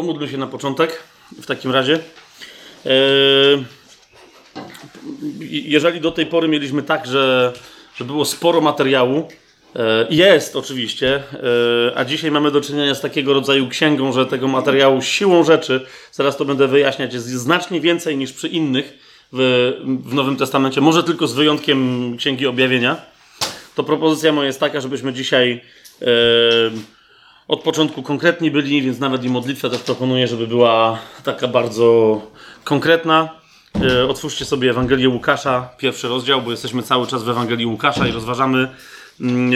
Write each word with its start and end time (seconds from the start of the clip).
Pomódlmy 0.00 0.28
się 0.28 0.38
na 0.38 0.46
początek 0.46 1.02
w 1.42 1.46
takim 1.46 1.72
razie. 1.72 1.98
E, 2.86 2.90
jeżeli 5.50 6.00
do 6.00 6.10
tej 6.10 6.26
pory 6.26 6.48
mieliśmy 6.48 6.82
tak, 6.82 7.06
że, 7.06 7.52
że 7.94 8.04
było 8.04 8.24
sporo 8.24 8.60
materiału, 8.60 9.28
e, 9.76 10.06
jest 10.10 10.56
oczywiście, 10.56 11.14
e, 11.16 11.98
a 11.98 12.04
dzisiaj 12.04 12.30
mamy 12.30 12.50
do 12.50 12.60
czynienia 12.60 12.94
z 12.94 13.00
takiego 13.00 13.32
rodzaju 13.34 13.68
księgą, 13.68 14.12
że 14.12 14.26
tego 14.26 14.48
materiału 14.48 15.02
siłą 15.02 15.44
rzeczy, 15.44 15.86
zaraz 16.12 16.36
to 16.36 16.44
będę 16.44 16.68
wyjaśniać, 16.68 17.14
jest 17.14 17.26
znacznie 17.26 17.80
więcej 17.80 18.16
niż 18.16 18.32
przy 18.32 18.48
innych 18.48 18.98
w, 19.32 19.72
w 20.04 20.14
Nowym 20.14 20.36
Testamencie, 20.36 20.80
może 20.80 21.02
tylko 21.02 21.26
z 21.26 21.34
wyjątkiem 21.34 22.16
Księgi 22.16 22.46
Objawienia. 22.46 22.96
To 23.74 23.84
propozycja 23.84 24.32
moja 24.32 24.46
jest 24.46 24.60
taka, 24.60 24.80
żebyśmy 24.80 25.12
dzisiaj 25.12 25.60
od 27.50 27.62
początku 27.62 28.02
konkretni 28.02 28.50
byli, 28.50 28.82
więc 28.82 28.98
nawet 28.98 29.24
i 29.24 29.28
modlitwę 29.28 29.70
też 29.70 29.80
proponuję, 29.80 30.28
żeby 30.28 30.46
była 30.46 30.98
taka 31.24 31.48
bardzo 31.48 32.20
konkretna. 32.64 33.28
E, 33.82 34.08
otwórzcie 34.08 34.44
sobie 34.44 34.70
Ewangelię 34.70 35.08
Łukasza, 35.08 35.68
pierwszy 35.78 36.08
rozdział, 36.08 36.42
bo 36.42 36.50
jesteśmy 36.50 36.82
cały 36.82 37.06
czas 37.06 37.22
w 37.22 37.28
Ewangelii 37.28 37.66
Łukasza 37.66 38.06
i 38.06 38.12
rozważamy 38.12 38.68
mm, 39.20 39.52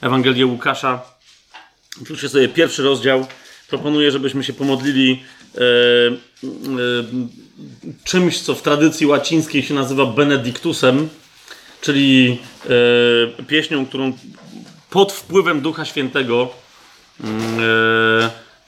e, 0.00 0.06
Ewangelię 0.06 0.46
Łukasza. 0.46 1.02
Otwórzcie 2.02 2.28
sobie 2.28 2.48
pierwszy 2.48 2.82
rozdział. 2.82 3.26
Proponuję, 3.68 4.10
żebyśmy 4.10 4.44
się 4.44 4.52
pomodlili 4.52 5.22
e, 5.54 5.58
czymś, 8.04 8.40
co 8.40 8.54
w 8.54 8.62
tradycji 8.62 9.06
łacińskiej 9.06 9.62
się 9.62 9.74
nazywa 9.74 10.06
Benedictusem, 10.06 11.08
czyli 11.80 12.38
pieśnią, 13.48 13.86
którą 13.86 14.12
pod 14.90 15.12
wpływem 15.12 15.60
Ducha 15.60 15.84
Świętego 15.84 16.61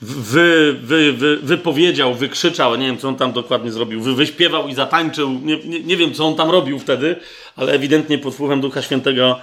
wy, 0.05 0.77
wy, 0.83 1.13
wy, 1.13 1.37
wypowiedział, 1.37 2.15
wykrzyczał, 2.15 2.77
nie 2.77 2.87
wiem 2.87 2.99
co 2.99 3.09
on 3.09 3.17
tam 3.17 3.33
dokładnie 3.33 3.73
zrobił, 3.73 4.01
wy, 4.01 4.15
wyśpiewał 4.15 4.69
i 4.69 4.75
zatańczył, 4.75 5.31
nie, 5.31 5.59
nie, 5.65 5.81
nie 5.81 5.97
wiem 5.97 6.15
co 6.15 6.27
on 6.27 6.37
tam 6.37 6.51
robił 6.51 6.79
wtedy, 6.79 7.17
ale 7.57 7.73
ewidentnie 7.73 8.19
pod 8.19 8.35
wpływem 8.35 8.61
Ducha 8.61 8.83
Świętego, 8.83 9.41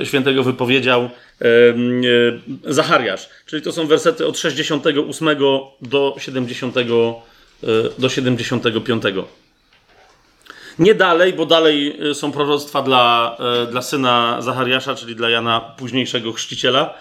e, 0.00 0.06
Świętego 0.06 0.42
wypowiedział 0.42 1.02
e, 1.02 1.08
e, 1.44 2.72
Zachariasz. 2.72 3.28
Czyli 3.46 3.62
to 3.62 3.72
są 3.72 3.86
wersety 3.86 4.26
od 4.26 4.38
68 4.38 5.28
do 5.82 6.14
70, 6.18 6.76
e, 6.76 6.84
do 7.98 8.08
75. 8.08 9.02
Nie 10.78 10.94
dalej, 10.94 11.32
bo 11.32 11.46
dalej 11.46 11.96
e, 12.10 12.14
są 12.14 12.32
proroctwa 12.32 12.82
dla, 12.82 13.36
dla 13.70 13.82
syna 13.82 14.36
Zachariasza, 14.40 14.94
czyli 14.94 15.16
dla 15.16 15.30
Jana, 15.30 15.60
późniejszego 15.60 16.32
chrzciciela. 16.32 16.94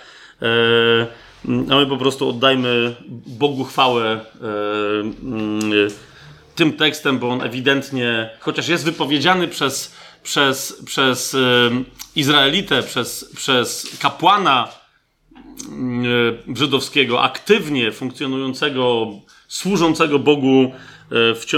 A 1.45 1.75
my 1.75 1.85
po 1.85 1.97
prostu 1.97 2.29
oddajmy 2.29 2.95
Bogu 3.27 3.63
chwałę 3.63 4.05
e, 4.11 4.47
mm, 4.99 5.71
tym 6.55 6.73
tekstem, 6.73 7.19
bo 7.19 7.29
on 7.29 7.41
ewidentnie, 7.41 8.29
chociaż 8.39 8.67
jest 8.67 8.85
wypowiedziany 8.85 9.47
przez, 9.47 9.95
przez, 10.23 10.83
przez 10.85 11.33
e, 11.33 11.37
Izraelitę, 12.15 12.83
przez, 12.83 13.31
przez 13.35 13.97
kapłana 13.99 14.67
e, 16.49 16.55
żydowskiego, 16.55 17.21
aktywnie 17.21 17.91
funkcjonującego, 17.91 19.07
służącego 19.47 20.19
Bogu 20.19 20.71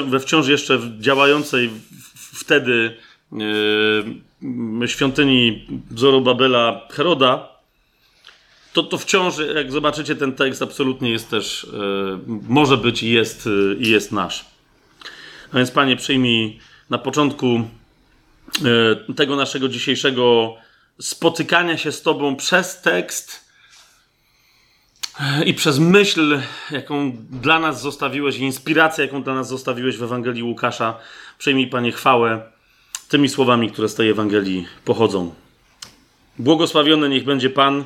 we 0.05 0.19
wciąż 0.19 0.47
jeszcze 0.47 0.79
działającej 0.99 1.69
wtedy 2.15 2.97
świątyni 4.85 5.67
Zorobabela 5.95 6.81
Heroda, 6.91 7.52
to, 8.73 8.83
to 8.83 8.97
wciąż, 8.97 9.35
jak 9.55 9.71
zobaczycie 9.71 10.15
ten 10.15 10.33
tekst, 10.33 10.61
absolutnie 10.61 11.11
jest 11.11 11.29
też, 11.29 11.67
yy, 11.73 12.19
może 12.49 12.77
być 12.77 13.03
i 13.03 13.11
jest, 13.11 13.45
yy, 13.45 13.77
jest 13.79 14.11
nasz. 14.11 14.45
A 15.53 15.57
więc, 15.57 15.71
Panie, 15.71 15.95
przyjmij 15.95 16.59
na 16.89 16.97
początku 16.97 17.61
yy, 19.07 19.13
tego 19.15 19.35
naszego 19.35 19.69
dzisiejszego 19.69 20.55
spotykania 20.99 21.77
się 21.77 21.91
z 21.91 22.01
Tobą 22.01 22.35
przez 22.35 22.81
tekst 22.81 23.43
i 25.45 25.53
przez 25.53 25.79
myśl, 25.79 26.39
jaką 26.71 27.11
dla 27.31 27.59
nas 27.59 27.81
zostawiłeś, 27.81 28.37
i 28.37 28.41
inspirację, 28.41 29.05
jaką 29.05 29.23
dla 29.23 29.33
nas 29.33 29.47
zostawiłeś 29.47 29.97
w 29.97 30.03
Ewangelii 30.03 30.43
Łukasza. 30.43 30.97
Przyjmij, 31.37 31.67
Panie, 31.67 31.91
chwałę 31.91 32.41
tymi 33.09 33.29
słowami, 33.29 33.71
które 33.71 33.89
z 33.89 33.95
tej 33.95 34.09
Ewangelii 34.09 34.67
pochodzą. 34.85 35.33
Błogosławiony 36.39 37.09
niech 37.09 37.23
będzie 37.23 37.49
Pan 37.49 37.85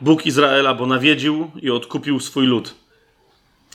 Bóg 0.00 0.26
Izraela, 0.26 0.74
bo 0.74 0.86
nawiedził 0.86 1.50
i 1.62 1.70
odkupił 1.70 2.20
swój 2.20 2.46
lud. 2.46 2.74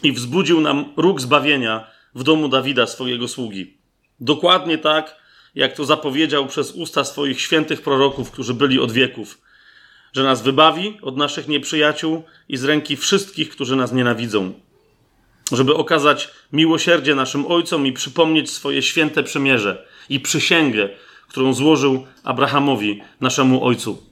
I 0.03 0.11
wzbudził 0.11 0.61
nam 0.61 0.93
róg 0.97 1.21
zbawienia 1.21 1.87
w 2.15 2.23
domu 2.23 2.49
Dawida, 2.49 2.87
swojego 2.87 3.27
sługi. 3.27 3.77
Dokładnie 4.19 4.77
tak, 4.77 5.15
jak 5.55 5.73
to 5.73 5.85
zapowiedział 5.85 6.47
przez 6.47 6.71
usta 6.71 7.03
swoich 7.03 7.41
świętych 7.41 7.81
proroków, 7.81 8.31
którzy 8.31 8.53
byli 8.53 8.79
od 8.79 8.91
wieków, 8.91 9.41
że 10.13 10.23
nas 10.23 10.41
wybawi 10.41 10.97
od 11.01 11.17
naszych 11.17 11.47
nieprzyjaciół 11.47 12.23
i 12.49 12.57
z 12.57 12.63
ręki 12.63 12.97
wszystkich, 12.97 13.49
którzy 13.49 13.75
nas 13.75 13.91
nienawidzą, 13.91 14.53
żeby 15.51 15.75
okazać 15.75 16.29
miłosierdzie 16.53 17.15
naszym 17.15 17.45
ojcom 17.45 17.87
i 17.87 17.93
przypomnieć 17.93 18.49
swoje 18.49 18.81
święte 18.81 19.23
przymierze 19.23 19.85
i 20.09 20.19
przysięgę, 20.19 20.89
którą 21.27 21.53
złożył 21.53 22.05
Abrahamowi, 22.23 23.01
naszemu 23.21 23.65
ojcu, 23.65 24.03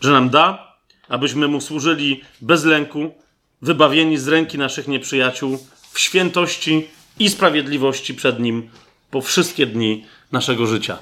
że 0.00 0.12
nam 0.12 0.30
da 0.30 0.69
abyśmy 1.10 1.48
mu 1.48 1.60
służyli 1.60 2.20
bez 2.40 2.64
lęku, 2.64 3.14
wybawieni 3.62 4.18
z 4.18 4.28
ręki 4.28 4.58
naszych 4.58 4.88
nieprzyjaciół, 4.88 5.58
w 5.92 6.00
świętości 6.00 6.88
i 7.18 7.30
sprawiedliwości 7.30 8.14
przed 8.14 8.40
nim 8.40 8.70
po 9.10 9.20
wszystkie 9.20 9.66
dni 9.66 10.04
naszego 10.32 10.66
życia. 10.66 10.98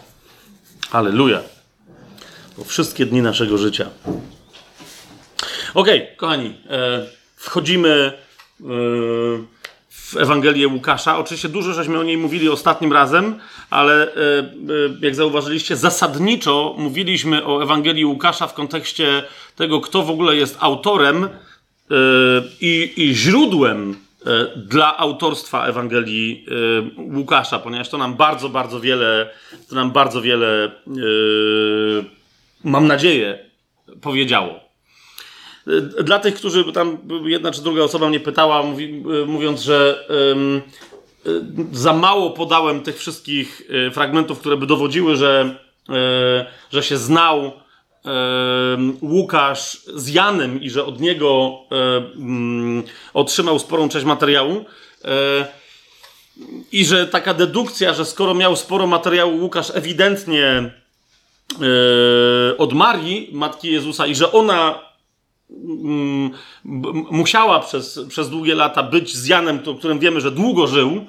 Aleluja. 0.91 1.41
Po 2.57 2.65
wszystkie 2.65 3.07
dni 3.07 3.23
naszego 3.23 3.59
życia. 3.59 3.91
Ok, 5.75 5.89
kochani, 6.17 6.55
e, 6.71 7.07
wchodzimy 7.37 8.13
e, 8.61 8.65
w 10.09 10.17
Ewangelię 10.17 10.69
Łukasza. 10.69 11.19
Oczywiście 11.19 11.49
dużo 11.49 11.73
żeśmy 11.73 11.99
o 11.99 12.03
niej 12.03 12.17
mówili 12.17 12.49
ostatnim 12.49 12.93
razem, 12.93 13.41
ale 13.71 14.03
e, 14.03 14.09
e, 14.09 14.45
jak 15.01 15.15
zauważyliście, 15.15 15.77
zasadniczo 15.77 16.75
mówiliśmy 16.79 17.47
o 17.47 17.63
Ewangelii 17.63 18.05
Łukasza 18.05 18.47
w 18.47 18.55
kontekście 18.55 19.23
tego, 19.57 19.81
kto 19.81 20.03
w 20.03 20.11
ogóle 20.11 20.37
jest 20.37 20.57
autorem 20.61 21.25
e, 21.25 21.29
i, 22.61 22.93
i 22.97 23.15
źródłem 23.15 23.97
dla 24.57 24.97
autorstwa 24.97 25.67
Ewangelii 25.67 26.47
Łukasza, 26.97 27.59
ponieważ 27.59 27.89
to 27.89 27.99
nam 27.99 28.15
bardzo, 28.15 28.49
bardzo 28.49 28.81
wiele, 28.81 29.31
to 29.69 29.75
nam 29.75 29.91
bardzo 29.91 30.23
wiele, 30.23 30.71
mam 32.65 32.87
nadzieję, 32.87 33.39
powiedziało. 34.01 34.68
Dla 36.05 36.19
tych, 36.19 36.35
którzy 36.35 36.73
tam 36.73 36.99
jedna 37.25 37.51
czy 37.51 37.63
druga 37.63 37.83
osoba 37.83 38.09
mnie 38.09 38.21
pytała, 38.21 38.63
mówi, 38.63 39.03
mówiąc, 39.27 39.61
że 39.61 40.09
um, 40.29 40.63
za 41.73 41.93
mało 41.93 42.31
podałem 42.31 42.81
tych 42.81 42.99
wszystkich 42.99 43.63
fragmentów, 43.93 44.39
które 44.39 44.57
by 44.57 44.67
dowodziły, 44.67 45.17
że, 45.17 45.59
że 46.73 46.83
się 46.83 46.97
znał 46.97 47.53
Łukasz 49.03 49.81
z 49.95 50.09
Janem 50.09 50.63
i 50.63 50.71
że 50.71 50.85
od 50.85 51.01
niego 51.01 51.59
otrzymał 53.15 53.59
sporą 53.59 53.89
część 53.89 54.07
materiału. 54.07 54.65
I 56.73 56.85
że 56.85 57.07
taka 57.07 57.35
dedukcja, 57.35 57.95
że 57.95 58.05
skoro 58.05 58.35
miał 58.35 58.57
sporo 58.57 58.87
materiału 58.87 59.37
Łukasz 59.43 59.71
ewidentnie 59.75 60.71
od 62.59 62.73
Marii, 62.73 63.31
matki 63.33 63.73
Jezusa, 63.73 64.07
i 64.07 64.15
że 64.15 64.33
ona 64.33 64.88
musiała 67.11 67.61
przez, 67.61 68.01
przez 68.09 68.31
długie 68.31 68.55
lata 68.55 68.83
być 68.83 69.17
z 69.17 69.27
Janem, 69.27 69.61
którym 69.79 69.99
wiemy, 69.99 70.21
że 70.21 70.31
długo 70.31 70.67
żył, 70.67 71.07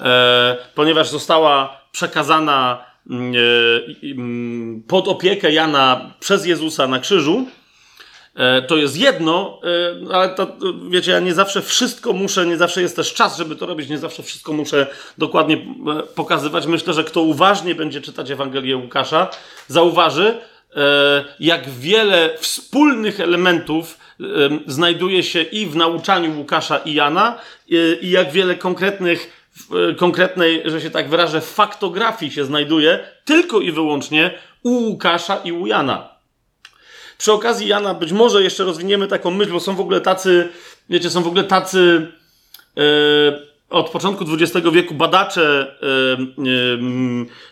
e, 0.00 0.56
ponieważ 0.74 1.08
została 1.08 1.80
przekazana 1.92 2.84
mm, 3.10 3.34
e, 4.02 4.06
mm, 4.10 4.82
pod 4.88 5.08
opiekę 5.08 5.52
Jana 5.52 6.14
przez 6.20 6.46
Jezusa 6.46 6.86
na 6.86 6.98
krzyżu. 6.98 7.46
E, 8.34 8.62
to 8.62 8.76
jest 8.76 8.96
jedno, 8.96 9.60
ale 10.12 10.28
to 10.28 10.56
wiecie, 10.90 11.10
ja 11.10 11.20
nie 11.20 11.34
zawsze 11.34 11.62
wszystko 11.62 12.12
muszę, 12.12 12.46
nie 12.46 12.56
zawsze 12.56 12.82
jest 12.82 12.96
też 12.96 13.14
czas, 13.14 13.36
żeby 13.36 13.56
to 13.56 13.66
robić, 13.66 13.88
nie 13.88 13.98
zawsze 13.98 14.22
wszystko 14.22 14.52
muszę 14.52 14.86
dokładnie 15.18 15.66
pokazywać. 16.14 16.66
Myślę, 16.66 16.94
że 16.94 17.04
kto 17.04 17.22
uważnie 17.22 17.74
będzie 17.74 18.00
czytać 18.00 18.30
Ewangelię 18.30 18.76
Łukasza, 18.76 19.28
zauważy, 19.68 20.38
jak 21.40 21.70
wiele 21.70 22.38
wspólnych 22.38 23.20
elementów 23.20 23.98
e, 24.20 24.24
znajduje 24.66 25.22
się 25.22 25.42
i 25.42 25.66
w 25.66 25.76
nauczaniu 25.76 26.38
Łukasza 26.38 26.78
i 26.78 26.94
Jana, 26.94 27.38
e, 27.72 27.94
i 27.94 28.10
jak 28.10 28.32
wiele 28.32 28.54
konkretnych, 28.54 29.42
konkretnej, 29.96 30.62
że 30.64 30.80
się 30.80 30.90
tak 30.90 31.08
wyrażę, 31.08 31.40
faktografii 31.40 32.32
się 32.32 32.44
znajduje 32.44 33.08
tylko 33.24 33.60
i 33.60 33.72
wyłącznie 33.72 34.38
u 34.62 34.70
Łukasza 34.70 35.36
i 35.36 35.52
u 35.52 35.66
Jana. 35.66 36.08
Przy 37.18 37.32
okazji 37.32 37.68
Jana 37.68 37.94
być 37.94 38.12
może 38.12 38.42
jeszcze 38.42 38.64
rozwiniemy 38.64 39.06
taką 39.06 39.30
myśl, 39.30 39.52
bo 39.52 39.60
są 39.60 39.76
w 39.76 39.80
ogóle 39.80 40.00
tacy, 40.00 40.48
wiecie, 40.90 41.10
są 41.10 41.22
w 41.22 41.26
ogóle 41.26 41.44
tacy 41.44 42.12
od 43.72 43.90
początku 43.90 44.24
XX 44.34 44.66
wieku 44.72 44.94
badacze, 44.94 45.76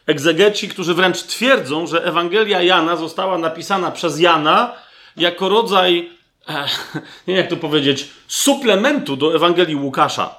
egzegeci, 0.07 0.69
którzy 0.69 0.95
wręcz 0.95 1.23
twierdzą, 1.23 1.87
że 1.87 2.05
Ewangelia 2.05 2.63
Jana 2.63 2.97
została 2.97 3.39
napisana 3.39 3.91
przez 3.91 4.21
Jana 4.21 4.73
jako 5.17 5.49
rodzaj, 5.49 6.11
nie 7.27 7.35
wiem 7.35 7.37
jak 7.37 7.51
to 7.51 7.57
powiedzieć, 7.57 8.09
suplementu 8.29 9.17
do 9.17 9.35
Ewangelii 9.35 9.77
Łukasza. 9.77 10.35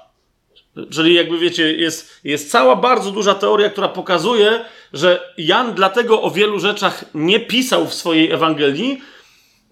Czyli 0.92 1.14
jakby 1.14 1.40
wiecie, 1.40 1.74
jest, 1.74 2.20
jest 2.24 2.52
cała 2.52 2.76
bardzo 2.76 3.12
duża 3.12 3.36
teoria, 3.36 3.70
która 3.70 3.88
pokazuje, 3.88 4.66
że 4.94 5.34
Jan 5.38 5.74
dlatego 5.74 6.22
o 6.22 6.32
wielu 6.32 6.60
rzeczach 6.60 7.06
nie 7.14 7.40
pisał 7.40 7.88
w 7.88 7.94
swojej 7.94 8.32
Ewangelii, 8.32 9.02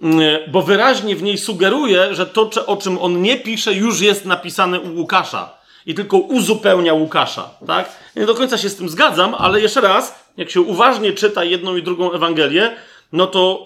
mm, 0.01 0.21
bo 0.51 0.61
wyraźnie 0.61 1.15
w 1.15 1.23
niej 1.23 1.37
sugeruje, 1.37 2.15
że 2.15 2.25
to, 2.25 2.49
o 2.65 2.77
czym 2.77 2.97
on 2.97 3.21
nie 3.21 3.37
pisze, 3.37 3.73
już 3.73 4.01
jest 4.01 4.25
napisane 4.25 4.79
u 4.79 4.95
Łukasza 4.95 5.58
i 5.89 5.95
tylko 5.95 6.17
uzupełnia 6.17 6.93
Łukasza, 6.93 7.49
tak? 7.67 7.89
Nie 8.15 8.25
do 8.25 8.35
końca 8.35 8.57
się 8.57 8.69
z 8.69 8.75
tym 8.75 8.89
zgadzam, 8.89 9.35
ale 9.37 9.61
jeszcze 9.61 9.81
raz, 9.81 10.25
jak 10.37 10.49
się 10.49 10.61
uważnie 10.61 11.13
czyta 11.13 11.43
jedną 11.43 11.75
i 11.75 11.83
drugą 11.83 12.11
Ewangelię, 12.11 12.75
no 13.13 13.27
to, 13.27 13.65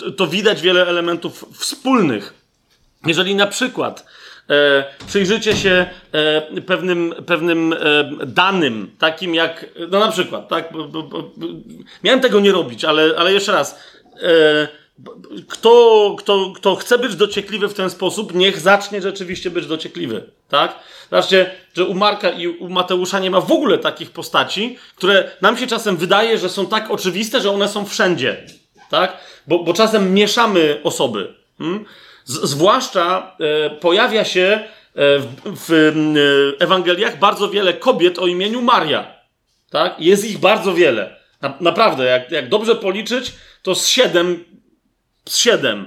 yy, 0.00 0.12
to 0.12 0.26
widać 0.26 0.62
wiele 0.62 0.86
elementów 0.86 1.44
wspólnych. 1.52 2.34
Jeżeli 3.06 3.34
na 3.34 3.46
przykład 3.46 4.06
e, 4.50 4.84
przyjrzycie 5.06 5.56
się 5.56 5.86
e, 6.12 6.60
pewnym, 6.60 7.14
pewnym 7.26 7.72
e, 7.72 7.76
danym, 8.26 8.90
takim 8.98 9.34
jak, 9.34 9.66
no 9.90 10.00
na 10.00 10.12
przykład, 10.12 10.48
tak, 10.48 10.68
bo, 10.72 10.88
bo, 10.88 11.02
bo, 11.02 11.30
miałem 12.04 12.20
tego 12.20 12.40
nie 12.40 12.52
robić, 12.52 12.84
ale, 12.84 13.14
ale 13.18 13.32
jeszcze 13.32 13.52
raz, 13.52 13.80
e, 14.22 14.68
kto, 15.48 16.16
kto, 16.18 16.52
kto 16.56 16.76
chce 16.76 16.98
być 16.98 17.16
dociekliwy 17.16 17.68
w 17.68 17.74
ten 17.74 17.90
sposób, 17.90 18.34
niech 18.34 18.60
zacznie 18.60 19.02
rzeczywiście 19.02 19.50
być 19.50 19.66
dociekliwy, 19.66 20.30
tak? 20.48 20.78
Zobaczcie, 21.10 21.50
że 21.74 21.84
u 21.84 21.94
Marka 21.94 22.30
i 22.30 22.48
u 22.48 22.68
Mateusza 22.68 23.18
nie 23.18 23.30
ma 23.30 23.40
w 23.40 23.52
ogóle 23.52 23.78
takich 23.78 24.10
postaci, 24.10 24.78
które 24.96 25.30
nam 25.40 25.58
się 25.58 25.66
czasem 25.66 25.96
wydaje, 25.96 26.38
że 26.38 26.48
są 26.48 26.66
tak 26.66 26.90
oczywiste, 26.90 27.40
że 27.40 27.50
one 27.50 27.68
są 27.68 27.84
wszędzie, 27.84 28.46
tak? 28.90 29.16
Bo, 29.46 29.58
bo 29.58 29.74
czasem 29.74 30.14
mieszamy 30.14 30.80
osoby. 30.84 31.34
Hmm? 31.58 31.84
Zwłaszcza 32.24 33.36
e, 33.40 33.70
pojawia 33.70 34.24
się 34.24 34.42
e, 34.42 35.18
w, 35.18 35.26
w 35.44 35.72
e, 36.60 36.64
Ewangeliach 36.64 37.18
bardzo 37.18 37.50
wiele 37.50 37.72
kobiet 37.72 38.18
o 38.18 38.26
imieniu 38.26 38.62
Maria. 38.62 39.16
Tak? 39.70 40.00
Jest 40.00 40.24
ich 40.30 40.38
bardzo 40.38 40.74
wiele. 40.74 41.16
Na, 41.42 41.54
naprawdę, 41.60 42.04
jak, 42.04 42.30
jak 42.30 42.48
dobrze 42.48 42.76
policzyć, 42.76 43.32
to 43.62 43.74
z 43.74 43.88
siedem, 43.88 44.44
z 45.28 45.38
siedem. 45.38 45.86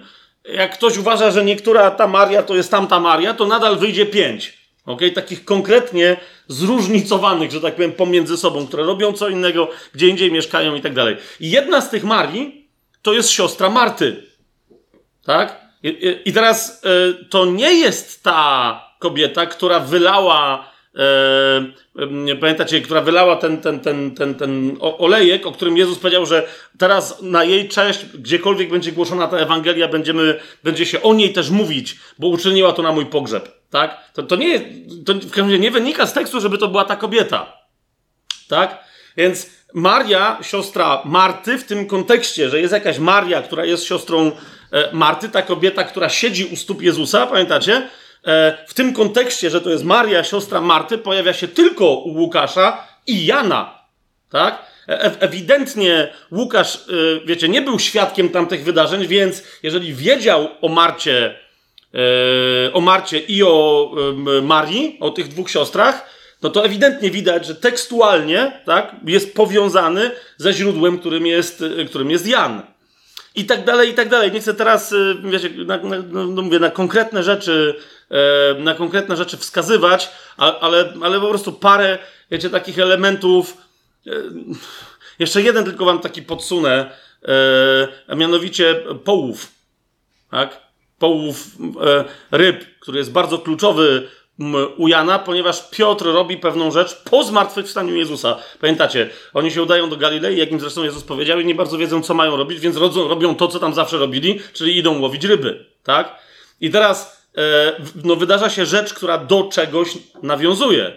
Jak 0.54 0.74
ktoś 0.74 0.98
uważa, 0.98 1.32
że 1.32 1.46
niektóra 1.46 1.92
ta 1.92 2.08
Maria 2.08 2.44
to 2.44 2.56
jest 2.56 2.72
tamta 2.72 3.00
Maria, 3.00 3.34
to 3.34 3.48
nadal 3.48 3.78
wyjdzie 3.78 4.06
pięć. 4.06 4.60
Okay? 4.86 5.12
Takich 5.12 5.46
konkretnie 5.46 6.18
zróżnicowanych, 6.48 7.52
że 7.52 7.62
tak 7.62 7.76
powiem, 7.76 7.92
pomiędzy 7.92 8.38
sobą, 8.38 8.68
które 8.68 8.84
robią 8.84 9.14
co 9.14 9.30
innego, 9.30 9.70
gdzie 9.94 10.08
indziej 10.08 10.32
mieszkają 10.32 10.76
i 10.76 10.82
tak 10.82 10.94
dalej. 10.94 11.18
I 11.40 11.52
jedna 11.52 11.82
z 11.82 11.90
tych 11.90 12.04
Marii 12.04 12.70
to 13.02 13.14
jest 13.14 13.30
siostra 13.30 13.70
Marty. 13.70 14.24
Tak? 15.26 15.62
I, 15.84 16.18
i 16.26 16.34
teraz 16.34 16.82
y, 16.86 17.26
to 17.26 17.46
nie 17.46 17.74
jest 17.74 18.24
ta 18.24 18.82
kobieta, 19.00 19.46
która 19.46 19.80
wylała, 19.80 20.72
y, 22.30 22.36
pamiętacie, 22.36 22.82
która 22.82 23.02
wylała 23.02 23.36
ten, 23.36 23.62
ten, 23.62 23.80
ten, 23.80 24.16
ten, 24.16 24.36
ten 24.36 24.78
olejek, 24.80 25.46
o 25.46 25.52
którym 25.52 25.78
Jezus 25.78 26.00
powiedział, 26.00 26.26
że 26.26 26.48
teraz 26.78 27.22
na 27.22 27.44
jej 27.44 27.70
cześć, 27.70 28.06
gdziekolwiek 28.06 28.70
będzie 28.70 28.92
głoszona 28.92 29.28
ta 29.28 29.38
Ewangelia, 29.38 29.88
będziemy, 29.88 30.40
będzie 30.64 30.86
się 30.86 31.02
o 31.02 31.14
niej 31.14 31.34
też 31.34 31.50
mówić, 31.50 32.00
bo 32.20 32.28
uczyniła 32.28 32.74
to 32.74 32.82
na 32.82 32.92
mój 32.92 33.06
pogrzeb. 33.06 33.52
Tak? 33.70 34.12
To, 34.14 34.24
to 34.24 34.36
nie, 34.36 34.60
to 35.06 35.14
w 35.14 35.20
każdym 35.20 35.46
razie 35.46 35.60
nie 35.60 35.72
wynika 35.72 36.08
z 36.08 36.14
tekstu, 36.14 36.42
żeby 36.42 36.58
to 36.58 36.68
była 36.68 36.86
ta 36.86 36.96
kobieta. 36.96 37.58
Tak? 38.48 38.84
Więc 39.18 39.50
Maria, 39.74 40.40
siostra 40.42 41.02
Marty, 41.06 41.58
w 41.58 41.64
tym 41.64 41.88
kontekście, 41.88 42.50
że 42.50 42.60
jest 42.60 42.74
jakaś 42.74 43.00
Maria, 43.00 43.42
która 43.42 43.66
jest 43.66 43.84
siostrą 43.84 44.32
E, 44.72 44.90
Marty, 44.94 45.30
ta 45.30 45.42
kobieta, 45.42 45.84
która 45.84 46.10
siedzi 46.10 46.46
u 46.46 46.56
stóp 46.56 46.82
Jezusa, 46.82 47.28
pamiętacie? 47.28 47.90
E, 48.30 48.58
w 48.68 48.74
tym 48.74 48.94
kontekście, 48.94 49.50
że 49.50 49.62
to 49.62 49.70
jest 49.70 49.84
Maria, 49.84 50.24
siostra 50.24 50.62
Marty, 50.62 50.98
pojawia 50.98 51.34
się 51.34 51.48
tylko 51.48 51.86
u 51.86 52.10
Łukasza 52.10 52.88
i 53.08 53.26
Jana, 53.26 53.80
tak? 54.32 54.66
E, 54.88 55.22
ewidentnie 55.22 56.14
Łukasz, 56.32 56.86
wiecie, 57.26 57.50
nie 57.50 57.62
był 57.62 57.80
świadkiem 57.80 58.30
tamtych 58.30 58.64
wydarzeń, 58.64 59.08
więc 59.08 59.44
jeżeli 59.64 59.94
wiedział 59.94 60.48
o 60.62 60.70
Marcie, 60.70 61.40
o 62.74 62.82
Marcie 62.82 63.20
i 63.20 63.44
o 63.44 63.92
Marii, 64.42 64.98
o 65.00 65.10
tych 65.10 65.28
dwóch 65.28 65.50
siostrach, 65.50 66.10
no 66.42 66.50
to 66.50 66.66
ewidentnie 66.66 67.12
widać, 67.12 67.46
że 67.46 67.56
tekstualnie 67.56 68.62
tak, 68.66 68.96
jest 69.06 69.36
powiązany 69.36 70.12
ze 70.38 70.54
źródłem, 70.54 71.00
którym 71.00 71.28
jest, 71.28 71.64
którym 71.90 72.12
jest 72.12 72.28
Jan 72.28 72.62
i 73.36 73.46
tak 73.46 73.66
dalej, 73.66 73.90
i 73.90 73.94
tak 73.94 74.10
dalej. 74.10 74.32
Nie 74.32 74.40
chcę 74.40 74.54
teraz, 74.54 74.92
y, 74.92 75.16
wiecie, 75.24 75.50
na, 75.50 75.78
na, 75.78 75.98
no, 76.10 76.28
no 76.28 76.42
mówię, 76.42 76.60
na 76.60 76.70
konkretne 76.70 77.24
rzeczy, 77.24 77.76
e, 78.10 78.54
na 78.60 78.76
konkretne 78.76 79.18
rzeczy 79.18 79.38
wskazywać, 79.38 80.10
ale, 80.38 80.94
ale 81.04 81.20
po 81.20 81.30
prostu 81.30 81.54
parę, 81.54 81.98
wiecie, 82.32 82.50
takich 82.50 82.80
elementów. 82.80 83.58
E, 84.08 84.12
jeszcze 85.20 85.42
jeden 85.42 85.66
tylko 85.66 85.86
wam 85.86 86.00
taki 86.00 86.22
podsunę, 86.22 86.92
e, 87.24 87.88
a 88.08 88.16
mianowicie 88.16 88.76
połów, 89.04 89.52
tak? 90.32 90.70
Połów 91.00 91.48
ryb, 92.32 92.80
który 92.80 92.98
jest 92.98 93.12
bardzo 93.12 93.38
kluczowy 93.38 94.10
u 94.78 94.88
Jana, 94.88 95.20
ponieważ 95.20 95.70
Piotr 95.70 96.06
robi 96.06 96.38
pewną 96.38 96.72
rzecz 96.72 96.96
po 96.96 97.24
zmartwychwstaniu 97.24 97.96
Jezusa. 97.96 98.38
Pamiętacie, 98.62 99.10
oni 99.34 99.52
się 99.52 99.64
udają 99.64 99.90
do 99.90 99.98
Galilei, 99.98 100.38
jak 100.38 100.52
im 100.52 100.60
zresztą 100.60 100.84
Jezus 100.84 101.04
powiedział, 101.04 101.40
i 101.40 101.46
nie 101.46 101.56
bardzo 101.56 101.78
wiedzą, 101.78 102.02
co 102.02 102.14
mają 102.14 102.38
robić, 102.38 102.60
więc 102.60 102.78
rodzą, 102.78 103.08
robią 103.08 103.36
to, 103.36 103.48
co 103.48 103.60
tam 103.60 103.74
zawsze 103.74 103.98
robili, 103.98 104.40
czyli 104.54 104.78
idą 104.78 105.00
łowić 105.00 105.24
ryby, 105.24 105.66
tak? 105.84 106.16
I 106.62 106.70
teraz 106.70 107.28
e, 107.38 107.74
no, 108.04 108.16
wydarza 108.16 108.50
się 108.50 108.66
rzecz, 108.66 108.94
która 108.94 109.18
do 109.18 109.44
czegoś 109.44 109.98
nawiązuje. 110.24 110.92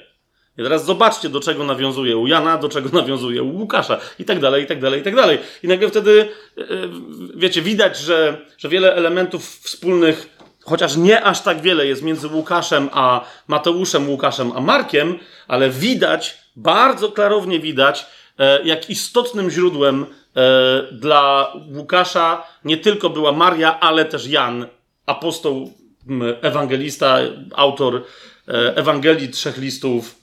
I 0.59 0.63
teraz 0.63 0.85
zobaczcie, 0.85 1.29
do 1.29 1.41
czego 1.41 1.65
nawiązuje 1.65 2.17
u 2.17 2.27
Jana, 2.27 2.59
do 2.59 2.69
czego 2.69 2.89
nawiązuje 3.01 3.43
u 3.43 3.59
Łukasza, 3.59 4.01
i 4.19 4.25
tak 4.25 4.41
dalej, 4.41 4.65
i 4.65 4.67
tak 4.67 4.81
dalej, 4.81 5.01
i 5.01 5.05
tak 5.05 5.17
dalej. 5.17 5.39
I 5.63 5.69
nagle 5.69 5.89
wtedy, 5.89 6.29
e, 6.59 6.63
wiecie, 7.35 7.63
widać, 7.63 7.99
że, 7.99 8.47
że 8.59 8.69
wiele 8.69 8.95
elementów 8.95 9.61
wspólnych 9.61 10.42
chociaż 10.65 10.97
nie 10.97 11.25
aż 11.25 11.41
tak 11.41 11.61
wiele 11.61 11.87
jest 11.87 12.03
między 12.03 12.29
Łukaszem 12.29 12.89
a 12.93 13.25
Mateuszem, 13.49 14.09
Łukaszem 14.09 14.53
a 14.57 14.61
Markiem, 14.61 15.19
ale 15.49 15.71
widać, 15.71 16.39
bardzo 16.57 17.09
klarownie 17.09 17.61
widać, 17.61 18.07
e, 18.39 18.63
jak 18.65 18.91
istotnym 18.91 19.51
źródłem 19.51 20.07
e, 20.37 20.83
dla 20.93 21.53
Łukasza 21.75 22.47
nie 22.65 22.77
tylko 22.77 23.11
była 23.11 23.33
Maria, 23.33 23.81
ale 23.81 24.05
też 24.05 24.27
Jan, 24.27 24.67
apostoł, 25.07 25.73
ewangelista, 26.43 27.19
autor 27.55 28.03
e, 28.49 28.77
Ewangelii 28.77 29.29
Trzech 29.29 29.59
Listów 29.59 30.15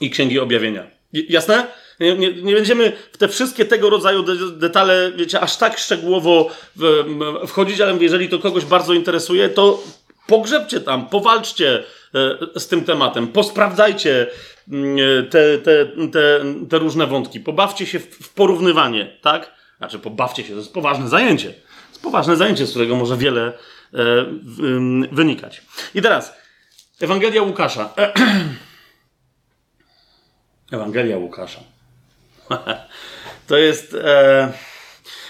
i 0.00 0.10
Księgi 0.10 0.38
Objawienia. 0.38 0.86
Jasne? 1.12 1.66
Nie, 2.00 2.16
nie, 2.16 2.32
nie, 2.32 2.54
będziemy 2.54 2.92
w 3.12 3.18
te 3.18 3.28
wszystkie 3.28 3.64
tego 3.64 3.90
rodzaju 3.90 4.22
de, 4.22 4.34
detale, 4.52 5.12
wiecie, 5.16 5.40
aż 5.40 5.56
tak 5.56 5.78
szczegółowo 5.78 6.50
wchodzić, 7.46 7.80
ale 7.80 7.96
jeżeli 7.96 8.28
to 8.28 8.38
kogoś 8.38 8.64
bardzo 8.64 8.94
interesuje, 8.94 9.48
to 9.48 9.82
pogrzebcie 10.26 10.80
tam, 10.80 11.06
powalczcie 11.06 11.84
e, 12.54 12.60
z 12.60 12.68
tym 12.68 12.84
tematem, 12.84 13.28
posprawdzajcie 13.28 14.26
mm, 14.72 14.96
te, 15.30 15.58
te, 15.58 15.86
te, 16.12 16.40
te 16.70 16.78
różne 16.78 17.06
wątki, 17.06 17.40
pobawcie 17.40 17.86
się 17.86 17.98
w, 17.98 18.04
w 18.04 18.34
porównywanie, 18.34 19.16
tak? 19.22 19.58
Znaczy, 19.78 19.98
pobawcie 19.98 20.44
się, 20.44 20.52
to 20.52 20.58
jest 20.58 20.72
poważne 20.72 21.08
zajęcie. 21.08 21.52
To 21.52 21.90
jest 21.90 22.02
poważne 22.02 22.36
zajęcie, 22.36 22.66
z 22.66 22.70
którego 22.70 22.96
może 22.96 23.16
wiele 23.16 23.52
e, 23.94 23.98
wynikać. 25.12 25.62
I 25.94 26.02
teraz, 26.02 26.32
Ewangelia 27.00 27.42
Łukasza. 27.42 27.94
Ewangelia 30.72 31.18
Łukasza. 31.18 31.77
To 33.48 33.56
jest. 33.56 33.94
E, 33.94 34.52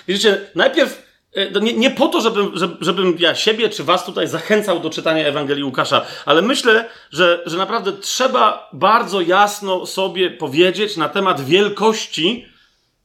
widzicie, 0.09 0.41
najpierw. 0.55 1.09
E, 1.35 1.61
nie, 1.61 1.73
nie, 1.73 1.91
po 1.91 2.09
to, 2.09 2.21
żebym, 2.21 2.53
żebym 2.81 3.17
ja 3.19 3.35
siebie 3.35 3.69
czy 3.69 3.85
was 3.85 4.05
tutaj 4.05 4.29
zachęcał 4.29 4.81
do 4.81 4.91
czytania 4.91 5.27
Ewangelii 5.27 5.65
Łukasza, 5.65 6.07
ale 6.27 6.43
myślę, 6.43 6.89
że, 7.11 7.43
że 7.47 7.57
naprawdę 7.57 7.93
trzeba 7.93 8.71
bardzo 8.73 9.21
jasno 9.21 9.87
sobie 9.87 10.31
powiedzieć 10.31 10.97
na 10.97 11.09
temat 11.09 11.45
wielkości 11.45 12.47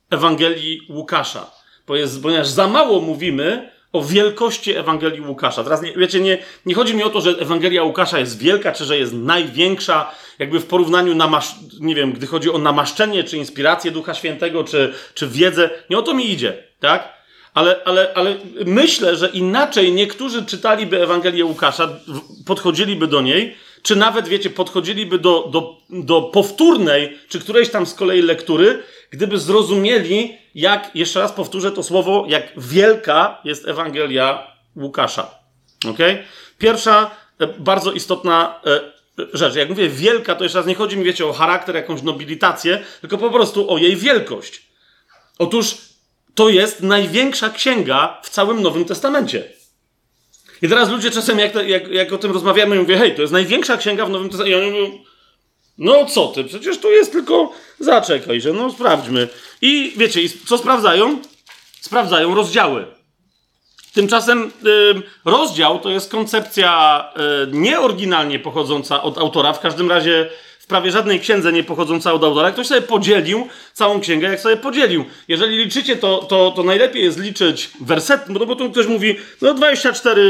Ewangelii 0.10 0.88
Łukasza. 0.90 1.52
Bo 1.88 1.96
jest, 1.96 2.24
ponieważ 2.24 2.48
za 2.48 2.68
mało 2.68 3.02
mówimy 3.02 3.74
o 3.94 4.04
wielkości 4.04 4.76
Ewangelii 4.76 5.22
Łukasza. 5.22 5.64
Teraz, 5.64 5.82
nie, 5.82 5.94
wiecie, 5.94 6.20
nie, 6.20 6.38
nie 6.66 6.76
chodzi 6.76 6.96
mi 6.96 7.04
o 7.04 7.10
to, 7.10 7.22
że 7.22 7.30
Ewangelia 7.30 7.84
Łukasza 7.84 8.20
jest 8.20 8.40
wielka, 8.40 8.72
czy 8.72 8.86
że 8.86 8.98
jest 8.98 9.14
największa, 9.14 10.12
jakby 10.40 10.60
w 10.60 10.66
porównaniu, 10.66 11.16
namasz, 11.16 11.56
nie 11.80 11.96
wiem, 11.96 12.14
gdy 12.14 12.28
chodzi 12.28 12.52
o 12.52 12.58
namaszczenie, 12.58 13.24
czy 13.24 13.38
inspirację 13.38 13.92
Ducha 13.92 14.14
Świętego, 14.14 14.64
czy, 14.64 14.94
czy 15.14 15.28
wiedzę. 15.28 15.70
Nie 15.90 15.98
o 15.98 16.02
to 16.02 16.14
mi 16.14 16.32
idzie, 16.32 16.64
tak? 16.80 17.14
Ale, 17.54 17.80
ale, 17.86 18.14
ale 18.16 18.36
myślę, 18.66 19.16
że 19.16 19.30
inaczej 19.30 19.92
niektórzy 19.92 20.46
czytaliby 20.46 21.04
Ewangelię 21.04 21.46
Łukasza, 21.46 21.90
podchodziliby 22.46 23.08
do 23.08 23.22
niej, 23.22 23.56
czy 23.82 23.96
nawet, 23.96 24.28
wiecie, 24.28 24.50
podchodziliby 24.50 25.20
do, 25.20 25.50
do, 25.52 25.78
do 25.90 26.22
powtórnej, 26.22 27.18
czy 27.30 27.40
którejś 27.40 27.70
tam 27.70 27.86
z 27.86 27.94
kolei 27.94 28.22
lektury, 28.22 28.84
gdyby 29.10 29.38
zrozumieli, 29.38 30.38
jak, 30.56 30.96
jeszcze 30.96 31.20
raz 31.20 31.32
powtórzę 31.32 31.72
to 31.72 31.84
słowo, 31.84 32.26
jak 32.28 32.44
wielka 32.58 33.42
jest 33.44 33.68
Ewangelia 33.68 34.48
Łukasza. 34.76 35.40
Ok? 35.90 35.98
Pierwsza, 36.58 37.12
e, 37.40 37.48
bardzo 37.48 37.92
istotna 37.92 38.60
e, 38.66 38.93
rzecz. 39.34 39.56
Jak 39.56 39.70
mówię 39.70 39.90
wielka, 39.90 40.36
to 40.36 40.44
jeszcze 40.44 40.58
raz 40.58 40.68
nie 40.68 40.76
chodzi 40.76 40.98
mi, 40.98 41.04
wiecie, 41.04 41.26
o 41.26 41.34
charakter, 41.34 41.76
jakąś 41.76 42.02
nobilitację, 42.02 42.84
tylko 43.02 43.18
po 43.18 43.30
prostu 43.30 43.72
o 43.72 43.78
jej 43.78 43.96
wielkość. 43.96 44.62
Otóż 45.40 45.78
to 46.36 46.50
jest 46.50 46.82
największa 46.82 47.50
księga 47.50 48.22
w 48.24 48.30
całym 48.30 48.62
Nowym 48.62 48.86
Testamencie. 48.86 49.44
I 50.62 50.70
teraz 50.70 50.90
ludzie 50.90 51.12
czasem, 51.12 51.40
jak, 51.40 51.56
jak, 51.68 51.88
jak 51.88 52.14
o 52.14 52.18
tym 52.18 52.32
rozmawiamy, 52.32 52.76
mówią, 52.76 52.98
hej, 52.98 53.16
to 53.16 53.22
jest 53.22 53.34
największa 53.34 53.78
księga 53.78 54.06
w 54.06 54.10
Nowym 54.10 54.30
Testamencie. 54.30 54.60
I 54.60 54.62
oni 54.62 54.72
mówią, 54.72 55.04
no 55.78 56.06
co 56.06 56.28
ty, 56.28 56.44
przecież 56.44 56.78
tu 56.78 56.92
jest 56.92 57.12
tylko, 57.12 57.52
zaczekaj, 57.80 58.42
że 58.42 58.54
no 58.54 58.72
sprawdźmy. 58.72 59.28
I 59.62 59.94
wiecie, 59.98 60.20
co 60.46 60.58
sprawdzają? 60.58 61.22
Sprawdzają 61.82 62.36
rozdziały. 62.36 62.86
Tymczasem 63.94 64.52
y, 64.66 65.02
rozdział 65.26 65.80
to 65.80 65.90
jest 65.90 66.12
koncepcja 66.12 67.04
y, 67.48 67.52
nieoryginalnie 67.52 68.40
pochodząca 68.40 69.04
od 69.04 69.18
autora, 69.18 69.54
w 69.54 69.60
każdym 69.60 69.90
razie 69.90 70.30
w 70.60 70.68
prawie 70.68 70.92
żadnej 70.92 71.20
księdze 71.20 71.52
nie 71.52 71.64
pochodząca 71.64 72.14
od 72.14 72.24
autora. 72.24 72.52
Ktoś 72.52 72.68
sobie 72.68 72.82
podzielił 72.82 73.48
całą 73.74 74.00
księgę, 74.00 74.30
jak 74.30 74.40
sobie 74.40 74.58
podzielił. 74.58 75.06
Jeżeli 75.28 75.58
liczycie, 75.58 75.96
to, 75.96 76.18
to, 76.18 76.52
to 76.56 76.64
najlepiej 76.64 77.04
jest 77.04 77.20
liczyć 77.20 77.72
werset, 77.82 78.22
bo, 78.30 78.46
bo 78.46 78.56
tu 78.56 78.72
ktoś 78.72 78.88
mówi, 78.88 79.16
no 79.42 79.54
24, 79.54 80.22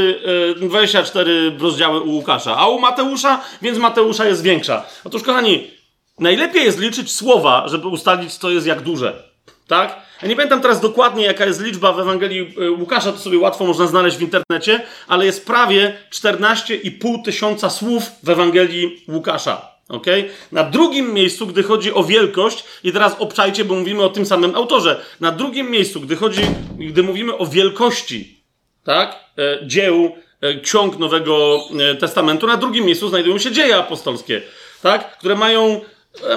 y, 0.56 0.60
24 0.60 1.52
rozdziały 1.58 2.00
u 2.00 2.10
Łukasza, 2.10 2.56
a 2.56 2.68
u 2.68 2.78
Mateusza, 2.78 3.40
więc 3.62 3.78
Mateusza 3.78 4.24
jest 4.24 4.42
większa. 4.42 4.86
Otóż, 5.04 5.22
kochani, 5.22 5.70
najlepiej 6.18 6.64
jest 6.64 6.78
liczyć 6.78 7.12
słowa, 7.12 7.68
żeby 7.68 7.88
ustalić, 7.88 8.34
co 8.34 8.50
jest 8.50 8.66
jak 8.66 8.80
duże. 8.80 9.22
Tak? 9.68 9.96
Ja 10.24 10.28
nie 10.30 10.36
pamiętam 10.36 10.60
teraz 10.60 10.80
dokładnie, 10.80 11.24
jaka 11.24 11.46
jest 11.46 11.60
liczba 11.60 11.92
w 11.92 12.00
Ewangelii 12.00 12.54
y, 12.58 12.70
Łukasza, 12.70 13.12
to 13.12 13.18
sobie 13.18 13.38
łatwo 13.38 13.64
można 13.64 13.86
znaleźć 13.86 14.16
w 14.16 14.22
internecie, 14.22 14.80
ale 15.08 15.26
jest 15.26 15.46
prawie 15.46 15.96
14,5 16.10 17.24
tysiąca 17.24 17.70
słów 17.70 18.02
w 18.22 18.28
Ewangelii 18.28 19.04
Łukasza. 19.08 19.68
Okay? 19.88 20.28
Na 20.52 20.64
drugim 20.64 21.12
miejscu, 21.12 21.46
gdy 21.46 21.62
chodzi 21.62 21.94
o 21.94 22.04
wielkość, 22.04 22.64
i 22.84 22.92
teraz 22.92 23.16
obczajcie, 23.18 23.64
bo 23.64 23.74
mówimy 23.74 24.02
o 24.02 24.08
tym 24.08 24.26
samym 24.26 24.54
autorze. 24.54 25.00
Na 25.20 25.32
drugim 25.32 25.70
miejscu, 25.70 26.00
gdy 26.00 26.16
chodzi, 26.16 26.42
gdy 26.78 27.02
mówimy 27.02 27.38
o 27.38 27.46
wielkości, 27.46 28.44
tak? 28.84 29.16
E, 29.38 29.66
dzieł, 29.66 30.16
e, 30.40 30.60
ksiąg 30.60 30.98
Nowego 30.98 31.60
e, 31.90 31.94
Testamentu, 31.94 32.46
na 32.46 32.56
drugim 32.56 32.84
miejscu 32.84 33.08
znajdują 33.08 33.38
się 33.38 33.52
dzieje 33.52 33.76
apostolskie, 33.76 34.42
tak? 34.82 35.18
Które 35.18 35.34
mają 35.34 35.80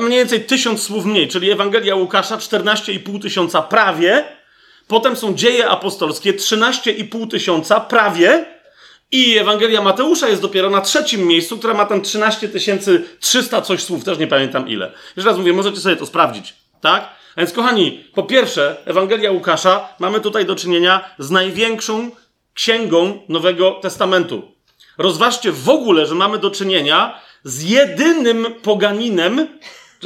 mniej 0.01 0.19
więcej 0.19 0.43
tysiąc 0.43 0.83
słów 0.83 1.05
mniej, 1.05 1.27
czyli 1.27 1.51
Ewangelia 1.51 1.95
Łukasza 1.95 2.37
14,5 2.37 3.21
tysiąca 3.21 3.61
prawie, 3.61 4.25
potem 4.87 5.15
są 5.15 5.33
dzieje 5.33 5.69
apostolskie 5.69 6.33
13,5 6.33 7.29
tysiąca 7.29 7.79
prawie, 7.79 8.57
i 9.11 9.37
Ewangelia 9.37 9.81
Mateusza 9.81 10.29
jest 10.29 10.41
dopiero 10.41 10.69
na 10.69 10.81
trzecim 10.81 11.27
miejscu, 11.27 11.57
która 11.57 11.73
ma 11.73 11.85
tam 11.85 12.01
13 12.01 12.49
300 13.19 13.61
coś 13.61 13.83
słów, 13.83 14.03
też 14.03 14.17
nie 14.17 14.27
pamiętam 14.27 14.67
ile. 14.67 14.91
Jeszcze 15.15 15.29
raz 15.29 15.37
mówię, 15.37 15.53
możecie 15.53 15.79
sobie 15.79 15.95
to 15.95 16.05
sprawdzić, 16.05 16.53
tak? 16.81 17.09
A 17.35 17.41
więc 17.41 17.53
kochani, 17.53 18.03
po 18.13 18.23
pierwsze, 18.23 18.77
Ewangelia 18.85 19.31
Łukasza 19.31 19.89
mamy 19.99 20.21
tutaj 20.21 20.45
do 20.45 20.55
czynienia 20.55 21.09
z 21.19 21.31
największą 21.31 22.11
księgą 22.53 23.19
Nowego 23.29 23.71
Testamentu. 23.71 24.51
Rozważcie 24.97 25.51
w 25.51 25.69
ogóle, 25.69 26.05
że 26.05 26.15
mamy 26.15 26.37
do 26.37 26.51
czynienia 26.51 27.21
z 27.47 27.63
jedynym 27.63 28.45
poganinem, 28.61 29.47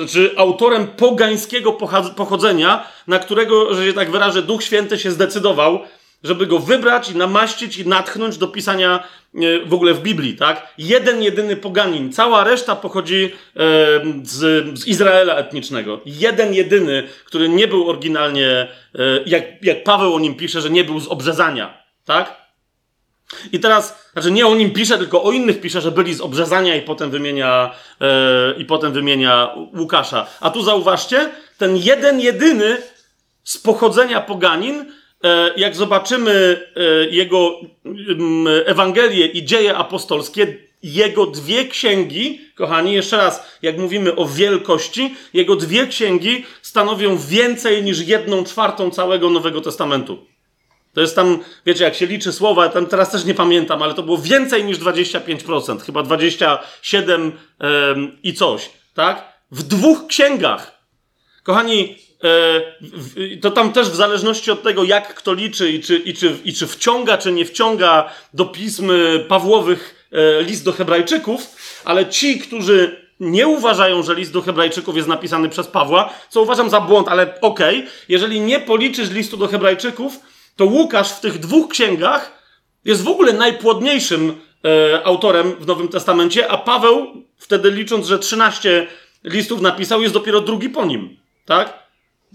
czy 0.09 0.31
autorem 0.37 0.87
pogańskiego 0.87 1.73
pochodzenia, 2.15 2.87
na 3.07 3.19
którego, 3.19 3.75
że 3.75 3.85
się 3.85 3.93
tak 3.93 4.11
wyrażę, 4.11 4.41
Duch 4.41 4.63
Święty 4.63 4.99
się 4.99 5.11
zdecydował, 5.11 5.79
żeby 6.23 6.47
go 6.47 6.59
wybrać 6.59 7.09
i 7.09 7.15
namaścić 7.17 7.77
i 7.77 7.87
natchnąć 7.87 8.37
do 8.37 8.47
pisania 8.47 9.03
e, 9.35 9.39
w 9.65 9.73
ogóle 9.73 9.93
w 9.93 10.01
Biblii, 10.01 10.35
tak? 10.35 10.73
Jeden, 10.77 11.23
jedyny 11.23 11.55
poganin. 11.55 12.13
Cała 12.13 12.43
reszta 12.43 12.75
pochodzi 12.75 13.25
e, 13.25 13.59
z, 14.23 14.79
z 14.79 14.87
Izraela 14.87 15.35
etnicznego. 15.35 16.01
Jeden, 16.05 16.53
jedyny, 16.53 17.03
który 17.25 17.49
nie 17.49 17.67
był 17.67 17.89
oryginalnie, 17.89 18.47
e, 18.47 18.67
jak, 19.25 19.43
jak 19.65 19.83
Paweł 19.83 20.15
o 20.15 20.19
nim 20.19 20.35
pisze, 20.35 20.61
że 20.61 20.69
nie 20.69 20.83
był 20.83 20.99
z 20.99 21.07
obrzezania, 21.07 21.83
tak? 22.05 22.40
I 23.51 23.59
teraz, 23.59 24.09
znaczy 24.13 24.31
nie 24.31 24.47
o 24.47 24.55
nim 24.55 24.71
pisze, 24.71 24.97
tylko 24.97 25.23
o 25.23 25.31
innych 25.31 25.61
pisze, 25.61 25.81
że 25.81 25.91
byli 25.91 26.13
z 26.13 26.21
obrzezania 26.21 26.75
i 26.75 26.81
potem 26.81 27.11
wymienia, 27.11 27.75
i 28.57 28.65
potem 28.65 28.93
wymienia 28.93 29.55
Łukasza. 29.77 30.27
A 30.39 30.49
tu 30.49 30.63
zauważcie, 30.63 31.29
ten 31.57 31.77
jeden, 31.77 32.19
jedyny 32.19 32.77
z 33.43 33.57
pochodzenia 33.57 34.21
poganin 34.21 34.85
E, 35.23 35.53
jak 35.57 35.75
zobaczymy 35.75 36.61
e, 36.75 37.09
jego 37.09 37.59
Ewangelię 38.65 39.25
i 39.25 39.45
dzieje 39.45 39.77
apostolskie, 39.77 40.57
jego 40.83 41.25
dwie 41.25 41.65
księgi, 41.65 42.41
kochani, 42.55 42.93
jeszcze 42.93 43.17
raz, 43.17 43.57
jak 43.61 43.77
mówimy 43.77 44.15
o 44.15 44.25
wielkości, 44.25 45.15
jego 45.33 45.55
dwie 45.55 45.87
księgi 45.87 46.45
stanowią 46.61 47.17
więcej 47.17 47.83
niż 47.83 48.07
jedną 48.07 48.43
czwartą 48.43 48.91
całego 48.91 49.29
Nowego 49.29 49.61
Testamentu. 49.61 50.25
To 50.93 51.01
jest 51.01 51.15
tam, 51.15 51.39
wiecie, 51.65 51.83
jak 51.83 51.95
się 51.95 52.05
liczy 52.05 52.33
słowa, 52.33 52.69
tam 52.69 52.85
teraz 52.85 53.11
też 53.11 53.25
nie 53.25 53.33
pamiętam, 53.33 53.81
ale 53.81 53.93
to 53.93 54.03
było 54.03 54.17
więcej 54.17 54.65
niż 54.65 54.79
25%, 54.79 55.81
chyba 55.81 56.03
27 56.03 57.31
i 58.23 58.33
coś, 58.33 58.69
tak? 58.93 59.41
W 59.51 59.63
dwóch 59.63 60.07
księgach. 60.07 60.81
Kochani, 61.43 61.95
E, 62.23 63.37
to 63.41 63.51
tam 63.51 63.73
też 63.73 63.89
w 63.89 63.95
zależności 63.95 64.51
od 64.51 64.63
tego, 64.63 64.83
jak 64.83 65.15
kto 65.15 65.33
liczy 65.33 65.71
i 65.71 65.79
czy, 65.79 65.97
i 65.97 66.13
czy, 66.13 66.37
i 66.45 66.53
czy 66.53 66.67
wciąga, 66.67 67.17
czy 67.17 67.31
nie 67.31 67.45
wciąga 67.45 68.09
do 68.33 68.45
pism 68.45 68.91
Pawłowych 69.27 70.07
e, 70.11 70.43
list 70.43 70.65
do 70.65 70.71
Hebrajczyków, 70.71 71.55
ale 71.85 72.05
ci, 72.05 72.39
którzy 72.39 73.01
nie 73.19 73.47
uważają, 73.47 74.03
że 74.03 74.15
list 74.15 74.33
do 74.33 74.41
Hebrajczyków 74.41 74.95
jest 74.95 75.07
napisany 75.07 75.49
przez 75.49 75.67
Pawła, 75.67 76.13
co 76.29 76.41
uważam 76.41 76.69
za 76.69 76.81
błąd, 76.81 77.07
ale 77.07 77.41
okej, 77.41 77.77
okay, 77.79 77.91
jeżeli 78.09 78.41
nie 78.41 78.59
policzysz 78.59 79.09
listu 79.09 79.37
do 79.37 79.47
Hebrajczyków, 79.47 80.19
to 80.61 80.65
Łukasz 80.65 81.11
w 81.11 81.19
tych 81.19 81.39
dwóch 81.39 81.69
księgach 81.69 82.31
jest 82.85 83.03
w 83.03 83.07
ogóle 83.07 83.33
najpłodniejszym 83.33 84.41
e, 84.65 85.05
autorem 85.05 85.55
w 85.59 85.67
Nowym 85.67 85.87
Testamencie, 85.87 86.51
a 86.51 86.57
Paweł, 86.57 87.07
wtedy 87.37 87.71
licząc, 87.71 88.07
że 88.07 88.19
13 88.19 88.87
listów 89.23 89.61
napisał, 89.61 90.01
jest 90.01 90.13
dopiero 90.13 90.41
drugi 90.41 90.69
po 90.69 90.85
nim. 90.85 91.17
Tak? 91.45 91.81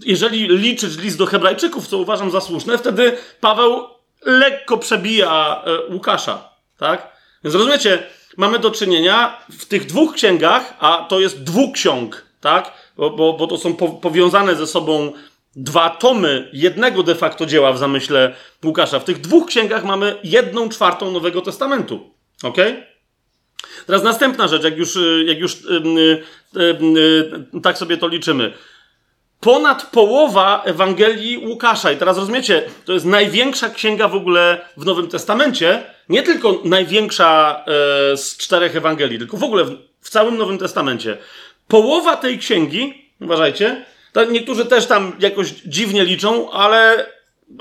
jeżeli 0.05 0.47
liczyć 0.47 0.97
list 0.97 1.17
do 1.17 1.25
Hebrajczyków, 1.25 1.87
co 1.87 1.97
uważam 1.97 2.31
za 2.31 2.41
słuszne, 2.41 2.77
wtedy 2.77 3.17
Paweł 3.41 3.87
lekko 4.25 4.77
przebija 4.77 5.63
e, 5.65 5.93
Łukasza. 5.93 6.49
Tak? 6.77 7.11
Więc 7.43 7.55
rozumiecie, 7.55 8.03
mamy 8.37 8.59
do 8.59 8.71
czynienia 8.71 9.37
w 9.59 9.65
tych 9.65 9.85
dwóch 9.85 10.13
księgach, 10.13 10.73
a 10.79 11.05
to 11.09 11.19
jest 11.19 11.43
dwóch 11.43 11.73
ksiąg, 11.73 12.25
tak? 12.41 12.71
Bo, 12.97 13.09
bo, 13.09 13.33
bo 13.33 13.47
to 13.47 13.57
są 13.57 13.73
po, 13.73 13.89
powiązane 13.89 14.55
ze 14.55 14.67
sobą 14.67 15.13
dwa 15.57 15.89
tomy 15.89 16.49
jednego 16.53 17.03
de 17.03 17.15
facto 17.15 17.45
dzieła 17.45 17.73
w 17.73 17.77
zamyśle 17.77 18.35
Łukasza. 18.65 18.99
W 18.99 19.03
tych 19.03 19.21
dwóch 19.21 19.47
księgach 19.47 19.83
mamy 19.83 20.15
jedną 20.23 20.69
czwartą 20.69 21.11
Nowego 21.11 21.41
Testamentu. 21.41 22.13
Ok? 22.43 22.57
Teraz 23.85 24.03
następna 24.03 24.47
rzecz, 24.47 24.63
jak 24.63 24.77
już, 24.77 24.97
jak 25.25 25.39
już 25.39 25.61
yy, 25.63 26.23
yy, 26.53 26.77
yy, 27.53 27.61
tak 27.61 27.77
sobie 27.77 27.97
to 27.97 28.07
liczymy 28.07 28.53
ponad 29.39 29.85
połowa 29.91 30.63
Ewangelii 30.65 31.37
Łukasza. 31.37 31.91
I 31.91 31.97
teraz 31.97 32.17
rozumiecie, 32.17 32.63
to 32.85 32.93
jest 32.93 33.05
największa 33.05 33.69
księga 33.69 34.07
w 34.07 34.15
ogóle 34.15 34.65
w 34.77 34.85
Nowym 34.85 35.07
Testamencie. 35.07 35.83
Nie 36.09 36.23
tylko 36.23 36.61
największa 36.63 37.63
e, 38.13 38.17
z 38.17 38.37
czterech 38.37 38.75
Ewangelii, 38.75 39.19
tylko 39.19 39.37
w 39.37 39.43
ogóle 39.43 39.63
w, 39.63 39.77
w, 40.01 40.09
całym 40.09 40.37
Nowym 40.37 40.57
Testamencie. 40.57 41.17
Połowa 41.67 42.17
tej 42.17 42.37
księgi, 42.37 43.11
uważajcie, 43.21 43.85
niektórzy 44.23 44.65
też 44.65 44.85
tam 44.85 45.11
jakoś 45.19 45.49
dziwnie 45.49 46.05
liczą, 46.05 46.51
ale, 46.51 47.05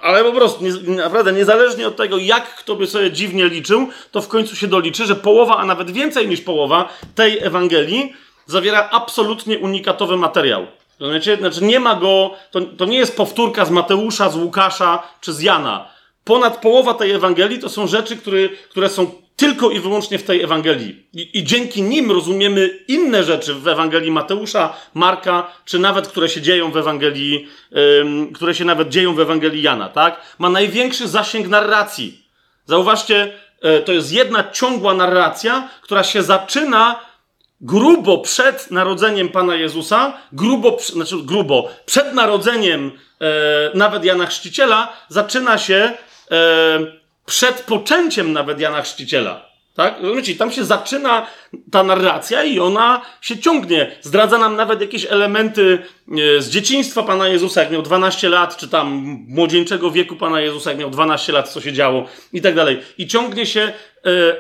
ale 0.03 0.25
po 0.25 0.33
prostu 0.33 0.65
nie, 0.65 0.97
naprawdę 0.97 1.33
niezależnie 1.33 1.89
od 1.89 1.97
tego, 1.97 2.19
jak 2.19 2.55
kto 2.55 2.77
by 2.77 2.87
sobie 2.87 3.11
dziwnie 3.11 3.49
liczył, 3.49 3.89
to 4.13 4.23
w 4.23 4.29
końcu 4.29 4.57
się 4.57 4.67
doliczy, 4.67 5.07
że 5.07 5.17
połowa, 5.17 5.57
a 5.57 5.67
nawet 5.67 5.91
więcej 5.91 6.29
niż 6.29 6.41
połowa 6.41 6.89
tej 7.15 7.39
Ewangelii 7.45 8.13
zawiera 8.47 8.89
absolutnie 8.93 9.59
unikatowy 9.59 10.17
materiał. 10.17 10.67
Znaczy 11.39 11.65
nie 11.65 11.81
ma 11.81 11.95
go, 11.95 12.31
to, 12.51 12.61
to 12.61 12.85
nie 12.85 12.99
jest 12.99 13.17
powtórka 13.17 13.65
z 13.65 13.71
Mateusza, 13.71 14.31
z 14.31 14.37
Łukasza 14.37 15.03
czy 15.21 15.33
z 15.33 15.41
Jana. 15.41 15.89
Ponad 16.25 16.61
połowa 16.61 16.95
tej 16.95 17.11
Ewangelii 17.11 17.59
to 17.59 17.69
są 17.69 17.87
rzeczy, 17.87 18.17
które, 18.17 18.49
które 18.49 18.89
są 18.89 19.11
tylko 19.37 19.71
i 19.71 19.81
wyłącznie 19.81 20.19
w 20.19 20.23
tej 20.23 20.43
Ewangelii. 20.43 21.07
I, 21.13 21.39
I, 21.39 21.45
dzięki 21.45 21.83
nim 21.83 22.11
rozumiemy 22.11 22.79
inne 22.89 23.25
rzeczy 23.25 23.55
w 23.55 23.69
Ewangelii 23.69 24.11
Mateusza, 24.11 24.77
Marka, 24.95 25.53
czy 25.65 25.79
nawet 25.79 26.09
które 26.09 26.29
się 26.29 26.43
dzieją 26.43 26.71
w 26.71 26.77
Ewangelii, 26.77 27.49
ym, 28.01 28.33
które 28.33 28.55
się 28.55 28.65
nawet 28.65 28.89
dzieją 28.89 29.15
w 29.15 29.21
Ewangelii 29.21 29.63
Jana, 29.63 29.89
tak? 29.89 30.21
Ma 30.39 30.49
największy 30.49 31.09
zasięg 31.09 31.49
narracji. 31.49 32.27
Zauważcie, 32.67 33.33
y, 33.79 33.83
to 33.83 33.93
jest 33.93 34.13
jedna 34.13 34.51
ciągła 34.51 34.95
narracja, 34.95 35.69
która 35.83 36.05
się 36.05 36.23
zaczyna 36.23 37.01
grubo 37.61 38.19
przed 38.19 38.71
narodzeniem 38.71 39.29
Pana 39.29 39.55
Jezusa, 39.55 40.19
grubo, 40.33 40.79
znaczy 40.93 41.17
grubo, 41.25 41.69
przed 41.87 42.15
narodzeniem 42.15 42.93
e, 43.21 43.27
nawet 43.75 44.05
Jana 44.05 44.27
Chrzciciela, 44.27 44.93
zaczyna 45.09 45.59
się 45.59 45.93
e, 46.31 47.06
przed 47.27 47.61
poczęciem 47.61 48.33
nawet 48.33 48.61
Jana 48.61 48.83
Chrzciciela. 48.83 49.47
Tak? 49.77 50.03
Rozumiecie? 50.03 50.35
Tam 50.35 50.53
się 50.53 50.65
zaczyna 50.65 51.27
ta 51.73 51.83
narracja 51.83 52.45
i 52.45 52.59
ona 52.61 53.03
się 53.21 53.39
ciągnie. 53.39 53.97
Zdradza 54.01 54.39
nam 54.39 54.57
nawet 54.57 54.81
jakieś 54.81 55.07
elementy 55.07 55.79
e, 56.39 56.43
z 56.43 56.49
dzieciństwa 56.49 57.03
Pana 57.03 57.29
Jezusa, 57.29 57.61
jak 57.61 57.71
miał 57.71 57.83
12 57.83 58.29
lat, 58.29 58.57
czy 58.57 58.69
tam 58.69 58.89
młodzieńczego 59.29 59.91
wieku 59.91 60.17
Pana 60.17 60.41
Jezusa, 60.41 60.71
jak 60.71 60.79
miał 60.79 60.91
12 60.91 61.33
lat, 61.33 61.49
co 61.49 61.61
się 61.61 61.73
działo 61.73 62.07
i 62.33 62.43
tak 62.43 62.55
dalej. 62.55 62.81
I 62.99 63.07
ciągnie 63.07 63.47
się 63.47 63.61
e, 63.61 63.73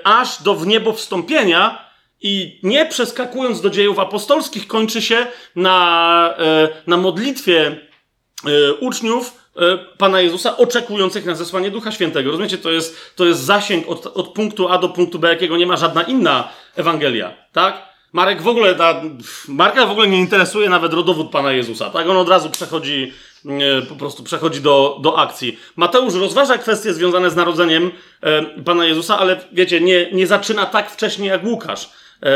aż 0.05 0.43
do 0.43 0.55
wniebowstąpienia 0.55 1.87
i 2.21 2.61
nie 2.63 2.87
przeskakując 2.87 3.61
do 3.61 3.71
dziejów 3.71 3.99
apostolskich, 3.99 4.67
kończy 4.67 5.03
się 5.03 5.27
na, 5.57 6.35
e, 6.39 6.69
na 6.87 6.97
modlitwie 6.97 7.87
uczniów, 8.81 9.46
Pana 9.99 10.21
Jezusa, 10.21 10.57
oczekujących 10.57 11.25
na 11.25 11.35
zesłanie 11.35 11.71
Ducha 11.71 11.93
Świętego. 11.93 12.31
Rozumiecie, 12.31 12.59
to 12.59 12.71
jest, 12.71 13.17
to 13.17 13.25
jest 13.25 13.41
zasięg 13.41 13.89
od, 13.89 14.07
od 14.07 14.29
punktu 14.29 14.69
A 14.69 14.79
do 14.79 14.89
punktu 14.89 15.19
B, 15.19 15.29
jakiego 15.29 15.57
nie 15.57 15.67
ma 15.67 15.77
żadna 15.77 16.03
inna 16.03 16.49
Ewangelia, 16.77 17.35
tak? 17.53 17.97
Marek 18.13 18.43
w 18.43 18.49
ogóle, 18.49 18.75
ta, 18.75 19.03
Marka 19.49 19.87
w 19.87 19.91
ogóle 19.91 20.09
nie 20.09 20.19
interesuje 20.19 20.69
nawet 20.69 20.93
rodowód 20.93 21.31
Pana 21.31 21.53
Jezusa, 21.53 21.91
tak? 21.91 22.09
On 22.09 22.17
od 22.17 22.29
razu 22.29 22.51
przechodzi, 22.51 23.13
e, 23.45 23.83
po 23.83 23.97
prostu 23.97 24.23
przechodzi 24.23 24.61
do, 24.61 24.99
do 25.03 25.19
akcji. 25.19 25.59
Mateusz 25.77 26.15
rozważa 26.15 26.59
kwestie 26.59 26.95
związane 26.95 27.31
z 27.31 27.37
narodzeniem 27.37 27.91
e, 28.21 28.43
Pana 28.43 28.85
Jezusa, 28.85 29.19
ale 29.19 29.41
wiecie, 29.53 29.81
nie, 29.81 30.13
nie 30.13 30.27
zaczyna 30.27 30.67
tak 30.67 30.91
wcześnie 30.91 31.29
jak 31.29 31.45
Łukasz. 31.45 31.91
E, 32.23 32.31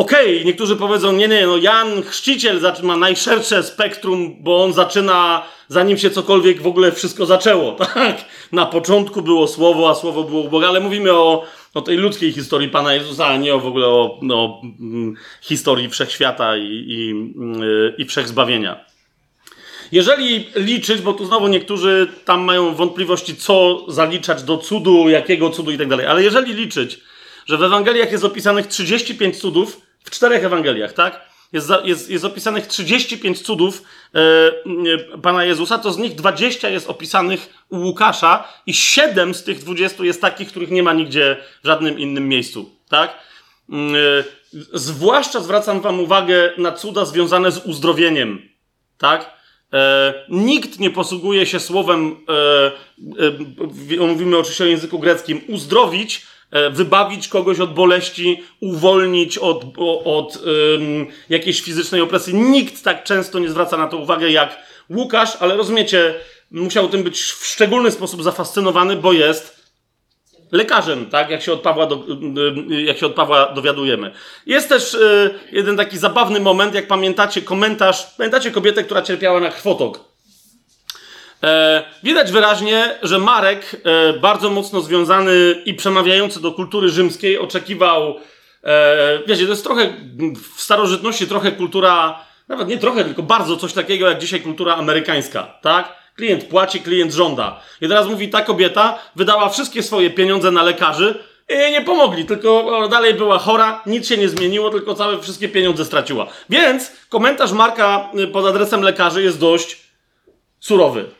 Okej, 0.00 0.34
okay, 0.34 0.44
niektórzy 0.44 0.76
powiedzą, 0.76 1.12
nie, 1.12 1.28
nie, 1.28 1.46
no 1.46 1.56
Jan 1.56 2.02
Chrzciciel 2.02 2.60
ma 2.82 2.96
najszersze 2.96 3.62
spektrum, 3.62 4.36
bo 4.42 4.64
on 4.64 4.72
zaczyna, 4.72 5.42
zanim 5.68 5.98
się 5.98 6.10
cokolwiek 6.10 6.62
w 6.62 6.66
ogóle 6.66 6.92
wszystko 6.92 7.26
zaczęło, 7.26 7.72
tak? 7.94 8.24
Na 8.52 8.66
początku 8.66 9.22
było 9.22 9.48
Słowo, 9.48 9.90
a 9.90 9.94
Słowo 9.94 10.24
było 10.24 10.44
Boga, 10.44 10.68
ale 10.68 10.80
mówimy 10.80 11.12
o, 11.12 11.44
o 11.74 11.80
tej 11.80 11.96
ludzkiej 11.96 12.32
historii 12.32 12.68
Pana 12.68 12.94
Jezusa, 12.94 13.26
a 13.26 13.36
nie 13.36 13.54
o 13.54 13.60
w 13.60 13.66
ogóle 13.66 13.86
o 13.86 14.18
no, 14.22 14.60
historii 15.42 15.88
wszechświata 15.88 16.56
i, 16.56 16.84
i, 16.88 17.14
i 18.02 18.04
wszechzbawienia. 18.04 18.84
Jeżeli 19.92 20.46
liczyć, 20.56 21.00
bo 21.00 21.12
tu 21.12 21.26
znowu 21.26 21.48
niektórzy 21.48 22.08
tam 22.24 22.40
mają 22.40 22.74
wątpliwości, 22.74 23.36
co 23.36 23.84
zaliczać 23.88 24.42
do 24.42 24.58
cudu, 24.58 25.08
jakiego 25.08 25.50
cudu 25.50 25.70
i 25.70 25.78
tak 25.78 25.88
dalej, 25.88 26.06
ale 26.06 26.22
jeżeli 26.22 26.54
liczyć, 26.54 27.00
że 27.46 27.58
w 27.58 27.62
Ewangeliach 27.62 28.12
jest 28.12 28.24
opisanych 28.24 28.66
35 28.66 29.40
cudów, 29.40 29.89
w 30.04 30.10
czterech 30.10 30.44
Ewangeliach, 30.44 30.92
tak? 30.92 31.30
Jest, 31.52 31.70
jest, 31.84 32.10
jest 32.10 32.24
opisanych 32.24 32.66
35 32.66 33.42
cudów 33.42 33.82
e, 34.14 35.18
Pana 35.18 35.44
Jezusa, 35.44 35.78
to 35.78 35.92
z 35.92 35.98
nich 35.98 36.14
20 36.14 36.68
jest 36.68 36.90
opisanych 36.90 37.54
u 37.68 37.76
Łukasza 37.78 38.48
i 38.66 38.74
7 38.74 39.34
z 39.34 39.44
tych 39.44 39.58
20 39.58 40.04
jest 40.04 40.20
takich, 40.20 40.48
których 40.48 40.70
nie 40.70 40.82
ma 40.82 40.92
nigdzie 40.92 41.36
w 41.62 41.66
żadnym 41.66 41.98
innym 41.98 42.28
miejscu, 42.28 42.70
tak? 42.88 43.10
E, 43.70 43.74
zwłaszcza 44.72 45.40
zwracam 45.40 45.80
Wam 45.80 46.00
uwagę 46.00 46.52
na 46.58 46.72
cuda 46.72 47.04
związane 47.04 47.52
z 47.52 47.58
uzdrowieniem, 47.58 48.48
tak? 48.98 49.40
E, 49.72 50.14
nikt 50.28 50.78
nie 50.78 50.90
posługuje 50.90 51.46
się 51.46 51.60
słowem, 51.60 52.16
e, 52.28 54.00
e, 54.00 54.06
mówimy 54.06 54.38
oczywiście 54.38 54.64
o 54.64 54.66
języku 54.66 54.98
greckim, 54.98 55.40
uzdrowić, 55.48 56.26
wybawić 56.70 57.28
kogoś 57.28 57.60
od 57.60 57.74
boleści, 57.74 58.42
uwolnić 58.60 59.38
od, 59.38 59.64
od 60.04 60.36
um, 60.36 61.06
jakiejś 61.28 61.62
fizycznej 61.62 62.00
opresji. 62.00 62.34
Nikt 62.34 62.84
tak 62.84 63.04
często 63.04 63.38
nie 63.38 63.48
zwraca 63.48 63.76
na 63.76 63.86
to 63.86 63.96
uwagę 63.96 64.30
jak 64.30 64.58
Łukasz, 64.90 65.36
ale 65.40 65.56
rozumiecie, 65.56 66.14
musiał 66.50 66.88
tym 66.88 67.02
być 67.02 67.20
w 67.20 67.46
szczególny 67.46 67.90
sposób 67.90 68.22
zafascynowany, 68.22 68.96
bo 68.96 69.12
jest 69.12 69.60
lekarzem, 70.52 71.06
tak? 71.06 71.30
Jak 71.30 71.42
się 71.42 71.52
od 71.52 71.60
Pawła, 71.60 71.86
do, 71.86 72.04
jak 72.68 72.98
się 72.98 73.06
od 73.06 73.14
Pawła 73.14 73.52
dowiadujemy. 73.52 74.12
Jest 74.46 74.68
też 74.68 74.94
y, 74.94 75.34
jeden 75.52 75.76
taki 75.76 75.98
zabawny 75.98 76.40
moment, 76.40 76.74
jak 76.74 76.86
pamiętacie 76.86 77.42
komentarz, 77.42 78.06
pamiętacie 78.16 78.50
kobietę, 78.50 78.84
która 78.84 79.02
cierpiała 79.02 79.40
na 79.40 79.50
krwotok. 79.50 80.09
E, 81.42 81.82
widać 82.02 82.32
wyraźnie, 82.32 82.98
że 83.02 83.18
Marek, 83.18 83.76
e, 83.84 84.12
bardzo 84.12 84.50
mocno 84.50 84.80
związany 84.80 85.62
i 85.64 85.74
przemawiający 85.74 86.40
do 86.40 86.52
kultury 86.52 86.88
rzymskiej, 86.88 87.38
oczekiwał. 87.38 88.16
E, 88.64 89.18
wiecie, 89.26 89.44
to 89.44 89.50
jest 89.50 89.64
trochę 89.64 89.92
w 90.56 90.60
starożytności 90.60 91.26
trochę 91.26 91.52
kultura, 91.52 92.24
nawet 92.48 92.68
nie 92.68 92.78
trochę, 92.78 93.04
tylko 93.04 93.22
bardzo 93.22 93.56
coś 93.56 93.72
takiego 93.72 94.08
jak 94.08 94.18
dzisiaj 94.18 94.40
kultura 94.40 94.74
amerykańska, 94.74 95.58
tak? 95.62 96.00
Klient 96.16 96.44
płaci, 96.44 96.80
klient 96.80 97.12
żąda. 97.12 97.60
I 97.80 97.88
teraz 97.88 98.06
mówi, 98.06 98.28
ta 98.28 98.42
kobieta 98.42 98.98
wydała 99.16 99.48
wszystkie 99.48 99.82
swoje 99.82 100.10
pieniądze 100.10 100.50
na 100.50 100.62
lekarzy 100.62 101.24
i 101.48 101.54
jej 101.54 101.72
nie 101.72 101.80
pomogli, 101.80 102.24
tylko 102.24 102.88
dalej 102.88 103.14
była 103.14 103.38
chora, 103.38 103.82
nic 103.86 104.08
się 104.08 104.16
nie 104.16 104.28
zmieniło, 104.28 104.70
tylko 104.70 104.94
całe 104.94 105.20
wszystkie 105.22 105.48
pieniądze 105.48 105.84
straciła. 105.84 106.26
Więc 106.50 106.92
komentarz 107.08 107.52
Marka 107.52 108.10
y, 108.18 108.26
pod 108.26 108.46
adresem 108.46 108.82
lekarzy 108.82 109.22
jest 109.22 109.38
dość 109.38 109.80
surowy. 110.60 111.19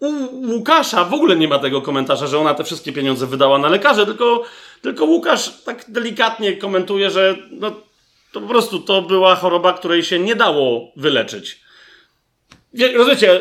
U 0.00 0.12
Łukasza 0.50 1.04
w 1.04 1.14
ogóle 1.14 1.36
nie 1.36 1.48
ma 1.48 1.58
tego 1.58 1.82
komentarza, 1.82 2.26
że 2.26 2.38
ona 2.38 2.54
te 2.54 2.64
wszystkie 2.64 2.92
pieniądze 2.92 3.26
wydała 3.26 3.58
na 3.58 3.68
lekarze, 3.68 4.06
tylko, 4.06 4.44
tylko 4.82 5.04
Łukasz 5.04 5.62
tak 5.64 5.84
delikatnie 5.88 6.56
komentuje, 6.56 7.10
że 7.10 7.36
no, 7.50 7.70
to 8.32 8.40
po 8.40 8.46
prostu 8.46 8.78
to 8.78 9.02
była 9.02 9.34
choroba, 9.34 9.72
której 9.72 10.04
się 10.04 10.18
nie 10.18 10.36
dało 10.36 10.92
wyleczyć. 10.96 11.60
Rozumiecie, 12.94 13.40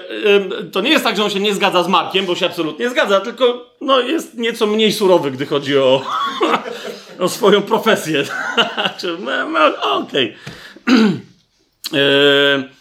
to 0.71 0.81
nie 0.81 0.89
jest 0.89 1.03
tak, 1.03 1.17
że 1.17 1.23
on 1.23 1.29
się 1.29 1.39
nie 1.39 1.53
zgadza 1.53 1.83
z 1.83 1.87
Markiem, 1.87 2.25
bo 2.25 2.35
się 2.35 2.45
absolutnie 2.45 2.89
zgadza, 2.89 3.19
tylko 3.19 3.75
no, 3.81 3.99
jest 3.99 4.37
nieco 4.37 4.67
mniej 4.67 4.93
surowy, 4.93 5.31
gdy 5.31 5.45
chodzi 5.45 5.77
o, 5.77 6.01
o 7.19 7.29
swoją 7.29 7.61
profesję. 7.61 8.23
No, 9.19 9.49
no, 9.49 9.97
okej. 9.97 10.35
Okay. 10.85 11.21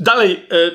Dalej, 0.00 0.32
e, 0.32 0.70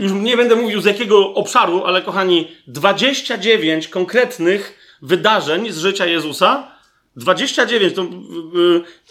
już 0.00 0.12
nie 0.12 0.36
będę 0.36 0.56
mówił 0.56 0.80
z 0.80 0.84
jakiego 0.84 1.34
obszaru, 1.34 1.84
ale 1.84 2.02
kochani, 2.02 2.48
29 2.66 3.88
konkretnych 3.88 4.78
wydarzeń 5.02 5.72
z 5.72 5.78
życia 5.78 6.06
Jezusa, 6.06 6.76
29 7.16 7.94
to 7.94 8.02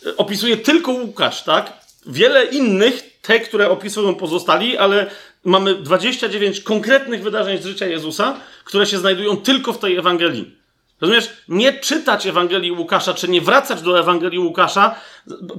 yy, 0.03 0.17
opisuje 0.17 0.58
tylko 0.58 0.91
Łukasz, 0.91 1.43
tak? 1.43 1.73
Wiele 2.08 2.45
innych, 2.45 3.21
te, 3.21 3.39
które 3.39 3.69
opisują 3.69 4.15
pozostali, 4.15 4.77
ale 4.77 5.12
mamy 5.43 5.75
29 5.75 6.60
konkretnych 6.60 7.23
wydarzeń 7.23 7.62
z 7.62 7.65
życia 7.65 7.86
Jezusa, 7.86 8.39
które 8.65 8.86
się 8.86 8.97
znajdują 8.97 9.38
tylko 9.38 9.73
w 9.73 9.79
tej 9.79 9.97
Ewangelii. 9.97 10.55
Rozumiesz? 11.01 11.29
Nie 11.47 11.73
czytać 11.73 12.27
Ewangelii 12.27 12.71
Łukasza, 12.71 13.13
czy 13.13 13.27
nie 13.27 13.41
wracać 13.41 13.81
do 13.81 13.99
Ewangelii 13.99 14.39
Łukasza, 14.39 14.95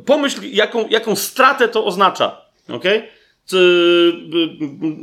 pomyśl, 0.06 0.40
jaką, 0.42 0.88
jaką 0.88 1.16
stratę 1.16 1.68
to 1.68 1.84
oznacza. 1.84 2.40
Okay? 2.68 3.08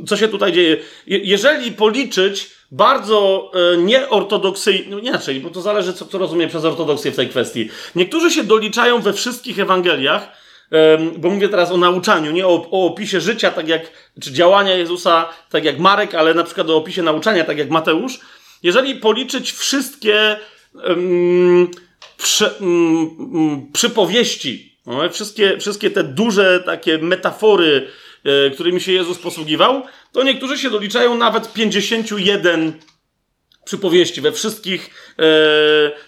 Co 0.06 0.16
się 0.16 0.28
tutaj 0.28 0.52
dzieje. 0.52 0.76
Jeżeli 1.06 1.72
policzyć 1.72 2.50
bardzo 2.70 3.50
e, 3.54 3.76
nieortodoksyjnie, 3.76 4.86
no 4.90 4.98
inaczej, 4.98 5.40
bo 5.40 5.50
to 5.50 5.60
zależy, 5.60 5.92
co 5.92 6.06
kto 6.06 6.18
rozumie 6.18 6.48
przez 6.48 6.64
ortodoksję 6.64 7.12
w 7.12 7.16
tej 7.16 7.28
kwestii. 7.28 7.68
Niektórzy 7.94 8.30
się 8.30 8.44
doliczają 8.44 9.00
we 9.00 9.12
wszystkich 9.12 9.58
Ewangeliach, 9.58 10.44
bo 11.18 11.30
mówię 11.30 11.48
teraz 11.48 11.70
o 11.70 11.76
nauczaniu, 11.76 12.32
nie 12.32 12.46
o, 12.46 12.66
o, 12.70 12.86
opisie 12.86 13.20
życia, 13.20 13.50
tak 13.50 13.68
jak, 13.68 13.82
czy 14.20 14.32
działania 14.32 14.74
Jezusa, 14.74 15.28
tak 15.50 15.64
jak 15.64 15.78
Marek, 15.78 16.14
ale 16.14 16.34
na 16.34 16.44
przykład 16.44 16.70
o 16.70 16.76
opisie 16.76 17.02
nauczania, 17.02 17.44
tak 17.44 17.58
jak 17.58 17.70
Mateusz. 17.70 18.18
Jeżeli 18.62 18.94
policzyć 18.94 19.52
wszystkie 19.52 20.36
um, 20.72 21.70
przy, 22.16 22.50
um, 22.60 23.66
przypowieści, 23.72 24.78
no, 24.86 25.10
wszystkie, 25.10 25.58
wszystkie 25.58 25.90
te 25.90 26.04
duże 26.04 26.60
takie 26.66 26.98
metafory, 26.98 27.88
którymi 28.54 28.80
się 28.80 28.92
Jezus 28.92 29.18
posługiwał, 29.18 29.82
to 30.12 30.22
niektórzy 30.22 30.58
się 30.58 30.70
doliczają 30.70 31.14
nawet 31.14 31.52
51 31.52 32.72
przypowieści 33.64 34.20
we 34.20 34.32
wszystkich 34.32 35.14
e, 35.18 35.22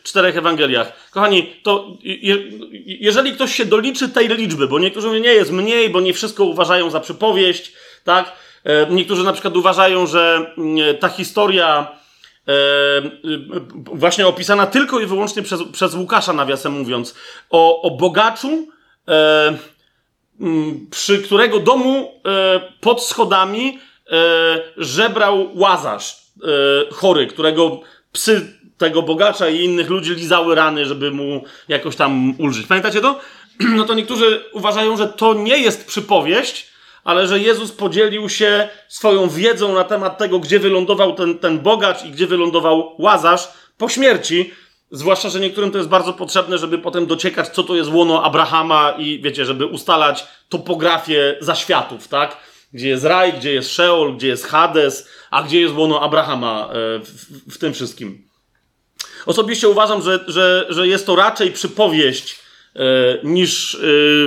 czterech 0.03 0.37
Ewangeliach. 0.37 1.11
Kochani, 1.11 1.57
to 1.63 1.97
je, 2.03 2.37
jeżeli 2.85 3.33
ktoś 3.33 3.55
się 3.55 3.65
doliczy 3.65 4.09
tej 4.09 4.29
liczby, 4.29 4.69
bo 4.69 4.79
niektórzy 4.79 5.07
mówią, 5.07 5.21
nie 5.21 5.35
jest 5.35 5.51
mniej, 5.51 5.91
bo 5.91 6.01
nie 6.01 6.15
wszystko 6.15 6.45
uważają 6.45 6.91
za 6.91 7.01
przypowieść, 7.01 7.73
tak? 8.05 8.33
E, 8.65 8.87
niektórzy 8.91 9.25
na 9.25 9.33
przykład 9.33 9.57
uważają, 9.57 10.07
że 10.07 10.55
mm, 10.59 10.97
ta 10.97 11.09
historia 11.09 11.87
e, 12.49 12.53
właśnie 13.75 14.27
opisana 14.27 14.67
tylko 14.67 15.01
i 15.01 15.07
wyłącznie 15.07 15.43
przez, 15.43 15.61
przez 15.73 15.95
Łukasza, 15.95 16.33
nawiasem 16.33 16.73
mówiąc, 16.73 17.15
o, 17.51 17.83
o 17.83 17.91
bogaczu, 17.91 18.69
e, 19.09 19.57
przy 20.91 21.23
którego 21.23 21.61
domu 21.61 22.13
e, 22.27 22.61
pod 22.81 23.05
schodami 23.05 23.79
e, 24.11 24.63
żebrał 24.77 25.49
łazarz 25.55 26.17
e, 26.43 26.47
chory, 26.95 27.27
którego 27.27 27.81
psy 28.13 28.57
tego 28.79 29.03
bogacza 29.03 29.49
i 29.49 29.65
innych 29.65 29.91
ludzi 29.91 30.15
lizały 30.15 30.55
rany, 30.55 30.87
żeby 30.87 31.11
mu 31.11 31.45
jakoś 31.69 31.97
tam 31.97 32.35
ulżyć. 32.39 32.67
Pamiętacie 32.67 33.01
to? 33.01 33.21
No 33.77 33.85
to 33.85 33.95
niektórzy 33.95 34.45
uważają, 34.53 34.97
że 34.97 35.09
to 35.09 35.35
nie 35.35 35.59
jest 35.59 35.87
przypowieść, 35.87 36.67
ale 37.05 37.27
że 37.27 37.39
Jezus 37.39 37.73
podzielił 37.73 38.29
się 38.29 38.69
swoją 38.89 39.29
wiedzą 39.29 39.75
na 39.75 39.85
temat 39.85 40.19
tego, 40.19 40.39
gdzie 40.39 40.59
wylądował 40.59 41.15
ten, 41.15 41.39
ten 41.39 41.59
bogacz 41.59 42.05
i 42.05 42.11
gdzie 42.11 42.27
wylądował 42.27 42.95
łazarz 42.99 43.49
po 43.79 43.89
śmierci. 43.89 44.51
Zwłaszcza, 44.91 45.29
że 45.29 45.41
niektórym 45.41 45.71
to 45.71 45.79
jest 45.79 45.91
bardzo 45.91 46.13
potrzebne, 46.13 46.59
żeby 46.59 46.79
potem 46.79 47.07
dociekać, 47.07 47.49
co 47.49 47.63
to 47.63 47.77
jest 47.77 47.91
łono 47.91 48.23
Abrahama 48.23 48.95
i 48.99 49.21
wiecie, 49.23 49.45
żeby 49.45 49.67
ustalać 49.67 50.27
topografię 50.49 51.37
zaświatów, 51.41 52.09
tak? 52.09 52.37
Gdzie 52.73 52.89
jest 52.89 53.05
raj, 53.05 53.33
gdzie 53.33 53.53
jest 53.53 53.71
Sheol, 53.71 54.17
gdzie 54.17 54.29
jest 54.29 54.47
Hades, 54.47 55.09
a 55.31 55.43
gdzie 55.43 55.61
jest 55.61 55.75
łono 55.75 56.01
Abrahama 56.01 56.69
e, 56.71 56.75
w, 56.99 57.55
w 57.55 57.59
tym 57.59 57.73
wszystkim. 57.73 58.29
Osobiście 59.27 59.69
uważam, 59.69 60.03
że, 60.03 60.25
że, 60.27 60.67
że 60.69 60.89
jest 60.89 61.07
to 61.07 61.17
raczej 61.17 61.53
przypowieść 61.53 62.39
e, 62.77 62.81
niż, 63.23 63.75
e, 63.75 63.79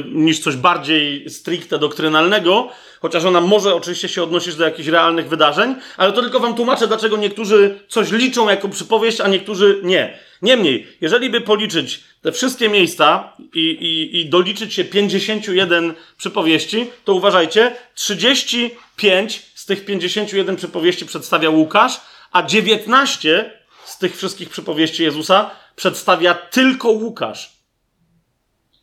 niż 0.09 0.39
coś 0.39 0.55
bardziej 0.55 1.29
stricte 1.29 1.79
doktrynalnego, 1.79 2.69
chociaż 3.01 3.25
ona 3.25 3.41
może 3.41 3.75
oczywiście 3.75 4.09
się 4.09 4.23
odnosić 4.23 4.55
do 4.55 4.63
jakichś 4.63 4.89
realnych 4.89 5.29
wydarzeń, 5.29 5.75
ale 5.97 6.13
to 6.13 6.21
tylko 6.21 6.39
wam 6.39 6.55
tłumaczę, 6.55 6.87
dlaczego 6.87 7.17
niektórzy 7.17 7.79
coś 7.87 8.11
liczą 8.11 8.49
jako 8.49 8.69
przypowieść, 8.69 9.21
a 9.21 9.27
niektórzy 9.27 9.79
nie. 9.83 10.28
Niemniej, 10.41 10.87
jeżeli 11.01 11.29
by 11.29 11.41
policzyć 11.41 12.03
te 12.21 12.31
wszystkie 12.31 12.69
miejsca 12.69 13.33
i, 13.53 13.59
i, 13.59 14.19
i 14.19 14.29
doliczyć 14.29 14.73
się 14.73 14.83
51 14.83 15.93
przypowieści, 16.17 16.87
to 17.05 17.13
uważajcie, 17.13 17.75
35 17.95 19.45
z 19.55 19.65
tych 19.65 19.85
51 19.85 20.55
przypowieści 20.55 21.05
przedstawia 21.05 21.49
Łukasz, 21.49 22.01
a 22.31 22.43
19 22.43 23.59
z 23.85 23.97
tych 23.97 24.17
wszystkich 24.17 24.49
przypowieści 24.49 25.03
Jezusa 25.03 25.49
przedstawia 25.75 26.33
tylko 26.33 26.89
Łukasz. 26.89 27.51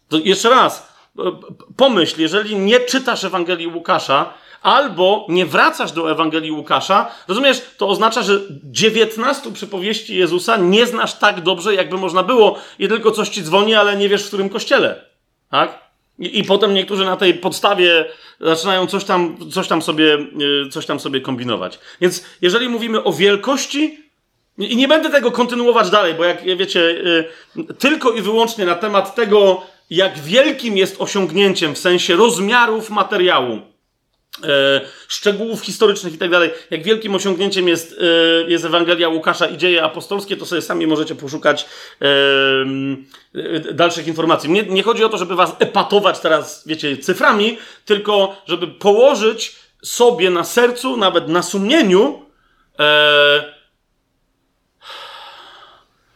To 0.08 0.18
jeszcze 0.18 0.50
raz, 0.50 0.92
pomyśl, 1.76 2.20
jeżeli 2.20 2.56
nie 2.56 2.80
czytasz 2.80 3.24
Ewangelii 3.24 3.66
Łukasza, 3.66 4.34
albo 4.66 5.26
nie 5.28 5.46
wracasz 5.46 5.92
do 5.92 6.10
Ewangelii 6.10 6.52
Łukasza, 6.52 7.10
rozumiesz, 7.28 7.62
to 7.76 7.88
oznacza, 7.88 8.22
że 8.22 8.40
19 8.64 9.52
przypowieści 9.52 10.16
Jezusa 10.16 10.56
nie 10.56 10.86
znasz 10.86 11.14
tak 11.14 11.40
dobrze, 11.40 11.74
jakby 11.74 11.96
można 11.96 12.22
było 12.22 12.58
i 12.78 12.88
tylko 12.88 13.10
coś 13.10 13.28
ci 13.28 13.42
dzwoni, 13.42 13.74
ale 13.74 13.96
nie 13.96 14.08
wiesz 14.08 14.24
w 14.24 14.26
którym 14.26 14.48
kościele. 14.48 15.04
Tak? 15.50 15.78
I, 16.18 16.38
I, 16.38 16.44
potem 16.44 16.74
niektórzy 16.74 17.04
na 17.04 17.16
tej 17.16 17.34
podstawie 17.34 18.04
zaczynają 18.40 18.86
coś 18.86 19.04
tam, 19.04 19.36
coś, 19.50 19.68
tam 19.68 19.82
sobie, 19.82 20.18
y, 20.66 20.68
coś 20.70 20.86
tam 20.86 21.00
sobie 21.00 21.20
kombinować. 21.20 21.78
Więc 22.00 22.24
jeżeli 22.42 22.68
mówimy 22.68 23.04
o 23.04 23.12
wielkości, 23.12 23.98
i 24.58 24.76
nie 24.76 24.88
będę 24.88 25.10
tego 25.10 25.30
kontynuować 25.30 25.90
dalej, 25.90 26.14
bo 26.14 26.24
jak 26.24 26.56
wiecie, 26.56 26.80
y, 26.80 27.74
tylko 27.78 28.12
i 28.12 28.22
wyłącznie 28.22 28.64
na 28.64 28.74
temat 28.74 29.14
tego, 29.14 29.62
jak 29.90 30.18
wielkim 30.18 30.76
jest 30.76 30.96
osiągnięciem 30.98 31.74
w 31.74 31.78
sensie 31.78 32.16
rozmiarów 32.16 32.90
materiału, 32.90 33.75
szczegółów 35.08 35.60
historycznych 35.60 36.14
i 36.14 36.18
tak 36.18 36.30
dalej, 36.30 36.50
jak 36.70 36.82
wielkim 36.82 37.14
osiągnięciem 37.14 37.68
jest, 37.68 38.00
e, 38.00 38.50
jest 38.50 38.64
Ewangelia 38.64 39.08
Łukasza 39.08 39.46
i 39.46 39.58
dzieje 39.58 39.82
apostolskie, 39.82 40.36
to 40.36 40.46
sobie 40.46 40.62
sami 40.62 40.86
możecie 40.86 41.14
poszukać 41.14 41.66
e, 42.02 43.72
dalszych 43.72 44.06
informacji. 44.06 44.50
Nie, 44.50 44.62
nie 44.62 44.82
chodzi 44.82 45.04
o 45.04 45.08
to, 45.08 45.18
żeby 45.18 45.36
was 45.36 45.56
epatować 45.58 46.20
teraz, 46.20 46.62
wiecie, 46.66 46.96
cyframi, 46.96 47.58
tylko 47.84 48.42
żeby 48.46 48.66
położyć 48.66 49.56
sobie 49.82 50.30
na 50.30 50.44
sercu, 50.44 50.96
nawet 50.96 51.28
na 51.28 51.42
sumieniu, 51.42 52.22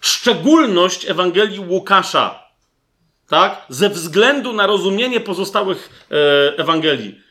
szczególność 0.00 1.10
Ewangelii 1.10 1.60
Łukasza, 1.60 2.44
tak? 3.28 3.66
Ze 3.68 3.90
względu 3.90 4.52
na 4.52 4.66
rozumienie 4.66 5.20
pozostałych 5.20 6.06
Ewangelii. 6.56 7.29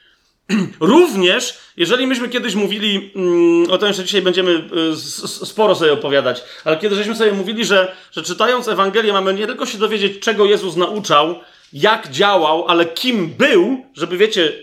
Również, 0.79 1.59
jeżeli 1.77 2.07
myśmy 2.07 2.29
kiedyś 2.29 2.55
mówili, 2.55 3.12
mm, 3.15 3.71
o 3.71 3.77
tym 3.77 3.88
jeszcze 3.88 4.03
dzisiaj 4.03 4.21
będziemy 4.21 4.51
y, 4.93 4.97
sporo 5.45 5.75
sobie 5.75 5.93
opowiadać, 5.93 6.43
ale 6.65 6.77
kiedy 6.77 6.95
żeśmy 6.95 7.15
sobie 7.15 7.31
mówili, 7.31 7.65
że, 7.65 7.95
że 8.12 8.23
czytając 8.23 8.67
Ewangelię 8.67 9.13
mamy 9.13 9.33
nie 9.33 9.47
tylko 9.47 9.65
się 9.65 9.77
dowiedzieć, 9.77 10.19
czego 10.19 10.45
Jezus 10.45 10.75
nauczał, 10.75 11.35
jak 11.73 12.12
działał, 12.12 12.65
ale 12.67 12.85
kim 12.85 13.29
był, 13.29 13.85
żeby 13.93 14.17
wiecie, 14.17 14.53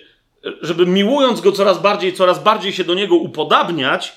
żeby 0.63 0.87
miłując 0.87 1.41
Go 1.41 1.53
coraz 1.53 1.83
bardziej, 1.83 2.13
coraz 2.13 2.43
bardziej 2.43 2.73
się 2.73 2.85
do 2.85 2.95
Niego 2.95 3.17
upodabniać, 3.17 4.13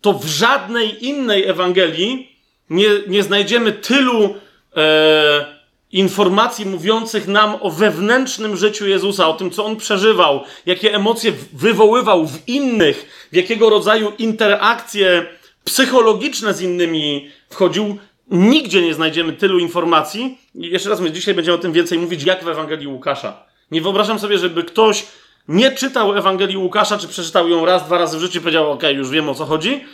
to 0.00 0.12
w 0.12 0.26
żadnej 0.26 1.06
innej 1.06 1.48
Ewangelii 1.48 2.36
nie, 2.70 2.88
nie 3.06 3.22
znajdziemy 3.22 3.72
tylu 3.72 4.34
e, 4.76 5.53
informacji 5.94 6.66
mówiących 6.66 7.28
nam 7.28 7.56
o 7.60 7.70
wewnętrznym 7.70 8.56
życiu 8.56 8.86
Jezusa, 8.86 9.28
o 9.28 9.32
tym, 9.32 9.50
co 9.50 9.64
on 9.64 9.76
przeżywał, 9.76 10.44
jakie 10.66 10.94
emocje 10.94 11.32
wywoływał 11.52 12.26
w 12.26 12.48
innych, 12.48 13.28
w 13.32 13.36
jakiego 13.36 13.70
rodzaju 13.70 14.12
interakcje 14.18 15.26
psychologiczne 15.64 16.54
z 16.54 16.60
innymi 16.60 17.30
wchodził. 17.50 17.98
Nigdzie 18.30 18.82
nie 18.82 18.94
znajdziemy 18.94 19.32
tylu 19.32 19.58
informacji. 19.58 20.38
I 20.54 20.70
jeszcze 20.70 20.90
raz, 20.90 21.00
my 21.00 21.10
dzisiaj 21.10 21.34
będziemy 21.34 21.56
o 21.56 21.60
tym 21.60 21.72
więcej 21.72 21.98
mówić, 21.98 22.22
jak 22.22 22.44
w 22.44 22.48
Ewangelii 22.48 22.86
Łukasza. 22.86 23.42
Nie 23.70 23.82
wyobrażam 23.82 24.18
sobie, 24.18 24.38
żeby 24.38 24.64
ktoś 24.64 25.06
nie 25.48 25.72
czytał 25.72 26.16
Ewangelii 26.16 26.56
Łukasza, 26.56 26.98
czy 26.98 27.08
przeczytał 27.08 27.48
ją 27.48 27.64
raz, 27.64 27.86
dwa 27.86 27.98
razy 27.98 28.18
w 28.18 28.20
życiu 28.20 28.38
i 28.38 28.40
powiedział, 28.40 28.72
ok, 28.72 28.82
już 28.94 29.10
wiem 29.10 29.28
o 29.28 29.34
co 29.34 29.44
chodzi. 29.44 29.84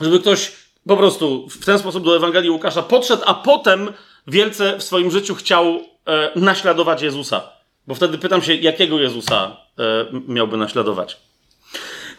żeby 0.00 0.20
ktoś 0.20 0.52
po 0.88 0.96
prostu 0.96 1.48
w 1.48 1.64
ten 1.64 1.78
sposób 1.78 2.04
do 2.04 2.16
Ewangelii 2.16 2.50
Łukasza 2.50 2.82
podszedł, 2.82 3.22
a 3.26 3.34
potem 3.34 3.92
wielce 4.26 4.78
w 4.78 4.82
swoim 4.82 5.10
życiu 5.10 5.34
chciał 5.34 5.80
e, 6.06 6.30
naśladować 6.36 7.02
Jezusa. 7.02 7.42
Bo 7.86 7.94
wtedy 7.94 8.18
pytam 8.18 8.42
się, 8.42 8.54
jakiego 8.54 9.00
Jezusa 9.00 9.56
e, 9.78 10.06
miałby 10.28 10.56
naśladować. 10.56 11.16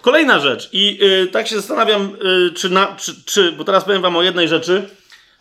Kolejna 0.01 0.39
rzecz, 0.39 0.69
i 0.71 0.99
e, 1.23 1.27
tak 1.27 1.47
się 1.47 1.55
zastanawiam, 1.55 2.17
e, 2.49 2.53
czy, 2.53 2.69
na, 2.69 2.95
czy, 2.95 3.23
czy, 3.25 3.51
bo 3.51 3.63
teraz 3.63 3.83
powiem 3.83 4.01
Wam 4.01 4.15
o 4.15 4.23
jednej 4.23 4.47
rzeczy, 4.47 4.89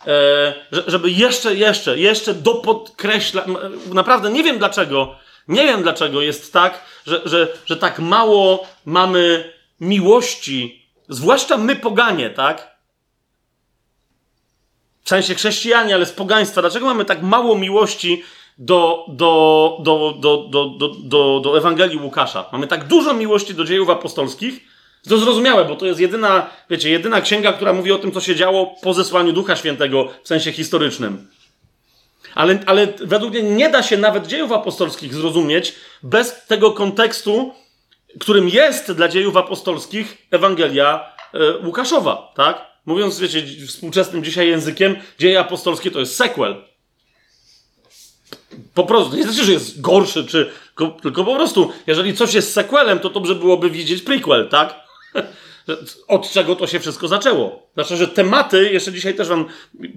e, 0.07 0.53
żeby 0.87 1.11
jeszcze, 1.11 1.55
jeszcze, 1.55 1.99
jeszcze 1.99 2.33
dopodkreślać, 2.33 3.45
naprawdę 3.93 4.31
nie 4.31 4.43
wiem 4.43 4.57
dlaczego, 4.57 5.15
nie 5.47 5.63
wiem 5.63 5.83
dlaczego 5.83 6.21
jest 6.21 6.53
tak, 6.53 6.83
że, 7.07 7.21
że, 7.25 7.47
że 7.65 7.77
tak 7.77 7.99
mało 7.99 8.67
mamy 8.85 9.53
miłości, 9.79 10.85
zwłaszcza 11.09 11.57
my 11.57 11.75
poganie, 11.75 12.29
tak? 12.29 12.72
W 15.03 15.09
sensie 15.09 15.35
chrześcijanie, 15.35 15.95
ale 15.95 16.05
z 16.05 16.11
pogaństwa, 16.11 16.61
dlaczego 16.61 16.85
mamy 16.85 17.05
tak 17.05 17.21
mało 17.21 17.57
miłości 17.57 18.23
do, 18.57 19.05
do, 19.07 19.77
do, 19.79 20.13
do, 20.19 20.47
do, 20.49 20.69
do, 20.79 20.89
do, 21.03 21.39
do 21.43 21.57
Ewangelii 21.57 21.97
Łukasza? 21.97 22.45
Mamy 22.51 22.67
tak 22.67 22.87
dużo 22.87 23.13
miłości 23.13 23.53
do 23.53 23.65
dziejów 23.65 23.89
apostolskich, 23.89 24.73
to 25.09 25.17
zrozumiałe, 25.17 25.65
bo 25.65 25.75
to 25.75 25.85
jest 25.85 25.99
jedyna, 25.99 26.49
wiecie, 26.69 26.89
jedyna 26.89 27.21
księga, 27.21 27.53
która 27.53 27.73
mówi 27.73 27.91
o 27.91 27.97
tym, 27.97 28.11
co 28.11 28.21
się 28.21 28.35
działo 28.35 28.75
po 28.81 28.93
zesłaniu 28.93 29.33
Ducha 29.33 29.55
Świętego 29.55 30.09
w 30.23 30.27
sensie 30.27 30.51
historycznym. 30.51 31.27
Ale, 32.35 32.59
ale 32.65 32.87
według 33.01 33.31
mnie 33.33 33.43
nie 33.43 33.69
da 33.69 33.83
się 33.83 33.97
nawet 33.97 34.27
dziejów 34.27 34.51
apostolskich 34.51 35.13
zrozumieć 35.13 35.75
bez 36.03 36.45
tego 36.45 36.71
kontekstu, 36.71 37.53
którym 38.19 38.49
jest 38.49 38.91
dla 38.91 39.07
dziejów 39.07 39.37
apostolskich 39.37 40.17
Ewangelia 40.31 41.13
e, 41.33 41.57
Łukaszowa, 41.65 42.31
tak? 42.35 42.72
Mówiąc, 42.85 43.19
wiecie, 43.19 43.43
współczesnym 43.67 44.23
dzisiaj 44.23 44.47
językiem, 44.47 44.95
dzieje 45.19 45.39
apostolskie 45.39 45.91
to 45.91 45.99
jest 45.99 46.15
sequel. 46.15 46.55
Po 48.73 48.83
prostu. 48.83 49.15
Nie 49.15 49.23
znaczy, 49.23 49.43
że 49.43 49.51
jest 49.51 49.81
gorszy, 49.81 50.25
czy, 50.25 50.51
tylko, 50.75 50.99
tylko 51.01 51.23
po 51.23 51.35
prostu, 51.35 51.71
jeżeli 51.87 52.13
coś 52.13 52.33
jest 52.33 52.53
sequelem, 52.53 52.99
to 52.99 53.09
dobrze 53.09 53.35
byłoby 53.35 53.69
widzieć 53.69 54.01
prequel, 54.01 54.49
tak? 54.49 54.75
Od 56.07 56.31
czego 56.31 56.55
to 56.55 56.67
się 56.67 56.79
wszystko 56.79 57.07
zaczęło. 57.07 57.69
Znaczy, 57.73 57.97
że 57.97 58.07
tematy, 58.07 58.69
jeszcze 58.71 58.91
dzisiaj 58.91 59.15
też 59.15 59.27
wam 59.27 59.45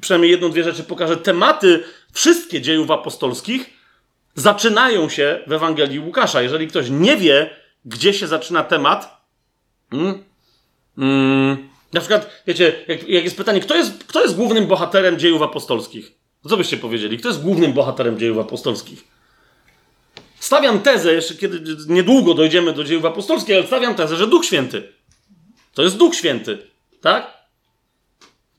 przynajmniej 0.01 0.31
jedną, 0.31 0.51
dwie 0.51 0.65
rzeczy 0.65 0.83
pokażę, 0.83 1.17
tematy 1.17 1.85
wszystkie 2.13 2.61
dziejów 2.61 2.91
apostolskich 2.91 3.71
zaczynają 4.35 5.09
się 5.09 5.41
w 5.47 5.53
Ewangelii 5.53 6.01
Łukasza. 6.01 6.43
Jeżeli 6.43 6.69
ktoś 6.69 6.87
nie 6.91 7.17
wie, 7.17 7.51
gdzie 7.85 8.15
się 8.15 8.27
zaczyna 8.27 8.65
temat, 8.65 9.27
hmm, 9.91 10.25
hmm, 10.97 11.69
na 11.93 12.01
przykład, 12.01 12.43
wiecie, 12.47 12.85
jak, 12.89 13.09
jak, 13.09 13.25
jest 13.25 13.37
pytanie, 13.37 13.61
kto 13.61 13.75
jest, 13.75 14.05
kto 14.05 14.23
jest 14.23 14.37
głównym 14.37 14.67
bohaterem 14.67 15.19
dziejów 15.19 15.43
apostolskich? 15.43 16.13
Co 16.49 16.57
byście 16.57 16.77
powiedzieli? 16.77 17.19
Kto 17.19 17.29
jest 17.29 17.43
głównym 17.43 17.73
bohaterem 17.73 18.19
dziejów 18.19 18.39
apostolskich? 18.39 19.05
Stawiam 20.41 20.81
tezę, 20.81 21.15
jeszcze 21.15 21.35
kiedy 21.35 21.77
niedługo 21.89 22.35
dojdziemy 22.35 22.73
do 22.73 22.85
dziejów 22.85 23.05
apostolskich, 23.05 23.57
ale 23.57 23.67
stawiam 23.67 23.95
tezę, 23.95 24.17
że 24.17 24.27
Duch 24.27 24.45
Święty. 24.45 24.93
To 25.75 25.83
jest 25.83 25.97
Duch 25.97 26.15
Święty. 26.15 26.59
Tak? 27.01 27.37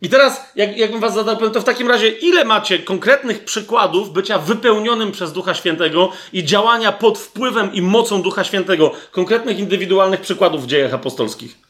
I 0.01 0.09
teraz, 0.09 0.51
jak, 0.55 0.77
jakbym 0.77 0.99
was 0.99 1.13
zadał, 1.13 1.51
to 1.51 1.61
w 1.61 1.63
takim 1.63 1.87
razie, 1.87 2.09
ile 2.09 2.45
macie 2.45 2.79
konkretnych 2.79 3.45
przykładów 3.45 4.13
bycia 4.13 4.39
wypełnionym 4.39 5.11
przez 5.11 5.33
Ducha 5.33 5.53
Świętego 5.53 6.11
i 6.33 6.43
działania 6.43 6.91
pod 6.91 7.17
wpływem 7.17 7.73
i 7.73 7.81
mocą 7.81 8.21
Ducha 8.21 8.43
Świętego? 8.43 8.91
Konkretnych, 9.11 9.59
indywidualnych 9.59 10.21
przykładów 10.21 10.63
w 10.63 10.67
dziejach 10.67 10.93
apostolskich. 10.93 11.66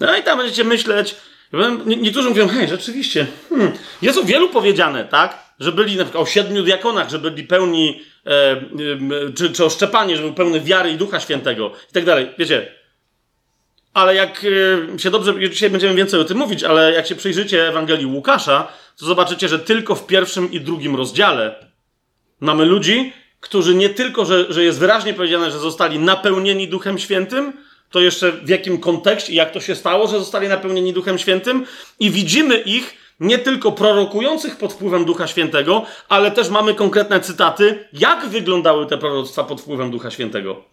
No 0.00 0.16
i 0.16 0.22
tam 0.22 0.38
będziecie 0.38 0.64
myśleć, 0.64 1.16
Niektórzy 1.86 2.28
mówią, 2.28 2.48
hej, 2.48 2.68
rzeczywiście, 2.68 3.26
hmm, 3.48 3.72
jest 4.02 4.18
o 4.18 4.22
wielu 4.22 4.48
powiedziane, 4.48 5.04
tak? 5.04 5.46
Że 5.60 5.72
byli 5.72 5.96
na 5.96 6.04
przykład 6.04 6.22
o 6.22 6.26
siedmiu 6.26 6.62
diakonach, 6.62 7.10
że 7.10 7.18
byli 7.18 7.44
pełni, 7.44 8.02
e, 8.26 8.30
e, 8.30 8.58
czy, 9.36 9.52
czy 9.52 9.64
o 9.64 9.70
Szczepanie, 9.70 10.16
że 10.16 10.22
był 10.22 10.32
pełny 10.32 10.60
wiary 10.60 10.90
i 10.90 10.96
Ducha 10.96 11.20
Świętego 11.20 11.72
i 11.90 11.92
tak 11.92 12.04
dalej. 12.04 12.30
Wiecie, 12.38 12.72
ale 13.94 14.14
jak 14.14 14.46
e, 14.94 14.98
się 14.98 15.10
dobrze, 15.10 15.34
dzisiaj 15.50 15.70
będziemy 15.70 15.94
więcej 15.94 16.20
o 16.20 16.24
tym 16.24 16.38
mówić, 16.38 16.64
ale 16.64 16.92
jak 16.92 17.06
się 17.06 17.14
przyjrzycie 17.14 17.68
Ewangelii 17.68 18.06
Łukasza, 18.06 18.68
to 18.98 19.06
zobaczycie, 19.06 19.48
że 19.48 19.58
tylko 19.58 19.94
w 19.94 20.06
pierwszym 20.06 20.52
i 20.52 20.60
drugim 20.60 20.96
rozdziale 20.96 21.54
mamy 22.40 22.64
ludzi, 22.64 23.12
którzy 23.40 23.74
nie 23.74 23.88
tylko, 23.88 24.24
że, 24.24 24.52
że 24.52 24.64
jest 24.64 24.78
wyraźnie 24.78 25.14
powiedziane, 25.14 25.50
że 25.50 25.58
zostali 25.58 25.98
napełnieni 25.98 26.68
Duchem 26.68 26.98
Świętym, 26.98 27.52
to 27.90 28.00
jeszcze 28.00 28.32
w 28.32 28.48
jakim 28.48 28.78
kontekście 28.78 29.32
i 29.32 29.36
jak 29.36 29.52
to 29.52 29.60
się 29.60 29.74
stało, 29.74 30.06
że 30.06 30.18
zostali 30.18 30.48
napełnieni 30.48 30.92
Duchem 30.92 31.18
Świętym 31.18 31.66
i 32.00 32.10
widzimy 32.10 32.58
ich 32.58 32.94
nie 33.20 33.38
tylko 33.38 33.72
prorokujących 33.72 34.56
pod 34.56 34.72
wpływem 34.72 35.04
Ducha 35.04 35.26
Świętego, 35.26 35.82
ale 36.08 36.30
też 36.30 36.48
mamy 36.48 36.74
konkretne 36.74 37.20
cytaty, 37.20 37.88
jak 37.92 38.28
wyglądały 38.28 38.86
te 38.86 38.98
proroctwa 38.98 39.44
pod 39.44 39.60
wpływem 39.60 39.90
Ducha 39.90 40.10
Świętego. 40.10 40.64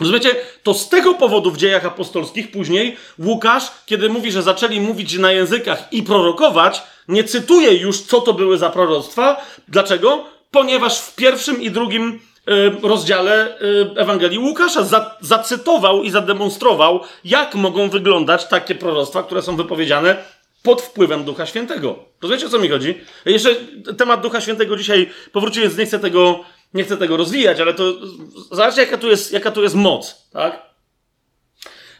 Rozumiecie? 0.00 0.36
To 0.62 0.74
z 0.74 0.88
tego 0.88 1.14
powodu 1.14 1.50
w 1.50 1.56
dziejach 1.56 1.86
apostolskich 1.86 2.50
później 2.50 2.96
Łukasz, 3.18 3.64
kiedy 3.86 4.08
mówi, 4.08 4.32
że 4.32 4.42
zaczęli 4.42 4.80
mówić 4.80 5.18
na 5.18 5.32
językach 5.32 5.92
i 5.92 6.02
prorokować, 6.02 6.82
nie 7.08 7.24
cytuje 7.24 7.74
już, 7.74 8.00
co 8.00 8.20
to 8.20 8.34
były 8.34 8.58
za 8.58 8.70
proroctwa. 8.70 9.44
Dlaczego? 9.68 10.24
Ponieważ 10.50 11.00
w 11.00 11.14
pierwszym 11.14 11.62
i 11.62 11.70
drugim 11.70 12.20
rozdziale 12.82 13.60
y, 13.60 13.90
Ewangelii 13.96 14.38
Łukasza 14.38 14.84
za, 14.84 15.16
zacytował 15.20 16.02
i 16.02 16.10
zademonstrował, 16.10 17.00
jak 17.24 17.54
mogą 17.54 17.90
wyglądać 17.90 18.48
takie 18.48 18.74
proroctwa, 18.74 19.22
które 19.22 19.42
są 19.42 19.56
wypowiedziane 19.56 20.16
pod 20.62 20.82
wpływem 20.82 21.24
Ducha 21.24 21.46
Świętego. 21.46 21.98
Rozumiecie, 22.22 22.46
o 22.46 22.48
co 22.48 22.58
mi 22.58 22.68
chodzi? 22.68 22.94
Jeszcze 23.24 23.54
temat 23.98 24.20
Ducha 24.20 24.40
Świętego 24.40 24.76
dzisiaj 24.76 25.10
powrócił, 25.32 25.62
więc 25.62 25.76
nie 25.76 25.86
chcę 25.86 25.98
tego 25.98 26.44
nie 26.74 26.84
chcę 26.84 26.96
tego 26.96 27.16
rozwijać, 27.16 27.60
ale 27.60 27.74
to 27.74 27.94
zobaczcie, 28.50 28.80
jaka 28.80 28.98
tu 28.98 29.08
jest, 29.08 29.32
jaka 29.32 29.50
tu 29.50 29.62
jest 29.62 29.74
moc, 29.74 30.28
tak? 30.32 30.62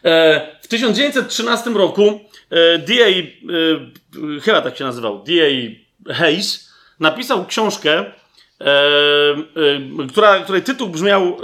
E, 0.04 0.58
w 0.62 0.68
1913 0.68 1.70
roku 1.70 2.20
e, 2.50 2.78
D.A. 2.78 3.08
E, 3.08 4.40
chyba 4.40 4.62
tak 4.62 4.76
się 4.76 4.84
nazywał, 4.84 5.22
D.A. 5.22 6.14
Hayes 6.14 6.68
napisał 7.00 7.46
książkę, 7.46 7.90
e, 7.90 8.04
e, 8.04 8.12
która, 10.08 10.40
której 10.40 10.62
tytuł 10.62 10.88
brzmiał 10.88 11.36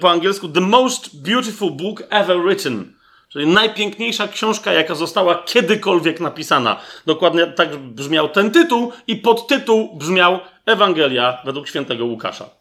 po 0.00 0.10
angielsku 0.10 0.48
The 0.48 0.60
Most 0.60 1.22
Beautiful 1.22 1.70
Book 1.70 2.02
Ever 2.10 2.42
Written. 2.42 2.92
Czyli 3.28 3.46
najpiękniejsza 3.46 4.28
książka, 4.28 4.72
jaka 4.72 4.94
została 4.94 5.42
kiedykolwiek 5.42 6.20
napisana. 6.20 6.80
Dokładnie 7.06 7.46
tak 7.46 7.76
brzmiał 7.76 8.28
ten 8.28 8.50
tytuł 8.50 8.92
i 9.06 9.16
podtytuł 9.16 9.96
brzmiał 9.96 10.40
Ewangelia 10.66 11.38
według 11.44 11.68
świętego 11.68 12.04
Łukasza 12.04 12.60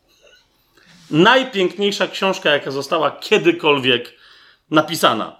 najpiękniejsza 1.12 2.08
książka, 2.08 2.50
jaka 2.50 2.72
została 2.72 3.12
kiedykolwiek 3.12 4.14
napisana. 4.72 5.36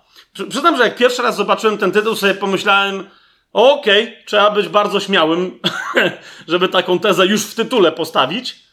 Przyznam, 0.50 0.78
że 0.78 0.84
jak 0.84 0.96
pierwszy 0.96 1.22
raz 1.22 1.36
zobaczyłem 1.36 1.78
ten 1.78 1.92
tytuł, 1.92 2.16
sobie 2.16 2.34
pomyślałem, 2.34 3.10
okej, 3.54 4.04
okay, 4.04 4.24
trzeba 4.26 4.52
być 4.52 4.68
bardzo 4.68 5.00
śmiałym, 5.00 5.60
żeby 6.48 6.68
taką 6.68 7.00
tezę 7.00 7.26
już 7.26 7.46
w 7.46 7.56
tytule 7.56 7.92
postawić. 7.92 8.70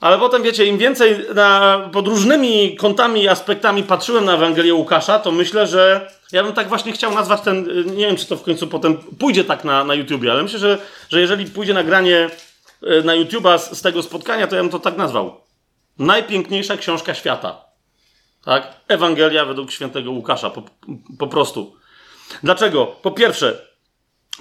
Ale 0.00 0.18
potem, 0.18 0.42
wiecie, 0.42 0.66
im 0.66 0.78
więcej 0.78 1.16
na, 1.34 1.80
pod 1.92 2.08
różnymi 2.08 2.76
kątami 2.76 3.22
i 3.22 3.28
aspektami 3.28 3.82
patrzyłem 3.82 4.24
na 4.24 4.34
Ewangelię 4.34 4.74
Łukasza, 4.74 5.18
to 5.18 5.32
myślę, 5.32 5.66
że 5.66 6.10
ja 6.32 6.44
bym 6.44 6.52
tak 6.52 6.68
właśnie 6.68 6.92
chciał 6.92 7.14
nazwać 7.14 7.40
ten, 7.40 7.86
nie 7.96 8.06
wiem, 8.06 8.16
czy 8.16 8.26
to 8.26 8.36
w 8.36 8.42
końcu 8.42 8.66
potem 8.66 8.96
pójdzie 8.96 9.44
tak 9.44 9.64
na, 9.64 9.84
na 9.84 9.94
YouTubie, 9.94 10.32
ale 10.32 10.42
myślę, 10.42 10.58
że, 10.58 10.78
że 11.08 11.20
jeżeli 11.20 11.46
pójdzie 11.46 11.74
nagranie 11.74 12.30
e, 12.82 13.02
na 13.02 13.12
YouTube'a 13.16 13.58
z, 13.58 13.78
z 13.78 13.82
tego 13.82 14.02
spotkania, 14.02 14.46
to 14.46 14.56
ja 14.56 14.62
bym 14.62 14.70
to 14.70 14.78
tak 14.78 14.96
nazwał. 14.96 15.40
Najpiękniejsza 15.98 16.76
książka 16.76 17.14
świata. 17.14 17.64
Tak? 18.44 18.74
Ewangelia 18.88 19.44
według 19.44 19.70
świętego 19.70 20.10
Łukasza. 20.10 20.50
Po, 20.50 20.62
po 21.18 21.26
prostu. 21.26 21.76
Dlaczego? 22.42 22.86
Po 22.86 23.10
pierwsze, 23.10 23.65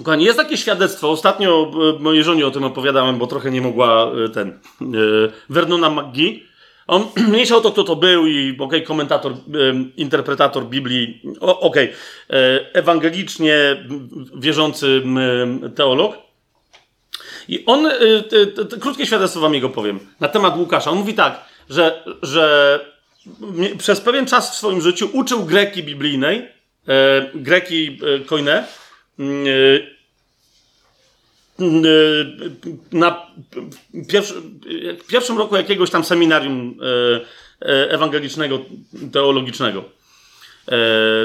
kochani, 0.04 0.26
jest 0.26 0.38
takie 0.38 0.58
świadectwo. 0.58 1.12
Ostatnio 1.12 1.72
e, 1.98 2.00
mojej 2.00 2.24
żonie 2.24 2.48
o 2.48 2.52
tym 2.52 2.64
opowiadałem, 2.64 3.18
bo 3.18 3.28
trochę 3.28 3.52
nie 3.52 3.62
mogła 3.62 4.12
e, 4.26 4.30
ten. 4.30 4.50
E, 4.50 4.56
Vernona 5.50 5.90
McGee. 5.90 6.44
On, 6.88 7.08
mniejsza 7.30 7.56
o 7.56 7.62
to, 7.62 7.72
kto 7.72 7.84
to 7.84 7.96
był 7.96 8.28
i 8.28 8.52
okej, 8.54 8.66
okay, 8.66 8.82
komentator, 8.82 9.34
interpretator 9.98 10.66
Biblii, 10.66 11.22
okej, 11.40 11.60
okay, 11.60 12.70
ewangelicznie 12.74 13.86
wierzący 14.36 15.04
teolog. 15.76 16.18
I 17.48 17.66
on, 17.66 17.90
krótkie 18.80 19.06
świadectwo 19.06 19.40
wam 19.40 19.54
jego 19.54 19.70
powiem, 19.70 20.00
na 20.20 20.28
temat 20.28 20.58
Łukasza. 20.58 20.92
On 20.92 20.98
mówi 20.98 21.14
tak, 21.14 21.46
że, 21.70 22.04
że 22.22 22.80
przez 23.78 24.02
pewien 24.02 24.26
czas 24.26 24.52
w 24.52 24.56
swoim 24.56 24.82
życiu 24.82 25.10
uczył 25.14 25.46
greki 25.46 25.84
biblijnej, 25.84 26.48
greki 27.36 28.00
koine, 28.26 28.64
na 32.92 33.28
pierwszy, 34.10 34.34
pierwszym 35.08 35.38
roku 35.38 35.56
jakiegoś 35.56 35.90
tam 35.90 36.04
seminarium 36.04 36.80
ewangelicznego, 37.90 38.60
teologicznego. 39.14 39.84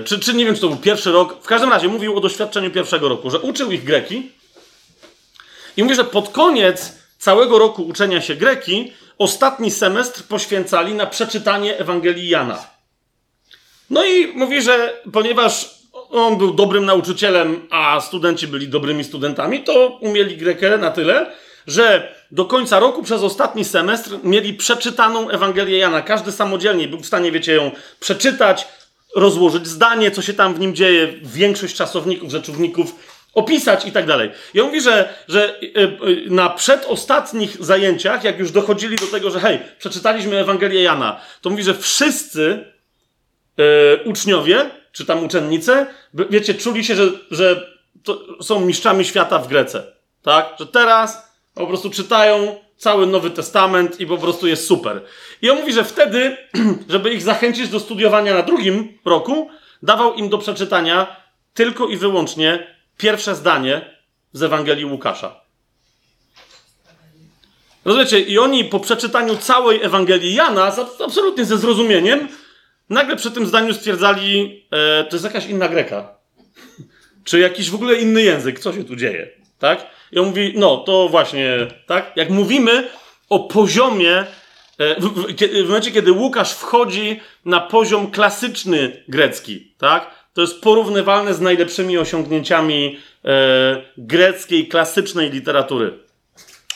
Czy, 0.04 0.18
czy 0.18 0.34
nie 0.34 0.44
wiem, 0.44 0.54
czy 0.54 0.60
to 0.60 0.68
był 0.68 0.76
pierwszy 0.76 1.12
rok. 1.12 1.44
W 1.44 1.46
każdym 1.46 1.70
razie 1.70 1.88
mówił 1.88 2.16
o 2.16 2.20
doświadczeniu 2.20 2.70
pierwszego 2.70 3.08
roku, 3.08 3.30
że 3.30 3.38
uczył 3.38 3.72
ich 3.72 3.84
greki 3.84 4.32
i 5.76 5.82
mówi, 5.82 5.94
że 5.94 6.04
pod 6.04 6.28
koniec 6.28 6.92
całego 7.18 7.58
roku 7.58 7.82
uczenia 7.82 8.20
się 8.20 8.34
greki, 8.34 8.92
ostatni 9.18 9.70
semestr 9.70 10.22
poświęcali 10.22 10.94
na 10.94 11.06
przeczytanie 11.06 11.78
Ewangelii 11.78 12.28
Jana. 12.28 12.66
No 13.90 14.04
i 14.04 14.26
mówi, 14.26 14.62
że 14.62 15.02
ponieważ 15.12 15.79
on 15.92 16.38
był 16.38 16.54
dobrym 16.54 16.84
nauczycielem, 16.84 17.66
a 17.70 18.00
studenci 18.00 18.46
byli 18.46 18.68
dobrymi 18.68 19.04
studentami, 19.04 19.64
to 19.64 19.98
umieli 20.00 20.36
grekę 20.36 20.78
na 20.78 20.90
tyle, 20.90 21.32
że 21.66 22.14
do 22.30 22.44
końca 22.44 22.78
roku 22.78 23.02
przez 23.02 23.22
ostatni 23.22 23.64
semestr 23.64 24.10
mieli 24.24 24.54
przeczytaną 24.54 25.30
Ewangelię 25.30 25.78
Jana. 25.78 26.02
Każdy 26.02 26.32
samodzielnie 26.32 26.88
był 26.88 26.98
w 26.98 27.06
stanie, 27.06 27.32
wiecie, 27.32 27.54
ją 27.54 27.70
przeczytać, 28.00 28.68
rozłożyć 29.16 29.66
zdanie, 29.66 30.10
co 30.10 30.22
się 30.22 30.34
tam 30.34 30.54
w 30.54 30.60
nim 30.60 30.74
dzieje. 30.74 31.08
Większość 31.22 31.74
czasowników, 31.76 32.30
rzeczowników 32.30 32.94
opisać 33.34 33.86
i 33.86 33.92
tak 33.92 34.06
dalej. 34.06 34.30
I 34.54 34.60
on 34.60 34.66
mówi, 34.66 34.80
że, 34.80 35.14
że 35.28 35.54
e, 35.54 35.82
e, 35.82 35.90
na 36.26 36.50
przedostatnich 36.50 37.64
zajęciach, 37.64 38.24
jak 38.24 38.38
już 38.38 38.50
dochodzili 38.50 38.96
do 38.96 39.06
tego, 39.06 39.30
że 39.30 39.40
hej, 39.40 39.58
przeczytaliśmy 39.78 40.38
Ewangelię 40.38 40.82
Jana, 40.82 41.20
to 41.40 41.50
mówi, 41.50 41.62
że 41.62 41.74
wszyscy 41.74 42.64
e, 43.58 44.04
uczniowie, 44.04 44.70
czy 44.92 45.04
tam 45.04 45.24
uczennice, 45.24 45.86
wiecie, 46.14 46.54
czuli 46.54 46.84
się, 46.84 46.94
że, 46.94 47.10
że 47.30 47.66
są 48.42 48.60
mistrzami 48.60 49.04
świata 49.04 49.38
w 49.38 49.48
Grece. 49.48 49.82
Tak? 50.22 50.56
Że 50.58 50.66
teraz 50.66 51.32
po 51.54 51.66
prostu 51.66 51.90
czytają 51.90 52.56
cały 52.76 53.06
Nowy 53.06 53.30
Testament 53.30 54.00
i 54.00 54.06
po 54.06 54.18
prostu 54.18 54.46
jest 54.46 54.66
super. 54.66 55.02
I 55.42 55.50
on 55.50 55.58
mówi, 55.58 55.72
że 55.72 55.84
wtedy, 55.84 56.36
żeby 56.88 57.14
ich 57.14 57.22
zachęcić 57.22 57.68
do 57.68 57.80
studiowania 57.80 58.34
na 58.34 58.42
drugim 58.42 58.98
roku, 59.04 59.50
dawał 59.82 60.14
im 60.14 60.28
do 60.28 60.38
przeczytania 60.38 61.16
tylko 61.54 61.86
i 61.88 61.96
wyłącznie 61.96 62.76
pierwsze 62.96 63.34
zdanie 63.34 63.98
z 64.32 64.42
Ewangelii 64.42 64.84
Łukasza. 64.84 65.40
Rozumiecie? 67.84 68.20
I 68.20 68.38
oni 68.38 68.64
po 68.64 68.80
przeczytaniu 68.80 69.36
całej 69.36 69.82
Ewangelii 69.82 70.34
Jana, 70.34 70.72
absolutnie 71.04 71.44
ze 71.44 71.58
zrozumieniem, 71.58 72.28
nagle 72.90 73.16
przy 73.16 73.30
tym 73.30 73.46
zdaniu 73.46 73.74
stwierdzali, 73.74 74.62
e, 74.70 75.04
to 75.04 75.16
jest 75.16 75.24
jakaś 75.24 75.46
inna 75.46 75.68
Greka. 75.68 76.14
Czy 77.24 77.38
jakiś 77.38 77.70
w 77.70 77.74
ogóle 77.74 77.96
inny 77.96 78.22
język, 78.22 78.58
co 78.58 78.72
się 78.72 78.84
tu 78.84 78.96
dzieje, 78.96 79.30
tak? 79.58 79.86
I 80.12 80.18
on 80.18 80.26
mówi, 80.26 80.52
no 80.56 80.76
to 80.76 81.08
właśnie, 81.08 81.66
tak? 81.86 82.12
Jak 82.16 82.30
mówimy 82.30 82.88
o 83.28 83.38
poziomie, 83.40 84.26
e, 84.78 85.00
w, 85.00 85.04
w, 85.04 85.64
w 85.64 85.66
momencie, 85.66 85.90
kiedy 85.90 86.12
Łukasz 86.12 86.52
wchodzi 86.52 87.20
na 87.44 87.60
poziom 87.60 88.10
klasyczny 88.10 89.04
grecki, 89.08 89.74
tak? 89.78 90.20
to 90.34 90.40
jest 90.40 90.60
porównywalne 90.60 91.34
z 91.34 91.40
najlepszymi 91.40 91.98
osiągnięciami 91.98 92.98
e, 93.24 93.82
greckiej, 93.98 94.68
klasycznej 94.68 95.30
literatury. 95.30 95.98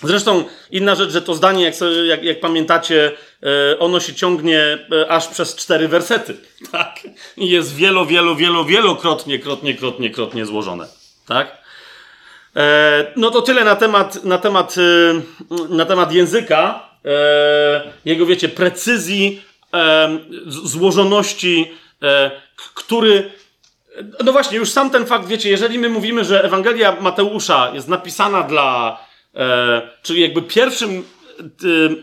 Zresztą 0.05 0.45
inna 0.71 0.95
rzecz, 0.95 1.11
że 1.11 1.23
to 1.23 1.35
zdanie, 1.35 1.65
jak, 1.65 1.75
sobie, 1.75 2.07
jak, 2.07 2.25
jak 2.25 2.41
pamiętacie, 2.41 3.13
e, 3.73 3.79
ono 3.79 4.01
się 4.01 4.15
ciągnie 4.15 4.79
e, 4.93 5.11
aż 5.11 5.29
przez 5.29 5.57
cztery 5.57 5.89
wersety. 5.89 6.37
Tak? 6.73 7.01
I 7.37 7.51
jest 7.51 7.77
wielo, 7.77 8.07
wielo, 8.07 8.37
wielo, 8.37 8.65
wielokrotnie, 8.65 9.39
krotnie, 9.39 9.75
krotnie, 9.75 10.11
krotnie 10.11 10.47
złożone. 10.47 10.87
Tak? 11.27 11.59
E, 12.57 13.13
no 13.17 13.31
to 13.31 13.43
tyle 13.43 13.65
na 13.65 13.77
temat, 13.77 14.25
na 14.25 14.39
temat, 14.39 14.75
na 15.69 15.85
temat 15.85 16.13
języka, 16.13 16.89
jego, 18.05 18.27
wiecie, 18.27 18.49
precyzji, 18.49 19.43
złożoności, 20.47 21.73
który 22.75 23.31
No 24.25 24.33
właśnie, 24.33 24.59
już 24.59 24.71
sam 24.71 24.91
ten 24.91 25.07
fakt, 25.07 25.27
wiecie, 25.27 25.51
jeżeli 25.51 25.79
my 25.79 25.89
mówimy, 25.89 26.25
że 26.25 26.45
Ewangelia 26.45 26.97
Mateusza 27.01 27.71
jest 27.75 27.89
napisana 27.89 28.43
dla, 28.43 28.99
e, 29.37 29.83
czyli 30.03 30.21
jakby 30.21 30.43
pierwszym 30.43 31.05
e, 31.41 31.45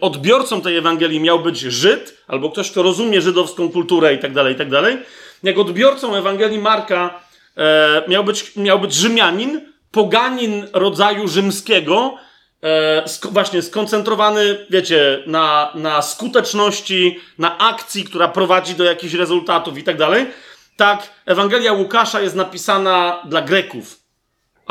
odbiorcą 0.01 0.61
tej 0.61 0.77
Ewangelii 0.77 1.19
miał 1.19 1.39
być 1.39 1.59
Żyd, 1.59 2.17
albo 2.27 2.49
ktoś, 2.49 2.71
kto 2.71 2.83
rozumie 2.83 3.21
żydowską 3.21 3.69
kulturę 3.69 4.13
i 4.13 4.19
tak 4.19 4.33
dalej, 4.33 4.53
i 4.53 4.57
tak 4.57 4.69
dalej, 4.69 4.97
jak 5.43 5.57
odbiorcą 5.57 6.15
Ewangelii 6.15 6.59
Marka 6.59 7.19
e, 7.57 8.03
miał, 8.07 8.23
być, 8.23 8.55
miał 8.55 8.79
być 8.79 8.93
Rzymianin, 8.93 9.61
poganin 9.91 10.67
rodzaju 10.73 11.27
rzymskiego, 11.27 12.15
e, 12.63 13.07
sk 13.07 13.27
właśnie 13.27 13.61
skoncentrowany, 13.61 14.65
wiecie, 14.69 15.23
na, 15.25 15.71
na 15.75 16.01
skuteczności, 16.01 17.19
na 17.37 17.57
akcji, 17.57 18.03
która 18.03 18.27
prowadzi 18.27 18.75
do 18.75 18.83
jakichś 18.83 19.13
rezultatów 19.13 19.77
i 19.77 19.83
tak 19.83 19.97
dalej, 19.97 20.25
tak 20.77 21.09
Ewangelia 21.25 21.73
Łukasza 21.73 22.21
jest 22.21 22.35
napisana 22.35 23.21
dla 23.25 23.41
Greków, 23.41 24.00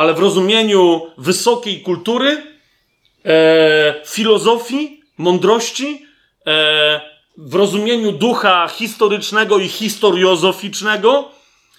ale 0.00 0.14
w 0.14 0.18
rozumieniu 0.18 1.06
wysokiej 1.18 1.82
kultury, 1.82 2.42
e, 3.24 3.94
filozofii, 4.06 5.02
mądrości, 5.18 6.06
e, 6.46 7.00
w 7.36 7.54
rozumieniu 7.54 8.12
ducha 8.12 8.68
historycznego 8.68 9.58
i 9.58 9.68
historiozoficznego, 9.68 11.30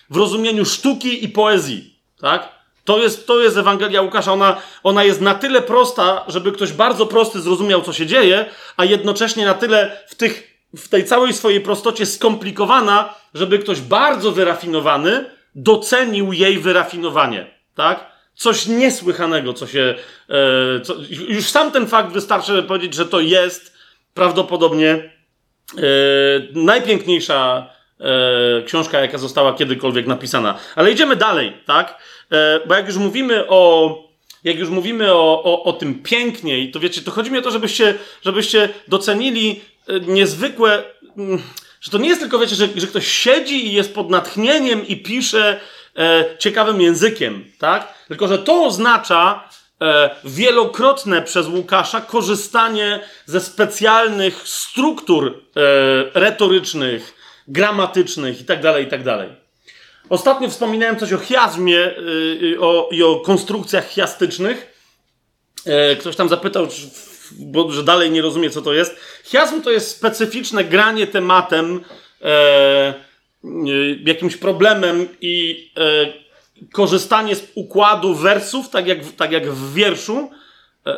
w 0.09 0.17
rozumieniu 0.17 0.65
sztuki 0.65 1.25
i 1.25 1.29
poezji. 1.29 1.99
Tak? 2.19 2.49
To 2.85 2.99
jest, 2.99 3.27
to 3.27 3.41
jest 3.41 3.57
Ewangelia 3.57 4.01
Łukasza. 4.01 4.33
Ona, 4.33 4.57
ona 4.83 5.03
jest 5.03 5.21
na 5.21 5.35
tyle 5.35 5.61
prosta, 5.61 6.23
żeby 6.27 6.51
ktoś 6.51 6.73
bardzo 6.73 7.05
prosty 7.05 7.41
zrozumiał, 7.41 7.81
co 7.81 7.93
się 7.93 8.05
dzieje, 8.05 8.45
a 8.77 8.85
jednocześnie 8.85 9.45
na 9.45 9.53
tyle 9.53 9.97
w, 10.07 10.15
tych, 10.15 10.61
w 10.77 10.87
tej 10.89 11.05
całej 11.05 11.33
swojej 11.33 11.61
prostocie 11.61 12.05
skomplikowana, 12.05 13.13
żeby 13.33 13.59
ktoś 13.59 13.81
bardzo 13.81 14.31
wyrafinowany 14.31 15.25
docenił 15.55 16.33
jej 16.33 16.59
wyrafinowanie. 16.59 17.60
Tak? 17.75 18.11
Coś 18.35 18.67
niesłychanego, 18.67 19.53
co 19.53 19.67
się. 19.67 19.95
E, 20.29 20.81
co, 20.81 20.95
już 21.27 21.45
sam 21.45 21.71
ten 21.71 21.87
fakt 21.87 22.11
wystarczy 22.13 22.63
powiedzieć, 22.63 22.93
że 22.93 23.05
to 23.05 23.19
jest 23.19 23.73
prawdopodobnie 24.13 24.89
e, 24.89 25.81
najpiękniejsza 26.53 27.69
e, 27.99 28.63
książka, 28.63 28.99
jaka 28.99 29.17
została 29.17 29.53
kiedykolwiek 29.53 30.07
napisana. 30.07 30.57
Ale 30.75 30.91
idziemy 30.91 31.15
dalej, 31.15 31.53
tak? 31.65 32.11
Bo 32.67 32.75
jak 32.75 32.87
już 32.87 32.97
mówimy 32.97 33.47
o, 33.47 33.95
jak 34.43 34.59
już 34.59 34.69
mówimy 34.69 35.13
o, 35.13 35.43
o, 35.43 35.63
o 35.63 35.73
tym 35.73 36.03
pięknie, 36.03 36.71
to 36.71 36.79
wiecie, 36.79 37.01
to 37.01 37.11
chodzi 37.11 37.31
mi 37.31 37.37
o 37.37 37.41
to, 37.41 37.51
żebyście, 37.51 37.95
żebyście 38.25 38.69
docenili 38.87 39.61
niezwykłe, 40.07 40.83
mm, 41.17 41.41
że 41.81 41.91
to 41.91 41.97
nie 41.97 42.09
jest 42.09 42.21
tylko, 42.21 42.39
wiecie, 42.39 42.55
że, 42.55 42.67
że 42.75 42.87
ktoś 42.87 43.07
siedzi 43.07 43.67
i 43.67 43.73
jest 43.73 43.95
pod 43.95 44.09
natchnieniem 44.09 44.87
i 44.87 44.97
pisze 44.97 45.59
e, 45.97 46.25
ciekawym 46.37 46.81
językiem, 46.81 47.45
tak? 47.59 47.93
Tylko, 48.07 48.27
że 48.27 48.39
to 48.39 48.65
oznacza 48.65 49.49
e, 49.81 50.09
wielokrotne 50.23 51.21
przez 51.21 51.47
Łukasza 51.47 52.01
korzystanie 52.01 52.99
ze 53.25 53.39
specjalnych 53.39 54.47
struktur 54.47 55.27
e, 55.27 55.61
retorycznych, 56.19 57.13
gramatycznych 57.47 58.39
itd., 58.39 58.73
tak 58.73 58.81
itd. 58.81 59.17
Tak 59.17 59.41
Ostatnio 60.11 60.49
wspominałem 60.49 60.99
coś 60.99 61.13
o 61.13 61.17
chiazmie 61.17 61.93
yy, 62.41 62.57
o, 62.59 62.89
i 62.91 63.03
o 63.03 63.15
konstrukcjach 63.15 63.87
chiastycznych. 63.87 64.83
Yy, 65.65 65.95
ktoś 65.95 66.15
tam 66.15 66.29
zapytał, 66.29 66.67
bo, 67.31 67.71
że 67.71 67.83
dalej 67.83 68.11
nie 68.11 68.21
rozumie, 68.21 68.49
co 68.49 68.61
to 68.61 68.73
jest. 68.73 68.95
Chiazm 69.23 69.61
to 69.61 69.71
jest 69.71 69.97
specyficzne 69.97 70.63
granie 70.63 71.07
tematem, 71.07 71.73
yy, 72.21 72.29
jakimś 74.05 74.37
problemem 74.37 75.07
i 75.21 75.71
korzystanie 76.73 77.35
z 77.35 77.51
układu 77.55 78.15
wersów, 78.15 78.69
tak 78.69 78.87
jak, 78.87 78.99
tak 79.17 79.31
jak 79.31 79.51
w 79.51 79.73
wierszu. 79.73 80.29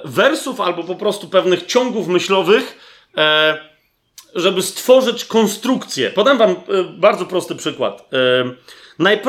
Wersów 0.05 0.61
albo 0.61 0.83
po 0.83 0.95
prostu 0.95 1.27
pewnych 1.27 1.65
ciągów 1.65 2.07
myślowych 2.07 2.77
żeby 4.35 4.61
stworzyć 4.61 5.25
konstrukcję. 5.25 6.09
Podam 6.09 6.37
wam 6.37 6.55
bardzo 6.97 7.25
prosty 7.25 7.55
przykład. 7.55 8.09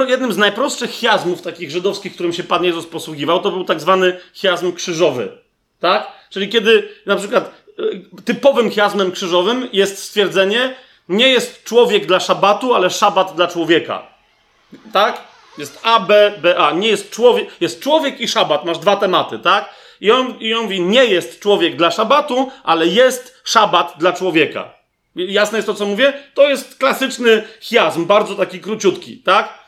Jednym 0.09 0.33
z 0.33 0.37
najprostszych 0.37 0.90
chiazmów 0.90 1.42
takich 1.42 1.70
żydowskich, 1.70 2.14
którym 2.14 2.33
się 2.33 2.42
Pan 2.42 2.64
Jezus 2.64 2.87
posługiwał, 2.87 3.40
to 3.40 3.50
był 3.50 3.64
tak 3.64 3.81
zwany 3.81 4.20
chiazm 4.35 4.72
krzyżowy. 4.72 5.29
Tak? 5.81 6.12
Czyli 6.31 6.48
kiedy 6.48 6.88
na 7.07 7.16
przykład 7.16 7.64
typowym 8.24 8.70
chiazmem 8.70 9.12
krzyżowym 9.12 9.68
jest 9.72 9.98
stwierdzenie, 9.98 10.77
nie 11.08 11.28
jest 11.28 11.64
człowiek 11.64 12.06
dla 12.06 12.20
szabatu, 12.20 12.74
ale 12.74 12.90
szabat 12.90 13.34
dla 13.36 13.48
człowieka. 13.48 14.06
Tak? 14.92 15.20
Jest 15.58 15.80
A, 15.82 16.00
B, 16.00 16.32
B, 16.42 16.58
A. 16.58 16.70
Nie 16.70 16.88
jest 16.88 17.10
człowiek, 17.10 17.48
jest 17.60 17.80
człowiek 17.80 18.20
i 18.20 18.28
szabat, 18.28 18.64
masz 18.64 18.78
dwa 18.78 18.96
tematy, 18.96 19.38
tak? 19.38 19.74
I 20.00 20.10
on, 20.10 20.38
I 20.40 20.54
on 20.54 20.62
mówi, 20.62 20.80
nie 20.80 21.04
jest 21.04 21.40
człowiek 21.40 21.76
dla 21.76 21.90
szabatu, 21.90 22.50
ale 22.64 22.86
jest 22.86 23.40
szabat 23.44 23.94
dla 23.98 24.12
człowieka. 24.12 24.74
Jasne 25.16 25.58
jest 25.58 25.66
to, 25.66 25.74
co 25.74 25.86
mówię? 25.86 26.12
To 26.34 26.48
jest 26.48 26.78
klasyczny 26.78 27.44
chiazm, 27.60 28.06
bardzo 28.06 28.34
taki 28.34 28.60
króciutki, 28.60 29.18
tak? 29.18 29.64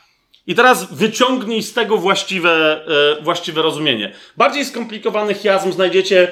I 0.47 0.55
teraz 0.55 0.93
wyciągnij 0.93 1.63
z 1.63 1.73
tego 1.73 1.97
właściwe, 1.97 2.81
e, 3.19 3.21
właściwe 3.21 3.61
rozumienie. 3.61 4.13
Bardziej 4.37 4.65
skomplikowany 4.65 5.35
chiazm 5.35 5.71
znajdziecie 5.71 6.31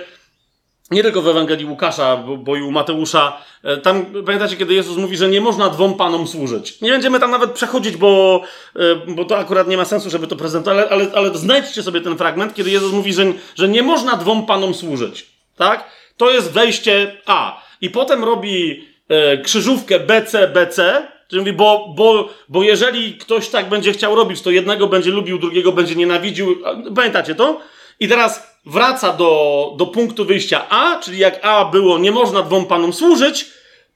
nie 0.91 1.03
tylko 1.03 1.21
w 1.21 1.27
Ewangelii 1.27 1.65
Łukasza, 1.65 2.17
bo, 2.17 2.55
i 2.55 2.61
u 2.61 2.71
Mateusza. 2.71 3.37
E, 3.63 3.77
tam 3.77 4.05
pamiętacie, 4.25 4.55
kiedy 4.55 4.73
Jezus 4.73 4.97
mówi, 4.97 5.17
że 5.17 5.29
nie 5.29 5.41
można 5.41 5.69
dwom 5.69 5.93
panom 5.93 6.27
służyć. 6.27 6.81
Nie 6.81 6.91
będziemy 6.91 7.19
tam 7.19 7.31
nawet 7.31 7.51
przechodzić, 7.51 7.97
bo, 7.97 8.41
e, 8.75 8.95
bo 9.07 9.25
to 9.25 9.37
akurat 9.37 9.67
nie 9.67 9.77
ma 9.77 9.85
sensu, 9.85 10.09
żeby 10.09 10.27
to 10.27 10.35
prezentować, 10.35 10.87
ale, 10.91 11.03
ale, 11.03 11.11
ale 11.15 11.37
znajdźcie 11.37 11.83
sobie 11.83 12.01
ten 12.01 12.17
fragment, 12.17 12.53
kiedy 12.53 12.69
Jezus 12.69 12.91
mówi, 12.91 13.13
że, 13.13 13.25
że 13.55 13.67
nie 13.67 13.83
można 13.83 14.15
dwom 14.17 14.45
panom 14.45 14.73
służyć. 14.73 15.25
Tak? 15.55 15.89
To 16.17 16.31
jest 16.31 16.51
wejście 16.51 17.21
A. 17.25 17.61
I 17.81 17.89
potem 17.89 18.23
robi 18.23 18.85
e, 19.09 19.37
krzyżówkę 19.37 19.99
BC, 19.99 20.47
BC, 20.47 21.07
czyli 21.29 21.39
mówi, 21.39 21.53
bo, 21.53 21.93
bo, 21.95 22.29
bo 22.49 22.63
jeżeli 22.63 23.17
ktoś 23.17 23.49
tak 23.49 23.69
będzie 23.69 23.93
chciał 23.93 24.15
robić, 24.15 24.41
to 24.41 24.51
jednego 24.51 24.87
będzie 24.87 25.11
lubił, 25.11 25.39
drugiego 25.39 25.71
będzie 25.71 25.95
nienawidził. 25.95 26.55
Pamiętacie 26.95 27.35
to? 27.35 27.61
I 27.99 28.07
teraz 28.07 28.54
wraca 28.65 29.13
do, 29.13 29.73
do 29.77 29.85
punktu 29.85 30.25
wyjścia 30.25 30.69
A, 30.69 30.99
czyli 30.99 31.17
jak 31.17 31.45
A 31.45 31.65
było, 31.65 31.97
nie 31.97 32.11
można 32.11 32.41
dwom 32.41 32.65
panom 32.65 32.93
służyć, 32.93 33.45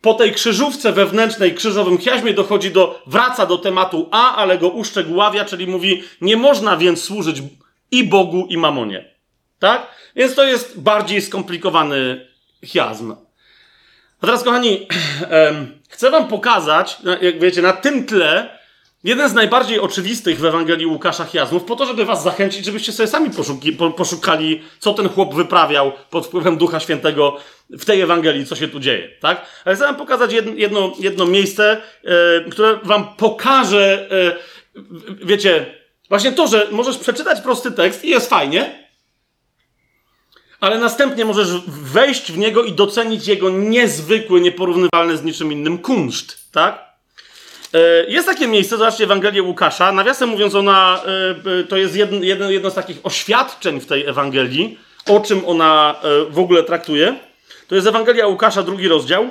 po 0.01 0.13
tej 0.13 0.31
krzyżówce 0.31 0.91
wewnętrznej, 0.91 1.55
krzyżowym 1.55 1.97
chiaźmie 1.97 2.33
dochodzi 2.33 2.71
do, 2.71 3.01
wraca 3.07 3.45
do 3.45 3.57
tematu 3.57 4.09
A, 4.11 4.35
ale 4.35 4.57
go 4.57 4.69
uszczegóławia, 4.69 5.45
czyli 5.45 5.67
mówi, 5.67 6.03
nie 6.21 6.37
można 6.37 6.77
więc 6.77 7.03
służyć 7.03 7.41
i 7.91 8.03
Bogu, 8.03 8.45
i 8.49 8.57
mamonie. 8.57 9.15
Tak? 9.59 9.87
Więc 10.15 10.35
to 10.35 10.43
jest 10.43 10.79
bardziej 10.79 11.21
skomplikowany 11.21 12.27
chiazm. 12.65 13.15
A 14.21 14.25
teraz, 14.25 14.43
kochani, 14.43 14.87
chcę 15.89 16.11
wam 16.11 16.27
pokazać, 16.27 16.97
jak 17.21 17.39
wiecie, 17.39 17.61
na 17.61 17.73
tym 17.73 18.05
tle 18.05 18.58
jeden 19.03 19.29
z 19.29 19.33
najbardziej 19.33 19.79
oczywistych 19.79 20.39
w 20.39 20.45
Ewangelii 20.45 20.85
Łukasza 20.85 21.25
chiazmów, 21.25 21.63
po 21.63 21.75
to, 21.75 21.85
żeby 21.85 22.05
was 22.05 22.23
zachęcić, 22.23 22.65
żebyście 22.65 22.91
sobie 22.91 23.07
sami 23.07 23.29
poszuki, 23.29 23.77
poszukali, 23.97 24.61
co 24.79 24.93
ten 24.93 25.09
chłop 25.09 25.35
wyprawiał 25.35 25.91
pod 26.09 26.25
wpływem 26.25 26.57
Ducha 26.57 26.79
Świętego 26.79 27.37
w 27.69 27.85
tej 27.85 28.01
Ewangelii, 28.01 28.45
co 28.45 28.55
się 28.55 28.67
tu 28.67 28.79
dzieje, 28.79 29.09
tak? 29.19 29.45
Ale 29.65 29.75
chcę 29.75 29.85
wam 29.85 29.95
pokazać 29.95 30.33
jedno, 30.33 30.51
jedno, 30.55 30.93
jedno 30.99 31.25
miejsce, 31.25 31.81
e, 32.03 32.49
które 32.49 32.79
wam 32.83 33.15
pokaże, 33.15 34.09
e, 34.11 34.35
wiecie, 35.25 35.75
właśnie 36.09 36.31
to, 36.31 36.47
że 36.47 36.67
możesz 36.71 36.97
przeczytać 36.97 37.41
prosty 37.41 37.71
tekst 37.71 38.05
i 38.05 38.09
jest 38.09 38.29
fajnie, 38.29 38.89
ale 40.59 40.77
następnie 40.79 41.25
możesz 41.25 41.47
wejść 41.67 42.31
w 42.31 42.37
niego 42.37 42.63
i 42.63 42.73
docenić 42.73 43.27
jego 43.27 43.49
niezwykły, 43.49 44.41
nieporównywalny 44.41 45.17
z 45.17 45.23
niczym 45.23 45.51
innym 45.51 45.77
kunszt, 45.77 46.51
tak? 46.51 46.88
E, 47.73 48.05
jest 48.07 48.27
takie 48.27 48.47
miejsce, 48.47 48.77
zobaczcie 48.77 49.03
Ewangelię 49.03 49.43
Łukasza. 49.43 49.91
Nawiasem 49.91 50.29
mówiąc, 50.29 50.55
ona 50.55 51.03
e, 51.59 51.63
to 51.63 51.77
jest 51.77 51.95
jedno, 51.95 52.49
jedno, 52.49 52.69
z 52.69 52.73
takich 52.73 52.97
oświadczeń 53.03 53.79
w 53.79 53.85
tej 53.85 54.05
Ewangelii, 54.05 54.79
o 55.05 55.19
czym 55.19 55.45
ona 55.45 55.95
e, 56.03 56.31
w 56.31 56.39
ogóle 56.39 56.63
traktuje. 56.63 57.15
To 57.67 57.75
jest 57.75 57.87
Ewangelia 57.87 58.27
Łukasza, 58.27 58.63
drugi 58.63 58.87
rozdział. 58.87 59.27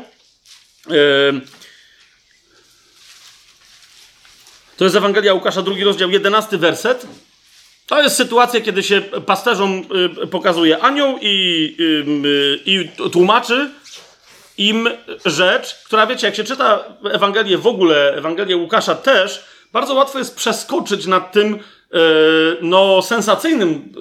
To 4.76 4.84
jest 4.84 4.96
Ewangelia 4.96 5.34
Łukasza, 5.34 5.62
drugi 5.62 5.84
rozdział, 5.84 6.10
jedenasty 6.10 6.58
werset. 6.58 7.06
To 7.86 8.02
jest 8.02 8.16
sytuacja, 8.16 8.60
kiedy 8.60 8.82
się 8.82 9.00
pasterzom 9.00 9.82
pokazuje 10.30 10.78
anioł 10.78 11.18
i, 11.20 11.76
y, 11.80 12.60
i 12.66 12.88
tłumaczy 13.12 13.70
im 14.58 14.88
rzecz, 15.24 15.74
która 15.84 16.06
wiecie, 16.06 16.26
jak 16.26 16.36
się 16.36 16.44
czyta 16.44 16.84
Ewangelię 17.10 17.58
w 17.58 17.66
ogóle, 17.66 18.14
Ewangelię 18.14 18.56
Łukasza 18.56 18.94
też, 18.94 19.44
bardzo 19.72 19.94
łatwo 19.94 20.18
jest 20.18 20.36
przeskoczyć 20.36 21.06
nad 21.06 21.32
tym 21.32 21.54
y, 21.54 21.58
no, 22.62 23.02
sensacyjnym 23.02 23.92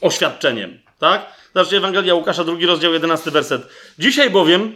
oświadczeniem. 0.00 0.78
Tak? 0.98 1.26
Zobaczcie, 1.54 1.76
Ewangelia 1.76 2.14
Łukasza, 2.14 2.44
drugi 2.44 2.66
rozdział, 2.66 2.92
jedenasty 2.92 3.30
werset. 3.30 3.62
Dzisiaj 3.98 4.30
bowiem, 4.30 4.74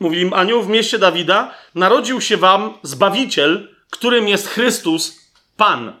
mówi 0.00 0.20
im 0.20 0.32
anioł, 0.32 0.62
w 0.62 0.68
mieście 0.68 0.98
Dawida, 0.98 1.54
narodził 1.74 2.20
się 2.20 2.36
wam 2.36 2.74
Zbawiciel, 2.82 3.68
którym 3.90 4.28
jest 4.28 4.48
Chrystus, 4.48 5.26
Pan. 5.56 5.92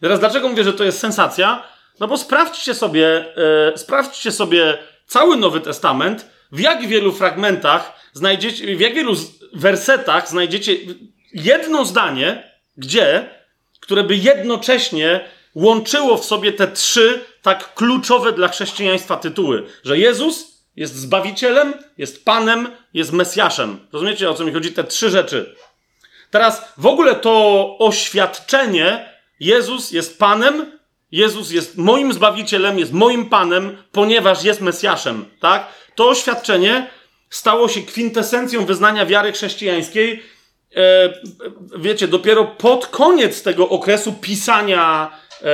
Teraz 0.00 0.20
dlaczego 0.20 0.48
mówię, 0.48 0.64
że 0.64 0.72
to 0.72 0.84
jest 0.84 0.98
sensacja? 0.98 1.62
No 2.00 2.08
bo 2.08 2.18
sprawdźcie 2.18 2.74
sobie, 2.74 3.34
e, 3.72 3.78
sprawdźcie 3.78 4.32
sobie 4.32 4.78
cały 5.06 5.36
Nowy 5.36 5.60
Testament, 5.60 6.26
w 6.52 6.60
jak 6.60 6.86
wielu 6.86 7.12
fragmentach 7.12 7.92
znajdziecie, 8.12 8.76
w 8.76 8.80
jak 8.80 8.94
wielu 8.94 9.14
wersetach 9.52 10.28
znajdziecie 10.28 10.76
jedno 11.34 11.84
zdanie, 11.84 12.50
gdzie, 12.76 13.30
które 13.80 14.04
by 14.04 14.16
jednocześnie 14.16 15.28
łączyło 15.54 16.16
w 16.16 16.24
sobie 16.24 16.52
te 16.52 16.68
trzy 16.68 17.24
tak 17.42 17.74
kluczowe 17.74 18.32
dla 18.32 18.48
chrześcijaństwa 18.48 19.16
tytuły, 19.16 19.66
że 19.84 19.98
Jezus 19.98 20.52
jest 20.76 20.94
Zbawicielem, 20.94 21.74
jest 21.98 22.24
Panem, 22.24 22.70
jest 22.94 23.12
Mesjaszem. 23.12 23.86
Rozumiecie, 23.92 24.30
o 24.30 24.34
co 24.34 24.44
mi 24.44 24.52
chodzi? 24.52 24.72
Te 24.72 24.84
trzy 24.84 25.10
rzeczy. 25.10 25.54
Teraz 26.30 26.72
w 26.76 26.86
ogóle 26.86 27.14
to 27.14 27.76
oświadczenie 27.78 29.12
Jezus 29.40 29.90
jest 29.90 30.18
Panem, 30.18 30.78
Jezus 31.12 31.50
jest 31.50 31.76
moim 31.76 32.12
Zbawicielem, 32.12 32.78
jest 32.78 32.92
moim 32.92 33.28
Panem, 33.28 33.76
ponieważ 33.92 34.44
jest 34.44 34.60
Mesjaszem, 34.60 35.24
tak? 35.40 35.66
To 35.94 36.08
oświadczenie 36.08 36.90
stało 37.32 37.68
się 37.68 37.82
kwintesencją 37.82 38.64
wyznania 38.64 39.06
wiary 39.06 39.32
chrześcijańskiej, 39.32 40.22
e, 40.76 41.12
wiecie, 41.78 42.08
dopiero 42.08 42.44
pod 42.44 42.86
koniec 42.86 43.42
tego 43.42 43.68
okresu 43.68 44.12
pisania, 44.12 45.10
e, 45.42 45.48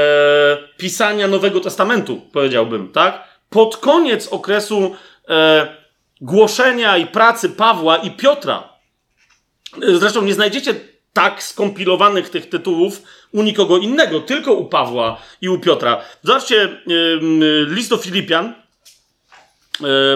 pisania 0.77 1.29
Nowego 1.29 1.61
Testamentu, 1.61 2.21
powiedziałbym, 2.33 2.93
tak? 2.93 3.25
Pod 3.51 3.77
koniec 3.77 4.29
okresu 4.29 4.97
e, 5.29 5.77
głoszenia 6.21 6.97
i 6.97 7.07
pracy 7.07 7.51
Pawła 7.51 7.97
i 7.97 8.11
Piotra. 8.11 8.69
Zresztą 9.83 10.23
nie 10.23 10.35
znajdziecie 10.35 10.75
tak 11.13 11.43
skompilowanych 11.43 12.31
tych 12.31 12.49
tytułów 12.49 13.03
u 13.33 13.43
nikogo 13.43 13.79
innego, 13.79 14.21
tylko 14.21 14.53
u 14.53 14.65
Pawła 14.65 15.21
i 15.41 15.49
u 15.49 15.59
Piotra. 15.59 16.01
Zobaczcie 16.23 16.83
list 17.67 17.91
do 17.91 17.97
Filipian, 17.97 18.55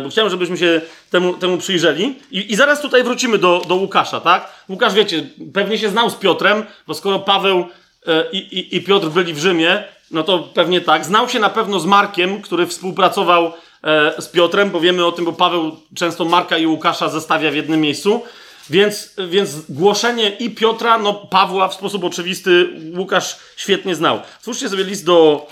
bo 0.03 0.09
chciałem, 0.09 0.31
żebyśmy 0.31 0.57
się 0.57 0.81
temu, 1.11 1.35
temu 1.35 1.59
przyjrzeli. 1.59 2.19
I, 2.31 2.53
I, 2.53 2.57
zaraz 2.57 2.81
tutaj 2.81 3.05
wrócimy 3.05 3.39
do, 3.39 3.63
do 3.69 3.75
Łukasza, 3.75 4.21
tak? 4.21 4.53
Łukasz, 4.69 4.95
wiecie, 4.95 5.27
pewnie 5.55 5.79
się 5.79 5.89
znał 5.89 6.11
z 6.11 6.15
Piotrem, 6.15 6.65
bo 6.87 6.95
skoro 6.95 7.19
Paweł 7.19 7.67
yy, 8.07 8.29
i, 8.33 8.77
i 8.77 8.81
Piotr 8.81 9.09
byli 9.09 9.35
w 9.35 9.39
Rzymie, 9.39 9.85
no 10.13 10.23
to 10.23 10.39
pewnie 10.39 10.81
tak. 10.81 11.05
Znał 11.05 11.29
się 11.29 11.39
na 11.39 11.51
pewno 11.51 11.81
z 11.81 11.87
Markiem, 11.87 12.43
który 12.43 12.67
współpracował 12.67 13.53
e, 13.85 14.23
z 14.23 14.29
Piotrem, 14.29 14.71
bo 14.71 14.81
wiemy 14.81 15.07
o 15.07 15.13
tym, 15.13 15.25
bo 15.25 15.33
Paweł 15.33 15.77
często 15.95 16.25
Marka 16.25 16.59
i 16.59 16.67
Łukasza 16.67 17.09
zestawia 17.09 17.51
w 17.51 17.55
jednym 17.55 17.81
miejscu. 17.81 18.23
Więc, 18.71 19.15
więc 19.29 19.71
głoszenie 19.71 20.31
i 20.31 20.51
Piotra, 20.51 20.99
no 20.99 21.15
Pawła 21.15 21.69
w 21.69 21.75
sposób 21.75 22.05
oczywisty 22.05 22.69
Łukasz 22.97 23.37
świetnie 23.57 23.95
znał. 23.95 24.21
Twórzcie 24.43 24.69
sobie 24.69 24.85
list 24.85 25.05
do, 25.05 25.47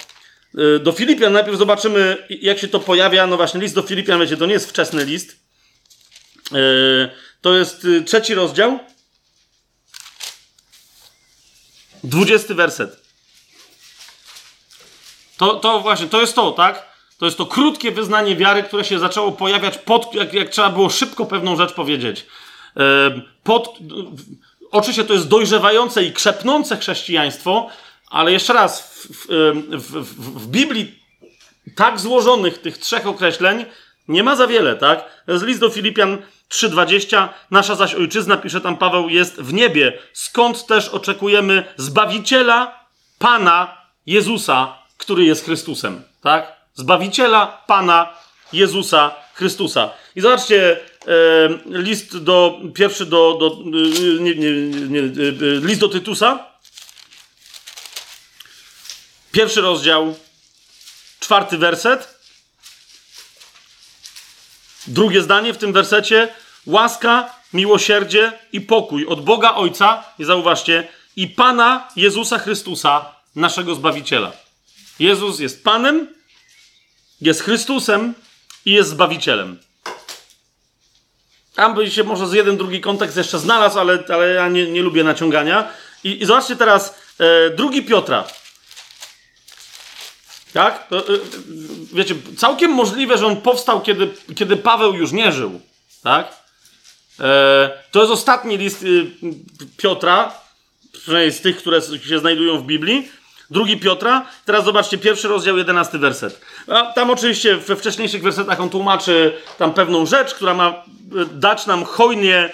do 0.80 0.92
Filipian. 0.92 1.32
Najpierw 1.32 1.58
zobaczymy, 1.58 2.26
jak 2.30 2.58
się 2.58 2.68
to 2.68 2.80
pojawia. 2.80 3.26
No 3.26 3.36
właśnie, 3.36 3.60
list 3.60 3.74
do 3.74 3.82
Filipian, 3.82 4.20
wiecie, 4.20 4.36
to 4.36 4.46
nie 4.46 4.52
jest 4.52 4.70
wczesny 4.70 5.04
list. 5.04 5.36
Y, 6.52 7.10
to 7.40 7.54
jest 7.54 7.84
y, 7.84 8.02
trzeci 8.02 8.34
rozdział. 8.34 8.78
Dwudziesty 12.04 12.54
werset. 12.54 13.00
To, 15.36 15.54
to 15.54 15.80
właśnie, 15.80 16.06
to 16.06 16.20
jest 16.20 16.34
to, 16.34 16.52
tak? 16.52 16.90
To 17.18 17.24
jest 17.24 17.38
to 17.38 17.46
krótkie 17.46 17.90
wyznanie 17.92 18.36
wiary, 18.36 18.62
które 18.62 18.84
się 18.84 18.98
zaczęło 18.98 19.32
pojawiać 19.32 19.78
pod, 19.78 20.14
jak, 20.14 20.34
jak 20.34 20.48
trzeba 20.48 20.70
było 20.70 20.90
szybko 20.90 21.26
pewną 21.26 21.56
rzecz 21.56 21.72
powiedzieć. 21.72 22.26
Pod, 23.42 23.78
oczywiście 24.70 25.04
to 25.04 25.14
jest 25.14 25.28
dojrzewające 25.28 26.04
i 26.04 26.12
krzepnące 26.12 26.76
chrześcijaństwo, 26.76 27.70
ale 28.10 28.32
jeszcze 28.32 28.52
raz, 28.52 28.80
w, 28.80 29.26
w, 29.70 29.92
w, 29.92 30.40
w 30.42 30.46
Biblii 30.46 31.00
tak 31.76 32.00
złożonych 32.00 32.58
tych 32.58 32.78
trzech 32.78 33.06
określeń 33.06 33.64
nie 34.08 34.22
ma 34.22 34.36
za 34.36 34.46
wiele, 34.46 34.76
tak? 34.76 35.04
Jest 35.28 35.44
list 35.44 35.60
do 35.60 35.70
Filipian 35.70 36.18
3:20. 36.50 37.28
Nasza 37.50 37.74
zaś 37.74 37.94
ojczyzna, 37.94 38.36
pisze 38.36 38.60
tam 38.60 38.76
Paweł, 38.76 39.08
jest 39.08 39.40
w 39.40 39.52
niebie, 39.52 39.98
skąd 40.12 40.66
też 40.66 40.88
oczekujemy 40.88 41.64
Zbawiciela, 41.76 42.84
Pana 43.18 43.76
Jezusa, 44.06 44.78
który 44.98 45.24
jest 45.24 45.44
Chrystusem, 45.44 46.02
tak? 46.22 46.52
Zbawiciela, 46.74 47.62
Pana 47.66 48.08
Jezusa 48.52 49.14
Chrystusa. 49.34 49.90
I 50.16 50.20
zobaczcie, 50.20 50.76
list 51.66 52.18
do, 52.18 52.60
pierwszy 52.74 53.06
do, 53.06 53.36
do 53.40 53.56
nie, 54.20 54.34
nie, 54.34 54.52
nie, 54.88 55.02
list 55.60 55.80
do 55.80 55.88
Tytusa, 55.88 56.49
pierwszy 59.32 59.60
rozdział, 59.60 60.16
czwarty 61.20 61.58
werset, 61.58 62.20
drugie 64.86 65.22
zdanie 65.22 65.54
w 65.54 65.58
tym 65.58 65.72
wersecie, 65.72 66.34
łaska, 66.66 67.34
miłosierdzie 67.52 68.32
i 68.52 68.60
pokój 68.60 69.06
od 69.06 69.24
Boga 69.24 69.54
Ojca, 69.54 70.04
i 70.18 70.24
zauważcie, 70.24 70.88
i 71.16 71.28
Pana 71.28 71.88
Jezusa 71.96 72.38
Chrystusa, 72.38 73.14
naszego 73.36 73.74
Zbawiciela. 73.74 74.32
Jezus 74.98 75.40
jest 75.40 75.64
Panem, 75.64 76.14
jest 77.20 77.42
Chrystusem 77.42 78.14
i 78.64 78.72
jest 78.72 78.90
Zbawicielem. 78.90 79.58
Tam 81.54 81.74
by 81.74 81.90
się 81.90 82.04
może 82.04 82.28
z 82.28 82.32
jeden, 82.32 82.56
drugi 82.56 82.80
kontekst 82.80 83.16
jeszcze 83.16 83.38
znalazł, 83.38 83.78
ale, 83.78 84.04
ale 84.08 84.28
ja 84.28 84.48
nie, 84.48 84.70
nie 84.70 84.82
lubię 84.82 85.04
naciągania. 85.04 85.68
I, 86.04 86.22
i 86.22 86.26
zobaczcie 86.26 86.56
teraz 86.56 86.94
e, 87.18 87.50
drugi 87.50 87.82
Piotra. 87.82 88.24
Tak? 90.52 90.88
To, 90.88 90.98
e, 90.98 91.18
wiecie, 91.92 92.14
całkiem 92.36 92.70
możliwe, 92.70 93.18
że 93.18 93.26
on 93.26 93.36
powstał, 93.36 93.80
kiedy, 93.80 94.08
kiedy 94.34 94.56
Paweł 94.56 94.94
już 94.94 95.12
nie 95.12 95.32
żył. 95.32 95.60
Tak? 96.02 96.40
E, 97.20 97.70
to 97.90 98.00
jest 98.00 98.12
ostatni 98.12 98.58
list 98.58 98.82
y, 98.82 99.06
Piotra, 99.76 100.34
przynajmniej 100.92 101.32
z 101.32 101.40
tych, 101.40 101.56
które 101.56 101.80
się 102.08 102.18
znajdują 102.18 102.58
w 102.58 102.66
Biblii. 102.66 103.08
Drugi 103.50 103.76
Piotra. 103.76 104.26
Teraz 104.44 104.64
zobaczcie, 104.64 104.98
pierwszy 104.98 105.28
rozdział, 105.28 105.58
jedenasty 105.58 105.98
werset. 105.98 106.40
A 106.66 106.92
tam 106.92 107.10
oczywiście 107.10 107.56
we 107.56 107.76
wcześniejszych 107.76 108.22
wersetach 108.22 108.60
on 108.60 108.70
tłumaczy 108.70 109.32
tam 109.58 109.74
pewną 109.74 110.06
rzecz, 110.06 110.34
która 110.34 110.54
ma 110.54 110.84
dać 111.32 111.66
nam 111.66 111.84
hojnie, 111.84 112.50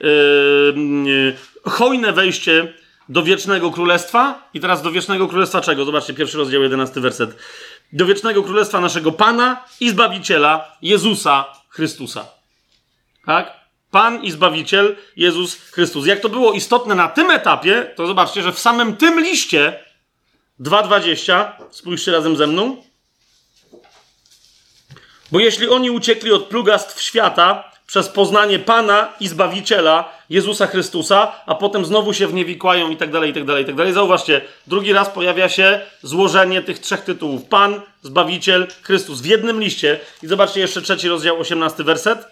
yy, 0.00 1.36
hojne 1.64 2.12
wejście 2.12 2.72
do 3.08 3.22
wiecznego 3.22 3.70
królestwa. 3.70 4.48
I 4.54 4.60
teraz 4.60 4.82
do 4.82 4.90
wiecznego 4.90 5.28
królestwa 5.28 5.60
czego? 5.60 5.84
Zobaczcie, 5.84 6.14
pierwszy 6.14 6.38
rozdział, 6.38 6.62
jedenasty 6.62 7.00
werset. 7.00 7.36
Do 7.92 8.06
wiecznego 8.06 8.42
królestwa 8.42 8.80
naszego 8.80 9.12
Pana 9.12 9.64
i 9.80 9.90
Zbawiciela, 9.90 10.76
Jezusa 10.82 11.44
Chrystusa. 11.68 12.26
Tak? 13.26 13.52
Pan 13.90 14.22
i 14.22 14.30
Zbawiciel, 14.30 14.96
Jezus 15.16 15.54
Chrystus. 15.54 16.06
Jak 16.06 16.20
to 16.20 16.28
było 16.28 16.52
istotne 16.52 16.94
na 16.94 17.08
tym 17.08 17.30
etapie, 17.30 17.92
to 17.96 18.06
zobaczcie, 18.06 18.42
że 18.42 18.52
w 18.52 18.58
samym 18.58 18.96
tym 18.96 19.20
liście 19.20 19.84
2,20. 20.60 21.50
Spójrzcie 21.70 22.12
razem 22.12 22.36
ze 22.36 22.46
mną. 22.46 22.82
Bo 25.32 25.40
jeśli 25.40 25.68
oni 25.68 25.90
uciekli 25.90 26.32
od 26.32 26.44
plugastw 26.44 27.00
świata 27.02 27.73
przez 27.86 28.08
poznanie 28.08 28.58
Pana 28.58 29.12
i 29.20 29.28
Zbawiciela 29.28 30.12
Jezusa 30.30 30.66
Chrystusa, 30.66 31.32
a 31.46 31.54
potem 31.54 31.84
znowu 31.84 32.14
się 32.14 32.26
w 32.26 32.34
nie 32.34 32.44
wikłają 32.44 32.90
i 32.90 32.96
tak 32.96 33.10
dalej, 33.10 33.30
i 33.30 33.34
tak 33.34 33.44
dalej, 33.44 33.62
i 33.62 33.66
tak 33.66 33.74
dalej. 33.74 33.92
Zauważcie, 33.92 34.40
drugi 34.66 34.92
raz 34.92 35.08
pojawia 35.08 35.48
się 35.48 35.80
złożenie 36.02 36.62
tych 36.62 36.78
trzech 36.78 37.00
tytułów. 37.00 37.44
Pan, 37.44 37.80
Zbawiciel, 38.02 38.66
Chrystus 38.82 39.20
w 39.20 39.24
jednym 39.24 39.60
liście. 39.60 40.00
I 40.22 40.26
zobaczcie 40.26 40.60
jeszcze 40.60 40.82
trzeci 40.82 41.08
rozdział, 41.08 41.40
osiemnasty 41.40 41.84
werset. 41.84 42.26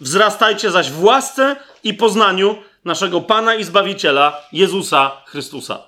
Wzrastajcie 0.00 0.70
zaś 0.70 0.90
w 0.90 1.04
łasce 1.04 1.56
i 1.84 1.94
poznaniu 1.94 2.56
naszego 2.84 3.20
Pana 3.20 3.54
i 3.54 3.64
Zbawiciela 3.64 4.40
Jezusa 4.52 5.10
Chrystusa. 5.26 5.82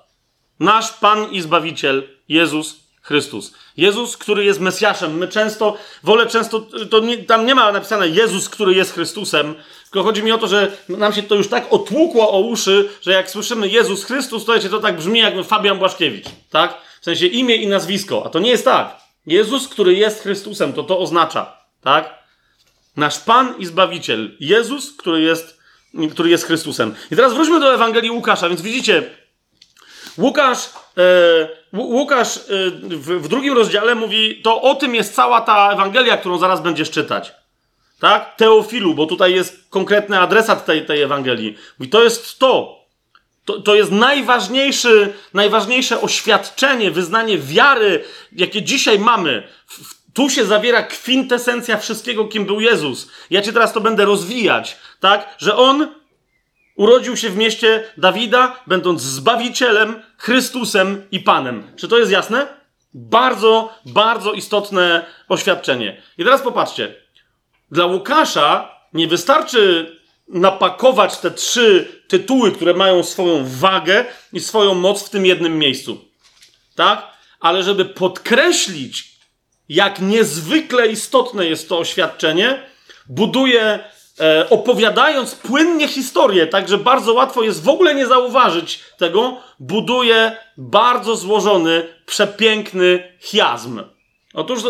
Nasz 0.60 0.92
Pan 0.92 1.30
i 1.30 1.40
Zbawiciel 1.40 2.08
Jezus 2.28 2.89
Chrystus. 3.02 3.52
Jezus, 3.76 4.16
który 4.16 4.44
jest 4.44 4.60
Mesjaszem. 4.60 5.18
My 5.18 5.28
często, 5.28 5.76
wolę 6.02 6.26
często, 6.26 6.66
to 6.90 7.00
nie, 7.00 7.18
tam 7.18 7.46
nie 7.46 7.54
ma 7.54 7.72
napisane 7.72 8.08
Jezus, 8.08 8.48
który 8.48 8.74
jest 8.74 8.94
Chrystusem, 8.94 9.54
tylko 9.82 10.02
chodzi 10.02 10.22
mi 10.22 10.32
o 10.32 10.38
to, 10.38 10.48
że 10.48 10.72
nam 10.88 11.12
się 11.12 11.22
to 11.22 11.34
już 11.34 11.48
tak 11.48 11.72
otłukło 11.72 12.30
o 12.30 12.40
uszy, 12.40 12.88
że 13.02 13.12
jak 13.12 13.30
słyszymy 13.30 13.68
Jezus 13.68 14.04
Chrystus, 14.04 14.44
to, 14.44 14.58
to 14.58 14.80
tak 14.80 14.96
brzmi 14.96 15.18
jak 15.18 15.46
Fabian 15.46 15.78
Błaszkiewicz, 15.78 16.26
tak? 16.50 16.78
W 17.00 17.04
sensie 17.04 17.26
imię 17.26 17.56
i 17.56 17.66
nazwisko, 17.66 18.22
a 18.26 18.28
to 18.28 18.38
nie 18.38 18.50
jest 18.50 18.64
tak. 18.64 19.00
Jezus, 19.26 19.68
który 19.68 19.94
jest 19.94 20.22
Chrystusem, 20.22 20.72
to 20.72 20.82
to 20.82 20.98
oznacza, 20.98 21.56
tak? 21.80 22.20
Nasz 22.96 23.18
Pan 23.18 23.54
i 23.58 23.66
Zbawiciel. 23.66 24.36
Jezus, 24.40 24.96
który 24.96 25.20
jest, 25.20 25.60
który 26.12 26.30
jest 26.30 26.46
Chrystusem. 26.46 26.94
I 27.10 27.16
teraz 27.16 27.34
wróćmy 27.34 27.60
do 27.60 27.74
Ewangelii 27.74 28.10
Łukasza, 28.10 28.48
więc 28.48 28.62
widzicie, 28.62 29.10
Łukasz, 30.18 30.70
Łukasz 31.72 32.36
e, 32.36 32.40
w, 32.80 33.22
w, 33.22 33.28
drugim 33.28 33.54
rozdziale 33.54 33.94
mówi, 33.94 34.40
to 34.42 34.62
o 34.62 34.74
tym 34.74 34.94
jest 34.94 35.14
cała 35.14 35.40
ta 35.40 35.72
Ewangelia, 35.72 36.16
którą 36.16 36.38
zaraz 36.38 36.62
będziesz 36.62 36.90
czytać. 36.90 37.32
Tak? 38.00 38.36
Teofilu, 38.36 38.94
bo 38.94 39.06
tutaj 39.06 39.34
jest 39.34 39.66
konkretny 39.70 40.20
adresat 40.20 40.64
tej, 40.64 40.86
tej 40.86 41.02
Ewangelii. 41.02 41.56
Mówi, 41.78 41.90
to 41.90 42.02
jest 42.02 42.38
to. 42.38 42.80
To, 43.44 43.60
to 43.60 43.74
jest 43.74 43.90
najważniejszy, 43.90 45.12
najważniejsze 45.34 46.00
oświadczenie, 46.00 46.90
wyznanie 46.90 47.38
wiary, 47.38 48.04
jakie 48.32 48.62
dzisiaj 48.62 48.98
mamy. 48.98 49.48
Tu 50.14 50.30
się 50.30 50.44
zawiera 50.44 50.82
kwintesencja 50.82 51.76
wszystkiego, 51.76 52.24
kim 52.24 52.44
był 52.44 52.60
Jezus. 52.60 53.10
Ja 53.30 53.42
cię 53.42 53.52
teraz 53.52 53.72
to 53.72 53.80
będę 53.80 54.04
rozwijać, 54.04 54.76
tak? 55.00 55.34
Że 55.38 55.56
on 55.56 55.88
urodził 56.76 57.16
się 57.16 57.30
w 57.30 57.36
mieście 57.36 57.84
Dawida, 57.96 58.60
będąc 58.66 59.02
zbawicielem, 59.02 60.02
Chrystusem 60.16 61.06
i 61.10 61.20
Panem. 61.20 61.72
Czy 61.76 61.88
to 61.88 61.98
jest 61.98 62.10
jasne? 62.10 62.46
Bardzo, 62.94 63.74
bardzo 63.86 64.32
istotne 64.32 65.06
oświadczenie. 65.28 66.02
I 66.18 66.24
teraz 66.24 66.42
popatrzcie. 66.42 66.94
Dla 67.70 67.86
Łukasza 67.86 68.74
nie 68.92 69.08
wystarczy 69.08 69.96
napakować 70.28 71.18
te 71.18 71.30
trzy 71.30 71.88
tytuły, 72.08 72.52
które 72.52 72.74
mają 72.74 73.02
swoją 73.02 73.44
wagę 73.46 74.04
i 74.32 74.40
swoją 74.40 74.74
moc 74.74 75.06
w 75.06 75.10
tym 75.10 75.26
jednym 75.26 75.58
miejscu. 75.58 76.04
Tak? 76.74 77.06
Ale 77.40 77.62
żeby 77.62 77.84
podkreślić, 77.84 79.20
jak 79.68 80.00
niezwykle 80.00 80.86
istotne 80.88 81.46
jest 81.46 81.68
to 81.68 81.78
oświadczenie, 81.78 82.62
buduje, 83.08 83.84
e, 84.20 84.50
opowiadając 84.50 85.34
płynnie 85.34 85.88
historię, 85.88 86.46
tak 86.46 86.68
że 86.68 86.78
bardzo 86.78 87.14
łatwo 87.14 87.42
jest 87.42 87.64
w 87.64 87.68
ogóle 87.68 87.94
nie 87.94 88.06
zauważyć 88.06 88.80
tego, 88.98 89.36
buduje 89.60 90.36
bardzo 90.56 91.16
złożony, 91.16 91.88
przepiękny 92.06 93.16
chiazm. 93.20 93.82
Otóż 94.34 94.60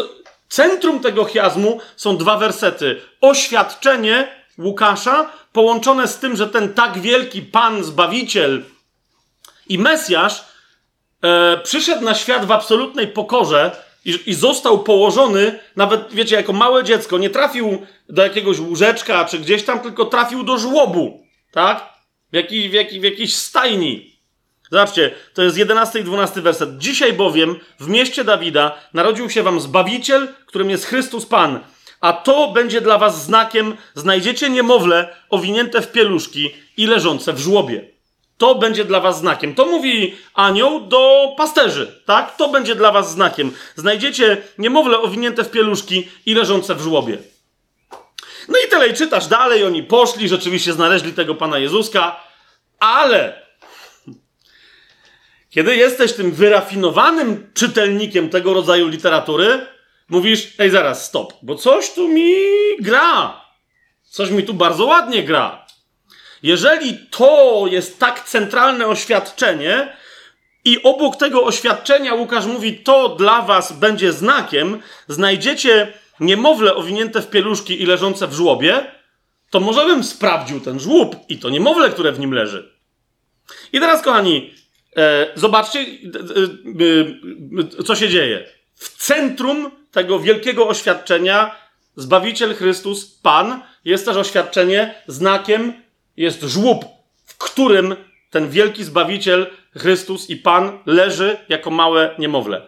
centrum 0.48 1.00
tego 1.00 1.24
chiazmu 1.24 1.80
są 1.96 2.16
dwa 2.16 2.36
wersety. 2.36 3.00
Oświadczenie 3.20 4.28
Łukasza 4.58 5.30
połączone 5.52 6.08
z 6.08 6.18
tym, 6.18 6.36
że 6.36 6.46
ten 6.46 6.74
tak 6.74 6.98
wielki 6.98 7.42
Pan, 7.42 7.84
Zbawiciel 7.84 8.62
i 9.68 9.78
Mesjasz 9.78 10.44
e, 11.22 11.58
przyszedł 11.58 12.04
na 12.04 12.14
świat 12.14 12.44
w 12.44 12.52
absolutnej 12.52 13.08
pokorze 13.08 13.89
i, 14.04 14.18
i, 14.26 14.34
został 14.34 14.78
położony, 14.78 15.58
nawet 15.76 16.12
wiecie, 16.12 16.36
jako 16.36 16.52
małe 16.52 16.84
dziecko, 16.84 17.18
nie 17.18 17.30
trafił 17.30 17.86
do 18.08 18.22
jakiegoś 18.22 18.58
łóżeczka 18.58 19.24
czy 19.24 19.38
gdzieś 19.38 19.62
tam, 19.62 19.80
tylko 19.80 20.04
trafił 20.04 20.42
do 20.42 20.58
żłobu, 20.58 21.26
tak? 21.52 21.88
W, 22.32 22.36
jaki, 22.36 22.68
w, 22.68 22.72
jaki, 22.72 23.00
w 23.00 23.04
jakiejś 23.04 23.36
stajni. 23.36 24.10
Zobaczcie, 24.70 25.14
to 25.34 25.42
jest 25.42 25.56
11 25.56 26.00
i 26.00 26.04
12 26.04 26.42
werset. 26.42 26.78
Dzisiaj 26.78 27.12
bowiem 27.12 27.56
w 27.80 27.88
mieście 27.88 28.24
Dawida 28.24 28.78
narodził 28.94 29.30
się 29.30 29.42
wam 29.42 29.60
Zbawiciel, 29.60 30.28
którym 30.46 30.70
jest 30.70 30.86
Chrystus 30.86 31.26
Pan 31.26 31.60
a 32.00 32.12
to 32.12 32.52
będzie 32.52 32.80
dla 32.80 32.98
was 32.98 33.24
znakiem, 33.24 33.76
znajdziecie 33.94 34.50
niemowlę 34.50 35.16
owinięte 35.30 35.82
w 35.82 35.92
pieluszki 35.92 36.50
i 36.76 36.86
leżące 36.86 37.32
w 37.32 37.38
żłobie. 37.38 37.89
To 38.40 38.54
będzie 38.54 38.84
dla 38.84 39.00
was 39.00 39.18
znakiem. 39.18 39.54
To 39.54 39.66
mówi 39.66 40.16
anioł 40.34 40.80
do 40.80 41.34
pasterzy, 41.36 42.02
tak? 42.06 42.36
To 42.36 42.48
będzie 42.48 42.74
dla 42.74 42.92
was 42.92 43.10
znakiem. 43.10 43.52
Znajdziecie 43.76 44.36
niemowlę 44.58 44.98
owinięte 44.98 45.44
w 45.44 45.50
pieluszki 45.50 46.08
i 46.26 46.34
leżące 46.34 46.74
w 46.74 46.80
żłobie. 46.80 47.18
No 48.48 48.58
i 48.66 48.70
tyle, 48.70 48.88
i 48.88 48.94
czytasz 48.94 49.26
dalej, 49.26 49.64
oni 49.64 49.82
poszli, 49.82 50.28
rzeczywiście 50.28 50.72
znaleźli 50.72 51.12
tego 51.12 51.34
Pana 51.34 51.58
Jezuska, 51.58 52.20
ale 52.78 53.42
kiedy 55.50 55.76
jesteś 55.76 56.12
tym 56.12 56.32
wyrafinowanym 56.32 57.50
czytelnikiem 57.54 58.28
tego 58.28 58.54
rodzaju 58.54 58.88
literatury, 58.88 59.66
mówisz, 60.08 60.54
ej 60.58 60.70
zaraz, 60.70 61.06
stop, 61.06 61.34
bo 61.42 61.54
coś 61.54 61.92
tu 61.92 62.08
mi 62.08 62.34
gra. 62.80 63.40
Coś 64.02 64.30
mi 64.30 64.42
tu 64.42 64.54
bardzo 64.54 64.84
ładnie 64.84 65.22
gra. 65.22 65.66
Jeżeli 66.42 66.98
to 67.10 67.64
jest 67.70 67.98
tak 67.98 68.24
centralne 68.24 68.86
oświadczenie 68.86 69.96
i 70.64 70.82
obok 70.82 71.16
tego 71.16 71.44
oświadczenia 71.44 72.14
Łukasz 72.14 72.46
mówi, 72.46 72.78
to 72.78 73.08
dla 73.08 73.42
was 73.42 73.72
będzie 73.72 74.12
znakiem, 74.12 74.82
znajdziecie 75.08 75.92
niemowlę 76.20 76.74
owinięte 76.74 77.22
w 77.22 77.30
pieluszki 77.30 77.82
i 77.82 77.86
leżące 77.86 78.26
w 78.26 78.32
żłobie, 78.32 78.86
to 79.50 79.60
może 79.60 79.86
bym 79.86 80.04
sprawdził 80.04 80.60
ten 80.60 80.80
żłób 80.80 81.16
i 81.28 81.38
to 81.38 81.50
niemowlę, 81.50 81.90
które 81.90 82.12
w 82.12 82.20
nim 82.20 82.32
leży. 82.32 82.72
I 83.72 83.80
teraz, 83.80 84.02
kochani, 84.02 84.54
e, 84.96 85.26
zobaczcie, 85.34 85.78
e, 85.78 85.84
e, 87.80 87.84
co 87.84 87.96
się 87.96 88.08
dzieje. 88.08 88.44
W 88.74 88.96
centrum 88.96 89.70
tego 89.92 90.18
wielkiego 90.18 90.68
oświadczenia 90.68 91.56
Zbawiciel 91.96 92.54
Chrystus, 92.54 93.04
Pan, 93.22 93.62
jest 93.84 94.04
też 94.04 94.16
oświadczenie, 94.16 94.94
znakiem 95.06 95.72
jest 96.20 96.42
żłób, 96.42 96.84
w 97.24 97.38
którym 97.38 97.96
ten 98.30 98.50
wielki 98.50 98.84
Zbawiciel 98.84 99.46
Chrystus 99.78 100.30
i 100.30 100.36
Pan 100.36 100.78
leży 100.86 101.38
jako 101.48 101.70
małe 101.70 102.14
niemowlę. 102.18 102.62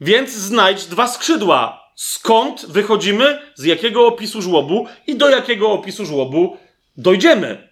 Więc 0.00 0.32
znajdź 0.32 0.86
dwa 0.86 1.08
skrzydła. 1.08 1.82
Skąd 1.94 2.66
wychodzimy, 2.66 3.38
z 3.54 3.64
jakiego 3.64 4.06
opisu 4.06 4.42
żłobu 4.42 4.86
i 5.06 5.16
do 5.16 5.30
jakiego 5.30 5.72
opisu 5.72 6.06
żłobu 6.06 6.56
dojdziemy. 6.96 7.68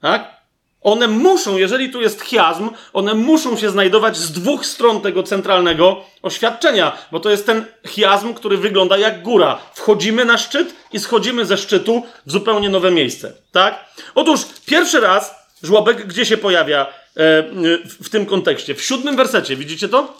Tak? 0.00 0.37
One 0.82 1.08
muszą, 1.08 1.56
jeżeli 1.56 1.90
tu 1.90 2.00
jest 2.00 2.22
chiasm, 2.24 2.70
one 2.92 3.14
muszą 3.14 3.56
się 3.56 3.70
znajdować 3.70 4.16
z 4.16 4.32
dwóch 4.32 4.66
stron 4.66 5.00
tego 5.00 5.22
centralnego 5.22 6.04
oświadczenia, 6.22 6.98
bo 7.12 7.20
to 7.20 7.30
jest 7.30 7.46
ten 7.46 7.64
chiasm, 7.88 8.34
który 8.34 8.56
wygląda 8.56 8.98
jak 8.98 9.22
góra. 9.22 9.58
Wchodzimy 9.74 10.24
na 10.24 10.38
szczyt 10.38 10.74
i 10.92 11.00
schodzimy 11.00 11.46
ze 11.46 11.56
szczytu 11.56 12.02
w 12.26 12.32
zupełnie 12.32 12.68
nowe 12.68 12.90
miejsce. 12.90 13.32
Tak? 13.52 13.84
Otóż 14.14 14.40
pierwszy 14.66 15.00
raz 15.00 15.34
żłobek 15.62 16.06
gdzie 16.06 16.26
się 16.26 16.36
pojawia 16.36 16.86
e, 16.86 16.88
w 17.84 18.08
tym 18.10 18.26
kontekście? 18.26 18.74
W 18.74 18.82
siódmym 18.82 19.16
wersecie, 19.16 19.56
widzicie 19.56 19.88
to? 19.88 20.18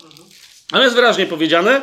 Tam 0.70 0.82
jest 0.82 0.94
wyraźnie 0.94 1.26
powiedziane 1.26 1.82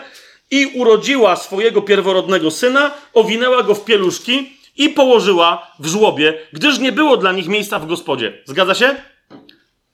i 0.51 0.65
urodziła 0.65 1.35
swojego 1.35 1.81
pierworodnego 1.81 2.51
syna, 2.51 2.91
owinęła 3.13 3.63
go 3.63 3.75
w 3.75 3.85
pieluszki 3.85 4.57
i 4.75 4.89
położyła 4.89 5.71
w 5.79 5.87
żłobie, 5.87 6.33
gdyż 6.53 6.79
nie 6.79 6.91
było 6.91 7.17
dla 7.17 7.31
nich 7.31 7.47
miejsca 7.47 7.79
w 7.79 7.87
gospodzie. 7.87 8.33
Zgadza 8.45 8.75
się? 8.75 8.95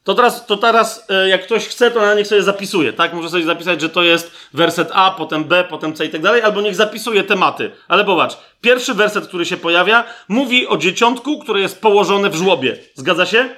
To 0.03 0.15
teraz, 0.15 0.45
to 0.45 0.57
teraz 0.57 1.05
e, 1.09 1.29
jak 1.29 1.45
ktoś 1.45 1.67
chce, 1.67 1.91
to 1.91 2.01
na 2.01 2.13
niech 2.13 2.27
sobie 2.27 2.43
zapisuje, 2.43 2.93
tak? 2.93 3.13
Może 3.13 3.29
sobie 3.29 3.43
zapisać, 3.43 3.81
że 3.81 3.89
to 3.89 4.03
jest 4.03 4.31
werset 4.53 4.89
A, 4.93 5.11
potem 5.11 5.43
B, 5.43 5.63
potem 5.69 5.93
C 5.93 6.05
i 6.05 6.09
tak 6.09 6.21
dalej, 6.21 6.41
albo 6.41 6.61
niech 6.61 6.75
zapisuje 6.75 7.23
tematy. 7.23 7.71
Ale 7.87 8.05
popatrz, 8.05 8.37
pierwszy 8.61 8.93
werset, 8.93 9.27
który 9.27 9.45
się 9.45 9.57
pojawia, 9.57 10.03
mówi 10.27 10.67
o 10.67 10.77
dzieciątku, 10.77 11.39
które 11.39 11.59
jest 11.59 11.81
położone 11.81 12.29
w 12.29 12.35
żłobie. 12.35 12.77
Zgadza 12.95 13.25
się? 13.25 13.49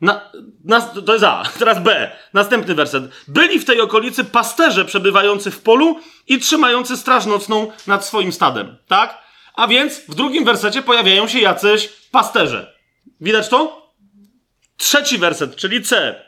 Na, 0.00 0.30
na, 0.64 0.80
to 0.80 1.12
jest 1.12 1.24
A. 1.24 1.42
Teraz 1.58 1.82
B. 1.82 2.10
Następny 2.32 2.74
werset. 2.74 3.04
Byli 3.28 3.58
w 3.58 3.64
tej 3.64 3.80
okolicy 3.80 4.24
pasterze 4.24 4.84
przebywający 4.84 5.50
w 5.50 5.62
polu 5.62 6.00
i 6.28 6.38
trzymający 6.38 6.96
straż 6.96 7.26
nocną 7.26 7.72
nad 7.86 8.04
swoim 8.04 8.32
stadem. 8.32 8.76
Tak? 8.88 9.21
A 9.54 9.66
więc 9.66 10.00
w 10.00 10.14
drugim 10.14 10.44
wersecie 10.44 10.82
pojawiają 10.82 11.28
się 11.28 11.40
jacyś 11.40 11.88
pasterze. 12.10 12.74
Widać 13.20 13.48
to? 13.48 13.92
Trzeci 14.76 15.18
werset, 15.18 15.56
czyli 15.56 15.82
C. 15.82 16.22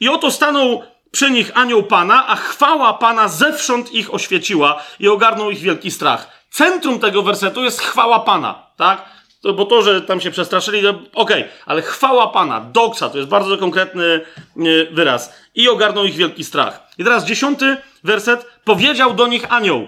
I 0.00 0.08
oto 0.08 0.30
stanął 0.30 0.82
przy 1.10 1.30
nich 1.30 1.50
anioł 1.54 1.82
Pana, 1.82 2.26
a 2.26 2.36
chwała 2.36 2.94
Pana 2.94 3.28
zewsząd 3.28 3.92
ich 3.92 4.14
oświeciła 4.14 4.82
i 5.00 5.08
ogarnął 5.08 5.50
ich 5.50 5.58
wielki 5.58 5.90
strach. 5.90 6.46
Centrum 6.50 7.00
tego 7.00 7.22
wersetu 7.22 7.64
jest 7.64 7.80
chwała 7.80 8.20
Pana, 8.20 8.66
tak? 8.76 9.04
To, 9.42 9.52
bo 9.52 9.64
to, 9.64 9.82
że 9.82 10.02
tam 10.02 10.20
się 10.20 10.30
przestraszyli, 10.30 10.82
to 10.82 10.90
okej, 10.90 11.42
okay. 11.42 11.48
ale 11.66 11.82
chwała 11.82 12.26
Pana, 12.26 12.60
doksa, 12.60 13.10
to 13.10 13.18
jest 13.18 13.30
bardzo 13.30 13.58
konkretny 13.58 14.20
yy, 14.56 14.88
wyraz. 14.92 15.34
I 15.54 15.68
ogarnął 15.68 16.04
ich 16.04 16.14
wielki 16.14 16.44
strach. 16.44 16.80
I 16.98 17.04
teraz 17.04 17.24
dziesiąty 17.24 17.76
werset. 18.04 18.46
Powiedział 18.64 19.14
do 19.14 19.26
nich 19.26 19.52
anioł. 19.52 19.86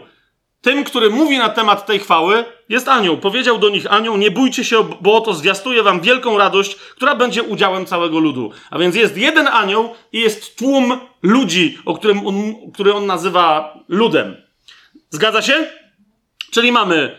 Tym, 0.66 0.84
który 0.84 1.10
mówi 1.10 1.38
na 1.38 1.48
temat 1.48 1.86
tej 1.86 1.98
chwały, 1.98 2.44
jest 2.68 2.88
anioł. 2.88 3.18
Powiedział 3.18 3.58
do 3.58 3.68
nich 3.68 3.92
anioł: 3.92 4.16
Nie 4.16 4.30
bójcie 4.30 4.64
się, 4.64 4.84
bo 5.00 5.16
oto 5.16 5.34
zwiastuje 5.34 5.82
wam 5.82 6.00
wielką 6.00 6.38
radość, 6.38 6.74
która 6.74 7.14
będzie 7.14 7.42
udziałem 7.42 7.86
całego 7.86 8.18
ludu. 8.18 8.50
A 8.70 8.78
więc 8.78 8.96
jest 8.96 9.16
jeden 9.16 9.48
anioł 9.48 9.94
i 10.12 10.20
jest 10.20 10.56
tłum 10.58 11.00
ludzi, 11.22 11.78
o 11.84 11.94
którym 11.94 12.26
on, 12.26 12.54
który 12.74 12.94
on 12.94 13.06
nazywa 13.06 13.74
ludem. 13.88 14.36
Zgadza 15.10 15.42
się? 15.42 15.66
Czyli 16.50 16.72
mamy 16.72 17.18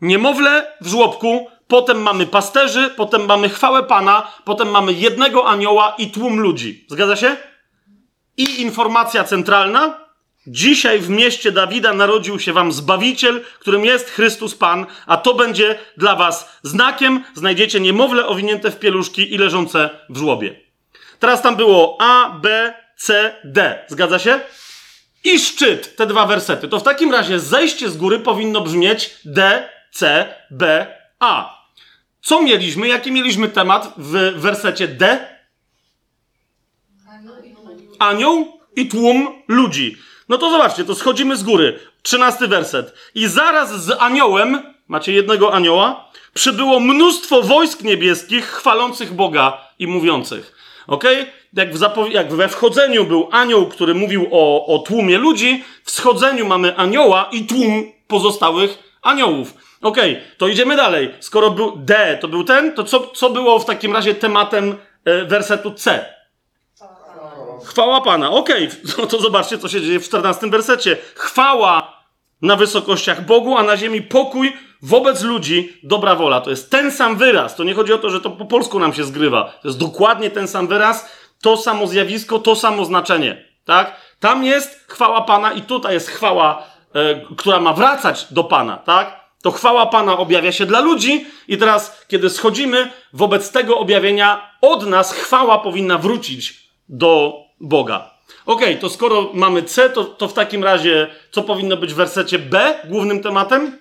niemowlę 0.00 0.76
w 0.80 0.88
żłobku, 0.88 1.50
potem 1.66 2.02
mamy 2.02 2.26
pasterzy, 2.26 2.90
potem 2.96 3.26
mamy 3.26 3.48
chwałę 3.48 3.82
Pana, 3.82 4.32
potem 4.44 4.70
mamy 4.70 4.92
jednego 4.92 5.48
anioła 5.48 5.94
i 5.98 6.10
tłum 6.10 6.40
ludzi. 6.40 6.86
Zgadza 6.88 7.16
się? 7.16 7.36
I 8.36 8.62
informacja 8.62 9.24
centralna, 9.24 10.07
Dzisiaj 10.50 11.00
w 11.00 11.10
mieście 11.10 11.52
Dawida 11.52 11.92
narodził 11.92 12.38
się 12.38 12.52
wam 12.52 12.72
Zbawiciel, 12.72 13.44
którym 13.60 13.84
jest 13.84 14.10
Chrystus 14.10 14.54
Pan, 14.54 14.86
a 15.06 15.16
to 15.16 15.34
będzie 15.34 15.78
dla 15.96 16.16
was 16.16 16.58
znakiem. 16.62 17.24
Znajdziecie 17.34 17.80
niemowlę 17.80 18.26
owinięte 18.26 18.70
w 18.70 18.78
pieluszki 18.78 19.34
i 19.34 19.38
leżące 19.38 19.90
w 20.08 20.16
żłobie. 20.16 20.60
Teraz 21.18 21.42
tam 21.42 21.56
było 21.56 21.96
A, 22.00 22.30
B, 22.30 22.74
C, 22.96 23.34
D. 23.44 23.84
Zgadza 23.88 24.18
się? 24.18 24.40
I 25.24 25.38
szczyt, 25.38 25.96
te 25.96 26.06
dwa 26.06 26.26
wersety. 26.26 26.68
To 26.68 26.80
w 26.80 26.82
takim 26.82 27.12
razie 27.12 27.40
zejście 27.40 27.90
z 27.90 27.96
góry 27.96 28.18
powinno 28.18 28.60
brzmieć 28.60 29.16
D, 29.24 29.68
C, 29.92 30.28
B, 30.50 30.86
A. 31.18 31.58
Co 32.22 32.42
mieliśmy? 32.42 32.88
Jaki 32.88 33.12
mieliśmy 33.12 33.48
temat 33.48 33.94
w 33.96 34.12
wersecie 34.36 34.88
D? 34.88 35.28
anioł 37.98 38.60
i 38.76 38.88
tłum 38.88 39.42
ludzi. 39.48 39.96
No 40.28 40.38
to 40.38 40.50
zobaczcie, 40.50 40.84
to 40.84 40.94
schodzimy 40.94 41.36
z 41.36 41.42
góry. 41.42 41.78
Trzynasty 42.02 42.48
werset. 42.48 42.94
I 43.14 43.26
zaraz 43.26 43.84
z 43.84 43.96
aniołem, 43.98 44.62
macie 44.88 45.12
jednego 45.12 45.54
anioła, 45.54 46.10
przybyło 46.34 46.80
mnóstwo 46.80 47.42
wojsk 47.42 47.82
niebieskich 47.82 48.46
chwalących 48.46 49.12
Boga 49.12 49.60
i 49.78 49.86
mówiących. 49.86 50.54
Ok? 50.86 51.04
Jak, 51.52 51.76
w 51.76 52.10
jak 52.10 52.32
we 52.34 52.48
wchodzeniu 52.48 53.04
był 53.04 53.28
anioł, 53.32 53.66
który 53.66 53.94
mówił 53.94 54.26
o, 54.30 54.66
o 54.66 54.78
tłumie 54.78 55.18
ludzi, 55.18 55.64
w 55.84 55.90
schodzeniu 55.90 56.46
mamy 56.46 56.76
anioła 56.76 57.28
i 57.32 57.46
tłum 57.46 57.92
pozostałych 58.06 58.78
aniołów. 59.02 59.54
Ok, 59.82 59.96
to 60.38 60.48
idziemy 60.48 60.76
dalej. 60.76 61.14
Skoro 61.20 61.50
był 61.50 61.76
D, 61.76 62.18
to 62.20 62.28
był 62.28 62.44
ten, 62.44 62.74
to 62.74 62.84
co, 62.84 63.06
co 63.06 63.30
było 63.30 63.58
w 63.58 63.64
takim 63.64 63.92
razie 63.92 64.14
tematem 64.14 64.76
e, 65.04 65.24
wersetu 65.24 65.70
C? 65.70 66.17
Chwała 67.68 68.00
Pana. 68.00 68.30
Okej, 68.30 68.68
okay. 68.68 68.78
no 68.98 69.06
to 69.06 69.20
zobaczcie, 69.20 69.58
co 69.58 69.68
się 69.68 69.80
dzieje 69.80 70.00
w 70.00 70.04
14 70.04 70.50
wersecie. 70.50 70.96
Chwała 71.14 71.98
na 72.42 72.56
wysokościach 72.56 73.26
Bogu, 73.26 73.56
a 73.56 73.62
na 73.62 73.76
ziemi 73.76 74.02
pokój 74.02 74.56
wobec 74.82 75.22
ludzi, 75.22 75.80
dobra 75.82 76.14
wola. 76.14 76.40
To 76.40 76.50
jest 76.50 76.70
ten 76.70 76.92
sam 76.92 77.16
wyraz. 77.16 77.56
To 77.56 77.64
nie 77.64 77.74
chodzi 77.74 77.92
o 77.92 77.98
to, 77.98 78.10
że 78.10 78.20
to 78.20 78.30
po 78.30 78.44
polsku 78.44 78.78
nam 78.78 78.94
się 78.94 79.04
zgrywa. 79.04 79.52
To 79.62 79.68
jest 79.68 79.78
dokładnie 79.78 80.30
ten 80.30 80.48
sam 80.48 80.66
wyraz, 80.66 81.12
to 81.42 81.56
samo 81.56 81.86
zjawisko, 81.86 82.38
to 82.38 82.56
samo 82.56 82.84
znaczenie. 82.84 83.44
Tak? 83.64 83.96
Tam 84.20 84.44
jest 84.44 84.84
chwała 84.88 85.20
Pana 85.20 85.52
i 85.52 85.62
tutaj 85.62 85.94
jest 85.94 86.08
chwała, 86.08 86.62
e, 86.94 87.20
która 87.36 87.60
ma 87.60 87.72
wracać 87.72 88.26
do 88.30 88.44
Pana. 88.44 88.76
Tak? 88.76 89.28
To 89.42 89.50
chwała 89.50 89.86
Pana 89.86 90.18
objawia 90.18 90.52
się 90.52 90.66
dla 90.66 90.80
ludzi, 90.80 91.26
i 91.48 91.58
teraz, 91.58 92.04
kiedy 92.08 92.30
schodzimy, 92.30 92.90
wobec 93.12 93.50
tego 93.50 93.78
objawienia 93.78 94.50
od 94.60 94.86
nas 94.86 95.12
chwała 95.12 95.58
powinna 95.58 95.98
wrócić 95.98 96.68
do 96.88 97.34
Boga. 97.60 98.10
Ok, 98.46 98.62
to 98.80 98.90
skoro 98.90 99.30
mamy 99.34 99.62
C, 99.62 99.90
to, 99.90 100.04
to 100.04 100.28
w 100.28 100.32
takim 100.32 100.64
razie 100.64 101.06
co 101.30 101.42
powinno 101.42 101.76
być 101.76 101.92
w 101.92 101.96
wersecie 101.96 102.38
B 102.38 102.74
głównym 102.84 103.22
tematem? 103.22 103.78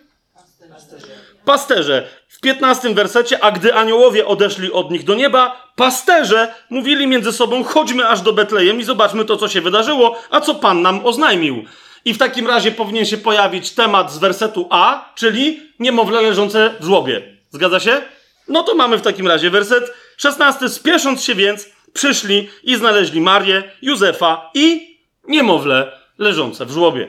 Pasterze. 0.70 1.08
Pasterze. 1.46 2.08
W 2.28 2.40
15 2.40 2.94
wersecie, 2.94 3.44
a 3.44 3.52
gdy 3.52 3.74
aniołowie 3.74 4.26
odeszli 4.26 4.72
od 4.72 4.92
nich 4.92 5.04
do 5.04 5.16
nieba, 5.16 5.72
pasterze 5.76 6.54
mówili 6.70 7.08
między 7.08 7.34
sobą: 7.34 7.64
chodźmy 7.64 8.08
aż 8.08 8.22
do 8.22 8.34
Betlejem 8.34 8.80
i 8.80 8.84
zobaczmy 8.84 9.26
to, 9.26 9.38
co 9.38 9.48
się 9.48 9.62
wydarzyło, 9.62 10.16
a 10.30 10.42
co 10.42 10.56
Pan 10.56 10.82
nam 10.82 11.06
oznajmił. 11.06 11.64
I 12.06 12.14
w 12.14 12.18
takim 12.18 12.48
razie 12.48 12.72
powinien 12.72 13.06
się 13.06 13.18
pojawić 13.18 13.72
temat 13.72 14.12
z 14.12 14.18
wersetu 14.18 14.68
A, 14.70 15.14
czyli 15.16 15.60
niemowlę 15.80 16.22
leżące 16.22 16.74
w 16.80 16.86
żłobie. 16.86 17.22
Zgadza 17.52 17.80
się? 17.80 18.02
No 18.48 18.64
to 18.64 18.76
mamy 18.76 18.98
w 18.98 19.02
takim 19.02 19.28
razie 19.28 19.50
werset 19.50 19.94
16. 20.18 20.70
Spiesząc 20.70 21.24
się 21.24 21.36
więc, 21.36 21.70
przyszli 21.98 22.50
i 22.64 22.76
znaleźli 22.76 23.22
Marię, 23.22 23.64
Józefa 23.82 24.52
i 24.54 24.98
niemowlę 25.28 26.00
leżące 26.18 26.66
w 26.66 26.72
żłobie. 26.72 27.08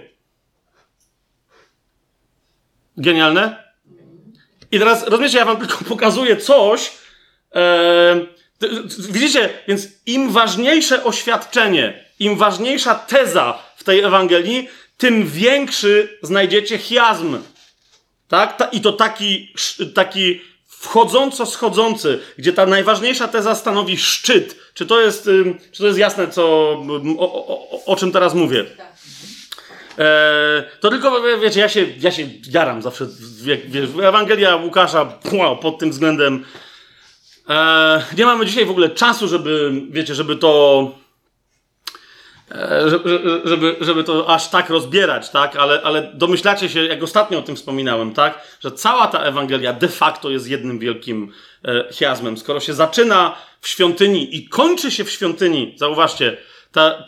Genialne? 2.96 3.64
I 4.72 4.78
teraz, 4.78 5.06
rozumiecie, 5.06 5.38
ja 5.38 5.44
wam 5.44 5.56
tylko 5.56 5.84
pokazuję 5.94 6.36
coś. 6.36 6.92
E, 7.54 8.26
widzicie, 9.10 9.48
więc 9.68 9.88
im 10.06 10.30
ważniejsze 10.30 11.04
oświadczenie, 11.04 12.04
im 12.18 12.36
ważniejsza 12.36 12.94
teza 12.94 13.58
w 13.76 13.84
tej 13.84 14.00
Ewangelii, 14.00 14.68
tym 14.96 15.28
większy 15.28 16.18
znajdziecie 16.22 16.78
chiasm. 16.78 17.42
Tak? 18.28 18.68
I 18.72 18.80
to 18.80 18.92
taki, 18.92 19.54
taki 19.94 20.40
wchodząco 20.80 21.46
schodzący, 21.46 22.20
gdzie 22.38 22.52
ta 22.52 22.66
najważniejsza 22.66 23.28
teza 23.28 23.54
stanowi 23.54 23.96
szczyt. 23.96 24.56
Czy 24.74 24.86
to 24.86 25.00
jest, 25.00 25.28
czy 25.72 25.78
to 25.78 25.86
jest 25.86 25.98
jasne, 25.98 26.28
co, 26.28 26.42
o, 27.18 27.46
o, 27.46 27.84
o 27.84 27.96
czym 27.96 28.12
teraz 28.12 28.34
mówię? 28.34 28.64
Tak. 28.64 28.88
E, 29.98 30.64
to 30.80 30.90
tylko, 30.90 31.22
wiecie, 31.40 31.60
ja 31.60 31.68
się, 31.68 31.86
ja 32.00 32.10
się 32.10 32.28
jaram 32.50 32.82
zawsze, 32.82 33.06
wiesz, 33.66 33.88
Ewangelia 34.02 34.56
Łukasza 34.56 35.18
wow, 35.32 35.58
pod 35.58 35.78
tym 35.78 35.90
względem. 35.90 36.44
E, 37.48 38.02
nie 38.18 38.26
mamy 38.26 38.46
dzisiaj 38.46 38.64
w 38.64 38.70
ogóle 38.70 38.90
czasu, 38.90 39.28
żeby, 39.28 39.72
wiecie, 39.90 40.14
żeby 40.14 40.36
to 40.36 40.90
żeby, 42.86 43.40
żeby, 43.44 43.76
żeby 43.80 44.04
to 44.04 44.28
aż 44.28 44.48
tak 44.48 44.70
rozbierać, 44.70 45.30
tak? 45.30 45.56
Ale, 45.56 45.82
ale 45.82 46.10
domyślacie 46.14 46.68
się, 46.68 46.84
jak 46.84 47.02
ostatnio 47.02 47.38
o 47.38 47.42
tym 47.42 47.56
wspominałem, 47.56 48.14
tak? 48.14 48.56
Że 48.60 48.72
cała 48.72 49.06
ta 49.06 49.18
Ewangelia 49.18 49.72
de 49.72 49.88
facto 49.88 50.30
jest 50.30 50.48
jednym 50.48 50.78
wielkim 50.78 51.32
e, 51.64 51.92
chiasmem. 51.92 52.36
Skoro 52.36 52.60
się 52.60 52.74
zaczyna 52.74 53.36
w 53.60 53.68
świątyni 53.68 54.36
i 54.36 54.48
kończy 54.48 54.90
się 54.90 55.04
w 55.04 55.10
świątyni, 55.10 55.74
zauważcie, 55.78 56.36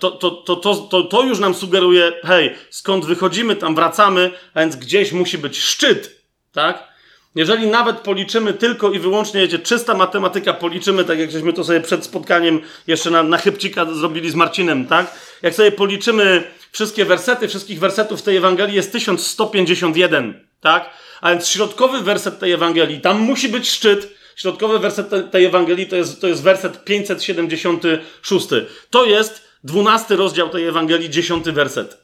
to, 0.00 0.10
to, 0.10 0.56
to, 0.90 1.02
to 1.02 1.22
już 1.22 1.38
nam 1.38 1.54
sugeruje, 1.54 2.12
hej, 2.22 2.54
skąd 2.70 3.04
wychodzimy, 3.04 3.56
tam 3.56 3.74
wracamy, 3.74 4.30
a 4.54 4.60
więc 4.60 4.76
gdzieś 4.76 5.12
musi 5.12 5.38
być 5.38 5.58
szczyt, 5.58 6.22
tak? 6.52 6.89
Jeżeli 7.34 7.66
nawet 7.66 7.98
policzymy 8.00 8.54
tylko 8.54 8.90
i 8.90 8.98
wyłącznie, 8.98 9.40
wiecie, 9.40 9.58
czysta 9.58 9.94
matematyka, 9.94 10.52
policzymy, 10.52 11.04
tak 11.04 11.18
jak 11.18 11.30
żeśmy 11.30 11.52
to 11.52 11.64
sobie 11.64 11.80
przed 11.80 12.04
spotkaniem 12.04 12.60
jeszcze 12.86 13.10
na, 13.10 13.22
na 13.22 13.38
chybcika 13.38 13.86
zrobili 13.94 14.30
z 14.30 14.34
Marcinem, 14.34 14.86
tak? 14.86 15.14
Jak 15.42 15.54
sobie 15.54 15.72
policzymy 15.72 16.44
wszystkie 16.72 17.04
wersety, 17.04 17.48
wszystkich 17.48 17.78
wersetów 17.78 18.22
tej 18.22 18.36
Ewangelii 18.36 18.76
jest 18.76 18.92
1151, 18.92 20.46
tak? 20.60 20.90
A 21.20 21.30
więc 21.30 21.48
środkowy 21.48 22.00
werset 22.00 22.38
tej 22.38 22.52
Ewangelii, 22.52 23.00
tam 23.00 23.20
musi 23.20 23.48
być 23.48 23.70
szczyt, 23.70 24.14
środkowy 24.36 24.78
werset 24.78 25.30
tej 25.30 25.44
Ewangelii 25.44 25.86
to 25.86 25.96
jest, 25.96 26.20
to 26.20 26.26
jest 26.26 26.42
werset 26.42 26.84
576. 26.84 28.46
To 28.90 29.04
jest 29.04 29.44
12 29.64 30.16
rozdział 30.16 30.48
tej 30.48 30.66
Ewangelii, 30.66 31.10
10 31.10 31.44
werset. 31.44 31.98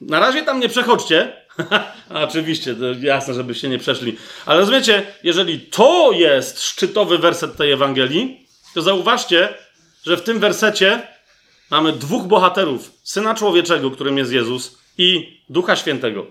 Na 0.00 0.20
razie 0.20 0.42
tam 0.42 0.60
nie 0.60 0.68
przechodźcie, 0.68 1.43
Oczywiście, 2.10 2.76
jasne, 3.00 3.34
żebyście 3.34 3.68
nie 3.68 3.78
przeszli. 3.78 4.16
Ale 4.46 4.60
rozumiecie, 4.60 5.06
jeżeli 5.22 5.60
to 5.60 6.12
jest 6.12 6.62
szczytowy 6.62 7.18
werset 7.18 7.56
tej 7.56 7.72
Ewangelii, 7.72 8.46
to 8.74 8.82
zauważcie, 8.82 9.54
że 10.06 10.16
w 10.16 10.22
tym 10.22 10.38
wersecie 10.38 11.08
mamy 11.70 11.92
dwóch 11.92 12.26
bohaterów: 12.26 12.90
syna 13.02 13.34
człowieczego, 13.34 13.90
którym 13.90 14.18
jest 14.18 14.32
Jezus, 14.32 14.78
i 14.98 15.40
Ducha 15.48 15.76
Świętego. 15.76 16.26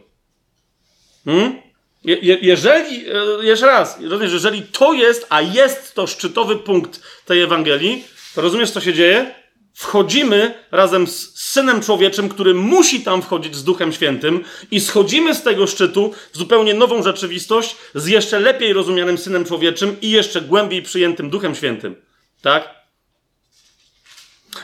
Hmm? 1.26 1.62
Je, 2.04 2.18
jeżeli, 2.42 3.06
e, 3.10 3.46
jeszcze 3.46 3.66
raz, 3.66 4.02
rozumiesz, 4.02 4.34
jeżeli 4.34 4.62
to 4.62 4.94
jest, 4.94 5.28
a 5.30 5.42
jest 5.42 5.96
to 5.96 6.08
szczytowy 6.08 6.56
punkt 6.56 7.02
tej 7.26 7.42
Ewangelii, 7.42 8.04
to 8.36 8.42
rozumiesz, 8.42 8.72
co 8.72 8.82
się 8.82 8.94
dzieje? 8.94 9.43
Wchodzimy 9.74 10.54
razem 10.72 11.08
z 11.08 11.40
Synem 11.40 11.82
Człowieczym, 11.82 12.30
który 12.30 12.54
musi 12.54 13.02
tam 13.02 13.22
wchodzić 13.22 13.56
z 13.56 13.64
Duchem 13.64 13.94
Świętym 13.94 14.44
i 14.72 14.80
schodzimy 14.80 15.36
z 15.36 15.44
tego 15.44 15.68
szczytu 15.68 16.14
w 16.34 16.38
zupełnie 16.38 16.74
nową 16.74 17.04
rzeczywistość 17.04 17.76
z 17.96 18.08
jeszcze 18.08 18.40
lepiej 18.40 18.74
rozumianym 18.74 19.18
Synem 19.18 19.46
Człowieczym 19.46 20.02
i 20.02 20.12
jeszcze 20.12 20.42
głębiej 20.42 20.82
przyjętym 20.82 21.30
Duchem 21.30 21.56
Świętym. 21.56 21.96
Tak? 22.42 22.84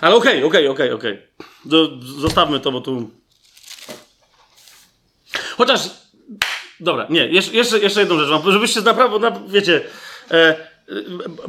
Ale 0.02 0.16
okej, 0.16 0.44
okej, 0.44 0.68
okej, 0.68 0.92
okej. 0.92 1.18
Zostawmy 2.20 2.60
to, 2.60 2.72
bo 2.72 2.82
tu... 2.82 3.10
Chociaż... 5.58 5.82
Dobra, 6.80 7.08
nie, 7.10 7.28
jeszcze, 7.28 7.80
jeszcze 7.80 8.00
jedną 8.00 8.20
rzecz 8.20 8.30
mam, 8.30 8.52
żebyście 8.52 8.82
naprawdę, 8.82 9.20
na, 9.20 9.40
wiecie... 9.48 9.82
E, 10.32 10.36
e, 10.36 10.58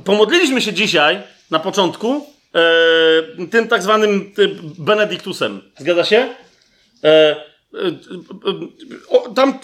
pomodliliśmy 0.05 0.61
się 0.63 0.73
dzisiaj, 0.73 1.23
na 1.51 1.59
początku, 1.59 2.27
e, 2.55 3.47
tym 3.47 3.69
tak 3.69 3.83
zwanym 3.83 4.33
Benediktusem. 4.79 5.63
Zgadza 5.79 6.05
się? 6.05 6.35
E, 7.05 7.09
e, 7.09 7.37
o, 9.09 9.29
tam 9.29 9.59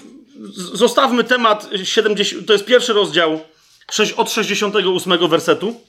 zostawmy 0.54 1.24
temat 1.24 1.68
70, 1.84 2.46
to 2.46 2.52
jest 2.52 2.64
pierwszy 2.64 2.92
rozdział 2.92 3.40
6, 3.90 4.12
od 4.12 4.30
68 4.30 5.28
wersetu. 5.28 5.80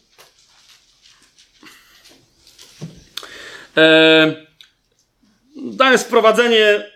E, 3.78 4.48
jest 5.92 6.08
wprowadzenie, 6.08 6.92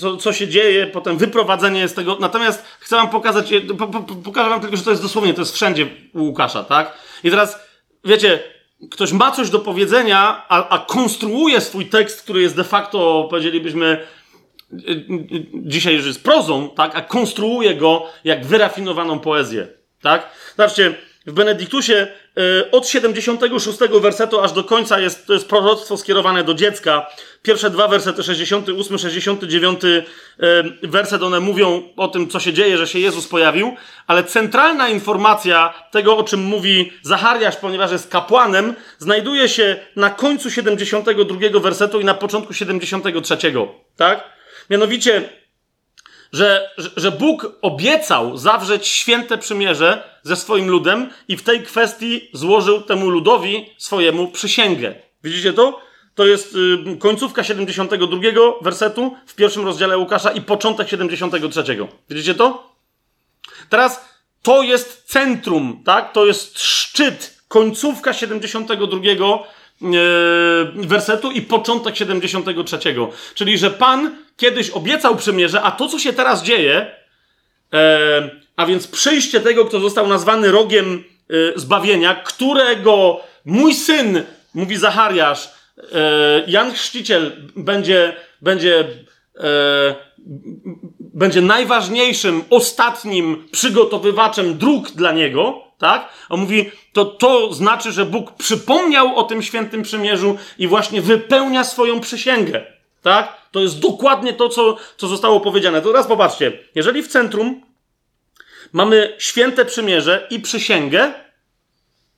co, 0.00 0.16
co, 0.16 0.32
się 0.32 0.48
dzieje, 0.48 0.86
potem 0.86 1.18
wyprowadzenie 1.18 1.88
z 1.88 1.94
tego. 1.94 2.16
Natomiast 2.20 2.64
chcę 2.80 2.96
wam 2.96 3.10
pokazać, 3.10 3.52
po, 3.78 3.86
po, 3.86 4.02
pokażę 4.02 4.50
wam 4.50 4.60
tylko, 4.60 4.76
że 4.76 4.82
to 4.82 4.90
jest 4.90 5.02
dosłownie, 5.02 5.34
to 5.34 5.40
jest 5.40 5.54
wszędzie 5.54 5.88
u 6.12 6.22
Łukasza, 6.22 6.64
tak? 6.64 6.98
I 7.24 7.30
teraz, 7.30 7.58
wiecie, 8.04 8.53
ktoś 8.90 9.12
ma 9.12 9.30
coś 9.30 9.50
do 9.50 9.58
powiedzenia, 9.58 10.44
a, 10.48 10.68
a 10.68 10.78
konstruuje 10.78 11.60
swój 11.60 11.86
tekst, 11.86 12.22
który 12.22 12.42
jest 12.42 12.56
de 12.56 12.64
facto, 12.64 13.26
powiedzielibyśmy, 13.30 14.06
y, 14.72 14.76
y, 14.90 15.46
dzisiaj 15.54 15.94
już 15.94 16.06
jest 16.06 16.24
prozą, 16.24 16.70
tak, 16.70 16.96
a 16.96 17.02
konstruuje 17.02 17.74
go 17.74 18.06
jak 18.24 18.46
wyrafinowaną 18.46 19.18
poezję, 19.18 19.68
tak? 20.02 20.30
Zobaczcie, 20.56 20.94
w 21.26 21.32
Benedyktusie 21.32 22.06
y, 22.38 22.70
od 22.70 22.88
76 22.88 23.78
wersetu 24.00 24.40
aż 24.40 24.52
do 24.52 24.64
końca 24.64 25.00
jest, 25.00 25.26
to 25.26 25.32
jest 25.32 25.48
proroctwo 25.48 25.96
skierowane 25.96 26.44
do 26.44 26.54
dziecka. 26.54 27.06
Pierwsze 27.42 27.70
dwa 27.70 27.88
wersety, 27.88 28.22
68, 28.22 28.98
69 28.98 29.84
y, 29.84 30.04
werset, 30.82 31.22
one 31.22 31.40
mówią 31.40 31.82
o 31.96 32.08
tym, 32.08 32.28
co 32.28 32.40
się 32.40 32.52
dzieje, 32.52 32.78
że 32.78 32.86
się 32.86 32.98
Jezus 32.98 33.28
pojawił, 33.28 33.76
ale 34.06 34.24
centralna 34.24 34.88
informacja 34.88 35.74
tego, 35.90 36.16
o 36.16 36.24
czym 36.24 36.40
mówi 36.40 36.92
Zachariasz, 37.02 37.56
ponieważ 37.56 37.92
jest 37.92 38.10
kapłanem, 38.10 38.74
znajduje 38.98 39.48
się 39.48 39.76
na 39.96 40.10
końcu 40.10 40.50
72 40.50 41.60
wersetu 41.60 42.00
i 42.00 42.04
na 42.04 42.14
początku 42.14 42.52
73, 42.54 43.36
tak? 43.96 44.24
Mianowicie 44.70 45.28
że, 46.34 46.70
że 46.96 47.12
Bóg 47.12 47.58
obiecał 47.62 48.36
zawrzeć 48.36 48.86
święte 48.86 49.38
przymierze 49.38 50.02
ze 50.22 50.36
swoim 50.36 50.68
ludem 50.68 51.10
i 51.28 51.36
w 51.36 51.42
tej 51.42 51.62
kwestii 51.62 52.30
złożył 52.32 52.80
temu 52.80 53.10
ludowi 53.10 53.66
swojemu 53.78 54.28
przysięgę. 54.28 54.94
Widzicie 55.24 55.52
to? 55.52 55.80
To 56.14 56.26
jest 56.26 56.54
y, 56.54 56.96
końcówka 56.96 57.44
72 57.44 58.18
wersetu 58.62 59.16
w 59.26 59.34
pierwszym 59.34 59.64
rozdziale 59.64 59.98
Łukasza 59.98 60.30
i 60.30 60.40
początek 60.40 60.88
73. 60.88 61.64
Widzicie 62.10 62.34
to? 62.34 62.74
Teraz 63.68 64.04
to 64.42 64.62
jest 64.62 65.04
centrum, 65.06 65.82
tak? 65.84 66.12
To 66.12 66.26
jest 66.26 66.58
szczyt, 66.58 67.42
końcówka 67.48 68.12
72 68.12 68.98
E, 69.82 70.86
wersetu 70.86 71.30
i 71.30 71.42
początek 71.42 71.96
73. 71.96 72.78
Czyli, 73.34 73.58
że 73.58 73.70
Pan 73.70 74.16
kiedyś 74.36 74.70
obiecał 74.70 75.16
przymierze, 75.16 75.62
a 75.62 75.70
to, 75.70 75.88
co 75.88 75.98
się 75.98 76.12
teraz 76.12 76.42
dzieje, 76.42 76.86
e, 77.72 78.30
a 78.56 78.66
więc 78.66 78.86
przyjście 78.86 79.40
tego, 79.40 79.64
kto 79.64 79.80
został 79.80 80.06
nazwany 80.08 80.50
rogiem 80.50 81.04
e, 81.30 81.58
zbawienia, 81.58 82.14
którego 82.14 83.20
mój 83.44 83.74
syn, 83.74 84.22
mówi 84.54 84.76
Zachariasz, 84.76 85.48
Jan 86.46 86.72
Chrzciciel 86.72 87.32
będzie, 87.56 88.16
będzie, 88.42 88.84
będzie 90.98 91.40
najważniejszym, 91.40 92.44
ostatnim 92.50 93.48
przygotowywaczem 93.52 94.58
dróg 94.58 94.90
dla 94.90 95.12
niego, 95.12 95.64
tak? 95.78 96.08
On 96.28 96.40
mówi, 96.40 96.70
to 96.92 97.04
to 97.04 97.54
znaczy, 97.54 97.92
że 97.92 98.06
Bóg 98.06 98.32
przypomniał 98.32 99.16
o 99.16 99.22
tym 99.22 99.42
świętym 99.42 99.82
przymierzu 99.82 100.36
i 100.58 100.68
właśnie 100.68 101.02
wypełnia 101.02 101.64
swoją 101.64 102.00
przysięgę, 102.00 102.66
tak? 103.04 103.36
To 103.50 103.60
jest 103.60 103.78
dokładnie 103.80 104.32
to, 104.32 104.48
co, 104.48 104.76
co 104.96 105.08
zostało 105.08 105.40
powiedziane. 105.40 105.82
To 105.82 105.88
teraz 105.88 106.06
popatrzcie, 106.06 106.52
jeżeli 106.74 107.02
w 107.02 107.08
centrum 107.08 107.62
mamy 108.72 109.14
święte 109.18 109.64
przymierze 109.64 110.26
i 110.30 110.40
przysięgę, 110.40 111.14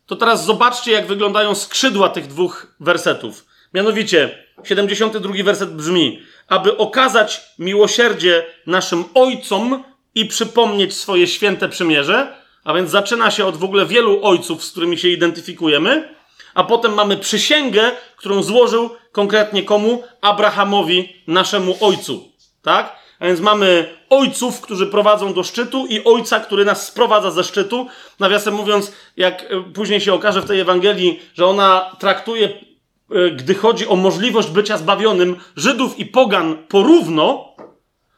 to 0.07 0.17
teraz 0.17 0.45
zobaczcie, 0.45 0.93
jak 0.93 1.07
wyglądają 1.07 1.55
skrzydła 1.55 2.09
tych 2.09 2.27
dwóch 2.27 2.75
wersetów. 2.81 3.47
Mianowicie, 3.75 4.45
72 4.65 5.45
werset 5.45 5.77
brzmi: 5.77 6.23
Aby 6.49 6.77
okazać 6.77 7.41
miłosierdzie 7.59 8.47
naszym 8.67 9.05
ojcom 9.15 9.85
i 10.15 10.27
przypomnieć 10.27 10.95
swoje 10.95 11.27
święte 11.27 11.69
przymierze, 11.69 12.35
a 12.65 12.75
więc 12.75 12.91
zaczyna 12.91 13.31
się 13.31 13.47
od 13.47 13.57
w 13.57 13.65
ogóle 13.65 13.87
wielu 13.87 14.25
ojców, 14.25 14.65
z 14.65 14.71
którymi 14.71 14.99
się 14.99 15.09
identyfikujemy, 15.09 16.16
a 16.57 16.65
potem 16.65 16.95
mamy 16.95 17.17
przysięgę, 17.17 17.91
którą 18.17 18.43
złożył 18.43 18.91
konkretnie 19.13 19.63
komu? 19.63 20.03
Abrahamowi, 20.21 21.17
naszemu 21.27 21.77
ojcu. 21.81 22.33
Tak? 22.63 22.97
A 23.21 23.27
więc 23.27 23.41
mamy 23.41 23.97
ojców, 24.11 24.61
którzy 24.61 24.87
prowadzą 24.87 25.35
do 25.35 25.43
szczytu 25.43 25.87
i 25.87 26.05
ojca, 26.05 26.41
który 26.41 26.65
nas 26.65 26.87
sprowadza 26.87 27.31
ze 27.31 27.45
szczytu. 27.45 27.87
Nawiasem 28.21 28.55
mówiąc, 28.55 28.93
jak 29.17 29.43
e, 29.43 29.73
później 29.75 30.01
się 30.01 30.15
okaże 30.15 30.43
w 30.43 30.47
tej 30.47 30.61
Ewangelii, 30.61 31.21
że 31.35 31.47
ona 31.47 31.97
traktuje, 31.99 32.49
e, 32.49 33.31
gdy 33.31 33.55
chodzi 33.55 33.89
o 33.89 33.97
możliwość 33.97 34.49
bycia 34.49 34.79
zbawionym 34.79 35.37
Żydów 35.57 35.99
i 35.99 36.07
pogan 36.07 36.57
porówno, 36.69 37.55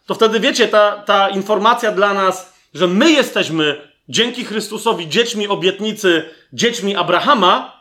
to 0.07 0.14
wtedy 0.14 0.41
wiecie, 0.41 0.68
ta, 0.68 1.03
ta 1.07 1.28
informacja 1.28 1.93
dla 1.93 2.14
nas, 2.14 2.55
że 2.74 2.86
my 2.86 3.11
jesteśmy 3.11 3.89
dzięki 4.09 4.45
Chrystusowi 4.45 5.09
dziećmi 5.09 5.49
obietnicy, 5.49 6.30
dziećmi 6.53 6.97
Abrahama, 6.97 7.78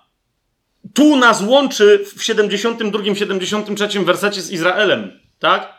tu 0.98 1.16
nas 1.16 1.42
łączy 1.42 2.06
w 2.18 2.24
72, 2.24 3.16
73 3.16 4.00
wersecie 4.00 4.42
z 4.42 4.52
Izraelem, 4.52 5.20
tak? 5.40 5.74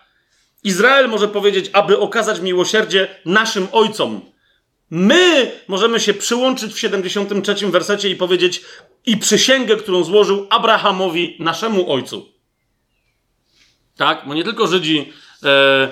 Izrael 0.64 1.08
może 1.08 1.28
powiedzieć, 1.28 1.70
aby 1.72 1.98
okazać 1.98 2.40
miłosierdzie 2.40 3.08
naszym 3.24 3.68
ojcom. 3.72 4.20
My 4.90 5.52
możemy 5.68 6.00
się 6.00 6.14
przyłączyć 6.14 6.74
w 6.74 6.78
73 6.78 7.66
wersecie 7.66 8.08
i 8.08 8.16
powiedzieć 8.16 8.62
i 9.06 9.16
przysięgę, 9.16 9.76
którą 9.76 10.04
złożył 10.04 10.46
Abrahamowi, 10.50 11.36
naszemu 11.40 11.92
ojcu. 11.92 12.32
Tak? 13.96 14.22
Bo 14.26 14.34
nie 14.34 14.44
tylko 14.44 14.66
Żydzi, 14.66 15.12
e, 15.44 15.88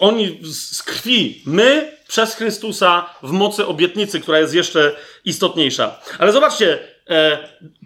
oni 0.00 0.40
z 0.44 0.82
krwi, 0.82 1.42
my 1.46 1.96
przez 2.08 2.34
Chrystusa 2.34 3.14
w 3.22 3.30
mocy 3.30 3.66
obietnicy, 3.66 4.20
która 4.20 4.38
jest 4.38 4.54
jeszcze 4.54 4.96
istotniejsza. 5.24 6.00
Ale 6.18 6.32
zobaczcie, 6.32 6.91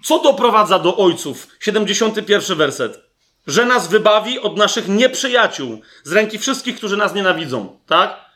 co 0.05 0.19
doprowadza 0.19 0.79
do 0.79 0.97
ojców. 0.97 1.49
71 1.61 2.57
werset. 2.57 3.01
Że 3.47 3.65
nas 3.65 3.89
wybawi 3.89 4.41
od 4.41 4.57
naszych 4.57 4.89
nieprzyjaciół, 4.89 5.81
z 6.05 6.13
ręki 6.13 6.39
wszystkich, 6.39 6.77
którzy 6.77 6.97
nas 6.97 7.15
nienawidzą. 7.15 7.79
Tak? 7.87 8.27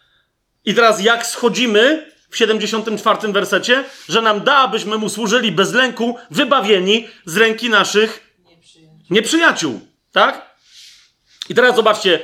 I 0.65 0.75
teraz 0.75 1.03
jak 1.03 1.27
schodzimy 1.27 2.13
w 2.31 2.37
74 2.37 3.33
wersecie, 3.33 3.85
że 4.09 4.23
nam 4.23 4.41
da, 4.41 4.57
abyśmy 4.57 4.99
mu 4.99 5.09
służyli 5.09 5.53
bez 5.53 5.73
lęku, 5.73 6.17
wybawieni 6.31 7.09
z 7.25 7.37
ręki 7.37 7.71
naszych 7.71 8.37
nieprzyjaciół. 9.11 9.81
Tak? 10.13 10.57
I 11.49 11.55
teraz 11.55 11.77
zobaczcie, 11.77 12.21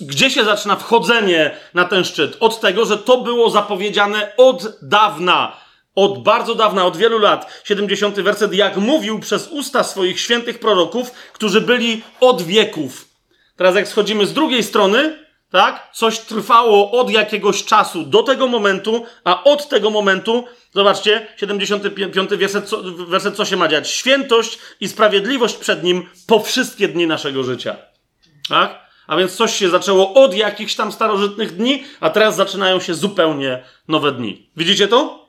gdzie 0.00 0.30
się 0.30 0.44
zaczyna 0.44 0.76
wchodzenie 0.76 1.56
na 1.74 1.84
ten 1.84 2.04
szczyt? 2.04 2.36
Od 2.40 2.60
tego, 2.60 2.84
że 2.84 2.98
to 2.98 3.20
było 3.20 3.50
zapowiedziane 3.50 4.32
od 4.36 4.78
dawna, 4.82 5.56
od 5.94 6.22
bardzo 6.22 6.54
dawna, 6.54 6.86
od 6.86 6.96
wielu 6.96 7.18
lat. 7.18 7.62
70 7.64 8.20
werset, 8.20 8.54
jak 8.54 8.76
mówił 8.76 9.20
przez 9.20 9.48
usta 9.48 9.84
swoich 9.84 10.20
świętych 10.20 10.58
proroków, 10.58 11.10
którzy 11.32 11.60
byli 11.60 12.02
od 12.20 12.42
wieków. 12.42 13.08
Teraz, 13.56 13.74
jak 13.74 13.88
schodzimy 13.88 14.26
z 14.26 14.32
drugiej 14.32 14.62
strony, 14.62 15.18
tak? 15.50 15.88
Coś 15.94 16.18
trwało 16.18 16.90
od 16.90 17.10
jakiegoś 17.10 17.64
czasu 17.64 18.02
do 18.02 18.22
tego 18.22 18.46
momentu, 18.46 19.04
a 19.24 19.44
od 19.44 19.68
tego 19.68 19.90
momentu, 19.90 20.44
zobaczcie, 20.74 21.26
75 21.36 22.30
werset 22.30 22.68
co, 22.68 22.82
werset, 22.82 23.36
co 23.36 23.44
się 23.44 23.56
ma 23.56 23.68
dziać? 23.68 23.90
Świętość 23.90 24.58
i 24.80 24.88
sprawiedliwość 24.88 25.56
przed 25.56 25.84
nim 25.84 26.08
po 26.26 26.40
wszystkie 26.40 26.88
dni 26.88 27.06
naszego 27.06 27.44
życia. 27.44 27.76
Tak? 28.48 28.82
A 29.06 29.16
więc 29.16 29.36
coś 29.36 29.56
się 29.56 29.68
zaczęło 29.68 30.14
od 30.14 30.34
jakichś 30.34 30.74
tam 30.74 30.92
starożytnych 30.92 31.56
dni, 31.56 31.84
a 32.00 32.10
teraz 32.10 32.36
zaczynają 32.36 32.80
się 32.80 32.94
zupełnie 32.94 33.64
nowe 33.88 34.12
dni. 34.12 34.50
Widzicie 34.56 34.88
to? 34.88 35.21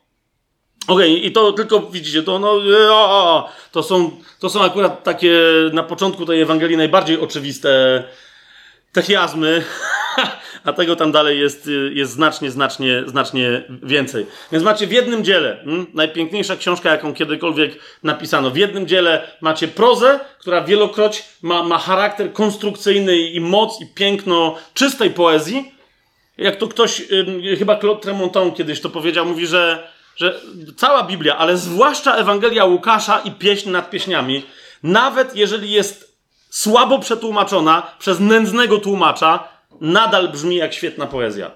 Okej, 0.88 1.12
okay, 1.12 1.28
i 1.28 1.32
to 1.32 1.52
tylko 1.52 1.80
widzicie, 1.80 2.24
to, 2.24 2.40
no, 2.40 2.52
o, 2.92 3.50
to, 3.72 3.84
są, 3.84 4.12
to 4.40 4.50
są 4.50 4.64
akurat 4.64 5.04
takie 5.04 5.40
na 5.74 5.84
początku 5.84 6.26
tej 6.26 6.42
Ewangelii 6.42 6.78
najbardziej 6.78 7.20
oczywiste 7.20 8.04
techiazmy, 8.92 9.64
a 10.66 10.74
tego 10.74 10.96
tam 10.96 11.12
dalej 11.12 11.40
jest, 11.40 11.70
jest 11.94 12.12
znacznie, 12.12 12.52
znacznie, 12.52 13.04
znacznie 13.06 13.64
więcej. 13.84 14.26
Więc 14.52 14.64
macie 14.64 14.88
w 14.88 14.92
jednym 14.92 15.24
dziele, 15.24 15.62
hmm, 15.66 15.86
najpiękniejsza 15.94 16.56
książka, 16.56 16.92
jaką 16.92 17.14
kiedykolwiek 17.14 17.80
napisano, 18.04 18.52
w 18.52 18.58
jednym 18.58 18.88
dziele 18.88 19.28
macie 19.42 19.68
prozę, 19.68 20.20
która 20.40 20.62
wielokroć 20.62 21.24
ma, 21.42 21.64
ma 21.64 21.78
charakter 21.78 22.34
konstrukcyjny 22.34 23.18
i 23.18 23.40
moc 23.40 23.82
i 23.82 23.86
piękno 23.96 24.56
czystej 24.74 25.10
poezji. 25.10 25.72
Jak 26.38 26.56
to 26.56 26.68
ktoś, 26.68 27.02
chyba 27.60 27.80
Claude 27.80 28.02
Tremonton 28.02 28.52
kiedyś 28.52 28.82
to 28.82 28.90
powiedział, 28.90 29.26
mówi, 29.26 29.48
że, 29.48 29.93
że 30.16 30.42
cała 30.78 31.04
Biblia, 31.04 31.38
ale 31.38 31.58
zwłaszcza 31.58 32.16
Ewangelia 32.16 32.66
Łukasza 32.66 33.20
i 33.20 33.32
pieśń 33.32 33.70
nad 33.70 33.90
pieśniami, 33.90 34.46
nawet 34.84 35.36
jeżeli 35.36 35.72
jest 35.72 36.18
słabo 36.50 37.00
przetłumaczona 37.00 37.96
przez 38.00 38.20
nędznego 38.20 38.78
tłumacza, 38.78 39.48
nadal 39.82 40.30
brzmi 40.30 40.56
jak 40.56 40.74
świetna 40.74 41.08
poezja. 41.08 41.52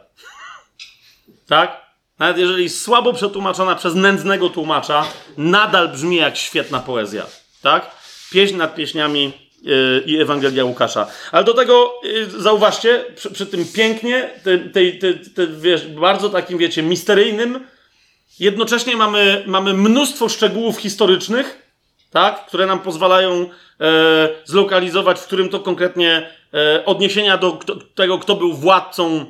tak? 1.47 1.87
Nawet 2.19 2.37
jeżeli 2.37 2.69
słabo 2.69 3.13
przetłumaczona 3.13 3.75
przez 3.75 3.95
nędznego 3.95 4.49
tłumacza, 4.49 5.05
nadal 5.37 5.89
brzmi 5.89 6.15
jak 6.15 6.37
świetna 6.37 6.79
poezja. 6.79 7.25
Tak? 7.61 7.91
Pieśń 8.31 8.55
nad 8.55 8.75
pieśniami 8.75 9.31
yy, 9.61 10.03
i 10.05 10.17
Ewangelia 10.17 10.65
Łukasza. 10.65 11.07
Ale 11.31 11.43
do 11.43 11.53
tego 11.53 11.93
yy, 12.03 12.41
zauważcie, 12.41 13.05
przy, 13.15 13.31
przy, 13.31 13.45
tym 13.45 13.65
pięknie, 13.65 14.29
tej, 14.43 14.71
tej, 14.71 14.99
te, 15.35 15.47
wiesz, 15.47 15.87
bardzo 15.87 16.29
takim, 16.29 16.57
wiecie, 16.57 16.83
misteryjnym, 16.83 17.67
jednocześnie 18.39 18.95
mamy, 18.95 19.43
mamy 19.47 19.73
mnóstwo 19.73 20.29
szczegółów 20.29 20.79
historycznych, 20.79 21.61
tak? 22.11 22.45
które 22.45 22.65
nam 22.65 22.79
pozwalają 22.79 23.49
e, 23.79 24.29
zlokalizować, 24.45 25.19
w 25.19 25.25
którym 25.25 25.49
to 25.49 25.59
konkretnie 25.59 26.29
e, 26.53 26.85
odniesienia 26.85 27.37
do 27.37 27.51
kto, 27.51 27.75
tego, 27.95 28.19
kto 28.19 28.35
był 28.35 28.53
władcą 28.53 29.25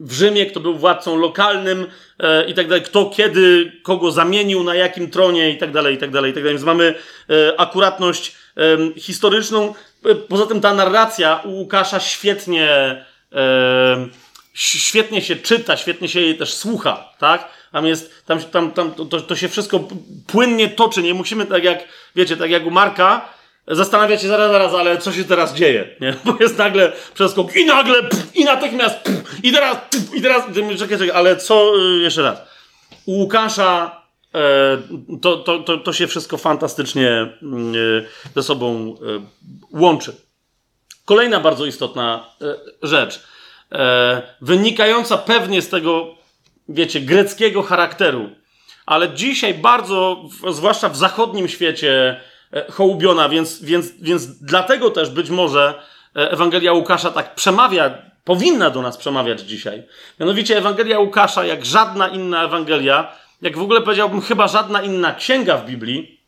w 0.00 0.12
Rzymie, 0.12 0.46
kto 0.46 0.60
był 0.60 0.78
władcą 0.78 1.16
lokalnym 1.16 1.86
e, 2.18 2.44
i 2.44 2.54
tak 2.54 2.68
dalej, 2.68 2.82
kto 2.82 3.06
kiedy 3.06 3.72
kogo 3.82 4.12
zamienił, 4.12 4.64
na 4.64 4.74
jakim 4.74 5.10
tronie 5.10 5.50
i 5.50 5.58
tak 5.58 5.72
dalej, 5.72 5.94
i 5.94 5.98
tak 5.98 6.10
dalej, 6.10 6.30
i 6.30 6.34
tak 6.34 6.42
dalej. 6.42 6.54
Więc 6.54 6.66
mamy 6.66 6.94
e, 7.30 7.60
akuratność 7.60 8.36
e, 8.56 9.00
historyczną. 9.00 9.74
Poza 10.28 10.46
tym 10.46 10.60
ta 10.60 10.74
narracja 10.74 11.40
u 11.44 11.50
Łukasza 11.50 12.00
świetnie, 12.00 12.68
e, 13.32 14.08
świetnie 14.54 15.22
się 15.22 15.36
czyta, 15.36 15.76
świetnie 15.76 16.08
się 16.08 16.20
jej 16.20 16.38
też 16.38 16.54
słucha, 16.54 17.12
tak? 17.18 17.61
Tam 17.72 17.86
jest, 17.86 18.26
tam, 18.26 18.40
tam, 18.40 18.70
tam 18.70 18.92
to, 18.92 19.04
to 19.04 19.36
się 19.36 19.48
wszystko 19.48 19.80
płynnie 20.26 20.68
toczy, 20.68 21.02
nie 21.02 21.14
musimy 21.14 21.46
tak 21.46 21.64
jak, 21.64 21.78
wiecie, 22.16 22.36
tak 22.36 22.50
jak 22.50 22.66
u 22.66 22.70
Marka, 22.70 23.28
zastanawiać 23.68 24.22
się 24.22 24.28
zaraz, 24.28 24.50
zaraz, 24.50 24.74
ale 24.74 24.98
co 24.98 25.12
się 25.12 25.24
teraz 25.24 25.54
dzieje, 25.54 25.96
nie? 26.00 26.14
Bo 26.24 26.36
jest 26.40 26.58
nagle 26.58 26.92
przeskok 27.14 27.56
i 27.56 27.66
nagle, 27.66 28.02
pff, 28.02 28.36
i 28.36 28.44
natychmiast, 28.44 28.98
pff, 28.98 29.44
i 29.44 29.52
teraz, 29.52 29.76
pff, 29.90 30.14
i 30.14 30.22
teraz, 30.22 30.44
czekaj, 30.54 30.98
czekaj, 30.98 31.10
ale 31.10 31.36
co, 31.36 31.72
y, 31.78 32.02
jeszcze 32.02 32.22
raz. 32.22 32.38
U 33.06 33.12
Łukasza 33.12 34.02
e, 34.34 34.78
to, 35.22 35.36
to, 35.36 35.58
to, 35.58 35.78
to 35.78 35.92
się 35.92 36.06
wszystko 36.06 36.36
fantastycznie 36.36 37.10
e, 37.10 37.36
ze 38.34 38.42
sobą 38.42 38.96
e, 39.74 39.78
łączy. 39.80 40.16
Kolejna 41.04 41.40
bardzo 41.40 41.66
istotna 41.66 42.26
e, 42.40 42.54
rzecz, 42.82 43.22
e, 43.72 44.22
wynikająca 44.40 45.18
pewnie 45.18 45.62
z 45.62 45.68
tego, 45.68 46.14
wiecie, 46.72 47.00
greckiego 47.00 47.62
charakteru, 47.62 48.30
ale 48.86 49.14
dzisiaj 49.14 49.54
bardzo, 49.54 50.24
zwłaszcza 50.50 50.88
w 50.88 50.96
zachodnim 50.96 51.48
świecie, 51.48 52.20
E, 52.52 52.72
hołubiona, 52.72 53.28
więc, 53.28 53.62
więc, 53.62 53.92
więc 54.00 54.26
dlatego 54.26 54.90
też 54.90 55.10
być 55.10 55.30
może 55.30 55.82
e, 56.16 56.30
Ewangelia 56.30 56.72
Łukasza 56.72 57.10
tak 57.10 57.34
przemawia, 57.34 57.98
powinna 58.24 58.70
do 58.70 58.82
nas 58.82 58.96
przemawiać 58.96 59.40
dzisiaj. 59.40 59.82
Mianowicie 60.20 60.58
Ewangelia 60.58 60.98
Łukasza, 60.98 61.44
jak 61.44 61.64
żadna 61.64 62.08
inna 62.08 62.44
Ewangelia, 62.44 63.12
jak 63.42 63.58
w 63.58 63.62
ogóle 63.62 63.80
powiedziałbym, 63.80 64.20
chyba 64.20 64.48
żadna 64.48 64.82
inna 64.82 65.14
księga 65.14 65.56
w 65.56 65.66
Biblii, 65.66 66.20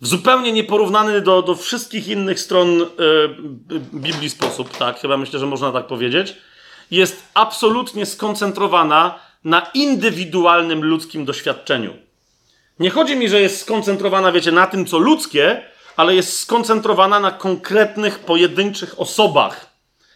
w 0.00 0.06
zupełnie 0.06 0.52
nieporównany 0.52 1.20
do, 1.20 1.42
do 1.42 1.54
wszystkich 1.54 2.08
innych 2.08 2.40
stron 2.40 2.82
y, 2.82 2.86
Biblii 3.94 4.30
sposób, 4.30 4.76
tak, 4.76 5.00
chyba 5.00 5.16
myślę, 5.16 5.38
że 5.38 5.46
można 5.46 5.72
tak 5.72 5.86
powiedzieć, 5.86 6.36
jest 6.92 7.22
absolutnie 7.34 8.06
skoncentrowana 8.06 9.18
na 9.44 9.66
indywidualnym 9.74 10.84
ludzkim 10.84 11.24
doświadczeniu. 11.24 11.94
Nie 12.78 12.90
chodzi 12.90 13.16
mi, 13.16 13.28
że 13.28 13.40
jest 13.40 13.60
skoncentrowana, 13.60 14.32
wiecie, 14.32 14.52
na 14.52 14.66
tym, 14.66 14.86
co 14.86 14.98
ludzkie, 14.98 15.62
ale 15.96 16.14
jest 16.14 16.40
skoncentrowana 16.40 17.20
na 17.20 17.30
konkretnych, 17.30 18.18
pojedynczych 18.18 19.00
osobach. 19.00 19.66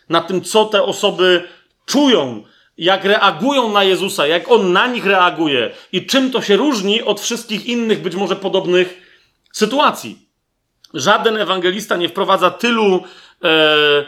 Na 0.09 0.21
tym, 0.21 0.43
co 0.43 0.65
te 0.65 0.83
osoby 0.83 1.49
czują, 1.87 2.43
jak 2.79 3.05
reagują 3.05 3.73
na 3.73 3.85
Jezusa, 3.85 4.27
jak 4.27 4.51
on 4.51 4.73
na 4.73 4.87
nich 4.87 5.07
reaguje 5.07 5.71
i 5.93 6.07
czym 6.07 6.31
to 6.31 6.43
się 6.43 6.57
różni 6.57 7.03
od 7.03 7.21
wszystkich 7.21 7.67
innych, 7.67 8.03
być 8.03 8.15
może 8.15 8.37
podobnych 8.37 9.03
sytuacji. 9.53 10.19
Żaden 10.95 11.37
ewangelista 11.37 11.97
nie 11.97 12.09
wprowadza 12.09 12.51
tylu, 12.51 13.05
e, 13.45 14.05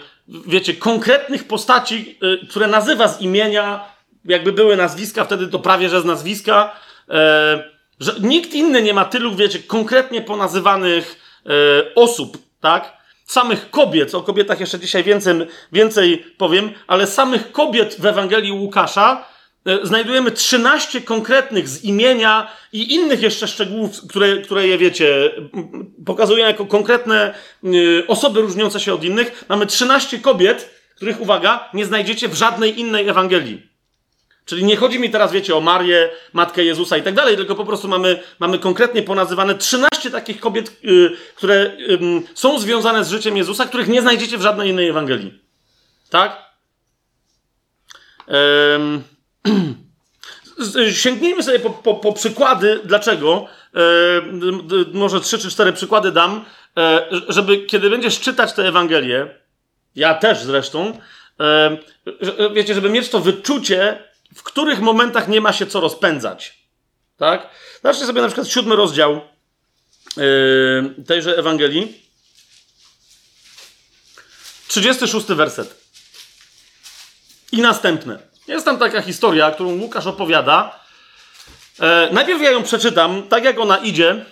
wiecie, 0.47 0.75
konkretnych 0.75 1.45
postaci, 1.45 2.19
e, 2.43 2.47
które 2.47 2.67
nazywa 2.67 3.09
z 3.09 3.21
imienia, 3.21 3.85
jakby 4.25 4.53
były 4.53 4.77
nazwiska, 4.77 5.25
wtedy 5.25 5.49
to 5.49 5.59
prawie 5.59 5.89
że 5.89 6.01
z 6.01 6.05
nazwiska. 6.05 6.77
E, 7.11 7.79
że 8.01 8.15
nikt 8.21 8.55
inny 8.55 8.83
nie 8.83 8.95
ma 8.95 9.05
tylu, 9.05 9.35
wiecie, 9.35 9.59
konkretnie 9.59 10.23
ponazywanych 10.23 11.21
e, 11.47 11.51
osób, 11.95 12.39
tak? 12.61 12.99
Samych 13.25 13.71
kobiet, 13.71 14.15
o 14.15 14.23
kobietach 14.23 14.61
jeszcze 14.61 14.79
dzisiaj 14.79 15.05
więcej, 15.05 15.35
więcej 15.73 16.27
powiem, 16.39 16.71
ale 16.87 17.07
samych 17.07 17.53
kobiet 17.53 17.97
w 17.99 18.07
Ewangelii 18.07 18.53
Łukasza 18.53 19.25
znajdujemy 19.83 20.31
13 20.31 21.01
konkretnych 21.01 21.69
z 21.69 21.85
imienia 21.85 22.51
i 22.73 22.95
innych 22.95 23.23
jeszcze 23.23 23.49
szczegółów, 23.49 23.91
które, 24.09 24.37
które 24.37 24.67
je 24.67 24.79
wiecie, 24.79 25.31
pokazują 26.07 26.47
jako 26.47 26.67
konkretne 26.67 27.35
e, 27.65 27.69
osoby 28.07 28.41
różniące 28.41 28.81
się 28.81 28.95
od 28.95 29.05
innych. 29.05 29.45
Mamy 29.49 29.67
13 29.67 30.19
kobiet, 30.19 30.71
których, 30.97 31.21
uwaga, 31.21 31.69
nie 31.75 31.87
znajdziecie 31.87 32.29
w 32.29 32.35
żadnej 32.35 32.81
innej 32.81 33.09
Ewangelii. 33.09 33.69
Czyli 34.45 34.65
nie 34.65 34.77
chodzi 34.77 34.99
mi 34.99 35.11
teraz, 35.11 35.33
wiecie, 35.33 35.57
o 35.57 35.61
Marię, 35.61 36.11
Matkę 36.33 36.65
Jezusa 36.65 36.97
i 36.97 37.03
tak 37.03 37.15
dalej, 37.15 37.37
tylko 37.37 37.55
po 37.55 37.65
prostu 37.65 37.89
mamy, 37.89 38.23
mamy 38.39 38.59
konkretnie 38.59 39.03
ponazywane 39.03 39.55
13 39.55 40.11
takich 40.11 40.41
kobiet, 40.41 40.83
yy, 40.83 41.17
które 41.35 41.77
yy, 41.79 41.99
są 42.35 42.59
związane 42.59 43.05
z 43.05 43.11
życiem 43.11 43.37
Jezusa, 43.37 43.67
których 43.67 43.89
nie 43.89 44.03
znajdziecie 44.03 44.39
w 44.39 44.43
żadnej 44.43 44.71
innej 44.71 44.89
Ewangelii. 44.89 45.43
Tak? 46.11 46.43
Yy, 48.29 48.35
sięgnijmy 50.93 51.43
sobie 51.43 51.59
po, 51.59 51.71
po, 51.71 51.95
po 51.95 52.13
przykłady, 52.13 52.81
dlaczego. 52.85 53.47
może 54.93 55.21
trzy 55.21 55.39
czy 55.39 55.51
cztery 55.51 55.73
przykłady 55.73 56.13
dam, 56.13 56.45
e, 56.77 57.09
żeby 57.29 57.67
kiedy 57.67 57.91
będziesz 57.91 58.21
czytać 58.21 58.53
tę 58.53 58.69
Ewangelię, 58.69 59.35
ja 59.97 60.15
też 60.15 60.39
zresztą, 60.39 60.99
wiecie, 62.55 62.75
żeby 62.75 62.91
mieć 62.91 63.09
to 63.09 63.21
wyczucie, 63.21 64.09
w 64.35 64.43
których 64.43 64.81
momentach 64.81 65.29
nie 65.29 65.41
ma 65.41 65.53
się 65.53 65.67
co 65.67 65.81
rozpędzać. 65.81 66.59
Tak? 67.17 67.49
Zobaczcie 67.83 68.07
sobie 68.07 68.21
na 68.21 68.27
przykład 68.27 68.49
siódmy 68.49 68.77
rozdział 68.77 69.21
yy, 70.17 71.05
tejże 71.07 71.37
Ewangelii. 71.37 72.03
36 74.69 75.27
werset. 75.27 75.75
I 77.53 77.61
następne. 77.61 78.19
Jest 78.49 78.65
tam 78.65 78.79
taka 78.79 79.03
historia, 79.03 79.51
którą 79.51 79.79
Łukasz 79.79 80.07
opowiada. 80.07 80.81
E, 81.81 82.09
najpierw 82.13 82.43
ja 82.43 82.51
ją 82.51 82.63
przeczytam, 82.63 83.23
tak 83.23 83.45
jak 83.45 83.61
ona 83.61 83.77
idzie. 83.77 84.25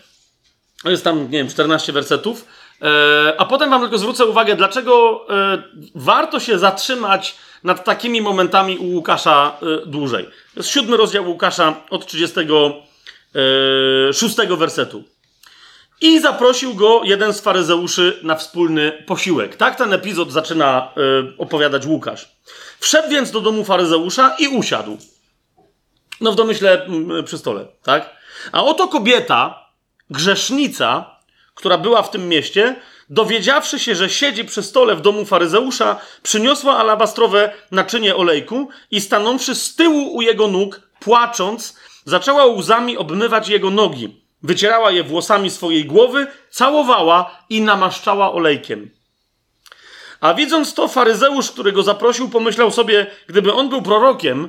Jest 0.84 1.04
tam, 1.04 1.22
nie 1.22 1.38
wiem, 1.38 1.48
14 1.48 1.92
wersetów. 1.92 2.46
E, 2.82 3.34
a 3.38 3.44
potem 3.44 3.70
wam 3.70 3.80
tylko 3.80 3.98
zwrócę 3.98 4.26
uwagę, 4.26 4.56
dlaczego 4.56 5.26
e, 5.30 5.62
warto 5.94 6.40
się 6.40 6.58
zatrzymać 6.58 7.36
nad 7.66 7.84
takimi 7.84 8.22
momentami 8.22 8.78
u 8.78 8.84
Łukasza 8.84 9.56
y, 9.62 9.86
dłużej. 9.86 10.28
Jest 10.56 10.68
siódmy 10.68 10.96
rozdział 10.96 11.28
Łukasza 11.28 11.74
od 11.90 12.06
36 12.06 14.38
y, 14.38 14.56
wersetu. 14.56 15.04
I 16.00 16.20
zaprosił 16.20 16.74
go 16.74 17.00
jeden 17.04 17.32
z 17.32 17.40
faryzeuszy 17.40 18.18
na 18.22 18.34
wspólny 18.34 19.04
posiłek. 19.06 19.56
Tak 19.56 19.76
ten 19.76 19.92
epizod 19.92 20.32
zaczyna 20.32 20.92
y, 21.28 21.38
opowiadać 21.38 21.86
Łukasz. 21.86 22.36
Wszedł 22.81 23.09
więc 23.09 23.31
do 23.31 23.41
domu 23.41 23.64
faryzeusza 23.64 24.37
i 24.39 24.49
usiadł. 24.49 24.99
No 26.20 26.33
w 26.33 26.37
domyśle 26.37 26.87
y, 27.18 27.22
przy 27.22 27.39
stole, 27.39 27.66
tak? 27.83 28.16
A 28.53 28.64
oto 28.64 28.89
kobieta, 28.89 29.68
grzesznica, 30.11 31.16
która 31.55 31.79
była 31.79 32.03
w 32.03 32.11
tym 32.11 32.29
mieście, 32.29 32.77
dowiedziawszy 33.11 33.79
się, 33.79 33.95
że 33.95 34.11
siedzi 34.11 34.45
przy 34.45 34.62
stole 34.62 34.97
w 34.97 35.01
domu 35.01 35.24
faryzeusza, 35.24 36.01
przyniosła 36.22 36.77
alabastrowe 36.77 37.53
naczynie 37.70 38.16
olejku 38.16 38.68
i 38.91 39.01
stanąwszy 39.01 39.55
z 39.55 39.74
tyłu 39.74 40.16
u 40.16 40.22
jego 40.22 40.49
nóg, 40.49 40.81
płacząc, 41.01 41.77
zaczęła 42.05 42.47
łzami 42.47 42.97
obmywać 42.97 43.49
jego 43.49 43.70
nogi. 43.70 44.22
Wycierała 44.43 44.91
je 44.91 45.05
włosami 45.05 45.51
swojej 45.51 45.85
głowy, 45.85 46.27
całowała 46.51 47.39
i 47.51 47.61
namaszczała 47.61 48.33
olejkiem. 48.33 48.91
A 50.27 50.35
widząc 50.35 50.74
to, 50.74 50.89
faryzeusz, 50.89 51.51
który 51.51 51.72
go 51.72 51.83
zaprosił, 51.83 52.29
pomyślał 52.29 52.70
sobie, 52.70 53.07
gdyby 53.27 53.53
on 53.53 53.68
był 53.68 53.83
prorokiem, 53.83 54.49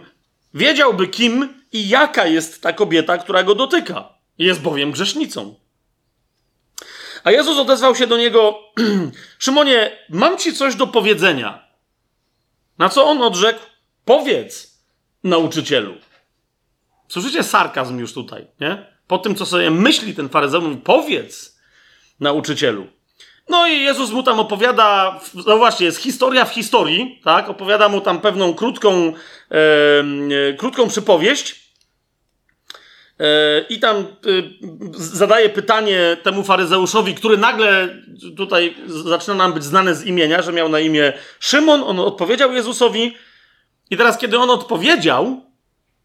wiedziałby 0.53 1.07
kim 1.07 1.63
i 1.71 1.89
jaka 1.89 2.27
jest 2.27 2.61
ta 2.61 2.73
kobieta, 2.73 3.17
która 3.17 3.43
go 3.43 3.55
dotyka. 3.55 4.09
Jest 4.37 4.61
bowiem 4.61 4.91
grzesznicą. 4.91 5.55
A 7.23 7.31
Jezus 7.31 7.57
odezwał 7.57 7.95
się 7.95 8.07
do 8.07 8.17
niego: 8.17 8.59
Szymonie, 9.39 9.97
mam 10.09 10.37
ci 10.37 10.53
coś 10.53 10.75
do 10.75 10.87
powiedzenia. 10.87 11.67
Na 12.77 12.89
co 12.89 13.05
on 13.05 13.21
odrzekł: 13.21 13.59
Powiedz, 14.05 14.81
nauczycielu. 15.23 15.93
Słyszycie 17.07 17.43
sarkazm 17.43 17.99
już 17.99 18.13
tutaj, 18.13 18.47
nie? 18.59 18.85
Po 19.07 19.17
tym, 19.17 19.35
co 19.35 19.45
sobie 19.45 19.71
myśli 19.71 20.15
ten 20.15 20.29
faryzeusz, 20.29 20.77
Powiedz, 20.83 21.59
nauczycielu. 22.19 22.96
No 23.49 23.67
i 23.67 23.81
Jezus 23.81 24.11
mu 24.11 24.23
tam 24.23 24.39
opowiada, 24.39 25.19
no 25.47 25.57
właśnie, 25.57 25.85
jest 25.85 26.01
historia 26.01 26.45
w 26.45 26.53
historii, 26.53 27.21
tak? 27.23 27.49
Opowiada 27.49 27.89
mu 27.89 28.01
tam 28.01 28.21
pewną 28.21 28.53
krótką, 28.53 29.13
e, 29.51 30.53
krótką 30.57 30.87
przypowieść 30.87 31.67
E, 33.19 33.65
I 33.69 33.79
tam 33.79 33.97
e, 33.97 34.05
zadaje 34.93 35.49
pytanie 35.49 36.17
temu 36.23 36.43
faryzeuszowi, 36.43 37.15
który 37.15 37.37
nagle 37.37 37.89
tutaj 38.37 38.75
zaczyna 38.87 39.35
nam 39.35 39.53
być 39.53 39.63
znany 39.63 39.95
z 39.95 40.05
imienia, 40.05 40.41
że 40.41 40.53
miał 40.53 40.69
na 40.69 40.79
imię 40.79 41.13
Szymon. 41.39 41.83
On 41.83 41.99
odpowiedział 41.99 42.53
Jezusowi. 42.53 43.17
I 43.89 43.97
teraz, 43.97 44.17
kiedy 44.17 44.37
on 44.37 44.49
odpowiedział, 44.49 45.41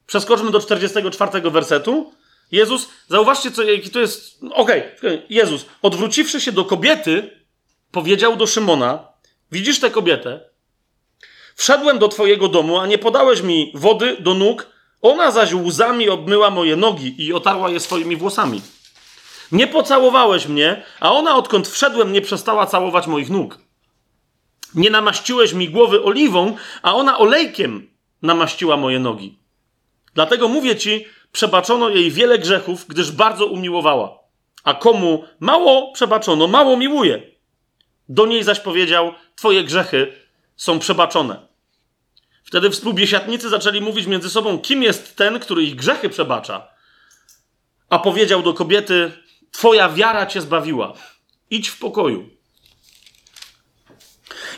przeskoczmy 0.06 0.50
do 0.50 0.60
44 0.60 1.50
wersetu. 1.50 2.12
Jezus, 2.52 2.88
zauważcie, 3.08 3.50
co 3.50 3.62
jaki 3.62 3.90
to 3.90 4.00
jest. 4.00 4.38
Okej, 4.52 4.82
okay, 4.98 5.22
Jezus, 5.30 5.66
odwróciwszy 5.82 6.40
się 6.40 6.52
do 6.52 6.64
kobiety, 6.64 7.44
powiedział 7.90 8.36
do 8.36 8.46
Szymona: 8.46 9.08
Widzisz 9.52 9.80
tę 9.80 9.90
kobietę? 9.90 10.40
Wszedłem 11.56 11.98
do 11.98 12.08
twojego 12.08 12.48
domu, 12.48 12.78
a 12.78 12.86
nie 12.86 12.98
podałeś 12.98 13.42
mi 13.42 13.72
wody 13.74 14.16
do 14.20 14.34
nóg, 14.34 14.66
ona 15.02 15.30
zaś 15.30 15.52
łzami 15.52 16.08
obmyła 16.08 16.50
moje 16.50 16.76
nogi 16.76 17.26
i 17.26 17.32
otarła 17.32 17.70
je 17.70 17.80
swoimi 17.80 18.16
włosami. 18.16 18.60
Nie 19.52 19.66
pocałowałeś 19.66 20.46
mnie, 20.46 20.82
a 21.00 21.12
ona 21.12 21.36
odkąd 21.36 21.68
wszedłem 21.68 22.12
nie 22.12 22.20
przestała 22.20 22.66
całować 22.66 23.06
moich 23.06 23.30
nóg. 23.30 23.58
Nie 24.74 24.90
namaściłeś 24.90 25.52
mi 25.52 25.68
głowy 25.68 26.02
oliwą, 26.02 26.56
a 26.82 26.94
ona 26.94 27.18
olejkiem 27.18 27.90
namaściła 28.22 28.76
moje 28.76 28.98
nogi. 28.98 29.38
Dlatego 30.14 30.48
mówię 30.48 30.76
ci, 30.76 31.06
przebaczono 31.32 31.88
jej 31.88 32.10
wiele 32.10 32.38
grzechów, 32.38 32.86
gdyż 32.88 33.12
bardzo 33.12 33.46
umiłowała. 33.46 34.18
A 34.64 34.74
komu 34.74 35.24
mało 35.40 35.92
przebaczono, 35.92 36.46
mało 36.46 36.76
miłuje. 36.76 37.22
Do 38.08 38.26
niej 38.26 38.44
zaś 38.44 38.60
powiedział: 38.60 39.14
Twoje 39.36 39.64
grzechy 39.64 40.12
są 40.56 40.78
przebaczone. 40.78 41.46
Wtedy 42.44 42.70
współbiesiadnicy 42.70 43.48
zaczęli 43.48 43.80
mówić 43.80 44.06
między 44.06 44.30
sobą, 44.30 44.58
kim 44.58 44.82
jest 44.82 45.16
ten, 45.16 45.40
który 45.40 45.62
ich 45.62 45.74
grzechy 45.74 46.08
przebacza. 46.08 46.68
A 47.90 47.98
powiedział 47.98 48.42
do 48.42 48.54
kobiety: 48.54 49.12
Twoja 49.50 49.88
wiara 49.88 50.26
cię 50.26 50.40
zbawiła. 50.40 50.92
Idź 51.50 51.68
w 51.68 51.78
pokoju. 51.78 52.28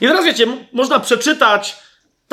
I 0.01 0.07
teraz 0.07 0.25
wiecie, 0.25 0.47
można 0.73 1.01
przeczytać 1.01 1.77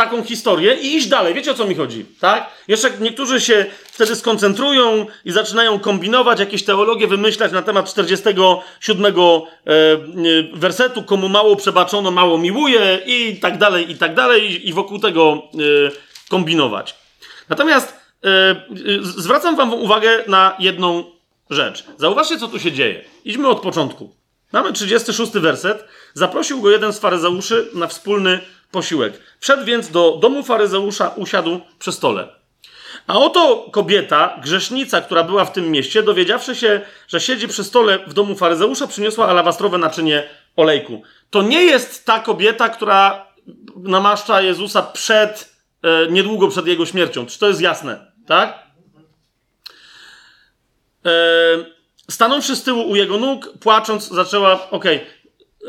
taką 0.04 0.24
historię 0.24 0.74
i 0.76 0.96
iść 0.96 1.08
dalej. 1.08 1.34
Wiecie 1.34 1.52
o 1.52 1.54
co 1.54 1.66
mi 1.66 1.76
chodzi, 1.76 2.06
tak? 2.20 2.50
Jeszcze 2.68 2.92
niektórzy 3.00 3.42
się 3.42 3.66
wtedy 3.86 4.16
skoncentrują 4.16 5.06
i 5.26 5.32
zaczynają 5.32 5.80
kombinować, 5.80 6.40
jakieś 6.40 6.64
teologie 6.64 7.08
wymyślać 7.08 7.52
na 7.52 7.62
temat 7.62 7.90
47 7.90 9.06
e, 9.06 9.10
e, 9.10 9.44
wersetu, 10.54 11.04
komu 11.04 11.30
mało 11.30 11.56
przebaczono, 11.56 12.12
mało 12.12 12.38
miłuje 12.38 13.00
i 13.06 13.40
tak 13.42 13.58
dalej, 13.58 13.92
i 13.92 13.96
tak 13.96 14.16
dalej, 14.16 14.70
i 14.70 14.74
wokół 14.74 15.00
tego 15.00 15.34
e, 15.34 15.58
kombinować. 16.30 16.96
Natomiast 17.50 18.02
zwracam 19.02 19.56
wam 19.56 19.74
uwagę 19.74 20.24
na 20.28 20.56
jedną 20.60 21.04
rzecz. 21.50 21.84
Zauważcie, 21.98 22.38
co 22.38 22.48
tu 22.48 22.60
się 22.60 22.72
dzieje. 22.72 23.04
Idźmy 23.26 23.48
od 23.48 23.62
początku. 23.62 24.16
Mamy 24.52 24.74
36 24.74 25.32
werset. 25.32 25.86
Zaprosił 26.14 26.62
go 26.62 26.72
jeden 26.72 26.94
z 26.94 27.00
faryzeuszy 27.00 27.70
na 27.74 27.88
wspólny 27.88 28.40
posiłek. 28.72 29.22
Wszedł 29.40 29.66
więc 29.66 29.92
do 29.92 30.18
domu 30.22 30.44
faryzeusza, 30.44 31.08
usiadł 31.08 31.60
przy 31.80 31.92
stole. 31.92 32.42
A 33.08 33.20
oto 33.20 33.70
kobieta, 33.72 34.40
grzesznica, 34.42 35.02
która 35.02 35.24
była 35.24 35.46
w 35.46 35.52
tym 35.52 35.72
mieście, 35.72 36.04
dowiedziawszy 36.04 36.56
się, 36.56 36.82
że 37.08 37.20
siedzi 37.20 37.48
przy 37.48 37.64
stole 37.64 38.00
w 38.08 38.14
domu 38.14 38.36
faryzeusza, 38.36 38.88
przyniosła 38.88 39.28
alabastrowe 39.28 39.78
naczynie 39.78 40.30
olejku. 40.56 41.04
To 41.30 41.42
nie 41.42 41.64
jest 41.64 42.06
ta 42.06 42.20
kobieta, 42.20 42.70
która 42.70 43.28
namaszcza 43.76 44.42
Jezusa 44.42 44.82
przed, 44.82 45.56
e, 45.84 46.12
niedługo 46.12 46.48
przed 46.48 46.68
jego 46.68 46.86
śmiercią. 46.86 47.26
Czy 47.26 47.40
to 47.40 47.48
jest 47.48 47.62
jasne? 47.62 48.12
Tak? 48.28 48.60
E, 51.06 51.12
stanąwszy 52.12 52.56
z 52.56 52.64
tyłu 52.64 52.90
u 52.90 52.96
jego 52.96 53.18
nóg, 53.18 53.54
płacząc, 53.60 54.08
zaczęła. 54.08 54.70
Okej, 54.72 54.96
okay. 54.96 55.08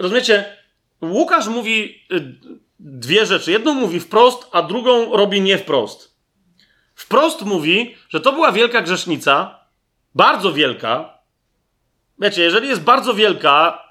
rozumiecie? 0.03 0.57
Łukasz 1.03 1.47
mówi 1.47 2.05
y, 2.13 2.37
dwie 2.83 3.27
rzeczy. 3.27 3.53
Jedną 3.53 3.75
mówi 3.75 4.01
wprost, 4.01 4.47
a 4.53 4.63
drugą 4.63 5.17
robi 5.17 5.41
nie 5.41 5.59
wprost. 5.59 6.17
Wprost 6.95 7.43
mówi, 7.43 7.95
że 8.09 8.21
to 8.21 8.33
była 8.33 8.53
wielka 8.53 8.83
grzesznica, 8.83 9.61
bardzo 10.15 10.53
wielka. 10.53 11.19
Wiecie, 12.19 12.43
jeżeli 12.43 12.69
jest 12.69 12.83
bardzo 12.83 13.15
wielka, 13.15 13.83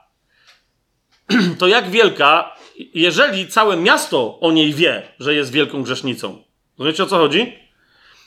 to 1.60 1.68
jak 1.68 1.90
wielka, 1.90 2.56
jeżeli 2.94 3.48
całe 3.48 3.78
miasto 3.78 4.40
o 4.40 4.52
niej 4.52 4.74
wie, 4.74 5.02
że 5.20 5.34
jest 5.34 5.52
wielką 5.52 5.84
grzesznicą. 5.84 6.44
Rozumiecie 6.78 7.04
o 7.04 7.06
co 7.06 7.18
chodzi? 7.18 7.54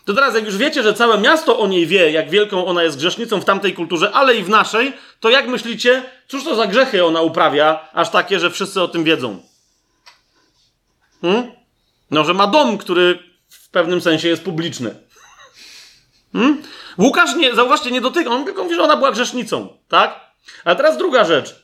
To 0.05 0.15
teraz, 0.15 0.35
jak 0.35 0.45
już 0.45 0.57
wiecie, 0.57 0.83
że 0.83 0.95
całe 0.95 1.19
miasto 1.19 1.59
o 1.59 1.67
niej 1.67 1.87
wie, 1.87 2.11
jak 2.11 2.31
wielką 2.31 2.67
ona 2.67 2.83
jest 2.83 2.99
grzesznicą 2.99 3.41
w 3.41 3.45
tamtej 3.45 3.75
kulturze, 3.75 4.11
ale 4.13 4.37
i 4.37 4.43
w 4.43 4.49
naszej, 4.49 4.93
to 5.21 5.31
jak 5.31 5.49
myślicie, 5.49 6.03
cóż 6.29 6.45
to 6.45 6.55
za 6.55 6.67
grzechy 6.67 7.05
ona 7.05 7.21
uprawia, 7.21 7.89
aż 7.93 8.11
takie, 8.11 8.39
że 8.41 8.51
wszyscy 8.51 8.83
o 8.83 8.89
tym 8.89 9.05
wiedzą? 9.05 9.54
Hmm? 11.25 11.53
No, 12.11 12.25
że 12.25 12.35
ma 12.35 12.47
dom, 12.47 12.79
który 12.79 13.19
w 13.49 13.71
pewnym 13.71 14.01
sensie 14.01 14.29
jest 14.29 14.45
publiczny. 14.45 14.95
Hmm? 16.33 16.63
Łukasz, 16.99 17.35
nie, 17.35 17.55
zauważcie, 17.55 17.91
nie 17.91 18.01
dotyka, 18.01 18.31
on 18.31 18.45
tylko 18.45 18.63
mówi, 18.65 18.75
że 18.75 18.83
ona 18.83 18.97
była 18.97 19.13
grzesznicą, 19.13 19.79
tak? 19.89 20.21
Ale 20.65 20.77
teraz 20.77 20.99
druga 20.99 21.25
rzecz. 21.25 21.55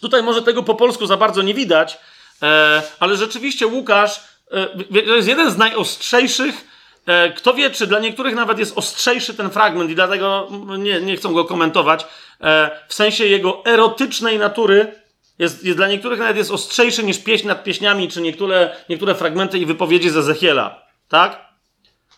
Tutaj 0.00 0.22
może 0.22 0.42
tego 0.42 0.62
po 0.62 0.74
polsku 0.74 1.06
za 1.06 1.16
bardzo 1.16 1.42
nie 1.42 1.54
widać, 1.54 1.98
e, 2.42 2.82
ale 3.00 3.16
rzeczywiście 3.16 3.66
Łukasz 3.66 4.20
e, 4.50 4.66
to 5.06 5.16
jest 5.16 5.28
jeden 5.28 5.50
z 5.50 5.56
najostrzejszych 5.56 6.70
E, 7.06 7.32
kto 7.32 7.54
wie, 7.54 7.70
czy 7.70 7.86
dla 7.86 7.98
niektórych 7.98 8.34
nawet 8.34 8.58
jest 8.58 8.78
ostrzejszy 8.78 9.34
ten 9.34 9.50
fragment 9.50 9.90
i 9.90 9.94
dlatego 9.94 10.48
nie, 10.78 11.00
nie 11.00 11.16
chcą 11.16 11.34
go 11.34 11.44
komentować. 11.44 12.06
E, 12.40 12.70
w 12.88 12.94
sensie 12.94 13.26
jego 13.26 13.64
erotycznej 13.64 14.38
natury 14.38 14.99
jest, 15.40 15.64
jest 15.64 15.78
dla 15.78 15.88
niektórych 15.88 16.18
nawet 16.18 16.36
jest 16.36 16.50
ostrzejszy 16.50 17.04
niż 17.04 17.18
pieśń 17.18 17.46
nad 17.46 17.64
pieśniami, 17.64 18.08
czy 18.08 18.20
niektóre, 18.20 18.76
niektóre 18.88 19.14
fragmenty 19.14 19.58
i 19.58 19.66
wypowiedzi 19.66 20.10
z 20.10 20.16
Ezechiela. 20.16 20.86
Tak? 21.08 21.48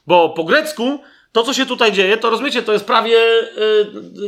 Bo 0.07 0.31
po 0.31 0.45
grecku 0.45 1.01
to, 1.33 1.43
co 1.43 1.55
się 1.55 1.67
tutaj 1.67 1.93
dzieje, 1.93 2.17
to 2.17 2.31
rozumiecie, 2.31 2.63
to 2.63 2.73
jest 2.73 2.85
prawie, 2.85 3.19
e, 3.19 3.51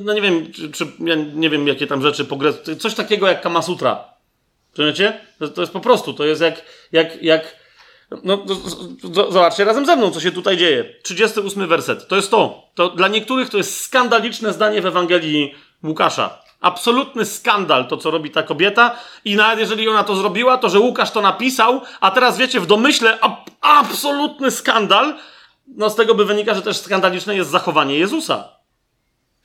no 0.03 0.13
nie 0.13 0.21
wiem, 0.21 0.53
czy, 0.53 0.73
czy 0.73 0.87
ja 1.01 1.15
nie 1.15 1.51
wiem, 1.51 1.69
jakie 1.69 1.87
tam 1.87 2.03
rzeczy 2.03 2.25
po 2.25 2.37
grecku, 2.37 2.77
coś 2.77 2.95
takiego 2.95 3.29
jak 3.29 3.41
Kamasutra. 3.41 4.05
Rozumiecie? 4.79 5.21
To, 5.39 5.49
to 5.49 5.61
jest 5.61 5.73
po 5.73 5.81
prostu, 5.81 6.15
to 6.15 6.25
jest 6.25 6.41
jak, 6.41 6.63
jak, 6.93 7.23
jak 7.23 7.57
no, 8.25 8.45
zobaczcie 9.31 9.65
razem 9.65 9.87
ze 9.87 9.97
mną, 9.97 10.11
co 10.11 10.21
się 10.21 10.33
tutaj 10.33 10.57
dzieje. 10.57 10.95
38 11.03 11.69
werset. 11.69 12.09
To 12.09 12.17
jest 12.17 12.31
to. 12.31 12.69
to. 12.75 12.89
Dla 12.89 13.09
niektórych 13.09 13.51
to 13.51 13.57
jest 13.57 13.81
skandaliczne 13.81 14.53
zdanie 14.53 14.83
w 14.83 14.87
Ewangelii 14.87 15.55
Łukasza. 15.85 16.44
Absolutny 16.65 17.25
skandal 17.25 17.89
to, 17.89 17.97
co 17.97 18.11
robi 18.11 18.31
ta 18.31 18.43
kobieta. 18.43 18.97
I 19.25 19.37
nawet 19.37 19.59
jeżeli 19.59 19.89
ona 19.89 20.05
to 20.05 20.17
zrobiła, 20.17 20.59
to 20.59 20.69
że 20.69 20.81
Łukasz 20.81 21.11
to 21.11 21.21
napisał, 21.21 21.81
a 22.01 22.11
teraz 22.11 22.39
wiecie, 22.39 22.61
w 22.61 22.67
domyśle 22.67 23.21
ab 23.21 23.51
absolutny 23.61 24.51
skandal, 24.51 25.15
no 25.67 25.91
z 25.91 25.97
tego 25.97 26.15
by 26.15 26.25
wynika, 26.25 26.55
że 26.55 26.63
też 26.63 26.77
skandaliczne 26.77 27.37
jest 27.37 27.51
zachowanie 27.51 27.99
Jezusa. 27.99 28.49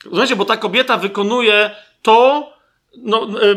Rozumiecie, 0.05 0.35
bo 0.35 0.45
ta 0.45 0.57
kobieta 0.57 0.97
wykonuje 0.97 1.75
to, 2.01 2.49
no, 2.97 3.27
e, 3.41 3.55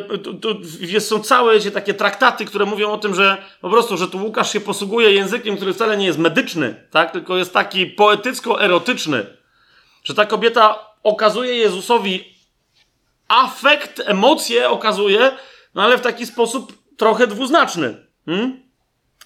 jest, 0.80 1.08
są 1.08 1.20
całe 1.20 1.60
takie 1.60 1.94
traktaty, 1.94 2.44
które 2.44 2.66
mówią 2.66 2.90
o 2.90 2.98
tym, 2.98 3.14
że 3.14 3.42
po 3.60 3.70
prostu, 3.70 3.96
że 3.96 4.08
tu 4.08 4.18
Łukasz 4.18 4.52
się 4.52 4.60
posługuje 4.60 5.12
językiem, 5.12 5.56
który 5.56 5.74
wcale 5.74 5.96
nie 5.96 6.06
jest 6.06 6.18
medyczny, 6.18 6.86
tak? 6.90 7.10
tylko 7.10 7.36
jest 7.36 7.52
taki 7.52 7.86
poetycko-erotyczny. 7.86 9.26
Że 10.04 10.14
ta 10.14 10.26
kobieta 10.26 10.78
okazuje 11.02 11.54
Jezusowi 11.54 12.31
afekt, 13.32 14.02
emocje 14.04 14.70
okazuje, 14.70 15.30
no 15.74 15.82
ale 15.82 15.98
w 15.98 16.00
taki 16.00 16.26
sposób 16.26 16.72
trochę 16.96 17.26
dwuznaczny. 17.26 18.06
Hmm? 18.26 18.62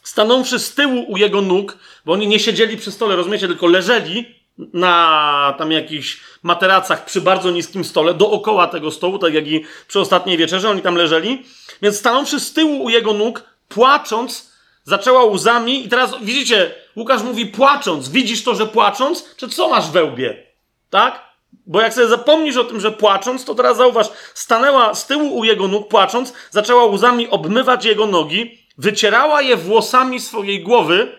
Stanąwszy 0.02 0.58
z 0.58 0.74
tyłu 0.74 1.04
u 1.08 1.16
jego 1.16 1.42
nóg, 1.42 1.78
bo 2.04 2.12
oni 2.12 2.26
nie 2.26 2.38
siedzieli 2.38 2.76
przy 2.76 2.92
stole, 2.92 3.16
rozumiecie, 3.16 3.46
tylko 3.46 3.66
leżeli, 3.66 4.36
na 4.58 5.54
tam 5.58 5.72
jakichś 5.72 6.20
materacach 6.42 7.04
przy 7.04 7.20
bardzo 7.20 7.50
niskim 7.50 7.84
stole, 7.84 8.14
dookoła 8.14 8.66
tego 8.66 8.90
stołu, 8.90 9.18
tak 9.18 9.34
jak 9.34 9.46
i 9.46 9.64
przy 9.88 10.00
ostatniej 10.00 10.36
wieczerze, 10.36 10.70
oni 10.70 10.82
tam 10.82 10.94
leżeli. 10.94 11.42
Więc 11.82 11.98
stanąwszy 11.98 12.40
z 12.40 12.52
tyłu 12.52 12.84
u 12.84 12.88
jego 12.88 13.12
nóg, 13.12 13.42
płacząc, 13.68 14.52
zaczęła 14.84 15.24
łzami 15.24 15.86
i 15.86 15.88
teraz 15.88 16.14
widzicie, 16.22 16.74
Łukasz 16.96 17.22
mówi 17.22 17.46
płacząc. 17.46 18.08
Widzisz 18.08 18.44
to, 18.44 18.54
że 18.54 18.66
płacząc? 18.66 19.34
Czy 19.36 19.48
co 19.48 19.68
masz 19.68 19.90
we 19.90 20.04
łbie? 20.04 20.46
Tak? 20.90 21.25
Bo 21.66 21.80
jak 21.80 21.94
sobie 21.94 22.06
zapomnisz 22.06 22.56
o 22.56 22.64
tym, 22.64 22.80
że 22.80 22.92
płacząc, 22.92 23.44
to 23.44 23.54
teraz 23.54 23.76
zauważ, 23.76 24.06
stanęła 24.34 24.94
z 24.94 25.06
tyłu 25.06 25.38
u 25.38 25.44
jego 25.44 25.68
nóg, 25.68 25.88
płacząc, 25.88 26.32
zaczęła 26.50 26.84
łzami 26.84 27.28
obmywać 27.28 27.84
jego 27.84 28.06
nogi, 28.06 28.58
wycierała 28.78 29.42
je 29.42 29.56
włosami 29.56 30.20
swojej 30.20 30.62
głowy, 30.62 31.12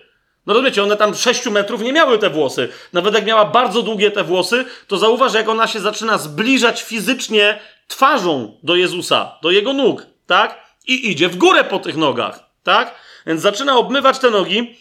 no 0.46 0.54
rozumiecie, 0.54 0.84
one 0.84 0.98
tam 0.98 1.16
6 1.16 1.46
metrów 1.46 1.82
nie 1.82 1.94
miały 1.94 2.20
te 2.20 2.30
włosy. 2.30 2.70
Nawet 2.94 3.14
jak 3.16 3.26
miała 3.26 3.46
bardzo 3.46 3.82
długie 3.82 4.12
te 4.12 4.24
włosy, 4.24 4.66
to 4.88 4.98
zauważ, 4.98 5.34
jak 5.34 5.50
ona 5.50 5.68
się 5.68 5.80
zaczyna 5.80 6.18
zbliżać 6.18 6.84
fizycznie 6.84 7.60
twarzą 7.88 8.58
do 8.64 8.76
Jezusa, 8.76 9.38
do 9.42 9.52
jego 9.52 9.74
nóg, 9.74 10.06
tak? 10.28 10.68
I 10.88 11.12
idzie 11.12 11.30
w 11.30 11.36
górę 11.36 11.64
po 11.64 11.80
tych 11.80 11.98
nogach, 11.98 12.40
tak? 12.64 12.96
Więc 13.26 13.42
zaczyna 13.42 13.78
obmywać 13.78 14.20
te 14.20 14.30
nogi, 14.30 14.78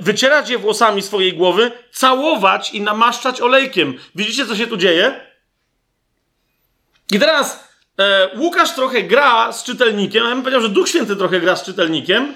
wycierać 0.00 0.50
je 0.50 0.58
włosami 0.58 1.02
swojej 1.02 1.32
głowy, 1.32 1.72
całować 1.92 2.74
i 2.74 2.80
namaszczać 2.80 3.40
olejkiem. 3.40 3.98
Widzicie, 4.14 4.46
co 4.46 4.56
się 4.56 4.66
tu 4.66 4.76
dzieje? 4.76 5.20
I 7.12 7.18
teraz 7.18 7.68
e, 7.98 8.28
Łukasz 8.36 8.74
trochę 8.74 9.02
gra 9.02 9.52
z 9.52 9.64
czytelnikiem, 9.64 10.24
ja 10.24 10.30
bym 10.30 10.42
powiedział, 10.42 10.60
że 10.60 10.68
Duch 10.68 10.88
Święty 10.88 11.16
trochę 11.16 11.40
gra 11.40 11.56
z 11.56 11.64
czytelnikiem, 11.64 12.34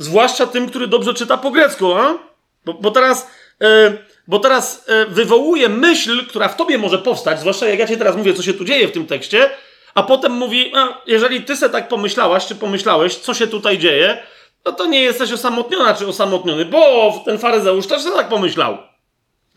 Zwłaszcza 0.00 0.46
tym, 0.46 0.68
który 0.68 0.86
dobrze 0.86 1.14
czyta 1.14 1.36
po 1.36 1.50
grecku, 1.50 1.94
a? 1.94 2.18
Bo, 2.64 2.74
bo 2.74 2.90
teraz, 2.90 3.30
e, 3.60 3.92
bo 4.28 4.38
teraz 4.38 4.84
e, 4.88 5.06
wywołuje 5.06 5.68
myśl, 5.68 6.26
która 6.26 6.48
w 6.48 6.56
tobie 6.56 6.78
może 6.78 6.98
powstać, 6.98 7.40
zwłaszcza 7.40 7.68
jak 7.68 7.78
ja 7.78 7.86
ci 7.86 7.96
teraz 7.96 8.16
mówię, 8.16 8.34
co 8.34 8.42
się 8.42 8.54
tu 8.54 8.64
dzieje 8.64 8.88
w 8.88 8.92
tym 8.92 9.06
tekście, 9.06 9.50
a 9.94 10.02
potem 10.02 10.32
mówi, 10.32 10.72
a, 10.76 11.02
jeżeli 11.06 11.42
ty 11.42 11.56
se 11.56 11.70
tak 11.70 11.88
pomyślałaś, 11.88 12.46
czy 12.46 12.54
pomyślałeś, 12.54 13.16
co 13.16 13.34
się 13.34 13.46
tutaj 13.46 13.78
dzieje, 13.78 14.22
no 14.64 14.72
to 14.72 14.86
nie 14.86 15.02
jesteś 15.02 15.32
osamotniona 15.32 15.94
czy 15.94 16.06
osamotniony, 16.06 16.64
bo 16.64 17.12
ten 17.24 17.38
faryzeusz 17.38 17.86
też 17.86 18.04
tak 18.04 18.28
pomyślał. 18.28 18.78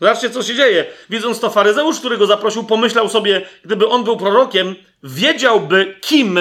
Zobaczcie, 0.00 0.30
co 0.30 0.42
się 0.42 0.54
dzieje. 0.54 0.84
Widząc 1.10 1.40
to, 1.40 1.50
faryzeusz, 1.50 1.98
który 1.98 2.18
go 2.18 2.26
zaprosił, 2.26 2.64
pomyślał 2.64 3.08
sobie, 3.08 3.46
gdyby 3.64 3.88
on 3.88 4.04
był 4.04 4.16
prorokiem, 4.16 4.74
wiedziałby, 5.02 5.98
kim 6.00 6.38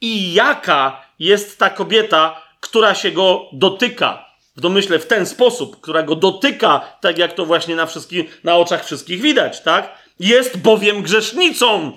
i 0.00 0.32
jaka 0.32 1.06
jest 1.18 1.58
ta 1.58 1.70
kobieta, 1.70 2.42
która 2.60 2.94
się 2.94 3.10
go 3.10 3.46
dotyka. 3.52 4.26
W 4.56 4.60
domyśle 4.60 4.98
w 4.98 5.06
ten 5.06 5.26
sposób, 5.26 5.80
która 5.80 6.02
go 6.02 6.16
dotyka, 6.16 6.96
tak 7.00 7.18
jak 7.18 7.32
to 7.32 7.46
właśnie 7.46 7.76
na, 7.76 7.86
wszystkich, 7.86 8.44
na 8.44 8.56
oczach 8.56 8.84
wszystkich 8.84 9.20
widać, 9.20 9.60
tak? 9.60 9.94
Jest 10.20 10.58
bowiem 10.58 11.02
grzesznicą. 11.02 11.92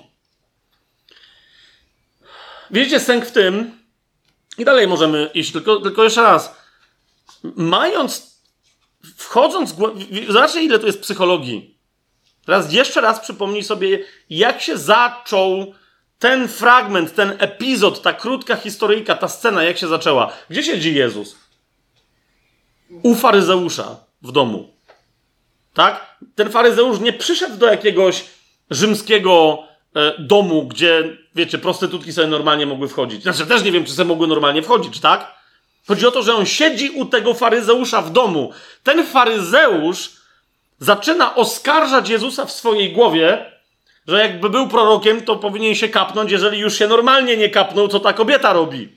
Widzicie 2.72 2.99
sęk 2.99 3.26
w 3.26 3.32
tym, 3.32 3.83
i 4.58 4.66
dalej 4.66 4.88
możemy 4.88 5.30
iść, 5.34 5.51
tylko, 5.51 5.78
tylko 5.78 6.04
jeszcze 6.04 6.24
raz. 6.24 6.56
Mając, 7.56 8.41
wchodząc, 9.18 9.76
zobaczcie 10.28 10.64
ile 10.64 10.80
tu 10.80 10.86
jest 10.86 11.01
psychologii. 11.01 11.78
Teraz 12.45 12.74
jeszcze 12.74 13.01
raz 13.01 13.20
przypomnij 13.20 13.64
sobie, 13.64 13.99
jak 14.30 14.62
się 14.62 14.78
zaczął 14.78 15.74
ten 16.20 16.47
fragment, 16.47 17.16
ten 17.16 17.36
epizod, 17.39 18.01
ta 18.01 18.14
krótka 18.14 18.56
historyjka, 18.56 19.16
ta 19.16 19.28
scena, 19.28 19.64
jak 19.64 19.78
się 19.78 19.88
zaczęła. 19.88 20.34
Gdzie 20.49 20.64
siedzi 20.64 20.95
Jezus? 20.95 21.36
U 23.04 23.16
faryzeusza 23.16 23.95
w 24.22 24.32
domu. 24.32 24.74
Tak? 25.74 26.18
Ten 26.36 26.49
faryzeusz 26.49 26.99
nie 26.99 27.14
przyszedł 27.14 27.58
do 27.58 27.66
jakiegoś 27.66 28.26
rzymskiego 28.70 29.64
e, 29.95 30.14
domu, 30.20 30.68
gdzie, 30.68 31.18
wiecie, 31.36 31.58
prostytutki 31.58 32.14
sobie 32.14 32.28
normalnie 32.28 32.66
mogły 32.66 32.88
wchodzić. 32.88 33.24
Znaczy, 33.24 33.46
też 33.46 33.64
nie 33.64 33.72
wiem, 33.72 33.86
czy 33.86 33.92
sobie 33.92 34.08
mogły 34.08 34.28
normalnie 34.28 34.62
wchodzić, 34.62 35.00
tak? 35.00 35.34
Chodzi 35.88 36.08
o 36.08 36.12
to, 36.12 36.24
że 36.24 36.36
on 36.36 36.46
siedzi 36.46 36.90
u 36.90 37.06
tego 37.06 37.34
faryzeusza 37.34 38.02
w 38.02 38.12
domu. 38.12 38.52
Ten 38.84 39.06
faryzeusz 39.06 40.12
zaczyna 40.80 41.36
oskarżać 41.36 42.10
Jezusa 42.10 42.46
w 42.46 42.52
swojej 42.52 42.92
głowie, 42.92 43.52
że 44.08 44.20
jakby 44.20 44.50
był 44.50 44.68
prorokiem, 44.68 45.22
to 45.22 45.36
powinien 45.36 45.76
się 45.76 45.90
kapnąć, 45.90 46.32
jeżeli 46.32 46.60
już 46.60 46.78
się 46.78 46.88
normalnie 46.88 47.38
nie 47.38 47.50
kapnął, 47.50 47.88
co 47.88 48.00
ta 48.00 48.14
kobieta 48.14 48.54
robi. 48.54 48.90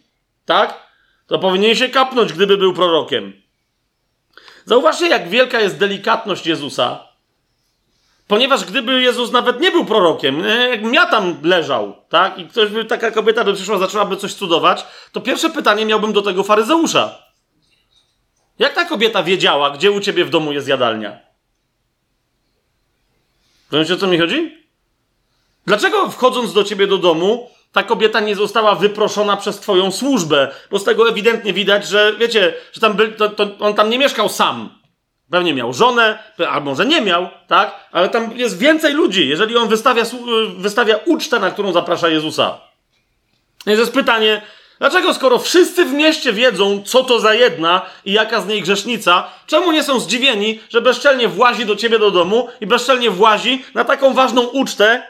Tak? 0.44 0.86
To 1.26 1.38
powinien 1.38 1.76
się 1.76 1.88
kapnąć, 1.88 2.32
gdyby 2.32 2.56
był 2.56 2.72
prorokiem. 2.72 3.32
Zauważcie, 4.64 5.08
jak 5.08 5.28
wielka 5.28 5.60
jest 5.60 5.78
delikatność 5.78 6.46
Jezusa. 6.46 7.05
Ponieważ 8.28 8.64
gdyby 8.64 9.02
Jezus 9.02 9.32
nawet 9.32 9.60
nie 9.60 9.70
był 9.70 9.84
prorokiem, 9.84 10.42
jakbym 10.70 10.94
ja 10.94 11.06
tam 11.06 11.36
leżał, 11.42 11.96
tak, 12.08 12.38
i 12.38 12.48
ktoś 12.48 12.70
by, 12.70 12.84
taka 12.84 13.10
kobieta 13.10 13.44
by 13.44 13.54
przyszła, 13.54 13.78
zaczęłaby 13.78 14.16
coś 14.16 14.34
cudować, 14.34 14.86
to 15.12 15.20
pierwsze 15.20 15.50
pytanie 15.50 15.86
miałbym 15.86 16.12
do 16.12 16.22
tego 16.22 16.42
faryzeusza. 16.42 17.18
Jak 18.58 18.74
ta 18.74 18.84
kobieta 18.84 19.22
wiedziała, 19.22 19.70
gdzie 19.70 19.90
u 19.90 20.00
ciebie 20.00 20.24
w 20.24 20.30
domu 20.30 20.52
jest 20.52 20.68
jadalnia? 20.68 21.18
Wiecie, 23.72 23.94
o 23.94 23.96
co 23.96 24.06
mi 24.06 24.18
chodzi? 24.18 24.66
Dlaczego 25.66 26.10
wchodząc 26.10 26.52
do 26.52 26.64
ciebie 26.64 26.86
do 26.86 26.98
domu, 26.98 27.50
ta 27.72 27.82
kobieta 27.82 28.20
nie 28.20 28.36
została 28.36 28.74
wyproszona 28.74 29.36
przez 29.36 29.60
twoją 29.60 29.92
służbę? 29.92 30.54
Bo 30.70 30.78
z 30.78 30.84
tego 30.84 31.08
ewidentnie 31.08 31.52
widać, 31.52 31.88
że 31.88 32.16
wiecie, 32.18 32.54
że 32.72 32.80
tam 32.80 32.94
by, 32.94 33.08
to, 33.08 33.28
to 33.28 33.58
on 33.58 33.74
tam 33.74 33.90
nie 33.90 33.98
mieszkał 33.98 34.28
sam. 34.28 34.78
Pewnie 35.30 35.54
miał 35.54 35.72
żonę, 35.72 36.18
albo 36.48 36.70
może 36.70 36.86
nie 36.86 37.00
miał, 37.00 37.28
tak? 37.46 37.74
Ale 37.92 38.08
tam 38.08 38.36
jest 38.36 38.58
więcej 38.58 38.94
ludzi, 38.94 39.28
jeżeli 39.28 39.56
on 39.56 39.68
wystawia, 39.68 40.02
wystawia 40.58 40.96
ucztę, 41.04 41.38
na 41.40 41.50
którą 41.50 41.72
zaprasza 41.72 42.08
Jezusa. 42.08 42.60
No 43.66 43.72
I 43.72 43.76
jest 43.76 43.92
pytanie, 43.92 44.42
dlaczego 44.78 45.14
skoro 45.14 45.38
wszyscy 45.38 45.84
w 45.84 45.92
mieście 45.92 46.32
wiedzą, 46.32 46.82
co 46.82 47.04
to 47.04 47.20
za 47.20 47.34
jedna 47.34 47.82
i 48.04 48.12
jaka 48.12 48.40
z 48.40 48.46
niej 48.46 48.62
grzesznica, 48.62 49.30
czemu 49.46 49.72
nie 49.72 49.82
są 49.82 50.00
zdziwieni, 50.00 50.60
że 50.68 50.80
bezczelnie 50.80 51.28
włazi 51.28 51.66
do 51.66 51.76
ciebie 51.76 51.98
do 51.98 52.10
domu 52.10 52.48
i 52.60 52.66
bezczelnie 52.66 53.10
włazi 53.10 53.64
na 53.74 53.84
taką 53.84 54.14
ważną 54.14 54.42
ucztę, 54.42 55.02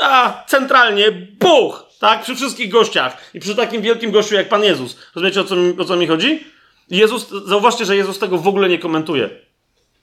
a 0.00 0.44
centralnie 0.46 1.12
buch, 1.12 1.84
tak? 2.00 2.22
Przy 2.22 2.34
wszystkich 2.34 2.70
gościach 2.70 3.16
i 3.34 3.40
przy 3.40 3.54
takim 3.54 3.82
wielkim 3.82 4.10
gościu 4.10 4.34
jak 4.34 4.48
Pan 4.48 4.64
Jezus. 4.64 4.96
Rozumiecie, 5.14 5.40
o 5.40 5.44
co, 5.44 5.54
o 5.78 5.84
co 5.84 5.96
mi 5.96 6.06
chodzi? 6.06 6.44
Jezus, 6.90 7.28
zauważcie, 7.46 7.84
że 7.84 7.96
Jezus 7.96 8.18
tego 8.18 8.38
w 8.38 8.48
ogóle 8.48 8.68
nie 8.68 8.78
komentuje. 8.78 9.30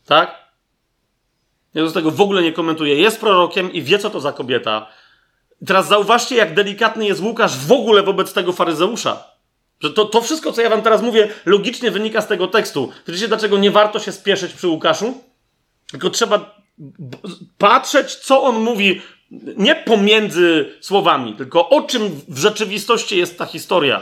Tak? 0.09 0.49
Jezus 1.73 1.93
tego 1.93 2.11
w 2.11 2.21
ogóle 2.21 2.41
nie 2.41 2.53
komentuje. 2.53 2.95
Jest 2.95 3.19
prorokiem 3.19 3.73
i 3.73 3.81
wie, 3.81 3.99
co 3.99 4.09
to 4.09 4.19
za 4.19 4.31
kobieta. 4.31 4.87
Teraz 5.65 5.87
zauważcie, 5.87 6.35
jak 6.35 6.53
delikatny 6.53 7.05
jest 7.05 7.21
Łukasz 7.21 7.57
w 7.57 7.71
ogóle 7.71 8.03
wobec 8.03 8.33
tego 8.33 8.53
faryzeusza. 8.53 9.23
Że 9.79 9.89
to, 9.89 10.05
to 10.05 10.21
wszystko, 10.21 10.51
co 10.51 10.61
ja 10.61 10.69
wam 10.69 10.81
teraz 10.81 11.01
mówię, 11.01 11.29
logicznie 11.45 11.91
wynika 11.91 12.21
z 12.21 12.27
tego 12.27 12.47
tekstu. 12.47 12.91
Wiecie, 13.07 13.27
dlaczego 13.27 13.57
nie 13.57 13.71
warto 13.71 13.99
się 13.99 14.11
spieszyć 14.11 14.53
przy 14.53 14.67
Łukaszu? 14.67 15.23
Tylko 15.91 16.09
trzeba 16.09 16.55
patrzeć, 17.57 18.15
co 18.15 18.43
on 18.43 18.55
mówi, 18.55 19.01
nie 19.57 19.75
pomiędzy 19.75 20.77
słowami, 20.81 21.35
tylko 21.35 21.69
o 21.69 21.81
czym 21.81 22.21
w 22.27 22.37
rzeczywistości 22.37 23.17
jest 23.17 23.37
ta 23.37 23.45
historia. 23.45 24.01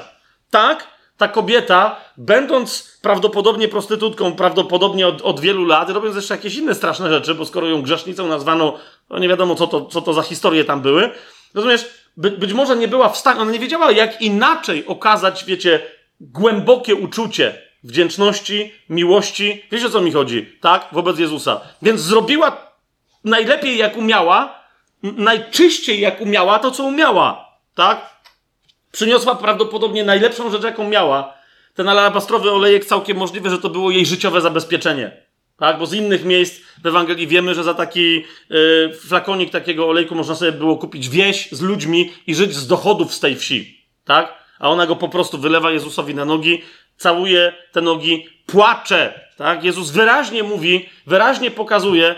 Tak, 0.49 0.87
ta 1.17 1.27
kobieta, 1.27 1.95
będąc 2.17 2.99
prawdopodobnie 3.01 3.67
prostytutką, 3.67 4.33
prawdopodobnie 4.33 5.07
od, 5.07 5.21
od, 5.21 5.39
wielu 5.39 5.65
lat, 5.65 5.89
robiąc 5.89 6.15
jeszcze 6.15 6.35
jakieś 6.35 6.55
inne 6.55 6.75
straszne 6.75 7.09
rzeczy, 7.09 7.35
bo 7.35 7.45
skoro 7.45 7.67
ją 7.67 7.81
grzesznicą 7.81 8.27
nazwano, 8.27 8.77
no 9.09 9.19
nie 9.19 9.27
wiadomo, 9.27 9.55
co 9.55 9.67
to, 9.67 9.85
co 9.85 10.01
to 10.01 10.13
za 10.13 10.21
historie 10.21 10.63
tam 10.63 10.81
były. 10.81 11.11
Rozumiesz, 11.53 11.89
by, 12.17 12.31
być 12.31 12.53
może 12.53 12.75
nie 12.75 12.87
była 12.87 13.09
w 13.09 13.17
stanie, 13.17 13.41
ona 13.41 13.51
nie 13.51 13.59
wiedziała, 13.59 13.91
jak 13.91 14.21
inaczej 14.21 14.85
okazać, 14.85 15.45
wiecie, 15.45 15.81
głębokie 16.21 16.95
uczucie 16.95 17.61
wdzięczności, 17.83 18.73
miłości. 18.89 19.63
Wiecie, 19.71 19.87
o 19.87 19.89
co 19.89 20.01
mi 20.01 20.11
chodzi, 20.11 20.57
tak? 20.61 20.87
Wobec 20.91 21.19
Jezusa. 21.19 21.61
Więc 21.81 22.01
zrobiła 22.01 22.57
najlepiej, 23.23 23.77
jak 23.77 23.97
umiała, 23.97 24.59
najczyściej, 25.03 25.99
jak 25.99 26.21
umiała, 26.21 26.59
to, 26.59 26.71
co 26.71 26.83
umiała, 26.83 27.45
tak? 27.75 28.16
Przyniosła 28.97 29.35
prawdopodobnie 29.35 30.03
najlepszą 30.03 30.51
rzecz, 30.51 30.63
jaką 30.63 30.89
miała. 30.89 31.33
Ten 31.73 31.89
alabastrowy 31.89 32.51
olejek 32.51 32.85
całkiem 32.85 33.17
możliwe, 33.17 33.49
że 33.49 33.57
to 33.57 33.69
było 33.69 33.91
jej 33.91 34.05
życiowe 34.05 34.41
zabezpieczenie. 34.41 35.11
Tak? 35.57 35.79
Bo 35.79 35.85
z 35.85 35.93
innych 35.93 36.25
miejsc 36.25 36.61
w 36.83 36.87
Ewangelii 36.87 37.27
wiemy, 37.27 37.55
że 37.55 37.63
za 37.63 37.73
taki 37.73 38.25
yy, 38.49 38.93
flakonik 39.07 39.51
takiego 39.51 39.89
olejku 39.89 40.15
można 40.15 40.35
sobie 40.35 40.51
było 40.51 40.77
kupić 40.77 41.09
wieś 41.09 41.51
z 41.51 41.61
ludźmi 41.61 42.13
i 42.27 42.35
żyć 42.35 42.55
z 42.55 42.67
dochodów 42.67 43.13
z 43.13 43.19
tej 43.19 43.35
wsi. 43.35 43.85
Tak? 44.05 44.33
A 44.59 44.69
ona 44.69 44.87
go 44.87 44.95
po 44.95 45.09
prostu 45.09 45.37
wylewa 45.37 45.71
Jezusowi 45.71 46.15
na 46.15 46.25
nogi, 46.25 46.61
całuje 46.95 47.53
te 47.71 47.81
nogi, 47.81 48.27
płacze. 48.45 49.19
Tak? 49.35 49.63
Jezus 49.63 49.91
wyraźnie 49.91 50.43
mówi, 50.43 50.89
wyraźnie 51.07 51.51
pokazuje 51.51 52.15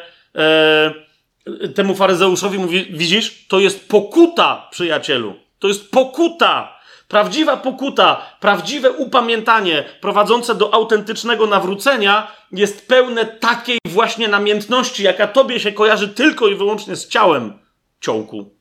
yy, 1.45 1.69
temu 1.69 1.95
faryzeuszowi, 1.95 2.57
mówi, 2.57 2.85
widzisz, 2.89 3.47
to 3.47 3.59
jest 3.59 3.89
pokuta, 3.89 4.67
przyjacielu. 4.71 5.48
To 5.59 5.67
jest 5.67 5.91
pokuta. 5.91 6.79
Prawdziwa 7.07 7.57
pokuta, 7.57 8.21
prawdziwe 8.39 8.91
upamiętanie 8.91 9.83
prowadzące 10.01 10.55
do 10.55 10.73
autentycznego 10.73 11.47
nawrócenia 11.47 12.31
jest 12.51 12.87
pełne 12.87 13.25
takiej 13.25 13.77
właśnie 13.87 14.27
namiętności, 14.27 15.03
jaka 15.03 15.27
tobie 15.27 15.59
się 15.59 15.71
kojarzy 15.71 16.07
tylko 16.07 16.47
i 16.47 16.55
wyłącznie 16.55 16.95
z 16.95 17.07
ciałem 17.07 17.59
ciołku. 18.01 18.59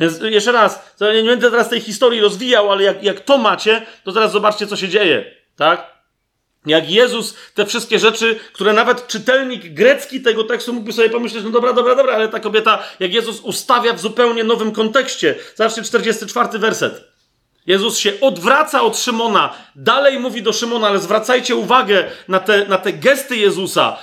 Więc 0.00 0.20
jeszcze 0.20 0.52
raz, 0.52 0.96
nie 1.00 1.30
będę 1.30 1.50
teraz 1.50 1.68
tej 1.68 1.80
historii 1.80 2.20
rozwijał, 2.20 2.72
ale 2.72 2.82
jak, 2.82 3.02
jak 3.02 3.20
to 3.20 3.38
macie, 3.38 3.86
to 4.04 4.12
teraz 4.12 4.32
zobaczcie, 4.32 4.66
co 4.66 4.76
się 4.76 4.88
dzieje. 4.88 5.34
Tak? 5.56 5.97
Jak 6.66 6.90
Jezus 6.90 7.34
te 7.54 7.66
wszystkie 7.66 7.98
rzeczy, 7.98 8.40
które 8.52 8.72
nawet 8.72 9.06
czytelnik 9.06 9.74
grecki 9.74 10.20
tego 10.20 10.44
tekstu 10.44 10.72
mógłby 10.72 10.92
sobie 10.92 11.10
pomyśleć, 11.10 11.44
no 11.44 11.50
dobra, 11.50 11.72
dobra, 11.72 11.94
dobra, 11.94 12.14
ale 12.14 12.28
ta 12.28 12.40
kobieta, 12.40 12.82
jak 13.00 13.12
Jezus 13.12 13.40
ustawia 13.40 13.92
w 13.92 14.00
zupełnie 14.00 14.44
nowym 14.44 14.72
kontekście. 14.72 15.34
Zobaczcie 15.56 15.82
44 15.82 16.58
werset. 16.58 17.04
Jezus 17.66 17.98
się 17.98 18.12
odwraca 18.20 18.82
od 18.82 18.98
Szymona, 18.98 19.54
dalej 19.76 20.18
mówi 20.18 20.42
do 20.42 20.52
Szymona, 20.52 20.88
ale 20.88 20.98
zwracajcie 20.98 21.56
uwagę 21.56 22.04
na 22.28 22.40
te, 22.40 22.66
na 22.66 22.78
te 22.78 22.92
gesty 22.92 23.36
Jezusa. 23.36 23.96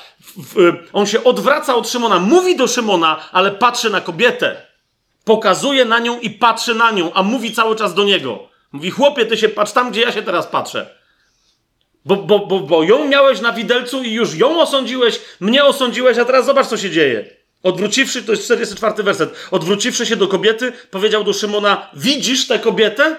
On 0.94 1.06
się 1.06 1.23
odwraca 1.23 1.76
od 1.76 1.90
Szymona, 1.90 2.19
mówi 2.19 2.56
do 2.56 2.68
Szymona, 2.68 3.30
ale 3.32 3.52
patrzy 3.52 3.90
na 3.90 4.02
kobietę. 4.02 4.61
Pokazuje 5.23 5.86
na 5.86 5.99
nią 5.99 6.19
i 6.19 6.30
patrzy 6.30 6.76
na 6.76 6.91
nią, 6.91 7.14
a 7.14 7.23
mówi 7.23 7.53
cały 7.53 7.76
czas 7.76 7.94
do 7.94 8.03
niego. 8.03 8.49
Mówi, 8.72 8.91
chłopie, 8.91 9.26
ty 9.26 9.38
się 9.38 9.49
patrz 9.49 9.72
tam, 9.72 9.91
gdzie 9.91 10.02
ja 10.02 10.11
się 10.11 10.23
teraz 10.23 10.48
patrzę. 10.48 10.95
Bo, 12.06 12.15
bo, 12.15 12.40
bo, 12.40 12.60
bo 12.60 12.84
ją 12.84 13.07
miałeś 13.07 13.41
na 13.41 13.52
widelcu 13.52 14.03
i 14.03 14.11
już 14.11 14.36
ją 14.36 14.61
osądziłeś, 14.61 15.19
mnie 15.40 15.64
osądziłeś, 15.65 16.18
a 16.18 16.26
teraz 16.26 16.45
zobacz, 16.45 16.68
co 16.68 16.77
się 16.77 16.90
dzieje. 16.90 17.30
Odwróciwszy, 17.64 18.23
to 18.23 18.32
jest 18.32 18.44
44 18.44 19.03
werset, 19.03 19.34
odwróciwszy 19.52 20.06
się 20.06 20.15
do 20.15 20.27
kobiety, 20.27 20.73
powiedział 20.91 21.23
do 21.23 21.34
Szymona, 21.34 21.90
widzisz 21.94 22.48
tę 22.48 22.60
kobietę? 22.60 23.15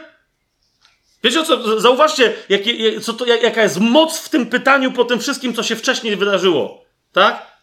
Wiecie 1.24 1.44
co, 1.44 1.80
zauważcie, 1.80 2.32
jakie, 2.48 3.00
co 3.00 3.12
to, 3.12 3.26
jaka 3.26 3.62
jest 3.62 3.80
moc 3.80 4.18
w 4.18 4.28
tym 4.28 4.46
pytaniu 4.46 4.92
po 4.92 5.04
tym 5.04 5.20
wszystkim, 5.20 5.54
co 5.54 5.62
się 5.62 5.76
wcześniej 5.76 6.16
wydarzyło. 6.16 6.84
Tak? 7.12 7.56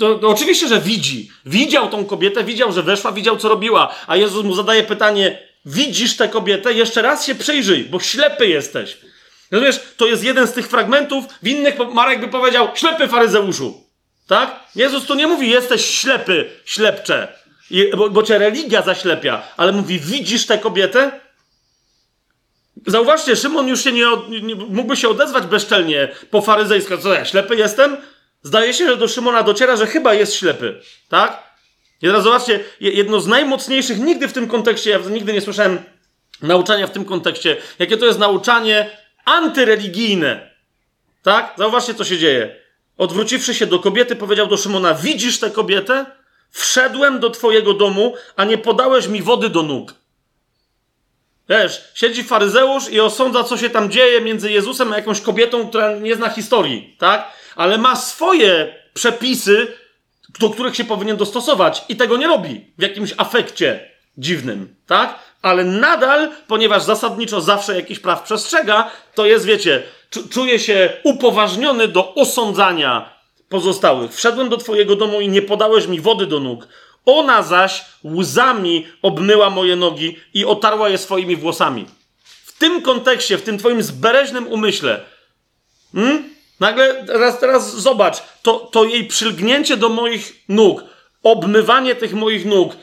To, 0.00 0.14
to 0.14 0.28
oczywiście, 0.28 0.68
że 0.68 0.80
widzi. 0.80 1.30
Widział 1.46 1.88
tą 1.88 2.04
kobietę, 2.04 2.44
widział, 2.44 2.72
że 2.72 2.82
weszła, 2.82 3.12
widział, 3.12 3.36
co 3.36 3.48
robiła. 3.48 3.94
A 4.06 4.16
Jezus 4.16 4.44
mu 4.44 4.54
zadaje 4.54 4.82
pytanie, 4.82 5.48
widzisz 5.66 6.16
tę 6.16 6.28
kobietę, 6.28 6.72
jeszcze 6.72 7.02
raz 7.02 7.26
się 7.26 7.34
przyjrzyj, 7.34 7.84
bo 7.84 8.00
ślepy 8.00 8.46
jesteś. 8.48 8.98
Rozumiesz, 9.52 9.80
to 9.96 10.06
jest 10.06 10.24
jeden 10.24 10.46
z 10.46 10.52
tych 10.52 10.68
fragmentów, 10.68 11.24
w 11.42 11.48
innych 11.48 11.74
Marek 11.92 12.20
by 12.20 12.28
powiedział, 12.28 12.68
ślepy 12.74 13.08
faryzeuszu. 13.08 13.84
Tak? 14.26 14.60
Jezus 14.74 15.04
tu 15.04 15.14
nie 15.14 15.26
mówi, 15.26 15.50
jesteś 15.50 15.86
ślepy, 15.86 16.50
ślepcze, 16.64 17.28
bo, 17.96 18.10
bo 18.10 18.22
cię 18.22 18.38
religia 18.38 18.82
zaślepia, 18.82 19.42
ale 19.56 19.72
mówi, 19.72 19.98
widzisz 19.98 20.46
tę 20.46 20.58
kobietę? 20.58 21.20
Zauważcie, 22.86 23.36
Szymon 23.36 23.68
już 23.68 23.84
się 23.84 23.92
nie, 23.92 24.06
nie 24.42 24.54
mógłby 24.54 24.96
się 24.96 25.08
odezwać 25.08 25.44
bezczelnie 25.46 26.08
po 26.30 26.40
faryzejsku. 26.40 26.98
Co 26.98 27.14
ja, 27.14 27.24
ślepy 27.24 27.56
jestem? 27.56 27.96
Zdaje 28.42 28.74
się, 28.74 28.86
że 28.86 28.96
do 28.96 29.08
Szymona 29.08 29.42
dociera, 29.42 29.76
że 29.76 29.86
chyba 29.86 30.14
jest 30.14 30.34
ślepy. 30.34 30.80
Tak? 31.08 31.42
I 32.02 32.06
teraz 32.06 32.22
zobaczcie, 32.22 32.60
jedno 32.80 33.20
z 33.20 33.26
najmocniejszych, 33.26 33.98
nigdy 33.98 34.28
w 34.28 34.32
tym 34.32 34.48
kontekście, 34.48 34.90
ja 34.90 34.98
nigdy 34.98 35.32
nie 35.32 35.40
słyszałem 35.40 35.78
nauczania 36.42 36.86
w 36.86 36.90
tym 36.90 37.04
kontekście, 37.04 37.56
jakie 37.78 37.96
to 37.96 38.06
jest 38.06 38.18
nauczanie 38.18 39.01
antyreligijne. 39.24 40.50
Tak? 41.22 41.54
Zauważcie, 41.58 41.94
co 41.94 42.04
się 42.04 42.18
dzieje. 42.18 42.56
Odwróciwszy 42.98 43.54
się 43.54 43.66
do 43.66 43.78
kobiety, 43.78 44.16
powiedział 44.16 44.46
do 44.46 44.56
Szymona: 44.56 44.94
Widzisz 44.94 45.38
tę 45.40 45.50
kobietę? 45.50 46.06
Wszedłem 46.50 47.20
do 47.20 47.30
twojego 47.30 47.74
domu, 47.74 48.14
a 48.36 48.44
nie 48.44 48.58
podałeś 48.58 49.06
mi 49.06 49.22
wody 49.22 49.48
do 49.48 49.62
nóg. 49.62 49.94
Wiesz, 51.48 51.84
siedzi 51.94 52.24
faryzeusz 52.24 52.88
i 52.90 53.00
osądza, 53.00 53.44
co 53.44 53.56
się 53.58 53.70
tam 53.70 53.90
dzieje 53.90 54.20
między 54.20 54.50
Jezusem 54.50 54.92
a 54.92 54.96
jakąś 54.96 55.20
kobietą, 55.20 55.68
która 55.68 55.98
nie 55.98 56.16
zna 56.16 56.28
historii, 56.28 56.96
tak? 56.98 57.32
Ale 57.56 57.78
ma 57.78 57.96
swoje 57.96 58.74
przepisy, 58.94 59.66
do 60.40 60.50
których 60.50 60.76
się 60.76 60.84
powinien 60.84 61.16
dostosować 61.16 61.84
i 61.88 61.96
tego 61.96 62.16
nie 62.16 62.26
robi 62.26 62.72
w 62.78 62.82
jakimś 62.82 63.14
afekcie 63.16 63.90
dziwnym, 64.18 64.76
tak? 64.86 65.18
Ale 65.42 65.64
nadal, 65.64 66.30
ponieważ 66.46 66.82
zasadniczo 66.82 67.40
zawsze 67.40 67.76
jakiś 67.76 67.98
praw 67.98 68.22
przestrzega, 68.22 68.90
to 69.14 69.26
jest, 69.26 69.44
wiecie, 69.44 69.82
czuje 70.30 70.58
się 70.58 70.92
upoważniony 71.04 71.88
do 71.88 72.14
osądzania 72.14 73.10
pozostałych. 73.48 74.14
Wszedłem 74.14 74.48
do 74.48 74.56
twojego 74.56 74.96
domu 74.96 75.20
i 75.20 75.28
nie 75.28 75.42
podałeś 75.42 75.86
mi 75.86 76.00
wody 76.00 76.26
do 76.26 76.40
nóg. 76.40 76.68
Ona 77.06 77.42
zaś 77.42 77.84
łzami 78.04 78.86
obmyła 79.02 79.50
moje 79.50 79.76
nogi 79.76 80.16
i 80.34 80.44
otarła 80.44 80.88
je 80.88 80.98
swoimi 80.98 81.36
włosami. 81.36 81.86
W 82.44 82.58
tym 82.58 82.82
kontekście, 82.82 83.38
w 83.38 83.42
tym 83.42 83.58
twoim 83.58 83.82
zbereźnym 83.82 84.46
umyśle, 84.46 85.00
hmm? 85.94 86.24
nagle 86.60 87.04
teraz, 87.06 87.40
teraz 87.40 87.74
zobacz, 87.76 88.22
to, 88.42 88.58
to 88.58 88.84
jej 88.84 89.04
przylgnięcie 89.04 89.76
do 89.76 89.88
moich 89.88 90.44
nóg, 90.48 90.84
obmywanie 91.22 91.94
tych 91.94 92.14
moich 92.14 92.46
nóg, 92.46 92.76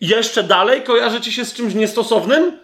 jeszcze 0.00 0.42
dalej 0.42 0.82
kojarzy 0.82 1.20
ci 1.20 1.32
się 1.32 1.44
z 1.44 1.54
czymś 1.54 1.74
niestosownym? 1.74 2.58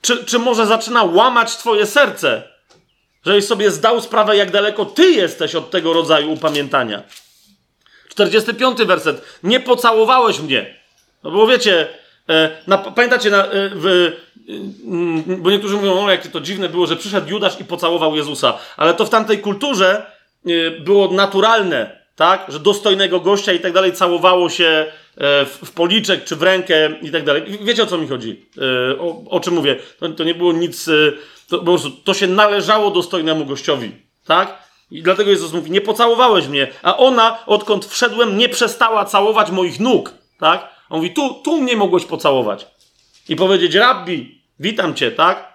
Czy, 0.00 0.24
czy 0.24 0.38
może 0.38 0.66
zaczyna 0.66 1.04
łamać 1.04 1.56
twoje 1.56 1.86
serce? 1.86 2.42
Żebyś 3.26 3.46
sobie 3.46 3.70
zdał 3.70 4.00
sprawę, 4.00 4.36
jak 4.36 4.50
daleko 4.50 4.84
ty 4.84 5.10
jesteś 5.10 5.54
od 5.54 5.70
tego 5.70 5.92
rodzaju 5.92 6.32
upamiętania. 6.32 7.02
45 8.08 8.78
werset. 8.78 9.22
Nie 9.42 9.60
pocałowałeś 9.60 10.40
mnie. 10.40 10.74
No 11.22 11.30
bo 11.30 11.46
wiecie, 11.46 11.88
e, 12.28 12.50
na, 12.66 12.78
pamiętacie, 12.78 13.30
na, 13.30 13.44
e, 13.44 13.70
w, 13.74 13.86
e, 13.86 15.36
bo 15.36 15.50
niektórzy 15.50 15.76
mówią, 15.76 16.04
o 16.04 16.10
jakie 16.10 16.28
to 16.28 16.40
dziwne 16.40 16.68
było, 16.68 16.86
że 16.86 16.96
przyszedł 16.96 17.30
Judasz 17.30 17.60
i 17.60 17.64
pocałował 17.64 18.16
Jezusa. 18.16 18.58
Ale 18.76 18.94
to 18.94 19.04
w 19.04 19.10
tamtej 19.10 19.38
kulturze 19.38 20.12
było 20.80 21.08
naturalne, 21.08 21.99
tak? 22.20 22.46
Że 22.48 22.60
dostojnego 22.60 23.20
gościa 23.20 23.52
i 23.52 23.60
tak 23.60 23.72
dalej 23.72 23.92
całowało 23.92 24.48
się 24.48 24.86
e, 25.16 25.44
w, 25.44 25.72
policzek 25.74 26.24
czy 26.24 26.36
w 26.36 26.42
rękę 26.42 26.90
i 27.02 27.10
tak 27.10 27.24
dalej. 27.24 27.42
Wiecie 27.62 27.82
o 27.82 27.86
co 27.86 27.98
mi 27.98 28.08
chodzi? 28.08 28.46
E, 28.92 28.98
o, 28.98 29.24
o 29.30 29.40
czym 29.40 29.54
mówię? 29.54 29.76
To, 29.98 30.08
to 30.08 30.24
nie 30.24 30.34
było 30.34 30.52
nic. 30.52 30.90
To, 31.48 31.58
po 31.58 31.64
prostu 31.64 31.90
to 31.90 32.14
się 32.14 32.26
należało 32.26 32.90
dostojnemu 32.90 33.44
gościowi, 33.44 33.92
tak? 34.26 34.58
I 34.90 35.02
dlatego 35.02 35.30
Jezus 35.30 35.52
mówi, 35.52 35.70
nie 35.70 35.80
pocałowałeś 35.80 36.46
mnie, 36.46 36.68
a 36.82 36.96
ona, 36.96 37.38
odkąd 37.46 37.86
wszedłem, 37.86 38.38
nie 38.38 38.48
przestała 38.48 39.04
całować 39.04 39.50
moich 39.50 39.80
nóg, 39.80 40.14
tak? 40.40 40.68
On 40.90 40.96
mówi, 40.96 41.10
tu, 41.10 41.34
tu 41.44 41.62
mnie 41.62 41.76
mogłeś 41.76 42.04
pocałować. 42.04 42.66
I 43.28 43.36
powiedzieć, 43.36 43.74
rabbi, 43.74 44.42
witam 44.58 44.94
cię, 44.94 45.10
tak? 45.10 45.49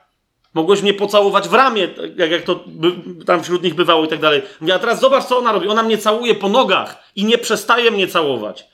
Mogłeś 0.56 0.82
mnie 0.82 0.94
pocałować 0.94 1.50
w 1.50 1.54
ramię, 1.54 1.88
jak, 2.16 2.32
jak 2.32 2.44
to 2.44 2.64
by, 2.68 2.92
tam 3.26 3.44
wśród 3.44 3.64
nich 3.64 3.74
bywało 3.74 4.06
i 4.06 4.08
tak 4.08 4.20
dalej. 4.20 4.42
Mówi, 4.62 4.72
a 4.72 4.80
teraz 4.80 5.00
zobacz, 5.00 5.26
co 5.26 5.38
ona 5.38 5.52
robi. 5.52 5.68
Ona 5.68 5.84
mnie 5.84 5.98
całuje 5.98 6.36
po 6.36 6.50
nogach 6.50 7.12
i 7.16 7.26
nie 7.26 7.38
przestaje 7.38 7.92
mnie 7.92 8.08
całować. 8.08 8.66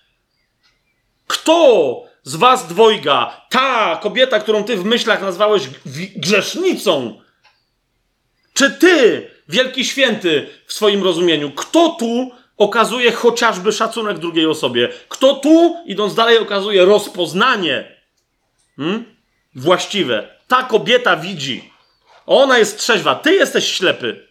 Kto 1.28 2.04
z 2.24 2.36
was 2.36 2.68
dwojga, 2.68 3.42
ta 3.50 4.00
kobieta, 4.04 4.40
którą 4.40 4.64
ty 4.64 4.78
w 4.78 4.86
myślach 4.86 5.22
nazwałeś 5.22 5.64
grzesznicą, 6.16 7.22
czy 8.54 8.72
ty 8.72 9.28
wielki 9.50 9.86
święty 9.86 10.48
w 10.66 10.74
swoim 10.74 11.04
rozumieniu. 11.04 11.52
Kto 11.52 11.90
tu 11.90 12.32
okazuje 12.58 13.12
chociażby 13.12 13.72
szacunek 13.72 14.20
drugiej 14.20 14.46
osobie? 14.46 14.90
Kto 15.10 15.34
tu, 15.34 15.78
idąc 15.86 16.16
dalej, 16.16 16.38
okazuje 16.38 16.86
rozpoznanie 16.86 17.96
hmm? 18.78 19.06
właściwe? 19.56 20.30
Ta 20.48 20.64
kobieta 20.64 21.18
widzi. 21.18 21.71
Ona 22.32 22.58
jest 22.58 22.80
trzeźwa, 22.80 23.16
ty 23.16 23.34
jesteś 23.34 23.74
ślepy. 23.74 24.28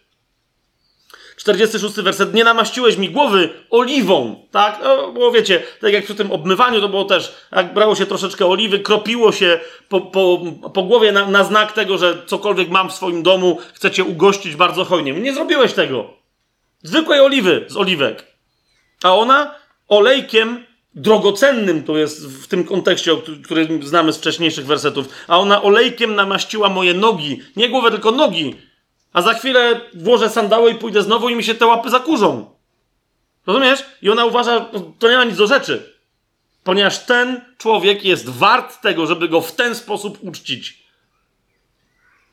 46 1.37 1.95
werset. 1.95 2.33
Nie 2.33 2.43
namaściłeś 2.43 2.97
mi 2.97 3.09
głowy 3.09 3.49
oliwą, 3.69 4.47
tak? 4.51 4.79
No, 4.83 5.11
bo 5.11 5.31
wiecie, 5.31 5.63
tak 5.81 5.93
jak 5.93 6.03
przy 6.03 6.15
tym 6.15 6.31
obmywaniu, 6.31 6.81
to 6.81 6.89
było 6.89 7.05
też, 7.05 7.33
jak 7.51 7.73
brało 7.73 7.95
się 7.95 8.05
troszeczkę 8.05 8.45
oliwy, 8.45 8.79
kropiło 8.79 9.31
się 9.31 9.59
po, 9.89 10.01
po, 10.01 10.41
po 10.73 10.83
głowie 10.83 11.11
na, 11.11 11.25
na 11.25 11.43
znak 11.43 11.71
tego, 11.71 11.97
że 11.97 12.25
cokolwiek 12.25 12.69
mam 12.69 12.89
w 12.89 12.93
swoim 12.93 13.23
domu, 13.23 13.57
chcecie 13.73 14.03
ugościć 14.03 14.55
bardzo 14.55 14.85
hojnie. 14.85 15.13
Nie 15.13 15.33
zrobiłeś 15.33 15.73
tego. 15.73 16.13
Zwykłej 16.83 17.19
oliwy 17.19 17.65
z 17.67 17.77
oliwek. 17.77 18.25
A 19.03 19.15
ona 19.15 19.55
olejkiem 19.87 20.65
drogocennym, 20.95 21.83
to 21.83 21.97
jest 21.97 22.27
w 22.27 22.47
tym 22.47 22.63
kontekście, 22.63 23.11
który 23.43 23.79
znamy 23.83 24.13
z 24.13 24.17
wcześniejszych 24.17 24.65
wersetów, 24.65 25.07
a 25.27 25.39
ona 25.39 25.61
olejkiem 25.61 26.15
namaściła 26.15 26.69
moje 26.69 26.93
nogi. 26.93 27.41
Nie 27.55 27.69
głowę, 27.69 27.91
tylko 27.91 28.11
nogi 28.11 28.55
a 29.13 29.21
za 29.21 29.33
chwilę 29.33 29.81
włożę 29.93 30.29
sandały 30.29 30.71
i 30.71 30.75
pójdę 30.75 31.03
znowu 31.03 31.29
i 31.29 31.35
mi 31.35 31.43
się 31.43 31.55
te 31.55 31.65
łapy 31.65 31.89
zakurzą. 31.89 32.55
Rozumiesz? 33.47 33.85
I 34.01 34.09
ona 34.09 34.25
uważa, 34.25 34.65
to 34.99 35.09
nie 35.09 35.17
ma 35.17 35.23
nic 35.23 35.37
do 35.37 35.47
rzeczy. 35.47 35.93
Ponieważ 36.63 36.99
ten 36.99 37.41
człowiek 37.57 38.05
jest 38.05 38.29
wart 38.29 38.81
tego, 38.81 39.07
żeby 39.07 39.29
go 39.29 39.41
w 39.41 39.51
ten 39.51 39.75
sposób 39.75 40.17
uczcić. 40.21 40.83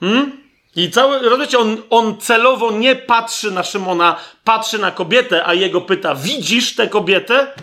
Hmm? 0.01 0.48
I 0.76 0.90
cały, 0.90 1.18
rozumiecie, 1.18 1.59
on, 1.59 1.82
on 1.90 2.20
celowo 2.20 2.72
nie 2.72 2.97
patrzy 2.97 3.51
na 3.51 3.62
Szymona, 3.62 4.16
patrzy 4.44 4.78
na 4.78 4.90
kobietę, 4.90 5.47
a 5.47 5.55
jego 5.55 5.80
pyta: 5.80 6.14
Widzisz 6.14 6.74
tę 6.74 6.89
kobietę? 6.89 7.55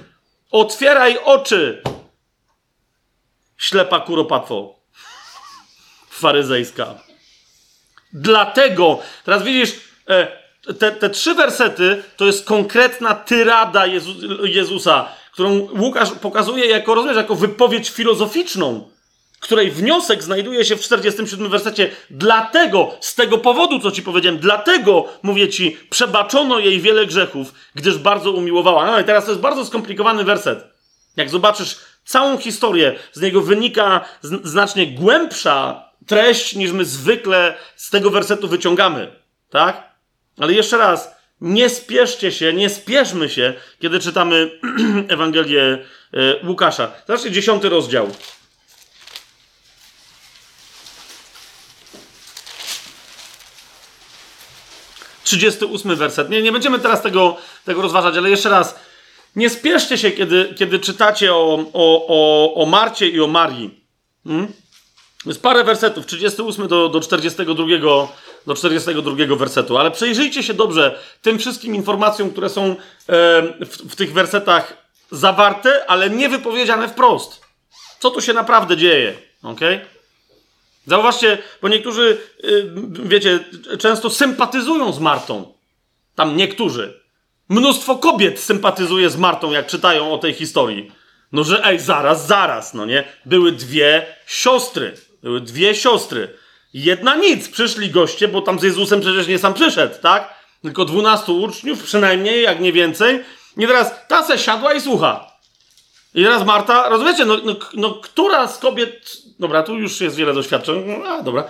Otwieraj 0.55 1.17
oczy! 1.23 1.81
Ślepa 3.57 3.99
kuropatwo. 3.99 4.75
Faryzejska. 6.09 6.95
Dlatego, 8.13 8.99
teraz 9.23 9.43
widzisz, 9.43 9.71
e, 10.09 10.27
te, 10.79 10.91
te 10.91 11.09
trzy 11.09 11.35
wersety 11.35 12.03
to 12.17 12.25
jest 12.25 12.45
konkretna 12.45 13.15
tyrada 13.15 13.85
Jezu, 13.85 14.11
Jezusa, 14.43 15.07
którą 15.31 15.67
Łukasz 15.79 16.11
pokazuje 16.11 16.65
jako, 16.65 16.95
rozumiesz, 16.95 17.17
jako 17.17 17.35
wypowiedź 17.35 17.89
filozoficzną, 17.89 18.89
której 19.39 19.71
wniosek 19.71 20.23
znajduje 20.23 20.65
się 20.65 20.75
w 20.75 20.81
47 20.81 21.49
wersecie. 21.49 21.89
Dlatego, 22.09 22.97
z 22.99 23.15
tego 23.15 23.37
powodu, 23.37 23.79
co 23.79 23.91
ci 23.91 24.01
powiedziałem, 24.01 24.39
dlatego, 24.39 25.05
mówię 25.23 25.49
ci, 25.49 25.77
przebaczono 25.89 26.59
jej 26.59 26.81
wiele 26.81 27.05
grzechów, 27.05 27.53
gdyż 27.75 27.97
bardzo 27.97 28.31
umiłowała. 28.31 28.85
No 28.85 28.99
i 28.99 29.03
teraz 29.03 29.25
to 29.25 29.31
jest 29.31 29.41
bardzo 29.41 29.65
skomplikowany 29.65 30.23
werset. 30.23 30.63
Jak 31.17 31.29
zobaczysz 31.29 31.77
całą 32.05 32.37
historię, 32.37 32.95
z 33.13 33.21
niego 33.21 33.41
wynika 33.41 34.05
znacznie 34.21 34.87
głębsza 34.87 35.89
treść, 36.07 36.55
niż 36.55 36.71
my 36.71 36.85
zwykle 36.85 37.53
z 37.75 37.89
tego 37.89 38.09
wersetu 38.09 38.47
wyciągamy. 38.47 39.11
Tak? 39.49 39.95
Ale 40.39 40.53
jeszcze 40.53 40.77
raz, 40.77 41.15
nie 41.41 41.69
spieszcie 41.69 42.31
się, 42.31 42.53
nie 42.53 42.69
spieszmy 42.69 43.29
się, 43.29 43.53
kiedy 43.79 43.99
czytamy 43.99 44.51
Ewangelię 45.07 45.61
e, 45.63 46.47
Łukasza. 46.47 46.91
Zobaczcie, 47.07 47.31
dziesiąty 47.31 47.69
rozdział. 47.69 48.09
Trzydziesty 55.25 55.65
ósmy 55.65 55.95
werset. 55.95 56.29
Nie, 56.29 56.41
nie 56.41 56.51
będziemy 56.51 56.79
teraz 56.79 57.01
tego, 57.01 57.37
tego 57.65 57.81
rozważać, 57.81 58.17
ale 58.17 58.29
jeszcze 58.29 58.49
raz. 58.49 58.75
Nie 59.35 59.49
spieszcie 59.49 59.97
się, 59.97 60.11
kiedy, 60.11 60.53
kiedy 60.57 60.79
czytacie 60.79 61.33
o, 61.33 61.65
o, 61.73 62.07
o, 62.07 62.53
o 62.55 62.65
Marcie 62.65 63.09
i 63.09 63.21
o 63.21 63.27
Marii. 63.27 63.85
Hmm? 64.27 64.47
Jest 65.25 65.41
parę 65.41 65.63
wersetów, 65.63 66.05
38 66.05 66.67
do, 66.67 66.89
do, 66.89 67.01
42, 67.01 67.65
do 68.47 68.55
42 68.55 69.35
wersetu, 69.35 69.77
ale 69.77 69.91
przejrzyjcie 69.91 70.43
się 70.43 70.53
dobrze 70.53 70.99
tym 71.21 71.39
wszystkim 71.39 71.75
informacjom, 71.75 72.31
które 72.31 72.49
są 72.49 72.63
e, 72.63 72.75
w, 73.65 73.91
w 73.91 73.95
tych 73.95 74.13
wersetach 74.13 74.77
zawarte, 75.11 75.85
ale 75.87 76.09
nie 76.09 76.29
wypowiedziane 76.29 76.89
wprost. 76.89 77.41
Co 77.99 78.11
tu 78.11 78.21
się 78.21 78.33
naprawdę 78.33 78.77
dzieje, 78.77 79.13
ok? 79.43 79.59
Zauważcie, 80.87 81.37
bo 81.61 81.67
niektórzy, 81.67 82.17
yy, 82.43 82.73
wiecie, 83.03 83.39
często 83.79 84.09
sympatyzują 84.09 84.93
z 84.93 84.99
Martą. 84.99 85.53
Tam 86.15 86.37
niektórzy. 86.37 86.99
Mnóstwo 87.49 87.95
kobiet 87.95 88.39
sympatyzuje 88.39 89.09
z 89.09 89.17
Martą, 89.17 89.51
jak 89.51 89.67
czytają 89.67 90.13
o 90.13 90.17
tej 90.17 90.33
historii. 90.33 90.91
No, 91.31 91.43
że 91.43 91.65
ej, 91.65 91.79
zaraz, 91.79 92.27
zaraz, 92.27 92.73
no 92.73 92.85
nie? 92.85 93.03
Były 93.25 93.51
dwie 93.51 94.05
siostry. 94.27 94.93
Były 95.23 95.41
dwie 95.41 95.75
siostry. 95.75 96.37
Jedna 96.73 97.15
nic, 97.15 97.49
przyszli 97.49 97.89
goście, 97.89 98.27
bo 98.27 98.41
tam 98.41 98.59
z 98.59 98.63
Jezusem 98.63 99.01
przecież 99.01 99.27
nie 99.27 99.39
sam 99.39 99.53
przyszedł, 99.53 99.95
tak? 100.01 100.33
Tylko 100.61 100.85
dwunastu 100.85 101.41
uczniów, 101.41 101.83
przynajmniej, 101.83 102.43
jak 102.43 102.59
nie 102.59 102.73
więcej. 102.73 103.23
I 103.57 103.67
teraz 103.67 103.91
ta 104.07 104.23
se 104.23 104.37
siadła 104.37 104.73
i 104.73 104.81
słucha. 104.81 105.31
I 106.13 106.23
teraz 106.23 106.45
Marta, 106.45 106.89
rozumiecie, 106.89 107.25
no, 107.25 107.37
no, 107.43 107.55
no 107.73 107.93
która 107.93 108.47
z 108.47 108.57
kobiet. 108.57 109.17
Dobra, 109.39 109.63
tu 109.63 109.77
już 109.77 110.01
jest 110.01 110.15
wiele 110.15 110.33
doświadczeń. 110.33 110.83
No, 110.85 111.09
a, 111.09 111.21
dobra. 111.21 111.43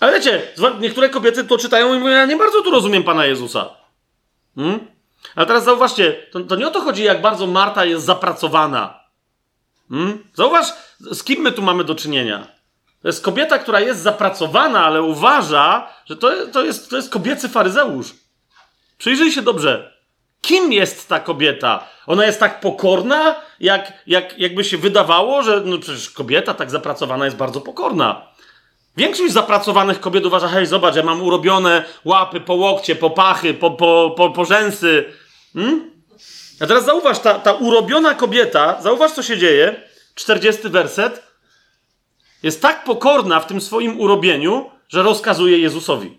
Ale 0.00 0.12
wiecie, 0.12 0.42
niektóre 0.80 1.08
kobiety 1.08 1.44
to 1.44 1.58
czytają 1.58 1.94
i 1.94 1.98
mówią, 1.98 2.12
ja 2.12 2.26
nie 2.26 2.36
bardzo 2.36 2.62
tu 2.62 2.70
rozumiem 2.70 3.02
Pana 3.02 3.26
Jezusa. 3.26 3.70
Hmm? 4.56 4.80
Ale 5.34 5.46
teraz 5.46 5.64
zauważcie, 5.64 6.26
to, 6.32 6.40
to 6.40 6.56
nie 6.56 6.66
o 6.66 6.70
to 6.70 6.80
chodzi, 6.80 7.02
jak 7.02 7.20
bardzo 7.20 7.46
Marta 7.46 7.84
jest 7.84 8.04
zapracowana. 8.04 9.00
Hmm? 9.88 10.24
Zauważ, 10.34 10.66
z 11.00 11.24
kim 11.24 11.40
my 11.40 11.52
tu 11.52 11.62
mamy 11.62 11.84
do 11.84 11.94
czynienia. 11.94 12.46
To 13.02 13.08
jest 13.08 13.24
kobieta, 13.24 13.58
która 13.58 13.80
jest 13.80 14.00
zapracowana, 14.00 14.84
ale 14.84 15.02
uważa, 15.02 15.88
że 16.06 16.16
to, 16.16 16.30
to, 16.52 16.64
jest, 16.64 16.90
to 16.90 16.96
jest 16.96 17.10
kobiecy 17.10 17.48
faryzeusz. 17.48 18.14
Przyjrzyj 18.98 19.32
się 19.32 19.42
dobrze. 19.42 19.93
Kim 20.44 20.72
jest 20.72 21.08
ta 21.08 21.20
kobieta? 21.20 21.88
Ona 22.06 22.26
jest 22.26 22.40
tak 22.40 22.60
pokorna, 22.60 23.40
jak, 23.60 23.92
jak, 24.06 24.38
jakby 24.38 24.64
się 24.64 24.78
wydawało, 24.78 25.42
że 25.42 25.62
no 25.64 25.78
przecież 25.78 26.10
kobieta 26.10 26.54
tak 26.54 26.70
zapracowana 26.70 27.24
jest 27.24 27.36
bardzo 27.36 27.60
pokorna. 27.60 28.26
Większość 28.96 29.32
zapracowanych 29.32 30.00
kobiet 30.00 30.26
uważa, 30.26 30.48
hej, 30.48 30.66
zobacz, 30.66 30.96
ja 30.96 31.02
mam 31.02 31.22
urobione 31.22 31.84
łapy 32.04 32.40
po 32.40 32.54
łokcie, 32.54 32.96
po 32.96 33.10
pachy, 33.10 33.54
po, 33.54 33.70
po, 33.70 34.14
po, 34.16 34.30
po 34.30 34.44
rzęsy. 34.44 35.04
Hmm? 35.54 35.90
A 36.60 36.66
teraz 36.66 36.84
zauważ, 36.84 37.18
ta, 37.18 37.38
ta 37.38 37.52
urobiona 37.52 38.14
kobieta, 38.14 38.82
zauważ, 38.82 39.12
co 39.12 39.22
się 39.22 39.38
dzieje. 39.38 39.80
40 40.14 40.68
werset. 40.68 41.22
Jest 42.42 42.62
tak 42.62 42.84
pokorna 42.84 43.40
w 43.40 43.46
tym 43.46 43.60
swoim 43.60 44.00
urobieniu, 44.00 44.70
że 44.88 45.02
rozkazuje 45.02 45.58
Jezusowi. 45.58 46.18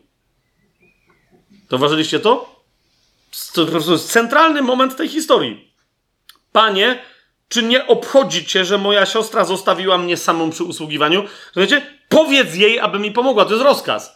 Zauważyliście 1.69 2.19
to? 2.19 2.54
To, 3.53 3.91
jest 3.91 4.11
centralny 4.11 4.61
moment 4.61 4.95
tej 4.95 5.09
historii. 5.09 5.73
Panie, 6.51 7.01
czy 7.47 7.63
nie 7.63 7.87
obchodzi 7.87 8.45
cię, 8.45 8.65
że 8.65 8.77
moja 8.77 9.05
siostra 9.05 9.45
zostawiła 9.45 9.97
mnie 9.97 10.17
samą 10.17 10.49
przy 10.49 10.63
usługiwaniu? 10.63 11.23
Wiecie, 11.55 11.81
powiedz 12.09 12.55
jej, 12.55 12.79
aby 12.79 12.99
mi 12.99 13.11
pomogła. 13.11 13.45
To 13.45 13.51
jest 13.51 13.63
rozkaz. 13.63 14.15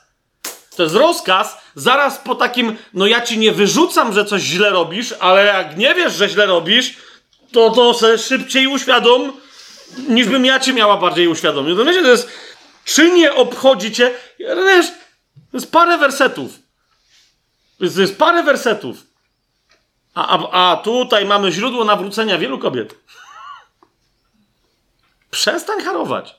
To 0.75 0.83
jest 0.83 0.95
rozkaz 0.95 1.57
zaraz 1.75 2.17
po 2.17 2.35
takim, 2.35 2.77
no 2.93 3.07
ja 3.07 3.21
ci 3.21 3.37
nie 3.37 3.51
wyrzucam, 3.51 4.13
że 4.13 4.25
coś 4.25 4.41
źle 4.41 4.69
robisz, 4.69 5.13
ale 5.19 5.45
jak 5.45 5.77
nie 5.77 5.95
wiesz, 5.95 6.13
że 6.13 6.29
źle 6.29 6.45
robisz, 6.45 6.97
to 7.51 7.69
to 7.69 7.93
se 7.93 8.17
szybciej 8.17 8.67
uświadom, 8.67 9.33
niż 10.07 10.27
bym 10.27 10.45
ja 10.45 10.59
cię 10.59 10.73
miała 10.73 10.97
bardziej 10.97 11.27
uświadomić. 11.27 11.77
To 11.77 11.85
wiecie, 11.85 12.01
to 12.01 12.07
jest, 12.07 12.29
czy 12.85 13.11
nie 13.11 13.33
obchodzi 13.33 13.91
cię, 13.91 14.11
wiesz, 14.39 14.87
to 15.51 15.57
jest 15.57 15.71
parę 15.71 15.97
wersetów. 15.97 16.51
To 17.79 18.01
jest 18.01 18.17
parę 18.17 18.43
wersetów. 18.43 19.08
A, 20.27 20.71
a, 20.71 20.77
tutaj 20.77 21.25
mamy 21.25 21.51
źródło 21.51 21.83
nawrócenia 21.83 22.37
wielu 22.37 22.59
kobiet. 22.59 22.95
Przestań 25.31 25.81
harować. 25.81 26.35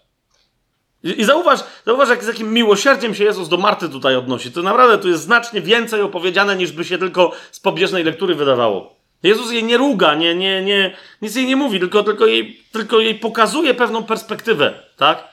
I, 1.05 1.21
I, 1.21 1.25
zauważ, 1.25 1.61
zauważ, 1.87 2.09
jak, 2.09 2.25
z 2.25 2.27
jakim 2.27 2.53
miłosierdziem 2.53 3.15
się 3.15 3.25
Jezus 3.25 3.49
do 3.49 3.57
Marty 3.57 3.89
tutaj 3.89 4.17
odnosi. 4.17 4.53
To 4.53 4.63
naprawdę 4.63 4.99
tu 4.99 5.09
jest 5.09 5.23
znacznie 5.23 5.61
więcej 5.61 6.03
opowiedziane, 6.03 6.57
niż 6.57 6.73
by 6.73 6.85
się 6.85 6.99
tylko 6.99 7.33
z 7.53 7.61
pobieżnej 7.61 8.05
lektury 8.05 8.35
wydawało. 8.35 8.97
Jezus 9.23 9.53
jej 9.53 9.65
nie 9.65 9.77
ruga, 9.77 10.15
nie, 10.15 10.35
nie, 10.35 10.63
nie, 10.63 10.97
nic 11.23 11.37
jej 11.37 11.47
nie 11.47 11.57
mówi, 11.57 11.81
tylko, 11.81 12.03
tylko, 12.03 12.27
jej, 12.27 12.63
tylko 12.73 13.01
jej 13.01 13.15
pokazuje 13.15 13.75
pewną 13.75 14.03
perspektywę, 14.03 14.83
tak? 14.97 15.29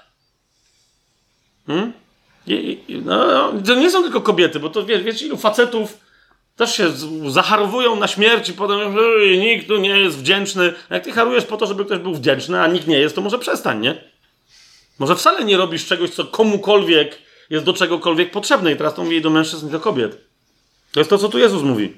Hmm? 1.67 1.93
I, 2.47 3.01
no, 3.05 3.27
no, 3.27 3.61
to 3.65 3.75
nie 3.75 3.91
są 3.91 4.03
tylko 4.03 4.21
kobiety, 4.21 4.59
bo 4.59 4.69
to 4.69 4.85
wiesz, 4.85 5.03
wiecie, 5.03 5.25
ilu 5.25 5.37
facetów 5.37 6.06
też 6.57 6.75
się 6.75 6.91
zacharowują 7.27 7.95
na 7.95 8.07
śmierć 8.07 8.49
i 8.49 8.53
potem 8.53 8.79
że 8.79 9.37
nikt 9.37 9.67
tu 9.67 9.77
nie 9.77 9.99
jest 9.99 10.17
wdzięczny. 10.17 10.73
Jak 10.89 11.03
ty 11.03 11.11
harujesz 11.11 11.45
po 11.45 11.57
to, 11.57 11.65
żeby 11.65 11.85
ktoś 11.85 11.99
był 11.99 12.15
wdzięczny, 12.15 12.61
a 12.61 12.67
nikt 12.67 12.87
nie 12.87 12.99
jest, 12.99 13.15
to 13.15 13.21
może 13.21 13.39
przestań, 13.39 13.81
nie? 13.81 14.03
Może 14.99 15.15
wcale 15.15 15.45
nie 15.45 15.57
robisz 15.57 15.85
czegoś, 15.85 16.09
co 16.09 16.25
komukolwiek 16.25 17.21
jest 17.49 17.65
do 17.65 17.73
czegokolwiek 17.73 18.31
potrzebne. 18.31 18.71
I 18.71 18.75
teraz 18.75 18.93
to 18.93 19.03
mówi 19.03 19.21
do 19.21 19.29
mężczyzn 19.29 19.67
i 19.67 19.71
do 19.71 19.79
kobiet. 19.79 20.17
To 20.91 20.99
jest 20.99 21.09
to, 21.09 21.17
co 21.17 21.29
tu 21.29 21.39
Jezus 21.39 21.63
mówi. 21.63 21.97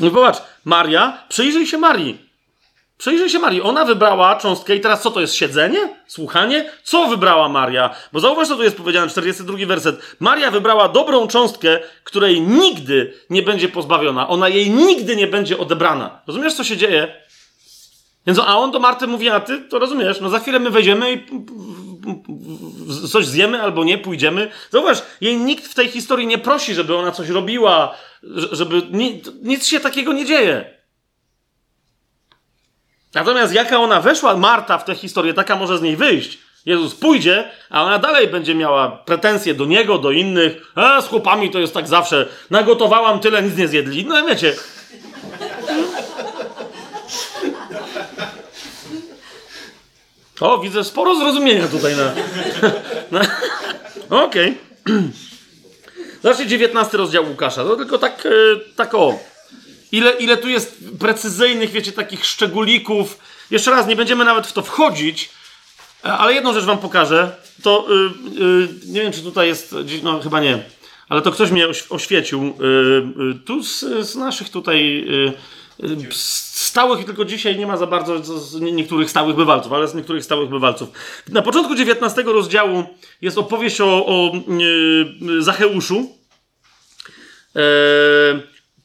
No 0.00 0.10
zobacz, 0.10 0.36
Maria, 0.64 1.24
przyjrzyj 1.28 1.66
się 1.66 1.78
Marii. 1.78 2.29
Przyjrzyj 3.00 3.30
się 3.30 3.38
Marii. 3.38 3.62
Ona 3.62 3.84
wybrała 3.84 4.36
cząstkę 4.36 4.76
i 4.76 4.80
teraz 4.80 5.02
co 5.02 5.10
to 5.10 5.20
jest? 5.20 5.34
Siedzenie? 5.34 5.78
Słuchanie? 6.06 6.70
Co 6.82 7.06
wybrała 7.06 7.48
Maria? 7.48 7.94
Bo 8.12 8.20
zauważ, 8.20 8.48
co 8.48 8.56
tu 8.56 8.62
jest 8.62 8.76
powiedziane, 8.76 9.08
42 9.08 9.66
werset. 9.66 10.16
Maria 10.20 10.50
wybrała 10.50 10.88
dobrą 10.88 11.26
cząstkę, 11.26 11.78
której 12.04 12.40
nigdy 12.40 13.14
nie 13.30 13.42
będzie 13.42 13.68
pozbawiona. 13.68 14.28
Ona 14.28 14.48
jej 14.48 14.70
nigdy 14.70 15.16
nie 15.16 15.26
będzie 15.26 15.58
odebrana. 15.58 16.20
Rozumiesz, 16.26 16.54
co 16.54 16.64
się 16.64 16.76
dzieje? 16.76 17.14
Więc, 18.26 18.38
a 18.38 18.58
on 18.58 18.70
do 18.70 18.80
Marty 18.80 19.06
mówi, 19.06 19.28
a 19.28 19.40
ty 19.40 19.58
to 19.60 19.78
rozumiesz, 19.78 20.20
no 20.20 20.28
za 20.28 20.38
chwilę 20.38 20.58
my 20.58 20.70
wejdziemy 20.70 21.12
i 21.12 21.26
coś 23.08 23.26
zjemy 23.26 23.62
albo 23.62 23.84
nie, 23.84 23.98
pójdziemy. 23.98 24.50
Zauważ, 24.70 25.02
jej 25.20 25.36
nikt 25.36 25.66
w 25.66 25.74
tej 25.74 25.88
historii 25.88 26.26
nie 26.26 26.38
prosi, 26.38 26.74
żeby 26.74 26.96
ona 26.96 27.12
coś 27.12 27.28
robiła, 27.28 27.94
żeby... 28.52 28.82
Nic 29.42 29.66
się 29.66 29.80
takiego 29.80 30.12
nie 30.12 30.24
dzieje. 30.24 30.79
Natomiast 33.14 33.54
jaka 33.54 33.78
ona 33.78 34.00
weszła, 34.00 34.36
Marta, 34.36 34.78
w 34.78 34.84
tę 34.84 34.94
historię, 34.94 35.34
taka 35.34 35.56
może 35.56 35.78
z 35.78 35.82
niej 35.82 35.96
wyjść. 35.96 36.38
Jezus 36.66 36.94
pójdzie, 36.94 37.50
a 37.70 37.84
ona 37.84 37.98
dalej 37.98 38.28
będzie 38.28 38.54
miała 38.54 38.88
pretensje 38.88 39.54
do 39.54 39.66
niego, 39.66 39.98
do 39.98 40.10
innych. 40.10 40.72
A 40.74 41.00
z 41.00 41.08
chłopami 41.08 41.50
to 41.50 41.58
jest 41.58 41.74
tak 41.74 41.88
zawsze. 41.88 42.26
Nagotowałam 42.50 43.20
tyle, 43.20 43.42
nic 43.42 43.56
nie 43.56 43.68
zjedli. 43.68 44.06
No 44.06 44.26
wiecie. 44.26 44.54
O, 50.40 50.58
widzę 50.58 50.84
sporo 50.84 51.16
zrozumienia 51.16 51.68
tutaj 51.68 51.94
na. 51.96 52.12
na... 53.18 53.20
Okej. 54.24 54.54
Okay. 54.84 55.02
Zobaczcie 56.22 56.46
19 56.46 56.96
rozdział 56.96 57.24
Łukasza. 57.28 57.64
To 57.64 57.76
tylko 57.76 57.98
tak, 57.98 58.26
e, 58.26 58.30
tak 58.76 58.94
o. 58.94 59.18
Ile, 59.92 60.12
ile 60.12 60.36
tu 60.36 60.48
jest 60.48 60.84
precyzyjnych, 60.98 61.70
wiecie, 61.70 61.92
takich 61.92 62.26
szczególików. 62.26 63.18
Jeszcze 63.50 63.70
raz, 63.70 63.86
nie 63.86 63.96
będziemy 63.96 64.24
nawet 64.24 64.46
w 64.46 64.52
to 64.52 64.62
wchodzić, 64.62 65.30
ale 66.02 66.34
jedną 66.34 66.52
rzecz 66.52 66.64
wam 66.64 66.78
pokażę. 66.78 67.36
To 67.62 67.86
yy, 67.88 68.10
yy, 68.44 68.68
nie 68.86 69.02
wiem, 69.02 69.12
czy 69.12 69.22
tutaj 69.22 69.48
jest, 69.48 69.74
no 70.02 70.20
chyba 70.20 70.40
nie, 70.40 70.64
ale 71.08 71.22
to 71.22 71.32
ktoś 71.32 71.50
mnie 71.50 71.66
oświecił. 71.90 72.56
Yy, 73.16 73.34
tu 73.44 73.62
z, 73.62 73.80
z, 73.80 74.16
naszych 74.16 74.48
tutaj 74.48 75.06
stałych, 76.10 77.04
tylko 77.04 77.24
dzisiaj 77.24 77.58
nie 77.58 77.66
ma 77.66 77.76
za 77.76 77.86
bardzo 77.86 78.22
niektórych 78.60 79.10
stałych 79.10 79.36
bywalców, 79.36 79.72
ale 79.72 79.88
z 79.88 79.94
niektórych 79.94 80.24
stałych 80.24 80.50
bywalców. 80.50 80.88
Na 81.28 81.42
początku 81.42 81.72
XIX 81.72 82.26
rozdziału 82.26 82.84
jest 83.22 83.38
opowieść 83.38 83.80
o, 83.80 84.06
o 84.06 84.32
Zacheuszu 85.38 86.08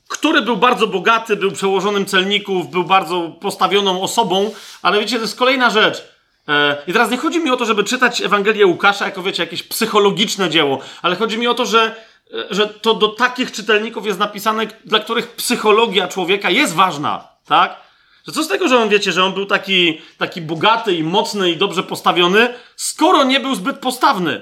który 0.07 0.41
był 0.41 0.57
bardzo 0.57 0.87
bogaty, 0.87 1.35
był 1.35 1.51
przełożonym 1.51 2.05
celników, 2.05 2.71
był 2.71 2.83
bardzo 2.83 3.29
postawioną 3.41 4.01
osobą, 4.01 4.51
ale 4.81 4.99
wiecie, 4.99 5.15
to 5.15 5.21
jest 5.21 5.37
kolejna 5.37 5.69
rzecz. 5.69 6.03
E, 6.47 6.77
I 6.87 6.93
teraz 6.93 7.11
nie 7.11 7.17
chodzi 7.17 7.39
mi 7.39 7.51
o 7.51 7.57
to, 7.57 7.65
żeby 7.65 7.83
czytać 7.83 8.21
Ewangelię 8.21 8.65
Łukasza 8.65 9.05
jako, 9.05 9.23
wiecie, 9.23 9.43
jakieś 9.43 9.63
psychologiczne 9.63 10.49
dzieło, 10.49 10.79
ale 11.01 11.15
chodzi 11.15 11.37
mi 11.37 11.47
o 11.47 11.53
to, 11.53 11.65
że, 11.65 11.95
e, 12.33 12.45
że 12.49 12.67
to 12.67 12.93
do 12.93 13.07
takich 13.07 13.51
czytelników 13.51 14.05
jest 14.05 14.19
napisane, 14.19 14.67
dla 14.85 14.99
których 14.99 15.31
psychologia 15.31 16.07
człowieka 16.07 16.49
jest 16.49 16.73
ważna, 16.73 17.27
tak? 17.45 17.85
Że 18.27 18.33
co 18.33 18.43
z 18.43 18.47
tego, 18.47 18.67
że 18.67 18.77
on, 18.77 18.89
wiecie, 18.89 19.11
że 19.11 19.23
on 19.23 19.33
był 19.33 19.45
taki, 19.45 20.01
taki 20.17 20.41
bogaty 20.41 20.95
i 20.95 21.03
mocny 21.03 21.51
i 21.51 21.57
dobrze 21.57 21.83
postawiony, 21.83 22.53
skoro 22.75 23.23
nie 23.23 23.39
był 23.39 23.55
zbyt 23.55 23.79
postawny. 23.79 24.41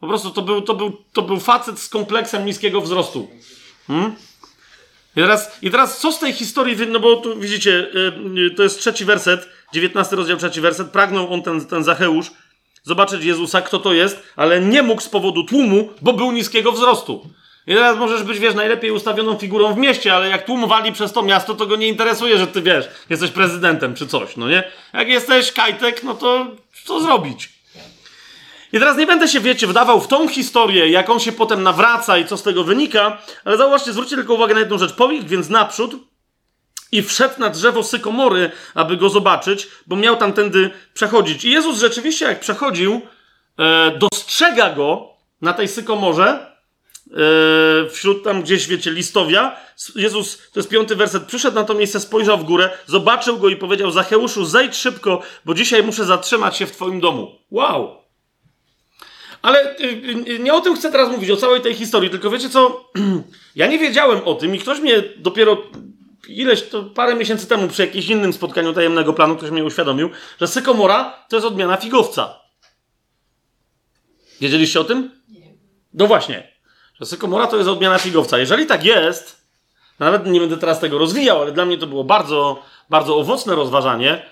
Po 0.00 0.08
prostu 0.08 0.30
to 0.30 0.42
był, 0.42 0.62
to 0.62 0.74
był, 0.74 1.04
to 1.12 1.22
był 1.22 1.40
facet 1.40 1.78
z 1.78 1.88
kompleksem 1.88 2.46
niskiego 2.46 2.80
wzrostu. 2.80 3.28
Hmm? 3.86 4.16
I 5.16 5.20
teraz, 5.20 5.58
I 5.62 5.70
teraz 5.70 5.98
co 5.98 6.12
z 6.12 6.18
tej 6.18 6.32
historii, 6.32 6.76
no 6.88 7.00
bo 7.00 7.16
tu 7.16 7.40
widzicie, 7.40 7.70
y, 7.70 8.12
y, 8.38 8.50
to 8.50 8.62
jest 8.62 8.78
trzeci 8.78 9.04
werset, 9.04 9.48
19 9.72 10.16
rozdział, 10.16 10.36
trzeci 10.36 10.60
werset. 10.60 10.90
Pragnął 10.90 11.32
on, 11.32 11.42
ten, 11.42 11.66
ten 11.66 11.84
Zacheusz, 11.84 12.30
zobaczyć 12.82 13.24
Jezusa, 13.24 13.62
kto 13.62 13.78
to 13.78 13.92
jest, 13.92 14.22
ale 14.36 14.60
nie 14.60 14.82
mógł 14.82 15.02
z 15.02 15.08
powodu 15.08 15.44
tłumu, 15.44 15.88
bo 16.02 16.12
był 16.12 16.32
niskiego 16.32 16.72
wzrostu. 16.72 17.30
I 17.66 17.74
teraz 17.74 17.98
możesz 17.98 18.22
być, 18.22 18.38
wiesz, 18.38 18.54
najlepiej 18.54 18.90
ustawioną 18.90 19.38
figurą 19.38 19.74
w 19.74 19.78
mieście, 19.78 20.14
ale 20.14 20.28
jak 20.28 20.44
tłum 20.44 20.68
wali 20.68 20.92
przez 20.92 21.12
to 21.12 21.22
miasto, 21.22 21.54
to 21.54 21.66
go 21.66 21.76
nie 21.76 21.88
interesuje, 21.88 22.38
że 22.38 22.46
ty, 22.46 22.62
wiesz, 22.62 22.88
jesteś 23.10 23.30
prezydentem 23.30 23.94
czy 23.94 24.06
coś, 24.06 24.36
no 24.36 24.48
nie? 24.48 24.64
Jak 24.92 25.08
jesteś 25.08 25.52
kajtek, 25.52 26.02
no 26.02 26.14
to 26.14 26.46
co 26.84 27.00
zrobić? 27.00 27.48
I 28.74 28.78
teraz 28.78 28.96
nie 28.96 29.06
będę 29.06 29.28
się, 29.28 29.40
wiecie, 29.40 29.66
wdawał 29.66 30.00
w 30.00 30.08
tą 30.08 30.28
historię, 30.28 30.88
jak 30.88 31.10
on 31.10 31.20
się 31.20 31.32
potem 31.32 31.62
nawraca 31.62 32.18
i 32.18 32.26
co 32.26 32.36
z 32.36 32.42
tego 32.42 32.64
wynika, 32.64 33.18
ale 33.44 33.56
zauważcie, 33.56 33.92
zwróćcie 33.92 34.16
tylko 34.16 34.34
uwagę 34.34 34.54
na 34.54 34.60
jedną 34.60 34.78
rzecz. 34.78 34.92
Pobiegł 34.92 35.28
więc 35.28 35.48
naprzód 35.48 35.96
i 36.92 37.02
wszedł 37.02 37.34
na 37.38 37.50
drzewo 37.50 37.82
sykomory, 37.82 38.50
aby 38.74 38.96
go 38.96 39.08
zobaczyć, 39.08 39.68
bo 39.86 39.96
miał 39.96 40.16
tamtędy 40.16 40.70
przechodzić. 40.94 41.44
I 41.44 41.50
Jezus 41.50 41.78
rzeczywiście, 41.78 42.24
jak 42.24 42.40
przechodził, 42.40 43.00
e, 43.58 43.98
dostrzega 43.98 44.70
go 44.70 45.08
na 45.40 45.52
tej 45.52 45.68
sykomorze, 45.68 46.26
e, 46.26 47.90
wśród 47.90 48.24
tam 48.24 48.42
gdzieś, 48.42 48.66
wiecie, 48.66 48.90
listowia. 48.90 49.56
Jezus, 49.96 50.38
to 50.52 50.60
jest 50.60 50.68
piąty 50.68 50.96
werset, 50.96 51.24
przyszedł 51.24 51.54
na 51.54 51.64
to 51.64 51.74
miejsce, 51.74 52.00
spojrzał 52.00 52.38
w 52.38 52.44
górę, 52.44 52.70
zobaczył 52.86 53.38
go 53.38 53.48
i 53.48 53.56
powiedział, 53.56 53.90
Zacheuszu, 53.90 54.44
zejdź 54.44 54.76
szybko, 54.76 55.22
bo 55.44 55.54
dzisiaj 55.54 55.82
muszę 55.82 56.04
zatrzymać 56.04 56.56
się 56.56 56.66
w 56.66 56.72
twoim 56.72 57.00
domu. 57.00 57.38
Wow! 57.50 58.03
Ale 59.44 59.76
y, 59.80 59.84
y, 60.28 60.38
nie 60.38 60.54
o 60.54 60.60
tym 60.60 60.76
chcę 60.76 60.92
teraz 60.92 61.10
mówić, 61.10 61.30
o 61.30 61.36
całej 61.36 61.60
tej 61.60 61.74
historii, 61.74 62.10
tylko 62.10 62.30
wiecie 62.30 62.50
co? 62.50 62.90
Ja 63.56 63.66
nie 63.66 63.78
wiedziałem 63.78 64.20
o 64.24 64.34
tym 64.34 64.54
i 64.54 64.58
ktoś 64.58 64.80
mnie 64.80 65.02
dopiero 65.16 65.62
ileś, 66.28 66.62
to 66.62 66.82
parę 66.82 67.14
miesięcy 67.14 67.46
temu 67.46 67.68
przy 67.68 67.82
jakimś 67.82 68.08
innym 68.08 68.32
spotkaniu 68.32 68.72
tajemnego 68.72 69.12
planu 69.12 69.36
ktoś 69.36 69.50
mnie 69.50 69.64
uświadomił, 69.64 70.10
że 70.40 70.48
sykomora 70.48 71.24
to 71.28 71.36
jest 71.36 71.46
odmiana 71.46 71.76
figowca. 71.76 72.40
Wiedzieliście 74.40 74.80
o 74.80 74.84
tym? 74.84 75.10
No 75.94 76.06
właśnie, 76.06 76.52
że 77.00 77.06
sykomora 77.06 77.46
to 77.46 77.56
jest 77.56 77.68
odmiana 77.68 77.98
figowca. 77.98 78.38
Jeżeli 78.38 78.66
tak 78.66 78.84
jest, 78.84 79.46
nawet 79.98 80.26
nie 80.26 80.40
będę 80.40 80.56
teraz 80.56 80.80
tego 80.80 80.98
rozwijał, 80.98 81.42
ale 81.42 81.52
dla 81.52 81.64
mnie 81.64 81.78
to 81.78 81.86
było 81.86 82.04
bardzo, 82.04 82.62
bardzo 82.90 83.16
owocne 83.16 83.54
rozważanie. 83.54 84.26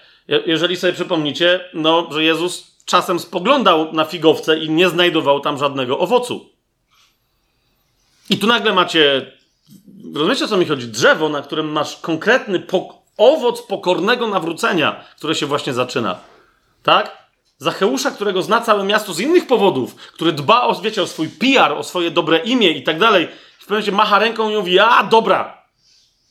Jeżeli 0.47 0.77
sobie 0.77 0.93
przypomnicie, 0.93 1.61
no, 1.75 2.09
że 2.11 2.25
Jezus 2.25 2.72
czasem 2.85 3.19
spoglądał 3.19 3.93
na 3.93 4.05
figowce 4.05 4.59
i 4.59 4.71
nie 4.71 4.89
znajdował 4.89 5.41
tam 5.41 5.59
żadnego 5.59 5.99
owocu. 5.99 6.51
I 8.31 8.39
tu 8.39 8.47
nagle 8.47 8.73
macie, 8.73 9.33
rozumiecie 10.15 10.45
o 10.45 10.49
co 10.49 10.57
mi 10.57 10.65
chodzi? 10.65 10.89
Drzewo, 10.89 11.29
na 11.29 11.43
którym 11.43 11.73
masz 11.73 11.97
konkretny 11.97 12.61
pok 12.61 12.95
owoc 13.17 13.63
pokornego 13.63 14.29
nawrócenia, 14.29 15.05
które 15.17 15.35
się 15.35 15.47
właśnie 15.47 15.73
zaczyna. 15.73 16.19
Tak? 16.83 17.23
Zacheusza, 17.59 18.11
którego 18.11 18.43
zna 18.43 18.61
całe 18.61 18.85
miasto 18.85 19.15
z 19.15 19.21
innych 19.21 19.47
powodów, 19.47 19.95
który 19.95 20.33
dba 20.33 20.63
o, 20.63 20.75
wiecie, 20.75 21.03
o 21.03 21.07
swój 21.07 21.29
PR, 21.29 21.73
o 21.73 21.83
swoje 21.83 22.11
dobre 22.11 22.39
imię 22.39 22.71
i 22.71 22.83
tak 22.83 22.99
dalej. 22.99 23.27
W 23.27 23.61
pewnym 23.61 23.69
momencie 23.71 23.93
macha 23.93 24.19
ręką 24.19 24.51
i 24.51 24.57
mówi, 24.57 24.79
a 24.79 25.03
dobra, 25.03 25.63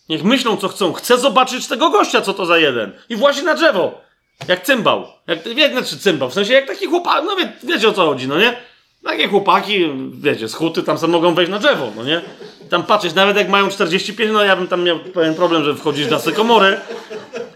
niech 0.10 0.24
myślą 0.24 0.58
co 0.58 0.68
chcą, 0.68 0.94
chcę 0.94 1.18
zobaczyć 1.18 1.68
tego 1.68 1.90
gościa, 1.90 2.22
co 2.22 2.34
to 2.34 2.46
za 2.46 2.58
jeden. 2.58 2.92
I 3.10 3.16
właśnie 3.16 3.44
na 3.44 3.54
drzewo. 3.54 4.02
Jak 4.48 4.64
cymbał. 4.64 5.08
Jak, 5.28 5.44
wie, 5.44 5.70
znaczy 5.70 5.98
cymbał, 5.98 6.30
w 6.30 6.34
sensie 6.34 6.54
jak 6.54 6.68
taki 6.68 6.86
chłopak, 6.86 7.24
no 7.26 7.36
wie, 7.36 7.54
wiecie 7.64 7.90
o 7.90 7.94
co 7.94 8.06
chodzi, 8.06 8.28
no 8.28 8.40
nie? 8.40 8.58
Takie 9.04 9.28
chłopaki, 9.28 9.90
wiecie, 10.14 10.48
z 10.48 10.54
huty 10.54 10.84
tam 10.84 10.98
sobie 10.98 11.14
mogą 11.14 11.34
wejść 11.34 11.52
na 11.52 11.60
drzewo, 11.60 11.92
no 11.96 12.04
nie? 12.04 12.22
Tam 12.70 12.84
patrzeć, 12.84 13.14
nawet 13.14 13.38
jak 13.38 13.50
mają 13.50 13.70
45, 13.70 14.32
no 14.34 14.44
ja 14.44 14.56
bym 14.56 14.68
tam 14.68 14.84
miał 14.84 15.00
pewien 15.00 15.36
problem, 15.36 15.64
że 15.64 15.76
wchodzisz 15.76 16.10
na 16.10 16.20
sykomorę. 16.20 16.82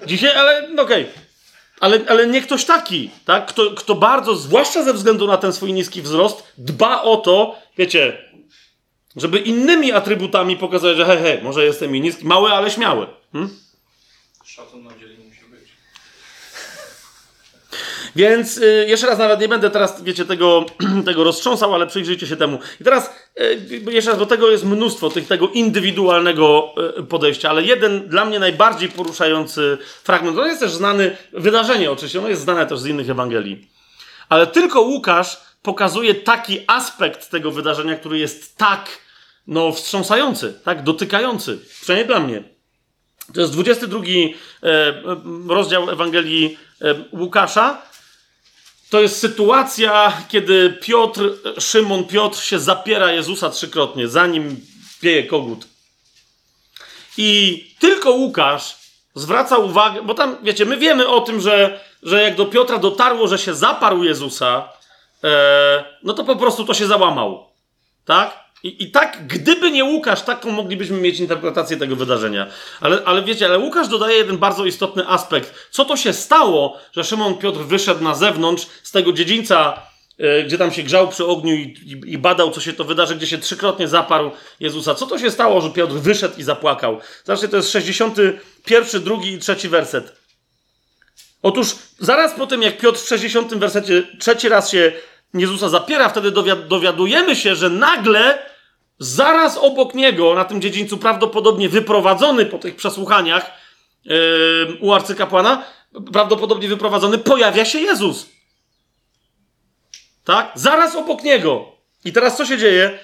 Dzisiaj, 0.06 0.36
ale 0.36 0.68
no 0.70 0.84
okej. 0.84 1.04
Okay. 1.04 1.26
Ale, 1.80 2.00
ale 2.08 2.28
nie 2.28 2.42
ktoś 2.42 2.66
taki, 2.66 3.10
tak? 3.26 3.46
Kto, 3.46 3.72
kto 3.72 3.96
bardzo, 3.96 4.36
zwłaszcza 4.36 4.84
ze 4.84 4.94
względu 4.94 5.28
na 5.28 5.38
ten 5.38 5.54
swój 5.54 5.74
niski 5.74 6.02
wzrost, 6.02 6.54
dba 6.58 7.02
o 7.02 7.18
to, 7.18 7.56
wiecie, 7.78 8.18
żeby 9.16 9.40
innymi 9.40 9.92
atrybutami 9.92 10.58
pokazać, 10.58 10.98
że 10.98 11.06
he, 11.06 11.18
he, 11.18 11.44
może 11.44 11.66
jestem 11.66 11.96
i 11.96 12.02
niski, 12.02 12.26
mały, 12.26 12.52
ale 12.52 12.72
śmiały. 12.72 13.08
Hmm? 13.32 13.60
Szacun 14.46 14.84
na 14.84 14.92
więc 18.16 18.58
y, 18.58 18.86
jeszcze 18.88 19.08
raz 19.08 19.20
nawet 19.20 19.42
nie 19.42 19.48
będę 19.48 19.70
teraz, 19.70 20.04
wiecie, 20.04 20.26
tego, 20.26 20.66
tego 21.06 21.24
roztrząsał, 21.24 21.74
ale 21.74 21.88
przyjrzyjcie 21.88 22.28
się 22.28 22.36
temu. 22.36 22.60
I 22.82 22.84
teraz, 22.84 23.14
y, 23.42 23.92
jeszcze 23.92 24.10
raz, 24.10 24.20
bo 24.20 24.26
tego 24.26 24.52
jest 24.52 24.66
mnóstwo, 24.66 25.10
tych, 25.10 25.28
tego 25.28 25.50
indywidualnego 25.50 26.74
y, 27.00 27.04
podejścia, 27.04 27.50
ale 27.50 27.64
jeden 27.64 28.10
dla 28.10 28.26
mnie 28.26 28.40
najbardziej 28.40 28.90
poruszający 28.90 29.78
fragment, 30.04 30.38
to 30.38 30.48
jest 30.48 30.60
też 30.60 30.72
znany, 30.72 31.18
wydarzenie 31.34 31.92
oczywiście, 31.92 32.20
ono 32.20 32.30
jest 32.30 32.42
znane 32.42 32.66
też 32.66 32.80
z 32.80 32.86
innych 32.86 33.10
Ewangelii. 33.10 33.68
Ale 34.30 34.48
tylko 34.48 34.82
Łukasz 34.82 35.38
pokazuje 35.62 36.16
taki 36.16 36.60
aspekt 36.68 37.30
tego 37.30 37.52
wydarzenia, 37.52 37.96
który 37.96 38.20
jest 38.20 38.58
tak, 38.58 38.90
no, 39.48 39.72
wstrząsający, 39.72 40.60
tak, 40.64 40.84
dotykający, 40.84 41.60
przynajmniej 41.82 42.08
dla 42.08 42.20
mnie. 42.20 42.44
To 43.34 43.42
jest 43.42 43.54
22 43.54 44.00
e, 44.64 45.02
rozdział 45.48 45.90
Ewangelii 45.90 46.58
e, 46.82 46.96
Łukasza, 47.12 47.82
to 48.96 49.02
jest 49.02 49.20
sytuacja, 49.20 50.14
kiedy 50.28 50.78
Piotr, 50.82 51.30
Szymon 51.60 52.04
Piotr 52.04 52.40
się 52.40 52.60
zapiera 52.60 53.12
Jezusa 53.12 53.50
trzykrotnie, 53.50 54.08
zanim 54.08 54.62
wieje 55.02 55.24
kogut. 55.24 55.68
I 57.18 57.64
tylko 57.80 58.12
Łukasz 58.12 58.76
zwraca 59.16 59.58
uwagę, 59.58 60.02
bo 60.02 60.14
tam, 60.14 60.38
wiecie, 60.44 60.66
my 60.66 60.78
wiemy 60.78 61.08
o 61.08 61.22
tym, 61.22 61.42
że, 61.42 61.80
że 62.04 62.22
jak 62.22 62.36
do 62.36 62.46
Piotra 62.46 62.78
dotarło, 62.78 63.28
że 63.28 63.38
się 63.38 63.56
zaparł 63.56 64.04
Jezusa, 64.04 64.70
e, 65.24 65.84
no 66.04 66.14
to 66.14 66.24
po 66.24 66.36
prostu 66.36 66.66
to 66.66 66.74
się 66.74 66.88
załamał. 66.88 67.48
Tak? 68.06 68.45
I, 68.66 68.84
I 68.84 68.92
tak, 68.92 69.28
gdyby 69.28 69.72
nie 69.72 69.84
Łukasz, 69.84 70.22
taką 70.22 70.52
moglibyśmy 70.52 70.98
mieć 70.98 71.20
interpretację 71.20 71.78
tego 71.78 71.96
wydarzenia. 71.96 72.48
Ale, 72.82 73.02
ale 73.06 73.24
wiecie, 73.24 73.46
ale 73.46 73.60
Łukasz 73.60 73.88
dodaje 73.88 74.18
jeden 74.18 74.38
bardzo 74.38 74.66
istotny 74.66 75.08
aspekt. 75.08 75.54
Co 75.72 75.86
to 75.86 75.98
się 75.98 76.14
stało, 76.14 76.78
że 76.92 77.04
Szymon 77.04 77.38
Piotr 77.38 77.60
wyszedł 77.60 78.04
na 78.04 78.16
zewnątrz 78.16 78.68
z 78.84 78.92
tego 78.92 79.14
dziedzińca, 79.14 79.82
yy, 80.18 80.44
gdzie 80.44 80.58
tam 80.58 80.72
się 80.72 80.84
grzał 80.84 81.08
przy 81.08 81.26
ogniu 81.26 81.54
i, 81.54 81.62
i, 81.62 82.14
i, 82.14 82.18
badał, 82.18 82.52
co 82.52 82.62
się 82.62 82.74
to 82.74 82.84
wydarzy, 82.84 83.16
gdzie 83.16 83.28
się 83.28 83.38
trzykrotnie 83.38 83.88
zaparł 83.88 84.32
Jezusa. 84.60 84.96
Co 84.96 85.06
to 85.06 85.20
się 85.20 85.32
stało, 85.32 85.62
że 85.62 85.70
Piotr 85.70 85.94
wyszedł 85.94 86.38
i 86.38 86.44
zapłakał? 86.44 87.00
Zobaczcie, 87.24 87.48
to 87.48 87.58
jest 87.58 87.72
61, 87.72 89.04
drugi 89.04 89.34
i 89.34 89.40
trzeci 89.40 89.70
werset. 89.70 90.16
Otóż 91.42 91.76
zaraz 92.00 92.34
po 92.34 92.48
tym, 92.48 92.62
jak 92.62 92.78
Piotr 92.78 93.00
w 93.00 93.08
60 93.08 93.54
wersecie 93.54 94.04
trzeci 94.20 94.50
raz 94.50 94.72
się 94.72 94.92
Jezusa 95.34 95.70
zapiera, 95.70 96.10
wtedy 96.10 96.32
dowiadujemy 96.68 97.36
się, 97.36 97.56
że 97.56 97.70
nagle 97.70 98.55
zaraz 99.00 99.58
obok 99.58 99.94
niego, 99.94 100.36
na 100.36 100.46
tym 100.46 100.62
dziedzińcu, 100.62 100.98
prawdopodobnie 100.98 101.70
wyprowadzony 101.70 102.46
po 102.46 102.58
tych 102.58 102.76
przesłuchaniach 102.76 103.52
yy, 104.06 104.78
u 104.82 104.94
arcykapłana, 104.94 105.64
prawdopodobnie 106.14 106.68
wyprowadzony, 106.68 107.18
pojawia 107.18 107.66
się 107.66 107.80
Jezus. 107.80 108.30
Tak? 110.24 110.52
Zaraz 110.56 110.96
obok 110.96 111.24
niego. 111.24 111.66
I 112.06 112.14
teraz 112.14 112.38
co 112.38 112.46
się 112.46 112.58
dzieje? 112.58 113.00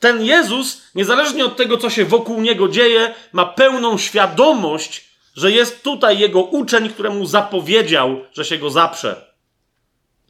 Ten 0.00 0.24
Jezus, 0.24 0.82
niezależnie 0.94 1.44
od 1.44 1.56
tego, 1.56 1.78
co 1.78 1.90
się 1.90 2.04
wokół 2.04 2.40
niego 2.40 2.68
dzieje, 2.68 3.14
ma 3.32 3.46
pełną 3.46 3.98
świadomość, 3.98 5.08
że 5.36 5.52
jest 5.52 5.82
tutaj 5.82 6.18
jego 6.18 6.42
uczeń, 6.42 6.88
któremu 6.88 7.26
zapowiedział, 7.26 8.24
że 8.32 8.44
się 8.44 8.58
go 8.58 8.70
zaprze. 8.70 9.34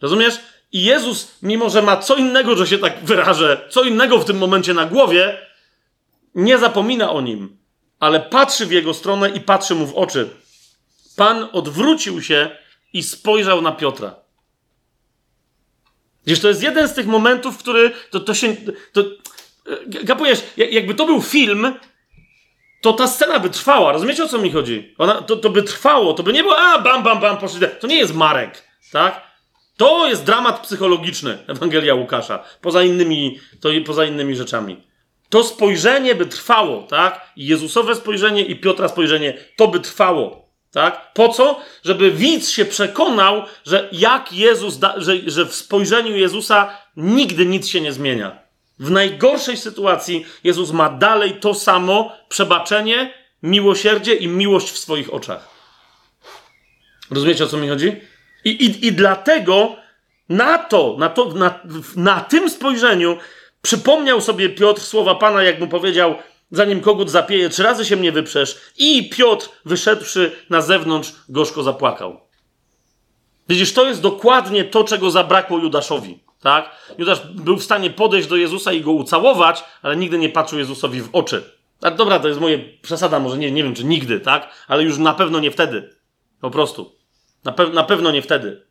Rozumiesz? 0.02 0.40
I 0.72 0.84
Jezus, 0.84 1.38
mimo 1.42 1.70
że 1.70 1.82
ma 1.82 1.96
co 1.96 2.16
innego, 2.16 2.56
że 2.56 2.66
się 2.66 2.78
tak 2.78 3.04
wyrażę, 3.04 3.68
co 3.70 3.82
innego 3.82 4.18
w 4.18 4.24
tym 4.24 4.38
momencie 4.38 4.74
na 4.74 4.86
głowie, 4.86 5.38
nie 6.34 6.58
zapomina 6.58 7.10
o 7.10 7.20
nim, 7.20 7.58
ale 8.00 8.20
patrzy 8.20 8.66
w 8.66 8.72
jego 8.72 8.94
stronę 8.94 9.30
i 9.30 9.40
patrzy 9.40 9.74
mu 9.74 9.86
w 9.86 9.94
oczy. 9.94 10.28
Pan 11.16 11.48
odwrócił 11.52 12.22
się 12.22 12.50
i 12.92 13.02
spojrzał 13.02 13.62
na 13.62 13.72
Piotra. 13.72 14.14
Wiesz, 16.26 16.40
to 16.40 16.48
jest 16.48 16.62
jeden 16.62 16.88
z 16.88 16.94
tych 16.94 17.06
momentów, 17.06 17.58
który 17.58 17.90
to, 18.10 18.20
to 18.20 18.34
się. 18.34 18.56
To, 18.92 19.04
kapujesz, 20.06 20.42
jakby 20.56 20.94
to 20.94 21.06
był 21.06 21.22
film, 21.22 21.74
to 22.80 22.92
ta 22.92 23.06
scena 23.06 23.38
by 23.38 23.50
trwała. 23.50 23.92
Rozumiecie 23.92 24.24
o 24.24 24.28
co 24.28 24.38
mi 24.38 24.50
chodzi? 24.50 24.94
Ona, 24.98 25.22
to, 25.22 25.36
to 25.36 25.50
by 25.50 25.62
trwało, 25.62 26.14
to 26.14 26.22
by 26.22 26.32
nie 26.32 26.42
było, 26.42 26.58
a 26.58 26.78
bam, 26.78 27.02
bam, 27.02 27.20
bam, 27.20 27.38
poszli. 27.38 27.60
To 27.80 27.86
nie 27.86 27.96
jest 27.96 28.14
Marek, 28.14 28.62
tak? 28.92 29.25
To 29.76 30.08
jest 30.08 30.24
dramat 30.24 30.60
psychologiczny 30.60 31.38
Ewangelia 31.46 31.94
Łukasza. 31.94 32.44
Poza 32.60 32.82
innymi, 32.82 33.40
to 33.60 33.68
poza 33.86 34.04
innymi 34.04 34.36
rzeczami. 34.36 34.82
To 35.28 35.44
spojrzenie 35.44 36.14
by 36.14 36.26
trwało, 36.26 36.82
tak? 36.82 37.32
I 37.36 37.46
Jezusowe 37.46 37.94
spojrzenie 37.94 38.42
i 38.42 38.56
Piotra 38.56 38.88
spojrzenie, 38.88 39.38
to 39.56 39.68
by 39.68 39.80
trwało. 39.80 40.46
Tak? 40.72 41.12
Po 41.14 41.28
co? 41.28 41.60
Żeby 41.84 42.10
widz 42.10 42.50
się 42.50 42.64
przekonał, 42.64 43.42
że 43.66 43.88
jak 43.92 44.32
Jezus, 44.32 44.78
da, 44.78 44.94
że, 44.96 45.16
że 45.26 45.46
w 45.46 45.54
spojrzeniu 45.54 46.16
Jezusa 46.16 46.78
nigdy 46.96 47.46
nic 47.46 47.68
się 47.68 47.80
nie 47.80 47.92
zmienia. 47.92 48.38
W 48.78 48.90
najgorszej 48.90 49.56
sytuacji 49.56 50.26
Jezus 50.44 50.72
ma 50.72 50.88
dalej 50.90 51.34
to 51.40 51.54
samo 51.54 52.12
przebaczenie, 52.28 53.14
miłosierdzie 53.42 54.14
i 54.14 54.28
miłość 54.28 54.70
w 54.70 54.78
swoich 54.78 55.14
oczach. 55.14 55.48
Rozumiecie 57.10 57.44
o 57.44 57.46
co 57.46 57.56
mi 57.56 57.68
chodzi? 57.68 58.00
I, 58.46 58.50
i, 58.50 58.86
i 58.86 58.92
dlatego 58.92 59.76
na 60.28 60.58
to, 60.58 60.96
na, 60.98 61.08
to 61.08 61.24
na, 61.24 61.60
na 61.96 62.20
tym 62.20 62.50
spojrzeniu 62.50 63.16
przypomniał 63.62 64.20
sobie 64.20 64.48
Piotr 64.48 64.80
słowa 64.80 65.14
Pana, 65.14 65.42
jak 65.42 65.60
mu 65.60 65.68
powiedział, 65.68 66.14
zanim 66.50 66.80
kogut 66.80 67.10
zapieje, 67.10 67.48
trzy 67.48 67.62
razy 67.62 67.84
się 67.84 67.96
mnie 67.96 68.12
wyprzesz. 68.12 68.60
I 68.78 69.10
Piotr, 69.10 69.48
wyszedłszy 69.64 70.32
na 70.50 70.60
zewnątrz, 70.60 71.12
gorzko 71.28 71.62
zapłakał. 71.62 72.20
Widzisz, 73.48 73.72
to 73.72 73.86
jest 73.86 74.00
dokładnie 74.00 74.64
to, 74.64 74.84
czego 74.84 75.10
zabrakło 75.10 75.58
Judaszowi. 75.58 76.18
tak? 76.40 76.70
Judasz 76.98 77.26
był 77.26 77.56
w 77.56 77.64
stanie 77.64 77.90
podejść 77.90 78.28
do 78.28 78.36
Jezusa 78.36 78.72
i 78.72 78.80
go 78.80 78.92
ucałować, 78.92 79.64
ale 79.82 79.96
nigdy 79.96 80.18
nie 80.18 80.28
patrzył 80.28 80.58
Jezusowi 80.58 81.02
w 81.02 81.08
oczy. 81.12 81.42
A 81.82 81.90
dobra, 81.90 82.18
to 82.18 82.28
jest 82.28 82.40
moje 82.40 82.58
przesada, 82.58 83.20
może 83.20 83.38
nie, 83.38 83.50
nie 83.50 83.62
wiem, 83.62 83.74
czy 83.74 83.84
nigdy, 83.84 84.20
tak? 84.20 84.50
Ale 84.68 84.82
już 84.82 84.98
na 84.98 85.14
pewno 85.14 85.40
nie 85.40 85.50
wtedy. 85.50 85.96
Po 86.40 86.50
prostu. 86.50 86.95
Na, 87.46 87.52
pe 87.52 87.68
na 87.68 87.84
pewno 87.84 88.10
nie 88.10 88.22
wtedy. 88.22 88.66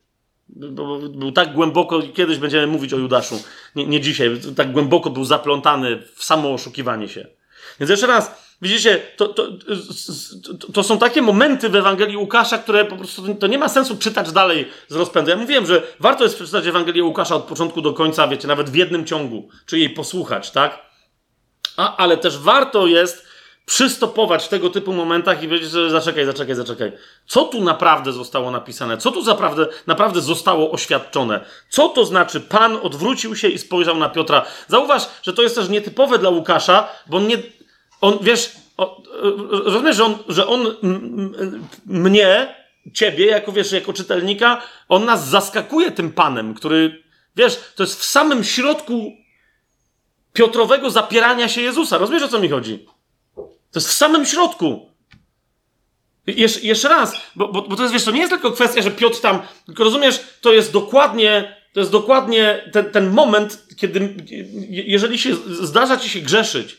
Był 0.50 1.32
tak 1.32 1.54
głęboko, 1.54 2.02
kiedyś 2.14 2.38
będziemy 2.38 2.68
mówić 2.68 2.94
o 2.94 2.98
Judaszu, 2.98 3.44
nie, 3.76 3.86
nie 3.86 4.02
dzisiaj, 4.02 4.40
tak 4.56 4.72
głęboko 4.72 5.10
był 5.10 5.26
zaplątany 5.26 6.02
w 6.16 6.24
samo 6.24 6.54
oszukiwanie 6.54 7.08
się. 7.08 7.28
Więc 7.80 7.90
jeszcze 7.90 8.08
raz, 8.08 8.32
widzicie, 8.62 9.02
to, 9.18 9.28
to, 9.28 9.48
to, 10.60 10.72
to, 10.74 10.84
są 10.84 10.98
takie 10.98 11.22
momenty 11.22 11.70
w 11.70 11.76
Ewangelii 11.76 12.18
Łukasza, 12.18 12.58
które 12.58 12.86
po 12.86 12.96
prostu 12.96 13.36
to 13.36 13.48
nie 13.48 13.58
ma 13.58 13.70
sensu 13.70 13.98
czytać 13.98 14.32
dalej 14.32 14.68
z 14.88 14.96
rozpędu. 14.96 15.32
Ja 15.32 15.38
mówiłem, 15.38 15.66
że 15.66 15.84
warto 16.00 16.24
jest 16.24 16.36
przeczytać 16.36 16.68
Ewangelię 16.68 17.04
Łukasza 17.04 17.36
od 17.36 17.44
początku 17.44 17.82
do 17.82 17.94
końca, 17.94 18.28
wiecie, 18.28 18.48
nawet 18.48 18.70
w 18.70 18.76
jednym 18.76 19.06
ciągu, 19.06 19.50
czy 19.66 19.80
jej 19.80 19.90
posłuchać, 19.90 20.52
tak? 20.52 20.86
A, 21.78 21.98
ale 21.98 22.18
też 22.18 22.38
warto 22.38 22.88
jest 22.88 23.25
przystopować 23.66 24.46
w 24.46 24.48
tego 24.48 24.70
typu 24.70 24.94
momentach 24.94 25.44
i 25.44 25.48
powiedzieć, 25.48 25.70
że 25.70 25.90
zaczekaj, 25.90 26.26
zaczekaj, 26.26 26.56
zaczekaj. 26.56 26.92
Co 27.28 27.44
tu 27.44 27.64
naprawdę 27.64 28.12
zostało 28.12 28.52
napisane? 28.52 28.98
Co 28.98 29.12
tu 29.12 29.24
naprawdę, 29.24 29.68
naprawdę 29.88 30.22
zostało 30.22 30.72
oświadczone? 30.72 31.46
Co 31.70 31.90
to 31.90 32.06
znaczy 32.06 32.42
Pan 32.42 32.78
odwrócił 32.82 33.36
się 33.36 33.48
i 33.48 33.58
spojrzał 33.58 33.98
na 33.98 34.10
Piotra? 34.10 34.46
Zauważ, 34.68 35.08
że 35.24 35.34
to 35.34 35.42
jest 35.42 35.56
też 35.56 35.70
nietypowe 35.70 36.20
dla 36.20 36.30
Łukasza, 36.30 36.88
bo 37.08 37.18
on 37.18 37.28
nie, 37.28 37.38
on, 38.02 38.18
wiesz, 38.22 38.52
o, 38.78 39.02
rozumiesz, 39.50 39.96
że 39.96 40.04
on, 40.04 40.18
że 40.28 40.48
on 40.48 40.76
mnie, 41.86 42.56
ciebie, 42.94 43.26
jako 43.26 43.52
wiesz, 43.52 43.72
jako 43.72 43.94
czytelnika, 43.94 44.62
on 44.90 45.06
nas 45.06 45.28
zaskakuje 45.28 45.92
tym 45.92 46.12
Panem, 46.12 46.54
który, 46.54 47.04
wiesz, 47.36 47.60
to 47.76 47.84
jest 47.84 48.00
w 48.00 48.06
samym 48.06 48.44
środku 48.44 49.12
Piotrowego 50.34 50.90
zapierania 50.90 51.50
się 51.50 51.62
Jezusa. 51.62 51.98
Rozumiesz, 51.98 52.24
o 52.24 52.28
co 52.28 52.40
mi 52.40 52.50
chodzi? 52.50 52.86
To 53.76 53.80
jest 53.80 53.90
w 53.90 53.94
samym 53.94 54.26
środku. 54.26 54.90
Jesz, 56.28 56.64
jeszcze 56.64 56.90
raz, 56.90 57.14
bo, 57.36 57.48
bo, 57.48 57.62
bo, 57.62 57.76
to 57.76 57.82
jest, 57.82 57.94
wiesz, 57.94 58.04
to 58.04 58.12
nie 58.12 58.20
jest 58.20 58.32
tylko 58.32 58.52
kwestia, 58.52 58.82
że 58.82 58.92
Piotr 58.92 59.22
tam, 59.22 59.42
tylko 59.66 59.84
rozumiesz, 59.84 60.20
to 60.42 60.54
jest 60.54 60.72
dokładnie, 60.72 61.56
to 61.74 61.80
jest 61.80 61.92
dokładnie 61.92 62.70
ten, 62.74 62.92
ten 62.92 63.10
moment, 63.10 63.68
kiedy, 63.78 64.16
jeżeli 64.70 65.20
się 65.20 65.36
zdarza 65.48 65.98
ci 65.98 66.10
się 66.10 66.20
grzeszyć, 66.20 66.78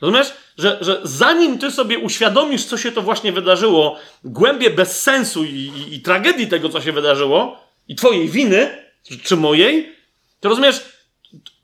rozumiesz, 0.00 0.32
że, 0.58 0.78
że 0.80 1.00
zanim 1.02 1.58
ty 1.58 1.70
sobie 1.70 1.98
uświadomisz, 1.98 2.64
co 2.64 2.78
się 2.78 2.92
to 2.92 3.02
właśnie 3.02 3.32
wydarzyło, 3.32 3.98
głębie 4.24 4.70
bez 4.70 5.02
sensu 5.02 5.44
i, 5.44 5.48
i, 5.48 5.94
i 5.94 6.00
tragedii 6.00 6.46
tego, 6.46 6.68
co 6.68 6.80
się 6.80 6.92
wydarzyło, 6.92 7.60
i 7.88 7.94
twojej 7.94 8.28
winy, 8.28 8.84
czy 9.24 9.36
mojej, 9.36 9.96
to 10.40 10.48
rozumiesz, 10.48 10.80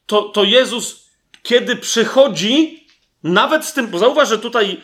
to, 0.06 0.22
to 0.22 0.44
Jezus, 0.44 1.10
kiedy 1.42 1.76
przychodzi, 1.76 2.83
nawet 3.24 3.64
z 3.64 3.72
tym, 3.72 3.86
bo 3.86 3.98
zauważ, 3.98 4.28
że 4.28 4.38
tutaj 4.38 4.80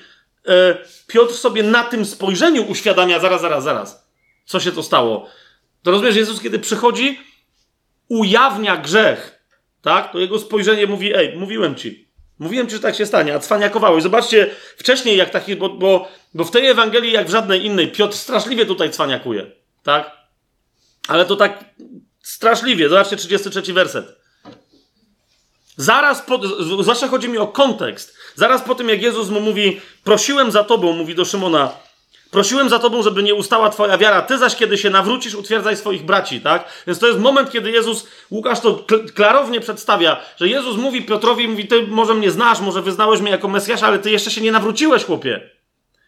e, 0.48 0.76
Piotr 1.06 1.34
sobie 1.34 1.62
na 1.62 1.84
tym 1.84 2.04
spojrzeniu 2.04 2.62
uświadamia, 2.62 3.20
zaraz, 3.20 3.40
zaraz, 3.40 3.64
zaraz, 3.64 4.06
co 4.44 4.60
się 4.60 4.72
to 4.72 4.82
stało. 4.82 5.28
To 5.82 5.90
rozumiesz, 5.90 6.16
Jezus, 6.16 6.40
kiedy 6.40 6.58
przychodzi, 6.58 7.20
ujawnia 8.08 8.76
grzech, 8.76 9.44
tak? 9.82 10.12
To 10.12 10.18
jego 10.18 10.38
spojrzenie 10.38 10.86
mówi, 10.86 11.14
ej, 11.14 11.36
mówiłem 11.36 11.74
ci. 11.74 12.10
Mówiłem 12.38 12.66
ci, 12.66 12.74
że 12.74 12.80
tak 12.82 12.96
się 12.96 13.06
stanie, 13.06 13.34
a 13.34 13.38
cwaniakowałeś. 13.38 14.02
Zobaczcie, 14.02 14.50
wcześniej 14.76 15.16
jak 15.16 15.30
taki, 15.30 15.56
bo, 15.56 15.68
bo, 15.68 16.08
bo 16.34 16.44
w 16.44 16.50
tej 16.50 16.66
Ewangelii, 16.66 17.12
jak 17.12 17.26
w 17.26 17.30
żadnej 17.30 17.64
innej, 17.64 17.92
Piotr 17.92 18.16
straszliwie 18.16 18.66
tutaj 18.66 18.90
cwaniakuje, 18.90 19.46
tak? 19.82 20.10
Ale 21.08 21.24
to 21.24 21.36
tak 21.36 21.64
straszliwie. 22.22 22.88
Zobaczcie 22.88 23.16
33 23.16 23.72
werset. 23.72 24.20
Zaraz 25.76 26.22
po, 26.22 26.40
zwłaszcza 26.82 27.08
chodzi 27.08 27.28
mi 27.28 27.38
o 27.38 27.46
kontekst. 27.46 28.16
Zaraz 28.34 28.62
po 28.62 28.74
tym, 28.74 28.88
jak 28.88 29.02
Jezus 29.02 29.28
mu 29.28 29.40
mówi, 29.40 29.80
prosiłem 30.04 30.50
za 30.50 30.64
tobą, 30.64 30.92
mówi 30.92 31.14
do 31.14 31.24
Szymona, 31.24 31.72
prosiłem 32.30 32.68
za 32.68 32.78
tobą, 32.78 33.02
żeby 33.02 33.22
nie 33.22 33.34
ustała 33.34 33.70
twoja 33.70 33.98
wiara, 33.98 34.22
ty 34.22 34.38
zaś, 34.38 34.56
kiedy 34.56 34.78
się 34.78 34.90
nawrócisz, 34.90 35.34
utwierdzaj 35.34 35.76
swoich 35.76 36.04
braci, 36.04 36.40
tak? 36.40 36.64
Więc 36.86 36.98
to 36.98 37.06
jest 37.06 37.18
moment, 37.18 37.50
kiedy 37.50 37.70
Jezus, 37.70 38.06
Łukasz 38.30 38.60
to 38.60 38.84
klarownie 39.14 39.60
przedstawia, 39.60 40.20
że 40.36 40.48
Jezus 40.48 40.76
mówi 40.76 41.02
Piotrowi, 41.02 41.48
mówi, 41.48 41.66
ty 41.66 41.86
może 41.86 42.14
mnie 42.14 42.30
znasz, 42.30 42.60
może 42.60 42.82
wyznałeś 42.82 43.20
mnie 43.20 43.30
jako 43.30 43.48
Mesjasza, 43.48 43.86
ale 43.86 43.98
ty 43.98 44.10
jeszcze 44.10 44.30
się 44.30 44.40
nie 44.40 44.52
nawróciłeś, 44.52 45.04
chłopie. 45.04 45.50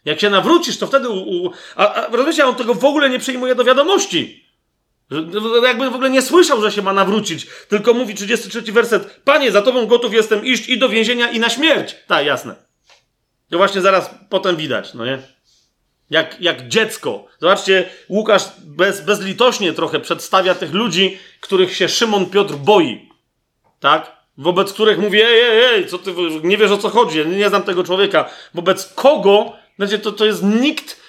Jak 0.04 0.20
się 0.20 0.30
nawrócisz, 0.30 0.78
to 0.78 0.86
wtedy, 0.86 1.08
u, 1.08 1.14
u, 1.14 1.50
a, 1.76 1.94
a 1.94 2.08
rozumiecie, 2.16 2.46
on 2.46 2.54
tego 2.54 2.74
w 2.74 2.84
ogóle 2.84 3.10
nie 3.10 3.18
przyjmuje 3.18 3.54
do 3.54 3.64
wiadomości. 3.64 4.41
Jakby 5.64 5.90
w 5.90 5.94
ogóle 5.94 6.10
nie 6.10 6.22
słyszał, 6.22 6.62
że 6.62 6.72
się 6.72 6.82
ma 6.82 6.92
nawrócić, 6.92 7.46
tylko 7.68 7.94
mówi 7.94 8.14
33 8.14 8.72
werset: 8.72 9.20
Panie, 9.24 9.52
za 9.52 9.62
tobą 9.62 9.86
gotów 9.86 10.14
jestem 10.14 10.44
iść 10.44 10.68
i 10.68 10.78
do 10.78 10.88
więzienia, 10.88 11.30
i 11.30 11.40
na 11.40 11.50
śmierć. 11.50 11.96
Tak, 12.06 12.26
jasne. 12.26 12.54
To 13.50 13.56
właśnie 13.56 13.80
zaraz 13.80 14.10
potem 14.28 14.56
widać, 14.56 14.94
no 14.94 15.04
nie? 15.04 15.18
Jak, 16.10 16.40
jak 16.40 16.68
dziecko. 16.68 17.26
Zobaczcie, 17.40 17.88
Łukasz 18.08 18.42
bez, 18.64 19.00
bezlitośnie 19.00 19.72
trochę 19.72 20.00
przedstawia 20.00 20.54
tych 20.54 20.72
ludzi, 20.72 21.18
których 21.40 21.76
się 21.76 21.88
Szymon 21.88 22.26
Piotr 22.26 22.54
boi. 22.54 23.08
Tak? 23.80 24.16
Wobec 24.38 24.72
których 24.72 24.98
mówi: 24.98 25.22
Ej, 25.22 25.40
ej, 25.40 25.64
ej, 25.64 25.86
co 25.86 25.98
ty 25.98 26.14
nie 26.42 26.56
wiesz 26.56 26.70
o 26.70 26.78
co 26.78 26.88
chodzi, 26.88 27.26
nie 27.26 27.48
znam 27.48 27.62
tego 27.62 27.84
człowieka. 27.84 28.30
Wobec 28.54 28.92
kogo, 28.94 29.52
znaczy 29.76 29.98
to, 29.98 30.12
to 30.12 30.24
jest 30.24 30.42
nikt 30.42 31.01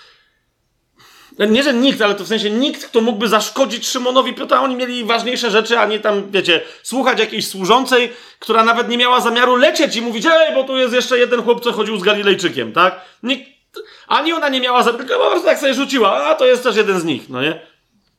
nie, 1.39 1.63
że 1.63 1.73
nikt, 1.73 2.01
ale 2.01 2.15
to 2.15 2.23
w 2.23 2.27
sensie 2.27 2.49
nikt, 2.49 2.85
kto 2.85 3.01
mógłby 3.01 3.27
zaszkodzić 3.27 3.87
Szymonowi 3.87 4.33
Piotra. 4.33 4.61
Oni 4.61 4.75
mieli 4.75 5.03
ważniejsze 5.03 5.51
rzeczy, 5.51 5.79
a 5.79 5.85
nie 5.85 5.99
tam, 5.99 6.31
wiecie, 6.31 6.61
słuchać 6.83 7.19
jakiejś 7.19 7.47
służącej, 7.47 8.13
która 8.39 8.63
nawet 8.63 8.89
nie 8.89 8.97
miała 8.97 9.21
zamiaru 9.21 9.55
lecieć 9.55 9.95
i 9.95 10.01
mówić, 10.01 10.25
ej, 10.25 10.55
bo 10.55 10.63
tu 10.63 10.77
jest 10.77 10.93
jeszcze 10.93 11.19
jeden 11.19 11.43
chłop, 11.43 11.63
co 11.63 11.71
chodził 11.71 11.97
z 11.97 12.03
Galilejczykiem, 12.03 12.73
tak? 12.73 13.01
Nikt, 13.23 13.49
ani 14.07 14.33
ona 14.33 14.49
nie 14.49 14.61
miała 14.61 14.83
zamiaru, 14.83 15.03
tylko 15.03 15.23
po 15.23 15.29
prostu 15.29 15.47
tak 15.47 15.59
sobie 15.59 15.73
rzuciła, 15.73 16.25
a 16.25 16.35
to 16.35 16.45
jest 16.45 16.63
też 16.63 16.75
jeden 16.75 16.99
z 16.99 17.05
nich, 17.05 17.29
no 17.29 17.41
nie? 17.41 17.59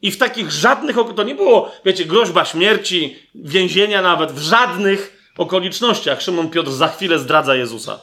I 0.02 0.10
w 0.10 0.18
takich 0.18 0.50
żadnych, 0.50 0.96
to 1.16 1.22
nie 1.22 1.34
było, 1.34 1.72
wiecie, 1.84 2.04
groźba 2.04 2.44
śmierci, 2.44 3.16
więzienia 3.34 4.02
nawet, 4.02 4.32
w 4.32 4.38
żadnych 4.38 5.30
okolicznościach 5.38 6.22
Szymon 6.22 6.50
Piotr 6.50 6.70
za 6.70 6.88
chwilę 6.88 7.18
zdradza 7.18 7.54
Jezusa. 7.54 8.00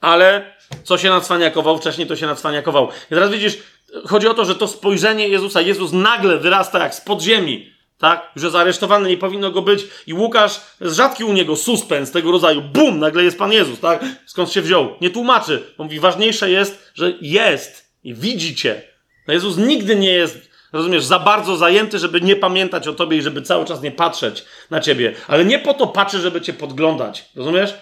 Ale 0.00 0.56
co 0.84 0.98
się 0.98 1.10
nacwaniakował 1.10 1.78
wcześniej, 1.78 2.06
to 2.06 2.16
się 2.16 2.26
nacwaniakował. 2.26 2.88
I 3.06 3.14
teraz 3.14 3.30
widzisz, 3.30 3.58
chodzi 4.06 4.28
o 4.28 4.34
to, 4.34 4.44
że 4.44 4.54
to 4.54 4.68
spojrzenie 4.68 5.28
Jezusa, 5.28 5.60
Jezus 5.60 5.92
nagle 5.92 6.38
wyrasta 6.38 6.78
jak 6.78 6.94
z 6.94 7.00
podziemi, 7.00 7.72
tak? 7.98 8.30
Że 8.36 8.50
zaresztowany 8.50 9.08
nie 9.08 9.16
powinno 9.16 9.50
go 9.50 9.62
być 9.62 9.84
i 10.06 10.14
Łukasz, 10.14 10.60
rzadki 10.80 11.24
u 11.24 11.32
niego 11.32 11.56
suspens 11.56 12.10
tego 12.10 12.32
rodzaju, 12.32 12.62
bum, 12.62 12.98
nagle 12.98 13.24
jest 13.24 13.38
Pan 13.38 13.52
Jezus, 13.52 13.80
tak? 13.80 14.04
Skąd 14.26 14.52
się 14.52 14.62
wziął? 14.62 14.94
Nie 15.00 15.10
tłumaczy. 15.10 15.62
Mówi, 15.78 16.00
ważniejsze 16.00 16.50
jest, 16.50 16.92
że 16.94 17.12
jest 17.20 17.92
i 18.04 18.14
widzicie. 18.14 18.82
No 19.28 19.34
Jezus 19.34 19.56
nigdy 19.56 19.96
nie 19.96 20.12
jest, 20.12 20.50
rozumiesz, 20.72 21.04
za 21.04 21.18
bardzo 21.18 21.56
zajęty, 21.56 21.98
żeby 21.98 22.20
nie 22.20 22.36
pamiętać 22.36 22.88
o 22.88 22.92
tobie 22.92 23.16
i 23.16 23.22
żeby 23.22 23.42
cały 23.42 23.64
czas 23.64 23.82
nie 23.82 23.90
patrzeć 23.90 24.44
na 24.70 24.80
ciebie. 24.80 25.14
Ale 25.28 25.44
nie 25.44 25.58
po 25.58 25.74
to 25.74 25.86
patrzy, 25.86 26.18
żeby 26.18 26.40
cię 26.40 26.52
podglądać, 26.52 27.24
rozumiesz? 27.36 27.74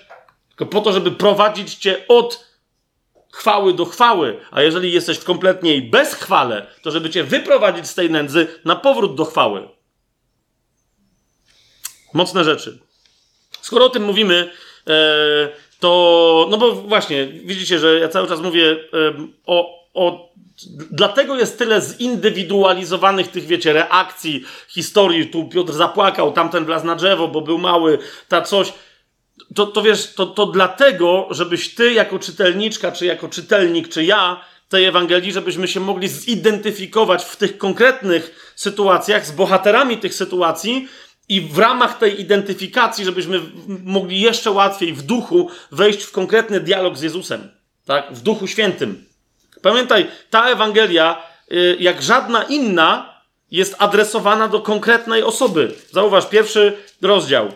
Tylko 0.49 0.67
po 0.67 0.81
to, 0.81 0.93
żeby 0.93 1.11
prowadzić 1.11 1.75
cię 1.75 2.09
od 2.09 2.44
chwały 3.35 3.75
do 3.75 3.85
chwały, 3.85 4.41
a 4.51 4.63
jeżeli 4.63 4.93
jesteś 4.93 5.19
w 5.19 5.25
kompletniej 5.25 5.83
bezchwale, 5.83 6.67
to 6.83 6.91
żeby 6.91 7.11
cię 7.11 7.25
wyprowadzić 7.25 7.87
z 7.87 7.95
tej 7.95 8.11
nędzy 8.11 8.47
na 8.65 8.77
powrót 8.77 9.15
do 9.15 9.25
chwały. 9.25 9.69
Mocne 12.13 12.45
rzeczy. 12.45 12.79
Skoro 13.61 13.85
o 13.85 13.91
tym 13.91 14.05
mówimy, 14.05 14.51
e, 14.87 15.49
to, 15.81 16.47
no 16.51 16.59
bo 16.59 16.73
właśnie, 16.73 17.27
widzicie, 17.27 17.79
że 17.79 18.01
ja 18.01 18.09
cały 18.09 18.29
czas 18.29 18.41
mówię 18.41 18.71
e, 18.71 18.77
o, 19.47 19.85
o 19.95 20.35
Dlatego 20.91 21.37
jest 21.37 21.59
tyle 21.59 21.81
zindywidualizowanych 21.81 23.29
tych, 23.29 23.47
wiecie, 23.47 23.73
reakcji, 23.73 24.45
historii. 24.69 25.27
Tu 25.27 25.49
Piotr 25.49 25.73
zapłakał, 25.73 26.33
tamten 26.33 26.65
wlazł 26.65 26.87
na 26.87 26.97
drzewo, 26.97 27.29
bo 27.29 27.41
był 27.41 27.59
mały, 27.59 27.99
ta 28.29 28.43
coś 28.43 28.73
to, 29.55 29.67
to 29.67 29.83
wiesz, 29.83 30.15
to, 30.15 30.27
to 30.27 30.47
dlatego, 30.47 31.29
żebyś 31.31 31.75
ty 31.75 31.93
jako 31.93 32.19
czytelniczka, 32.19 32.93
czy 32.93 33.07
jako 33.07 33.29
czytelnik, 33.29 33.89
czy 33.89 34.05
ja 34.05 34.41
tej 34.69 34.85
Ewangelii, 34.85 35.33
żebyśmy 35.33 35.69
się 35.69 35.81
mogli 35.81 36.09
zidentyfikować 36.09 37.25
w 37.25 37.37
tych 37.37 37.59
konkretnych 37.59 38.53
sytuacjach 38.57 39.27
z 39.27 39.33
bohaterami 39.33 39.99
tych 39.99 40.15
sytuacji 40.15 40.89
i 41.29 41.41
w 41.41 41.59
ramach 41.59 41.99
tej 41.99 42.21
identyfikacji, 42.21 43.05
żebyśmy 43.05 43.41
mogli 43.85 44.21
jeszcze 44.21 44.51
łatwiej 44.51 44.93
w 44.93 45.03
duchu 45.03 45.51
wejść 45.71 46.03
w 46.03 46.13
konkretny 46.13 46.61
dialog 46.61 46.97
z 46.97 47.03
Jezusem, 47.03 47.51
tak? 47.87 48.13
W 48.13 48.23
duchu 48.23 48.47
świętym. 48.47 49.05
Pamiętaj, 49.63 50.07
ta 50.31 50.49
Ewangelia, 50.49 51.23
y, 51.53 51.77
jak 51.81 52.03
żadna 52.03 52.43
inna, 52.43 53.15
jest 53.51 53.77
adresowana 53.79 54.49
do 54.49 54.61
konkretnej 54.61 55.23
osoby. 55.23 55.75
Zauważ, 55.93 56.29
pierwszy 56.29 56.77
rozdział 57.03 57.53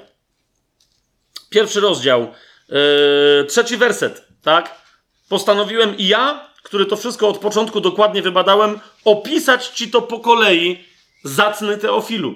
pierwszy 1.50 1.80
rozdział, 1.80 2.32
yy, 2.68 2.76
trzeci 3.48 3.76
werset, 3.76 4.28
tak? 4.42 4.74
Postanowiłem 5.28 5.98
i 5.98 6.06
ja, 6.06 6.48
który 6.62 6.86
to 6.86 6.96
wszystko 6.96 7.28
od 7.28 7.38
początku 7.38 7.80
dokładnie 7.80 8.22
wybadałem, 8.22 8.80
opisać 9.04 9.68
ci 9.68 9.90
to 9.90 10.02
po 10.02 10.20
kolei, 10.20 10.84
zacny 11.24 11.78
Teofilu. 11.78 12.34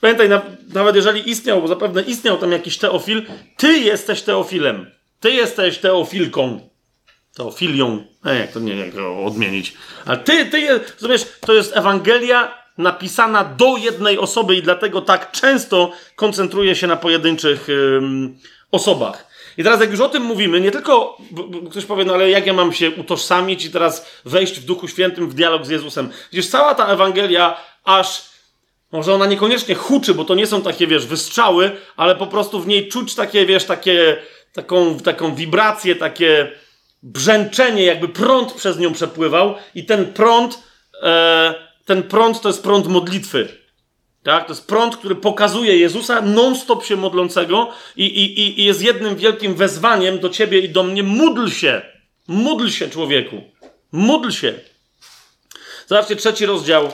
Pamiętaj, 0.00 0.28
nawet 0.74 0.96
jeżeli 0.96 1.30
istniał, 1.30 1.62
bo 1.62 1.68
zapewne 1.68 2.02
istniał 2.02 2.38
tam 2.38 2.52
jakiś 2.52 2.78
teofil, 2.78 3.22
ty 3.56 3.78
jesteś 3.78 4.22
teofilem. 4.22 4.90
Ty 5.20 5.30
jesteś 5.30 5.78
teofilką. 5.78 6.70
Teofilią. 7.34 8.04
E, 8.24 8.38
jak 8.38 8.52
to 8.52 8.60
nie, 8.60 8.76
jak 8.76 8.94
to 8.94 9.24
odmienić. 9.24 9.74
Ale 10.06 10.18
ty, 10.18 10.46
ty, 10.46 10.80
rozumiesz, 10.94 11.26
to 11.40 11.52
jest 11.52 11.76
Ewangelia 11.76 12.59
napisana 12.78 13.44
do 13.44 13.76
jednej 13.76 14.18
osoby 14.18 14.56
i 14.56 14.62
dlatego 14.62 15.02
tak 15.02 15.32
często 15.32 15.92
koncentruje 16.16 16.76
się 16.76 16.86
na 16.86 16.96
pojedynczych 16.96 17.66
osobach. 18.72 19.30
I 19.58 19.64
teraz 19.64 19.80
jak 19.80 19.90
już 19.90 20.00
o 20.00 20.08
tym 20.08 20.22
mówimy, 20.22 20.60
nie 20.60 20.70
tylko 20.70 21.18
ktoś 21.70 21.84
powie, 21.84 22.04
no 22.04 22.14
ale 22.14 22.30
jak 22.30 22.46
ja 22.46 22.52
mam 22.52 22.72
się 22.72 22.90
utożsamić 22.90 23.64
i 23.64 23.70
teraz 23.70 24.06
wejść 24.24 24.60
w 24.60 24.64
Duchu 24.64 24.88
Świętym 24.88 25.30
w 25.30 25.34
dialog 25.34 25.66
z 25.66 25.68
Jezusem. 25.68 26.10
Gdzieś 26.32 26.48
cała 26.48 26.74
ta 26.74 26.86
Ewangelia 26.86 27.56
aż 27.84 28.30
może 28.92 29.14
ona 29.14 29.26
niekoniecznie 29.26 29.74
huczy, 29.74 30.14
bo 30.14 30.24
to 30.24 30.34
nie 30.34 30.46
są 30.46 30.62
takie, 30.62 30.86
wiesz, 30.86 31.06
wystrzały, 31.06 31.70
ale 31.96 32.16
po 32.16 32.26
prostu 32.26 32.60
w 32.60 32.66
niej 32.66 32.88
czuć 32.88 33.14
takie, 33.14 33.46
wiesz, 33.46 33.64
takie, 33.64 34.16
taką, 34.52 34.98
taką 34.98 35.34
wibrację, 35.34 35.96
takie 35.96 36.52
brzęczenie, 37.02 37.82
jakby 37.84 38.08
prąd 38.08 38.52
przez 38.52 38.78
nią 38.78 38.92
przepływał 38.92 39.54
i 39.74 39.84
ten 39.84 40.12
prąd, 40.12 40.62
e, 41.02 41.69
ten 41.90 42.02
prąd 42.02 42.40
to 42.40 42.48
jest 42.48 42.62
prąd 42.62 42.86
modlitwy. 42.86 43.48
Tak? 44.22 44.46
To 44.46 44.52
jest 44.52 44.66
prąd, 44.66 44.96
który 44.96 45.14
pokazuje 45.14 45.78
Jezusa 45.78 46.20
non-stop 46.20 46.84
się 46.84 46.96
modlącego 46.96 47.72
i, 47.96 48.04
i, 48.04 48.60
i 48.60 48.64
jest 48.64 48.82
jednym 48.82 49.16
wielkim 49.16 49.54
wezwaniem 49.54 50.18
do 50.18 50.28
ciebie 50.28 50.58
i 50.60 50.68
do 50.68 50.82
mnie. 50.82 51.02
Módl 51.02 51.48
się! 51.48 51.82
Módl 52.26 52.68
się, 52.68 52.88
człowieku! 52.88 53.42
Módl 53.92 54.30
się! 54.30 54.60
Zobaczcie, 55.86 56.16
trzeci 56.16 56.46
rozdział, 56.46 56.92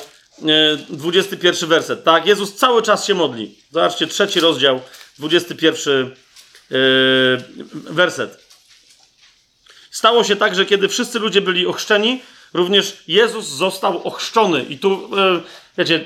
21 0.91 1.65
e, 1.65 1.67
werset. 1.67 2.05
Tak, 2.05 2.27
Jezus 2.27 2.55
cały 2.55 2.83
czas 2.83 3.07
się 3.07 3.15
modli. 3.15 3.59
Zobaczcie, 3.71 4.07
trzeci 4.07 4.41
rozdział, 4.41 4.81
21 5.19 6.05
e, 6.05 6.77
werset. 7.73 8.45
Stało 9.91 10.25
się 10.25 10.37
tak, 10.37 10.55
że 10.55 10.67
kiedy 10.67 10.89
wszyscy 10.89 11.19
ludzie 11.19 11.41
byli 11.41 11.67
ochrzczeni, 11.67 12.21
również 12.55 13.03
Jezus 13.09 13.47
został 13.47 14.03
ochrzczony. 14.07 14.65
I 14.69 14.79
tu, 14.79 15.11
e, 15.17 15.41
wiecie, 15.79 16.05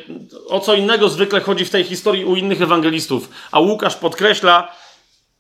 o 0.49 0.61
co 0.61 0.75
innego 0.75 1.09
zwykle 1.09 1.41
chodzi 1.41 1.65
w 1.65 1.71
tej 1.71 1.85
historii 1.85 2.25
u 2.25 2.37
innych 2.37 2.63
ewangelistów. 2.63 3.29
A 3.53 3.61
Łukasz 3.61 3.97
podkreśla, 3.97 4.73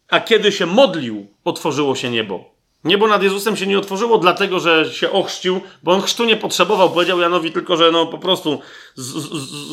a 0.08 0.20
kiedy 0.20 0.52
się 0.52 0.66
modlił, 0.66 1.26
otworzyło 1.44 1.94
się 1.94 2.10
niebo. 2.10 2.60
Niebo 2.84 3.08
nad 3.08 3.22
Jezusem 3.22 3.56
się 3.56 3.66
nie 3.66 3.78
otworzyło 3.78 4.18
dlatego, 4.18 4.60
że 4.60 4.92
się 4.92 5.10
ochrzcił, 5.10 5.60
bo 5.82 5.92
on 5.92 6.02
chrztu 6.02 6.24
nie 6.24 6.36
potrzebował. 6.36 6.90
Powiedział 6.90 7.20
Janowi 7.20 7.52
tylko, 7.52 7.76
że 7.76 7.90
no 7.90 8.06
po 8.06 8.18
prostu 8.18 8.60
z, 8.94 9.04
z, 9.04 9.28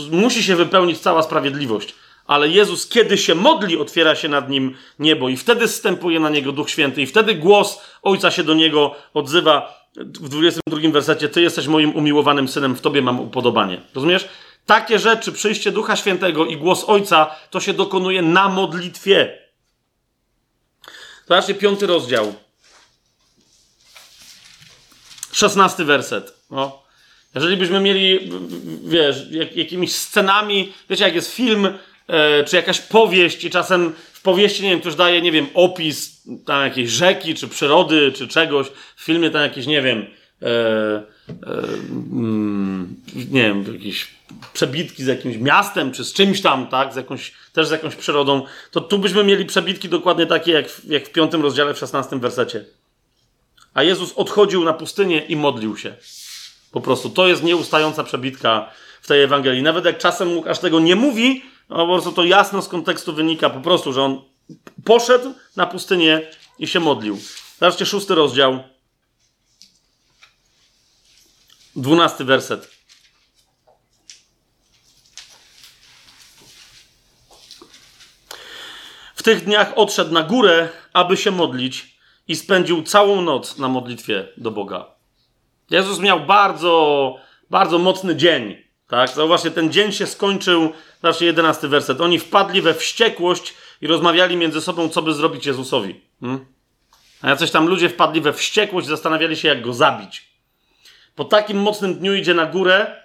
z, 0.05 0.09
musi 0.09 0.43
się 0.43 0.55
wypełnić 0.55 0.99
cała 0.99 1.23
sprawiedliwość. 1.23 1.95
Ale 2.25 2.49
Jezus, 2.49 2.87
kiedy 2.87 3.17
się 3.17 3.35
modli, 3.35 3.77
otwiera 3.77 4.15
się 4.15 4.29
nad 4.29 4.49
nim 4.49 4.75
niebo 4.99 5.29
i 5.29 5.37
wtedy 5.37 5.67
zstępuje 5.67 6.19
na 6.19 6.29
niego 6.29 6.51
Duch 6.51 6.69
Święty 6.69 7.01
i 7.01 7.05
wtedy 7.05 7.35
głos 7.35 7.81
Ojca 8.03 8.31
się 8.31 8.43
do 8.43 8.53
niego 8.53 8.95
odzywa 9.13 9.86
w 9.97 10.29
22 10.29 10.91
wersecie, 10.91 11.29
Ty 11.29 11.41
jesteś 11.41 11.67
moim 11.67 11.95
umiłowanym 11.95 12.47
synem, 12.47 12.75
w 12.75 12.81
Tobie 12.81 13.01
mam 13.01 13.19
upodobanie. 13.19 13.81
Rozumiesz? 13.95 14.27
Takie 14.65 14.99
rzeczy, 14.99 15.31
przyjście 15.31 15.71
Ducha 15.71 15.95
Świętego 15.95 16.45
i 16.45 16.57
głos 16.57 16.83
Ojca, 16.87 17.35
to 17.49 17.59
się 17.59 17.73
dokonuje 17.73 18.21
na 18.21 18.49
modlitwie. 18.49 19.39
Zobaczcie, 21.27 21.55
piąty 21.55 21.87
rozdział. 21.87 22.33
Szesnasty 25.31 25.85
werset. 25.85 26.33
O. 26.49 26.87
Jeżeli 27.35 27.57
byśmy 27.57 27.79
mieli, 27.79 28.31
wiesz, 28.83 29.31
jak, 29.31 29.55
jakimiś 29.55 29.95
scenami, 29.95 30.73
wiecie, 30.89 31.03
jak 31.03 31.15
jest 31.15 31.33
film, 31.33 31.77
czy 32.45 32.55
jakaś 32.55 32.81
powieść 32.81 33.43
i 33.43 33.49
czasem 33.49 33.93
w 34.13 34.21
powieści, 34.21 34.63
nie 34.63 34.69
wiem, 34.69 34.79
ktoś 34.79 34.95
daje, 34.95 35.21
nie 35.21 35.31
wiem, 35.31 35.47
opis 35.53 36.21
tam 36.45 36.63
jakiejś 36.63 36.89
rzeki, 36.89 37.35
czy 37.35 37.47
przyrody, 37.47 38.11
czy 38.11 38.27
czegoś, 38.27 38.67
w 38.95 39.03
filmie 39.03 39.29
tam 39.29 39.41
jakieś, 39.41 39.65
nie 39.65 39.81
wiem, 39.81 40.05
e, 40.41 40.47
e, 40.47 41.03
mm, 42.11 42.95
nie 43.31 43.43
wiem, 43.43 43.73
jakieś 43.73 44.07
przebitki 44.53 45.03
z 45.03 45.07
jakimś 45.07 45.37
miastem, 45.37 45.91
czy 45.91 46.03
z 46.03 46.13
czymś 46.13 46.41
tam, 46.41 46.67
tak, 46.67 46.93
z 46.93 46.95
jakąś, 46.95 47.33
też 47.53 47.67
z 47.67 47.71
jakąś 47.71 47.95
przyrodą, 47.95 48.45
to 48.71 48.81
tu 48.81 48.99
byśmy 48.99 49.23
mieli 49.23 49.45
przebitki 49.45 49.89
dokładnie 49.89 50.25
takie, 50.25 50.51
jak, 50.51 50.69
w, 50.69 50.85
jak 50.85 51.07
w 51.07 51.11
piątym 51.11 51.41
rozdziale, 51.41 51.73
w 51.73 51.77
szesnastym 51.77 52.19
wersecie. 52.19 52.65
A 53.73 53.83
Jezus 53.83 54.13
odchodził 54.13 54.63
na 54.63 54.73
pustynię 54.73 55.19
i 55.19 55.35
modlił 55.35 55.77
się. 55.77 55.95
Po 56.71 56.81
prostu 56.81 57.09
to 57.09 57.27
jest 57.27 57.43
nieustająca 57.43 58.03
przebitka 58.03 58.69
w 59.01 59.07
tej 59.07 59.23
Ewangelii. 59.23 59.63
Nawet 59.63 59.85
jak 59.85 59.97
czasem 59.97 60.35
Łukasz 60.35 60.59
tego 60.59 60.79
nie 60.79 60.95
mówi, 60.95 61.43
no 61.69 61.75
po 61.75 61.85
prostu 61.93 62.11
to 62.11 62.23
jasno 62.23 62.61
z 62.61 62.67
kontekstu 62.67 63.13
wynika 63.13 63.49
po 63.49 63.61
prostu, 63.61 63.93
że 63.93 64.03
on 64.03 64.21
poszedł 64.85 65.33
na 65.55 65.65
pustynię 65.65 66.31
i 66.59 66.67
się 66.67 66.79
modlił. 66.79 67.17
Zobaczcie 67.59 67.85
szósty 67.85 68.15
rozdział. 68.15 68.63
Dwunasty 71.75 72.25
werset. 72.25 72.77
W 79.15 79.23
tych 79.23 79.43
dniach 79.43 79.73
odszedł 79.75 80.13
na 80.13 80.23
górę, 80.23 80.69
aby 80.93 81.17
się 81.17 81.31
modlić 81.31 81.97
i 82.27 82.35
spędził 82.35 82.83
całą 82.83 83.21
noc 83.21 83.57
na 83.57 83.67
modlitwie 83.67 84.27
do 84.37 84.51
Boga. 84.51 84.85
Jezus 85.69 85.99
miał 85.99 86.19
bardzo, 86.19 87.15
bardzo 87.49 87.79
mocny 87.79 88.15
dzień. 88.15 88.57
Tak? 88.87 89.09
Zauważcie, 89.09 89.51
ten 89.51 89.71
dzień 89.71 89.91
się 89.91 90.07
skończył, 90.07 90.73
znaczy 90.99 91.25
jedenasty 91.25 91.67
werset. 91.67 92.01
Oni 92.01 92.19
wpadli 92.19 92.61
we 92.61 92.73
wściekłość 92.73 93.53
i 93.81 93.87
rozmawiali 93.87 94.37
między 94.37 94.61
sobą, 94.61 94.89
co 94.89 95.01
by 95.01 95.13
zrobić 95.13 95.45
Jezusowi. 95.45 96.01
Hmm? 96.21 96.45
A 97.21 97.29
jacyś 97.29 97.51
tam 97.51 97.67
ludzie 97.67 97.89
wpadli 97.89 98.21
we 98.21 98.33
wściekłość, 98.33 98.87
zastanawiali 98.87 99.35
się, 99.35 99.47
jak 99.47 99.61
go 99.61 99.73
zabić. 99.73 100.27
Po 101.15 101.25
takim 101.25 101.61
mocnym 101.61 101.95
dniu 101.95 102.13
idzie 102.13 102.33
na 102.33 102.45
górę, 102.45 103.03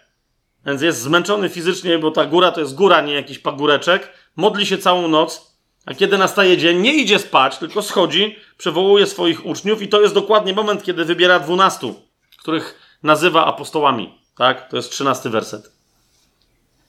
więc 0.66 0.82
jest 0.82 1.00
zmęczony 1.00 1.48
fizycznie, 1.48 1.98
bo 1.98 2.10
ta 2.10 2.24
góra 2.24 2.52
to 2.52 2.60
jest 2.60 2.74
góra, 2.74 3.00
nie 3.00 3.14
jakiś 3.14 3.38
pagóreczek. 3.38 4.12
Modli 4.36 4.66
się 4.66 4.78
całą 4.78 5.08
noc, 5.08 5.56
a 5.86 5.94
kiedy 5.94 6.18
nastaje 6.18 6.56
dzień, 6.56 6.80
nie 6.80 6.94
idzie 6.94 7.18
spać, 7.18 7.58
tylko 7.58 7.82
schodzi, 7.82 8.36
przywołuje 8.58 9.06
swoich 9.06 9.46
uczniów 9.46 9.82
i 9.82 9.88
to 9.88 10.00
jest 10.00 10.14
dokładnie 10.14 10.54
moment, 10.54 10.82
kiedy 10.82 11.04
wybiera 11.04 11.40
dwunastu, 11.40 11.94
których 12.38 12.78
nazywa 13.02 13.46
apostołami. 13.46 14.18
Tak? 14.36 14.68
To 14.68 14.76
jest 14.76 14.90
trzynasty 14.90 15.30
werset. 15.30 15.71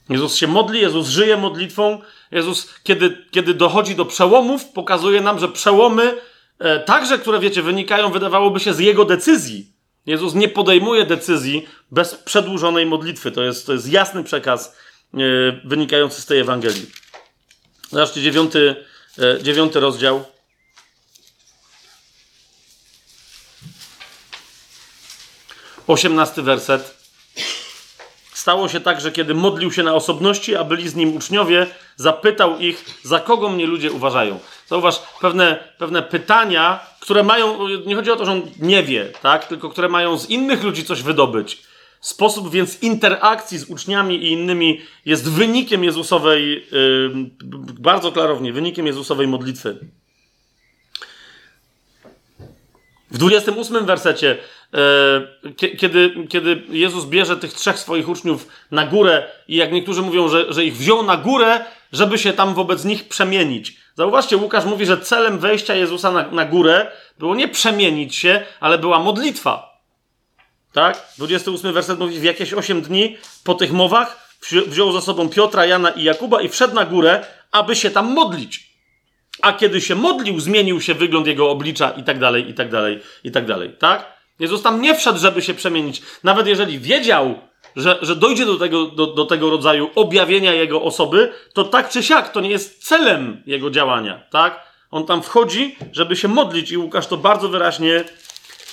Jezus 0.10 0.36
się 0.36 0.48
modli, 0.48 0.82
Jezus 0.82 1.08
żyje 1.08 1.38
modlitwą. 1.38 2.02
Jezus, 2.32 2.74
kiedy, 2.84 3.26
kiedy 3.32 3.54
dochodzi 3.54 3.96
do 3.96 4.06
przełomów, 4.06 4.66
pokazuje 4.66 5.22
nam, 5.22 5.40
że 5.40 5.48
przełomy, 5.48 6.18
e, 6.60 6.80
także 6.80 7.20
które, 7.20 7.40
wiecie, 7.40 7.62
wynikają, 7.62 8.12
wydawałoby 8.12 8.60
się, 8.60 8.74
z 8.74 8.80
Jego 8.80 9.06
decyzji. 9.06 9.74
Jezus 10.06 10.34
nie 10.34 10.50
podejmuje 10.50 11.06
decyzji 11.06 11.68
bez 11.92 12.16
przedłużonej 12.16 12.86
modlitwy. 12.86 13.32
To 13.32 13.44
jest, 13.44 13.66
to 13.66 13.74
jest 13.74 13.90
jasny 13.90 14.24
przekaz 14.24 14.76
e, 15.14 15.18
wynikający 15.64 16.22
z 16.22 16.26
tej 16.26 16.40
Ewangelii. 16.40 16.92
Zobaczcie, 17.90 18.22
dziewiąty, 18.22 18.76
e, 19.20 19.44
dziewiąty 19.44 19.80
rozdział. 19.80 20.26
Osiemnasty 25.88 26.42
werset. 26.42 27.03
Stało 28.44 28.70
się 28.70 28.80
tak, 28.80 29.02
że 29.02 29.12
kiedy 29.12 29.34
modlił 29.34 29.72
się 29.72 29.84
na 29.84 29.94
osobności, 29.94 30.56
a 30.56 30.64
byli 30.64 30.90
z 30.90 30.96
nim 30.96 31.16
uczniowie, 31.16 31.68
zapytał 31.96 32.60
ich, 32.60 32.86
za 33.04 33.20
kogo 33.20 33.50
mnie 33.50 33.66
ludzie 33.66 33.92
uważają. 33.92 34.40
Zauważ 34.68 35.02
pewne, 35.22 35.64
pewne 35.78 36.02
pytania, 36.02 36.80
które 37.00 37.24
mają, 37.24 37.68
nie 37.86 37.96
chodzi 37.96 38.12
o 38.12 38.16
to, 38.16 38.26
że 38.26 38.32
on 38.32 38.42
nie 38.60 38.84
wie, 38.84 39.12
tak? 39.22 39.48
tylko 39.48 39.70
które 39.70 39.90
mają 39.90 40.18
z 40.18 40.30
innych 40.30 40.64
ludzi 40.64 40.84
coś 40.84 41.02
wydobyć. 41.02 41.64
Sposób 42.02 42.52
więc 42.52 42.84
interakcji 42.84 43.58
z 43.58 43.70
uczniami 43.70 44.16
i 44.16 44.32
innymi 44.32 44.82
jest 45.06 45.32
wynikiem 45.32 45.84
Jezusowej, 45.84 46.68
yy, 46.72 47.12
bardzo 47.80 48.12
klarownie, 48.12 48.54
wynikiem 48.54 48.88
Jezusowej 48.88 49.28
modlitwy. 49.28 49.78
W 53.14 53.18
28 53.18 53.86
wersecie 53.86 54.38
E, 54.74 55.68
kiedy, 55.78 56.28
kiedy 56.30 56.64
Jezus 56.70 57.06
bierze 57.06 57.38
tych 57.38 57.54
trzech 57.54 57.80
swoich 57.80 58.10
uczniów 58.10 58.48
na 58.72 58.88
górę 58.88 59.24
i 59.48 59.56
jak 59.56 59.72
niektórzy 59.72 60.02
mówią, 60.02 60.28
że, 60.28 60.54
że 60.54 60.66
ich 60.66 60.78
wziął 60.78 61.04
na 61.04 61.18
górę, 61.18 61.66
żeby 61.92 62.18
się 62.18 62.34
tam 62.34 62.54
wobec 62.54 62.86
nich 62.86 63.08
przemienić. 63.08 63.78
Zauważcie, 63.96 64.38
Łukasz 64.38 64.66
mówi, 64.66 64.86
że 64.86 64.98
celem 64.98 65.40
wejścia 65.40 65.76
Jezusa 65.76 66.12
na, 66.12 66.32
na 66.32 66.46
górę 66.46 66.92
było 67.20 67.36
nie 67.36 67.48
przemienić 67.48 68.16
się, 68.16 68.42
ale 68.60 68.78
była 68.78 69.00
modlitwa. 69.00 69.80
Tak? 70.72 71.08
28 71.18 71.74
werset 71.74 72.00
mówi, 72.00 72.20
w 72.20 72.24
jakieś 72.24 72.54
8 72.54 72.82
dni 72.82 73.18
po 73.44 73.54
tych 73.54 73.72
mowach 73.72 74.38
wziął 74.68 74.92
za 74.92 75.02
sobą 75.02 75.30
Piotra, 75.30 75.66
Jana 75.66 75.90
i 75.90 76.04
Jakuba 76.04 76.42
i 76.42 76.50
wszedł 76.50 76.76
na 76.76 76.86
górę, 76.86 77.26
aby 77.52 77.76
się 77.76 77.92
tam 77.92 78.14
modlić. 78.14 78.73
A 79.42 79.54
kiedy 79.54 79.82
się 79.82 79.96
modlił, 79.96 80.40
zmienił 80.40 80.82
się 80.82 80.94
wygląd 80.94 81.28
jego 81.28 81.50
oblicza 81.50 81.90
i 81.90 82.04
tak 82.04 82.20
dalej, 82.20 82.50
i 82.50 82.54
tak 82.54 82.70
dalej, 82.70 83.00
i 83.24 83.32
tak 83.32 83.46
dalej. 83.46 83.76
Tak? 83.80 84.14
Jezus 84.40 84.62
tam 84.62 84.82
nie 84.82 84.96
wszedł, 84.96 85.20
żeby 85.20 85.42
się 85.42 85.54
przemienić. 85.54 86.02
Nawet 86.24 86.48
jeżeli 86.48 86.80
wiedział, 86.80 87.40
że, 87.76 87.98
że 88.02 88.16
dojdzie 88.16 88.46
do 88.46 88.56
tego, 88.56 88.86
do, 88.86 89.08
do 89.08 89.26
tego 89.26 89.50
rodzaju 89.50 89.90
objawienia 89.96 90.54
jego 90.54 90.82
osoby, 90.82 91.34
to 91.54 91.64
tak 91.64 91.90
czy 91.90 92.04
siak 92.04 92.32
to 92.32 92.42
nie 92.42 92.50
jest 92.50 92.88
celem 92.88 93.44
jego 93.46 93.70
działania, 93.70 94.24
tak? 94.32 94.74
On 94.92 95.06
tam 95.06 95.24
wchodzi, 95.24 95.76
żeby 95.92 96.16
się 96.16 96.28
modlić 96.28 96.72
i 96.72 96.78
Łukasz 96.78 97.08
to 97.08 97.18
bardzo 97.18 97.50
wyraźnie, 97.50 98.04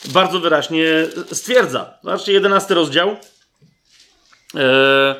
bardzo 0.04 0.40
wyraźnie 0.40 0.84
stwierdza. 1.32 1.94
Zobaczcie, 2.02 2.32
jedenasty 2.32 2.74
rozdział. 2.74 3.16
Eee, 4.54 5.14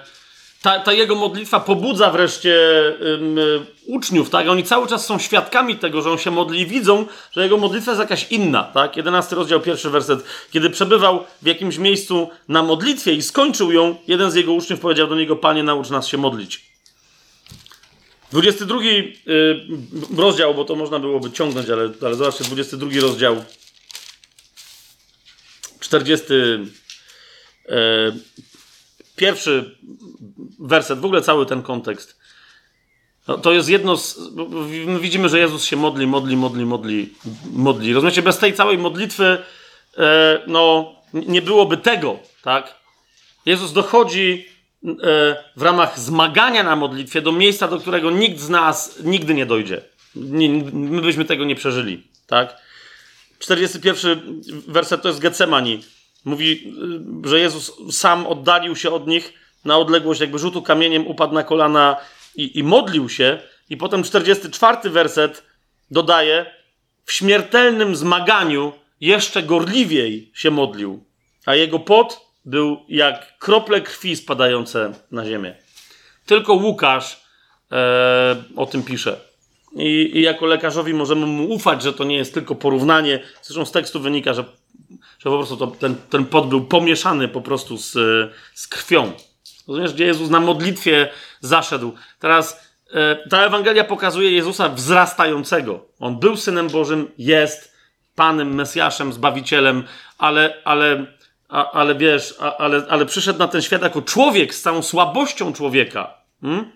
ta, 0.63 0.81
ta, 0.81 0.93
jego 0.93 1.15
modlitwa 1.15 1.61
pobudza 1.61 2.11
wreszcie 2.11 2.59
um, 3.01 3.37
uczniów, 3.87 4.31
tak? 4.31 4.49
Oni 4.49 4.65
cały 4.65 4.87
czas 4.87 5.07
są 5.07 5.19
świadkami 5.19 5.77
tego, 5.77 6.03
że 6.03 6.11
on 6.11 6.19
się 6.19 6.31
modli 6.31 6.61
i 6.61 6.67
widzą, 6.67 7.07
że 7.33 7.43
jego 7.43 7.57
modlitwa 7.57 7.91
jest 7.91 8.01
jakaś 8.01 8.27
inna, 8.33 8.65
tak? 8.65 8.97
11 8.97 9.37
rozdział, 9.37 9.61
pierwszy 9.61 9.91
werset. 9.91 10.25
Kiedy 10.51 10.71
przebywał 10.71 11.25
w 11.43 11.47
jakimś 11.47 11.79
miejscu 11.79 12.31
na 12.49 12.63
modlitwie 12.63 13.13
i 13.13 13.23
skończył 13.23 13.73
ją, 13.73 13.97
jeden 14.09 14.31
z 14.31 14.35
jego 14.35 14.53
uczniów 14.53 14.81
powiedział 14.81 15.07
do 15.07 15.17
niego, 15.17 15.37
Panie, 15.37 15.63
naucz 15.63 15.91
nas 15.91 16.07
się 16.07 16.19
modlić. 16.19 16.71
22 18.33 18.79
y, 18.81 19.13
rozdział, 20.17 20.55
bo 20.55 20.65
to 20.65 20.77
można 20.77 20.99
byłoby 20.99 21.31
ciągnąć, 21.31 21.69
ale, 21.69 21.91
ale 22.03 22.15
zobaczcie, 22.15 22.45
22 22.45 22.91
rozdział, 23.01 23.45
40 25.81 26.27
y, 26.33 26.61
pierwszy 29.21 29.79
werset, 30.59 30.99
w 30.99 31.05
ogóle 31.05 31.23
cały 31.23 31.47
ten 31.47 31.63
kontekst. 31.63 32.21
No, 33.29 33.39
to 33.39 33.53
jest 33.53 33.69
jedno 33.69 33.97
z. 33.97 34.19
Widzimy, 35.01 35.29
że 35.29 35.39
Jezus 35.39 35.65
się 35.65 35.77
modli, 35.77 36.07
modli, 36.07 36.37
modli, 36.37 36.67
modli, 36.67 37.15
modli. 37.53 37.93
Rozumiecie, 37.93 38.23
bez 38.23 38.39
tej 38.39 38.55
całej 38.55 38.79
modlitwy 38.79 39.39
e, 39.99 40.41
no, 40.47 40.95
nie 41.13 41.43
byłoby 41.43 41.77
tego, 41.77 42.19
tak? 42.43 42.75
Jezus 43.47 43.73
dochodzi 43.73 44.47
e, 44.85 44.89
w 45.57 45.63
ramach 45.63 45.99
zmagania 45.99 46.63
na 46.63 46.77
modlitwie 46.77 47.23
do 47.23 47.33
miejsca, 47.33 47.69
do 47.69 47.79
którego 47.79 48.11
nikt 48.11 48.41
z 48.41 48.49
nas 48.49 48.99
nigdy 49.05 49.35
nie 49.35 49.47
dojdzie. 49.47 49.83
Nie, 50.15 50.49
my 50.73 51.03
byśmy 51.03 51.25
tego 51.25 51.45
nie 51.45 51.55
przeżyli, 51.55 52.09
tak? 52.27 52.57
41 53.39 54.43
werset 54.69 55.03
to 55.03 55.09
jest 55.09 55.21
Getsemani. 55.21 55.83
Mówi, 56.25 56.75
y, 57.25 57.29
że 57.29 57.41
Jezus 57.41 57.73
sam 57.91 58.27
oddalił 58.27 58.77
się 58.77 58.91
od 58.91 59.07
nich 59.07 59.33
na 59.65 59.79
odległość 59.79 60.21
jakby 60.21 60.39
rzutu 60.39 60.63
kamieniem, 60.63 61.07
upadł 61.07 61.35
na 61.35 61.43
kolana 61.43 61.97
i, 62.37 62.59
i 62.59 62.63
modlił 62.63 63.09
się. 63.09 63.39
I 63.71 63.77
potem 63.77 64.03
44 64.03 64.91
werset 64.91 65.43
dodaje, 65.91 66.47
w 67.05 67.13
śmiertelnym 67.13 67.97
zmaganiu 67.97 68.73
jeszcze 69.01 69.43
gorliwiej 69.43 70.31
się 70.35 70.51
modlił, 70.51 71.05
a 71.47 71.55
jego 71.55 71.79
pot 71.79 72.21
był 72.45 72.85
jak 72.89 73.39
krople 73.39 73.81
krwi 73.81 74.17
spadające 74.17 74.93
na 75.11 75.27
ziemię. 75.27 75.55
Tylko 76.27 76.55
Łukasz 76.55 77.21
e, 77.73 78.37
o 78.57 78.67
tym 78.67 78.83
pisze. 78.83 79.21
I, 79.77 80.11
I, 80.15 80.23
jako 80.23 80.47
lekarzowi 80.47 80.95
możemy 80.95 81.27
mu 81.27 81.49
ufać, 81.49 81.83
że 81.83 81.93
to 81.93 82.05
nie 82.05 82.17
jest 82.17 82.35
tylko 82.35 82.55
porównanie. 82.55 83.21
Zresztą 83.43 83.65
z 83.65 83.73
tekstu 83.73 84.01
wynika, 84.01 84.35
że 84.35 84.45
że 84.91 85.31
po 85.31 85.37
prostu 85.37 85.57
to, 85.57 85.67
ten, 85.67 85.97
ten 86.11 86.27
pot 86.27 86.49
był 86.49 86.65
pomieszany 86.65 87.29
po 87.29 87.41
prostu 87.41 87.79
z, 87.79 87.93
z 88.55 88.69
krwią. 88.69 89.13
Rozumiesz, 89.69 89.93
gdzie 89.93 90.05
Jezus 90.05 90.31
na 90.31 90.41
modlitwie 90.41 91.09
zaszedł. 91.41 91.93
Teraz 92.19 92.61
e, 92.93 93.29
ta 93.29 93.43
Ewangelia 93.43 93.85
pokazuje 93.85 94.31
Jezusa 94.31 94.69
wzrastającego. 94.69 95.87
On 95.99 96.19
był 96.19 96.37
Synem 96.37 96.69
Bożym, 96.69 97.11
jest 97.19 97.77
Panem, 98.15 98.55
Mesjaszem, 98.55 99.13
Zbawicielem, 99.13 99.85
ale, 100.19 100.55
ale, 100.65 101.07
a, 101.49 101.73
ale 101.73 101.95
wiesz, 101.95 102.35
a, 102.41 102.57
ale, 102.57 102.87
ale 102.89 103.07
przyszedł 103.07 103.39
na 103.39 103.49
ten 103.49 103.63
świat 103.63 103.83
jako 103.83 104.03
człowiek 104.03 104.55
z 104.55 104.63
całą 104.63 104.83
słabością 104.83 105.53
człowieka. 105.53 106.15
Hmm? 106.41 106.73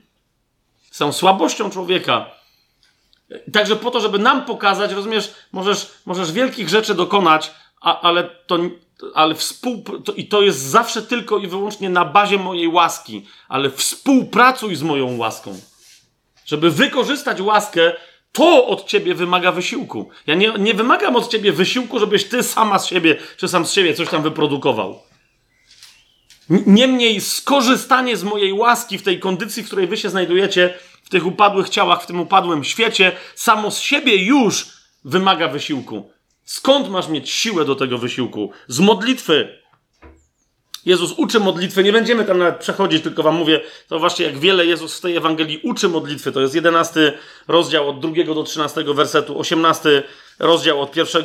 Z 0.91 0.97
całą 0.97 1.13
słabością 1.13 1.71
człowieka. 1.71 2.27
Także 3.53 3.77
po 3.77 3.91
to, 3.91 4.01
żeby 4.01 4.19
nam 4.19 4.45
pokazać, 4.45 4.93
rozumiesz, 4.93 5.35
możesz, 5.53 5.91
możesz 6.07 6.33
wielkich 6.33 6.69
rzeczy 6.69 6.95
dokonać, 6.95 7.51
a, 7.85 8.01
ale 8.01 8.25
to, 8.47 8.59
ale 9.15 9.35
współ, 9.35 9.85
to, 10.05 10.13
i 10.13 10.27
to 10.27 10.43
jest 10.43 10.61
zawsze 10.61 11.03
tylko 11.03 11.39
i 11.39 11.47
wyłącznie 11.47 11.91
na 11.91 12.05
bazie 12.05 12.39
mojej 12.39 12.69
łaski, 12.69 13.27
ale 13.49 13.71
współpracuj 13.71 14.77
z 14.77 14.83
moją 14.83 15.17
łaską. 15.17 15.61
Żeby 16.47 16.71
wykorzystać 16.71 17.41
łaskę, 17.41 17.93
to 18.33 18.67
od 18.67 18.87
ciebie 18.87 19.15
wymaga 19.15 19.53
wysiłku. 19.53 20.11
Ja 20.27 20.35
nie, 20.35 20.53
nie 20.59 20.75
wymagam 20.75 21.17
od 21.17 21.29
ciebie 21.29 21.53
wysiłku, 21.53 21.99
żebyś 21.99 22.25
ty 22.25 22.43
sama 22.43 22.79
z 22.79 22.87
siebie, 22.87 23.17
czy 23.37 23.49
sam 23.49 23.67
z 23.67 23.73
siebie 23.73 23.95
coś 23.95 24.09
tam 24.09 24.23
wyprodukował. 24.23 25.01
Niemniej 26.49 27.21
skorzystanie 27.21 28.17
z 28.17 28.25
mojej 28.25 28.53
łaski 28.53 28.99
w 28.99 29.03
tej 29.03 29.21
kondycji, 29.21 29.63
w 29.63 29.67
której 29.67 29.87
wy 29.87 29.97
się 29.97 30.11
znajdujecie, 30.11 30.75
w 31.03 31.09
tych 31.09 31.27
upadłych 31.27 31.69
ciałach, 31.69 32.03
w 32.03 32.07
tym 32.07 32.21
upadłym 32.21 32.65
świecie, 32.65 33.13
samo 33.35 33.71
z 33.71 33.81
siebie 33.81 34.17
już 34.25 34.67
wymaga 35.05 35.49
wysiłku. 35.49 36.14
Skąd 36.45 36.89
masz 36.89 37.09
mieć 37.09 37.31
siłę 37.31 37.65
do 37.65 37.75
tego 37.75 37.99
wysiłku? 37.99 38.51
Z 38.69 38.81
modlitwy. 38.81 39.65
Jezus 40.87 41.13
uczy 41.17 41.41
modlitwy, 41.41 41.85
nie 41.85 41.93
będziemy 41.93 42.25
tam 42.25 42.39
nawet 42.39 42.57
przechodzić, 42.57 43.03
tylko 43.03 43.23
wam 43.23 43.35
mówię, 43.35 43.61
to 43.89 43.99
właśnie 43.99 44.27
jak 44.27 44.39
wiele 44.39 44.67
Jezus 44.67 44.99
w 44.99 45.01
tej 45.01 45.17
Ewangelii 45.17 45.61
uczy 45.63 45.89
modlitwy. 45.89 46.33
To 46.33 46.41
jest 46.41 46.55
11 46.55 47.13
rozdział 47.49 47.89
od 47.89 48.01
2 48.01 48.35
do 48.35 48.43
13 48.43 48.85
wersetu, 48.85 49.39
18 49.39 50.03
rozdział 50.39 50.83
od 50.83 50.97
1 50.97 51.23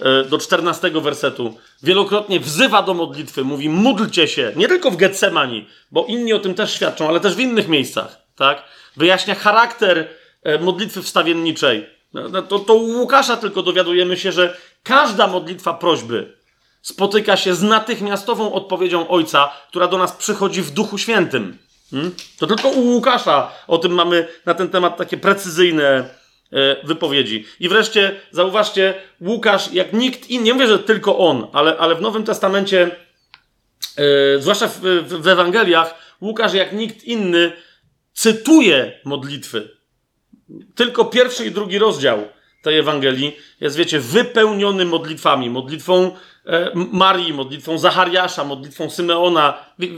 e, 0.00 0.24
do 0.24 0.38
14 0.38 0.90
wersetu. 0.90 1.54
Wielokrotnie 1.82 2.40
wzywa 2.40 2.82
do 2.82 2.94
modlitwy, 2.94 3.44
mówi 3.44 3.68
módlcie 3.68 4.28
się, 4.28 4.52
nie 4.56 4.68
tylko 4.68 4.90
w 4.90 4.96
Getsemani, 4.96 5.66
bo 5.90 6.04
inni 6.08 6.32
o 6.32 6.38
tym 6.38 6.54
też 6.54 6.74
świadczą, 6.74 7.08
ale 7.08 7.20
też 7.20 7.34
w 7.34 7.40
innych 7.40 7.68
miejscach, 7.68 8.18
tak? 8.36 8.62
Wyjaśnia 8.96 9.34
charakter 9.34 10.08
e, 10.42 10.58
modlitwy 10.58 11.02
wstawienniczej. 11.02 11.95
No, 12.16 12.28
no, 12.28 12.42
to, 12.42 12.58
to 12.58 12.74
u 12.74 12.98
Łukasza 12.98 13.36
tylko 13.36 13.62
dowiadujemy 13.62 14.16
się, 14.16 14.32
że 14.32 14.56
każda 14.82 15.26
modlitwa 15.26 15.74
prośby 15.74 16.36
spotyka 16.82 17.36
się 17.36 17.54
z 17.54 17.62
natychmiastową 17.62 18.52
odpowiedzią 18.52 19.08
Ojca, 19.08 19.52
która 19.68 19.88
do 19.88 19.98
nas 19.98 20.12
przychodzi 20.12 20.62
w 20.62 20.70
Duchu 20.70 20.98
Świętym. 20.98 21.58
Hmm? 21.90 22.14
To 22.38 22.46
tylko 22.46 22.68
u 22.68 22.80
Łukasza 22.80 23.52
o 23.66 23.78
tym 23.78 23.92
mamy 23.92 24.28
na 24.46 24.54
ten 24.54 24.68
temat 24.68 24.96
takie 24.96 25.16
precyzyjne 25.16 25.84
e, 26.52 26.86
wypowiedzi. 26.86 27.44
I 27.60 27.68
wreszcie 27.68 28.20
zauważcie, 28.30 28.94
Łukasz, 29.20 29.72
jak 29.72 29.92
nikt 29.92 30.30
inny, 30.30 30.44
nie 30.44 30.54
mówię, 30.54 30.66
że 30.66 30.78
tylko 30.78 31.18
on, 31.18 31.46
ale, 31.52 31.76
ale 31.78 31.94
w 31.94 32.00
Nowym 32.00 32.24
Testamencie, 32.24 32.96
e, 33.96 34.38
zwłaszcza 34.38 34.68
w, 34.68 34.80
w, 34.80 35.22
w 35.22 35.28
Ewangeliach, 35.28 35.94
Łukasz 36.20 36.54
jak 36.54 36.72
nikt 36.72 37.04
inny 37.04 37.52
cytuje 38.12 39.00
modlitwy. 39.04 39.75
Tylko 40.74 41.04
pierwszy 41.04 41.46
i 41.46 41.50
drugi 41.50 41.78
rozdział 41.78 42.18
tej 42.62 42.78
Ewangelii 42.78 43.36
jest, 43.60 43.76
wiecie, 43.76 44.00
wypełniony 44.00 44.84
modlitwami. 44.84 45.50
Modlitwą 45.50 46.10
e, 46.46 46.70
Marii, 46.74 47.34
modlitwą 47.34 47.78
Zachariasza, 47.78 48.44
modlitwą 48.44 48.90
Symeona. 48.90 49.58
Wie, 49.78 49.88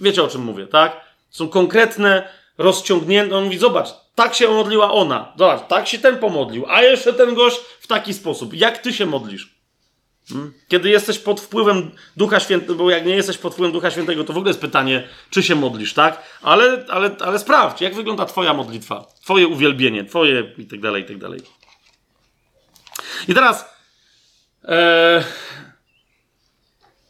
wiecie 0.00 0.22
o 0.22 0.28
czym 0.28 0.40
mówię, 0.40 0.66
tak? 0.66 1.00
Są 1.30 1.48
konkretne, 1.48 2.28
rozciągnięte. 2.58 3.36
On 3.36 3.44
mówi, 3.44 3.58
zobacz, 3.58 3.88
tak 4.14 4.34
się 4.34 4.48
modliła 4.48 4.92
ona. 4.92 5.32
Zobacz, 5.38 5.68
tak 5.68 5.88
się 5.88 5.98
ten 5.98 6.18
pomodlił. 6.18 6.66
A 6.68 6.82
jeszcze 6.82 7.12
ten 7.12 7.34
gość 7.34 7.56
w 7.80 7.86
taki 7.86 8.14
sposób. 8.14 8.54
Jak 8.54 8.78
ty 8.78 8.92
się 8.92 9.06
modlisz? 9.06 9.59
Hmm? 10.32 10.52
Kiedy 10.68 10.88
jesteś 10.88 11.18
pod 11.18 11.40
wpływem 11.40 11.90
Ducha 12.16 12.40
Świętego, 12.40 12.74
bo 12.74 12.90
jak 12.90 13.06
nie 13.06 13.14
jesteś 13.14 13.38
pod 13.38 13.52
wpływem 13.52 13.72
Ducha 13.72 13.90
Świętego, 13.90 14.24
to 14.24 14.32
w 14.32 14.36
ogóle 14.36 14.50
jest 14.50 14.60
pytanie, 14.60 15.08
czy 15.30 15.42
się 15.42 15.54
modlisz, 15.54 15.94
tak? 15.94 16.22
Ale, 16.42 16.84
ale, 16.88 17.16
ale 17.20 17.38
sprawdź, 17.38 17.80
jak 17.80 17.94
wygląda 17.94 18.26
Twoja 18.26 18.54
modlitwa, 18.54 19.06
Twoje 19.22 19.48
uwielbienie, 19.48 20.04
Twoje 20.04 20.52
i 20.58 20.66
tak 20.66 20.80
dalej, 20.80 21.02
i 21.02 21.06
tak 21.06 21.18
dalej. 21.18 21.40
I 23.28 23.34
teraz. 23.34 23.64
E, 24.64 25.24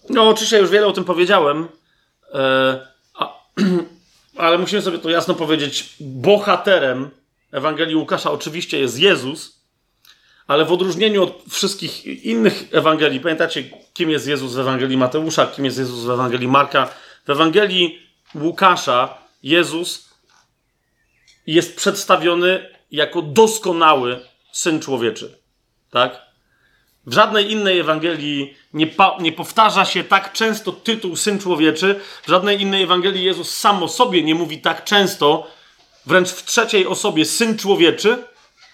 no, 0.08 0.28
oczywiście 0.28 0.58
już 0.58 0.70
wiele 0.70 0.86
o 0.86 0.92
tym 0.92 1.04
powiedziałem, 1.04 1.68
e, 2.34 2.88
a, 3.14 3.40
ale 4.44 4.58
musimy 4.58 4.82
sobie 4.82 4.98
to 4.98 5.10
jasno 5.10 5.34
powiedzieć. 5.34 5.94
Bohaterem 6.00 7.10
Ewangelii 7.52 7.96
Łukasza 7.96 8.30
oczywiście 8.30 8.78
jest 8.78 8.98
Jezus 8.98 9.59
ale 10.50 10.64
w 10.64 10.72
odróżnieniu 10.72 11.22
od 11.22 11.42
wszystkich 11.50 12.04
innych 12.24 12.64
Ewangelii, 12.72 13.20
pamiętacie, 13.20 13.64
kim 13.94 14.10
jest 14.10 14.26
Jezus 14.26 14.54
w 14.54 14.58
Ewangelii 14.58 14.96
Mateusza, 14.96 15.46
kim 15.46 15.64
jest 15.64 15.78
Jezus 15.78 16.04
w 16.04 16.10
Ewangelii 16.10 16.48
Marka, 16.48 16.88
w 17.26 17.30
Ewangelii 17.30 17.98
Łukasza 18.34 19.14
Jezus 19.42 20.08
jest 21.46 21.76
przedstawiony 21.76 22.68
jako 22.90 23.22
doskonały 23.22 24.20
Syn 24.52 24.80
Człowieczy. 24.80 25.38
Tak? 25.90 26.22
W 27.06 27.12
żadnej 27.12 27.52
innej 27.52 27.78
Ewangelii 27.78 28.54
nie, 28.74 28.86
nie, 29.20 29.32
powtarza 29.32 29.84
się 29.84 30.04
tak 30.04 30.32
często 30.32 30.72
tytuł 30.72 31.16
Syn 31.16 31.38
Człowieczy. 31.38 32.00
W 32.22 32.28
żadnej 32.28 32.60
innej 32.60 32.82
Ewangelii 32.82 33.24
Jezus 33.24 33.56
sam 33.56 33.82
o 33.82 33.88
sobie 33.88 34.22
nie 34.22 34.34
mówi 34.34 34.58
tak 34.58 34.84
często, 34.84 35.46
wręcz 36.06 36.28
w 36.28 36.44
trzeciej 36.44 36.86
osobie 36.86 37.24
Syn 37.24 37.58
Człowieczy, 37.58 38.29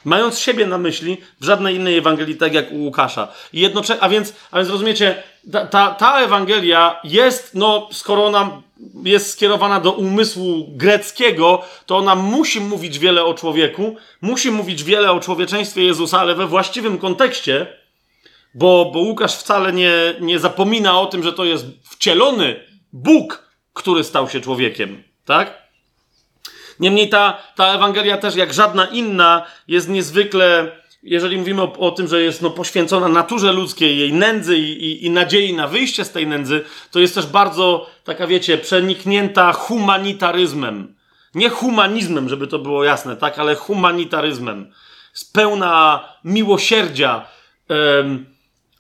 Mając 0.07 0.39
siebie 0.39 0.67
na 0.67 0.79
myśli, 0.79 1.17
w 1.41 1.45
żadnej 1.45 1.77
innej 1.77 1.99
Ewangelii, 1.99 2.37
tak 2.37 2.55
jak 2.55 2.73
u 2.73 2.77
Łukasza. 2.77 3.29
I 3.53 3.61
jednocześnie, 3.61 4.03
a 4.03 4.09
więc, 4.09 4.33
a 4.51 4.57
więc 4.57 4.71
rozumiecie, 4.71 5.23
ta, 5.53 5.67
ta, 5.67 5.95
ta 5.95 6.21
Ewangelia 6.21 7.01
jest, 7.05 7.55
no, 7.55 7.89
skoro 7.93 8.27
ona 8.27 8.63
jest 9.05 9.31
skierowana 9.31 9.81
do 9.81 9.93
umysłu 9.93 10.67
greckiego, 10.69 11.63
to 11.87 11.97
ona 11.97 12.15
musi 12.15 12.61
mówić 12.61 12.99
wiele 12.99 13.25
o 13.25 13.35
człowieku, 13.35 13.97
musi 14.21 14.51
mówić 14.51 14.85
wiele 14.85 15.13
o 15.13 15.21
człowieczeństwie 15.21 15.85
Jezusa, 15.85 16.21
ale 16.21 16.35
we 16.35 16.47
właściwym 16.47 16.99
kontekście, 16.99 17.67
bo, 18.55 18.91
bo 18.95 19.01
Łukasz 19.01 19.37
wcale 19.37 19.73
nie, 19.73 19.93
nie 20.21 20.39
zapomina 20.39 21.01
o 21.01 21.07
tym, 21.07 21.23
że 21.23 21.33
to 21.33 21.45
jest 21.45 21.67
wcielony 21.83 22.65
Bóg, 22.93 23.51
który 23.73 24.05
stał 24.05 24.29
się 24.29 24.41
człowiekiem, 24.41 25.03
tak? 25.25 25.66
Niemniej 26.81 27.09
ta, 27.09 27.39
ta 27.57 27.75
Ewangelia 27.75 28.19
też, 28.19 28.37
jak 28.37 28.53
żadna 28.53 28.85
inna, 28.85 29.47
jest 29.69 29.89
niezwykle, 29.89 30.73
jeżeli 31.03 31.39
mówimy 31.39 31.63
o, 31.63 31.73
o 31.73 31.91
tym, 31.91 32.09
że 32.09 32.23
jest 32.23 32.43
no, 32.43 32.51
poświęcona 32.51 33.09
naturze 33.09 33.53
ludzkiej, 33.53 33.99
jej 33.99 34.13
nędzy 34.13 34.59
i, 34.59 34.85
i, 34.85 35.07
i 35.07 35.11
nadziei 35.11 35.55
na 35.55 35.69
wyjście 35.69 36.05
z 36.05 36.11
tej 36.11 36.27
nędzy, 36.27 36.65
to 36.91 37.01
jest 37.01 37.15
też 37.15 37.27
bardzo, 37.27 37.91
taka 38.05 38.27
wiecie, 38.27 38.59
przeniknięta 38.59 39.53
humanitaryzmem. 39.53 40.95
Nie 41.35 41.49
humanizmem, 41.49 42.29
żeby 42.29 42.47
to 42.47 42.59
było 42.59 42.85
jasne, 42.85 43.17
tak, 43.17 43.39
ale 43.39 43.55
humanitaryzmem. 43.55 44.73
Spełna 45.13 46.05
miłosierdzia. 46.25 47.27
Um, 47.69 48.27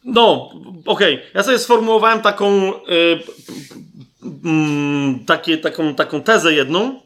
no, 0.05 0.51
okej, 0.86 1.14
okay. 1.14 1.31
ja 1.35 1.43
sobie 1.43 1.59
sformułowałem 1.59 2.23
taką, 2.23 2.73
y, 2.74 3.20
takie, 5.27 5.59
taką, 5.59 5.94
taką 5.94 6.23
tezę 6.23 6.55
jedną, 6.55 7.01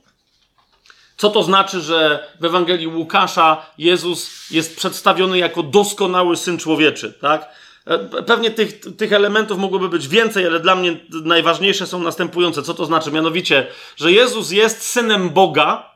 co 1.20 1.30
to 1.30 1.42
znaczy, 1.42 1.80
że 1.80 2.28
w 2.40 2.44
Ewangelii 2.44 2.86
Łukasza 2.86 3.66
Jezus 3.78 4.50
jest 4.50 4.76
przedstawiony 4.76 5.38
jako 5.38 5.62
doskonały 5.62 6.36
syn 6.36 6.58
człowieczy, 6.58 7.12
tak? 7.20 7.48
E, 7.86 7.98
pewnie 8.22 8.50
tych, 8.50 8.80
tych 8.96 9.12
elementów 9.12 9.58
mogłoby 9.58 9.88
być 9.88 10.08
więcej, 10.08 10.46
ale 10.46 10.60
dla 10.60 10.76
mnie 10.76 10.96
najważniejsze 11.24 11.86
są 11.86 12.02
następujące. 12.02 12.62
Co 12.62 12.74
to 12.74 12.84
znaczy? 12.84 13.12
Mianowicie, 13.12 13.66
że 13.96 14.12
Jezus 14.12 14.50
jest 14.50 14.82
synem 14.82 15.30
Boga, 15.30 15.90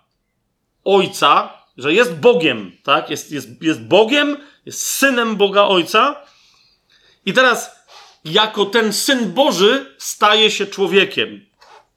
Ojca, 0.84 1.52
że 1.76 1.94
jest 1.94 2.14
Bogiem, 2.14 2.72
tak? 2.82 3.10
Jest, 3.10 3.32
jest, 3.32 3.62
jest 3.62 3.82
Bogiem, 3.82 4.36
jest 4.66 4.86
synem 4.86 5.36
Boga 5.36 5.62
Ojca. 5.62 6.16
I 7.26 7.32
teraz, 7.32 7.70
jako 8.24 8.66
ten 8.66 8.92
syn 8.92 9.32
Boży, 9.32 9.94
staje 9.98 10.50
się 10.50 10.66
człowiekiem. 10.66 11.46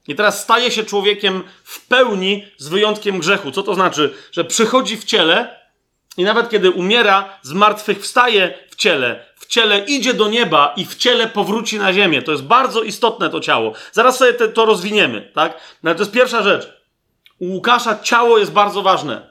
I 0.08 0.14
teraz 0.14 0.42
staje 0.42 0.70
się 0.70 0.84
człowiekiem 0.84 1.42
w 1.64 1.86
pełni 1.86 2.44
z 2.56 2.68
wyjątkiem 2.68 3.18
grzechu. 3.18 3.50
Co 3.50 3.62
to 3.62 3.74
znaczy? 3.74 4.14
Że 4.32 4.44
przychodzi 4.44 4.96
w 4.96 5.04
ciele 5.04 5.58
i 6.16 6.24
nawet 6.24 6.50
kiedy 6.50 6.70
umiera, 6.70 7.38
zmartwychwstaje 7.42 8.54
w 8.70 8.76
ciele. 8.76 9.26
W 9.36 9.46
ciele 9.46 9.78
idzie 9.78 10.14
do 10.14 10.28
nieba 10.28 10.72
i 10.76 10.84
w 10.84 10.96
ciele 10.96 11.26
powróci 11.26 11.78
na 11.78 11.92
ziemię. 11.92 12.22
To 12.22 12.32
jest 12.32 12.44
bardzo 12.44 12.82
istotne 12.82 13.30
to 13.30 13.40
ciało. 13.40 13.72
Zaraz 13.92 14.18
sobie 14.18 14.32
te, 14.32 14.48
to 14.48 14.64
rozwiniemy, 14.64 15.32
tak? 15.34 15.60
No 15.82 15.94
to 15.94 16.00
jest 16.00 16.12
pierwsza 16.12 16.42
rzecz. 16.42 16.72
U 17.38 17.46
Łukasza 17.46 17.98
ciało 18.02 18.38
jest 18.38 18.52
bardzo 18.52 18.82
ważne. 18.82 19.27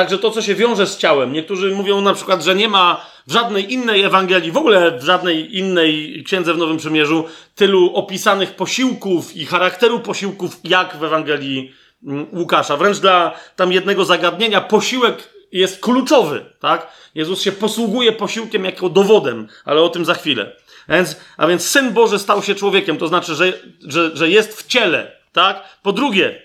Także 0.00 0.18
to, 0.18 0.30
co 0.30 0.42
się 0.42 0.54
wiąże 0.54 0.86
z 0.86 0.96
ciałem. 0.96 1.32
Niektórzy 1.32 1.74
mówią 1.74 2.00
na 2.00 2.14
przykład, 2.14 2.44
że 2.44 2.54
nie 2.54 2.68
ma 2.68 3.06
w 3.26 3.32
żadnej 3.32 3.72
innej 3.72 4.02
Ewangelii, 4.02 4.52
w 4.52 4.56
ogóle 4.56 4.98
w 4.98 5.04
żadnej 5.04 5.58
innej 5.58 6.22
księdze 6.26 6.54
w 6.54 6.58
Nowym 6.58 6.76
Przymierzu 6.76 7.24
tylu 7.54 7.94
opisanych 7.94 8.54
posiłków 8.54 9.36
i 9.36 9.46
charakteru 9.46 10.00
posiłków, 10.00 10.56
jak 10.64 10.96
w 10.96 11.04
Ewangelii 11.04 11.72
mm, 12.06 12.26
Łukasza. 12.32 12.76
Wręcz 12.76 12.98
dla 12.98 13.34
tam 13.56 13.72
jednego 13.72 14.04
zagadnienia 14.04 14.60
posiłek 14.60 15.30
jest 15.52 15.80
kluczowy, 15.80 16.44
tak? 16.60 16.92
Jezus 17.14 17.42
się 17.42 17.52
posługuje 17.52 18.12
posiłkiem 18.12 18.64
jako 18.64 18.88
dowodem, 18.88 19.48
ale 19.64 19.82
o 19.82 19.88
tym 19.88 20.04
za 20.04 20.14
chwilę. 20.14 20.56
A 20.88 20.94
więc, 20.94 21.16
a 21.36 21.46
więc 21.46 21.68
Syn 21.68 21.92
Boży 21.92 22.18
stał 22.18 22.42
się 22.42 22.54
człowiekiem, 22.54 22.96
to 22.96 23.08
znaczy, 23.08 23.34
że, 23.34 23.52
że, 23.86 24.16
że 24.16 24.30
jest 24.30 24.62
w 24.62 24.66
ciele, 24.66 25.12
tak? 25.32 25.78
Po 25.82 25.92
drugie, 25.92 26.42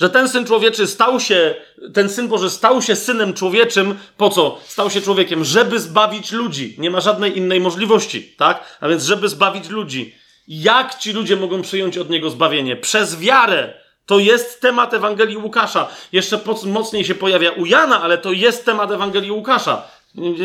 że 0.00 0.10
ten 0.10 0.28
syn 0.28 0.46
człowieczy 0.46 0.86
stał 0.86 1.20
się, 1.20 1.54
ten 1.94 2.08
syn 2.08 2.28
Boży 2.28 2.50
stał 2.50 2.82
się 2.82 2.96
synem 2.96 3.34
człowieczym, 3.34 3.98
po 4.16 4.30
co? 4.30 4.60
Stał 4.66 4.90
się 4.90 5.00
człowiekiem, 5.00 5.44
żeby 5.44 5.80
zbawić 5.80 6.32
ludzi. 6.32 6.74
Nie 6.78 6.90
ma 6.90 7.00
żadnej 7.00 7.38
innej 7.38 7.60
możliwości, 7.60 8.22
tak? 8.22 8.78
A 8.80 8.88
więc, 8.88 9.04
żeby 9.04 9.28
zbawić 9.28 9.68
ludzi. 9.68 10.14
Jak 10.48 10.94
ci 10.94 11.12
ludzie 11.12 11.36
mogą 11.36 11.62
przyjąć 11.62 11.98
od 11.98 12.10
niego 12.10 12.30
zbawienie? 12.30 12.76
Przez 12.76 13.18
wiarę. 13.18 13.74
To 14.06 14.18
jest 14.18 14.60
temat 14.60 14.94
Ewangelii 14.94 15.36
Łukasza. 15.36 15.88
Jeszcze 16.12 16.40
mocniej 16.66 17.04
się 17.04 17.14
pojawia 17.14 17.50
u 17.50 17.66
Jana, 17.66 18.02
ale 18.02 18.18
to 18.18 18.32
jest 18.32 18.64
temat 18.64 18.90
Ewangelii 18.90 19.30
Łukasza. 19.30 19.82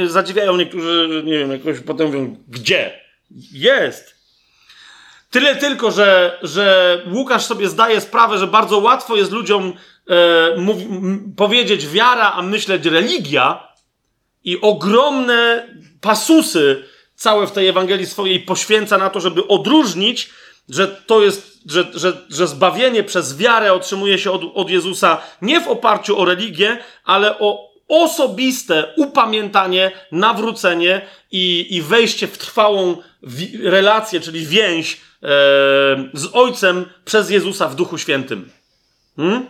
Zadziwiają 0.08 0.58
niektórzy, 0.58 1.22
nie 1.26 1.38
wiem, 1.38 1.52
jakoś 1.52 1.80
potem 1.80 2.08
mówią, 2.08 2.38
gdzie? 2.48 3.00
Jest. 3.52 4.15
Tyle 5.36 5.56
tylko, 5.56 5.92
że, 5.92 6.40
że 6.42 7.02
Łukasz 7.14 7.46
sobie 7.46 7.70
zdaje 7.70 8.02
sprawę, 8.02 8.38
że 8.38 8.48
bardzo 8.48 8.78
łatwo 8.78 9.16
jest 9.16 9.32
ludziom 9.32 9.74
e, 10.08 10.58
mów, 10.58 10.78
powiedzieć 11.38 11.88
wiara, 11.88 12.34
a 12.34 12.42
myśleć 12.42 12.86
religia 12.86 13.68
i 14.44 14.62
ogromne 14.62 15.68
pasusy 16.02 16.84
całe 17.16 17.48
w 17.48 17.52
tej 17.52 17.68
Ewangelii 17.68 18.06
swojej 18.06 18.40
poświęca 18.40 18.98
na 18.98 19.10
to, 19.10 19.20
żeby 19.20 19.48
odróżnić, 19.48 20.30
że 20.70 20.88
to 20.88 21.24
jest, 21.24 21.60
że, 21.72 21.88
że, 21.94 22.14
że 22.30 22.48
zbawienie 22.48 23.04
przez 23.04 23.38
wiarę 23.38 23.74
otrzymuje 23.74 24.18
się 24.18 24.32
od, 24.32 24.42
od 24.54 24.70
Jezusa 24.70 25.22
nie 25.42 25.62
w 25.62 25.68
oparciu 25.68 26.20
o 26.20 26.26
religię, 26.26 26.78
ale 27.06 27.40
o 27.40 27.76
osobiste 27.88 28.94
upamiętanie, 28.98 29.92
nawrócenie 30.12 31.02
i, 31.32 31.68
i 31.70 31.82
wejście 31.82 32.28
w 32.28 32.38
trwałą 32.38 32.98
relację, 33.64 34.20
czyli 34.20 34.46
więź 34.46 35.02
z 36.14 36.30
Ojcem 36.34 36.86
przez 37.06 37.30
Jezusa 37.30 37.68
w 37.68 37.76
Duchu 37.76 37.98
Świętym. 37.98 38.50
Hmm? 39.16 39.48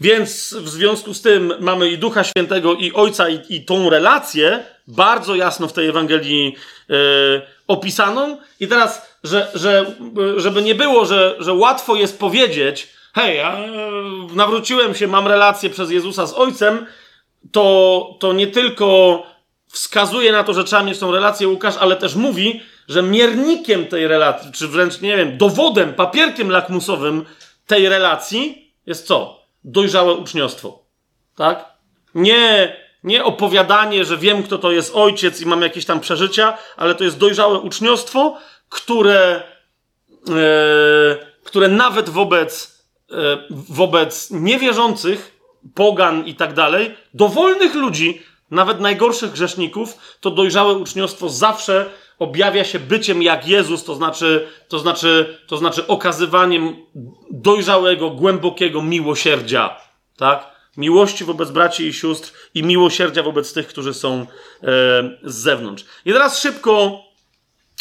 Więc 0.00 0.54
w 0.54 0.68
związku 0.68 1.14
z 1.14 1.22
tym 1.22 1.52
mamy 1.60 1.90
i 1.90 1.98
Ducha 1.98 2.24
Świętego, 2.24 2.74
i 2.74 2.92
Ojca, 2.92 3.28
i, 3.28 3.40
i 3.48 3.64
tą 3.64 3.90
relację 3.90 4.64
bardzo 4.86 5.34
jasno 5.34 5.68
w 5.68 5.72
tej 5.72 5.88
Ewangelii 5.88 6.56
e, 6.90 6.94
opisaną. 7.68 8.38
I 8.60 8.68
teraz, 8.68 9.16
że, 9.24 9.50
że, 9.54 9.94
żeby 10.36 10.62
nie 10.62 10.74
było, 10.74 11.06
że, 11.06 11.36
że 11.38 11.52
łatwo 11.52 11.96
jest 11.96 12.18
powiedzieć, 12.18 12.88
hej, 13.14 13.36
ja 13.36 13.58
nawróciłem 14.34 14.94
się, 14.94 15.06
mam 15.06 15.26
relację 15.26 15.70
przez 15.70 15.90
Jezusa 15.90 16.26
z 16.26 16.34
Ojcem, 16.34 16.86
to, 17.52 18.16
to 18.20 18.32
nie 18.32 18.46
tylko 18.46 19.22
wskazuje 19.74 20.32
na 20.32 20.44
to, 20.44 20.54
że 20.54 20.64
trzeba 20.64 20.82
mieć 20.82 20.98
tą 20.98 21.12
relację 21.12 21.48
Łukasz, 21.48 21.76
ale 21.76 21.96
też 21.96 22.14
mówi, 22.14 22.62
że 22.88 23.02
miernikiem 23.02 23.86
tej 23.86 24.08
relacji, 24.08 24.52
czy 24.52 24.68
wręcz, 24.68 25.00
nie 25.00 25.16
wiem, 25.16 25.38
dowodem, 25.38 25.94
papierkiem 25.94 26.50
lakmusowym 26.50 27.24
tej 27.66 27.88
relacji 27.88 28.72
jest 28.86 29.06
co? 29.06 29.40
Dojrzałe 29.64 30.14
uczniostwo. 30.14 30.82
Tak? 31.36 31.64
Nie, 32.14 32.76
nie 33.04 33.24
opowiadanie, 33.24 34.04
że 34.04 34.16
wiem, 34.16 34.42
kto 34.42 34.58
to 34.58 34.72
jest 34.72 34.94
ojciec 34.94 35.40
i 35.40 35.46
mam 35.46 35.62
jakieś 35.62 35.84
tam 35.84 36.00
przeżycia, 36.00 36.58
ale 36.76 36.94
to 36.94 37.04
jest 37.04 37.18
dojrzałe 37.18 37.58
uczniostwo, 37.58 38.38
które, 38.68 39.42
e, 40.28 41.26
które 41.44 41.68
nawet 41.68 42.08
wobec, 42.08 42.84
e, 43.10 43.14
wobec 43.50 44.30
niewierzących, 44.30 45.34
pogan 45.74 46.26
i 46.26 46.34
tak 46.34 46.54
dalej, 46.54 46.94
dowolnych 47.14 47.74
ludzi, 47.74 48.22
nawet 48.54 48.80
najgorszych 48.80 49.32
grzeszników, 49.32 49.98
to 50.20 50.30
dojrzałe 50.30 50.74
uczniostwo 50.74 51.28
zawsze 51.28 51.86
objawia 52.18 52.64
się 52.64 52.78
byciem 52.78 53.22
jak 53.22 53.48
Jezus, 53.48 53.84
to 53.84 53.94
znaczy, 53.94 54.48
to 54.68 54.78
znaczy, 54.78 55.38
to 55.46 55.56
znaczy 55.56 55.86
okazywaniem 55.86 56.76
dojrzałego, 57.30 58.10
głębokiego 58.10 58.82
miłosierdzia, 58.82 59.76
tak? 60.16 60.54
Miłości 60.76 61.24
wobec 61.24 61.50
braci 61.50 61.86
i 61.86 61.92
sióstr 61.92 62.32
i 62.54 62.62
miłosierdzia 62.62 63.22
wobec 63.22 63.52
tych, 63.52 63.66
którzy 63.66 63.94
są 63.94 64.20
e, 64.20 64.26
z 65.22 65.34
zewnątrz. 65.34 65.84
I 66.04 66.12
teraz 66.12 66.38
szybko, 66.38 67.02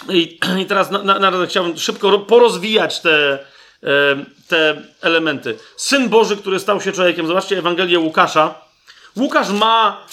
i, 0.09 0.39
i 0.61 0.65
teraz 0.65 0.91
na, 0.91 1.03
na, 1.03 1.19
na, 1.19 1.45
chciałbym 1.45 1.77
szybko 1.77 2.19
porozwijać 2.19 3.01
te, 3.01 3.39
e, 3.83 4.25
te 4.47 4.81
elementy. 5.01 5.57
Syn 5.77 6.09
Boży, 6.09 6.37
który 6.37 6.59
stał 6.59 6.81
się 6.81 6.91
człowiekiem. 6.91 7.27
Zobaczcie 7.27 7.57
Ewangelię 7.57 7.99
Łukasza. 7.99 8.55
Łukasz 9.17 9.49
ma 9.49 10.05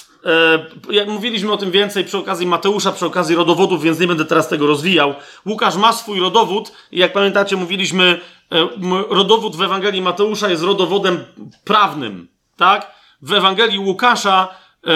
jak 0.91 1.09
mówiliśmy 1.09 1.53
o 1.53 1.57
tym 1.57 1.71
więcej 1.71 2.05
przy 2.05 2.19
okazji 2.19 2.47
Mateusza, 2.47 2.93
przy 2.93 3.07
okazji 3.07 3.37
rodowodów, 3.37 3.83
więc 3.83 3.99
nie 3.99 4.07
będę 4.07 4.25
teraz 4.25 4.49
tego 4.49 4.67
rozwijał. 4.67 5.15
Łukasz 5.47 5.77
ma 5.77 5.93
swój 5.93 6.21
rodowód 6.21 6.73
i 6.93 6.99
jak 6.99 7.13
pamiętacie, 7.13 7.57
mówiliśmy, 7.57 8.21
e, 8.53 8.69
rodowód 9.11 9.57
w 9.57 9.63
Ewangelii 9.63 10.03
Mateusza 10.03 10.49
jest 10.49 10.63
rodowodem 10.63 11.25
prawnym, 11.65 12.29
tak? 12.57 12.95
W 13.23 13.33
Ewangelii 13.33 13.79
Łukasza 13.79 14.49
e, 14.87 14.91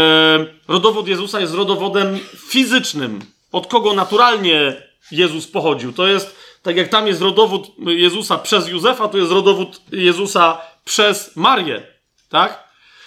rodowód 0.69 1.09
Jezusa 1.09 1.41
jest 1.41 1.55
rodowodem 1.55 2.19
fizycznym. 2.37 3.21
Od 3.53 3.67
kogo 3.67 3.95
naturalnie 3.95 4.83
Jezus 5.11 5.47
pochodził. 5.47 5.93
To 5.93 6.07
jest, 6.07 6.37
tak 6.63 6.77
jak 6.77 6.89
tam 6.89 7.07
jest 7.07 7.21
rodowód 7.21 7.67
Jezusa 7.79 8.39
przez 8.39 8.69
Józefa, 8.69 9.09
to 9.09 9.19
jest 9.19 9.33
rodowód 9.33 9.81
Jezusa 9.93 10.59
przez 10.85 11.37
Marię, 11.37 11.83
tak? 12.29 12.65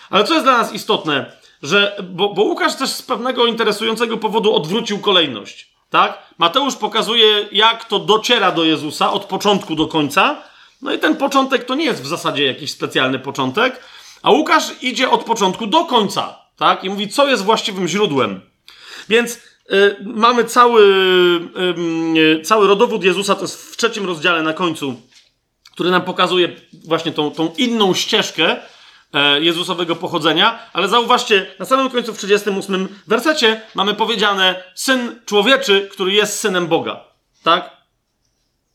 Ale 0.09 0.23
co 0.23 0.33
jest 0.33 0.45
dla 0.45 0.57
nas 0.57 0.73
istotne, 0.73 1.36
że, 1.63 2.03
bo, 2.09 2.33
bo 2.33 2.43
Łukasz 2.43 2.75
też 2.75 2.89
z 2.89 3.01
pewnego 3.01 3.45
interesującego 3.45 4.17
powodu 4.17 4.55
odwrócił 4.55 4.99
kolejność. 4.99 5.71
Tak? 5.89 6.17
Mateusz 6.37 6.75
pokazuje, 6.75 7.47
jak 7.51 7.85
to 7.85 7.99
dociera 7.99 8.51
do 8.51 8.63
Jezusa 8.63 9.11
od 9.11 9.25
początku 9.25 9.75
do 9.75 9.87
końca. 9.87 10.43
No 10.81 10.93
i 10.93 10.99
ten 10.99 11.15
początek 11.15 11.65
to 11.65 11.75
nie 11.75 11.85
jest 11.85 12.01
w 12.01 12.07
zasadzie 12.07 12.45
jakiś 12.45 12.71
specjalny 12.71 13.19
początek, 13.19 13.79
a 14.21 14.31
Łukasz 14.31 14.71
idzie 14.81 15.09
od 15.09 15.23
początku 15.23 15.67
do 15.67 15.85
końca, 15.85 16.39
tak? 16.57 16.83
I 16.83 16.89
mówi, 16.89 17.09
co 17.09 17.27
jest 17.27 17.43
właściwym 17.43 17.87
źródłem. 17.87 18.41
Więc 19.09 19.35
y, 19.35 19.39
mamy 20.01 20.43
cały, 20.43 20.83
y, 22.17 22.41
cały 22.41 22.67
rodowód 22.67 23.03
Jezusa, 23.03 23.35
to 23.35 23.41
jest 23.41 23.73
w 23.73 23.77
trzecim 23.77 24.05
rozdziale 24.05 24.43
na 24.43 24.53
końcu, 24.53 25.01
który 25.71 25.91
nam 25.91 26.01
pokazuje 26.01 26.55
właśnie 26.87 27.11
tą, 27.11 27.31
tą 27.31 27.53
inną 27.57 27.93
ścieżkę 27.93 28.55
Jezusowego 29.39 29.95
pochodzenia, 29.95 30.59
ale 30.73 30.87
zauważcie, 30.87 31.45
na 31.59 31.65
samym 31.65 31.89
końcu 31.89 32.13
w 32.13 32.17
38 32.17 32.87
wersecie 33.07 33.61
mamy 33.75 33.93
powiedziane 33.93 34.63
Syn 34.75 35.19
Człowieczy, 35.25 35.89
który 35.91 36.13
jest 36.13 36.39
Synem 36.39 36.67
Boga. 36.67 37.03
Tak? 37.43 37.77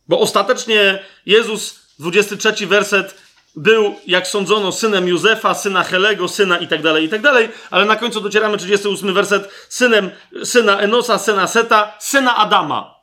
Bo 0.09 0.21
ostatecznie 0.21 0.99
Jezus, 1.27 1.87
23 1.99 2.67
werset, 2.67 3.23
był, 3.57 3.95
jak 4.07 4.27
sądzono, 4.27 4.73
synem 4.73 5.09
Józefa, 5.09 5.55
syna 5.55 5.83
Helego, 5.85 6.29
syna 6.29 6.59
i 6.59 6.69
tak 6.69 6.83
dalej, 6.83 7.05
i 7.05 7.09
tak 7.09 7.23
ale 7.71 7.85
na 7.85 7.97
końcu 7.97 8.21
docieramy 8.21 8.57
38 8.57 9.15
werset, 9.15 9.67
synem, 9.69 10.11
syna 10.45 10.79
Enosa, 10.79 11.19
syna 11.19 11.47
Seta, 11.47 11.97
syna 11.99 12.37
Adama. 12.37 12.95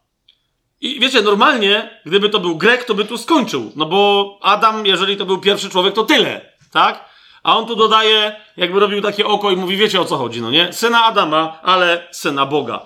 I 0.82 1.00
wiecie, 1.00 1.22
normalnie, 1.22 2.02
gdyby 2.06 2.30
to 2.30 2.40
był 2.40 2.58
Grek, 2.58 2.84
to 2.84 2.96
by 2.96 3.06
tu 3.06 3.18
skończył. 3.18 3.72
No 3.76 3.86
bo 3.86 4.40
Adam, 4.42 4.86
jeżeli 4.86 5.18
to 5.18 5.26
był 5.26 5.38
pierwszy 5.38 5.70
człowiek, 5.70 5.96
to 5.96 6.04
tyle, 6.04 6.42
tak? 6.72 7.09
A 7.50 7.58
on 7.58 7.66
tu 7.66 7.76
dodaje, 7.76 8.36
jakby 8.58 8.80
robił 8.80 9.02
takie 9.02 9.26
oko 9.26 9.52
i 9.52 9.56
mówi, 9.56 9.78
wiecie 9.78 10.02
o 10.02 10.06
co 10.06 10.18
chodzi, 10.18 10.42
no 10.42 10.52
nie? 10.52 10.74
Syna 10.74 11.04
Adama, 11.06 11.60
ale 11.64 12.08
syna 12.12 12.46
Boga. 12.46 12.86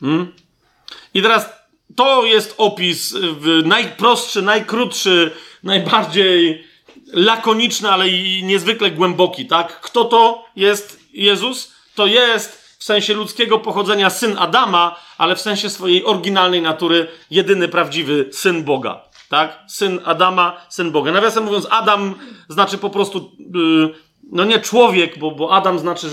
Hmm? 0.00 0.32
I 1.14 1.22
teraz 1.22 1.48
to 1.96 2.24
jest 2.24 2.54
opis 2.58 3.14
najprostszy, 3.64 4.42
najkrótszy, 4.42 5.30
najbardziej 5.62 6.64
lakoniczny, 7.12 7.90
ale 7.90 8.08
i 8.08 8.44
niezwykle 8.44 8.90
głęboki, 8.90 9.46
tak? 9.46 9.80
Kto 9.80 10.04
to 10.04 10.44
jest 10.56 11.00
Jezus? 11.12 11.72
To 11.94 12.06
jest 12.06 12.76
w 12.78 12.84
sensie 12.84 13.14
ludzkiego 13.14 13.58
pochodzenia 13.58 14.10
syn 14.10 14.38
Adama, 14.38 14.96
ale 15.18 15.36
w 15.36 15.40
sensie 15.40 15.70
swojej 15.70 16.04
oryginalnej 16.04 16.62
natury 16.62 17.08
jedyny 17.30 17.68
prawdziwy 17.68 18.28
syn 18.32 18.64
Boga. 18.64 19.05
Tak? 19.28 19.58
Syn 19.68 20.00
Adama, 20.04 20.60
syn 20.68 20.90
Boga. 20.90 21.12
Nawiasem 21.12 21.44
mówiąc, 21.44 21.66
Adam 21.70 22.14
znaczy 22.48 22.78
po 22.78 22.90
prostu, 22.90 23.30
yy, 23.54 23.94
no 24.32 24.44
nie 24.44 24.60
człowiek, 24.60 25.18
bo, 25.18 25.30
bo 25.30 25.52
Adam 25.52 25.78
znaczy 25.78 26.08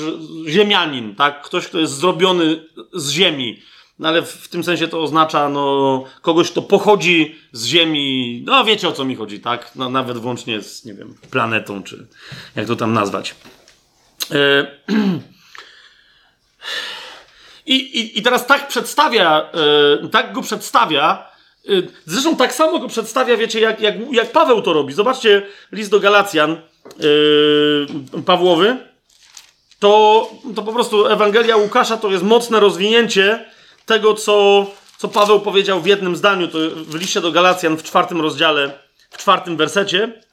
ziemianin, 0.47 1.15
tak? 1.15 1.41
Ktoś, 1.41 1.67
kto 1.67 1.79
jest 1.79 1.93
zrobiony 1.93 2.65
z 2.93 3.11
ziemi. 3.11 3.61
No 3.99 4.07
ale 4.07 4.21
w, 4.21 4.31
w, 4.31 4.47
tym 4.47 4.63
sensie 4.63 4.87
to 4.87 5.01
oznacza, 5.01 5.49
no, 5.49 6.03
kogoś, 6.21 6.51
kto 6.51 6.61
pochodzi 6.61 7.35
z 7.51 7.65
Ziemi. 7.65 8.43
No, 8.45 8.63
wiecie 8.63 8.87
o 8.87 8.91
co 8.91 9.05
mi 9.05 9.15
chodzi, 9.15 9.39
tak? 9.39 9.71
No, 9.75 9.89
nawet 9.89 10.17
włącznie 10.17 10.61
z, 10.61 10.85
nie 10.85 10.93
wiem, 10.93 11.15
planetą, 11.31 11.83
czy 11.83 12.07
jak 12.55 12.67
to 12.67 12.75
tam 12.75 12.93
nazwać. 12.93 13.35
Yy, 14.29 14.67
I, 17.65 17.75
i, 17.75 18.19
I 18.19 18.21
teraz 18.21 18.47
tak 18.47 18.67
przedstawia, 18.67 19.51
yy, 20.01 20.09
tak 20.09 20.33
go 20.33 20.41
przedstawia, 20.41 21.32
zresztą 22.05 22.35
tak 22.35 22.53
samo 22.53 22.79
go 22.79 22.87
przedstawia, 22.87 23.37
wiecie, 23.37 23.59
jak, 23.59 23.79
jak, 23.79 23.95
jak 24.11 24.31
Paweł 24.31 24.61
to 24.61 24.73
robi. 24.73 24.93
Zobaczcie 24.93 25.41
list 25.71 25.91
do 25.91 25.99
Galacjan 25.99 26.61
yy, 26.99 28.21
Pawłowy. 28.25 28.77
To, 29.79 30.29
to 30.55 30.61
po 30.63 30.73
prostu 30.73 31.07
Ewangelia 31.07 31.57
Łukasza 31.57 31.97
to 31.97 32.11
jest 32.11 32.23
mocne 32.23 32.59
rozwinięcie 32.59 33.45
tego, 33.85 34.13
co, 34.13 34.65
co 34.97 35.07
Paweł 35.07 35.39
powiedział 35.39 35.81
w 35.81 35.85
jednym 35.85 36.15
zdaniu, 36.15 36.47
to 36.47 36.57
w 36.75 36.95
liście 36.95 37.21
do 37.21 37.31
Galacjan 37.31 37.77
w 37.77 37.83
czwartym 37.83 38.21
rozdziale, 38.21 38.79
w 39.09 39.17
czwartym 39.17 39.57
wersecie. 39.57 40.23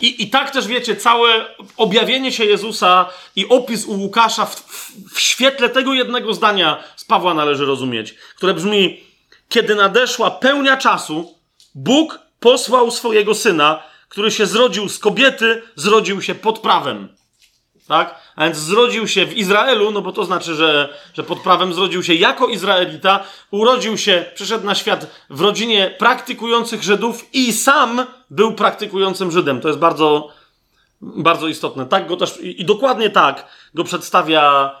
I, 0.00 0.22
I 0.22 0.30
tak 0.30 0.50
też 0.50 0.66
wiecie, 0.66 0.96
całe 0.96 1.54
objawienie 1.76 2.32
się 2.32 2.44
Jezusa 2.44 3.08
i 3.36 3.48
opis 3.48 3.84
u 3.84 4.00
Łukasza 4.00 4.46
w, 4.46 4.54
w, 4.56 4.92
w 5.14 5.20
świetle 5.20 5.68
tego 5.68 5.94
jednego 5.94 6.34
zdania 6.34 6.84
Pawła 7.10 7.34
należy 7.34 7.64
rozumieć, 7.64 8.14
które 8.36 8.54
brzmi: 8.54 9.00
Kiedy 9.48 9.74
nadeszła 9.74 10.30
pełnia 10.30 10.76
czasu, 10.76 11.34
Bóg 11.74 12.18
posłał 12.40 12.90
swojego 12.90 13.34
syna, 13.34 13.82
który 14.08 14.30
się 14.30 14.46
zrodził 14.46 14.88
z 14.88 14.98
kobiety, 14.98 15.62
zrodził 15.76 16.22
się 16.22 16.34
pod 16.34 16.58
prawem. 16.58 17.08
Tak? 17.88 18.14
A 18.36 18.44
więc 18.44 18.56
zrodził 18.56 19.08
się 19.08 19.26
w 19.26 19.36
Izraelu, 19.36 19.90
no 19.90 20.02
bo 20.02 20.12
to 20.12 20.24
znaczy, 20.24 20.54
że, 20.54 20.94
że 21.14 21.22
pod 21.22 21.40
prawem 21.40 21.74
zrodził 21.74 22.02
się 22.02 22.14
jako 22.14 22.46
Izraelita, 22.46 23.24
urodził 23.50 23.98
się, 23.98 24.24
przyszedł 24.34 24.66
na 24.66 24.74
świat 24.74 25.06
w 25.30 25.40
rodzinie 25.40 25.94
praktykujących 25.98 26.82
Żydów 26.82 27.26
i 27.32 27.52
sam 27.52 28.06
był 28.30 28.54
praktykującym 28.54 29.30
Żydem. 29.30 29.60
To 29.60 29.68
jest 29.68 29.80
bardzo, 29.80 30.28
bardzo 31.00 31.48
istotne. 31.48 31.86
Tak 31.86 32.08
go 32.08 32.16
też, 32.16 32.40
i, 32.40 32.60
i 32.60 32.64
dokładnie 32.64 33.10
tak 33.10 33.46
go 33.74 33.84
przedstawia 33.84 34.74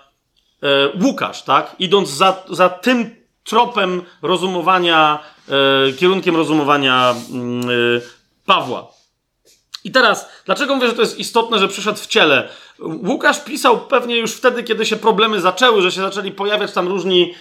Łukasz, 1.02 1.42
tak? 1.42 1.76
Idąc 1.78 2.08
za, 2.08 2.42
za 2.50 2.68
tym 2.68 3.20
tropem 3.44 4.02
rozumowania, 4.22 5.18
e, 5.48 5.92
kierunkiem 5.92 6.36
rozumowania 6.36 7.14
mm, 7.30 7.70
e, 7.70 7.72
Pawła. 8.46 8.92
I 9.84 9.90
teraz, 9.90 10.28
dlaczego 10.46 10.74
mówię, 10.74 10.88
że 10.88 10.94
to 10.94 11.00
jest 11.00 11.18
istotne, 11.18 11.58
że 11.58 11.68
przyszedł 11.68 11.98
w 11.98 12.06
ciele? 12.06 12.48
Łukasz 12.80 13.44
pisał 13.44 13.80
pewnie 13.80 14.16
już 14.16 14.32
wtedy, 14.32 14.62
kiedy 14.62 14.86
się 14.86 14.96
problemy 14.96 15.40
zaczęły, 15.40 15.82
że 15.82 15.92
się 15.92 16.00
zaczęli 16.00 16.32
pojawiać 16.32 16.72
tam 16.72 16.88
różni, 16.88 17.34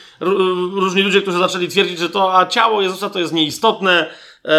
różni 0.74 1.02
ludzie, 1.02 1.22
którzy 1.22 1.38
zaczęli 1.38 1.68
twierdzić, 1.68 2.00
że 2.00 2.10
to 2.10 2.38
a 2.38 2.46
ciało 2.46 2.82
Jezusa 2.82 3.10
to 3.10 3.20
jest 3.20 3.34
nieistotne, 3.34 4.10
e, 4.46 4.56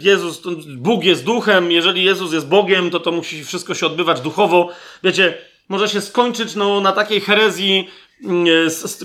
Jezus, 0.00 0.42
Bóg 0.76 1.04
jest 1.04 1.24
duchem, 1.24 1.72
jeżeli 1.72 2.04
Jezus 2.04 2.32
jest 2.32 2.48
Bogiem, 2.48 2.90
to 2.90 3.00
to 3.00 3.12
musi 3.12 3.44
wszystko 3.44 3.74
się 3.74 3.86
odbywać 3.86 4.20
duchowo. 4.20 4.68
Wiecie, 5.02 5.34
może 5.68 5.88
się 5.88 6.00
skończyć 6.00 6.54
no, 6.54 6.80
na 6.80 6.92
takiej 6.92 7.20
herezji, 7.20 7.88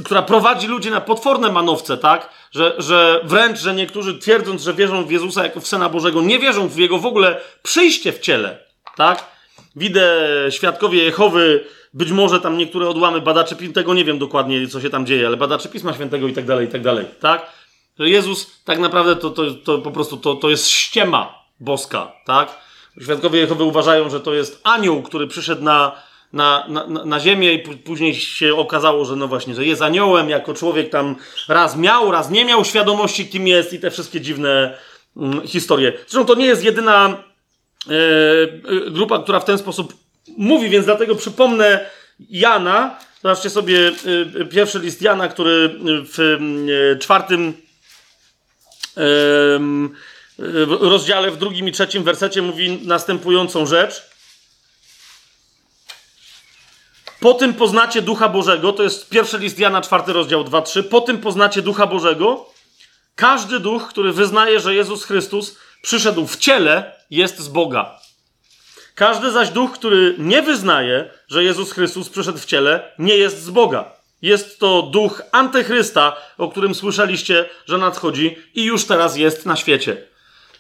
która 0.05 0.21
prowadzi 0.21 0.67
ludzi 0.67 0.91
na 0.91 1.01
potworne 1.01 1.51
manowce, 1.51 1.97
tak? 1.97 2.29
Że, 2.51 2.75
że 2.77 3.21
wręcz, 3.23 3.59
że 3.59 3.73
niektórzy 3.73 4.19
twierdząc, 4.19 4.61
że 4.61 4.73
wierzą 4.73 5.05
w 5.05 5.11
Jezusa 5.11 5.43
jako 5.43 5.59
w 5.59 5.67
Syna 5.67 5.89
Bożego, 5.89 6.21
nie 6.21 6.39
wierzą 6.39 6.67
w 6.67 6.77
Jego 6.77 6.97
w 6.97 7.05
ogóle 7.05 7.41
przyjście 7.63 8.11
w 8.11 8.19
ciele, 8.19 8.59
tak? 8.95 9.25
Widzę 9.75 10.27
świadkowie 10.49 11.03
Jehowy, 11.03 11.65
być 11.93 12.11
może 12.11 12.41
tam 12.41 12.57
niektóre 12.57 12.89
odłamy 12.89 13.21
badaczy, 13.21 13.55
tego 13.55 13.93
nie 13.93 14.05
wiem 14.05 14.19
dokładnie, 14.19 14.67
co 14.67 14.81
się 14.81 14.89
tam 14.89 15.05
dzieje, 15.05 15.27
ale 15.27 15.37
badaczy 15.37 15.69
Pisma 15.69 15.93
Świętego 15.93 16.27
i 16.27 16.33
tak 16.33 16.45
dalej, 16.45 16.67
i 16.67 16.69
tak 16.71 16.81
dalej, 16.81 17.05
tak? 17.21 17.51
Że 17.99 18.09
Jezus 18.09 18.63
tak 18.65 18.79
naprawdę 18.79 19.15
to, 19.15 19.29
to, 19.29 19.51
to 19.51 19.77
po 19.77 19.91
prostu 19.91 20.17
to, 20.17 20.35
to 20.35 20.49
jest 20.49 20.69
ściema 20.69 21.33
boska, 21.59 22.11
tak? 22.25 22.57
Świadkowie 23.01 23.39
Jehowy 23.39 23.63
uważają, 23.63 24.09
że 24.09 24.19
to 24.19 24.33
jest 24.33 24.61
anioł, 24.63 25.01
który 25.01 25.27
przyszedł 25.27 25.63
na, 25.63 26.06
na, 26.33 26.65
na, 26.67 26.87
na 27.05 27.19
ziemię 27.19 27.53
i 27.53 27.59
później 27.59 28.15
się 28.15 28.55
okazało, 28.55 29.05
że 29.05 29.15
no 29.15 29.27
właśnie, 29.27 29.55
że 29.55 29.65
jest 29.65 29.81
aniołem, 29.81 30.29
jako 30.29 30.53
człowiek 30.53 30.89
tam 30.89 31.15
raz 31.47 31.77
miał, 31.77 32.11
raz 32.11 32.29
nie 32.29 32.45
miał 32.45 32.65
świadomości, 32.65 33.27
kim 33.27 33.47
jest 33.47 33.73
i 33.73 33.79
te 33.79 33.91
wszystkie 33.91 34.21
dziwne 34.21 34.77
mm, 35.17 35.47
historie. 35.47 35.93
Zresztą 36.07 36.25
to 36.25 36.35
nie 36.35 36.45
jest 36.45 36.63
jedyna 36.63 37.27
E, 37.89 38.91
grupa, 38.91 39.19
która 39.19 39.39
w 39.39 39.45
ten 39.45 39.57
sposób 39.57 39.93
mówi, 40.37 40.69
więc 40.69 40.85
dlatego 40.85 41.15
przypomnę 41.15 41.89
Jana. 42.29 42.99
Zobaczcie 43.23 43.49
sobie 43.49 43.91
e, 44.41 44.45
pierwszy 44.45 44.79
list 44.79 45.01
Jana, 45.01 45.27
który 45.27 45.75
w 45.83 46.19
e, 46.95 46.99
czwartym 46.99 47.53
rozdziale, 50.79 51.31
w 51.31 51.37
drugim 51.37 51.67
i 51.67 51.71
trzecim 51.71 52.03
wersecie 52.03 52.41
mówi 52.41 52.79
następującą 52.83 53.65
rzecz. 53.65 54.06
Po 57.27 57.33
tym 57.33 57.53
poznacie 57.53 58.01
Ducha 58.01 58.29
Bożego, 58.29 58.73
to 58.73 58.83
jest 58.83 59.09
pierwszy 59.09 59.37
list 59.37 59.59
Jana, 59.59 59.81
czwarty 59.81 60.13
rozdział 60.13 60.43
2-3. 60.43 60.83
Po 60.83 61.01
tym 61.01 61.17
poznacie 61.17 61.61
Ducha 61.61 61.87
Bożego. 61.87 62.45
Każdy 63.15 63.59
duch, 63.59 63.87
który 63.87 64.13
wyznaje, 64.13 64.59
że 64.59 64.75
Jezus 64.75 65.03
Chrystus 65.03 65.57
przyszedł 65.81 66.27
w 66.27 66.37
ciele, 66.37 66.91
jest 67.09 67.39
z 67.39 67.47
Boga. 67.47 67.99
Każdy 68.95 69.31
zaś 69.31 69.49
duch, 69.49 69.71
który 69.71 70.15
nie 70.17 70.41
wyznaje, 70.41 71.09
że 71.27 71.43
Jezus 71.43 71.71
Chrystus 71.71 72.09
przyszedł 72.09 72.37
w 72.37 72.45
ciele, 72.45 72.91
nie 72.99 73.17
jest 73.17 73.43
z 73.43 73.49
Boga. 73.49 73.91
Jest 74.21 74.59
to 74.59 74.81
duch 74.81 75.21
antychrysta, 75.31 76.15
o 76.37 76.47
którym 76.47 76.75
słyszeliście, 76.75 77.49
że 77.65 77.77
nadchodzi 77.77 78.37
i 78.55 78.63
już 78.63 78.85
teraz 78.85 79.17
jest 79.17 79.45
na 79.45 79.55
świecie. 79.55 79.97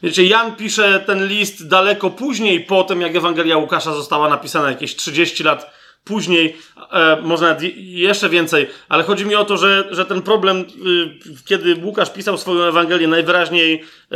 Wiecie, 0.03 0.23
Jan 0.25 0.55
pisze 0.55 0.99
ten 0.99 1.27
list 1.27 1.67
daleko 1.67 2.09
później, 2.09 2.59
po 2.59 2.83
tym 2.83 3.01
jak 3.01 3.15
Ewangelia 3.15 3.57
Łukasza 3.57 3.93
została 3.93 4.29
napisana 4.29 4.69
jakieś 4.69 4.95
30 4.95 5.43
lat 5.43 5.76
później, 6.07 6.57
e, 6.91 7.17
może 7.21 7.45
nawet 7.45 7.63
jeszcze 7.77 8.29
więcej, 8.29 8.67
ale 8.89 9.03
chodzi 9.03 9.25
mi 9.25 9.35
o 9.35 9.45
to, 9.45 9.57
że, 9.57 9.87
że 9.91 10.05
ten 10.05 10.21
problem, 10.21 10.57
y, 10.59 10.65
kiedy 11.45 11.75
Łukasz 11.75 12.13
pisał 12.13 12.37
swoją 12.37 12.63
Ewangelię, 12.63 13.07
najwyraźniej 13.07 13.83
e, 14.11 14.15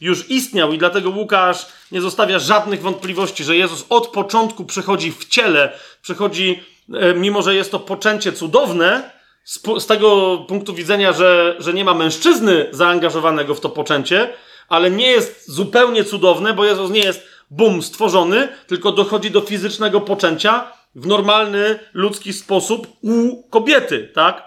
już 0.00 0.30
istniał 0.30 0.72
i 0.72 0.78
dlatego 0.78 1.10
Łukasz 1.10 1.66
nie 1.92 2.00
zostawia 2.00 2.38
żadnych 2.38 2.82
wątpliwości, 2.82 3.44
że 3.44 3.56
Jezus 3.56 3.86
od 3.88 4.08
początku 4.08 4.64
przychodzi 4.64 5.12
w 5.12 5.24
ciele, 5.24 5.72
przychodzi, 6.02 6.62
e, 6.94 7.14
mimo 7.14 7.42
że 7.42 7.54
jest 7.54 7.70
to 7.70 7.78
poczęcie 7.78 8.32
cudowne, 8.32 9.10
z, 9.44 9.62
z 9.78 9.86
tego 9.86 10.38
punktu 10.48 10.74
widzenia, 10.74 11.12
że, 11.12 11.56
że 11.58 11.72
nie 11.72 11.84
ma 11.84 11.94
mężczyzny 11.94 12.68
zaangażowanego 12.70 13.54
w 13.54 13.60
to 13.60 13.68
poczęcie, 13.68 14.32
ale 14.68 14.90
nie 14.90 15.06
jest 15.06 15.50
zupełnie 15.50 16.04
cudowne, 16.04 16.54
bo 16.54 16.64
Jezus 16.64 16.90
nie 16.90 17.00
jest 17.00 17.26
bum, 17.50 17.82
stworzony, 17.82 18.48
tylko 18.66 18.92
dochodzi 18.92 19.30
do 19.30 19.40
fizycznego 19.40 20.00
poczęcia 20.00 20.72
w 20.94 21.06
normalny, 21.06 21.78
ludzki 21.92 22.32
sposób 22.32 22.86
u 23.02 23.42
kobiety, 23.42 24.10
tak? 24.14 24.42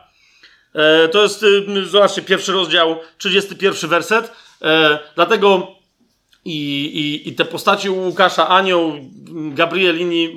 E, 0.73 1.07
to 1.07 1.23
jest, 1.23 1.43
y, 1.43 1.85
zobaczcie, 1.85 2.21
pierwszy 2.21 2.51
rozdział, 2.51 2.99
31 3.17 3.89
werset. 3.89 4.31
E, 4.61 4.99
dlatego 5.15 5.67
i, 6.45 6.85
i, 6.85 7.29
i 7.29 7.35
te 7.35 7.45
postaci 7.45 7.89
u 7.89 8.05
Łukasza, 8.05 8.47
Anioł, 8.47 8.93
Gabriel, 9.53 9.99
inni 9.99 10.35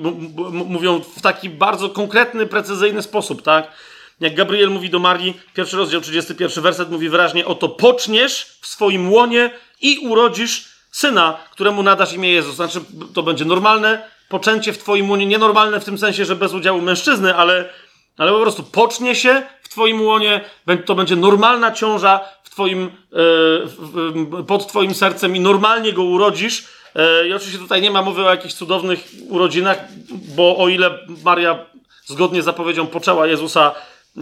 mówią 0.51 0.99
w 0.99 1.21
taki 1.21 1.49
bardzo 1.49 1.89
konkretny, 1.89 2.45
precyzyjny 2.45 3.01
sposób, 3.01 3.41
tak? 3.41 3.71
Jak 4.19 4.35
Gabriel 4.35 4.69
mówi 4.69 4.89
do 4.89 4.99
Marii, 4.99 5.39
pierwszy 5.53 5.77
rozdział, 5.77 6.01
31 6.01 6.63
werset 6.63 6.91
mówi 6.91 7.09
wyraźnie, 7.09 7.45
oto 7.45 7.69
poczniesz 7.69 8.57
w 8.61 8.67
swoim 8.67 9.11
łonie 9.11 9.51
i 9.81 9.97
urodzisz 9.97 10.69
syna, 10.91 11.37
któremu 11.51 11.83
nadasz 11.83 12.13
imię 12.13 12.31
Jezus. 12.31 12.55
Znaczy, 12.55 12.81
to 13.13 13.23
będzie 13.23 13.45
normalne 13.45 14.09
poczęcie 14.29 14.73
w 14.73 14.77
twoim 14.77 15.09
łonie, 15.09 15.25
nienormalne 15.25 15.79
w 15.79 15.85
tym 15.85 15.97
sensie, 15.97 16.25
że 16.25 16.35
bez 16.35 16.53
udziału 16.53 16.81
mężczyzny, 16.81 17.35
ale, 17.35 17.69
ale 18.17 18.31
po 18.31 18.41
prostu 18.41 18.63
pocznie 18.63 19.15
się 19.15 19.41
w 19.61 19.69
twoim 19.69 20.01
łonie, 20.01 20.41
to 20.85 20.95
będzie 20.95 21.15
normalna 21.15 21.71
ciąża 21.71 22.19
w 22.43 22.49
twoim, 22.49 22.91
e, 24.37 24.43
pod 24.43 24.67
twoim 24.67 24.93
sercem 24.93 25.35
i 25.35 25.39
normalnie 25.39 25.93
go 25.93 26.03
urodzisz. 26.03 26.67
E, 26.95 27.27
I 27.27 27.33
oczywiście 27.33 27.59
tutaj 27.59 27.81
nie 27.81 27.91
ma 27.91 28.01
mowy 28.01 28.25
o 28.25 28.29
jakichś 28.29 28.53
cudownych 28.53 28.99
urodzinach, 29.29 29.77
bo 30.35 30.57
o 30.57 30.69
ile 30.69 30.99
Maria 31.23 31.65
zgodnie 32.05 32.41
z 32.41 32.45
zapowiedzią 32.45 32.87
poczęła 32.87 33.27
Jezusa 33.27 33.71
e, 34.17 34.21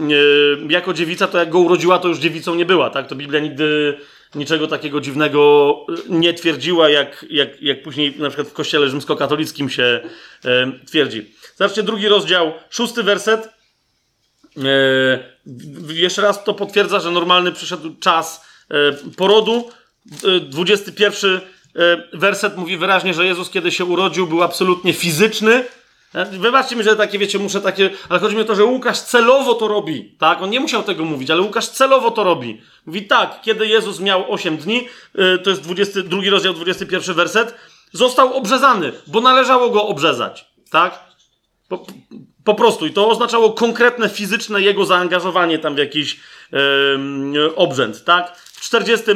jako 0.68 0.94
dziewica, 0.94 1.26
to 1.26 1.38
jak 1.38 1.50
go 1.50 1.58
urodziła, 1.58 1.98
to 1.98 2.08
już 2.08 2.18
dziewicą 2.18 2.54
nie 2.54 2.64
była, 2.64 2.90
tak? 2.90 3.06
To 3.06 3.14
Biblia 3.14 3.40
nigdy 3.40 3.98
niczego 4.34 4.66
takiego 4.66 5.00
dziwnego 5.00 5.74
nie 6.08 6.34
twierdziła, 6.34 6.88
jak, 6.88 7.26
jak, 7.30 7.62
jak 7.62 7.82
później 7.82 8.14
na 8.18 8.28
przykład 8.28 8.48
w 8.48 8.52
kościele 8.52 8.88
rzymskokatolickim 8.88 9.70
się 9.70 10.00
e, 10.44 10.72
twierdzi. 10.86 11.34
Zobaczcie 11.56 11.82
drugi 11.82 12.08
rozdział, 12.08 12.52
szósty 12.70 13.02
werset. 13.02 13.48
E, 14.56 15.94
jeszcze 15.94 16.22
raz 16.22 16.44
to 16.44 16.54
potwierdza, 16.54 17.00
że 17.00 17.10
normalny 17.10 17.52
przyszedł 17.52 17.94
czas 18.00 18.46
e, 18.70 18.74
porodu. 19.16 19.70
E, 20.36 20.40
21 20.40 21.36
e, 21.36 21.40
werset 22.12 22.56
mówi 22.56 22.76
wyraźnie, 22.76 23.14
że 23.14 23.26
Jezus, 23.26 23.50
kiedy 23.50 23.70
się 23.70 23.84
urodził, 23.84 24.26
był 24.26 24.42
absolutnie 24.42 24.92
fizyczny, 24.92 25.64
E, 25.64 25.64
wybaczcie 26.14 26.76
mi, 26.76 26.84
że 26.84 26.96
takie, 26.96 27.18
wiecie, 27.18 27.38
muszę 27.38 27.60
takie, 27.60 27.90
ale 28.08 28.20
chodzi 28.20 28.36
mi 28.36 28.42
o 28.42 28.44
to, 28.44 28.54
że 28.54 28.64
Łukasz 28.64 29.00
celowo 29.00 29.54
to 29.54 29.68
robi, 29.68 30.16
tak? 30.18 30.42
On 30.42 30.50
nie 30.50 30.60
musiał 30.60 30.82
tego 30.82 31.04
mówić, 31.04 31.30
ale 31.30 31.42
Łukasz 31.42 31.68
celowo 31.68 32.10
to 32.10 32.24
robi. 32.24 32.60
Mówi 32.86 33.06
tak, 33.06 33.40
kiedy 33.42 33.66
Jezus 33.66 34.00
miał 34.00 34.32
8 34.32 34.56
dni, 34.56 34.88
e, 35.14 35.38
to 35.38 35.50
jest 35.50 35.62
22 35.62 36.30
rozdział, 36.30 36.54
21 36.54 37.14
werset, 37.14 37.54
został 37.92 38.34
obrzezany, 38.34 38.92
bo 39.06 39.20
należało 39.20 39.70
go 39.70 39.86
obrzezać, 39.86 40.44
tak? 40.70 41.04
Po, 41.68 41.86
po 42.44 42.54
prostu. 42.54 42.86
I 42.86 42.90
to 42.90 43.08
oznaczało 43.08 43.52
konkretne 43.52 44.08
fizyczne 44.08 44.62
jego 44.62 44.84
zaangażowanie 44.84 45.58
tam 45.58 45.74
w 45.74 45.78
jakiś 45.78 46.20
yy, 46.52 47.56
obrzęd, 47.56 48.04
tak? 48.04 48.36
W 48.36 48.60
40 48.60 49.06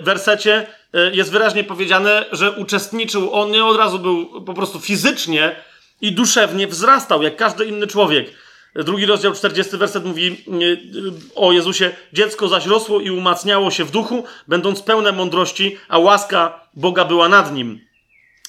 wersecie 0.00 0.66
jest 1.12 1.32
wyraźnie 1.32 1.64
powiedziane, 1.64 2.24
że 2.32 2.52
uczestniczył, 2.52 3.32
on 3.32 3.50
nie 3.50 3.64
od 3.64 3.76
razu 3.76 3.98
był 3.98 4.42
po 4.42 4.54
prostu 4.54 4.80
fizycznie 4.80 5.56
i 6.00 6.12
duszewnie 6.12 6.66
wzrastał, 6.66 7.22
jak 7.22 7.36
każdy 7.36 7.64
inny 7.64 7.86
człowiek. 7.86 8.32
Drugi 8.74 9.06
rozdział, 9.06 9.32
40 9.32 9.76
werset 9.76 10.04
mówi 10.04 10.44
o 11.34 11.52
Jezusie. 11.52 11.90
Dziecko 12.12 12.48
zaś 12.48 12.66
rosło 12.66 13.00
i 13.00 13.10
umacniało 13.10 13.70
się 13.70 13.84
w 13.84 13.90
duchu, 13.90 14.24
będąc 14.48 14.82
pełne 14.82 15.12
mądrości, 15.12 15.76
a 15.88 15.98
łaska 15.98 16.60
Boga 16.74 17.04
była 17.04 17.28
nad 17.28 17.54
nim. 17.54 17.80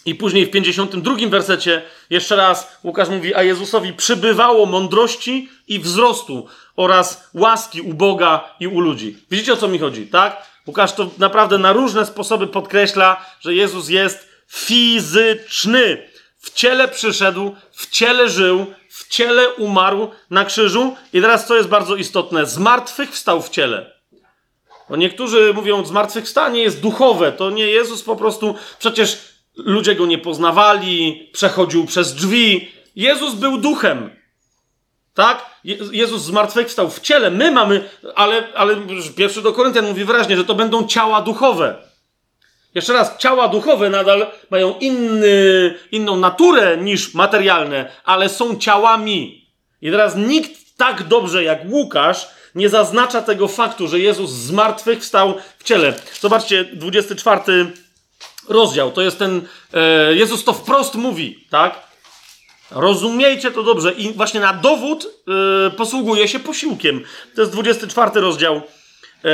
I 0.05 0.15
później 0.15 0.45
w 0.45 0.51
52 0.51 1.15
wersecie 1.29 1.81
jeszcze 2.09 2.35
raz 2.35 2.79
Łukasz 2.83 3.09
mówi, 3.09 3.35
a 3.35 3.43
Jezusowi 3.43 3.93
przybywało 3.93 4.65
mądrości 4.65 5.49
i 5.67 5.79
wzrostu 5.79 6.47
oraz 6.75 7.29
łaski 7.33 7.81
u 7.81 7.93
Boga 7.93 8.55
i 8.59 8.67
u 8.67 8.79
ludzi. 8.79 9.17
Widzicie 9.31 9.53
o 9.53 9.57
co 9.57 9.67
mi 9.67 9.79
chodzi, 9.79 10.07
tak? 10.07 10.47
Łukasz 10.67 10.93
to 10.93 11.09
naprawdę 11.17 11.57
na 11.57 11.73
różne 11.73 12.05
sposoby 12.05 12.47
podkreśla, 12.47 13.25
że 13.39 13.55
Jezus 13.55 13.89
jest 13.89 14.27
fizyczny 14.47 15.97
w 16.37 16.53
ciele 16.53 16.87
przyszedł, 16.87 17.55
w 17.71 17.89
ciele 17.89 18.29
żył, 18.29 18.65
w 18.89 19.07
ciele 19.07 19.53
umarł 19.53 20.11
na 20.29 20.45
krzyżu 20.45 20.95
i 21.13 21.21
teraz 21.21 21.47
co 21.47 21.55
jest 21.55 21.69
bardzo 21.69 21.95
istotne, 21.95 22.45
zmartwychwstał 22.45 23.41
w 23.41 23.49
ciele. 23.49 23.97
Bo 24.89 24.95
niektórzy 24.95 25.53
mówią, 25.53 25.85
zmartwychwstanie 25.85 26.61
jest 26.61 26.81
duchowe, 26.81 27.31
to 27.31 27.49
nie 27.49 27.67
Jezus 27.67 28.03
po 28.03 28.15
prostu, 28.15 28.55
przecież 28.79 29.17
ludzie 29.55 29.95
go 29.95 30.05
nie 30.05 30.17
poznawali, 30.17 31.29
przechodził 31.33 31.85
przez 31.85 32.15
drzwi. 32.15 32.71
Jezus 32.95 33.33
był 33.33 33.57
duchem. 33.57 34.15
Tak? 35.13 35.45
Jezus 35.91 36.21
zmartwychwstał 36.21 36.89
w 36.89 36.99
ciele. 36.99 37.31
My 37.31 37.51
mamy, 37.51 37.89
ale, 38.15 38.47
ale 38.55 38.75
pierwszy 39.15 39.41
do 39.41 39.53
Koryntian 39.53 39.85
mówi 39.85 40.05
wyraźnie, 40.05 40.37
że 40.37 40.45
to 40.45 40.55
będą 40.55 40.87
ciała 40.87 41.21
duchowe. 41.21 41.86
Jeszcze 42.75 42.93
raz, 42.93 43.17
ciała 43.17 43.47
duchowe 43.47 43.89
nadal 43.89 44.27
mają 44.49 44.79
inny, 44.79 45.73
inną 45.91 46.17
naturę 46.17 46.77
niż 46.77 47.13
materialne, 47.13 47.91
ale 48.03 48.29
są 48.29 48.57
ciałami. 48.57 49.47
I 49.81 49.91
teraz 49.91 50.15
nikt 50.15 50.77
tak 50.77 51.03
dobrze 51.03 51.43
jak 51.43 51.59
Łukasz 51.69 52.27
nie 52.55 52.69
zaznacza 52.69 53.21
tego 53.21 53.47
faktu, 53.47 53.87
że 53.87 53.99
Jezus 53.99 54.31
z 54.31 54.51
martwych 54.51 54.99
wstał 54.99 55.33
w 55.57 55.63
ciele. 55.63 55.93
Zobaczcie, 56.19 56.65
24 56.65 57.41
rozdział. 58.49 58.91
To 58.91 59.01
jest 59.01 59.19
ten. 59.19 59.47
E, 59.73 60.15
Jezus 60.15 60.43
to 60.43 60.53
wprost 60.53 60.95
mówi, 60.95 61.45
tak? 61.49 61.87
Rozumiejcie 62.71 63.51
to 63.51 63.63
dobrze. 63.63 63.91
I 63.91 64.13
właśnie 64.13 64.39
na 64.39 64.53
dowód 64.53 65.07
e, 65.07 65.69
posługuje 65.71 66.27
się 66.27 66.39
posiłkiem. 66.39 67.03
To 67.35 67.41
jest 67.41 67.53
24 67.53 68.21
rozdział. 68.21 68.55
E, 68.55 69.29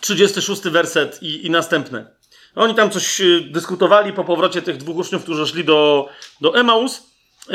36 0.00 0.62
werset 0.62 1.22
i, 1.22 1.46
i 1.46 1.50
następne. 1.50 2.06
Oni 2.54 2.74
tam 2.74 2.90
coś 2.90 3.20
y, 3.20 3.40
dyskutowali 3.40 4.12
po 4.12 4.24
powrocie 4.24 4.62
tych 4.62 4.76
dwóch 4.76 4.96
uczniów, 4.96 5.22
którzy 5.22 5.46
szli 5.46 5.64
do, 5.64 6.08
do 6.40 6.54
Emaus. 6.54 7.02
Yy, 7.48 7.54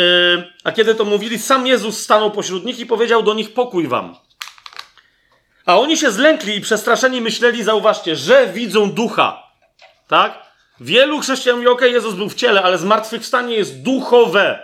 a 0.63 0.71
kiedy 0.71 0.95
to 0.95 1.05
mówili, 1.05 1.39
sam 1.39 1.67
Jezus 1.67 1.99
stanął 1.99 2.31
pośród 2.31 2.65
nich 2.65 2.79
i 2.79 2.85
powiedział 2.85 3.23
do 3.23 3.33
nich: 3.33 3.53
Pokój 3.53 3.87
wam. 3.87 4.15
A 5.65 5.79
oni 5.79 5.97
się 5.97 6.11
zlękli 6.11 6.55
i 6.55 6.61
przestraszeni 6.61 7.21
myśleli, 7.21 7.63
zauważcie, 7.63 8.15
że 8.15 8.47
widzą 8.47 8.91
ducha. 8.91 9.43
Tak? 10.07 10.45
Wielu 10.79 11.19
chrześcijan 11.19 11.55
mówi: 11.55 11.67
OK, 11.67 11.81
Jezus 11.81 12.13
był 12.13 12.29
w 12.29 12.35
ciele, 12.35 12.63
ale 12.63 12.77
zmartwychwstanie 12.77 13.55
jest 13.55 13.81
duchowe. 13.81 14.59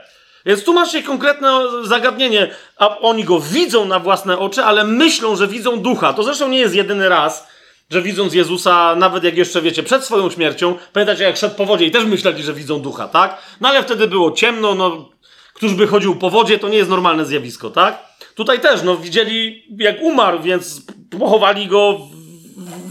Więc 0.45 0.63
tu 0.63 0.73
masz 0.73 0.91
się 0.91 1.03
konkretne 1.03 1.61
zagadnienie, 1.83 2.55
a 2.77 2.99
oni 2.99 3.23
go 3.23 3.39
widzą 3.39 3.85
na 3.85 3.99
własne 3.99 4.37
oczy, 4.37 4.63
ale 4.63 4.83
myślą, 4.83 5.35
że 5.35 5.47
widzą 5.47 5.81
ducha. 5.81 6.13
To 6.13 6.23
zresztą 6.23 6.47
nie 6.47 6.59
jest 6.59 6.75
jedyny 6.75 7.09
raz, 7.09 7.47
że 7.91 8.01
widząc 8.01 8.33
Jezusa, 8.33 8.95
nawet 8.95 9.23
jak 9.23 9.37
jeszcze 9.37 9.61
wiecie, 9.61 9.83
przed 9.83 10.03
swoją 10.03 10.29
śmiercią, 10.29 10.75
pamiętacie 10.93 11.23
jak 11.23 11.37
szedł 11.37 11.55
po 11.55 11.65
wodzie 11.65 11.85
i 11.85 11.91
też 11.91 12.05
myśleli, 12.05 12.43
że 12.43 12.53
widzą 12.53 12.81
ducha, 12.81 13.07
tak? 13.07 13.37
No 13.61 13.69
ale 13.69 13.83
wtedy 13.83 14.07
było 14.07 14.31
ciemno, 14.31 14.75
no, 14.75 15.09
któż 15.53 15.73
by 15.73 15.87
chodził 15.87 16.15
po 16.15 16.29
wodzie, 16.29 16.59
to 16.59 16.69
nie 16.69 16.77
jest 16.77 16.89
normalne 16.89 17.25
zjawisko, 17.25 17.69
tak? 17.69 18.05
Tutaj 18.35 18.59
też, 18.59 18.83
no, 18.83 18.97
widzieli 18.97 19.63
jak 19.77 20.01
umarł, 20.01 20.41
więc 20.41 20.81
pochowali 21.19 21.67
go, 21.67 21.99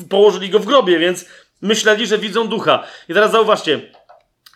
położyli 0.08 0.50
go 0.50 0.58
w 0.58 0.66
grobie, 0.66 0.98
więc 0.98 1.24
myśleli, 1.62 2.06
że 2.06 2.18
widzą 2.18 2.48
ducha. 2.48 2.84
I 3.08 3.14
teraz 3.14 3.32
zauważcie, 3.32 3.92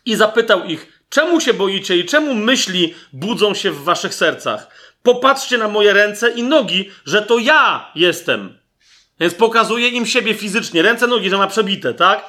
i 0.07 0.16
zapytał 0.16 0.65
ich, 0.65 1.03
czemu 1.09 1.41
się 1.41 1.55
boicie 1.55 1.97
i 1.97 2.05
czemu 2.05 2.35
myśli 2.35 2.95
budzą 3.12 3.55
się 3.55 3.71
w 3.71 3.85
waszych 3.85 4.15
sercach? 4.15 4.69
Popatrzcie 5.03 5.59
na 5.59 5.69
moje 5.69 5.93
ręce 5.93 6.31
i 6.31 6.43
nogi, 6.43 6.91
że 7.05 7.23
to 7.23 7.39
ja 7.39 7.91
jestem. 7.95 8.64
Więc 9.20 9.35
pokazuje 9.35 9.89
im 9.89 10.07
siebie 10.07 10.35
fizycznie, 10.35 10.82
ręce, 10.82 11.07
nogi, 11.07 11.31
że 11.31 11.39
ma 11.39 11.47
przebite, 11.47 11.95
tak? 11.95 12.24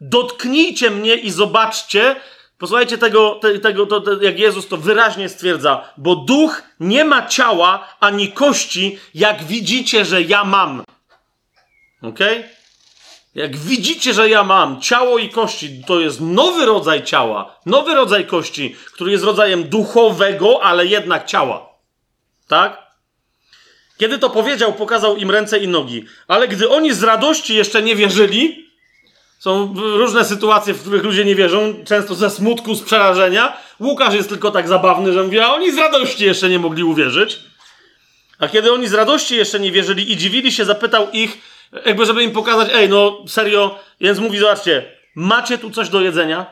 Dotknijcie 0.00 0.90
mnie 0.90 1.14
i 1.14 1.30
zobaczcie. 1.30 2.16
Posłuchajcie 2.58 2.98
tego, 2.98 3.34
te, 3.34 3.58
tego 3.58 3.86
to, 3.86 4.00
to, 4.00 4.22
jak 4.22 4.38
Jezus 4.38 4.68
to 4.68 4.76
wyraźnie 4.76 5.28
stwierdza, 5.28 5.88
bo 5.96 6.16
duch 6.16 6.62
nie 6.80 7.04
ma 7.04 7.26
ciała 7.26 7.96
ani 8.00 8.32
kości, 8.32 8.98
jak 9.14 9.44
widzicie, 9.44 10.04
że 10.04 10.22
ja 10.22 10.44
mam. 10.44 10.84
Ok? 12.02 12.18
Jak 13.34 13.56
widzicie, 13.56 14.14
że 14.14 14.28
ja 14.28 14.44
mam 14.44 14.80
ciało 14.80 15.18
i 15.18 15.28
kości, 15.28 15.82
to 15.86 16.00
jest 16.00 16.20
nowy 16.20 16.66
rodzaj 16.66 17.04
ciała, 17.04 17.58
nowy 17.66 17.94
rodzaj 17.94 18.26
kości, 18.26 18.76
który 18.94 19.10
jest 19.10 19.24
rodzajem 19.24 19.64
duchowego, 19.64 20.62
ale 20.62 20.86
jednak 20.86 21.26
ciała. 21.26 21.68
Tak? 22.48 22.83
Kiedy 24.04 24.18
to 24.18 24.30
powiedział, 24.30 24.72
pokazał 24.72 25.16
im 25.16 25.30
ręce 25.30 25.58
i 25.58 25.68
nogi. 25.68 26.04
Ale 26.28 26.48
gdy 26.48 26.68
oni 26.68 26.94
z 26.94 27.02
radości 27.02 27.54
jeszcze 27.54 27.82
nie 27.82 27.96
wierzyli, 27.96 28.70
są 29.38 29.74
różne 29.76 30.24
sytuacje, 30.24 30.74
w 30.74 30.80
których 30.80 31.04
ludzie 31.04 31.24
nie 31.24 31.34
wierzą, 31.34 31.74
często 31.84 32.14
ze 32.14 32.30
smutku, 32.30 32.74
z 32.74 32.82
przerażenia. 32.82 33.56
Łukasz 33.80 34.14
jest 34.14 34.28
tylko 34.28 34.50
tak 34.50 34.68
zabawny, 34.68 35.12
że 35.12 35.22
mówi, 35.22 35.40
a 35.40 35.52
oni 35.52 35.72
z 35.72 35.78
radości 35.78 36.24
jeszcze 36.24 36.48
nie 36.48 36.58
mogli 36.58 36.84
uwierzyć. 36.84 37.40
A 38.38 38.48
kiedy 38.48 38.72
oni 38.72 38.88
z 38.88 38.94
radości 38.94 39.36
jeszcze 39.36 39.60
nie 39.60 39.72
wierzyli 39.72 40.12
i 40.12 40.16
dziwili 40.16 40.52
się, 40.52 40.64
zapytał 40.64 41.10
ich, 41.10 41.38
jakby 41.86 42.06
żeby 42.06 42.22
im 42.22 42.30
pokazać, 42.30 42.68
ej, 42.72 42.88
no 42.88 43.24
serio, 43.28 43.78
więc 44.00 44.18
mówi, 44.18 44.38
zobaczcie, 44.38 44.92
macie 45.14 45.58
tu 45.58 45.70
coś 45.70 45.88
do 45.88 46.00
jedzenia? 46.00 46.46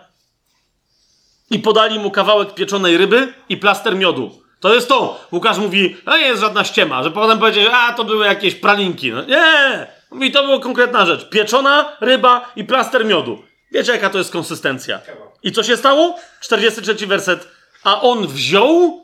I 1.51 1.59
podali 1.59 1.99
mu 1.99 2.11
kawałek 2.11 2.55
pieczonej 2.55 2.97
ryby 2.97 3.33
i 3.49 3.57
plaster 3.57 3.97
miodu. 3.97 4.43
To 4.63 4.75
jest 4.75 4.89
to. 4.89 5.21
Łukasz 5.33 5.59
mówi, 5.59 5.97
no 6.07 6.17
nie 6.17 6.27
jest 6.27 6.41
żadna 6.41 6.65
ściema, 6.65 7.03
że 7.03 7.11
potem 7.11 7.39
powiedzie, 7.39 7.73
a 7.73 7.93
to 7.93 8.05
były 8.05 8.27
jakieś 8.27 8.55
pralinki. 8.55 9.13
No, 9.13 9.25
nie! 9.25 9.87
Mówi, 10.11 10.33
to 10.33 10.45
była 10.45 10.61
konkretna 10.61 11.07
rzecz. 11.07 11.29
Pieczona 11.29 11.97
ryba 12.01 12.53
i 12.57 12.65
plaster 12.65 13.05
miodu. 13.05 13.43
Wiecie, 13.73 13.93
jaka 13.93 14.11
to 14.11 14.19
jest 14.19 14.33
konsystencja. 14.33 15.01
I 15.43 15.53
co 15.53 15.63
się 15.63 15.77
stało? 15.77 16.17
43 16.41 17.07
werset. 17.07 17.49
A 17.85 18.01
on 18.01 18.27
wziął 18.27 19.01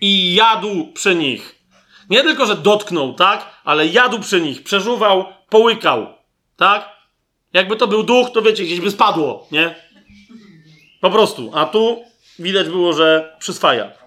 i 0.00 0.34
jadł 0.34 0.92
przy 0.92 1.14
nich. 1.14 1.54
Nie 2.10 2.22
tylko, 2.22 2.46
że 2.46 2.56
dotknął, 2.56 3.14
tak? 3.14 3.46
Ale 3.64 3.86
jadł 3.86 4.18
przy 4.18 4.40
nich, 4.40 4.62
przeżuwał, 4.62 5.24
połykał, 5.48 6.06
tak? 6.56 6.88
Jakby 7.52 7.76
to 7.76 7.86
był 7.86 8.02
duch, 8.02 8.30
to 8.34 8.42
wiecie, 8.42 8.64
gdzieś 8.64 8.80
by 8.80 8.90
spadło, 8.90 9.46
nie? 9.52 9.74
Po 11.00 11.10
prostu. 11.10 11.50
A 11.54 11.66
tu 11.66 12.04
widać 12.38 12.68
było, 12.68 12.92
że 12.92 13.36
przyswaja. 13.38 14.05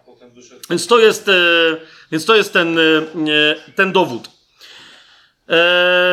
Więc 0.69 0.87
to 0.87 0.99
jest, 0.99 1.29
e, 1.29 1.33
więc 2.11 2.25
to 2.25 2.35
jest 2.35 2.53
ten, 2.53 2.79
e, 2.79 2.81
ten 3.75 3.91
dowód. 3.91 4.27
E, 4.27 4.31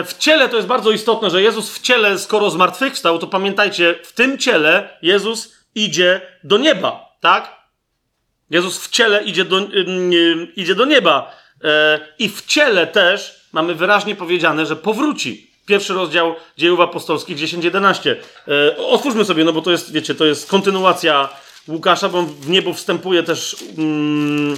w 0.07 0.15
ciele 0.19 0.49
to 0.49 0.57
jest 0.57 0.69
bardzo 0.69 0.91
istotne, 0.91 1.31
że 1.31 1.43
Jezus 1.43 1.71
w 1.71 1.81
ciele, 1.81 2.19
skoro 2.19 2.51
zmartwychwstał, 2.51 3.19
to 3.19 3.27
pamiętajcie, 3.27 3.95
w 4.03 4.13
tym 4.13 4.39
ciele 4.39 4.99
Jezus 5.03 5.53
idzie 5.75 6.21
do 6.45 6.59
nieba, 6.59 7.17
tak? 7.21 7.57
Jezus 8.51 8.79
w 8.79 8.91
ciele 8.91 9.25
idzie 9.25 9.45
do, 9.45 9.61
idzie 10.57 10.75
do 10.75 10.85
nieba. 10.85 11.37
I 12.19 12.29
w 12.29 12.47
ciele 12.47 12.87
też 12.87 13.41
mamy 13.53 13.75
wyraźnie 13.75 14.17
powiedziane, 14.17 14.67
że 14.67 14.77
powróci. 14.77 15.51
Pierwszy 15.67 15.95
rozdział 15.95 16.35
dziejów 16.57 16.81
apostolskich 16.81 17.37
10-11. 17.37 18.17
Otwórzmy 18.77 19.25
sobie, 19.25 19.45
no 19.45 19.53
bo 19.53 19.63
to 19.63 19.71
jest, 19.71 19.93
wiecie, 19.93 20.15
to 20.15 20.25
jest 20.25 20.51
kontynuacja 20.51 21.29
Łukasza, 21.69 22.09
bo 22.09 22.23
w 22.23 22.49
niebo 22.49 22.73
wstępuje 22.75 23.23
też 23.23 23.57
mm, 23.79 24.57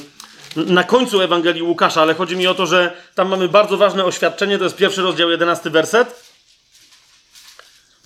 na 0.56 0.84
końcu 0.84 1.20
Ewangelii 1.20 1.62
Łukasza, 1.62 2.02
ale 2.02 2.14
chodzi 2.14 2.36
mi 2.36 2.46
o 2.46 2.54
to, 2.54 2.66
że 2.66 2.96
tam 3.14 3.28
mamy 3.28 3.48
bardzo 3.48 3.76
ważne 3.76 4.04
oświadczenie, 4.04 4.58
to 4.58 4.64
jest 4.64 4.76
pierwszy 4.76 5.02
rozdział, 5.02 5.30
jedenasty 5.30 5.70
werset. 5.70 6.22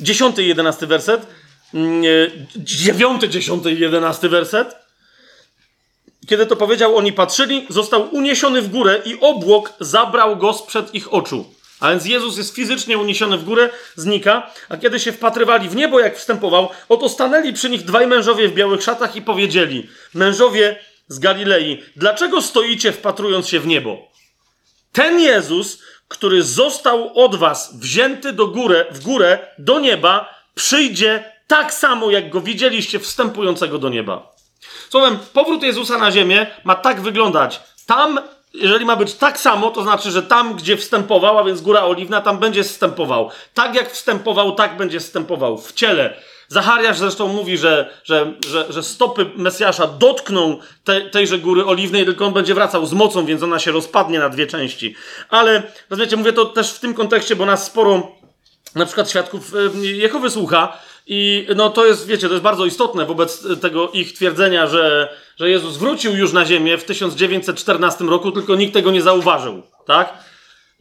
Dziesiąty 0.01 0.43
i 0.43 0.49
jedenasty 0.49 0.87
werset. 0.87 1.27
Mm, 1.75 2.03
dziewiąty, 2.57 3.29
dziesiąty 3.29 3.73
i 3.73 3.81
jedenasty 3.81 4.29
werset. 4.29 4.83
Kiedy 6.27 6.47
to 6.47 6.57
powiedział, 6.57 6.97
oni 6.97 7.13
patrzyli, 7.13 7.67
został 7.69 8.15
uniesiony 8.15 8.63
w 8.63 8.69
górę 8.69 9.03
i 9.05 9.21
obłok 9.21 9.73
zabrał 9.81 10.37
go 10.37 10.53
sprzed 10.53 10.95
ich 10.95 11.13
oczu. 11.13 11.55
A 11.83 11.91
więc 11.91 12.07
Jezus 12.07 12.39
jest 12.39 12.55
fizycznie 12.55 12.99
uniesiony 12.99 13.39
w 13.39 13.45
górę, 13.45 13.71
znika, 13.97 14.51
a 14.69 14.77
kiedy 14.77 15.01
się 15.01 15.13
wpatrywali 15.13 15.69
w 15.69 15.77
niebo, 15.77 16.01
jak 16.01 16.19
wstępował, 16.19 16.69
oto 16.89 17.09
stanęli 17.09 17.53
przy 17.53 17.71
nich 17.71 17.85
dwaj 17.85 18.07
mężowie 18.07 18.49
w 18.49 18.55
białych 18.55 18.83
szatach 18.83 19.17
i 19.17 19.23
powiedzieli: 19.23 19.89
Mężowie 20.15 20.77
z 21.09 21.19
Galilei, 21.19 21.83
dlaczego 21.97 22.43
stoicie 22.43 22.93
wpatrując 22.93 23.49
się 23.49 23.61
w 23.61 23.67
niebo? 23.67 23.99
Ten 24.93 25.21
Jezus, 25.21 25.83
który 26.09 26.43
został 26.43 27.19
od 27.25 27.37
was 27.37 27.77
wzięty 27.77 28.33
do 28.33 28.47
górę, 28.47 28.87
w 28.91 29.05
górę 29.05 29.39
do 29.59 29.81
nieba, 29.81 30.35
przyjdzie 30.55 31.33
tak 31.47 31.75
samo, 31.75 32.11
jak 32.11 32.31
go 32.31 32.41
widzieliście 32.41 32.99
wstępującego 32.99 33.79
do 33.79 33.89
nieba. 33.89 34.33
Słowem, 34.91 35.19
powrót 35.33 35.63
Jezusa 35.63 35.99
na 35.99 36.13
ziemię 36.13 36.47
ma 36.65 36.75
tak 36.75 37.01
wyglądać. 37.01 37.61
Tam 37.87 38.21
jeżeli 38.55 38.85
ma 38.85 38.97
być 38.97 39.15
tak 39.15 39.39
samo, 39.39 39.71
to 39.71 39.83
znaczy, 39.83 40.11
że 40.11 40.23
tam, 40.23 40.55
gdzie 40.55 40.77
wstępował, 40.77 41.39
a 41.39 41.45
więc 41.45 41.61
Góra 41.61 41.85
Oliwna, 41.85 42.21
tam 42.21 42.39
będzie 42.39 42.65
wstępował. 42.65 43.31
Tak 43.55 43.75
jak 43.75 43.91
wstępował, 43.91 44.53
tak 44.53 44.77
będzie 44.77 45.01
wstępował 45.01 45.59
w 45.59 45.73
ciele. 45.73 46.15
Zachariasz 46.49 46.99
zresztą 46.99 47.29
mówi, 47.29 47.59
że, 47.59 47.91
że, 48.05 48.33
że, 48.49 48.67
że 48.73 48.83
stopy 48.83 49.31
Mesjasza 49.37 49.87
dotkną 49.87 50.59
te, 50.85 51.01
tejże 51.01 51.39
Góry 51.39 51.65
Oliwnej, 51.65 52.05
tylko 52.05 52.27
on 52.27 52.33
będzie 52.33 52.55
wracał 52.55 52.87
z 52.87 52.93
mocą, 52.93 53.27
więc 53.27 53.43
ona 53.43 53.59
się 53.59 53.71
rozpadnie 53.71 54.19
na 54.19 54.29
dwie 54.29 54.47
części. 54.47 54.95
Ale, 55.31 55.63
rozumiecie, 55.91 56.17
mówię 56.17 56.33
to 56.33 56.45
też 56.45 56.73
w 56.73 56.81
tym 56.81 56.95
kontekście, 56.95 57.37
bo 57.37 57.47
nas 57.47 57.67
sporo 57.67 58.13
na 58.75 58.87
przykład 58.87 59.11
świadków 59.11 59.53
Jehowy 59.83 60.31
słucha 60.31 60.79
i 61.07 61.47
no 61.57 61.71
to 61.71 61.87
jest, 61.87 62.07
wiecie, 62.07 62.27
to 62.27 62.33
jest 62.33 62.45
bardzo 62.45 62.67
istotne 62.67 63.07
wobec 63.07 63.61
tego 63.61 63.91
ich 63.91 64.13
twierdzenia, 64.13 64.67
że 64.67 65.09
że 65.37 65.51
Jezus 65.51 65.77
wrócił 65.77 66.17
już 66.17 66.33
na 66.33 66.45
ziemię 66.45 66.79
w 66.79 66.85
1914 66.85 68.05
roku, 68.05 68.33
tylko 68.33 68.55
nikt 68.55 68.75
tego 68.75 68.91
nie 68.91 69.03
zauważył, 69.03 69.63
tak? 69.87 70.15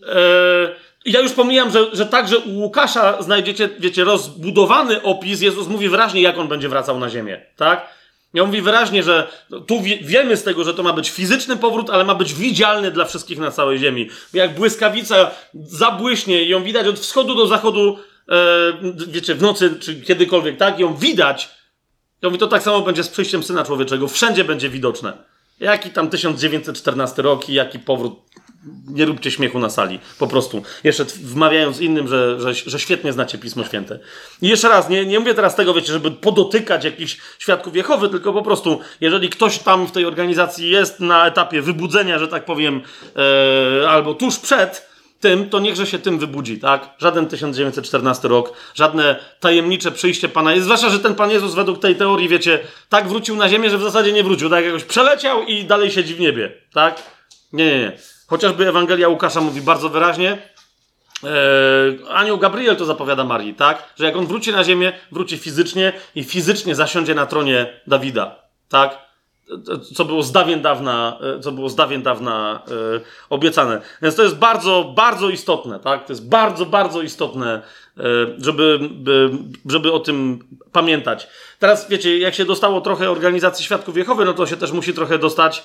Eee, 0.07 0.69
ja 1.05 1.19
już 1.19 1.31
pomijam, 1.31 1.71
że, 1.71 1.85
że 1.93 2.05
także 2.05 2.37
u 2.37 2.59
Łukasza 2.59 3.21
znajdziecie, 3.21 3.69
wiecie, 3.79 4.03
rozbudowany 4.03 5.01
opis. 5.01 5.41
Jezus 5.41 5.67
mówi 5.67 5.89
wyraźnie, 5.89 6.21
jak 6.21 6.37
on 6.37 6.47
będzie 6.47 6.69
wracał 6.69 6.99
na 6.99 7.09
ziemię, 7.09 7.45
tak? 7.55 7.87
Ja 8.33 8.45
mówi 8.45 8.61
wyraźnie, 8.61 9.03
że 9.03 9.27
tu 9.67 9.81
wie, 9.81 9.97
wiemy 9.97 10.37
z 10.37 10.43
tego, 10.43 10.63
że 10.63 10.73
to 10.73 10.83
ma 10.83 10.93
być 10.93 11.09
fizyczny 11.09 11.57
powrót, 11.57 11.89
ale 11.89 12.03
ma 12.03 12.15
być 12.15 12.33
widzialny 12.33 12.91
dla 12.91 13.05
wszystkich 13.05 13.39
na 13.39 13.51
całej 13.51 13.79
ziemi. 13.79 14.09
Jak 14.33 14.55
błyskawica 14.55 15.31
zabłyśnie 15.53 16.43
i 16.43 16.49
ją 16.49 16.63
widać 16.63 16.87
od 16.87 16.99
wschodu 16.99 17.35
do 17.35 17.47
zachodu, 17.47 17.97
e, 17.97 18.01
wiecie, 19.07 19.35
w 19.35 19.41
nocy 19.41 19.79
czy 19.79 20.01
kiedykolwiek, 20.01 20.57
tak? 20.57 20.79
Ją 20.79 20.95
widać, 20.95 21.49
ja 22.21 22.29
mówię, 22.29 22.39
to 22.39 22.47
tak 22.47 22.63
samo 22.63 22.81
będzie 22.81 23.03
z 23.03 23.09
przyjściem 23.09 23.43
Syna 23.43 23.63
Człowieczego. 23.63 24.07
Wszędzie 24.07 24.43
będzie 24.43 24.69
widoczne. 24.69 25.13
Jaki 25.59 25.89
tam 25.89 26.09
1914 26.09 27.21
rok 27.21 27.49
i 27.49 27.53
jaki 27.53 27.79
powrót. 27.79 28.13
Nie 28.87 29.05
róbcie 29.05 29.31
śmiechu 29.31 29.59
na 29.59 29.69
sali. 29.69 29.99
Po 30.19 30.27
prostu. 30.27 30.63
Jeszcze 30.83 31.05
wmawiając 31.05 31.79
innym, 31.79 32.07
że, 32.07 32.39
że, 32.41 32.53
że 32.53 32.79
świetnie 32.79 33.13
znacie 33.13 33.37
Pismo 33.37 33.63
Święte. 33.63 33.99
I 34.41 34.47
jeszcze 34.47 34.69
raz, 34.69 34.89
nie, 34.89 35.05
nie 35.05 35.19
mówię 35.19 35.33
teraz 35.33 35.55
tego, 35.55 35.73
wiecie, 35.73 35.93
żeby 35.93 36.11
podotykać 36.11 36.83
jakichś 36.83 37.17
świadków 37.39 37.75
Jehowy, 37.75 38.09
tylko 38.09 38.33
po 38.33 38.41
prostu, 38.41 38.79
jeżeli 39.01 39.29
ktoś 39.29 39.59
tam 39.59 39.87
w 39.87 39.91
tej 39.91 40.05
organizacji 40.05 40.69
jest 40.69 40.99
na 40.99 41.27
etapie 41.27 41.61
wybudzenia, 41.61 42.19
że 42.19 42.27
tak 42.27 42.45
powiem, 42.45 42.81
e, 43.83 43.89
albo 43.89 44.13
tuż 44.13 44.39
przed, 44.39 44.90
tym, 45.21 45.49
to 45.49 45.59
niechże 45.59 45.87
się 45.87 45.99
tym 45.99 46.19
wybudzi, 46.19 46.59
tak? 46.59 46.89
Żaden 46.97 47.27
1914 47.27 48.27
rok, 48.27 48.53
żadne 48.73 49.19
tajemnicze 49.39 49.91
przyjście 49.91 50.29
Pana 50.29 50.53
Jezusa, 50.53 50.65
zwłaszcza, 50.65 50.89
że 50.89 50.99
ten 50.99 51.15
Pan 51.15 51.31
Jezus 51.31 51.53
według 51.53 51.79
tej 51.79 51.95
teorii, 51.95 52.29
wiecie, 52.29 52.59
tak 52.89 53.07
wrócił 53.07 53.35
na 53.35 53.49
ziemię, 53.49 53.69
że 53.69 53.77
w 53.77 53.83
zasadzie 53.83 54.11
nie 54.11 54.23
wrócił, 54.23 54.49
tak 54.49 54.65
jakoś 54.65 54.83
przeleciał 54.83 55.43
i 55.43 55.65
dalej 55.65 55.91
siedzi 55.91 56.15
w 56.15 56.19
niebie, 56.19 56.51
tak? 56.73 57.03
Nie, 57.53 57.65
nie, 57.65 57.79
nie. 57.79 57.97
Chociażby 58.27 58.67
Ewangelia 58.67 59.07
Łukasza 59.07 59.41
mówi 59.41 59.61
bardzo 59.61 59.89
wyraźnie, 59.89 60.37
Eee, 61.23 61.99
anioł 62.09 62.37
Gabriel 62.37 62.75
to 62.75 62.85
zapowiada 62.85 63.23
Marii, 63.23 63.53
tak? 63.53 63.93
Że 63.99 64.05
jak 64.05 64.15
on 64.15 64.27
wróci 64.27 64.51
na 64.51 64.63
ziemię, 64.63 64.93
wróci 65.11 65.37
fizycznie 65.37 65.93
i 66.15 66.23
fizycznie 66.23 66.75
zasiądzie 66.75 67.15
na 67.15 67.25
tronie 67.25 67.81
Dawida, 67.87 68.35
tak? 68.69 69.10
Co 69.95 70.05
było 70.05 70.23
z 70.23 70.31
dawien 70.31 70.61
dawna, 70.61 71.17
e, 71.37 71.39
co 71.39 71.51
było 71.51 71.69
z 71.69 71.75
dawien 71.75 72.03
dawna 72.03 72.63
e, 72.67 72.71
obiecane. 73.29 73.81
Więc 74.01 74.15
to 74.15 74.23
jest 74.23 74.35
bardzo, 74.35 74.93
bardzo 74.95 75.29
istotne, 75.29 75.79
tak? 75.79 76.05
To 76.05 76.13
jest 76.13 76.29
bardzo, 76.29 76.65
bardzo 76.65 77.01
istotne, 77.01 77.61
e, 77.97 78.03
żeby, 78.37 78.79
żeby 79.65 79.91
o 79.91 79.99
tym 79.99 80.39
pamiętać. 80.71 81.27
Teraz, 81.59 81.89
wiecie, 81.89 82.17
jak 82.17 82.35
się 82.35 82.45
dostało 82.45 82.81
trochę 82.81 83.11
organizacji 83.11 83.65
Świadków 83.65 83.97
Jehowy, 83.97 84.25
no 84.25 84.33
to 84.33 84.47
się 84.47 84.57
też 84.57 84.71
musi 84.71 84.93
trochę 84.93 85.19
dostać, 85.19 85.63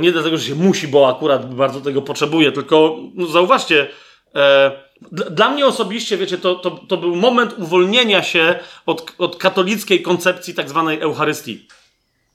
nie 0.00 0.12
dlatego, 0.12 0.36
że 0.36 0.44
się 0.44 0.54
musi, 0.54 0.88
bo 0.88 1.08
akurat 1.08 1.54
bardzo 1.54 1.80
tego 1.80 2.02
potrzebuje, 2.02 2.52
tylko 2.52 2.96
no, 3.14 3.26
zauważcie, 3.26 3.88
dla 5.10 5.50
mnie 5.50 5.66
osobiście, 5.66 6.16
wiecie, 6.16 6.38
to, 6.38 6.54
to, 6.54 6.70
to 6.70 6.96
był 6.96 7.16
moment 7.16 7.54
uwolnienia 7.58 8.22
się 8.22 8.58
od, 8.86 9.12
od 9.18 9.36
katolickiej 9.36 10.02
koncepcji 10.02 10.54
tak 10.54 10.68
zwanej 10.68 11.00
Eucharystii. 11.00 11.66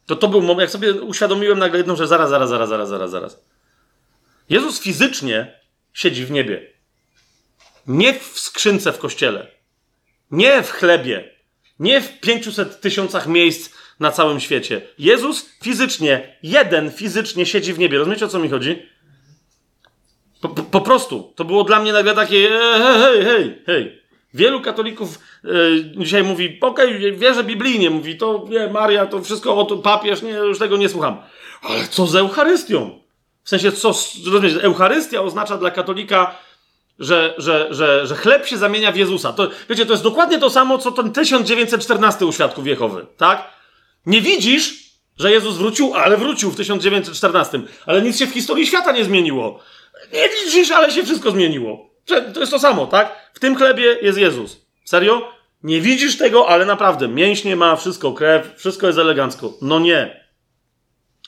To 0.07 0.15
to 0.15 0.27
był 0.27 0.41
moment, 0.41 0.59
jak 0.59 0.69
sobie 0.69 0.93
uświadomiłem 0.93 1.59
nagle 1.59 1.77
jedną, 1.77 1.95
że 1.95 2.07
zaraz, 2.07 2.29
zaraz, 2.29 2.49
zaraz, 2.49 2.69
zaraz, 2.69 2.89
zaraz, 2.89 3.11
zaraz. 3.11 3.41
Jezus 4.49 4.79
fizycznie 4.79 5.59
siedzi 5.93 6.25
w 6.25 6.31
niebie. 6.31 6.73
Nie 7.87 8.13
w 8.13 8.39
skrzynce 8.39 8.93
w 8.93 8.97
kościele. 8.97 9.47
Nie 10.31 10.63
w 10.63 10.71
chlebie. 10.71 11.35
Nie 11.79 12.01
w 12.01 12.19
500 12.19 12.81
tysiącach 12.81 13.27
miejsc 13.27 13.75
na 13.99 14.11
całym 14.11 14.39
świecie. 14.39 14.81
Jezus 14.99 15.49
fizycznie, 15.63 16.37
jeden 16.43 16.91
fizycznie 16.91 17.45
siedzi 17.45 17.73
w 17.73 17.79
niebie. 17.79 17.97
Rozumiecie 17.97 18.25
o 18.25 18.29
co 18.29 18.39
mi 18.39 18.49
chodzi? 18.49 18.89
Po, 20.41 20.49
po, 20.49 20.63
po 20.63 20.81
prostu. 20.81 21.33
To 21.35 21.45
było 21.45 21.63
dla 21.63 21.79
mnie 21.79 21.93
nagle 21.93 22.15
takie 22.15 22.49
hej, 23.03 23.25
hej, 23.25 23.63
hej. 23.65 24.01
Wielu 24.37 24.61
katolików 24.61 25.19
y, 25.45 25.49
dzisiaj 25.97 26.23
mówi, 26.23 26.57
okej, 26.61 26.97
okay, 26.97 27.11
wierzę 27.11 27.43
biblijnie, 27.43 27.89
mówi, 27.89 28.17
to 28.17 28.45
wie, 28.45 28.69
Maria, 28.69 29.05
to 29.05 29.21
wszystko, 29.21 29.57
o, 29.57 29.65
to 29.65 29.77
papież, 29.77 30.21
nie, 30.21 30.31
już 30.31 30.59
tego 30.59 30.77
nie 30.77 30.89
słucham. 30.89 31.17
Ale 31.61 31.87
co 31.87 32.07
z 32.07 32.15
Eucharystią? 32.15 32.99
W 33.43 33.49
sensie, 33.49 33.71
co, 33.71 33.87
rozumiesz, 34.25 34.53
Eucharystia 34.61 35.21
oznacza 35.21 35.57
dla 35.57 35.71
katolika, 35.71 36.35
że, 36.99 37.33
że, 37.37 37.67
że, 37.69 38.07
że 38.07 38.15
chleb 38.15 38.47
się 38.47 38.57
zamienia 38.57 38.91
w 38.91 38.95
Jezusa. 38.95 39.33
To, 39.33 39.49
wiecie, 39.69 39.85
to 39.85 39.93
jest 39.93 40.03
dokładnie 40.03 40.39
to 40.39 40.49
samo, 40.49 40.77
co 40.77 40.91
ten 40.91 41.11
1914 41.11 42.25
u 42.25 42.31
Świadków 42.31 42.67
Jehowy, 42.67 43.05
tak? 43.17 43.49
Nie 44.05 44.21
widzisz, 44.21 44.87
że 45.19 45.31
Jezus 45.31 45.57
wrócił, 45.57 45.93
ale 45.95 46.17
wrócił 46.17 46.51
w 46.51 46.55
1914. 46.55 47.61
Ale 47.85 48.01
nic 48.01 48.19
się 48.19 48.27
w 48.27 48.33
historii 48.33 48.67
świata 48.67 48.91
nie 48.91 49.03
zmieniło. 49.03 49.59
Nie 50.13 50.29
widzisz, 50.29 50.71
ale 50.71 50.91
się 50.91 51.03
wszystko 51.03 51.31
zmieniło. 51.31 51.89
To 52.07 52.39
jest 52.39 52.51
to 52.51 52.59
samo, 52.59 52.87
tak? 52.87 53.31
W 53.33 53.39
tym 53.39 53.55
chlebie 53.55 53.97
jest 54.01 54.17
Jezus. 54.17 54.65
Serio? 54.85 55.31
Nie 55.63 55.81
widzisz 55.81 56.17
tego, 56.17 56.49
ale 56.49 56.65
naprawdę 56.65 57.07
mięśnie 57.07 57.55
ma, 57.55 57.75
wszystko, 57.75 58.13
krew, 58.13 58.53
wszystko 58.57 58.87
jest 58.87 58.99
elegancko. 58.99 59.53
No 59.61 59.79
nie. 59.79 60.27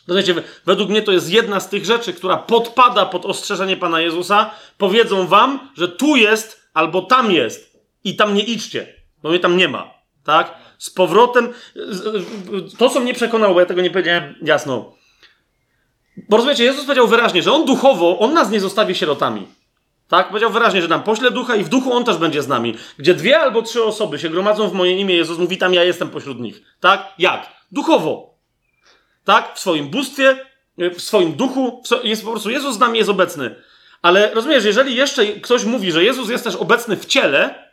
Rozumiecie, 0.08 0.36
według 0.66 0.90
mnie 0.90 1.02
to 1.02 1.12
jest 1.12 1.30
jedna 1.30 1.60
z 1.60 1.70
tych 1.70 1.86
rzeczy, 1.86 2.14
która 2.14 2.38
podpada 2.38 3.06
pod 3.06 3.26
ostrzeżenie 3.26 3.78
Pana 3.78 4.02
Jezusa. 4.02 4.52
Powiedzą 4.78 5.28
wam, 5.28 5.72
że 5.78 5.88
tu 5.88 6.16
jest 6.16 6.70
albo 6.74 7.02
tam 7.02 7.32
jest 7.32 7.80
i 8.04 8.16
tam 8.16 8.34
nie 8.34 8.44
idźcie, 8.44 8.94
bo 9.24 9.30
mnie 9.30 9.40
tam 9.40 9.58
nie 9.58 9.68
ma. 9.68 9.94
Tak? 10.24 10.56
Z 10.78 10.90
powrotem. 10.90 11.54
To, 12.78 12.90
co 12.90 13.00
mnie 13.00 13.14
przekonało, 13.14 13.54
bo 13.54 13.60
ja 13.60 13.66
tego 13.66 13.82
nie 13.82 13.92
powiedziałem 13.92 14.36
jasno. 14.42 14.94
Bo 16.30 16.38
rozumiecie, 16.38 16.64
Jezus 16.64 16.86
powiedział 16.86 17.08
wyraźnie, 17.08 17.44
że 17.44 17.54
On 17.54 17.66
duchowo, 17.66 18.20
On 18.20 18.34
nas 18.34 18.50
nie 18.50 18.60
zostawi 18.60 18.96
sierotami. 18.96 19.48
Tak? 20.10 20.28
Powiedział 20.28 20.52
wyraźnie, 20.52 20.82
że 20.82 20.88
nam 20.88 21.04
pośle 21.04 21.32
ducha 21.32 21.56
i 21.56 21.64
w 21.64 21.70
duchu 21.70 21.94
On 21.94 22.04
też 22.06 22.18
będzie 22.18 22.44
z 22.44 22.48
nami. 22.48 22.76
Gdzie 22.98 23.14
dwie 23.14 23.40
albo 23.40 23.62
trzy 23.62 23.84
osoby 23.84 24.20
się 24.20 24.30
gromadzą 24.30 24.70
w 24.70 24.74
moje 24.74 24.98
imię, 24.98 25.16
Jezus 25.16 25.38
mówi 25.38 25.58
tam, 25.58 25.74
ja 25.74 25.84
jestem 25.84 26.10
pośród 26.10 26.40
nich. 26.40 26.62
Tak? 26.80 27.14
Jak? 27.20 27.48
Duchowo. 27.72 28.34
Tak? 29.24 29.56
W 29.56 29.60
swoim 29.60 29.90
bóstwie, 29.90 30.46
w 30.78 31.02
swoim 31.02 31.34
duchu. 31.34 31.84
Jest 32.04 32.24
po 32.24 32.32
prostu, 32.32 32.50
Jezus 32.50 32.76
z 32.76 32.80
nami 32.80 32.98
jest 32.98 33.10
obecny. 33.10 33.56
Ale 34.02 34.34
rozumiesz, 34.34 34.66
jeżeli 34.66 34.96
jeszcze 34.96 35.26
ktoś 35.28 35.64
mówi, 35.64 35.92
że 35.92 36.04
Jezus 36.04 36.30
jest 36.30 36.44
też 36.44 36.56
obecny 36.56 36.98
w 36.98 37.06
ciele, 37.06 37.70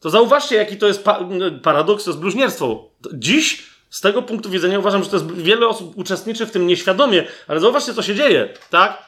to 0.00 0.10
zauważcie, 0.10 0.56
jaki 0.56 0.76
to 0.76 0.86
jest 0.86 1.04
pa 1.04 1.20
paradoks, 1.62 2.04
to 2.04 2.10
jest 2.10 2.20
bluźnierstwo. 2.20 2.90
Dziś 3.12 3.66
z 3.90 4.00
tego 4.00 4.22
punktu 4.22 4.50
widzenia 4.50 4.78
uważam, 4.78 5.04
że 5.04 5.10
to 5.10 5.16
jest 5.16 5.32
wiele 5.32 5.68
osób 5.68 5.98
uczestniczy 5.98 6.46
w 6.46 6.50
tym 6.50 6.66
nieświadomie, 6.66 7.24
ale 7.48 7.60
zauważcie, 7.60 7.94
co 7.94 8.02
się 8.02 8.14
dzieje, 8.14 8.48
tak? 8.70 9.02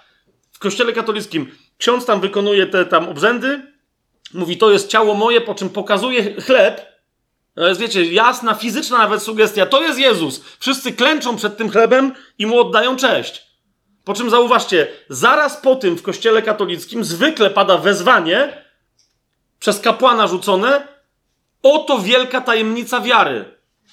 W 0.53 0.59
kościele 0.59 0.93
katolickim 0.93 1.51
ksiądz 1.79 2.07
tam 2.07 2.21
wykonuje 2.21 2.67
te 2.67 2.87
tam 2.87 3.09
obrzędy, 3.09 3.77
mówi, 4.35 4.57
to 4.57 4.71
jest 4.71 4.89
ciało 4.89 5.15
moje, 5.15 5.41
po 5.41 5.55
czym 5.55 5.71
pokazuje 5.71 6.41
chleb. 6.41 6.97
To 7.55 7.69
jest, 7.69 7.81
wiecie, 7.81 8.05
jasna, 8.05 8.55
fizyczna 8.55 8.99
nawet 8.99 9.23
sugestia. 9.23 9.67
To 9.67 9.83
jest 9.83 9.99
Jezus. 9.99 10.45
Wszyscy 10.59 10.93
klęczą 10.93 11.37
przed 11.37 11.57
tym 11.57 11.71
chlebem 11.71 12.13
i 12.39 12.47
mu 12.47 12.61
oddają 12.61 12.97
cześć. 12.97 13.47
Po 14.05 14.15
czym 14.15 14.31
zauważcie, 14.31 14.89
zaraz 15.09 15.57
po 15.57 15.77
tym 15.77 15.97
w 15.97 16.03
kościele 16.03 16.43
katolickim 16.43 17.05
zwykle 17.05 17.51
pada 17.51 17.79
wezwanie 17.79 18.65
przez 19.59 19.81
kapłana 19.81 20.27
rzucone, 20.27 20.89
oto 21.63 21.99
wielka 21.99 22.41
tajemnica 22.41 23.01
wiary. 23.01 23.45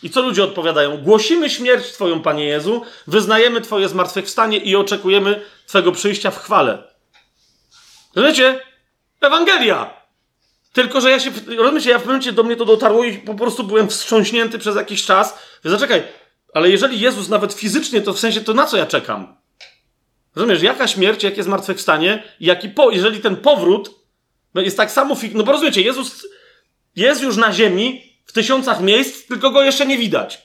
I 0.04 0.10
co 0.10 0.22
ludzie 0.22 0.44
odpowiadają? 0.44 0.98
Głosimy 0.98 1.50
śmierć 1.50 1.92
Twoją, 1.92 2.22
Panie 2.22 2.46
Jezu, 2.46 2.82
wyznajemy 3.08 3.62
Twoje 3.62 3.90
zmartwychwstanie 3.90 4.58
i 4.58 4.76
oczekujemy 4.76 5.42
Twojego 5.68 5.92
przyjścia 5.92 6.32
w 6.32 6.40
chwale. 6.40 6.93
Rozumiecie? 8.16 8.60
Ewangelia! 9.22 10.04
Tylko, 10.74 11.02
że 11.02 11.12
ja 11.12 11.20
się, 11.20 11.32
rozumiecie, 11.58 11.90
ja 11.90 12.00
w 12.00 12.06
momencie 12.06 12.32
do 12.32 12.44
mnie 12.44 12.56
to 12.56 12.66
dotarło 12.66 13.04
i 13.04 13.18
po 13.18 13.36
prostu 13.36 13.64
byłem 13.64 13.90
wstrząśnięty 13.90 14.60
przez 14.60 14.76
jakiś 14.76 15.06
czas. 15.06 15.40
Zaczekaj, 15.64 16.04
ale 16.54 16.70
jeżeli 16.70 17.00
Jezus 17.00 17.30
nawet 17.30 17.54
fizycznie, 17.54 18.02
to 18.02 18.14
w 18.14 18.20
sensie, 18.20 18.42
to 18.42 18.54
na 18.54 18.66
co 18.66 18.78
ja 18.78 18.86
czekam? 18.86 19.36
Rozumiesz, 20.36 20.62
jaka 20.62 20.88
śmierć, 20.88 21.24
jakie 21.24 21.44
zmartwychwstanie, 21.44 22.24
jaki 22.40 22.70
po, 22.70 22.92
jeżeli 22.92 23.20
ten 23.20 23.36
powrót 23.36 23.92
jest 24.56 24.78
tak 24.78 24.92
samo, 24.92 25.18
no 25.34 25.44
bo 25.44 25.52
rozumiecie, 25.52 25.82
Jezus 25.82 26.28
jest 26.96 27.22
już 27.22 27.38
na 27.38 27.54
ziemi, 27.54 28.14
w 28.26 28.32
tysiącach 28.32 28.82
miejsc, 28.82 29.28
tylko 29.28 29.52
go 29.52 29.64
jeszcze 29.64 29.86
nie 29.86 29.98
widać. 29.98 30.42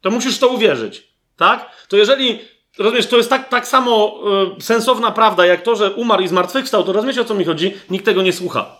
To 0.00 0.10
musisz 0.10 0.38
to 0.38 0.48
uwierzyć. 0.48 1.08
Tak? 1.36 1.86
To 1.88 1.96
jeżeli, 1.96 2.40
rozumiesz, 2.78 3.06
to 3.06 3.16
jest 3.16 3.30
tak, 3.30 3.48
tak 3.48 3.68
samo 3.68 4.20
y, 4.58 4.62
sensowna 4.62 5.10
prawda, 5.10 5.46
jak 5.46 5.62
to, 5.62 5.76
że 5.76 5.90
umarł 5.90 6.22
i 6.22 6.28
zmartwychwstał, 6.28 6.84
to 6.84 6.92
rozumiecie, 6.92 7.20
o 7.20 7.24
co 7.24 7.34
mi 7.34 7.44
chodzi? 7.44 7.74
Nikt 7.90 8.04
tego 8.04 8.22
nie 8.22 8.32
słucha. 8.32 8.76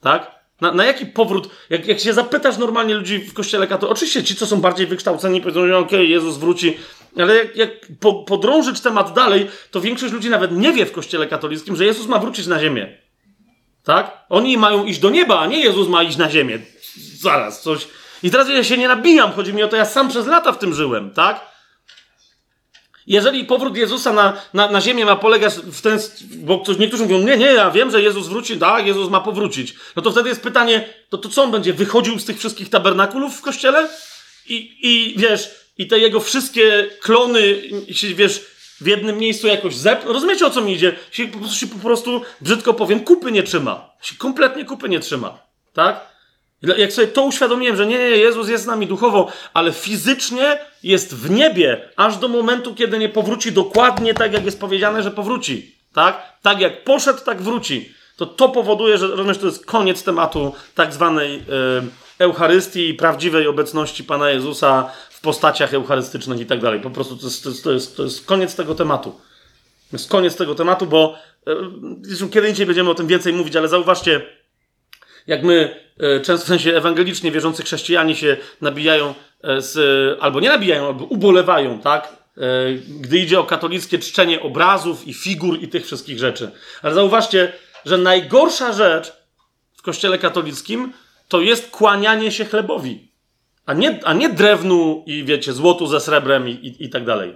Tak? 0.00 0.38
Na, 0.60 0.72
na 0.72 0.84
jaki 0.84 1.06
powrót, 1.06 1.50
jak, 1.70 1.86
jak 1.86 2.00
się 2.00 2.12
zapytasz 2.12 2.58
normalnie 2.58 2.94
ludzi 2.94 3.18
w 3.18 3.34
kościele 3.34 3.66
katolickim, 3.66 3.92
oczywiście 3.92 4.24
ci, 4.24 4.36
co 4.36 4.46
są 4.46 4.60
bardziej 4.60 4.86
wykształceni, 4.86 5.40
powiedzą, 5.40 5.60
okej, 5.60 5.74
okay, 5.74 6.04
Jezus 6.04 6.36
wróci, 6.36 6.76
ale 7.18 7.36
jak, 7.36 7.56
jak 7.56 7.70
po, 8.00 8.14
podrążyć 8.14 8.80
temat 8.80 9.12
dalej, 9.12 9.50
to 9.70 9.80
większość 9.80 10.12
ludzi 10.12 10.30
nawet 10.30 10.52
nie 10.52 10.72
wie 10.72 10.86
w 10.86 10.92
kościele 10.92 11.26
katolickim, 11.26 11.76
że 11.76 11.84
Jezus 11.84 12.06
ma 12.06 12.18
wrócić 12.18 12.46
na 12.46 12.60
ziemię. 12.60 12.98
Tak? 13.84 14.24
Oni 14.28 14.56
mają 14.56 14.84
iść 14.84 15.00
do 15.00 15.10
nieba, 15.10 15.40
a 15.40 15.46
nie 15.46 15.60
Jezus 15.60 15.88
ma 15.88 16.02
iść 16.02 16.16
na 16.16 16.30
ziemię 16.30 16.58
zaraz, 17.20 17.62
coś. 17.62 17.88
I 18.22 18.30
teraz 18.30 18.48
ja 18.48 18.64
się 18.64 18.78
nie 18.78 18.88
nabijam, 18.88 19.32
chodzi 19.32 19.54
mi 19.54 19.62
o 19.62 19.68
to, 19.68 19.76
ja 19.76 19.84
sam 19.84 20.08
przez 20.08 20.26
lata 20.26 20.52
w 20.52 20.58
tym 20.58 20.74
żyłem, 20.74 21.10
tak? 21.10 21.46
Jeżeli 23.08 23.44
powrót 23.44 23.76
Jezusa 23.76 24.12
na, 24.12 24.42
na, 24.54 24.70
na 24.70 24.80
ziemię 24.80 25.04
ma 25.04 25.16
polegać 25.16 25.54
w 25.54 25.80
ten. 25.80 25.98
Bo 26.36 26.58
ktoś, 26.58 26.78
niektórzy 26.78 27.02
mówią, 27.02 27.18
nie, 27.18 27.36
nie, 27.36 27.46
ja 27.46 27.70
wiem, 27.70 27.90
że 27.90 28.02
Jezus 28.02 28.28
wróci, 28.28 28.58
tak, 28.58 28.86
Jezus 28.86 29.10
ma 29.10 29.20
powrócić. 29.20 29.74
No 29.96 30.02
to 30.02 30.10
wtedy 30.10 30.28
jest 30.28 30.42
pytanie, 30.42 30.88
to, 31.08 31.18
to 31.18 31.28
co 31.28 31.42
on 31.42 31.50
będzie 31.50 31.72
wychodził 31.72 32.18
z 32.18 32.24
tych 32.24 32.38
wszystkich 32.38 32.70
tabernakulów 32.70 33.36
w 33.36 33.42
kościele? 33.42 33.88
I, 34.46 34.76
i 34.82 35.18
wiesz, 35.18 35.50
i 35.78 35.86
te 35.86 35.98
jego 35.98 36.20
wszystkie 36.20 36.86
klony, 37.00 37.62
wiesz, 38.14 38.44
w 38.80 38.86
jednym 38.86 39.18
miejscu 39.18 39.46
jakoś 39.46 39.76
zep. 39.76 40.04
Rozumiecie 40.04 40.46
o 40.46 40.50
co 40.50 40.60
mi 40.60 40.72
idzie? 40.72 40.96
Się 41.10 41.28
po, 41.28 41.38
prostu, 41.38 41.56
się 41.56 41.66
po 41.66 41.78
prostu, 41.78 42.22
brzydko 42.40 42.74
powiem, 42.74 43.00
kupy 43.00 43.32
nie 43.32 43.42
trzyma. 43.42 43.90
Się 44.02 44.14
kompletnie 44.16 44.64
kupy 44.64 44.88
nie 44.88 45.00
trzyma. 45.00 45.38
Tak? 45.72 46.17
Jak 46.62 46.92
sobie 46.92 47.08
to 47.08 47.22
uświadomiłem, 47.22 47.76
że 47.76 47.86
nie, 47.86 47.96
Jezus 47.96 48.48
jest 48.48 48.64
z 48.64 48.66
nami 48.66 48.86
duchowo, 48.86 49.32
ale 49.54 49.72
fizycznie 49.72 50.58
jest 50.82 51.14
w 51.14 51.30
niebie, 51.30 51.88
aż 51.96 52.16
do 52.16 52.28
momentu, 52.28 52.74
kiedy 52.74 52.98
nie 52.98 53.08
powróci 53.08 53.52
dokładnie 53.52 54.14
tak, 54.14 54.32
jak 54.32 54.44
jest 54.44 54.60
powiedziane, 54.60 55.02
że 55.02 55.10
powróci. 55.10 55.74
Tak? 55.92 56.38
Tak 56.42 56.60
jak 56.60 56.84
poszedł, 56.84 57.20
tak 57.24 57.42
wróci. 57.42 57.92
To 58.16 58.26
to 58.26 58.48
powoduje, 58.48 58.98
że 58.98 59.08
rozumiesz, 59.08 59.38
to 59.38 59.46
jest 59.46 59.66
koniec 59.66 60.02
tematu 60.02 60.54
tak 60.74 60.92
zwanej 60.92 61.36
e, 61.36 61.42
Eucharystii 62.18 62.88
i 62.88 62.94
prawdziwej 62.94 63.46
obecności 63.46 64.04
Pana 64.04 64.30
Jezusa 64.30 64.90
w 65.10 65.20
postaciach 65.20 65.74
eucharystycznych 65.74 66.40
i 66.40 66.46
tak 66.46 66.60
dalej. 66.60 66.80
Po 66.80 66.90
prostu 66.90 67.16
to 67.16 67.26
jest, 67.26 67.44
to 67.44 67.50
jest, 67.50 67.64
to 67.64 67.72
jest, 67.72 67.96
to 67.96 68.02
jest 68.02 68.26
koniec 68.26 68.54
tego 68.54 68.74
tematu. 68.74 69.10
To 69.90 69.96
jest 69.96 70.10
koniec 70.10 70.36
tego 70.36 70.54
tematu, 70.54 70.86
bo 70.86 71.14
e, 71.46 72.28
kiedy 72.32 72.48
indziej 72.48 72.66
będziemy 72.66 72.90
o 72.90 72.94
tym 72.94 73.06
więcej 73.06 73.32
mówić, 73.32 73.56
ale 73.56 73.68
zauważcie, 73.68 74.37
jak 75.28 75.42
my, 75.42 75.76
e, 76.00 76.20
często 76.20 76.44
w 76.44 76.48
sensie 76.48 76.76
ewangelicznie 76.76 77.30
wierzący 77.30 77.62
chrześcijanie 77.62 78.16
się 78.16 78.36
nabijają 78.60 79.14
e, 79.42 79.62
z, 79.62 79.78
albo 80.20 80.40
nie 80.40 80.48
nabijają, 80.48 80.86
albo 80.86 81.04
ubolewają, 81.04 81.80
tak? 81.80 82.08
E, 82.36 82.40
gdy 83.00 83.18
idzie 83.18 83.40
o 83.40 83.44
katolickie 83.44 83.98
czczenie 83.98 84.42
obrazów 84.42 85.06
i 85.06 85.14
figur 85.14 85.62
i 85.62 85.68
tych 85.68 85.86
wszystkich 85.86 86.18
rzeczy. 86.18 86.50
Ale 86.82 86.94
zauważcie, 86.94 87.52
że 87.84 87.98
najgorsza 87.98 88.72
rzecz 88.72 89.12
w 89.76 89.82
kościele 89.82 90.18
katolickim 90.18 90.92
to 91.28 91.40
jest 91.40 91.70
kłanianie 91.70 92.32
się 92.32 92.44
chlebowi. 92.44 93.08
A 93.66 93.74
nie, 93.74 94.00
a 94.04 94.12
nie 94.12 94.28
drewnu 94.28 95.04
i 95.06 95.24
wiecie, 95.24 95.52
złotu 95.52 95.86
ze 95.86 96.00
srebrem 96.00 96.48
i, 96.48 96.52
i, 96.52 96.84
i 96.84 96.90
tak 96.90 97.04
dalej. 97.04 97.34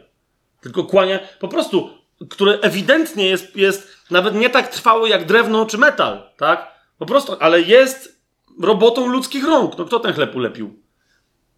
Tylko 0.60 0.84
kłania, 0.84 1.18
po 1.40 1.48
prostu, 1.48 1.90
które 2.30 2.58
ewidentnie 2.60 3.28
jest, 3.28 3.56
jest 3.56 3.96
nawet 4.10 4.34
nie 4.34 4.50
tak 4.50 4.68
trwałe 4.68 5.08
jak 5.08 5.26
drewno 5.26 5.66
czy 5.66 5.78
metal, 5.78 6.22
tak? 6.36 6.71
Po 7.02 7.06
prostu, 7.06 7.36
ale 7.40 7.60
jest 7.60 8.20
robotą 8.60 9.06
ludzkich 9.06 9.44
rąk. 9.44 9.78
No 9.78 9.84
kto 9.84 10.00
ten 10.00 10.12
chleb 10.12 10.36
ulepił? 10.36 10.82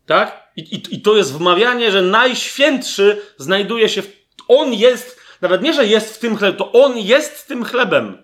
Tak? 0.07 0.53
I, 0.57 0.61
i, 0.61 0.95
I, 0.95 1.03
to 1.03 1.17
jest 1.17 1.33
wmawianie, 1.33 1.91
że 1.91 2.03
najświętszy 2.03 3.23
znajduje 3.37 3.89
się 3.89 4.03
w... 4.03 4.09
On 4.49 4.73
jest, 4.73 5.21
nawet 5.41 5.63
nie, 5.63 5.73
że 5.73 5.87
jest 5.87 6.15
w 6.15 6.19
tym 6.19 6.37
chlebie, 6.37 6.59
to 6.59 6.73
on 6.73 6.99
jest 6.99 7.47
tym 7.49 7.65
chlebem. 7.65 8.23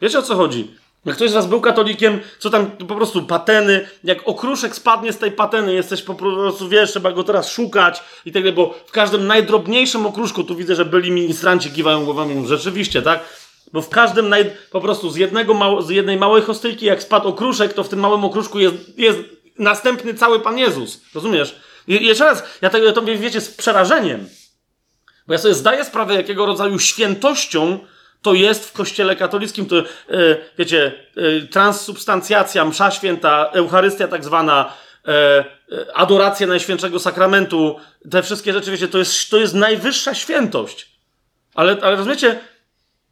Wiecie 0.00 0.18
o 0.18 0.22
co 0.22 0.36
chodzi? 0.36 0.74
Jak 1.04 1.16
ktoś 1.16 1.30
z 1.30 1.34
was 1.34 1.46
był 1.46 1.60
katolikiem, 1.60 2.20
co 2.38 2.50
tam 2.50 2.70
po 2.70 2.94
prostu 2.94 3.22
pateny, 3.22 3.88
jak 4.04 4.28
okruszek 4.28 4.76
spadnie 4.76 5.12
z 5.12 5.18
tej 5.18 5.32
pateny, 5.32 5.74
jesteś 5.74 6.02
po 6.02 6.14
prostu, 6.14 6.68
wiesz, 6.68 6.90
trzeba 6.90 7.12
go 7.12 7.24
teraz 7.24 7.50
szukać 7.50 8.02
i 8.24 8.32
tak 8.32 8.42
dalej, 8.42 8.56
bo 8.56 8.74
w 8.86 8.92
każdym 8.92 9.26
najdrobniejszym 9.26 10.06
okruszku, 10.06 10.44
tu 10.44 10.56
widzę, 10.56 10.74
że 10.74 10.84
byli 10.84 11.10
ministranci, 11.10 11.70
kiwają 11.70 12.04
głowami, 12.04 12.48
rzeczywiście, 12.48 13.02
tak? 13.02 13.43
Bo 13.72 13.82
w 13.82 13.88
każdym, 13.88 14.28
naj... 14.28 14.52
po 14.70 14.80
prostu 14.80 15.10
z, 15.10 15.16
jednego 15.16 15.54
mało... 15.54 15.82
z 15.82 15.90
jednej 15.90 16.16
małej 16.16 16.42
hostyjki, 16.42 16.86
jak 16.86 17.02
spadł 17.02 17.28
okruszek, 17.28 17.72
to 17.72 17.84
w 17.84 17.88
tym 17.88 17.98
małym 17.98 18.24
okruszku 18.24 18.58
jest, 18.58 18.98
jest 18.98 19.18
następny 19.58 20.14
cały 20.14 20.40
Pan 20.40 20.58
Jezus. 20.58 21.00
Rozumiesz? 21.14 21.56
I 21.88 22.06
jeszcze 22.06 22.24
raz, 22.24 22.42
ja 22.62 22.70
tego 22.70 22.92
to 22.92 23.02
wiecie 23.02 23.40
z 23.40 23.50
przerażeniem. 23.50 24.28
Bo 25.26 25.32
ja 25.32 25.38
sobie 25.38 25.54
zdaję 25.54 25.84
sprawę, 25.84 26.14
jakiego 26.14 26.46
rodzaju 26.46 26.78
świętością 26.78 27.78
To 28.24 28.34
jest 28.34 28.68
w 28.68 28.72
kościele 28.72 29.16
katolickim, 29.16 29.66
to, 29.66 29.78
e, 29.78 29.84
wiecie, 30.58 30.92
e, 31.16 31.46
transsubstancjacja, 31.46 32.64
msza 32.64 32.90
święta, 32.90 33.50
Eucharystia 33.52 34.08
tak 34.08 34.24
zwana, 34.24 34.72
e, 35.08 35.44
adoracja 35.94 36.46
Najświętszego 36.46 36.98
Sakramentu, 36.98 37.76
te 38.10 38.22
wszystkie 38.22 38.52
rzeczy, 38.52 38.70
wiecie, 38.70 38.88
to 38.88 38.98
jest, 38.98 39.30
to 39.30 39.36
jest 39.36 39.54
najwyższa 39.54 40.14
świętość. 40.14 40.98
Ale, 41.54 41.76
ale 41.82 41.96
rozumiecie, 41.96 42.40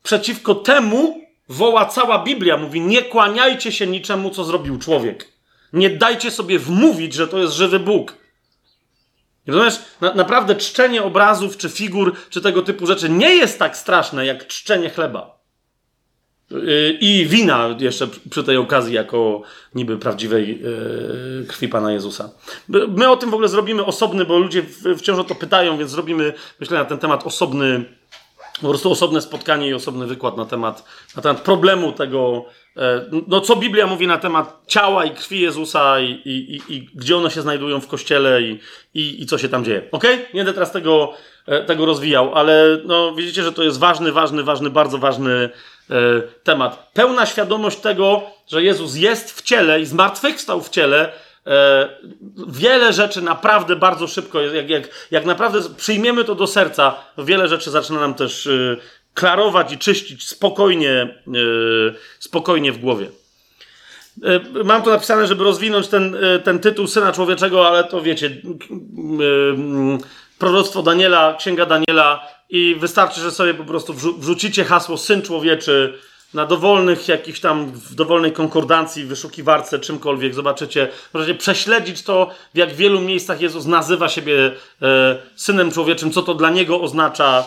przeciwko 0.03 0.55
temu 0.55 1.21
woła 1.49 1.87
cała 1.87 2.25
Biblia, 2.25 2.57
mówi, 2.57 2.81
nie 2.81 3.03
kłaniajcie 3.03 3.73
się 3.73 3.87
niczemu, 3.87 4.31
co 4.31 4.45
zrobił 4.45 4.79
człowiek. 4.79 5.29
Nie 5.73 5.91
dajcie 5.91 6.31
sobie 6.31 6.59
wmówić, 6.59 7.15
że 7.15 7.29
to 7.29 7.39
jest 7.39 7.55
żywy 7.55 7.79
Bóg. 7.79 8.17
Rozumiesz? 9.47 9.79
Na, 10.01 10.15
naprawdę 10.15 10.57
czczenie 10.57 11.03
obrazów, 11.03 11.57
czy 11.57 11.69
figur, 11.69 12.17
czy 12.31 12.41
tego 12.41 12.63
typu 12.63 12.87
rzeczy 12.87 13.09
nie 13.09 13.35
jest 13.35 13.59
tak 13.59 13.77
straszne, 13.77 14.27
jak 14.27 14.47
czczenie 14.47 14.91
chleba. 14.91 15.39
Yy, 16.51 16.99
I 17.01 17.27
wina 17.27 17.77
jeszcze 17.79 18.09
przy 18.31 18.45
tej 18.45 18.57
okazji, 18.57 18.95
jako 18.95 19.43
niby 19.75 19.99
prawdziwej 19.99 20.63
yy, 20.63 21.47
krwi 21.49 21.69
Pana 21.69 21.93
Jezusa. 21.93 22.31
My 22.69 23.11
o 23.11 23.17
tym 23.17 23.31
w 23.31 23.35
ogóle 23.35 23.49
zrobimy 23.49 23.85
osobny, 23.85 24.25
bo 24.25 24.39
ludzie 24.39 24.63
wciąż 24.99 25.19
o 25.19 25.25
to 25.25 25.35
pytają, 25.35 25.79
więc 25.79 25.91
zrobimy, 25.91 26.33
myślę, 26.61 26.79
na 26.79 26.85
ten 26.85 26.99
temat 26.99 27.27
osobny, 27.27 27.85
po 28.63 28.69
prostu 28.69 28.93
osobne 28.93 29.21
spotkanie 29.21 29.69
i 29.69 29.75
osobny 29.75 30.07
wykład 30.07 30.37
na 30.37 30.45
temat, 30.45 30.85
na 31.17 31.23
temat 31.23 31.41
problemu 31.41 31.93
tego, 31.93 32.45
E, 32.77 33.05
no, 33.29 33.41
co 33.41 33.57
Biblia 33.57 33.87
mówi 33.87 34.07
na 34.07 34.19
temat 34.19 34.63
ciała 34.67 35.05
i 35.05 35.11
krwi 35.11 35.41
Jezusa 35.41 36.01
i, 36.01 36.11
i, 36.11 36.57
i, 36.57 36.77
i 36.77 36.89
gdzie 36.95 37.17
one 37.17 37.31
się 37.31 37.43
znajdują 37.43 37.81
w 37.81 37.87
kościele 37.87 38.43
i, 38.43 38.61
i, 38.95 39.23
i 39.23 39.27
co 39.27 39.39
się 39.39 39.49
tam 39.49 39.65
dzieje. 39.65 39.83
Ok? 39.93 40.05
Nie 40.05 40.41
będę 40.41 40.53
teraz 40.53 40.73
tego, 40.73 41.13
e, 41.47 41.65
tego 41.65 41.87
rozwijał, 41.87 42.35
ale 42.35 42.79
no, 42.85 43.15
widzicie, 43.15 43.43
że 43.43 43.53
to 43.53 43.63
jest 43.63 43.79
ważny, 43.79 44.13
ważny, 44.13 44.43
ważny, 44.43 44.71
bardzo 44.71 44.99
ważny 44.99 45.51
e, 45.91 46.23
temat. 46.45 46.91
Pełna 46.93 47.27
świadomość 47.27 47.79
tego, 47.79 48.23
że 48.49 48.63
Jezus 48.63 48.97
jest 48.97 49.39
w 49.39 49.43
ciele 49.43 49.81
i 49.81 49.87
zmartwychwstał 49.87 50.63
w 50.63 50.71
ciele, 50.71 51.13
wiele 52.49 52.93
rzeczy 52.93 53.23
naprawdę 53.23 53.77
bardzo 53.77 54.07
szybko, 54.07 54.41
jak, 54.41 54.71
jak, 54.71 54.89
jak 55.11 55.25
naprawdę 55.25 55.61
przyjmiemy 55.77 56.25
to 56.25 56.35
do 56.35 56.47
serca, 56.47 56.95
wiele 57.19 57.49
rzeczy 57.49 57.71
zaczyna 57.71 58.01
nam 58.01 58.15
też 58.15 58.47
e, 58.47 58.77
klarować 59.15 59.73
i 59.73 59.79
czyścić 59.79 60.29
spokojnie, 60.29 61.23
yy, 61.27 61.95
spokojnie 62.19 62.73
w 62.73 62.79
głowie. 62.79 63.07
Mam 64.65 64.83
tu 64.83 64.91
napisane, 64.91 65.27
żeby 65.27 65.45
rozwinąć 65.45 65.89
ten, 65.89 66.17
ten 66.45 66.59
tytuł 66.59 66.87
Syna 66.87 67.13
Człowieczego, 67.13 67.69
ale 67.69 67.85
to 67.85 68.03
wiecie, 68.03 68.37
proroctwo 70.39 70.83
Daniela, 70.83 71.35
Księga 71.39 71.67
Daniela 71.67 72.29
i 72.51 72.77
wystarczy, 72.81 73.21
że 73.21 73.31
sobie 73.31 73.55
po 73.55 73.65
prostu 73.65 73.95
wrzucicie 74.19 74.65
hasło 74.65 74.99
Syn 74.99 75.23
Człowieczy 75.23 75.99
na 76.35 76.47
dowolnych 76.47 77.09
jakichś 77.09 77.41
tam, 77.41 77.73
w 77.73 77.95
dowolnej 77.95 78.33
konkordancji, 78.33 79.05
wyszukiwarce, 79.05 79.79
czymkolwiek, 79.79 80.35
zobaczycie, 80.35 80.89
możecie 81.13 81.35
prześledzić 81.35 82.03
to, 82.03 82.31
w 82.55 82.59
jak 82.59 82.75
wielu 82.75 83.01
miejscach 83.01 83.41
Jezus 83.41 83.67
nazywa 83.67 84.09
siebie 84.09 84.35
Synem 85.37 85.71
Człowieczym, 85.71 86.13
co 86.13 86.23
to 86.23 86.35
dla 86.35 86.51
Niego 86.51 86.81
oznacza, 86.81 87.45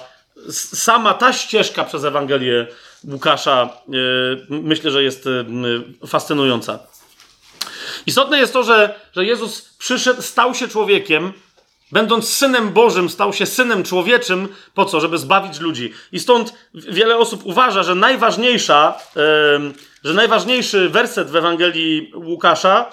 sama 0.50 1.14
ta 1.14 1.34
ścieżka 1.34 1.84
przez 1.84 2.04
Ewangelię 2.04 2.68
Łukasza 3.12 3.70
yy, 3.88 4.46
myślę, 4.50 4.92
że 4.92 5.04
jest 5.04 5.26
yy, 5.26 6.08
fascynująca. 6.08 6.80
Istotne 8.06 8.40
jest 8.40 8.54
to, 8.54 8.64
że, 8.64 9.00
że 9.16 9.26
Jezus 9.26 9.76
przyszedł, 9.78 10.22
stał 10.22 10.56
się 10.56 10.68
człowiekiem, 10.68 11.34
będąc 11.92 12.30
synem 12.30 12.74
Bożym, 12.74 13.10
stał 13.10 13.34
się 13.34 13.46
synem 13.46 13.84
człowieczym. 13.84 14.48
Po 14.74 14.86
co? 14.86 15.00
Żeby 15.00 15.18
zbawić 15.18 15.60
ludzi. 15.60 15.94
I 16.12 16.20
stąd 16.20 16.54
wiele 16.74 17.18
osób 17.18 17.46
uważa, 17.46 17.84
że 17.84 17.96
najważniejsza, 17.96 18.98
yy, 19.16 19.22
że 20.04 20.14
najważniejszy 20.14 20.90
werset 20.90 21.30
w 21.30 21.36
Ewangelii 21.36 22.12
Łukasza, 22.16 22.92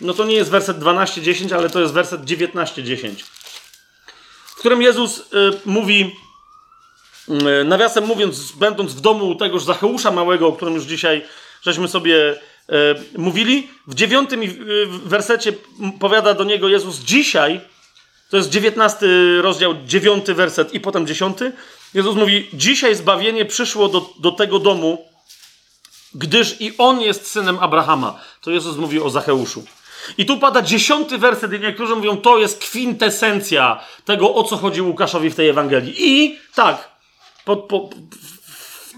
no 0.00 0.14
to 0.14 0.24
nie 0.24 0.34
jest 0.34 0.50
werset 0.50 0.78
12:10, 0.78 1.54
ale 1.54 1.70
to 1.70 1.80
jest 1.80 1.92
werset 1.92 2.20
19:10, 2.24 3.24
w 4.46 4.54
którym 4.54 4.82
Jezus 4.82 5.28
mówi 5.64 6.12
E, 7.28 7.64
nawiasem 7.64 8.06
mówiąc, 8.06 8.52
będąc 8.52 8.94
w 8.94 9.00
domu 9.00 9.34
tegoż 9.34 9.64
Zacheusza 9.64 10.10
Małego, 10.10 10.46
o 10.46 10.52
którym 10.52 10.74
już 10.74 10.84
dzisiaj 10.84 11.22
żeśmy 11.62 11.88
sobie 11.88 12.30
e, 12.32 12.94
mówili, 13.18 13.68
w 13.86 13.94
dziewiątym 13.94 14.40
wersecie 15.04 15.52
powiada 16.00 16.34
do 16.34 16.44
niego 16.44 16.68
Jezus 16.68 16.98
dzisiaj, 16.98 17.60
to 18.30 18.36
jest 18.36 18.48
dziewiętnasty 18.48 19.38
rozdział, 19.42 19.74
dziewiąty 19.86 20.34
werset 20.34 20.74
i 20.74 20.80
potem 20.80 21.06
dziesiąty. 21.06 21.52
Jezus 21.94 22.16
mówi, 22.16 22.48
dzisiaj 22.52 22.94
zbawienie 22.94 23.44
przyszło 23.44 23.88
do, 23.88 24.10
do 24.18 24.32
tego 24.32 24.58
domu, 24.58 25.04
gdyż 26.14 26.60
i 26.60 26.74
on 26.78 27.00
jest 27.00 27.26
synem 27.26 27.58
Abrahama. 27.58 28.20
To 28.40 28.50
Jezus 28.50 28.76
mówi 28.76 29.00
o 29.00 29.10
Zacheuszu. 29.10 29.64
I 30.18 30.26
tu 30.26 30.38
pada 30.38 30.62
dziesiąty 30.62 31.18
werset 31.18 31.52
i 31.52 31.60
niektórzy 31.60 31.96
mówią, 31.96 32.16
to 32.16 32.38
jest 32.38 32.58
kwintesencja 32.58 33.80
tego, 34.04 34.34
o 34.34 34.44
co 34.44 34.56
chodzi 34.56 34.82
Łukaszowi 34.82 35.30
w 35.30 35.34
tej 35.34 35.48
Ewangelii. 35.48 35.94
I 35.98 36.38
tak, 36.54 36.88
po, 37.44 37.56
po, 37.56 37.90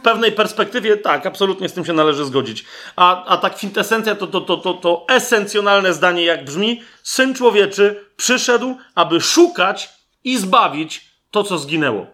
pewnej 0.02 0.32
perspektywie 0.32 0.96
tak, 0.96 1.26
absolutnie 1.26 1.68
z 1.68 1.72
tym 1.72 1.84
się 1.84 1.92
należy 1.92 2.24
zgodzić. 2.24 2.64
A, 2.96 3.24
a 3.24 3.36
ta 3.36 3.50
kwintesencja 3.50 4.14
to, 4.14 4.26
to, 4.26 4.40
to, 4.40 4.56
to, 4.56 4.74
to 4.74 5.04
esencjonalne 5.08 5.94
zdanie, 5.94 6.24
jak 6.24 6.44
brzmi: 6.44 6.82
Syn 7.02 7.34
człowieczy 7.34 8.04
przyszedł, 8.16 8.76
aby 8.94 9.20
szukać 9.20 9.88
i 10.24 10.38
zbawić 10.38 11.10
to, 11.30 11.44
co 11.44 11.58
zginęło. 11.58 12.06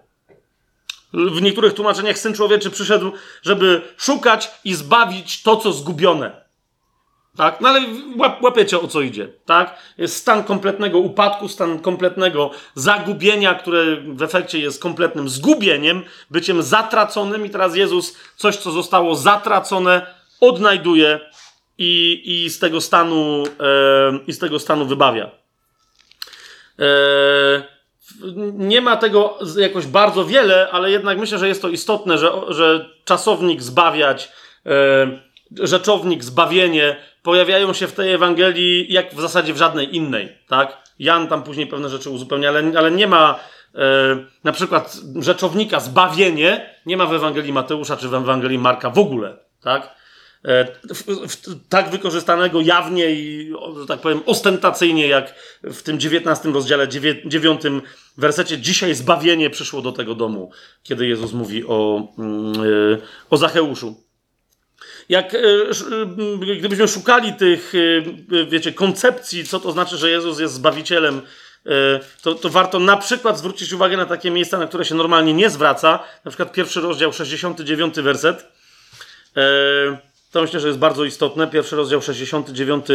W 1.12 1.42
niektórych 1.42 1.74
tłumaczeniach 1.74 2.18
syn 2.18 2.34
człowieczy 2.34 2.70
przyszedł, 2.70 3.12
żeby 3.42 3.82
szukać 3.96 4.50
i 4.64 4.74
zbawić 4.74 5.42
to, 5.42 5.56
co 5.56 5.72
zgubione. 5.72 6.45
Tak? 7.36 7.60
No 7.60 7.68
ale 7.68 7.80
łapiecie 8.42 8.80
o 8.80 8.88
co 8.88 9.00
idzie, 9.00 9.28
tak? 9.46 9.78
Jest 9.98 10.16
stan 10.16 10.44
kompletnego 10.44 10.98
upadku, 10.98 11.48
stan 11.48 11.78
kompletnego 11.78 12.50
zagubienia, 12.74 13.54
które 13.54 13.96
w 13.96 14.22
efekcie 14.22 14.58
jest 14.58 14.82
kompletnym 14.82 15.28
zgubieniem, 15.28 16.02
byciem 16.30 16.62
zatraconym 16.62 17.46
i 17.46 17.50
teraz 17.50 17.76
Jezus 17.76 18.16
coś, 18.36 18.56
co 18.56 18.70
zostało 18.70 19.14
zatracone, 19.14 20.06
odnajduje 20.40 21.20
i, 21.78 22.22
i 22.24 22.50
z 22.50 22.58
tego 22.58 22.80
stanu 22.80 23.44
e, 23.60 24.18
i 24.26 24.32
z 24.32 24.38
tego 24.38 24.58
stanu 24.58 24.86
wybawia. 24.86 25.30
E, 26.78 27.76
nie 28.52 28.80
ma 28.80 28.96
tego 28.96 29.38
jakoś 29.56 29.86
bardzo 29.86 30.24
wiele, 30.24 30.70
ale 30.70 30.90
jednak 30.90 31.18
myślę, 31.18 31.38
że 31.38 31.48
jest 31.48 31.62
to 31.62 31.68
istotne, 31.68 32.18
że, 32.18 32.32
że 32.48 32.90
czasownik 33.04 33.62
zbawiać, 33.62 34.32
e, 34.66 35.26
rzeczownik 35.50 36.24
zbawienie 36.24 36.96
pojawiają 37.26 37.72
się 37.72 37.86
w 37.86 37.92
tej 37.92 38.12
Ewangelii 38.12 38.92
jak 38.92 39.14
w 39.14 39.20
zasadzie 39.20 39.54
w 39.54 39.56
żadnej 39.56 39.96
innej, 39.96 40.38
tak? 40.48 40.76
Jan 40.98 41.28
tam 41.28 41.42
później 41.42 41.66
pewne 41.66 41.88
rzeczy 41.88 42.10
uzupełnia, 42.10 42.48
ale, 42.48 42.72
ale 42.78 42.90
nie 42.90 43.06
ma 43.06 43.38
e, 43.74 43.78
na 44.44 44.52
przykład 44.52 44.96
rzeczownika 45.20 45.80
zbawienie, 45.80 46.74
nie 46.86 46.96
ma 46.96 47.06
w 47.06 47.14
Ewangelii 47.14 47.52
Mateusza 47.52 47.96
czy 47.96 48.08
w 48.08 48.14
Ewangelii 48.14 48.58
Marka 48.58 48.90
w 48.90 48.98
ogóle, 48.98 49.36
tak? 49.62 49.94
E, 50.44 50.64
w, 50.94 51.02
w, 51.32 51.68
tak 51.68 51.90
wykorzystanego 51.90 52.60
jawnie 52.60 53.10
i, 53.10 53.52
że 53.80 53.86
tak 53.86 54.00
powiem, 54.00 54.20
ostentacyjnie, 54.26 55.08
jak 55.08 55.34
w 55.62 55.82
tym 55.82 56.00
dziewiętnastym 56.00 56.54
rozdziale, 56.54 56.88
dziewiątym 57.26 57.82
wersecie. 58.18 58.58
Dzisiaj 58.58 58.94
zbawienie 58.94 59.50
przyszło 59.50 59.82
do 59.82 59.92
tego 59.92 60.14
domu, 60.14 60.50
kiedy 60.82 61.06
Jezus 61.06 61.32
mówi 61.32 61.64
o, 61.66 61.98
e, 61.98 62.98
o 63.30 63.36
Zacheuszu 63.36 64.05
jak 65.08 65.34
e, 65.34 65.38
e, 65.38 66.56
gdybyśmy 66.58 66.88
szukali 66.88 67.32
tych, 67.32 67.72
e, 67.74 68.44
wiecie, 68.46 68.72
koncepcji, 68.72 69.44
co 69.44 69.60
to 69.60 69.72
znaczy, 69.72 69.96
że 69.96 70.10
Jezus 70.10 70.38
jest 70.38 70.54
Zbawicielem, 70.54 71.22
to, 72.22 72.34
to 72.34 72.50
warto 72.50 72.78
na 72.78 72.96
przykład 72.96 73.38
zwrócić 73.38 73.72
uwagę 73.72 73.96
na 73.96 74.06
takie 74.06 74.30
miejsca, 74.30 74.58
na 74.58 74.66
które 74.66 74.84
się 74.84 74.94
normalnie 74.94 75.34
nie 75.34 75.50
zwraca. 75.50 76.04
Na 76.24 76.30
przykład 76.30 76.52
pierwszy 76.52 76.80
rozdział, 76.80 77.12
69 77.12 77.94
werset. 77.94 78.46
To 80.30 80.42
myślę, 80.42 80.60
że 80.60 80.66
jest 80.66 80.78
bardzo 80.78 81.04
istotne. 81.04 81.46
Pierwszy 81.46 81.76
rozdział, 81.76 82.02
69 82.02 82.86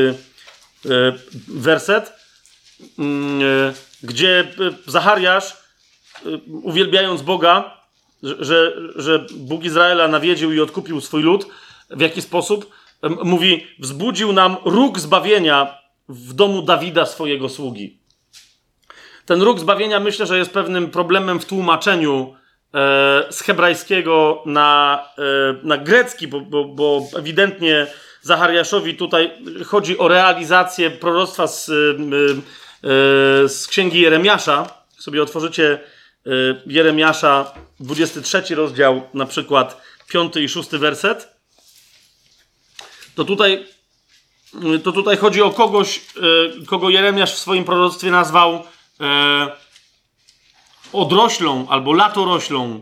werset, 1.48 2.14
mm, 3.00 3.74
gdzie 4.04 4.48
Zachariasz, 4.88 5.58
uwielbiając 6.64 7.22
Boga, 7.22 7.78
że, 8.24 8.74
że 8.96 9.26
Bóg 9.32 9.64
Izraela 9.64 10.08
nawiedził 10.08 10.54
i 10.54 10.60
odkupił 10.60 11.02
swój 11.02 11.24
lud, 11.24 11.46
w 11.92 12.02
jaki 12.02 12.22
sposób? 12.22 12.72
Mówi, 13.24 13.68
wzbudził 13.80 14.34
nam 14.34 14.58
róg 14.66 15.00
zbawienia 15.00 15.78
w 16.10 16.34
domu 16.34 16.62
Dawida, 16.62 17.06
swojego 17.06 17.50
sługi. 17.50 18.00
Ten 19.26 19.42
róg 19.42 19.60
zbawienia 19.60 20.00
myślę, 20.00 20.26
że 20.26 20.38
jest 20.38 20.52
pewnym 20.52 20.92
problemem 20.92 21.40
w 21.40 21.46
tłumaczeniu 21.46 22.36
e, 22.74 23.24
z 23.30 23.42
hebrajskiego 23.42 24.44
na, 24.46 25.00
e, 25.18 25.22
na 25.64 25.78
grecki, 25.78 26.28
bo, 26.28 26.42
bo, 26.42 26.66
bo 26.66 27.08
ewidentnie 27.18 27.88
Zachariaszowi 28.22 28.96
tutaj 28.96 29.32
chodzi 29.66 29.98
o 29.98 30.08
realizację 30.08 30.92
proroctwa 30.92 31.48
z, 31.48 31.70
e, 31.70 31.74
e 31.74 33.50
z 33.50 33.68
księgi 33.68 34.02
Jeremiasza. 34.02 34.68
Sobie 34.98 35.24
otworzycie 35.24 35.80
e, 36.26 36.30
Jeremiasza, 36.66 37.54
23 37.80 38.56
rozdział, 38.56 39.02
na 39.14 39.26
przykład 39.26 39.82
piąty 40.08 40.42
i 40.42 40.50
szósty 40.50 40.78
werset, 40.78 41.41
to 43.16 43.24
tutaj, 43.24 43.66
to 44.84 44.92
tutaj 44.92 45.18
chodzi 45.18 45.42
o 45.42 45.52
kogoś, 45.52 45.98
e, 45.98 46.66
kogo 46.66 46.90
Jeremiasz 46.90 47.34
w 47.34 47.40
swoim 47.40 47.64
proroctwie 47.64 48.12
nazwał 48.12 48.64
e, 49.00 49.52
odroślą 50.94 51.68
albo 51.70 51.94
latoroślą, 51.94 52.82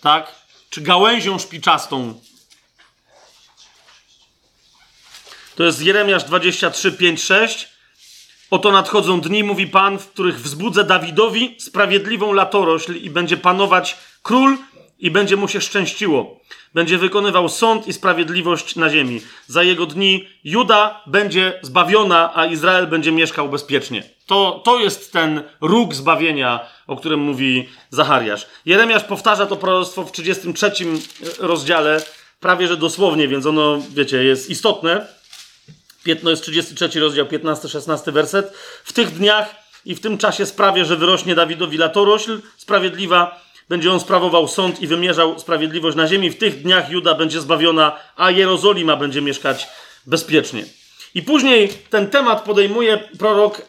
tak? 0.00 0.34
Czy 0.70 0.80
gałęzią 0.80 1.38
szpiczastą. 1.38 2.20
To 5.56 5.64
jest 5.64 5.82
Jeremiasz 5.82 6.24
23, 6.24 6.92
5, 6.92 7.22
6. 7.22 7.68
Oto 8.50 8.72
nadchodzą 8.72 9.20
dni, 9.20 9.44
mówi 9.44 9.66
Pan, 9.66 9.98
w 9.98 10.08
których 10.08 10.40
wzbudzę 10.40 10.84
Dawidowi 10.84 11.56
sprawiedliwą 11.60 12.32
latorośl 12.32 12.96
i 12.96 13.10
będzie 13.10 13.36
panować 13.36 13.96
król 14.22 14.58
i 14.98 15.10
będzie 15.10 15.36
mu 15.36 15.48
się 15.48 15.60
szczęściło. 15.60 16.40
Będzie 16.74 16.98
wykonywał 16.98 17.48
sąd 17.48 17.88
i 17.88 17.92
sprawiedliwość 17.92 18.76
na 18.76 18.90
ziemi. 18.90 19.20
Za 19.46 19.62
jego 19.62 19.86
dni 19.86 20.28
Juda 20.44 21.02
będzie 21.06 21.58
zbawiona, 21.62 22.32
a 22.34 22.46
Izrael 22.46 22.86
będzie 22.86 23.12
mieszkał 23.12 23.48
bezpiecznie. 23.48 24.02
To, 24.26 24.62
to 24.64 24.78
jest 24.78 25.12
ten 25.12 25.42
róg 25.60 25.94
zbawienia, 25.94 26.60
o 26.86 26.96
którym 26.96 27.20
mówi 27.20 27.68
Zachariasz. 27.90 28.46
Jeremiasz 28.66 29.04
powtarza 29.04 29.46
to 29.46 29.56
proroctwo 29.56 30.04
w 30.04 30.12
33 30.12 30.72
rozdziale, 31.38 32.02
prawie 32.40 32.68
że 32.68 32.76
dosłownie, 32.76 33.28
więc 33.28 33.46
ono, 33.46 33.78
wiecie, 33.90 34.24
jest 34.24 34.50
istotne. 34.50 35.06
To 36.22 36.30
jest 36.30 36.42
33 36.42 37.00
rozdział, 37.00 37.26
15-16 37.26 38.12
werset. 38.12 38.52
W 38.84 38.92
tych 38.92 39.10
dniach 39.10 39.54
i 39.84 39.94
w 39.94 40.00
tym 40.00 40.18
czasie 40.18 40.46
sprawię, 40.46 40.84
że 40.84 40.96
wyrośnie 40.96 41.34
Dawidowi 41.34 41.78
latorośl 41.78 42.40
sprawiedliwa, 42.56 43.45
będzie 43.68 43.92
on 43.92 44.00
sprawował 44.00 44.48
sąd 44.48 44.80
i 44.80 44.86
wymierzał 44.86 45.38
sprawiedliwość 45.38 45.96
na 45.96 46.06
ziemi. 46.06 46.30
W 46.30 46.38
tych 46.38 46.62
dniach 46.62 46.90
Juda 46.90 47.14
będzie 47.14 47.40
zbawiona, 47.40 47.96
a 48.16 48.30
Jerozolima 48.30 48.96
będzie 48.96 49.22
mieszkać 49.22 49.68
bezpiecznie. 50.06 50.64
I 51.14 51.22
później 51.22 51.68
ten 51.90 52.10
temat 52.10 52.44
podejmuje 52.44 52.98
prorok 53.18 53.58
e, 53.58 53.62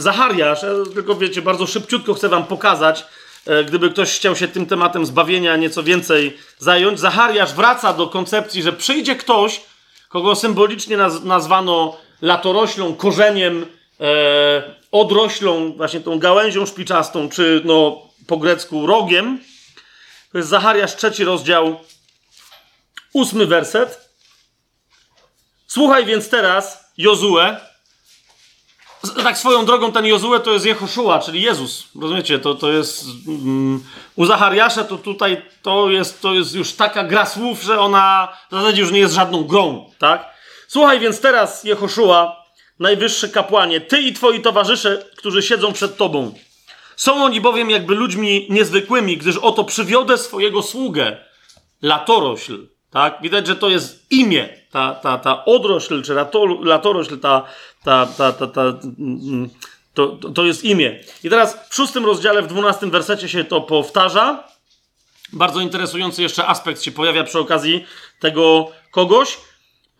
Zachariasz. 0.00 0.62
Ja 0.62 0.68
tylko 0.94 1.14
wiecie, 1.14 1.42
bardzo 1.42 1.66
szybciutko 1.66 2.14
chcę 2.14 2.28
wam 2.28 2.44
pokazać, 2.44 3.04
e, 3.46 3.64
gdyby 3.64 3.90
ktoś 3.90 4.16
chciał 4.16 4.36
się 4.36 4.48
tym 4.48 4.66
tematem 4.66 5.06
zbawienia 5.06 5.56
nieco 5.56 5.82
więcej 5.82 6.36
zająć. 6.58 7.00
Zachariasz 7.00 7.54
wraca 7.54 7.92
do 7.92 8.06
koncepcji, 8.06 8.62
że 8.62 8.72
przyjdzie 8.72 9.16
ktoś, 9.16 9.60
kogo 10.08 10.34
symbolicznie 10.34 10.96
naz 10.96 11.24
nazwano 11.24 11.96
latoroślą, 12.22 12.94
korzeniem, 12.94 13.66
e, 14.00 14.62
odroślą, 14.92 15.72
właśnie 15.72 16.00
tą 16.00 16.18
gałęzią 16.18 16.66
szpiczastą, 16.66 17.28
czy 17.28 17.62
no, 17.64 18.02
po 18.26 18.36
grecku 18.36 18.86
rogiem. 18.86 19.40
To 20.32 20.38
jest 20.38 20.50
Zachariasz 20.50 20.96
trzeci 20.96 21.24
rozdział, 21.24 21.80
ósmy 23.12 23.46
werset. 23.46 24.08
Słuchaj 25.66 26.04
więc 26.04 26.28
teraz, 26.28 26.84
Jozue. 26.96 27.56
Tak 29.22 29.38
swoją 29.38 29.66
drogą 29.66 29.92
ten 29.92 30.06
Jozue 30.06 30.40
to 30.44 30.52
jest 30.52 30.66
Jehoszua, 30.66 31.18
czyli 31.18 31.42
Jezus. 31.42 31.84
Rozumiecie? 32.00 32.38
To, 32.38 32.54
to 32.54 32.72
jest... 32.72 33.04
Um, 33.26 33.84
u 34.16 34.26
Zachariasza 34.26 34.84
to 34.84 34.98
tutaj 34.98 35.42
to 35.62 35.90
jest, 35.90 36.20
to 36.20 36.34
jest 36.34 36.54
już 36.54 36.72
taka 36.72 37.04
gra 37.04 37.26
słów, 37.26 37.62
że 37.62 37.80
ona 37.80 38.28
w 38.50 38.54
zasadzie 38.54 38.82
już 38.82 38.90
nie 38.90 38.98
jest 38.98 39.14
żadną 39.14 39.44
grą, 39.44 39.90
tak? 39.98 40.34
Słuchaj 40.68 41.00
więc 41.00 41.20
teraz, 41.20 41.64
Jehoszua, 41.64 42.44
najwyższy 42.78 43.28
kapłanie, 43.28 43.80
ty 43.80 44.00
i 44.00 44.12
twoi 44.12 44.40
towarzysze, 44.40 45.04
którzy 45.16 45.42
siedzą 45.42 45.72
przed 45.72 45.96
tobą. 45.96 46.34
Są 46.96 47.24
oni 47.24 47.40
bowiem 47.40 47.70
jakby 47.70 47.94
ludźmi 47.94 48.46
niezwykłymi, 48.50 49.16
gdyż 49.16 49.36
oto 49.36 49.64
przywiodę 49.64 50.18
swojego 50.18 50.62
sługę, 50.62 51.16
latorośl, 51.82 52.66
tak? 52.90 53.18
Widać, 53.22 53.46
że 53.46 53.56
to 53.56 53.68
jest 53.68 54.06
imię, 54.12 54.48
ta, 54.70 54.94
ta, 54.94 55.18
ta 55.18 55.44
odrośl, 55.44 56.02
czy 56.02 56.14
latorośl, 56.62 57.18
ta, 57.18 57.44
ta, 57.84 58.06
ta, 58.06 58.32
ta, 58.32 58.46
ta 58.46 58.62
mm, 58.62 59.50
to, 59.94 60.06
to, 60.06 60.30
to 60.30 60.44
jest 60.44 60.64
imię. 60.64 61.00
I 61.24 61.30
teraz 61.30 61.58
w 61.70 61.74
szóstym 61.74 62.04
rozdziale, 62.04 62.42
w 62.42 62.46
dwunastym 62.46 62.90
wersecie 62.90 63.28
się 63.28 63.44
to 63.44 63.60
powtarza. 63.60 64.44
Bardzo 65.32 65.60
interesujący 65.60 66.22
jeszcze 66.22 66.46
aspekt 66.46 66.82
się 66.82 66.92
pojawia 66.92 67.24
przy 67.24 67.38
okazji 67.38 67.84
tego 68.20 68.70
kogoś. 68.90 69.38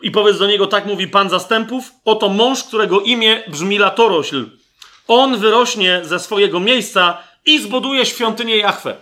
I 0.03 0.11
powiedz 0.11 0.39
do 0.39 0.47
niego, 0.47 0.67
tak 0.67 0.87
mówi 0.87 1.09
Pan 1.09 1.31
zastępów, 1.31 1.93
oto 2.05 2.29
mąż, 2.29 2.65
którego 2.65 3.01
imię 3.01 3.43
brzmi 3.49 3.79
latorośl. 3.79 4.51
On 5.09 5.39
wyrośnie 5.39 6.01
ze 6.05 6.19
swojego 6.19 6.61
miejsca 6.61 7.19
i 7.47 7.63
zbuduje 7.63 8.07
świątynię 8.07 8.57
Jachwę. 8.57 8.97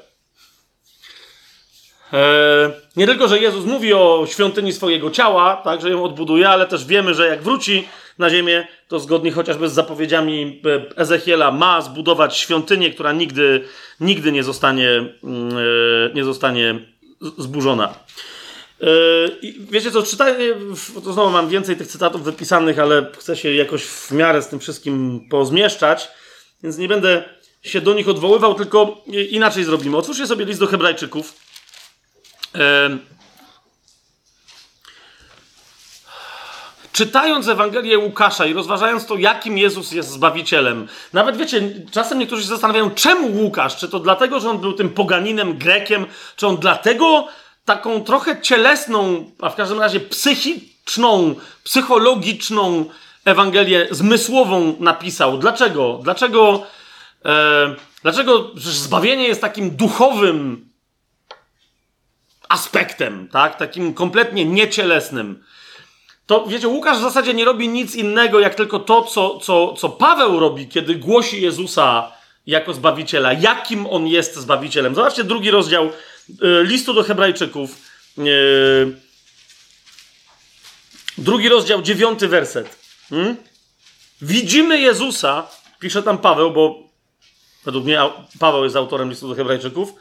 Eee, 2.12 2.70
nie 2.96 3.06
tylko, 3.06 3.28
że 3.28 3.38
Jezus 3.38 3.64
mówi 3.64 3.92
o 3.94 4.26
świątyni 4.30 4.72
swojego 4.72 5.10
ciała, 5.10 5.56
tak, 5.56 5.80
że 5.80 5.90
ją 5.90 6.04
odbuduje, 6.04 6.48
ale 6.48 6.66
też 6.66 6.84
wiemy, 6.84 7.14
że 7.14 7.26
jak 7.26 7.42
wróci 7.42 7.88
na 8.18 8.30
ziemię, 8.30 8.66
to 8.88 8.98
zgodnie 8.98 9.32
chociażby 9.32 9.68
z 9.68 9.72
zapowiedziami 9.72 10.62
e, 10.66 10.98
Ezechiela 10.98 11.50
ma 11.50 11.80
zbudować 11.80 12.36
świątynię, 12.36 12.90
która 12.90 13.12
nigdy, 13.12 13.64
nigdy 14.00 14.32
nie 14.32 14.42
zostanie, 14.42 14.88
mm, 14.88 15.58
e, 15.58 16.14
nie 16.14 16.24
zostanie 16.24 16.74
zburzona. 17.38 17.94
Yy, 18.82 19.52
wiecie 19.70 19.90
co, 19.90 20.02
czytanie, 20.02 20.36
to 21.04 21.12
znowu 21.12 21.30
mam 21.30 21.48
więcej 21.48 21.76
tych 21.76 21.86
cytatów 21.86 22.24
wypisanych, 22.24 22.78
ale 22.78 23.06
chcę 23.18 23.36
się 23.36 23.54
jakoś 23.54 23.84
w 23.84 24.10
miarę 24.10 24.42
z 24.42 24.48
tym 24.48 24.60
wszystkim 24.60 25.26
pozmieszczać, 25.30 26.08
więc 26.62 26.78
nie 26.78 26.88
będę 26.88 27.24
się 27.62 27.80
do 27.80 27.94
nich 27.94 28.08
odwoływał, 28.08 28.54
tylko 28.54 29.04
inaczej 29.30 29.64
zrobimy. 29.64 29.96
Otwórzcie 29.96 30.26
sobie 30.26 30.44
list 30.44 30.60
do 30.60 30.66
Hebrajczyków. 30.66 31.34
Yy, 32.54 32.60
czytając 36.92 37.48
Ewangelię 37.48 37.98
Łukasza 37.98 38.46
i 38.46 38.52
rozważając 38.52 39.06
to, 39.06 39.16
jakim 39.16 39.58
Jezus 39.58 39.92
jest 39.92 40.10
Zbawicielem, 40.10 40.88
nawet 41.12 41.36
wiecie, 41.36 41.62
czasem 41.90 42.18
niektórzy 42.18 42.42
się 42.42 42.48
zastanawiają, 42.48 42.90
czemu 42.90 43.42
Łukasz? 43.42 43.76
Czy 43.76 43.88
to 43.88 44.00
dlatego, 44.00 44.40
że 44.40 44.50
on 44.50 44.58
był 44.58 44.72
tym 44.72 44.90
poganinem, 44.90 45.58
Grekiem? 45.58 46.06
Czy 46.36 46.46
on 46.46 46.56
dlatego 46.56 47.28
taką 47.64 48.04
trochę 48.04 48.40
cielesną, 48.40 49.30
a 49.40 49.50
w 49.50 49.56
każdym 49.56 49.80
razie 49.80 50.00
psychiczną, 50.00 51.34
psychologiczną 51.64 52.84
Ewangelię 53.24 53.88
zmysłową 53.90 54.76
napisał. 54.80 55.38
Dlaczego? 55.38 56.00
Dlaczego, 56.02 56.66
e, 57.24 57.74
dlaczego 58.02 58.50
zbawienie 58.56 59.28
jest 59.28 59.40
takim 59.40 59.70
duchowym 59.70 60.68
aspektem, 62.48 63.28
tak? 63.28 63.56
Takim 63.56 63.94
kompletnie 63.94 64.44
niecielesnym. 64.44 65.44
To 66.26 66.46
wiecie, 66.46 66.68
Łukasz 66.68 66.98
w 66.98 67.02
zasadzie 67.02 67.34
nie 67.34 67.44
robi 67.44 67.68
nic 67.68 67.94
innego, 67.94 68.40
jak 68.40 68.54
tylko 68.54 68.78
to, 68.78 69.02
co, 69.02 69.38
co, 69.38 69.72
co 69.72 69.88
Paweł 69.88 70.40
robi, 70.40 70.68
kiedy 70.68 70.94
głosi 70.94 71.42
Jezusa 71.42 72.12
jako 72.46 72.74
zbawiciela. 72.74 73.32
Jakim 73.32 73.86
on 73.86 74.06
jest 74.06 74.36
zbawicielem? 74.36 74.94
Zobaczcie 74.94 75.24
drugi 75.24 75.50
rozdział 75.50 75.90
listu 76.62 76.94
do 76.94 77.02
Hebrajczyków, 77.02 77.76
e, 78.18 78.22
drugi 81.18 81.48
rozdział, 81.48 81.82
dziewiąty 81.82 82.28
werset. 82.28 82.76
Hmm? 83.10 83.36
Widzimy 84.22 84.80
Jezusa, 84.80 85.46
pisze 85.78 86.02
tam 86.02 86.18
Paweł, 86.18 86.50
bo 86.50 86.82
według 87.64 87.84
mnie 87.84 88.00
Paweł 88.38 88.64
jest 88.64 88.76
autorem 88.76 89.10
listu 89.10 89.28
do 89.28 89.34
Hebrajczyków. 89.34 89.92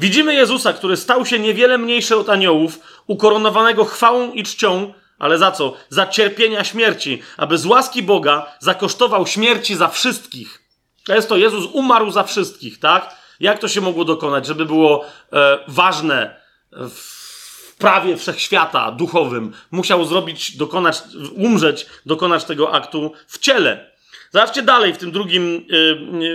Widzimy 0.00 0.34
Jezusa, 0.34 0.72
który 0.72 0.96
stał 0.96 1.26
się 1.26 1.38
niewiele 1.38 1.78
mniejszy 1.78 2.16
od 2.16 2.28
aniołów, 2.28 2.80
ukoronowanego 3.06 3.84
chwałą 3.84 4.32
i 4.32 4.42
czcią, 4.42 4.94
ale 5.18 5.38
za 5.38 5.52
co? 5.52 5.76
Za 5.88 6.06
cierpienia 6.06 6.64
śmierci, 6.64 7.22
aby 7.36 7.58
z 7.58 7.66
łaski 7.66 8.02
Boga 8.02 8.52
zakosztował 8.58 9.26
śmierci 9.26 9.76
za 9.76 9.88
wszystkich. 9.88 10.62
To 11.04 11.14
jest 11.14 11.28
to, 11.28 11.36
Jezus 11.36 11.64
umarł 11.72 12.10
za 12.10 12.24
wszystkich, 12.24 12.78
tak? 12.78 13.19
Jak 13.40 13.58
to 13.58 13.68
się 13.68 13.80
mogło 13.80 14.04
dokonać, 14.04 14.46
żeby 14.46 14.66
było 14.66 15.04
e, 15.32 15.58
ważne 15.68 16.40
w 16.72 17.76
prawie 17.78 18.16
wszechświata 18.16 18.92
duchowym? 18.92 19.52
Musiał 19.70 20.04
zrobić, 20.04 20.56
dokonać, 20.56 21.02
umrzeć, 21.34 21.86
dokonać 22.06 22.44
tego 22.44 22.72
aktu 22.72 23.12
w 23.26 23.38
ciele. 23.38 23.90
Zobaczcie 24.30 24.62
dalej 24.62 24.94
w 24.94 24.98
tym 24.98 25.12
drugim, 25.12 25.56
e, 25.56 25.76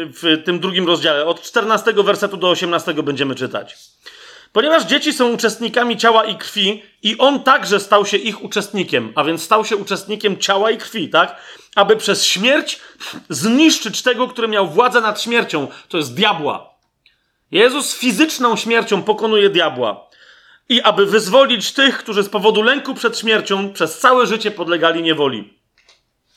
w 0.06 0.44
tym 0.46 0.60
drugim 0.60 0.88
rozdziale. 0.88 1.26
Od 1.26 1.42
14 1.42 1.94
wersetu 2.04 2.38
do 2.38 2.50
18 2.50 2.94
będziemy 2.94 3.36
czytać. 3.36 3.76
Ponieważ 4.56 4.84
dzieci 4.84 5.14
są 5.14 5.32
uczestnikami 5.32 5.98
ciała 5.98 6.26
i 6.26 6.36
krwi, 6.36 6.84
i 7.04 7.18
on 7.18 7.44
także 7.44 7.80
stał 7.80 8.06
się 8.06 8.18
ich 8.18 8.44
uczestnikiem, 8.44 9.14
a 9.16 9.24
więc 9.24 9.44
stał 9.44 9.66
się 9.66 9.76
uczestnikiem 9.78 10.38
ciała 10.38 10.72
i 10.72 10.78
krwi, 10.78 11.10
tak? 11.10 11.36
Aby 11.76 11.98
przez 11.98 12.26
śmierć 12.26 12.80
zniszczyć 13.30 14.02
tego, 14.02 14.28
który 14.28 14.48
miał 14.48 14.68
władzę 14.68 15.02
nad 15.02 15.22
śmiercią, 15.22 15.68
to 15.90 15.98
jest 15.98 16.14
diabła. 16.14 16.75
Jezus 17.52 17.96
fizyczną 17.96 18.56
śmiercią 18.56 19.04
pokonuje 19.04 19.50
diabła. 19.50 20.10
I 20.70 20.82
aby 20.82 21.06
wyzwolić 21.06 21.74
tych, 21.74 21.98
którzy 21.98 22.24
z 22.24 22.30
powodu 22.30 22.62
lęku 22.62 22.94
przed 22.94 23.20
śmiercią 23.20 23.74
przez 23.74 24.00
całe 24.00 24.28
życie 24.28 24.52
podlegali 24.52 25.04
niewoli. 25.04 25.60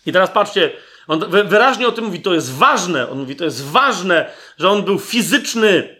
I 0.06 0.12
teraz 0.12 0.30
patrzcie, 0.30 0.70
on 1.08 1.24
wyraźnie 1.30 1.88
o 1.88 1.92
tym 1.92 2.04
mówi, 2.04 2.20
to 2.20 2.34
jest 2.34 2.54
ważne. 2.54 3.10
On 3.10 3.18
mówi, 3.18 3.36
to 3.36 3.44
jest 3.44 3.64
ważne, 3.64 4.30
że 4.58 4.70
on 4.70 4.82
był 4.82 4.98
fizyczny, 4.98 5.96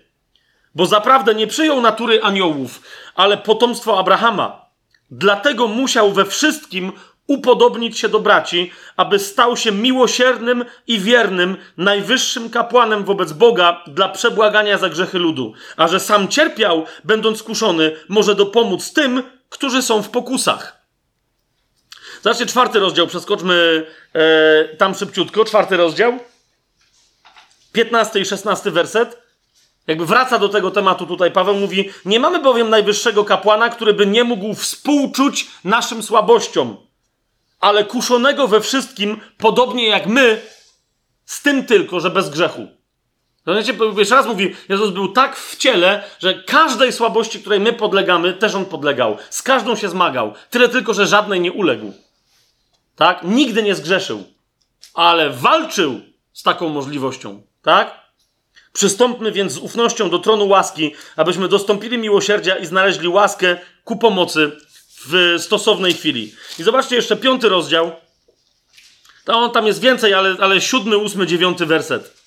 bo 0.75 0.87
zaprawdę 0.87 1.35
nie 1.35 1.47
przyjął 1.47 1.81
natury 1.81 2.23
aniołów, 2.23 2.83
ale 3.15 3.37
potomstwo 3.37 3.99
Abrahama. 3.99 4.69
Dlatego 5.11 5.69
musiał 5.69 6.13
we 6.13 6.25
wszystkim 6.25 6.93
upodobnić 7.29 7.99
się 7.99 8.09
do 8.09 8.21
braci, 8.21 8.71
aby 8.97 9.19
stał 9.19 9.57
się 9.57 9.73
miłosiernym 9.73 10.65
i 10.87 10.99
wiernym, 10.99 11.57
najwyższym 11.77 12.51
kapłanem 12.51 13.05
wobec 13.05 13.33
Boga 13.33 13.83
dla 13.87 14.09
przebłagania 14.09 14.79
za 14.79 14.89
grzechy 14.89 15.19
ludu. 15.19 15.53
A 15.77 15.89
że 15.89 16.01
sam 16.01 16.29
cierpiał, 16.29 16.85
będąc 17.05 17.43
kuszony, 17.43 17.97
może 18.09 18.35
dopomóc 18.35 18.93
tym, 18.93 19.23
którzy 19.49 19.83
są 19.83 20.03
w 20.03 20.11
pokusach. 20.11 20.79
Zobaczcie, 22.23 22.47
czwarty 22.47 22.79
rozdział, 22.79 23.07
przeskoczmy 23.07 23.87
e, 24.15 24.77
tam 24.77 24.95
szybciutko, 24.95 25.45
czwarty 25.45 25.77
rozdział, 25.77 26.19
15 27.73 28.21
i 28.21 28.25
16 28.25 28.71
werset. 28.71 29.23
Jakby 29.87 30.07
wraca 30.07 30.39
do 30.39 30.49
tego 30.49 30.71
tematu 30.71 31.07
tutaj 31.07 31.31
Paweł 31.31 31.55
mówi: 31.55 31.91
Nie 32.05 32.21
mamy 32.21 32.43
bowiem 32.43 32.71
najwyższego 32.71 33.25
kapłana, 33.25 33.69
który 33.69 33.95
by 33.95 34.07
nie 34.07 34.25
mógł 34.25 34.55
współczuć 34.55 35.47
naszym 35.65 36.03
słabościom, 36.03 36.88
ale 37.61 37.85
kuszonego 37.85 38.49
we 38.49 38.61
wszystkim, 38.61 39.21
podobnie 39.39 39.87
jak 39.87 40.07
my, 40.07 40.41
z 41.25 41.43
tym 41.43 41.67
tylko, 41.67 42.01
że 42.01 42.11
bez 42.11 42.31
grzechu. 42.31 42.69
Rozumiecie? 43.47 43.75
Jeszcze 43.99 44.15
raz 44.15 44.27
mówi, 44.27 44.55
Jezus 44.69 44.91
był 44.91 45.09
tak 45.09 45.37
w 45.37 45.57
ciele, 45.57 46.05
że 46.19 46.43
każdej 46.43 46.93
słabości, 46.93 47.41
której 47.41 47.61
my 47.61 47.73
podlegamy, 47.73 48.33
też 48.33 48.55
on 48.55 48.65
podlegał. 48.65 49.17
Z 49.31 49.43
każdą 49.43 49.77
się 49.77 49.89
zmagał. 49.89 50.35
Tyle 50.51 50.69
tylko, 50.69 50.95
że 50.95 51.07
żadnej 51.07 51.41
nie 51.41 51.53
uległ. 51.53 51.93
Tak? 52.97 53.21
Nigdy 53.23 53.63
nie 53.63 53.75
zgrzeszył. 53.75 54.25
Ale 54.95 55.31
walczył 55.31 56.01
z 56.33 56.43
taką 56.43 56.69
możliwością. 56.69 57.43
Tak? 57.63 58.09
Przystąpmy 58.73 59.33
więc 59.33 59.53
z 59.53 59.59
ufnością 59.59 60.11
do 60.11 60.19
tronu 60.19 60.49
łaski, 60.49 60.95
abyśmy 61.17 61.49
dostąpili 61.49 61.99
miłosierdzia 61.99 62.57
i 62.57 62.67
znaleźli 62.67 63.09
łaskę 63.09 63.57
ku 63.85 63.97
pomocy 63.97 64.53
w 65.07 65.37
stosownej 65.39 65.95
chwili. 65.95 66.35
I 66.59 66.63
zobaczcie 66.63 66.97
jeszcze 66.97 67.17
piąty 67.17 67.49
rozdział. 67.49 67.93
Tam, 69.25 69.51
tam 69.51 69.67
jest 69.67 69.81
więcej, 69.81 70.15
ale, 70.15 70.37
ale 70.41 70.61
siódmy, 70.61 70.97
ósmy, 70.99 71.27
dziewiąty 71.27 71.67
werset. 71.67 72.19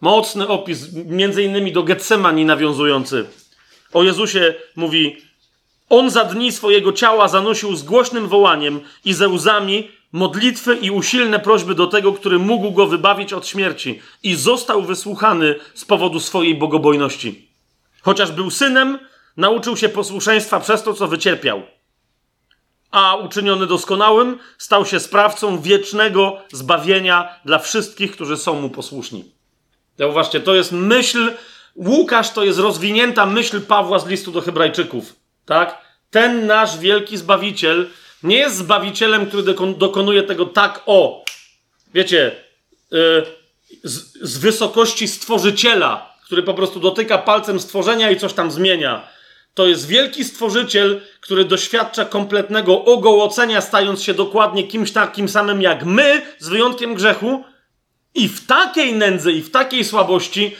Mocny 0.00 0.48
opis, 0.48 0.92
między 0.92 1.42
innymi 1.42 1.72
do 1.72 1.82
Getsemani 1.82 2.44
nawiązujący. 2.44 3.26
O 3.92 4.02
Jezusie 4.02 4.54
mówi: 4.76 5.16
On 5.88 6.10
za 6.10 6.24
dni 6.24 6.52
swojego 6.52 6.92
ciała 6.92 7.28
zanosił 7.28 7.76
z 7.76 7.82
głośnym 7.82 8.28
wołaniem 8.28 8.80
i 9.04 9.14
ze 9.14 9.28
łzami 9.28 9.90
modlitwy 10.12 10.74
i 10.74 10.90
usilne 10.90 11.40
prośby 11.40 11.74
do 11.74 11.86
tego, 11.86 12.12
który 12.12 12.38
mógł 12.38 12.70
go 12.72 12.86
wybawić 12.86 13.32
od 13.32 13.46
śmierci, 13.46 14.00
i 14.22 14.34
został 14.34 14.82
wysłuchany 14.82 15.54
z 15.74 15.84
powodu 15.84 16.20
swojej 16.20 16.54
bogobojności. 16.54 17.48
Chociaż 18.02 18.32
był 18.32 18.50
synem, 18.50 18.98
nauczył 19.36 19.76
się 19.76 19.88
posłuszeństwa 19.88 20.60
przez 20.60 20.82
to, 20.82 20.94
co 20.94 21.08
wycierpiał. 21.08 21.62
A 22.90 23.16
uczyniony 23.16 23.66
doskonałym, 23.66 24.38
stał 24.58 24.86
się 24.86 25.00
sprawcą 25.00 25.60
wiecznego 25.60 26.36
zbawienia 26.52 27.40
dla 27.44 27.58
wszystkich, 27.58 28.12
którzy 28.12 28.36
są 28.36 28.60
mu 28.60 28.70
posłuszni. 28.70 29.24
Zauważcie, 29.98 30.40
to 30.40 30.54
jest 30.54 30.72
myśl, 30.72 31.32
Łukasz 31.76 32.30
to 32.30 32.44
jest 32.44 32.58
rozwinięta 32.58 33.26
myśl 33.26 33.60
Pawła 33.60 33.98
z 33.98 34.06
listu 34.06 34.32
do 34.32 34.40
Hebrajczyków. 34.40 35.16
Tak? 35.46 35.78
Ten 36.10 36.46
nasz 36.46 36.78
wielki 36.78 37.16
zbawiciel 37.16 37.86
nie 38.22 38.36
jest 38.36 38.56
zbawicielem, 38.56 39.26
który 39.26 39.54
dokonuje 39.76 40.22
tego 40.22 40.46
tak 40.46 40.82
o. 40.86 41.24
Wiecie, 41.94 42.36
yy, 42.90 43.26
z, 43.84 44.18
z 44.22 44.38
wysokości 44.38 45.08
stworzyciela, 45.08 46.14
który 46.24 46.42
po 46.42 46.54
prostu 46.54 46.80
dotyka 46.80 47.18
palcem 47.18 47.60
stworzenia 47.60 48.10
i 48.10 48.16
coś 48.16 48.32
tam 48.32 48.50
zmienia. 48.50 49.08
To 49.54 49.66
jest 49.66 49.86
wielki 49.86 50.24
stworzyciel, 50.24 51.00
który 51.20 51.44
doświadcza 51.44 52.04
kompletnego 52.04 52.84
ogołocenia, 52.84 53.60
stając 53.60 54.02
się 54.02 54.14
dokładnie 54.14 54.64
kimś 54.64 54.92
takim 54.92 55.28
samym 55.28 55.62
jak 55.62 55.84
my, 55.84 56.22
z 56.38 56.48
wyjątkiem 56.48 56.94
grzechu, 56.94 57.44
i 58.14 58.28
w 58.28 58.46
takiej 58.46 58.94
nędzy 58.94 59.32
i 59.32 59.42
w 59.42 59.50
takiej 59.50 59.84
słabości 59.84 60.56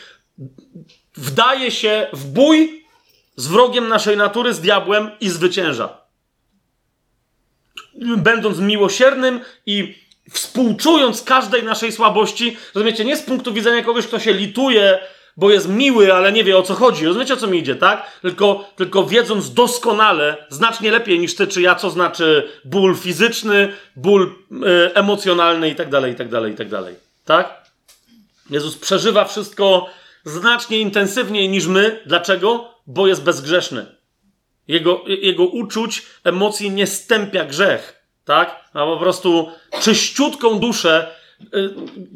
wdaje 1.15 1.71
się 1.71 2.07
w 2.13 2.25
bój 2.25 2.85
z 3.37 3.47
wrogiem 3.47 3.89
naszej 3.89 4.17
natury, 4.17 4.55
z 4.55 4.61
diabłem 4.61 5.11
i 5.21 5.29
zwycięża. 5.29 5.99
Będąc 8.17 8.59
miłosiernym 8.59 9.41
i 9.67 10.05
współczując 10.31 11.23
każdej 11.23 11.63
naszej 11.63 11.93
słabości, 11.93 12.57
rozumiecie, 12.75 13.05
nie 13.05 13.17
z 13.17 13.23
punktu 13.23 13.53
widzenia 13.53 13.83
kogoś, 13.83 14.07
kto 14.07 14.21
się 14.21 14.33
lituje, 14.33 14.99
bo 15.37 15.51
jest 15.51 15.69
miły, 15.69 16.15
ale 16.15 16.33
nie 16.33 16.45
wie 16.45 16.59
o 16.59 16.63
co 16.63 16.75
chodzi. 16.75 17.07
Rozumiecie, 17.07 17.35
o 17.35 17.37
co 17.37 17.47
mi 17.47 17.59
idzie, 17.59 17.77
tak? 17.77 18.21
Tylko, 18.23 18.71
tylko 18.77 19.07
wiedząc 19.07 19.55
doskonale, 19.55 20.47
znacznie 20.49 20.91
lepiej 20.91 21.19
niż 21.19 21.35
ty 21.35 21.47
czy 21.47 21.63
ja, 21.63 21.75
co 21.75 21.91
znaczy 21.91 22.49
ból 22.65 22.97
fizyczny, 22.97 23.73
ból 23.97 24.35
y, 24.53 24.95
emocjonalny 24.95 25.69
i 25.71 25.75
tak 25.75 25.91
dalej, 25.91 26.13
i 26.13 26.17
tak 26.17 26.29
dalej, 26.29 26.53
i 26.53 26.57
tak 26.57 26.69
dalej. 26.69 26.95
Tak? 27.25 27.65
Jezus 28.51 28.77
przeżywa 28.77 29.25
wszystko 29.25 29.91
znacznie 30.25 30.79
intensywniej 30.79 31.49
niż 31.49 31.67
my. 31.67 32.01
Dlaczego? 32.07 32.75
Bo 32.87 33.07
jest 33.07 33.23
bezgrzeszny. 33.23 33.87
Jego, 34.69 35.05
jego 35.07 35.45
uczuć, 35.47 36.03
emocji 36.25 36.71
nie 36.71 36.87
stępia 36.87 37.45
grzech. 37.45 38.05
Tak? 38.25 38.71
Ma 38.75 38.87
po 38.87 38.97
prostu 38.97 39.51
czyściutką 39.83 40.59
duszę. 40.59 41.15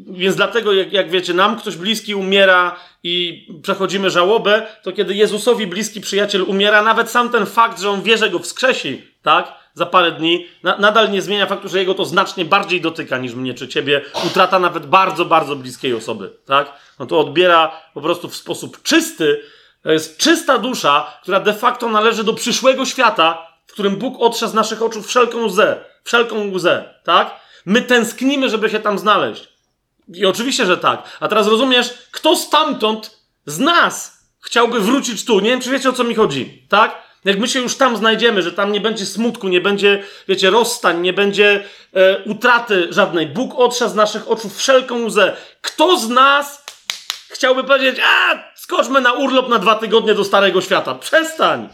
Więc 0.07 0.35
dlatego, 0.35 0.73
jak, 0.73 0.93
jak 0.93 1.09
wiecie, 1.09 1.33
nam 1.33 1.59
ktoś 1.59 1.75
bliski 1.75 2.15
umiera 2.15 2.75
i 3.03 3.47
przechodzimy 3.61 4.09
żałobę, 4.09 4.67
to 4.83 4.91
kiedy 4.91 5.15
Jezusowi 5.15 5.67
bliski 5.67 6.01
przyjaciel 6.01 6.41
umiera, 6.41 6.81
nawet 6.81 7.09
sam 7.09 7.29
ten 7.29 7.45
fakt, 7.45 7.81
że 7.81 7.89
on 7.89 8.01
wie, 8.01 8.17
że 8.17 8.29
go 8.29 8.39
wskrzesi, 8.39 9.01
tak? 9.21 9.59
za 9.79 9.85
parę 9.85 10.11
dni, 10.11 10.47
na, 10.63 10.77
nadal 10.77 11.11
nie 11.11 11.21
zmienia 11.21 11.45
faktu, 11.45 11.69
że 11.69 11.79
jego 11.79 11.93
to 11.93 12.05
znacznie 12.05 12.45
bardziej 12.45 12.81
dotyka 12.81 13.17
niż 13.17 13.33
mnie 13.33 13.53
czy 13.53 13.67
ciebie. 13.67 14.01
Utrata 14.27 14.59
nawet 14.59 14.85
bardzo, 14.85 15.25
bardzo 15.25 15.55
bliskiej 15.55 15.93
osoby, 15.93 16.33
tak? 16.45 16.73
No 16.99 17.05
to 17.05 17.19
odbiera 17.19 17.71
po 17.93 18.01
prostu 18.01 18.29
w 18.29 18.35
sposób 18.35 18.83
czysty. 18.83 19.41
To 19.83 19.91
jest 19.91 20.17
czysta 20.17 20.57
dusza, 20.57 21.13
która 21.21 21.39
de 21.39 21.53
facto 21.53 21.89
należy 21.89 22.23
do 22.23 22.33
przyszłego 22.33 22.85
świata, 22.85 23.47
w 23.67 23.71
którym 23.71 23.95
Bóg 23.95 24.15
otrze 24.19 24.47
z 24.47 24.53
naszych 24.53 24.81
oczu 24.81 25.03
wszelką 25.03 25.45
łzę, 25.45 25.85
wszelką 26.03 26.51
łzę, 26.51 26.93
tak? 27.03 27.35
My 27.69 27.81
tęsknimy, 27.81 28.49
żeby 28.49 28.69
się 28.69 28.79
tam 28.79 28.99
znaleźć. 28.99 29.49
I 30.13 30.25
oczywiście, 30.25 30.65
że 30.65 30.77
tak. 30.77 31.03
A 31.19 31.27
teraz 31.27 31.47
rozumiesz, 31.47 31.93
kto 32.11 32.35
stamtąd 32.35 33.19
z 33.45 33.59
nas 33.59 34.23
chciałby 34.41 34.79
wrócić 34.79 35.25
tu? 35.25 35.39
Nie 35.39 35.49
wiem, 35.49 35.61
czy 35.61 35.71
wiecie 35.71 35.89
o 35.89 35.93
co 35.93 36.03
mi 36.03 36.15
chodzi, 36.15 36.65
tak? 36.69 36.95
Jak 37.25 37.39
my 37.39 37.47
się 37.47 37.59
już 37.59 37.75
tam 37.75 37.97
znajdziemy, 37.97 38.41
że 38.41 38.51
tam 38.51 38.71
nie 38.71 38.81
będzie 38.81 39.05
smutku, 39.05 39.47
nie 39.47 39.61
będzie, 39.61 40.03
wiecie, 40.27 40.49
rozstań, 40.49 41.01
nie 41.01 41.13
będzie 41.13 41.63
e, 41.93 42.23
utraty 42.23 42.87
żadnej. 42.89 43.27
Bóg 43.27 43.55
otrze 43.55 43.89
z 43.89 43.95
naszych 43.95 44.31
oczu 44.31 44.49
wszelką 44.49 45.05
łzę. 45.05 45.37
Kto 45.61 45.97
z 45.99 46.09
nas 46.09 46.65
chciałby 47.29 47.63
powiedzieć, 47.63 47.99
a 48.05 48.43
skoczmy 48.55 49.01
na 49.01 49.13
urlop 49.13 49.49
na 49.49 49.59
dwa 49.59 49.75
tygodnie 49.75 50.13
do 50.13 50.23
Starego 50.23 50.61
Świata? 50.61 50.95
Przestań! 50.95 51.69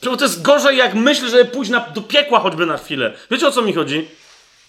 Przecież 0.00 0.18
to 0.18 0.24
jest 0.24 0.42
gorzej, 0.42 0.76
jak 0.76 0.94
myśl, 0.94 1.28
żeby 1.28 1.44
pójść 1.44 1.70
na, 1.70 1.80
do 1.80 2.02
piekła 2.02 2.40
choćby 2.40 2.66
na 2.66 2.78
chwilę. 2.78 3.12
Wiecie, 3.30 3.48
o 3.48 3.52
co 3.52 3.62
mi 3.62 3.72
chodzi? 3.72 4.08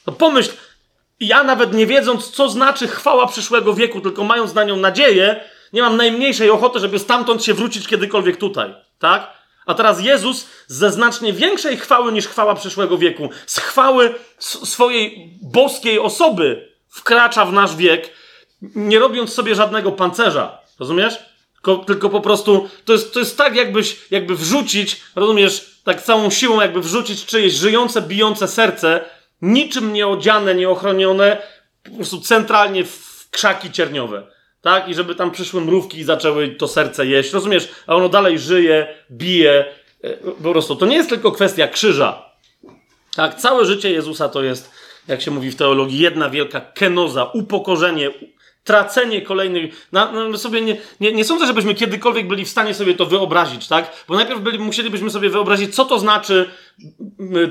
No 0.08 0.14
pomyśl, 0.14 0.52
ja 1.19 1.44
nawet 1.44 1.74
nie 1.74 1.86
wiedząc, 1.86 2.32
co 2.32 2.50
znaczy 2.50 2.88
chwała 2.88 3.27
przyszłego 3.27 3.74
wieku, 3.74 4.02
tylko 4.02 4.24
mając 4.24 4.53
na 4.53 4.64
nią 4.64 4.76
nadzieję, 4.76 5.44
nie 5.74 5.82
mam 5.82 5.98
najmniejszej 5.98 6.50
ochoty, 6.50 6.80
żeby 6.80 7.00
stamtąd 7.00 7.44
się 7.44 7.53
wrócić 7.53 7.88
kiedykolwiek 7.88 8.38
tutaj. 8.38 8.76
Tak? 9.00 9.38
A 9.66 9.74
teraz 9.74 10.02
Jezus 10.02 10.48
ze 10.68 10.92
znacznie 10.92 11.34
większej 11.34 11.77
chwały 11.77 12.11
niż 12.11 12.27
chwała 12.27 12.56
przyszłego 12.56 12.98
wieku, 12.98 13.30
z 13.45 13.60
chwały 13.60 14.16
swojej 14.40 15.34
boskiej 15.42 16.00
osoby 16.00 16.72
wkracza 16.90 17.45
w 17.45 17.53
nasz 17.53 17.76
wiek, 17.76 18.10
nie 18.61 19.00
robiąc 19.00 19.34
sobie 19.34 19.56
żadnego 19.56 19.92
pancerza. 19.92 20.58
Rozumiesz? 20.80 21.19
Tylko, 21.53 21.76
tylko 21.76 22.10
po 22.10 22.22
prostu 22.22 22.69
to 22.86 22.94
jest, 22.94 23.14
to 23.14 23.19
jest 23.19 23.38
tak, 23.38 23.56
jakbyś 23.56 23.98
jakby 24.11 24.36
wrzucić, 24.36 25.02
rozumiesz, 25.16 25.82
tak 25.84 26.02
całą 26.02 26.30
siłą, 26.30 26.61
jakby 26.61 26.82
wrzucić 26.82 27.26
czyjeś 27.26 27.53
żyjące, 27.53 28.02
bijące 28.02 28.48
serce, 28.48 29.06
niczym 29.41 29.93
nieodziane, 29.93 30.56
nieochronione, 30.56 31.41
po 31.83 31.91
prostu 31.91 32.22
centralnie 32.22 32.85
w 32.85 33.27
krzaki 33.32 33.72
cierniowe 33.72 34.38
tak? 34.61 34.90
I 34.90 34.93
żeby 34.93 35.16
tam 35.16 35.32
przyszły 35.32 35.61
mrówki 35.61 35.98
i 35.98 36.03
zaczęły 36.03 36.48
to 36.49 36.67
serce 36.67 37.06
jeść. 37.06 37.33
Rozumiesz? 37.33 37.69
A 37.88 37.95
ono 37.95 38.09
dalej 38.09 38.40
żyje, 38.40 38.88
bije. 39.11 39.66
E, 40.03 40.14
po 40.43 40.51
prostu 40.51 40.75
to 40.75 40.85
nie 40.85 40.95
jest 40.95 41.09
tylko 41.09 41.32
kwestia 41.32 41.67
krzyża. 41.67 42.25
Tak? 43.16 43.35
Całe 43.35 43.66
życie 43.66 43.91
Jezusa 43.91 44.30
to 44.30 44.43
jest, 44.43 44.72
jak 45.07 45.22
się 45.22 45.32
mówi 45.32 45.51
w 45.51 45.56
teologii, 45.56 45.99
jedna 45.99 46.30
wielka 46.30 46.61
kenoza, 46.61 47.24
upokorzenie, 47.24 48.09
tracenie 48.67 49.21
kolejnych. 49.21 49.87
Na, 49.91 50.11
na 50.11 50.37
sobie 50.37 50.61
nie, 50.61 50.77
nie, 50.99 51.11
nie 51.11 51.25
sądzę, 51.25 51.47
żebyśmy 51.47 51.75
kiedykolwiek 51.75 52.27
byli 52.27 52.45
w 52.45 52.49
stanie 52.49 52.73
sobie 52.73 52.93
to 52.93 53.05
wyobrazić, 53.05 53.67
tak? 53.67 54.05
Bo 54.07 54.15
najpierw 54.15 54.41
byli, 54.41 54.59
musielibyśmy 54.59 55.09
sobie 55.09 55.29
wyobrazić, 55.29 55.75
co 55.75 55.85
to 55.85 55.99
znaczy 55.99 56.49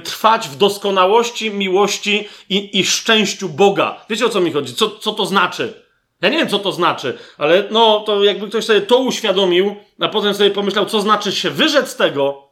trwać 0.04 0.48
w 0.48 0.56
doskonałości, 0.56 1.50
miłości 1.50 2.28
i, 2.48 2.80
i 2.80 2.84
szczęściu 2.84 3.48
Boga. 3.48 4.04
Wiecie 4.10 4.26
o 4.26 4.28
co 4.28 4.40
mi 4.40 4.52
chodzi? 4.52 4.74
Co, 4.74 4.90
co 4.90 5.12
to 5.12 5.26
znaczy? 5.26 5.82
Ja 6.22 6.28
nie 6.28 6.38
wiem, 6.38 6.48
co 6.48 6.58
to 6.58 6.72
znaczy, 6.72 7.18
ale 7.38 7.68
no, 7.70 8.00
to 8.00 8.24
jakby 8.24 8.48
ktoś 8.48 8.64
sobie 8.64 8.80
to 8.80 8.98
uświadomił, 8.98 9.76
a 10.00 10.08
potem 10.08 10.34
sobie 10.34 10.50
pomyślał, 10.50 10.86
co 10.86 11.00
znaczy 11.00 11.32
się 11.32 11.50
wyrzec 11.50 11.96
tego, 11.96 12.48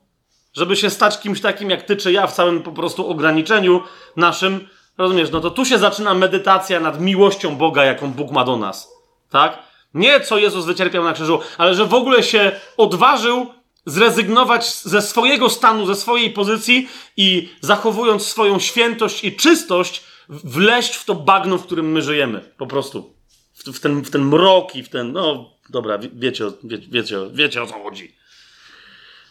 żeby 0.52 0.76
się 0.76 0.90
stać 0.90 1.20
kimś 1.20 1.40
takim 1.40 1.70
jak 1.70 1.82
ty 1.82 1.96
czy 1.96 2.12
ja 2.12 2.26
w 2.26 2.32
całym 2.32 2.62
po 2.62 2.72
prostu 2.72 3.10
ograniczeniu 3.10 3.82
naszym, 4.16 4.68
rozumiesz, 4.98 5.30
no 5.30 5.40
to 5.40 5.50
tu 5.50 5.64
się 5.64 5.78
zaczyna 5.78 6.14
medytacja 6.14 6.80
nad 6.80 7.00
miłością 7.00 7.56
Boga, 7.56 7.84
jaką 7.84 8.12
Bóg 8.12 8.30
ma 8.30 8.44
do 8.44 8.56
nas, 8.56 8.92
tak? 9.30 9.58
Nie 9.94 10.20
co 10.20 10.38
Jezus 10.38 10.64
wycierpiał 10.64 11.04
na 11.04 11.12
krzyżu, 11.12 11.40
ale 11.58 11.74
że 11.74 11.84
w 11.84 11.94
ogóle 11.94 12.22
się 12.22 12.52
odważył 12.76 13.46
zrezygnować 13.86 14.74
ze 14.74 15.02
swojego 15.02 15.50
stanu, 15.50 15.86
ze 15.86 15.94
swojej 15.94 16.30
pozycji 16.30 16.88
i 17.16 17.48
zachowując 17.60 18.26
swoją 18.26 18.58
świętość 18.58 19.24
i 19.24 19.36
czystość, 19.36 20.04
wleść 20.28 20.94
w 20.94 21.04
to 21.04 21.14
bagno, 21.14 21.58
w 21.58 21.66
którym 21.66 21.92
my 21.92 22.02
żyjemy. 22.02 22.52
Po 22.56 22.66
prostu. 22.66 23.14
W, 23.54 23.64
w 23.72 23.80
ten, 23.80 24.02
w 24.02 24.10
ten 24.10 24.22
mrok 24.22 24.76
i 24.76 24.82
w 24.82 24.88
ten. 24.88 25.12
No, 25.12 25.50
dobra, 25.70 25.98
wiecie, 26.12 26.44
wie, 26.64 26.78
wiecie, 26.78 27.18
wiecie 27.32 27.62
o 27.62 27.66
co 27.66 27.82
chodzi. 27.82 28.16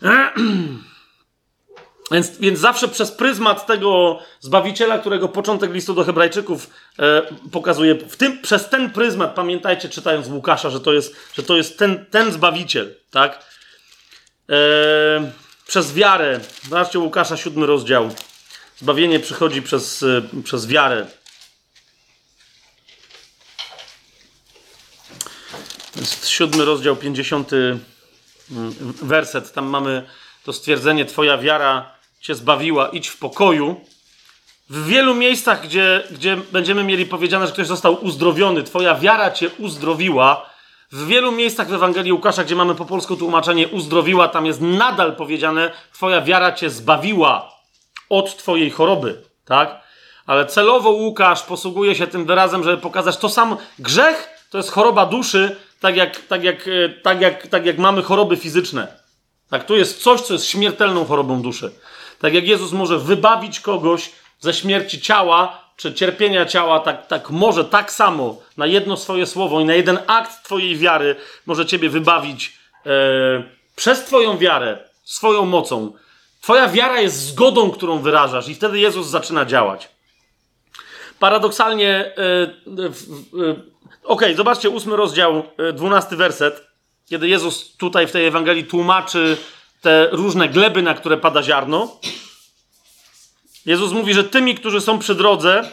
Więc, 2.13 2.37
więc 2.37 2.59
zawsze 2.59 2.87
przez 2.87 3.11
pryzmat 3.11 3.65
tego 3.65 4.19
Zbawiciela, 4.39 4.99
którego 4.99 5.29
początek 5.29 5.73
listu 5.73 5.93
do 5.93 6.03
Hebrajczyków 6.03 6.69
e, 6.99 7.21
pokazuje, 7.51 7.95
w 7.95 8.17
tym, 8.17 8.41
przez 8.41 8.69
ten 8.69 8.91
pryzmat, 8.91 9.35
pamiętajcie, 9.35 9.89
czytając 9.89 10.27
Łukasza, 10.27 10.69
że 10.69 10.79
to 10.79 10.93
jest, 10.93 11.15
że 11.33 11.43
to 11.43 11.57
jest 11.57 11.79
ten, 11.79 12.05
ten 12.05 12.31
Zbawiciel, 12.31 12.95
tak? 13.11 13.45
E, 14.49 15.31
przez 15.67 15.93
wiarę. 15.93 16.39
Zobaczcie 16.63 16.99
Łukasza, 16.99 17.37
siódmy 17.37 17.65
rozdział. 17.65 18.09
Zbawienie 18.77 19.19
przychodzi 19.19 19.61
przez, 19.61 20.03
e, 20.03 20.21
przez 20.43 20.67
wiarę. 20.67 21.05
Jest 25.95 26.27
siódmy 26.27 26.65
rozdział, 26.65 26.95
pięćdziesiąty 26.95 27.77
mm, 28.51 28.73
werset. 29.01 29.53
Tam 29.53 29.65
mamy 29.65 30.03
to 30.43 30.53
stwierdzenie: 30.53 31.05
Twoja 31.05 31.37
wiara 31.37 31.92
cię 32.23 32.35
zbawiła, 32.35 32.89
idź 32.89 33.07
w 33.07 33.17
pokoju. 33.17 33.81
W 34.69 34.85
wielu 34.85 35.15
miejscach, 35.15 35.63
gdzie, 35.63 36.03
gdzie 36.11 36.37
będziemy 36.51 36.83
mieli 36.83 37.05
powiedziane, 37.05 37.47
że 37.47 37.53
ktoś 37.53 37.67
został 37.67 38.05
uzdrowiony, 38.05 38.63
Twoja 38.63 38.95
wiara 38.95 39.31
cię 39.31 39.49
uzdrowiła, 39.57 40.49
w 40.91 41.07
wielu 41.07 41.31
miejscach 41.31 41.67
w 41.67 41.73
Ewangelii 41.73 42.13
Łukasza, 42.13 42.43
gdzie 42.43 42.55
mamy 42.55 42.75
po 42.75 42.85
polsku 42.85 43.17
tłumaczenie 43.17 43.67
uzdrowiła, 43.67 44.27
tam 44.27 44.45
jest 44.45 44.61
nadal 44.61 45.15
powiedziane, 45.15 45.71
Twoja 45.93 46.21
wiara 46.21 46.51
cię 46.51 46.69
zbawiła 46.69 47.51
od 48.09 48.37
Twojej 48.37 48.71
choroby, 48.71 49.23
tak? 49.45 49.81
Ale 50.25 50.45
celowo 50.45 50.89
Łukasz 50.89 51.43
posługuje 51.43 51.95
się 51.95 52.07
tym 52.07 52.25
wyrazem, 52.25 52.63
żeby 52.63 52.77
pokazać 52.77 53.17
to 53.17 53.29
sam 53.29 53.57
grzech 53.79 54.29
to 54.49 54.57
jest 54.57 54.71
choroba 54.71 55.05
duszy, 55.05 55.55
tak 55.79 55.95
jak, 55.95 56.19
tak 56.19 56.43
jak, 56.43 56.67
e, 56.67 56.89
tak 56.89 57.21
jak, 57.21 57.47
tak 57.47 57.65
jak 57.65 57.77
mamy 57.77 58.01
choroby 58.01 58.37
fizyczne. 58.37 58.87
Tak, 59.49 59.65
tu 59.65 59.75
jest 59.75 60.03
coś, 60.03 60.21
co 60.21 60.33
jest 60.33 60.45
śmiertelną 60.45 61.05
chorobą 61.05 61.41
duszy. 61.41 61.71
Tak 62.23 62.33
jak 62.33 62.47
Jezus 62.47 62.71
może 62.71 62.99
wybawić 62.99 63.59
kogoś 63.59 64.11
ze 64.39 64.53
śmierci 64.53 65.01
ciała, 65.01 65.61
czy 65.77 65.93
cierpienia 65.93 66.45
ciała, 66.45 66.79
tak, 66.79 67.07
tak 67.07 67.29
może 67.29 67.65
tak 67.65 67.91
samo 67.91 68.37
na 68.57 68.65
jedno 68.65 68.97
swoje 68.97 69.25
słowo 69.25 69.61
i 69.61 69.65
na 69.65 69.73
jeden 69.73 69.99
akt 70.07 70.43
Twojej 70.43 70.77
wiary 70.77 71.15
może 71.45 71.65
Ciebie 71.65 71.89
wybawić 71.89 72.57
e, 72.85 72.89
przez 73.75 74.05
Twoją 74.05 74.37
wiarę, 74.37 74.77
swoją 75.03 75.45
mocą. 75.45 75.93
Twoja 76.41 76.67
wiara 76.67 77.01
jest 77.01 77.27
zgodą, 77.27 77.71
którą 77.71 77.99
wyrażasz, 77.99 78.47
i 78.47 78.55
wtedy 78.55 78.79
Jezus 78.79 79.07
zaczyna 79.07 79.45
działać. 79.45 79.89
Paradoksalnie, 81.19 81.89
e, 81.89 82.13
e, 82.17 82.47
okej, 83.43 83.63
okay, 84.03 84.35
zobaczcie 84.35 84.69
ósmy 84.69 84.95
rozdział, 84.95 85.43
e, 85.57 85.73
dwunasty 85.73 86.15
werset, 86.15 86.67
kiedy 87.09 87.27
Jezus 87.27 87.77
tutaj 87.77 88.07
w 88.07 88.11
tej 88.11 88.25
Ewangelii 88.25 88.63
tłumaczy 88.63 89.37
te 89.83 90.09
różne 90.11 90.49
gleby, 90.49 90.81
na 90.81 90.93
które 90.93 91.17
pada 91.17 91.43
ziarno. 91.43 91.99
Jezus 93.65 93.91
mówi, 93.91 94.13
że 94.13 94.23
tymi, 94.23 94.55
którzy 94.55 94.81
są 94.81 94.99
przy 94.99 95.15
drodze, 95.15 95.69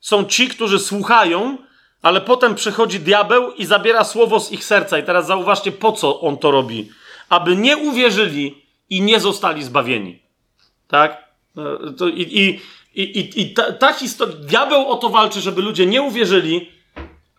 są 0.00 0.24
ci, 0.24 0.48
którzy 0.48 0.78
słuchają, 0.78 1.58
ale 2.02 2.20
potem 2.20 2.54
przychodzi 2.54 3.00
diabeł 3.00 3.52
i 3.52 3.66
zabiera 3.66 4.04
słowo 4.04 4.40
z 4.40 4.52
ich 4.52 4.64
serca. 4.64 4.98
I 4.98 5.02
teraz 5.02 5.26
zauważcie, 5.26 5.72
po 5.72 5.92
co 5.92 6.20
on 6.20 6.38
to 6.38 6.50
robi. 6.50 6.90
Aby 7.28 7.56
nie 7.56 7.76
uwierzyli 7.76 8.62
i 8.90 9.02
nie 9.02 9.20
zostali 9.20 9.64
zbawieni. 9.64 10.22
Tak? 10.88 11.24
E, 12.00 12.10
I 12.10 12.60
i, 12.94 13.02
i, 13.02 13.40
i 13.40 13.54
ta, 13.54 13.72
ta 13.72 13.92
historia, 13.92 14.36
diabeł 14.36 14.88
o 14.88 14.96
to 14.96 15.08
walczy, 15.08 15.40
żeby 15.40 15.62
ludzie 15.62 15.86
nie 15.86 16.02
uwierzyli, 16.02 16.70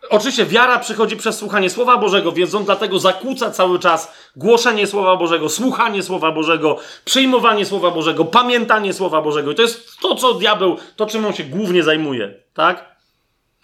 Oczywiście 0.09 0.45
wiara 0.45 0.79
przychodzi 0.79 1.17
przez 1.17 1.37
słuchanie 1.37 1.69
Słowa 1.69 1.97
Bożego, 1.97 2.31
więc 2.31 2.55
on 2.55 2.65
dlatego 2.65 2.99
zakłóca 2.99 3.51
cały 3.51 3.79
czas 3.79 4.13
głoszenie 4.35 4.87
Słowa 4.87 5.15
Bożego, 5.15 5.49
słuchanie 5.49 6.03
Słowa 6.03 6.31
Bożego, 6.31 6.77
przyjmowanie 7.05 7.65
Słowa 7.65 7.91
Bożego, 7.91 8.25
pamiętanie 8.25 8.93
Słowa 8.93 9.21
Bożego. 9.21 9.51
I 9.51 9.55
to 9.55 9.61
jest 9.61 9.99
to, 9.99 10.15
co 10.15 10.33
diabeł, 10.33 10.77
to 10.95 11.05
czym 11.05 11.25
on 11.25 11.33
się 11.33 11.43
głównie 11.43 11.83
zajmuje, 11.83 12.33
tak? 12.53 12.97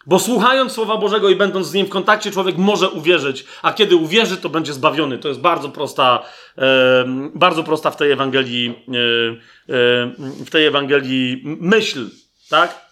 Bo 0.06 0.20
słuchając 0.20 0.72
Słowa 0.72 0.98
Bożego 0.98 1.30
i 1.30 1.36
będąc 1.36 1.68
z 1.68 1.74
nim 1.74 1.86
w 1.86 1.90
kontakcie, 1.90 2.32
człowiek 2.32 2.58
może 2.58 2.90
uwierzyć, 2.90 3.46
a 3.62 3.74
kiedy 3.74 3.96
uwierzy, 3.96 4.38
to 4.38 4.50
będzie 4.50 4.74
zbawiony. 4.74 5.18
To 5.18 5.28
jest 5.28 5.40
bardzo 5.40 5.70
prosta, 5.70 6.24
e, 6.58 7.06
bardzo 7.36 7.64
prosta 7.64 7.92
w 7.92 7.98
tej 7.98 8.12
Ewangelii, 8.12 8.70
e, 8.70 8.94
e, 8.94 10.12
w 10.46 10.50
tej 10.50 10.66
Ewangelii 10.66 11.42
myśl, 11.46 12.10
tak? 12.50 12.83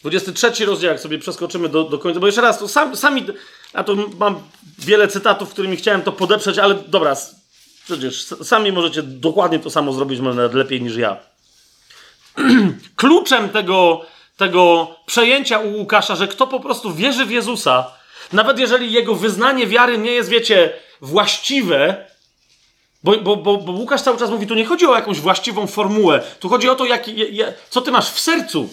23 0.00 0.64
rozdział, 0.64 0.90
jak 0.90 1.00
sobie 1.00 1.18
przeskoczymy 1.18 1.68
do, 1.68 1.84
do 1.84 1.98
końca, 1.98 2.20
bo 2.20 2.26
jeszcze 2.26 2.40
raz, 2.40 2.58
to 2.58 2.68
sam, 2.68 2.96
sami, 2.96 3.26
a 3.72 3.84
to 3.84 3.96
mam 4.18 4.40
wiele 4.78 5.08
cytatów, 5.08 5.50
którymi 5.50 5.76
chciałem 5.76 6.02
to 6.02 6.12
podeprzeć, 6.12 6.58
ale 6.58 6.74
dobra, 6.74 7.16
przecież 7.84 8.24
sami 8.24 8.72
możecie 8.72 9.02
dokładnie 9.02 9.58
to 9.58 9.70
samo 9.70 9.92
zrobić, 9.92 10.20
może 10.20 10.36
nawet 10.36 10.54
lepiej 10.54 10.82
niż 10.82 10.96
ja. 10.96 11.16
Kluczem 12.96 13.48
tego, 13.48 14.04
tego 14.36 14.90
przejęcia 15.06 15.58
u 15.58 15.72
Łukasza, 15.72 16.16
że 16.16 16.28
kto 16.28 16.46
po 16.46 16.60
prostu 16.60 16.94
wierzy 16.94 17.26
w 17.26 17.30
Jezusa, 17.30 17.90
nawet 18.32 18.58
jeżeli 18.58 18.92
jego 18.92 19.14
wyznanie 19.14 19.66
wiary 19.66 19.98
nie 19.98 20.12
jest, 20.12 20.30
wiecie, 20.30 20.72
właściwe, 21.00 22.06
bo, 23.04 23.16
bo, 23.16 23.36
bo, 23.36 23.56
bo 23.56 23.72
Łukasz 23.72 24.02
cały 24.02 24.18
czas 24.18 24.30
mówi, 24.30 24.46
tu 24.46 24.54
nie 24.54 24.64
chodzi 24.64 24.86
o 24.86 24.94
jakąś 24.94 25.20
właściwą 25.20 25.66
formułę, 25.66 26.20
tu 26.40 26.48
chodzi 26.48 26.68
o 26.68 26.74
to, 26.74 26.84
jak, 26.84 27.04
co 27.70 27.80
ty 27.80 27.90
masz 27.90 28.10
w 28.10 28.20
sercu. 28.20 28.68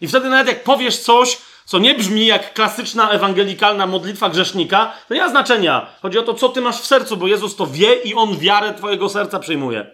I 0.00 0.08
wtedy 0.08 0.28
nawet 0.28 0.48
jak 0.48 0.64
powiesz 0.64 0.98
coś, 0.98 1.38
co 1.64 1.78
nie 1.78 1.94
brzmi 1.94 2.26
jak 2.26 2.54
klasyczna 2.54 3.10
ewangelikalna 3.10 3.86
modlitwa 3.86 4.28
grzesznika, 4.28 4.92
to 5.08 5.14
nie 5.14 5.20
ma 5.20 5.28
znaczenia. 5.28 5.86
Chodzi 6.02 6.18
o 6.18 6.22
to, 6.22 6.34
co 6.34 6.48
ty 6.48 6.60
masz 6.60 6.80
w 6.80 6.86
sercu, 6.86 7.16
bo 7.16 7.26
Jezus 7.26 7.56
to 7.56 7.66
wie 7.66 7.94
i 7.94 8.14
On 8.14 8.38
wiarę 8.38 8.74
twojego 8.74 9.08
serca 9.08 9.38
przyjmuje. 9.38 9.86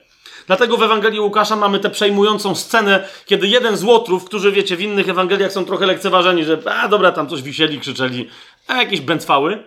Dlatego 0.47 0.77
w 0.77 0.83
Ewangelii 0.83 1.21
Łukasza 1.21 1.57
mamy 1.57 1.79
tę 1.79 1.91
przejmującą 1.91 2.55
scenę, 2.55 3.09
kiedy 3.27 3.49
jeden 3.49 3.77
z 3.77 3.85
łotrów, 3.85 4.25
którzy 4.25 4.53
wiecie, 4.53 4.77
w 4.77 4.81
innych 4.81 5.09
Ewangeliach 5.09 5.53
są 5.53 5.65
trochę 5.65 5.87
lekceważeni, 5.87 6.45
że 6.45 6.59
a 6.83 6.89
dobra, 6.89 7.13
tam 7.13 7.29
coś 7.29 7.43
wisieli, 7.43 7.81
krzyczeli, 7.81 8.29
a 8.67 8.77
jakieś 8.77 9.01
bęcwały. 9.01 9.63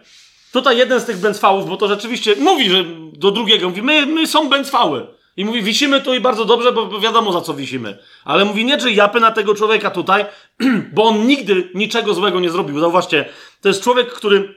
Tutaj 0.52 0.78
jeden 0.78 1.00
z 1.00 1.06
tych 1.06 1.18
bęcwałów, 1.18 1.70
bo 1.70 1.78
to 1.78 1.88
rzeczywiście 1.88 2.36
mówi, 2.36 2.70
że 2.70 2.84
do 3.14 3.32
drugiego 3.32 3.70
mówi, 3.70 3.82
my, 3.82 4.06
my 4.06 4.28
są 4.28 4.50
bęcwały. 4.50 5.08
I 5.38 5.46
mówi, 5.46 5.62
wisimy 5.62 6.02
tu 6.02 6.14
i 6.14 6.20
bardzo 6.20 6.46
dobrze, 6.46 6.72
bo 6.72 7.00
wiadomo 7.00 7.34
za 7.34 7.42
co 7.42 7.54
wisimy. 7.54 7.98
Ale 8.26 8.46
mówi, 8.46 8.66
nie 8.66 8.78
czy 8.78 8.92
japy 8.92 9.20
na 9.20 9.32
tego 9.32 9.56
człowieka 9.56 9.90
tutaj, 9.92 10.26
bo 10.96 11.04
on 11.04 11.28
nigdy 11.28 11.70
niczego 11.74 12.14
złego 12.14 12.40
nie 12.40 12.50
zrobił. 12.50 12.80
Zauważcie, 12.80 13.26
to 13.62 13.68
jest 13.68 13.84
człowiek, 13.84 14.14
który 14.14 14.56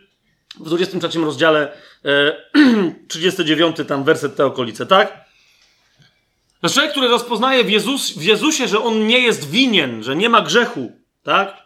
w 0.61 0.65
23 0.65 1.19
rozdziale, 1.19 1.73
e, 2.05 2.37
39 3.09 3.77
tam 3.89 4.05
werset 4.05 4.37
te 4.37 4.47
okolice, 4.47 4.87
tak? 4.87 5.25
To 6.61 6.67
jest 6.67 6.75
człowiek, 6.75 6.93
który 6.93 7.09
rozpoznaje 7.09 7.65
w, 7.65 7.71
Jezus, 7.71 8.11
w 8.11 8.23
Jezusie, 8.23 8.69
że 8.69 8.85
on 8.85 9.07
nie 9.07 9.19
jest 9.19 9.51
winien, 9.51 10.03
że 10.03 10.17
nie 10.17 10.29
ma 10.29 10.41
grzechu, 10.41 10.93
tak? 11.23 11.57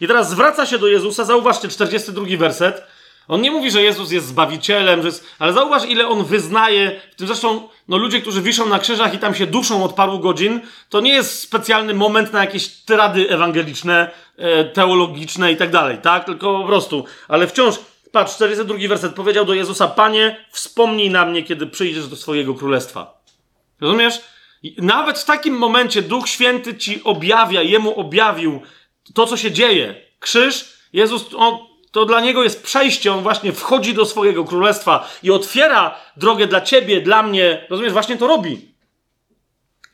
I 0.00 0.06
teraz 0.06 0.30
zwraca 0.30 0.66
się 0.66 0.78
do 0.78 0.86
Jezusa, 0.86 1.24
zauważcie, 1.24 1.68
42 1.68 2.26
werset. 2.38 2.82
On 3.28 3.40
nie 3.40 3.50
mówi, 3.50 3.70
że 3.70 3.82
Jezus 3.82 4.10
jest 4.10 4.26
zbawicielem, 4.26 5.02
że 5.02 5.08
jest... 5.08 5.24
ale 5.38 5.52
zauważ, 5.52 5.84
ile 5.84 6.08
on 6.08 6.24
wyznaje. 6.24 7.00
W 7.12 7.14
tym 7.14 7.26
zresztą 7.26 7.68
no, 7.88 7.96
ludzie, 7.96 8.20
którzy 8.20 8.42
wiszą 8.42 8.68
na 8.68 8.78
krzyżach 8.78 9.14
i 9.14 9.18
tam 9.18 9.34
się 9.34 9.46
duszą 9.46 9.84
od 9.84 9.92
paru 9.92 10.18
godzin, 10.18 10.60
to 10.88 11.00
nie 11.00 11.12
jest 11.12 11.38
specjalny 11.38 11.94
moment 11.94 12.32
na 12.32 12.40
jakieś 12.40 12.68
tyrady 12.68 13.30
ewangeliczne, 13.30 14.10
e, 14.36 14.64
teologiczne 14.64 15.52
i 15.52 15.56
tak 15.56 15.70
dalej, 15.70 15.98
tak? 16.02 16.24
Tylko 16.24 16.58
po 16.60 16.66
prostu. 16.66 17.04
Ale 17.28 17.46
wciąż, 17.46 17.74
patrz, 18.12 18.34
42 18.34 18.88
werset 18.88 19.14
powiedział 19.14 19.44
do 19.44 19.54
Jezusa: 19.54 19.88
Panie, 19.88 20.44
wspomnij 20.50 21.10
na 21.10 21.26
mnie, 21.26 21.42
kiedy 21.42 21.66
przyjdziesz 21.66 22.08
do 22.08 22.16
swojego 22.16 22.54
królestwa. 22.54 23.22
Rozumiesz? 23.80 24.20
Nawet 24.78 25.18
w 25.18 25.24
takim 25.24 25.54
momencie 25.54 26.02
Duch 26.02 26.28
Święty 26.28 26.76
ci 26.76 27.04
objawia, 27.04 27.62
jemu 27.62 28.00
objawił 28.00 28.60
to, 29.14 29.26
co 29.26 29.36
się 29.36 29.52
dzieje. 29.52 29.94
Krzyż, 30.20 30.78
Jezus, 30.92 31.24
on, 31.36 31.58
to 31.98 32.04
dla 32.04 32.20
niego 32.20 32.42
jest 32.42 32.62
przejście, 32.62 33.12
on 33.12 33.22
właśnie 33.22 33.52
wchodzi 33.52 33.94
do 33.94 34.06
swojego 34.06 34.44
królestwa 34.44 35.08
i 35.22 35.30
otwiera 35.30 35.94
drogę 36.16 36.46
dla 36.46 36.60
ciebie, 36.60 37.00
dla 37.00 37.22
mnie. 37.22 37.66
Rozumiesz, 37.70 37.92
właśnie 37.92 38.16
to 38.16 38.26
robi. 38.26 38.74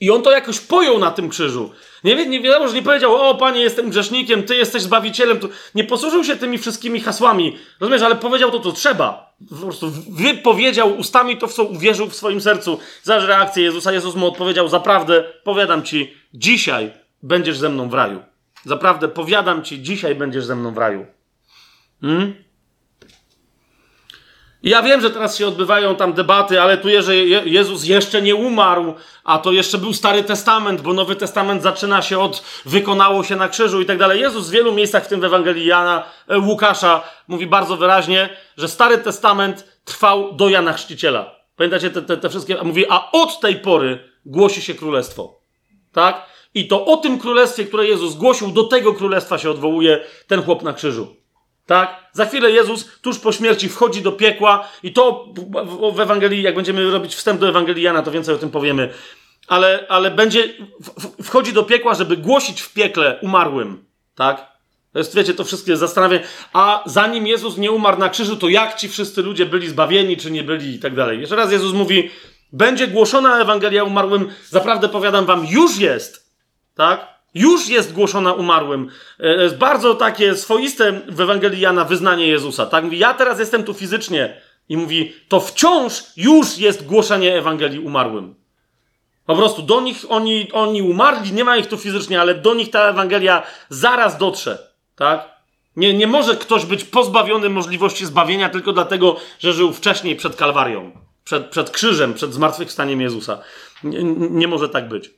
I 0.00 0.10
on 0.10 0.22
to 0.22 0.30
jakoś 0.30 0.60
pojął 0.60 0.98
na 0.98 1.10
tym 1.10 1.28
krzyżu. 1.28 1.70
Nie, 2.04 2.26
nie 2.26 2.40
wiadomo, 2.40 2.68
że 2.68 2.74
nie 2.74 2.82
powiedział, 2.82 3.16
o 3.16 3.34
panie, 3.34 3.60
jestem 3.60 3.90
grzesznikiem, 3.90 4.42
ty 4.42 4.56
jesteś 4.56 4.82
zbawicielem. 4.82 5.38
Nie 5.74 5.84
posłużył 5.84 6.24
się 6.24 6.36
tymi 6.36 6.58
wszystkimi 6.58 7.00
hasłami. 7.00 7.58
Rozumiesz, 7.80 8.02
ale 8.02 8.14
powiedział 8.14 8.50
to, 8.50 8.60
co 8.60 8.72
trzeba. 8.72 9.34
Po 9.50 9.56
prostu 9.56 9.90
wypowiedział 10.10 10.96
ustami 10.96 11.36
to, 11.36 11.46
w 11.46 11.52
co 11.52 11.64
uwierzył 11.64 12.08
w 12.08 12.16
swoim 12.16 12.40
sercu. 12.40 12.78
Zaż 13.02 13.24
reakcję 13.24 13.64
Jezusa. 13.64 13.92
Jezus 13.92 14.14
mu 14.14 14.26
odpowiedział, 14.26 14.68
zaprawdę, 14.68 15.24
powiadam 15.44 15.82
ci, 15.82 16.14
dzisiaj 16.34 16.92
będziesz 17.22 17.58
ze 17.58 17.68
mną 17.68 17.88
w 17.88 17.94
raju. 17.94 18.22
Zaprawdę, 18.64 19.08
powiadam 19.08 19.62
ci, 19.62 19.82
dzisiaj 19.82 20.14
będziesz 20.14 20.44
ze 20.44 20.56
mną 20.56 20.74
w 20.74 20.78
raju. 20.78 21.13
Hmm? 22.04 22.44
ja 24.64 24.82
wiem, 24.82 25.00
że 25.00 25.10
teraz 25.10 25.36
się 25.36 25.46
odbywają 25.46 25.96
tam 25.96 26.12
debaty, 26.12 26.60
ale 26.60 26.78
tu 26.78 26.88
że 27.00 27.16
Jezus 27.16 27.84
jeszcze 27.84 28.22
nie 28.22 28.34
umarł, 28.34 28.94
a 29.24 29.38
to 29.38 29.52
jeszcze 29.52 29.78
był 29.78 29.92
Stary 29.92 30.22
Testament, 30.22 30.80
bo 30.80 30.92
Nowy 30.92 31.16
Testament 31.16 31.62
zaczyna 31.62 32.02
się 32.02 32.18
od 32.18 32.42
wykonało 32.64 33.24
się 33.24 33.36
na 33.36 33.48
krzyżu 33.48 33.80
i 33.80 33.86
tak 33.86 33.98
dalej. 33.98 34.20
Jezus 34.20 34.48
w 34.48 34.50
wielu 34.50 34.72
miejscach, 34.72 35.04
w 35.04 35.08
tym 35.08 35.20
w 35.20 35.24
Ewangelii 35.24 35.66
Jana, 35.66 36.02
e, 36.28 36.38
Łukasza, 36.38 37.02
mówi 37.28 37.46
bardzo 37.46 37.76
wyraźnie, 37.76 38.28
że 38.56 38.68
Stary 38.68 38.98
Testament 38.98 39.78
trwał 39.84 40.32
do 40.32 40.48
Jana 40.48 40.72
Chrzciciela. 40.72 41.34
Pamiętacie 41.56 41.90
te, 41.90 42.02
te, 42.02 42.16
te 42.16 42.28
wszystkie? 42.28 42.60
A 42.60 42.64
mówi, 42.64 42.84
a 42.88 43.10
od 43.12 43.40
tej 43.40 43.56
pory 43.56 43.98
głosi 44.26 44.62
się 44.62 44.74
królestwo. 44.74 45.40
Tak? 45.92 46.26
I 46.54 46.68
to 46.68 46.86
o 46.86 46.96
tym 46.96 47.18
królestwie, 47.18 47.64
które 47.64 47.86
Jezus 47.86 48.14
głosił, 48.14 48.50
do 48.50 48.64
tego 48.64 48.94
królestwa 48.94 49.38
się 49.38 49.50
odwołuje 49.50 50.00
ten 50.26 50.42
chłop 50.42 50.62
na 50.62 50.72
krzyżu. 50.72 51.23
Tak? 51.66 52.10
Za 52.12 52.26
chwilę 52.26 52.50
Jezus 52.50 53.00
tuż 53.00 53.18
po 53.18 53.32
śmierci 53.32 53.68
wchodzi 53.68 54.02
do 54.02 54.12
piekła 54.12 54.68
i 54.82 54.92
to 54.92 55.28
w 55.92 56.00
Ewangelii, 56.00 56.42
jak 56.42 56.54
będziemy 56.54 56.90
robić 56.90 57.14
wstęp 57.14 57.40
do 57.40 57.48
Ewangelii 57.48 57.82
Jana, 57.82 58.02
to 58.02 58.10
więcej 58.10 58.34
o 58.34 58.38
tym 58.38 58.50
powiemy. 58.50 58.92
Ale, 59.48 59.86
ale 59.88 60.10
będzie, 60.10 60.54
wchodzi 61.22 61.52
do 61.52 61.62
piekła, 61.62 61.94
żeby 61.94 62.16
głosić 62.16 62.60
w 62.60 62.72
piekle 62.72 63.18
umarłym. 63.22 63.84
Tak? 64.14 64.54
To 64.92 64.98
jest, 64.98 65.16
wiecie, 65.16 65.34
to 65.34 65.44
wszystkie 65.44 65.76
zastanawia. 65.76 66.18
A 66.52 66.82
zanim 66.86 67.26
Jezus 67.26 67.56
nie 67.56 67.72
umarł 67.72 67.98
na 67.98 68.08
krzyżu, 68.08 68.36
to 68.36 68.48
jak 68.48 68.74
ci 68.74 68.88
wszyscy 68.88 69.22
ludzie 69.22 69.46
byli 69.46 69.68
zbawieni, 69.68 70.16
czy 70.16 70.30
nie 70.30 70.42
byli 70.42 70.74
i 70.74 70.78
tak 70.78 70.94
dalej. 70.94 71.20
Jeszcze 71.20 71.36
raz 71.36 71.52
Jezus 71.52 71.72
mówi, 71.72 72.10
będzie 72.52 72.88
głoszona 72.88 73.40
Ewangelia 73.40 73.84
umarłym, 73.84 74.32
zaprawdę 74.48 74.88
powiadam 74.88 75.26
wam, 75.26 75.46
już 75.46 75.78
jest. 75.78 76.30
Tak? 76.74 77.13
Już 77.34 77.68
jest 77.68 77.92
głoszona 77.92 78.32
umarłym. 78.32 78.90
E, 79.20 79.42
jest 79.42 79.56
bardzo 79.56 79.94
takie 79.94 80.34
swoiste 80.34 81.00
w 81.08 81.20
Ewangelii 81.20 81.60
Jana 81.60 81.84
wyznanie 81.84 82.26
Jezusa. 82.26 82.66
Tak 82.66 82.84
mówi, 82.84 82.98
ja 82.98 83.14
teraz 83.14 83.38
jestem 83.38 83.64
tu 83.64 83.74
fizycznie. 83.74 84.40
I 84.68 84.76
mówi, 84.76 85.12
to 85.28 85.40
wciąż 85.40 86.02
już 86.16 86.58
jest 86.58 86.86
głoszenie 86.86 87.38
Ewangelii 87.38 87.80
umarłym. 87.80 88.34
Po 89.26 89.36
prostu 89.36 89.62
do 89.62 89.80
nich 89.80 90.04
oni, 90.08 90.52
oni 90.52 90.82
umarli, 90.82 91.32
nie 91.32 91.44
ma 91.44 91.56
ich 91.56 91.66
tu 91.66 91.76
fizycznie, 91.76 92.20
ale 92.20 92.34
do 92.34 92.54
nich 92.54 92.70
ta 92.70 92.88
Ewangelia 92.88 93.42
zaraz 93.68 94.18
dotrze. 94.18 94.58
Tak? 94.96 95.34
Nie, 95.76 95.94
nie 95.94 96.06
może 96.06 96.36
ktoś 96.36 96.66
być 96.66 96.84
pozbawiony 96.84 97.48
możliwości 97.48 98.06
zbawienia 98.06 98.48
tylko 98.48 98.72
dlatego, 98.72 99.16
że 99.38 99.52
żył 99.52 99.72
wcześniej 99.72 100.16
przed 100.16 100.36
Kalwarią, 100.36 100.92
przed, 101.24 101.46
przed 101.46 101.70
krzyżem, 101.70 102.14
przed 102.14 102.34
zmartwychwstaniem 102.34 103.00
Jezusa. 103.00 103.38
Nie, 103.84 104.02
nie 104.30 104.48
może 104.48 104.68
tak 104.68 104.88
być. 104.88 105.10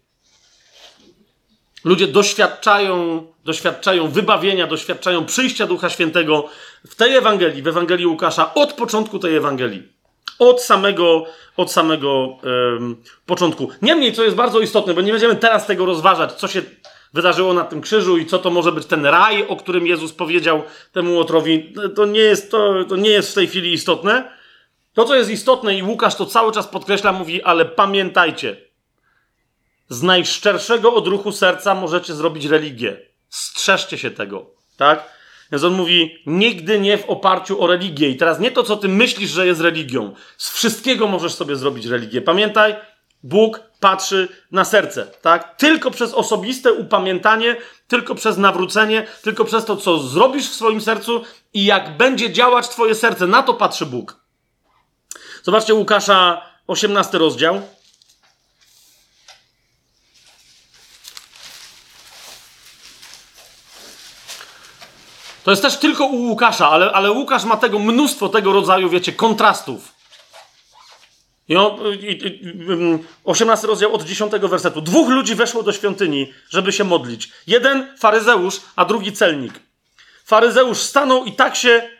Ludzie 1.86 2.06
doświadczają, 2.06 3.26
doświadczają 3.44 4.08
wybawienia, 4.08 4.66
doświadczają 4.66 5.24
przyjścia 5.24 5.66
Ducha 5.66 5.90
Świętego 5.90 6.48
w 6.88 6.94
tej 6.94 7.16
Ewangelii, 7.16 7.62
w 7.62 7.68
Ewangelii 7.68 8.06
Łukasza, 8.06 8.54
od 8.54 8.72
początku 8.72 9.18
tej 9.18 9.36
Ewangelii. 9.36 9.82
Od 10.38 10.62
samego, 10.62 11.24
od 11.56 11.72
samego 11.72 12.26
um, 12.26 12.96
początku. 13.26 13.68
Niemniej, 13.82 14.12
co 14.12 14.24
jest 14.24 14.36
bardzo 14.36 14.60
istotne, 14.60 14.94
bo 14.94 15.00
nie 15.00 15.12
będziemy 15.12 15.36
teraz 15.36 15.66
tego 15.66 15.86
rozważać, 15.86 16.32
co 16.32 16.48
się 16.48 16.62
wydarzyło 17.14 17.54
na 17.54 17.64
tym 17.64 17.80
krzyżu 17.80 18.18
i 18.18 18.26
co 18.26 18.38
to 18.38 18.50
może 18.50 18.72
być 18.72 18.86
ten 18.86 19.06
raj, 19.06 19.46
o 19.48 19.56
którym 19.56 19.86
Jezus 19.86 20.12
powiedział 20.12 20.62
temu 20.92 21.16
Łotrowi, 21.16 21.74
to 21.96 22.06
nie 22.06 22.20
jest, 22.20 22.50
to, 22.50 22.84
to 22.88 22.96
nie 22.96 23.10
jest 23.10 23.30
w 23.30 23.34
tej 23.34 23.46
chwili 23.46 23.72
istotne. 23.72 24.30
To, 24.94 25.04
co 25.04 25.14
jest 25.14 25.30
istotne 25.30 25.74
i 25.74 25.82
Łukasz 25.82 26.14
to 26.14 26.26
cały 26.26 26.52
czas 26.52 26.66
podkreśla, 26.66 27.12
mówi, 27.12 27.42
ale 27.42 27.64
pamiętajcie, 27.64 28.65
z 29.88 30.02
najszczerszego 30.02 30.94
odruchu 30.94 31.32
serca 31.32 31.74
możecie 31.74 32.14
zrobić 32.14 32.44
religię. 32.44 32.96
Strzeżcie 33.30 33.98
się 33.98 34.10
tego, 34.10 34.50
tak? 34.76 35.16
Więc 35.52 35.64
on 35.64 35.72
mówi, 35.72 36.22
nigdy 36.26 36.80
nie 36.80 36.98
w 36.98 37.10
oparciu 37.10 37.62
o 37.62 37.66
religię. 37.66 38.08
I 38.08 38.16
teraz 38.16 38.40
nie 38.40 38.50
to, 38.50 38.62
co 38.62 38.76
ty 38.76 38.88
myślisz, 38.88 39.30
że 39.30 39.46
jest 39.46 39.60
religią. 39.60 40.14
Z 40.36 40.50
wszystkiego 40.50 41.06
możesz 41.06 41.34
sobie 41.34 41.56
zrobić 41.56 41.86
religię. 41.86 42.22
Pamiętaj, 42.22 42.76
Bóg 43.22 43.60
patrzy 43.80 44.28
na 44.50 44.64
serce, 44.64 45.06
tak? 45.22 45.56
Tylko 45.56 45.90
przez 45.90 46.14
osobiste 46.14 46.72
upamiętanie, 46.72 47.56
tylko 47.88 48.14
przez 48.14 48.38
nawrócenie, 48.38 49.06
tylko 49.22 49.44
przez 49.44 49.64
to, 49.64 49.76
co 49.76 49.98
zrobisz 49.98 50.50
w 50.50 50.54
swoim 50.54 50.80
sercu 50.80 51.22
i 51.54 51.64
jak 51.64 51.96
będzie 51.96 52.32
działać 52.32 52.68
twoje 52.68 52.94
serce. 52.94 53.26
Na 53.26 53.42
to 53.42 53.54
patrzy 53.54 53.86
Bóg. 53.86 54.20
Zobaczcie 55.42 55.74
Łukasza, 55.74 56.42
18 56.66 57.18
rozdział. 57.18 57.62
To 65.46 65.50
jest 65.50 65.62
też 65.62 65.76
tylko 65.76 66.06
u 66.06 66.16
Łukasza, 66.16 66.70
ale, 66.70 66.92
ale 66.92 67.12
Łukasz 67.12 67.44
ma 67.44 67.56
tego 67.56 67.78
mnóstwo 67.78 68.28
tego 68.28 68.52
rodzaju, 68.52 68.88
wiecie, 68.88 69.12
kontrastów. 69.12 69.94
I, 71.48 71.56
on, 71.56 71.76
i, 72.00 72.26
i 72.26 72.40
18 73.24 73.66
rozdział 73.66 73.94
od 73.94 74.04
10 74.04 74.32
wersetu. 74.32 74.80
Dwóch 74.80 75.08
ludzi 75.08 75.34
weszło 75.34 75.62
do 75.62 75.72
świątyni, 75.72 76.32
żeby 76.50 76.72
się 76.72 76.84
modlić. 76.84 77.32
Jeden 77.46 77.96
faryzeusz, 77.98 78.60
a 78.76 78.84
drugi 78.84 79.12
celnik. 79.12 79.52
Faryzeusz 80.24 80.78
stanął 80.78 81.24
i 81.24 81.32
tak 81.32 81.56
się, 81.56 81.90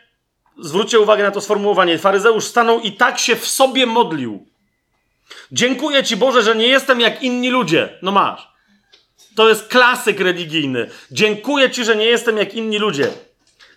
zwróćcie 0.59 0.99
uwagę 0.99 1.23
na 1.23 1.31
to 1.31 1.41
sformułowanie, 1.41 1.97
faryzeusz 1.97 2.45
stanął 2.45 2.79
i 2.79 2.91
tak 2.91 3.19
się 3.19 3.35
w 3.35 3.47
sobie 3.47 3.85
modlił. 3.85 4.47
Dziękuję 5.51 6.03
Ci 6.03 6.17
Boże, 6.17 6.43
że 6.43 6.55
nie 6.55 6.67
jestem 6.67 6.99
jak 6.99 7.23
inni 7.23 7.49
ludzie. 7.49 7.89
No 8.01 8.11
masz. 8.11 8.47
To 9.35 9.49
jest 9.49 9.67
klasyk 9.67 10.19
religijny. 10.19 10.89
Dziękuję 11.11 11.71
Ci, 11.71 11.85
że 11.85 11.95
nie 11.95 12.05
jestem 12.05 12.37
jak 12.37 12.53
inni 12.53 12.77
ludzie 12.77 13.26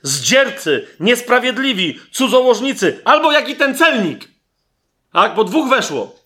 zdziercy, 0.02 0.86
niesprawiedliwi, 1.00 2.00
cudzołożnicy, 2.12 3.00
albo 3.04 3.32
jak 3.32 3.48
i 3.48 3.56
ten 3.56 3.76
celnik. 3.76 4.28
Tak, 5.12 5.34
bo 5.34 5.44
dwóch 5.44 5.68
weszło. 5.68 6.16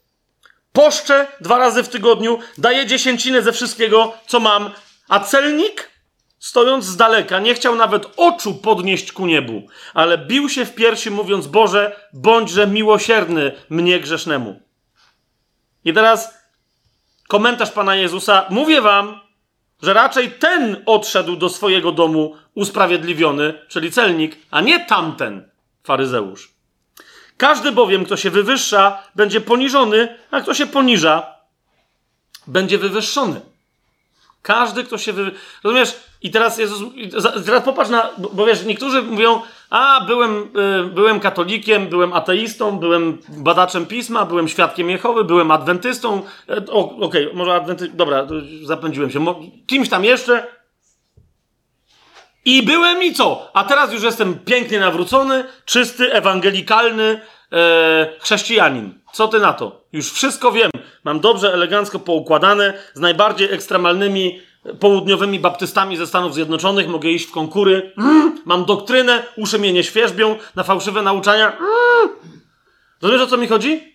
Poszczę 0.72 1.26
dwa 1.40 1.58
razy 1.58 1.82
w 1.82 1.88
tygodniu, 1.88 2.38
daję 2.58 2.86
dziesięcinę 2.86 3.42
ze 3.42 3.52
wszystkiego, 3.52 4.12
co 4.26 4.40
mam, 4.40 4.70
a 5.08 5.20
celnik, 5.20 5.90
stojąc 6.38 6.84
z 6.84 6.96
daleka, 6.96 7.40
nie 7.40 7.54
chciał 7.54 7.74
nawet 7.74 8.06
oczu 8.16 8.54
podnieść 8.54 9.12
ku 9.12 9.26
niebu, 9.26 9.66
ale 9.94 10.18
bił 10.18 10.48
się 10.48 10.64
w 10.64 10.74
piersi, 10.74 11.10
mówiąc: 11.10 11.46
Boże, 11.46 11.96
bądźże 12.12 12.66
miłosierny 12.66 13.52
mnie 13.70 14.00
grzesznemu. 14.00 14.60
I 15.84 15.92
teraz 15.92 16.34
komentarz 17.28 17.70
Pana 17.70 17.96
Jezusa: 17.96 18.46
Mówię 18.50 18.80
wam, 18.80 19.20
że 19.84 19.94
raczej 19.94 20.30
ten 20.30 20.82
odszedł 20.86 21.36
do 21.36 21.48
swojego 21.48 21.92
domu 21.92 22.36
usprawiedliwiony, 22.54 23.54
czyli 23.68 23.92
celnik, 23.92 24.36
a 24.50 24.60
nie 24.60 24.80
tamten 24.80 25.48
faryzeusz. 25.82 26.50
Każdy 27.36 27.72
bowiem, 27.72 28.04
kto 28.04 28.16
się 28.16 28.30
wywyższa, 28.30 29.02
będzie 29.14 29.40
poniżony, 29.40 30.18
a 30.30 30.40
kto 30.40 30.54
się 30.54 30.66
poniża, 30.66 31.26
będzie 32.46 32.78
wywyższony. 32.78 33.40
Każdy, 34.42 34.84
kto 34.84 34.98
się 34.98 35.12
wy... 35.12 35.32
Rozumiesz? 35.64 35.96
I 36.22 36.30
teraz 36.30 36.58
Jezus... 36.58 36.92
Teraz 37.46 37.64
popatrz 37.64 37.90
na... 37.90 38.10
Bo 38.18 38.46
wiesz, 38.46 38.64
niektórzy 38.64 39.02
mówią, 39.02 39.42
a, 39.74 40.00
byłem, 40.00 40.50
y, 40.82 40.84
byłem 40.84 41.20
katolikiem, 41.20 41.86
byłem 41.86 42.12
ateistą, 42.12 42.78
byłem 42.78 43.18
badaczem 43.28 43.86
pisma, 43.86 44.24
byłem 44.24 44.48
świadkiem 44.48 44.90
Jehowy, 44.90 45.24
byłem 45.24 45.50
adwentystą. 45.50 46.22
E, 46.48 46.56
okej, 46.66 47.00
okay, 47.00 47.30
może 47.34 47.54
adwentystą... 47.54 47.96
Dobra, 47.96 48.26
zapędziłem 48.62 49.10
się. 49.10 49.24
Kimś 49.66 49.88
tam 49.88 50.04
jeszcze. 50.04 50.46
I 52.44 52.62
byłem 52.62 53.02
i 53.02 53.12
co? 53.12 53.50
A 53.54 53.64
teraz 53.64 53.92
już 53.92 54.02
jestem 54.02 54.38
pięknie 54.38 54.80
nawrócony, 54.80 55.44
czysty, 55.64 56.12
ewangelikalny 56.12 57.20
e, 57.52 58.08
chrześcijanin. 58.20 58.94
Co 59.12 59.28
ty 59.28 59.40
na 59.40 59.52
to? 59.52 59.84
Już 59.92 60.12
wszystko 60.12 60.52
wiem. 60.52 60.70
Mam 61.04 61.20
dobrze, 61.20 61.52
elegancko 61.52 61.98
poukładane, 61.98 62.74
z 62.94 63.00
najbardziej 63.00 63.52
ekstremalnymi 63.52 64.40
południowymi 64.80 65.40
baptystami 65.40 65.96
ze 65.96 66.06
Stanów 66.06 66.34
Zjednoczonych, 66.34 66.88
mogę 66.88 67.08
iść 67.08 67.26
w 67.26 67.30
konkury. 67.30 67.92
Mm, 67.98 68.42
mam 68.44 68.64
doktrynę, 68.64 69.22
uszy 69.36 69.58
mnie 69.58 69.72
nie 69.72 69.84
świerzbią 69.84 70.36
na 70.54 70.62
fałszywe 70.62 71.02
nauczania. 71.02 71.56
Mm. 71.56 72.08
Rozumiesz, 73.02 73.22
o 73.22 73.26
co 73.26 73.36
mi 73.36 73.46
chodzi? 73.46 73.94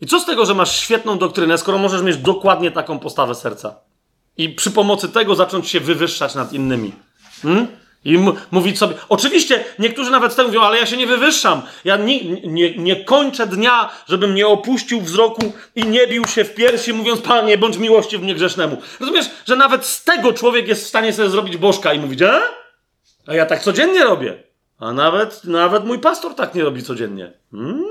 I 0.00 0.06
co 0.06 0.20
z 0.20 0.26
tego, 0.26 0.46
że 0.46 0.54
masz 0.54 0.78
świetną 0.78 1.18
doktrynę, 1.18 1.58
skoro 1.58 1.78
możesz 1.78 2.02
mieć 2.02 2.16
dokładnie 2.16 2.70
taką 2.70 2.98
postawę 2.98 3.34
serca? 3.34 3.74
I 4.36 4.48
przy 4.48 4.70
pomocy 4.70 5.08
tego 5.08 5.34
zacząć 5.34 5.68
się 5.68 5.80
wywyższać 5.80 6.34
nad 6.34 6.52
innymi. 6.52 6.92
Hmm? 7.42 7.66
I 8.04 8.18
mówić 8.50 8.78
sobie. 8.78 8.94
Oczywiście 9.08 9.64
niektórzy 9.78 10.10
nawet 10.10 10.32
z 10.32 10.36
tego 10.36 10.48
mówią, 10.48 10.60
ale 10.60 10.78
ja 10.78 10.86
się 10.86 10.96
nie 10.96 11.06
wywyższam. 11.06 11.62
Ja 11.84 11.96
nie, 11.96 12.24
nie, 12.24 12.76
nie 12.76 13.04
kończę 13.04 13.46
dnia, 13.46 13.90
żebym 14.08 14.34
nie 14.34 14.46
opuścił 14.46 15.00
wzroku 15.00 15.52
i 15.74 15.86
nie 15.86 16.06
bił 16.06 16.24
się 16.24 16.44
w 16.44 16.54
piersi, 16.54 16.92
mówiąc, 16.92 17.20
Panie, 17.20 17.58
bądź 17.58 17.76
miłości 17.76 18.18
w 18.18 18.22
mnie 18.22 18.34
grzesznemu. 18.34 18.76
Rozumiesz, 19.00 19.26
że 19.46 19.56
nawet 19.56 19.86
z 19.86 20.04
tego 20.04 20.32
człowiek 20.32 20.68
jest 20.68 20.84
w 20.84 20.88
stanie 20.88 21.12
sobie 21.12 21.28
zrobić 21.28 21.56
bożka 21.56 21.92
i 21.92 22.00
mówić, 22.00 22.22
a? 22.22 22.40
A 23.26 23.34
ja 23.34 23.46
tak 23.46 23.62
codziennie 23.62 24.04
robię. 24.04 24.42
A 24.78 24.92
nawet, 24.92 25.44
nawet 25.44 25.84
mój 25.84 25.98
pastor 25.98 26.34
tak 26.34 26.54
nie 26.54 26.64
robi 26.64 26.82
codziennie. 26.82 27.32
Hmm? 27.50 27.84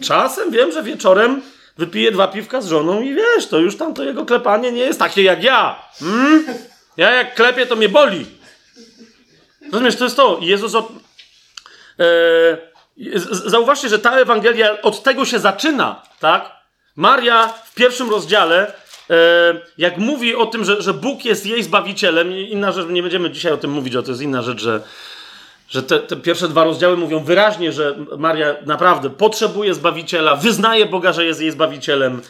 Czasem 0.00 0.50
wiem, 0.50 0.72
że 0.72 0.82
wieczorem 0.82 1.42
wypije 1.78 2.12
dwa 2.12 2.28
piwka 2.28 2.60
z 2.60 2.66
żoną 2.66 3.00
i 3.00 3.14
wiesz, 3.14 3.46
to 3.48 3.58
już 3.58 3.76
tam 3.76 3.94
to 3.94 4.04
jego 4.04 4.24
klepanie 4.24 4.72
nie 4.72 4.82
jest 4.82 4.98
takie 4.98 5.22
jak 5.22 5.42
ja. 5.42 5.82
Hmm? 5.98 6.44
Ja 6.96 7.10
jak 7.10 7.34
klepię, 7.34 7.66
to 7.66 7.76
mnie 7.76 7.88
boli. 7.88 8.26
Rozumiesz, 9.72 9.96
to 9.96 10.04
jest 10.04 10.16
to. 10.16 10.38
Jezus. 10.42 10.74
Od... 10.74 10.88
E... 12.00 12.04
Zauważcie, 13.30 13.88
że 13.88 13.98
ta 13.98 14.18
Ewangelia 14.18 14.82
od 14.82 15.02
tego 15.02 15.24
się 15.24 15.38
zaczyna, 15.38 16.02
tak? 16.20 16.52
Maria 16.96 17.48
w 17.48 17.74
pierwszym 17.74 18.10
rozdziale, 18.10 18.72
e... 19.10 19.14
jak 19.78 19.98
mówi 19.98 20.34
o 20.34 20.46
tym, 20.46 20.64
że, 20.64 20.82
że 20.82 20.94
Bóg 20.94 21.24
jest 21.24 21.46
jej 21.46 21.62
zbawicielem, 21.62 22.32
inna 22.32 22.72
rzecz, 22.72 22.86
nie 22.88 23.02
będziemy 23.02 23.30
dzisiaj 23.30 23.52
o 23.52 23.56
tym 23.56 23.70
mówić, 23.70 23.96
o 23.96 24.02
to 24.02 24.10
jest 24.10 24.22
inna 24.22 24.42
rzecz, 24.42 24.60
że, 24.60 24.80
że 25.68 25.82
te, 25.82 25.98
te, 25.98 26.16
pierwsze 26.16 26.48
dwa 26.48 26.64
rozdziały 26.64 26.96
mówią 26.96 27.24
wyraźnie, 27.24 27.72
że 27.72 27.96
Maria 28.18 28.56
naprawdę 28.66 29.10
potrzebuje 29.10 29.74
zbawiciela, 29.74 30.36
wyznaje 30.36 30.86
Boga, 30.86 31.12
że 31.12 31.24
jest 31.24 31.40
jej 31.40 31.50
zbawicielem. 31.50 32.22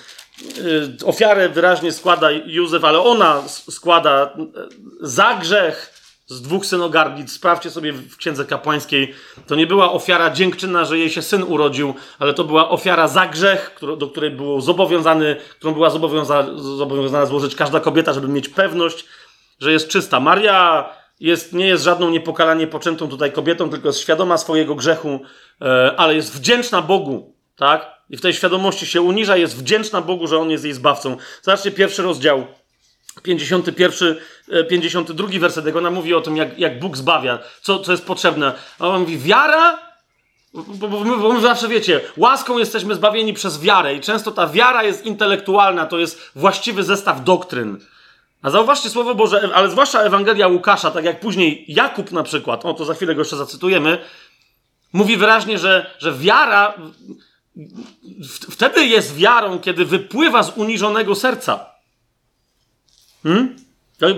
E, 1.03 1.07
ofiarę 1.07 1.49
wyraźnie 1.49 1.93
składa 1.93 2.31
Józef, 2.31 2.85
ale 2.85 3.01
ona 3.01 3.43
składa 3.49 4.37
za 5.01 5.35
grzech 5.35 5.96
z 6.27 6.43
dwóch 6.43 6.67
synogarnic. 6.67 7.33
Sprawdźcie 7.33 7.71
sobie 7.71 7.93
w 7.93 8.17
księdze 8.17 8.45
kapłańskiej. 8.45 9.15
To 9.47 9.55
nie 9.55 9.67
była 9.67 9.93
ofiara 9.93 10.31
dziękczyna, 10.31 10.85
że 10.85 10.99
jej 10.99 11.11
się 11.11 11.23
syn 11.23 11.43
urodził, 11.43 11.95
ale 12.19 12.35
to 12.35 12.45
była 12.45 12.69
ofiara 12.69 13.09
za 13.09 13.27
grzech, 13.27 13.79
do 13.99 14.09
której 14.09 14.31
było 14.31 14.61
zobowiązany, 14.61 15.37
którą 15.59 15.73
była 15.73 15.91
zobowiązana, 15.91 16.59
zobowiązana 16.59 17.27
złożyć 17.27 17.55
każda 17.55 17.81
kobieta, 17.81 18.13
żeby 18.13 18.29
mieć 18.29 18.49
pewność, 18.49 19.05
że 19.61 19.73
jest 19.73 19.89
czysta. 19.89 20.21
Maria 20.21 20.89
jest, 21.21 21.53
nie 21.53 21.67
jest 21.67 21.85
żadną 21.85 22.11
niepokalanie 22.11 22.67
poczętą 22.67 23.09
tutaj 23.09 23.33
kobietą, 23.33 23.71
tylko 23.71 23.89
jest 23.89 24.01
świadoma 24.01 24.39
swojego 24.39 24.75
grzechu, 24.75 25.21
e, 25.63 25.95
ale 25.97 26.15
jest 26.15 26.37
wdzięczna 26.37 26.83
Bogu, 26.83 27.35
tak? 27.57 27.97
I 28.11 28.17
w 28.17 28.21
tej 28.21 28.33
świadomości 28.33 28.87
się 28.87 29.01
uniża, 29.01 29.37
jest 29.37 29.59
wdzięczna 29.59 30.01
Bogu, 30.01 30.27
że 30.27 30.39
On 30.39 30.51
jest 30.51 30.65
jej 30.65 30.73
zbawcą. 30.73 31.17
Zobaczcie 31.43 31.71
pierwszy 31.71 32.03
rozdział 32.03 32.47
51, 33.23 34.17
52 34.69 35.29
e, 35.29 35.39
werset, 35.39 35.67
jak 35.67 35.77
ona 35.77 35.91
mówi 35.91 36.15
o 36.15 36.21
tym, 36.21 36.37
jak, 36.37 36.59
jak 36.59 36.81
Bóg 36.81 36.97
zbawia, 36.97 37.39
co, 37.63 37.79
co 37.79 37.93
jest 37.93 38.07
potrzebne. 38.07 38.53
A 38.79 38.89
on 38.89 39.01
mówi, 39.01 39.19
wiara, 39.19 39.79
bo, 40.55 40.89
bo, 40.89 41.05
bo 41.05 41.33
my 41.33 41.41
zawsze 41.41 41.69
wiecie, 41.69 42.01
łaską 42.17 42.59
jesteśmy 42.59 42.95
zbawieni 42.95 43.33
przez 43.33 43.61
wiarę 43.61 43.95
i 43.95 44.01
często 44.01 44.31
ta 44.31 44.47
wiara 44.47 44.83
jest 44.83 45.07
intelektualna, 45.07 45.87
to 45.87 45.99
jest 45.99 46.31
właściwy 46.35 46.83
zestaw 46.83 47.25
doktryn. 47.25 47.79
A 48.43 48.51
zauważcie 48.51 48.91
Słowo 48.91 49.15
Boże, 49.15 49.51
ale 49.55 49.71
zwłaszcza 49.71 50.01
Ewangelia 50.01 50.49
Łukasza, 50.49 50.91
tak 50.91 51.05
jak 51.05 51.21
później 51.21 51.65
Jakub 51.69 52.13
na 52.13 52.23
przykład, 52.23 52.65
o 52.65 52.75
to 52.75 52.85
za 52.85 52.95
chwilę 52.95 53.15
go 53.15 53.21
jeszcze 53.21 53.37
zacytujemy, 53.37 53.99
mówi 54.93 55.17
wyraźnie, 55.17 55.59
że, 55.59 55.91
że 55.99 56.13
wiara 56.13 56.75
wtedy 58.51 58.87
jest 58.87 59.17
wiarą, 59.17 59.59
kiedy 59.59 59.85
wypływa 59.85 60.43
z 60.43 60.57
uniżonego 60.57 61.15
serca. 61.15 61.76
Hmm? 63.27 63.57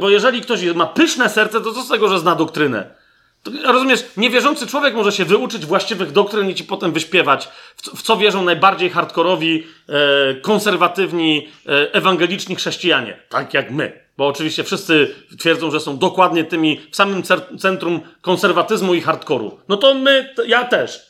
Bo 0.01 0.11
jeżeli 0.11 0.41
ktoś 0.41 0.65
ma 0.65 0.87
pyszne 0.87 1.31
serce, 1.31 1.61
to 1.61 1.73
co 1.73 1.83
z 1.83 1.89
tego, 1.89 2.09
że 2.09 2.19
zna 2.19 2.35
doktrynę? 2.35 2.95
To, 3.43 3.73
rozumiesz, 3.73 4.05
niewierzący 4.17 4.67
człowiek 4.67 4.95
może 4.95 5.13
się 5.13 5.25
wyuczyć 5.25 5.67
właściwych 5.67 6.13
doktryn 6.13 6.51
i 6.51 6.55
ci 6.55 6.65
potem 6.65 6.93
wyśpiewać, 6.93 7.49
w 7.77 7.83
co, 7.83 7.97
w 7.97 8.03
co 8.03 8.17
wierzą 8.17 8.45
najbardziej 8.45 8.91
hardkorowi, 8.91 9.67
e, 9.89 10.35
konserwatywni, 10.35 11.49
e, 11.67 11.95
ewangeliczni 11.95 12.57
chrześcijanie, 12.57 13.23
tak 13.29 13.55
jak 13.55 13.71
my. 13.71 14.09
Bo 14.17 14.27
oczywiście 14.27 14.65
wszyscy 14.65 15.15
twierdzą, 15.39 15.71
że 15.71 15.81
są 15.81 15.99
dokładnie 15.99 16.45
tymi 16.45 16.81
w 16.91 16.97
samym 16.97 17.23
centrum 17.59 18.01
konserwatyzmu 18.21 18.95
i 18.95 19.01
hardkoru. 19.01 19.59
No 19.69 19.77
to 19.77 19.95
my, 19.95 20.33
to 20.37 20.45
ja 20.45 20.65
też. 20.65 21.01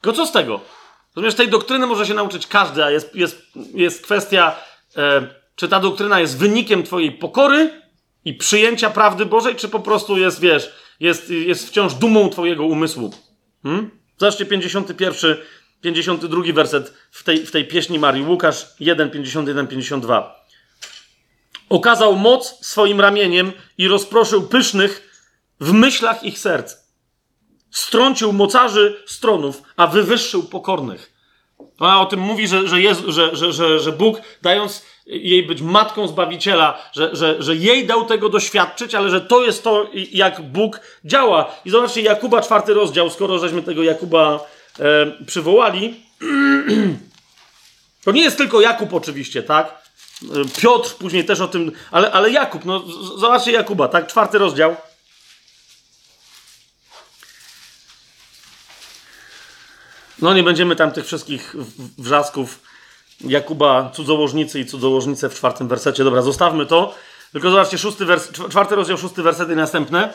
Tylko 0.00 0.16
co 0.16 0.26
z 0.26 0.32
tego? 0.32 0.60
Rozumiesz, 1.16 1.34
tej 1.34 1.48
doktryny 1.48 1.86
może 1.86 2.06
się 2.06 2.14
nauczyć 2.14 2.46
każdy, 2.46 2.84
a 2.84 2.90
jest, 2.90 3.14
jest, 3.14 3.42
jest 3.74 4.04
kwestia. 4.04 4.56
E, 4.96 5.39
czy 5.60 5.68
ta 5.68 5.80
doktryna 5.80 6.20
jest 6.20 6.38
wynikiem 6.38 6.82
Twojej 6.82 7.12
pokory 7.12 7.82
i 8.24 8.34
przyjęcia 8.34 8.90
prawdy 8.90 9.26
Bożej, 9.26 9.56
czy 9.56 9.68
po 9.68 9.80
prostu 9.80 10.18
jest, 10.18 10.40
wiesz, 10.40 10.72
jest, 11.00 11.30
jest 11.30 11.68
wciąż 11.68 11.94
dumą 11.94 12.30
Twojego 12.30 12.66
umysłu? 12.66 13.10
Hmm? 13.62 13.90
Zobaczcie 14.18 14.46
51, 14.46 15.36
52 15.80 16.42
werset 16.52 16.94
w 17.10 17.24
tej, 17.24 17.46
w 17.46 17.50
tej 17.50 17.68
pieśni 17.68 17.98
Marii. 17.98 18.24
Łukasz 18.24 18.66
1, 18.80 19.10
51, 19.10 19.66
52. 19.66 20.46
Okazał 21.68 22.16
moc 22.16 22.66
swoim 22.66 23.00
ramieniem 23.00 23.52
i 23.78 23.88
rozproszył 23.88 24.42
pysznych 24.42 25.24
w 25.60 25.72
myślach 25.72 26.24
ich 26.24 26.38
serc. 26.38 26.76
Strącił 27.70 28.32
mocarzy 28.32 29.02
stronów, 29.06 29.62
a 29.76 29.86
wywyższył 29.86 30.42
pokornych. 30.42 31.12
Ona 31.78 32.00
o 32.00 32.06
tym 32.06 32.20
mówi, 32.20 32.48
że, 32.48 32.68
że, 32.68 32.80
Jezu, 32.80 33.12
że, 33.12 33.36
że, 33.36 33.52
że, 33.52 33.80
że 33.80 33.92
Bóg, 33.92 34.20
dając 34.42 34.82
jej 35.10 35.42
być 35.42 35.62
matką 35.62 36.08
Zbawiciela, 36.08 36.78
że, 36.92 37.16
że, 37.16 37.42
że 37.42 37.56
jej 37.56 37.86
dał 37.86 38.04
tego 38.04 38.28
doświadczyć, 38.28 38.94
ale 38.94 39.10
że 39.10 39.20
to 39.20 39.44
jest 39.44 39.64
to, 39.64 39.86
jak 40.12 40.40
Bóg 40.42 40.80
działa. 41.04 41.54
I 41.64 41.70
zobaczcie, 41.70 42.02
Jakuba, 42.02 42.42
czwarty 42.42 42.74
rozdział, 42.74 43.10
skoro 43.10 43.38
żeśmy 43.38 43.62
tego 43.62 43.82
Jakuba 43.82 44.46
e, 44.80 45.24
przywołali. 45.26 45.94
To 48.04 48.12
nie 48.12 48.22
jest 48.22 48.38
tylko 48.38 48.60
Jakub 48.60 48.94
oczywiście, 48.94 49.42
tak? 49.42 49.82
E, 50.22 50.60
Piotr 50.60 50.94
później 50.94 51.24
też 51.24 51.40
o 51.40 51.48
tym, 51.48 51.72
ale, 51.90 52.12
ale 52.12 52.30
Jakub, 52.30 52.64
no 52.64 52.84
zobaczcie 53.18 53.52
Jakuba, 53.52 53.88
tak? 53.88 54.06
Czwarty 54.06 54.38
rozdział. 54.38 54.76
No 60.18 60.34
nie 60.34 60.42
będziemy 60.42 60.76
tam 60.76 60.92
tych 60.92 61.06
wszystkich 61.06 61.54
wrzasków 61.98 62.69
Jakuba 63.20 63.90
cudzołożnicy 63.94 64.60
i 64.60 64.66
cudzołożnice 64.66 65.28
w 65.28 65.34
czwartym 65.34 65.68
wersecie. 65.68 66.04
Dobra, 66.04 66.22
zostawmy 66.22 66.66
to. 66.66 66.94
Tylko 67.32 67.50
zobaczcie, 67.50 67.78
szósty 67.78 68.04
wers, 68.04 68.30
czwarty 68.50 68.74
rozdział, 68.74 68.98
szósty 68.98 69.22
werset 69.22 69.50
i 69.50 69.56
następne. 69.56 70.12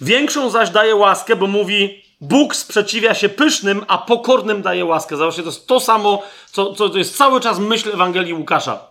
Większą 0.00 0.50
zaś 0.50 0.70
daje 0.70 0.96
łaskę, 0.96 1.36
bo 1.36 1.46
mówi, 1.46 2.02
Bóg 2.20 2.56
sprzeciwia 2.56 3.14
się 3.14 3.28
pysznym, 3.28 3.84
a 3.88 3.98
pokornym 3.98 4.62
daje 4.62 4.84
łaskę. 4.84 5.16
Zobaczcie, 5.16 5.42
to 5.42 5.48
jest 5.48 5.66
to 5.66 5.80
samo, 5.80 6.22
co, 6.52 6.74
co 6.74 6.88
to 6.88 6.98
jest 6.98 7.16
cały 7.16 7.40
czas 7.40 7.58
myśl 7.58 7.90
Ewangelii 7.92 8.34
Łukasza. 8.34 8.90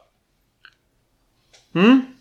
Hmm? 1.73 2.15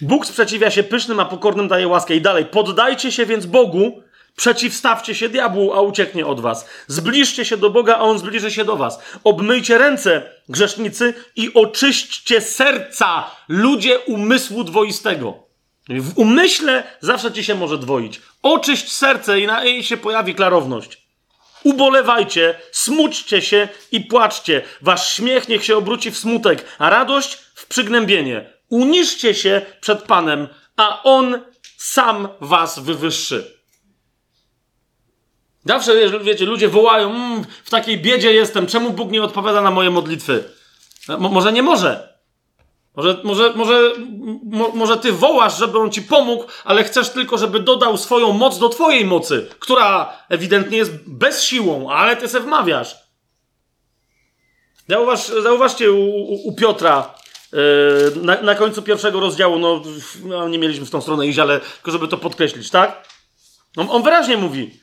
Bóg 0.00 0.26
sprzeciwia 0.26 0.70
się 0.70 0.82
pysznym, 0.82 1.20
a 1.20 1.24
pokornym 1.24 1.68
daje 1.68 1.88
łaskę. 1.88 2.16
I 2.16 2.20
dalej, 2.20 2.46
poddajcie 2.46 3.12
się 3.12 3.26
więc 3.26 3.46
Bogu, 3.46 4.02
Przeciwstawcie 4.36 5.14
się 5.14 5.28
diabłu, 5.28 5.72
a 5.72 5.80
ucieknie 5.80 6.26
od 6.26 6.40
was. 6.40 6.66
Zbliżcie 6.86 7.44
się 7.44 7.56
do 7.56 7.70
Boga, 7.70 7.96
a 7.96 8.00
on 8.00 8.18
zbliży 8.18 8.50
się 8.50 8.64
do 8.64 8.76
was. 8.76 8.98
Obmyjcie 9.24 9.78
ręce, 9.78 10.22
grzesznicy, 10.48 11.14
i 11.36 11.54
oczyśćcie 11.54 12.40
serca, 12.40 13.30
ludzie 13.48 13.98
umysłu 13.98 14.64
dwoistego. 14.64 15.44
W 15.88 16.18
umyśle 16.18 16.84
zawsze 17.00 17.32
ci 17.32 17.44
się 17.44 17.54
może 17.54 17.78
dwoić. 17.78 18.20
Oczyść 18.42 18.92
serce 18.92 19.40
i 19.40 19.46
na 19.46 19.64
jej 19.64 19.84
się 19.84 19.96
pojawi 19.96 20.34
klarowność. 20.34 21.04
Ubolewajcie, 21.62 22.54
smućcie 22.72 23.42
się 23.42 23.68
i 23.92 24.00
płaczcie. 24.00 24.62
Wasz 24.82 25.14
śmiech 25.14 25.48
niech 25.48 25.64
się 25.64 25.76
obróci 25.76 26.10
w 26.10 26.18
smutek, 26.18 26.64
a 26.78 26.90
radość 26.90 27.38
w 27.54 27.66
przygnębienie. 27.66 28.50
Uniszcie 28.68 29.34
się 29.34 29.62
przed 29.80 30.02
Panem, 30.02 30.48
a 30.76 31.02
On 31.02 31.40
sam 31.76 32.28
was 32.40 32.78
wywyższy. 32.78 33.53
Zawsze, 35.64 36.20
wiecie, 36.20 36.44
ludzie 36.44 36.68
wołają, 36.68 37.10
mmm, 37.10 37.44
w 37.64 37.70
takiej 37.70 37.98
biedzie 37.98 38.32
jestem, 38.32 38.66
czemu 38.66 38.90
Bóg 38.90 39.10
nie 39.10 39.22
odpowiada 39.22 39.60
na 39.60 39.70
moje 39.70 39.90
modlitwy? 39.90 40.44
Mo 41.18 41.28
może 41.28 41.52
nie 41.52 41.62
może. 41.62 42.14
Może, 42.96 43.20
może, 43.24 43.52
może, 43.54 43.92
mo 44.44 44.68
może 44.68 44.96
ty 44.96 45.12
wołasz, 45.12 45.58
żeby 45.58 45.78
on 45.78 45.90
ci 45.90 46.02
pomógł, 46.02 46.44
ale 46.64 46.84
chcesz 46.84 47.10
tylko, 47.10 47.38
żeby 47.38 47.60
dodał 47.60 47.96
swoją 47.96 48.32
moc 48.32 48.58
do 48.58 48.68
twojej 48.68 49.04
mocy, 49.04 49.48
która 49.58 50.18
ewidentnie 50.28 50.78
jest 50.78 50.92
bezsiłą, 51.06 51.90
ale 51.90 52.16
ty 52.16 52.28
se 52.28 52.40
wmawiasz. 52.40 52.96
Zauważ, 54.88 55.26
zauważcie 55.26 55.92
u, 55.92 56.04
u, 56.04 56.48
u 56.48 56.54
Piotra 56.54 57.14
yy, 57.52 57.58
na, 58.22 58.42
na, 58.42 58.54
końcu 58.54 58.82
pierwszego 58.82 59.20
rozdziału, 59.20 59.58
no, 59.58 59.82
no, 60.24 60.48
nie 60.48 60.58
mieliśmy 60.58 60.86
w 60.86 60.90
tą 60.90 61.00
stronę 61.00 61.26
iść, 61.26 61.38
ale 61.38 61.60
tylko 61.60 61.90
żeby 61.90 62.08
to 62.08 62.18
podkreślić, 62.18 62.70
tak? 62.70 63.08
On, 63.76 63.86
on 63.90 64.02
wyraźnie 64.02 64.36
mówi, 64.36 64.80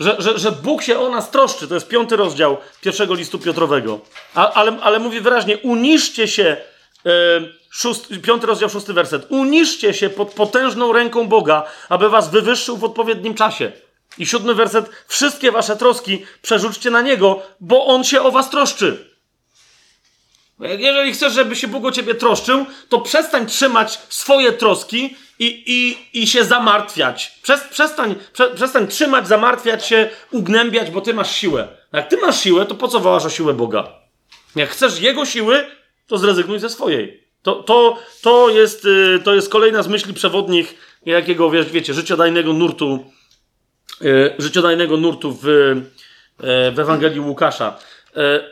że, 0.00 0.16
że, 0.18 0.38
że 0.38 0.52
Bóg 0.52 0.82
się 0.82 0.98
o 0.98 1.10
nas 1.10 1.30
troszczy. 1.30 1.68
To 1.68 1.74
jest 1.74 1.88
piąty 1.88 2.16
rozdział 2.16 2.56
pierwszego 2.80 3.14
listu 3.14 3.38
Piotrowego. 3.38 4.00
A, 4.34 4.52
ale, 4.52 4.78
ale 4.82 4.98
mówi 4.98 5.20
wyraźnie, 5.20 5.58
uniszcie 5.58 6.28
się, 6.28 6.56
yy, 7.04 7.12
szósty, 7.70 8.18
piąty 8.18 8.46
rozdział, 8.46 8.70
szósty 8.70 8.92
werset. 8.92 9.26
Uniszcie 9.28 9.94
się 9.94 10.10
pod 10.10 10.34
potężną 10.34 10.92
ręką 10.92 11.28
Boga, 11.28 11.64
aby 11.88 12.08
was 12.08 12.30
wywyższył 12.30 12.76
w 12.76 12.84
odpowiednim 12.84 13.34
czasie. 13.34 13.72
I 14.18 14.26
siódmy 14.26 14.54
werset. 14.54 14.90
Wszystkie 15.08 15.52
wasze 15.52 15.76
troski 15.76 16.24
przerzućcie 16.42 16.90
na 16.90 17.00
Niego, 17.00 17.42
bo 17.60 17.86
On 17.86 18.04
się 18.04 18.22
o 18.22 18.30
was 18.30 18.50
troszczy. 18.50 19.10
Jeżeli 20.60 21.12
chcesz, 21.12 21.32
żeby 21.32 21.56
się 21.56 21.68
Bóg 21.68 21.84
o 21.84 21.92
ciebie 21.92 22.14
troszczył, 22.14 22.66
to 22.88 23.00
przestań 23.00 23.46
trzymać 23.46 23.98
swoje 24.08 24.52
troski 24.52 25.16
i, 25.40 25.62
i, 25.66 26.20
i 26.22 26.26
się 26.26 26.44
zamartwiać. 26.44 27.38
przestań, 27.70 28.14
prze, 28.32 28.54
przestań 28.54 28.88
trzymać, 28.88 29.28
zamartwiać 29.28 29.86
się, 29.86 30.08
ugnębiać, 30.30 30.90
bo 30.90 31.00
ty 31.00 31.14
masz 31.14 31.34
siłę. 31.36 31.68
Jak 31.92 32.08
ty 32.08 32.16
masz 32.16 32.40
siłę, 32.40 32.66
to 32.66 32.74
po 32.74 32.88
co 32.88 33.00
wołasz 33.00 33.24
o 33.24 33.30
siłę 33.30 33.54
Boga? 33.54 33.88
Jak 34.56 34.70
chcesz 34.70 35.00
Jego 35.00 35.26
siły, 35.26 35.66
to 36.06 36.18
zrezygnuj 36.18 36.58
ze 36.58 36.68
swojej. 36.68 37.24
To, 37.42 37.54
to, 37.54 37.98
to, 38.22 38.50
jest, 38.50 38.84
y, 38.84 39.20
to 39.24 39.34
jest 39.34 39.48
kolejna 39.48 39.82
z 39.82 39.88
myśli 39.88 40.14
przewodnich 40.14 40.74
jakiego, 41.06 41.50
wiecie, 41.50 41.94
życiodajnego 41.94 42.52
nurtu, 42.52 43.04
y, 44.02 44.34
życiodajnego 44.38 44.96
nurtu 44.96 45.38
w, 45.42 45.48
y, 45.48 45.82
w 46.72 46.78
Ewangelii 46.78 47.20
Łukasza. 47.20 47.78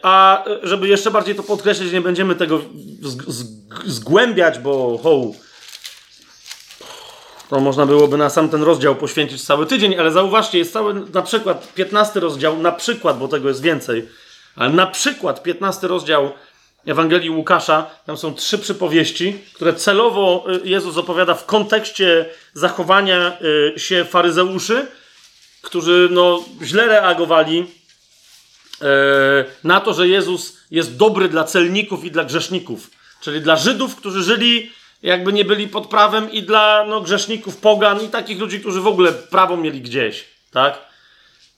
A 0.02 0.44
żeby 0.62 0.88
jeszcze 0.88 1.10
bardziej 1.10 1.34
to 1.34 1.42
podkreślić, 1.42 1.92
nie 1.92 2.00
będziemy 2.00 2.34
tego 2.34 2.60
zgłębiać, 3.86 4.58
bo 4.58 4.98
ho, 5.02 5.22
to 7.48 7.60
można 7.60 7.86
byłoby 7.86 8.16
na 8.16 8.30
sam 8.30 8.48
ten 8.48 8.62
rozdział 8.62 8.96
poświęcić 8.96 9.44
cały 9.44 9.66
tydzień, 9.66 9.98
ale 9.98 10.12
zauważcie, 10.12 10.58
jest 10.58 10.72
cały 10.72 10.94
na 11.14 11.22
przykład 11.22 11.72
15 11.74 12.20
rozdział, 12.20 12.58
na 12.58 12.72
przykład, 12.72 13.18
bo 13.18 13.28
tego 13.28 13.48
jest 13.48 13.62
więcej, 13.62 14.08
ale 14.56 14.70
na 14.70 14.86
przykład 14.86 15.42
15 15.42 15.88
rozdział 15.88 16.32
Ewangelii 16.86 17.30
Łukasza, 17.30 17.90
tam 18.06 18.16
są 18.16 18.34
trzy 18.34 18.58
przypowieści, 18.58 19.38
które 19.54 19.74
celowo 19.74 20.44
y, 20.64 20.68
Jezus 20.68 20.96
opowiada 20.96 21.34
w 21.34 21.46
kontekście 21.46 22.26
zachowania 22.54 23.38
y, 23.76 23.78
się 23.78 24.04
faryzeuszy, 24.04 24.86
którzy 25.62 26.08
no, 26.10 26.44
źle 26.62 26.86
reagowali 26.86 27.58
y, 28.82 28.84
na 29.64 29.80
to, 29.80 29.94
że 29.94 30.08
Jezus 30.08 30.56
jest 30.70 30.96
dobry 30.96 31.28
dla 31.28 31.44
celników 31.44 32.04
i 32.04 32.10
dla 32.10 32.24
grzeszników, 32.24 32.90
czyli 33.20 33.40
dla 33.40 33.56
Żydów, 33.56 33.96
którzy 33.96 34.22
żyli 34.22 34.70
jakby 35.02 35.32
nie 35.32 35.44
byli 35.44 35.68
pod 35.68 35.86
prawem 35.86 36.32
i 36.32 36.42
dla 36.42 36.84
no, 36.88 37.00
grzeszników, 37.00 37.56
pogan 37.56 38.04
i 38.04 38.08
takich 38.08 38.38
ludzi, 38.40 38.60
którzy 38.60 38.80
w 38.80 38.86
ogóle 38.86 39.12
prawo 39.12 39.56
mieli 39.56 39.80
gdzieś, 39.80 40.24
tak? 40.50 40.88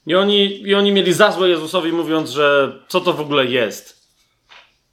I 0.06 0.14
oni, 0.14 0.62
I 0.62 0.74
oni 0.74 0.92
mieli 0.92 1.12
za 1.12 1.32
złe 1.32 1.48
Jezusowi, 1.48 1.92
mówiąc, 1.92 2.30
że 2.30 2.72
co 2.88 3.00
to 3.00 3.12
w 3.12 3.20
ogóle 3.20 3.46
jest. 3.46 4.00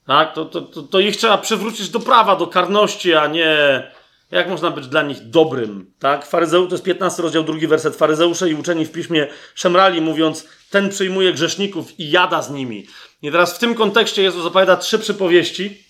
Tak? 0.08 0.34
To, 0.34 0.46
to, 0.46 0.62
to, 0.62 0.84
to 0.84 1.00
ich 1.00 1.18
trzeba 1.18 1.38
przywrócić 1.38 1.90
do 1.90 2.00
prawa, 2.00 2.36
do 2.36 2.48
karności, 2.48 3.14
a 3.14 3.28
nie 3.28 3.84
jak 4.32 4.50
można 4.50 4.72
być 4.72 4.88
dla 4.88 5.02
nich 5.02 5.30
dobrym. 5.30 5.94
Tak? 6.00 6.26
Faryzeu, 6.26 6.68
to 6.68 6.74
jest 6.74 6.84
15 6.84 7.24
rozdział, 7.24 7.44
drugi 7.44 7.68
werset. 7.68 7.96
Faryzeusze 7.96 8.50
i 8.50 8.54
uczeni 8.54 8.86
w 8.86 8.92
piśmie 8.92 9.28
szemrali, 9.56 10.02
mówiąc, 10.02 10.48
ten 10.70 10.90
przyjmuje 10.90 11.34
grzeszników 11.34 12.00
i 12.00 12.12
jada 12.12 12.42
z 12.42 12.52
nimi. 12.52 12.88
I 13.22 13.32
teraz 13.32 13.56
w 13.56 13.60
tym 13.60 13.76
kontekście 13.76 14.24
Jezus 14.24 14.46
opowiada 14.46 14.78
trzy 14.78 15.00
przypowieści. 15.00 15.87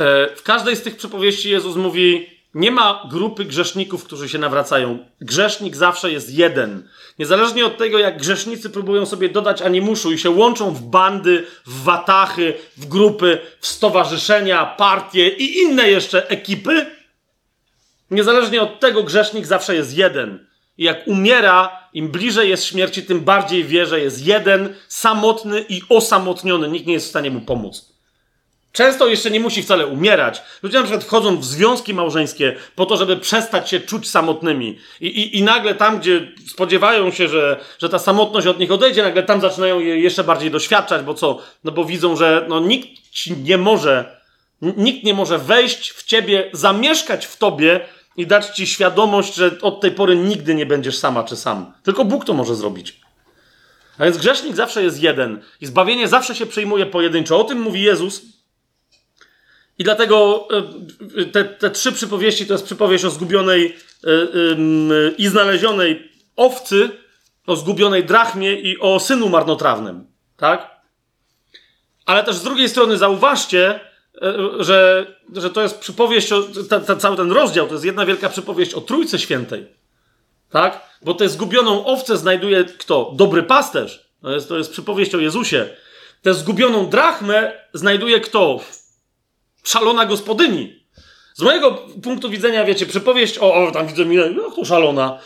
E, 0.00 0.36
w 0.36 0.42
każdej 0.42 0.76
z 0.76 0.82
tych 0.82 0.96
przypowieści 0.96 1.50
Jezus 1.50 1.76
mówi, 1.76 2.36
nie 2.54 2.70
ma 2.70 3.02
grupy 3.10 3.44
grzeszników, 3.44 4.04
którzy 4.04 4.28
się 4.28 4.38
nawracają. 4.38 4.98
Grzesznik 5.20 5.76
zawsze 5.76 6.12
jest 6.12 6.34
jeden. 6.34 6.88
Niezależnie 7.18 7.66
od 7.66 7.78
tego, 7.78 7.98
jak 7.98 8.18
grzesznicy 8.18 8.70
próbują 8.70 9.06
sobie 9.06 9.28
dodać 9.28 9.62
animuszu 9.62 10.12
i 10.12 10.18
się 10.18 10.30
łączą 10.30 10.70
w 10.70 10.82
bandy, 10.82 11.46
w 11.66 11.82
watachy, 11.82 12.54
w 12.76 12.86
grupy, 12.86 13.38
w 13.60 13.66
stowarzyszenia, 13.66 14.66
partie 14.66 15.28
i 15.28 15.58
inne 15.58 15.90
jeszcze 15.90 16.28
ekipy, 16.28 16.86
niezależnie 18.10 18.62
od 18.62 18.80
tego, 18.80 19.02
grzesznik 19.02 19.46
zawsze 19.46 19.74
jest 19.74 19.96
jeden. 19.96 20.46
I 20.78 20.84
jak 20.84 21.08
umiera, 21.08 21.88
im 21.92 22.08
bliżej 22.08 22.48
jest 22.48 22.64
śmierci, 22.64 23.02
tym 23.02 23.20
bardziej 23.20 23.64
wie, 23.64 23.86
że 23.86 24.00
jest 24.00 24.26
jeden, 24.26 24.74
samotny 24.88 25.64
i 25.68 25.82
osamotniony. 25.88 26.68
Nikt 26.68 26.86
nie 26.86 26.92
jest 26.92 27.06
w 27.06 27.10
stanie 27.10 27.30
mu 27.30 27.40
pomóc. 27.40 27.95
Często 28.76 29.06
jeszcze 29.06 29.30
nie 29.30 29.40
musi 29.40 29.62
wcale 29.62 29.86
umierać. 29.86 30.42
Ludzie 30.62 30.78
na 30.78 30.84
przykład 30.84 31.04
wchodzą 31.04 31.36
w 31.36 31.44
związki 31.44 31.94
małżeńskie 31.94 32.56
po 32.74 32.86
to, 32.86 32.96
żeby 32.96 33.16
przestać 33.16 33.70
się 33.70 33.80
czuć 33.80 34.10
samotnymi. 34.10 34.78
I, 35.00 35.06
i, 35.06 35.38
i 35.38 35.42
nagle 35.42 35.74
tam, 35.74 35.98
gdzie 35.98 36.32
spodziewają 36.48 37.10
się, 37.10 37.28
że, 37.28 37.60
że 37.78 37.88
ta 37.88 37.98
samotność 37.98 38.46
od 38.46 38.58
nich 38.58 38.72
odejdzie, 38.72 39.02
nagle 39.02 39.22
tam 39.22 39.40
zaczynają 39.40 39.80
je 39.80 40.00
jeszcze 40.00 40.24
bardziej 40.24 40.50
doświadczać, 40.50 41.02
bo 41.02 41.14
co? 41.14 41.38
No 41.64 41.72
bo 41.72 41.84
widzą, 41.84 42.16
że 42.16 42.46
no, 42.48 42.60
nikt 42.60 42.88
nie 43.44 43.58
może, 43.58 44.20
nikt 44.62 45.04
nie 45.04 45.14
może 45.14 45.38
wejść 45.38 45.90
w 45.90 46.04
ciebie, 46.04 46.50
zamieszkać 46.52 47.26
w 47.26 47.36
tobie 47.36 47.80
i 48.16 48.26
dać 48.26 48.46
ci 48.46 48.66
świadomość, 48.66 49.34
że 49.34 49.50
od 49.62 49.80
tej 49.80 49.90
pory 49.90 50.16
nigdy 50.16 50.54
nie 50.54 50.66
będziesz 50.66 50.98
sama 50.98 51.24
czy 51.24 51.36
sam. 51.36 51.72
Tylko 51.82 52.04
Bóg 52.04 52.24
to 52.24 52.34
może 52.34 52.54
zrobić. 52.54 53.00
A 53.98 54.04
więc 54.04 54.18
grzesznik 54.18 54.56
zawsze 54.56 54.82
jest 54.82 55.02
jeden 55.02 55.40
i 55.60 55.66
zbawienie 55.66 56.08
zawsze 56.08 56.34
się 56.34 56.46
przyjmuje 56.46 56.86
pojedynczo. 56.86 57.40
O 57.40 57.44
tym 57.44 57.60
mówi 57.60 57.82
Jezus 57.82 58.35
i 59.78 59.84
dlatego 59.84 60.48
e, 61.18 61.24
te, 61.24 61.44
te 61.44 61.70
trzy 61.70 61.92
przypowieści 61.92 62.46
to 62.46 62.54
jest 62.54 62.64
przypowieść 62.64 63.04
o 63.04 63.10
zgubionej 63.10 63.76
e, 64.04 64.10
i 65.18 65.28
znalezionej 65.28 66.12
owcy, 66.36 66.90
o 67.46 67.56
zgubionej 67.56 68.04
drachmie 68.04 68.60
i 68.60 68.78
o 68.80 69.00
synu 69.00 69.28
marnotrawnym. 69.28 70.06
Tak? 70.36 70.76
Ale 72.06 72.24
też 72.24 72.36
z 72.36 72.42
drugiej 72.42 72.68
strony 72.68 72.98
zauważcie, 72.98 73.80
e, 74.22 74.34
że, 74.64 75.06
że 75.32 75.50
to 75.50 75.62
jest 75.62 75.78
przypowieść, 75.78 76.32
o, 76.32 76.42
ta, 76.68 76.80
ta, 76.80 76.96
cały 76.96 77.16
ten 77.16 77.32
rozdział 77.32 77.66
to 77.66 77.72
jest 77.72 77.84
jedna 77.84 78.06
wielka 78.06 78.28
przypowieść 78.28 78.74
o 78.74 78.80
Trójcy 78.80 79.18
Świętej. 79.18 79.66
Tak? 80.50 80.98
Bo 81.02 81.14
tę 81.14 81.28
zgubioną 81.28 81.84
owcę 81.84 82.16
znajduje 82.16 82.64
kto? 82.64 83.12
Dobry 83.14 83.42
pasterz. 83.42 84.06
To 84.22 84.32
jest, 84.32 84.48
to 84.48 84.58
jest 84.58 84.70
przypowieść 84.70 85.14
o 85.14 85.18
Jezusie. 85.18 85.68
Tę 86.22 86.34
zgubioną 86.34 86.86
drachmę 86.86 87.52
znajduje 87.72 88.20
kto? 88.20 88.60
Szalona 89.66 90.06
gospodyni. 90.06 90.86
Z 91.34 91.42
mojego 91.42 91.72
punktu 92.02 92.30
widzenia, 92.30 92.64
wiecie, 92.64 92.86
przypowieść 92.86 93.38
o, 93.38 93.54
o 93.54 93.70
tam 93.70 93.86
widzę 93.86 94.04
minę, 94.04 94.30
no 94.30 94.50
to 94.50 94.64
szalona. 94.64 95.18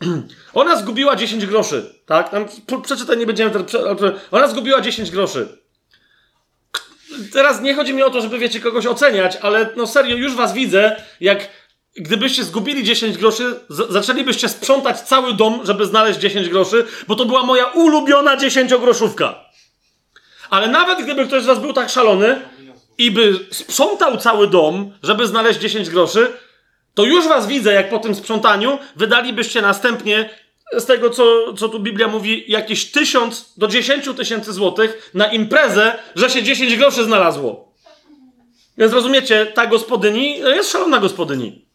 Ona 0.54 0.76
zgubiła 0.76 1.16
10 1.16 1.46
groszy, 1.46 1.94
tak? 2.06 2.28
Tam 2.28 2.46
przeczytaj, 2.82 3.16
nie 3.16 3.26
będziemy 3.26 3.50
teraz. 3.50 3.72
Ona 4.30 4.48
zgubiła 4.48 4.80
10 4.80 5.10
groszy. 5.10 5.48
Teraz 7.32 7.60
nie 7.60 7.74
chodzi 7.74 7.94
mi 7.94 8.02
o 8.02 8.10
to, 8.10 8.20
żeby, 8.20 8.38
wiecie, 8.38 8.60
kogoś 8.60 8.86
oceniać, 8.86 9.36
ale 9.36 9.70
no 9.76 9.86
serio, 9.86 10.16
już 10.16 10.34
was 10.34 10.52
widzę, 10.52 11.02
jak 11.20 11.48
gdybyście 11.96 12.44
zgubili 12.44 12.84
10 12.84 13.18
groszy, 13.18 13.60
zaczęlibyście 13.68 14.48
sprzątać 14.48 15.00
cały 15.00 15.34
dom, 15.34 15.60
żeby 15.64 15.86
znaleźć 15.86 16.18
10 16.18 16.48
groszy, 16.48 16.86
bo 17.08 17.14
to 17.14 17.24
była 17.24 17.42
moja 17.42 17.66
ulubiona 17.66 18.36
10-groszówka. 18.36 19.34
Ale 20.50 20.68
nawet 20.68 21.02
gdyby 21.02 21.26
ktoś 21.26 21.42
z 21.42 21.46
was 21.46 21.58
był 21.58 21.72
tak 21.72 21.90
szalony, 21.90 22.40
i 22.98 23.10
by 23.10 23.46
sprzątał 23.50 24.16
cały 24.16 24.46
dom, 24.48 24.92
żeby 25.02 25.26
znaleźć 25.26 25.60
10 25.60 25.90
groszy, 25.90 26.32
to 26.94 27.04
już 27.04 27.28
was 27.28 27.46
widzę, 27.46 27.72
jak 27.72 27.90
po 27.90 27.98
tym 27.98 28.14
sprzątaniu 28.14 28.78
wydalibyście 28.96 29.62
następnie 29.62 30.30
z 30.72 30.86
tego, 30.86 31.10
co, 31.10 31.54
co 31.54 31.68
tu 31.68 31.80
Biblia 31.80 32.08
mówi, 32.08 32.44
jakieś 32.48 32.90
tysiąc 32.90 33.52
do 33.56 33.68
10 33.68 34.08
tysięcy 34.16 34.52
złotych 34.52 35.10
na 35.14 35.26
imprezę, 35.26 35.98
że 36.16 36.30
się 36.30 36.42
10 36.42 36.76
groszy 36.76 37.04
znalazło. 37.04 37.72
Więc 38.78 38.92
rozumiecie, 38.92 39.46
ta 39.46 39.66
gospodyni 39.66 40.38
jest 40.38 40.70
szalona 40.70 40.98
gospodyni. 40.98 41.66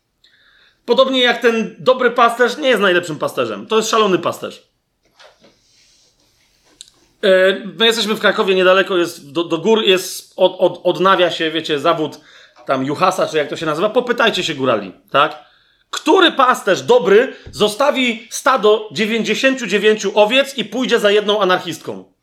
Podobnie 0.86 1.22
jak 1.22 1.42
ten 1.42 1.76
dobry 1.80 2.12
pasterz 2.12 2.58
nie 2.58 2.70
jest 2.70 2.82
najlepszym 2.82 3.20
pasterzem. 3.20 3.68
To 3.68 3.78
jest 3.78 3.90
szalony 3.90 4.20
pasterz. 4.20 4.71
E, 7.24 7.60
my 7.80 7.86
jesteśmy 7.86 8.16
w 8.16 8.20
Krakowie, 8.20 8.56
niedaleko 8.56 8.98
jest, 8.98 9.32
do, 9.32 9.44
do 9.44 9.58
gór 9.58 9.84
jest, 9.84 10.34
od, 10.36 10.56
od, 10.60 10.82
odnawia 10.84 11.32
się, 11.32 11.52
wiecie, 11.52 11.80
zawód 11.80 12.20
tam 12.66 12.86
Juhasa, 12.86 13.28
czy 13.28 13.38
jak 13.38 13.48
to 13.48 13.56
się 13.56 13.66
nazywa. 13.66 13.90
Popytajcie 13.90 14.44
się 14.44 14.56
górali, 14.56 14.94
tak? 15.12 15.52
Który 15.90 16.32
pasterz 16.32 16.82
dobry 16.82 17.34
zostawi 17.52 18.28
stado 18.30 18.90
99 18.92 20.08
owiec 20.14 20.58
i 20.58 20.66
pójdzie 20.66 21.00
za 21.00 21.12
jedną 21.12 21.42
anarchistką? 21.42 22.14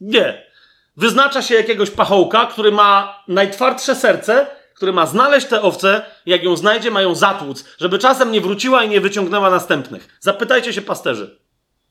Nie. 0.00 0.48
Wyznacza 0.96 1.42
się 1.42 1.54
jakiegoś 1.54 1.90
pachołka, 1.90 2.46
który 2.46 2.72
ma 2.72 3.22
najtwardsze 3.28 3.94
serce, 3.94 4.46
który 4.74 4.92
ma 4.92 5.06
znaleźć 5.06 5.46
te 5.46 5.62
owce, 5.62 6.02
jak 6.26 6.42
ją 6.42 6.56
znajdzie, 6.56 6.90
mają 6.90 7.14
zatłuc, 7.14 7.64
żeby 7.78 7.98
czasem 7.98 8.32
nie 8.32 8.40
wróciła 8.40 8.84
i 8.84 8.88
nie 8.88 9.00
wyciągnęła 9.00 9.50
następnych. 9.50 10.18
Zapytajcie 10.20 10.72
się 10.72 10.82
pasterzy. 10.82 11.38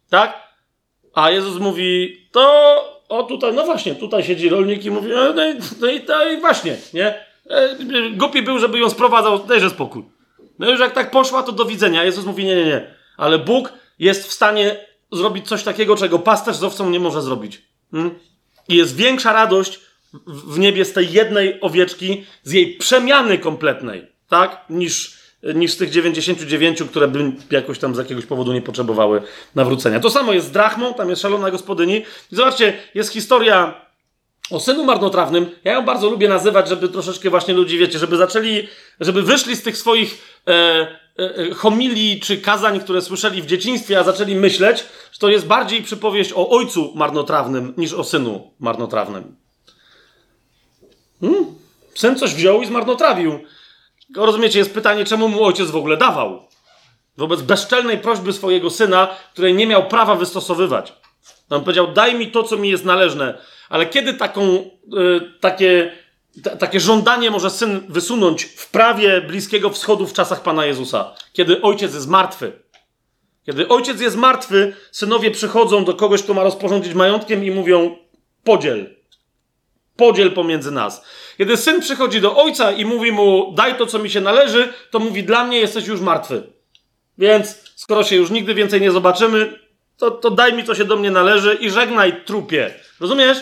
Tak? 0.09 0.46
A 1.17 1.31
Jezus 1.31 1.59
mówi, 1.59 2.17
to 2.31 2.41
o 3.09 3.23
tutaj, 3.23 3.53
no 3.53 3.63
właśnie, 3.63 3.95
tutaj 3.95 4.23
siedzi 4.23 4.49
rolnik 4.49 4.85
i 4.85 4.91
mówi, 4.91 5.09
no, 5.09 5.33
no, 5.33 5.49
i, 5.49 5.55
no, 5.81 5.87
i, 5.87 6.01
no 6.07 6.31
i 6.31 6.37
właśnie, 6.37 6.77
nie? 6.93 7.07
E, 7.49 7.75
głupi 8.11 8.41
był, 8.41 8.59
żeby 8.59 8.79
ją 8.79 8.89
sprowadzał, 8.89 9.39
dajże 9.39 9.69
spokój. 9.69 10.03
No 10.59 10.71
już 10.71 10.79
jak 10.79 10.93
tak 10.93 11.11
poszła, 11.11 11.43
to 11.43 11.51
do 11.51 11.65
widzenia. 11.65 12.03
Jezus 12.03 12.25
mówi, 12.25 12.45
nie, 12.45 12.55
nie, 12.55 12.65
nie. 12.65 12.95
Ale 13.17 13.39
Bóg 13.39 13.73
jest 13.99 14.27
w 14.27 14.33
stanie 14.33 14.85
zrobić 15.11 15.47
coś 15.47 15.63
takiego, 15.63 15.95
czego 15.95 16.19
pasterz 16.19 16.55
z 16.55 16.63
owcą 16.63 16.89
nie 16.89 16.99
może 16.99 17.21
zrobić. 17.21 17.61
Hmm? 17.91 18.19
I 18.67 18.75
jest 18.75 18.95
większa 18.95 19.33
radość 19.33 19.79
w 20.27 20.59
niebie 20.59 20.85
z 20.85 20.93
tej 20.93 21.11
jednej 21.11 21.61
owieczki, 21.61 22.25
z 22.43 22.51
jej 22.51 22.77
przemiany 22.77 23.37
kompletnej, 23.37 24.07
tak? 24.29 24.65
Niż, 24.69 25.16
niż 25.43 25.71
z 25.71 25.77
tych 25.77 25.89
99, 25.89 26.83
które 26.83 27.07
by 27.07 27.31
jakoś 27.51 27.79
tam 27.79 27.95
z 27.95 27.97
jakiegoś 27.97 28.25
powodu 28.25 28.53
nie 28.53 28.61
potrzebowały 28.61 29.21
nawrócenia. 29.55 29.99
To 29.99 30.09
samo 30.09 30.33
jest 30.33 30.47
z 30.47 30.51
drachmą, 30.51 30.93
tam 30.93 31.09
jest 31.09 31.21
szalona 31.21 31.51
gospodyni. 31.51 31.97
I 32.31 32.35
zobaczcie, 32.35 32.73
jest 32.93 33.13
historia 33.13 33.87
o 34.51 34.59
synu 34.59 34.83
marnotrawnym. 34.83 35.49
Ja 35.63 35.73
ją 35.73 35.85
bardzo 35.85 36.09
lubię 36.09 36.29
nazywać, 36.29 36.69
żeby 36.69 36.89
troszeczkę 36.89 37.29
właśnie 37.29 37.53
ludzi, 37.53 37.77
wiecie, 37.77 37.99
żeby 37.99 38.17
zaczęli, 38.17 38.67
żeby 38.99 39.21
wyszli 39.21 39.55
z 39.55 39.63
tych 39.63 39.77
swoich 39.77 40.41
e, 40.47 40.51
e, 41.17 41.53
homilii 41.53 42.19
czy 42.19 42.37
kazań, 42.37 42.79
które 42.79 43.01
słyszeli 43.01 43.41
w 43.41 43.45
dzieciństwie, 43.45 43.99
a 43.99 44.03
zaczęli 44.03 44.35
myśleć, 44.35 44.85
że 45.11 45.19
to 45.19 45.29
jest 45.29 45.47
bardziej 45.47 45.83
przypowieść 45.83 46.33
o 46.35 46.49
ojcu 46.49 46.91
marnotrawnym 46.95 47.73
niż 47.77 47.93
o 47.93 48.03
synu 48.03 48.51
marnotrawnym. 48.59 49.35
Hmm? 51.21 51.45
Syn 51.95 52.15
coś 52.15 52.35
wziął 52.35 52.61
i 52.61 52.67
zmarnotrawił. 52.67 53.39
Rozumiecie, 54.15 54.59
jest 54.59 54.73
pytanie, 54.73 55.05
czemu 55.05 55.29
mu 55.29 55.43
ojciec 55.43 55.71
w 55.71 55.75
ogóle 55.75 55.97
dawał? 55.97 56.47
Wobec 57.17 57.41
bezczelnej 57.41 57.97
prośby 57.97 58.33
swojego 58.33 58.69
syna, 58.69 59.07
której 59.33 59.53
nie 59.53 59.67
miał 59.67 59.87
prawa 59.87 60.15
wystosowywać. 60.15 60.93
On 61.49 61.61
powiedział: 61.61 61.93
Daj 61.93 62.15
mi 62.15 62.31
to, 62.31 62.43
co 62.43 62.57
mi 62.57 62.69
jest 62.69 62.85
należne. 62.85 63.37
Ale 63.69 63.85
kiedy 63.85 64.13
taką, 64.13 64.41
y, 64.43 64.69
takie, 65.39 65.91
t- 66.43 66.57
takie 66.57 66.79
żądanie 66.79 67.31
może 67.31 67.49
syn 67.49 67.81
wysunąć 67.89 68.43
w 68.43 68.71
prawie 68.71 69.21
Bliskiego 69.21 69.69
Wschodu 69.69 70.07
w 70.07 70.13
czasach 70.13 70.43
Pana 70.43 70.65
Jezusa? 70.65 71.15
Kiedy 71.33 71.61
ojciec 71.61 71.93
jest 71.93 72.07
martwy. 72.07 72.51
Kiedy 73.45 73.67
ojciec 73.67 74.01
jest 74.01 74.15
martwy, 74.17 74.75
synowie 74.91 75.31
przychodzą 75.31 75.85
do 75.85 75.93
kogoś, 75.93 76.23
kto 76.23 76.33
ma 76.33 76.43
rozporządzić 76.43 76.93
majątkiem 76.93 77.45
i 77.45 77.51
mówią: 77.51 77.97
Podziel. 78.43 78.96
Podziel 79.97 80.31
pomiędzy 80.31 80.71
nas. 80.71 81.05
Kiedy 81.37 81.57
syn 81.57 81.81
przychodzi 81.81 82.21
do 82.21 82.37
ojca 82.37 82.71
i 82.71 82.85
mówi 82.85 83.11
mu: 83.11 83.53
Daj 83.55 83.77
to, 83.77 83.85
co 83.85 83.99
mi 83.99 84.09
się 84.09 84.21
należy, 84.21 84.73
to 84.91 84.99
mówi: 84.99 85.23
Dla 85.23 85.45
mnie 85.45 85.59
jesteś 85.59 85.87
już 85.87 86.01
martwy. 86.01 86.43
Więc 87.17 87.63
skoro 87.75 88.03
się 88.03 88.15
już 88.15 88.29
nigdy 88.29 88.53
więcej 88.53 88.81
nie 88.81 88.91
zobaczymy, 88.91 89.59
to, 89.97 90.11
to 90.11 90.31
daj 90.31 90.53
mi, 90.53 90.63
co 90.63 90.75
się 90.75 90.85
do 90.85 90.95
mnie 90.95 91.11
należy 91.11 91.57
i 91.61 91.69
żegnaj 91.69 92.25
trupie. 92.25 92.73
Rozumiesz? 92.99 93.37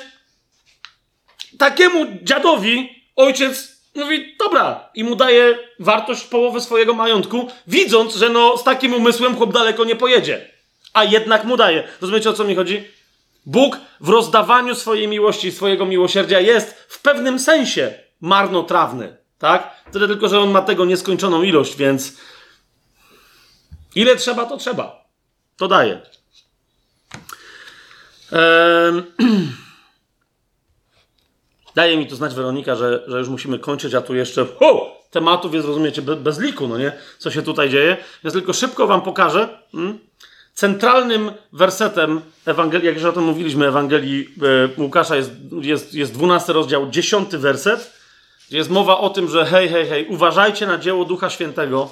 Takiemu 1.58 2.06
dziadowi 2.22 2.90
ojciec 3.16 3.76
mówi, 3.96 4.36
dobra, 4.40 4.90
i 4.96 5.04
mu 5.04 5.16
daje 5.16 5.58
wartość 5.80 6.24
połowy 6.24 6.62
swojego 6.62 6.94
majątku, 6.94 7.48
widząc, 7.68 8.16
że 8.16 8.30
no 8.30 8.58
z 8.58 8.64
takim 8.64 8.94
umysłem 8.94 9.36
chłop 9.36 9.54
daleko 9.54 9.86
nie 9.86 9.96
pojedzie. 9.96 10.50
A 10.94 11.04
jednak 11.04 11.44
mu 11.44 11.58
daje. 11.58 11.88
Rozumiecie, 12.02 12.30
o 12.30 12.34
co 12.34 12.44
mi 12.44 12.56
chodzi? 12.56 12.88
Bóg 13.46 13.78
w 14.00 14.10
rozdawaniu 14.10 14.76
swojej 14.76 15.08
miłości, 15.08 15.52
swojego 15.52 15.86
miłosierdzia 15.86 16.40
jest 16.40 16.74
w 16.88 17.02
pewnym 17.02 17.40
sensie 17.40 17.94
marnotrawny, 18.22 19.18
tak? 19.38 19.84
Tyle 19.92 20.08
tylko, 20.08 20.28
że 20.28 20.40
on 20.40 20.52
ma 20.52 20.62
tego 20.62 20.86
nieskończoną 20.86 21.44
ilość, 21.44 21.76
więc 21.76 22.18
ile 23.96 24.16
trzeba, 24.16 24.46
to 24.46 24.58
trzeba. 24.58 25.06
To 25.58 25.68
daje. 25.68 26.02
Daje 31.76 31.98
mi 31.98 32.08
to 32.08 32.16
znać 32.16 32.36
Weronika, 32.36 32.76
że, 32.76 33.04
że 33.08 33.20
już 33.20 33.30
musimy 33.30 33.60
kończyć, 33.60 33.94
a 33.94 34.02
tu 34.02 34.16
jeszcze 34.16 34.46
ho, 34.60 35.02
tematów 35.12 35.54
jest, 35.54 35.68
rozumiecie, 35.68 36.02
bez 36.02 36.40
liku, 36.40 36.68
no 36.68 36.78
nie? 36.78 36.92
Co 37.18 37.32
się 37.32 37.42
tutaj 37.42 37.70
dzieje. 37.70 37.98
Więc 38.24 38.34
tylko 38.34 38.54
szybko 38.54 38.88
wam 38.88 39.02
pokażę. 39.02 39.60
Hmm? 39.72 40.00
Centralnym 40.56 41.32
wersetem 41.54 42.22
Ewangelii, 42.46 42.88
jak 42.88 42.96
już 42.96 43.06
o 43.06 43.12
tym 43.12 43.24
mówiliśmy, 43.24 43.68
Ewangelii 43.68 44.30
e, 44.78 44.82
Łukasza 44.82 45.16
jest, 45.16 45.32
jest, 45.62 45.94
jest 45.94 46.14
12 46.14 46.54
rozdział, 46.54 46.90
10 46.90 47.36
werset, 47.36 47.94
gdzie 48.48 48.58
jest 48.58 48.70
mowa 48.70 48.98
o 48.98 49.10
tym, 49.10 49.30
że 49.30 49.46
hej, 49.46 49.70
hej, 49.70 49.88
hej, 49.88 50.08
uważajcie 50.08 50.68
na 50.68 50.78
dzieło 50.78 51.06
Ducha 51.06 51.30
Świętego, 51.30 51.92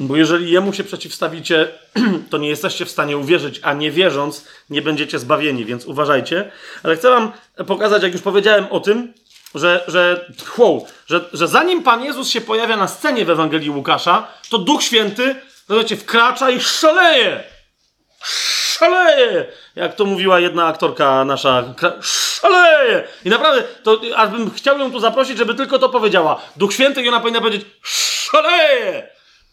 bo 0.00 0.16
jeżeli 0.16 0.50
jemu 0.50 0.72
się 0.72 0.84
przeciwstawicie, 0.84 1.68
to 2.30 2.38
nie 2.38 2.48
jesteście 2.48 2.84
w 2.84 2.90
stanie 2.90 3.16
uwierzyć, 3.16 3.60
a 3.62 3.72
nie 3.72 3.90
wierząc, 3.90 4.44
nie 4.70 4.82
będziecie 4.82 5.18
zbawieni, 5.18 5.64
więc 5.64 5.86
uważajcie. 5.86 6.50
Ale 6.82 6.96
chcę 6.96 7.10
Wam 7.10 7.32
pokazać, 7.66 8.02
jak 8.02 8.12
już 8.12 8.22
powiedziałem 8.22 8.66
o 8.70 8.80
tym, 8.80 9.12
że, 9.54 9.84
że, 9.88 10.30
wow, 10.58 10.86
że, 11.06 11.24
że 11.32 11.48
zanim 11.48 11.82
Pan 11.82 12.04
Jezus 12.04 12.28
się 12.28 12.40
pojawia 12.40 12.76
na 12.76 12.88
scenie 12.88 13.24
w 13.24 13.30
Ewangelii 13.30 13.70
Łukasza, 13.70 14.28
to 14.50 14.58
Duch 14.58 14.82
Święty, 14.82 15.34
rozumiecie, 15.68 15.96
wkracza 15.96 16.50
i 16.50 16.60
szaleje. 16.60 17.44
Szaleje! 18.22 19.46
Jak 19.76 19.94
to 19.94 20.04
mówiła 20.04 20.40
jedna 20.40 20.66
aktorka 20.66 21.24
nasza, 21.24 21.74
szaleje! 22.02 23.08
I 23.24 23.30
naprawdę, 23.30 23.62
to 23.82 24.00
aż 24.16 24.30
bym 24.30 24.50
chciał 24.50 24.78
ją 24.78 24.92
tu 24.92 25.00
zaprosić, 25.00 25.38
żeby 25.38 25.54
tylko 25.54 25.78
to 25.78 25.88
powiedziała. 25.88 26.42
Duch 26.56 26.72
Święty 26.72 27.02
i 27.02 27.08
ona 27.08 27.20
powinna 27.20 27.40
powiedzieć 27.40 27.66
szaleje! 27.82 29.08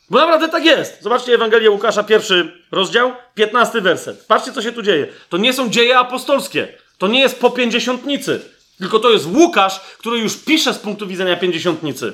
Bo 0.09 0.19
naprawdę 0.19 0.50
tak 0.50 0.66
jest. 0.66 1.01
Zobaczcie 1.01 1.33
Ewangelię 1.33 1.72
Łukasza, 1.72 2.03
pierwszy 2.03 2.64
rozdział, 2.72 3.14
piętnasty 3.35 3.82
werset. 3.82 4.25
Patrzcie, 4.27 4.53
co 4.53 4.61
się 4.61 4.72
tu 4.72 4.82
dzieje. 4.82 5.08
To 5.30 5.38
nie 5.38 5.53
są 5.53 5.69
dzieje 5.69 5.98
apostolskie. 5.98 6.67
To 6.98 7.08
nie 7.08 7.19
jest 7.19 7.40
po 7.40 7.51
pięćdziesiątnicy. 7.51 8.42
Tylko 8.77 9.00
to 9.00 9.09
jest 9.09 9.25
Łukasz, 9.25 9.80
który 9.80 10.17
już 10.17 10.38
pisze 10.38 10.74
z 10.74 10.77
punktu 10.77 11.08
widzenia 11.08 11.35
pięćdziesiątnicy. 11.35 12.14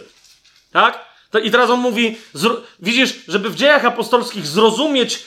Tak? 0.72 1.09
I 1.44 1.52
teraz 1.52 1.70
on 1.70 1.80
mówi, 1.80 2.18
widzisz, 2.80 3.14
żeby 3.28 3.50
w 3.50 3.56
dziejach 3.56 3.86
apostolskich 3.86 4.48
zrozumieć 4.48 5.24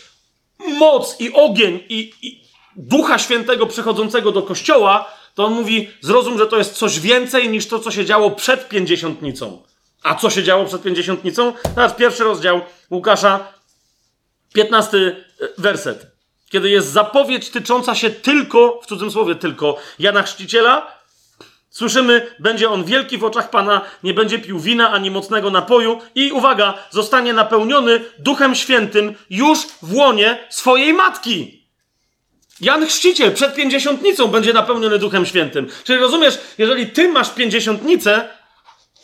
moc 0.78 1.20
i 1.20 1.32
ogień 1.32 1.80
i, 1.88 2.12
i 2.22 2.42
Ducha 2.76 3.18
Świętego 3.18 3.66
przychodzącego 3.66 4.32
do 4.32 4.42
Kościoła, 4.42 5.08
to 5.34 5.44
on 5.44 5.52
mówi, 5.52 5.90
zrozum, 6.00 6.38
że 6.38 6.46
to 6.46 6.58
jest 6.58 6.74
coś 6.74 7.00
więcej 7.00 7.48
niż 7.48 7.68
to, 7.68 7.78
co 7.78 7.90
się 7.90 8.04
działo 8.04 8.30
przed 8.30 8.68
pięćdziesiątnicą. 8.68 9.62
A 10.02 10.14
co 10.14 10.30
się 10.30 10.42
działo 10.42 10.64
przed 10.64 10.82
pięćdziesiątnicą? 10.82 11.52
Teraz 11.74 11.94
pierwszy 11.94 12.24
rozdział 12.24 12.60
Łukasza, 12.90 13.52
piętnasty 14.54 15.24
e, 15.40 15.48
werset. 15.58 16.06
Kiedy 16.50 16.70
jest 16.70 16.88
zapowiedź 16.88 17.50
tycząca 17.50 17.94
się 17.94 18.10
tylko, 18.10 18.80
w 18.82 18.86
cudzysłowie 18.86 19.34
tylko, 19.34 19.76
Jana 19.98 20.22
Chrzciciela, 20.22 21.01
słyszymy, 21.72 22.34
będzie 22.38 22.70
on 22.70 22.84
wielki 22.84 23.18
w 23.18 23.24
oczach 23.24 23.50
Pana, 23.50 23.80
nie 24.02 24.14
będzie 24.14 24.38
pił 24.38 24.58
wina 24.58 24.90
ani 24.90 25.10
mocnego 25.10 25.50
napoju 25.50 26.00
i, 26.14 26.32
uwaga, 26.32 26.74
zostanie 26.90 27.32
napełniony 27.32 28.00
Duchem 28.18 28.54
Świętym 28.54 29.14
już 29.30 29.58
w 29.82 29.94
łonie 29.94 30.38
swojej 30.50 30.92
matki. 30.94 31.62
Jan 32.60 32.86
Chrzciciel 32.86 33.32
przed 33.32 33.54
pięćdziesiątnicą 33.54 34.28
będzie 34.28 34.52
napełniony 34.52 34.98
Duchem 34.98 35.26
Świętym. 35.26 35.68
Czyli 35.84 35.98
rozumiesz, 35.98 36.38
jeżeli 36.58 36.86
ty 36.86 37.08
masz 37.08 37.30
pięćdziesiątnicę, 37.30 38.28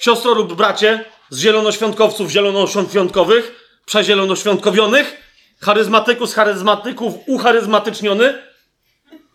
siostro 0.01 0.35
lub 0.35 0.55
bracie, 0.55 1.05
z 1.31 1.39
zielonoświątkowców 1.39 2.31
zielonoświątkowych, 2.31 3.69
przezielonoświątkowionych, 3.87 5.17
charyzmatykus, 5.61 6.35
charyzmatyków, 6.35 7.15
ucharyzmatyczniony. 7.27 8.48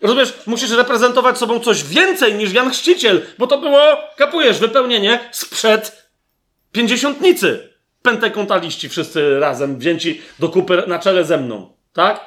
Rozumiesz, 0.04 0.34
musisz 0.46 0.72
reprezentować 0.72 1.38
sobą 1.38 1.60
coś 1.60 1.84
więcej 1.84 2.34
niż 2.36 2.54
Jan 2.54 2.72
Chrzciciel, 2.72 3.22
bo 3.38 3.48
to 3.48 3.58
było, 3.58 3.98
kapujesz, 4.18 4.60
wypełnienie 4.60 5.30
sprzed 5.32 6.10
pięćdziesiątnicy. 6.72 7.74
Pentekontaliści 8.02 8.90
wszyscy 8.90 9.40
razem, 9.40 9.80
wzięci 9.80 10.22
do 10.40 10.50
kupy 10.50 10.84
na 10.88 11.00
czele 11.00 11.26
ze 11.26 11.38
mną. 11.38 11.74
Tak? 11.94 12.20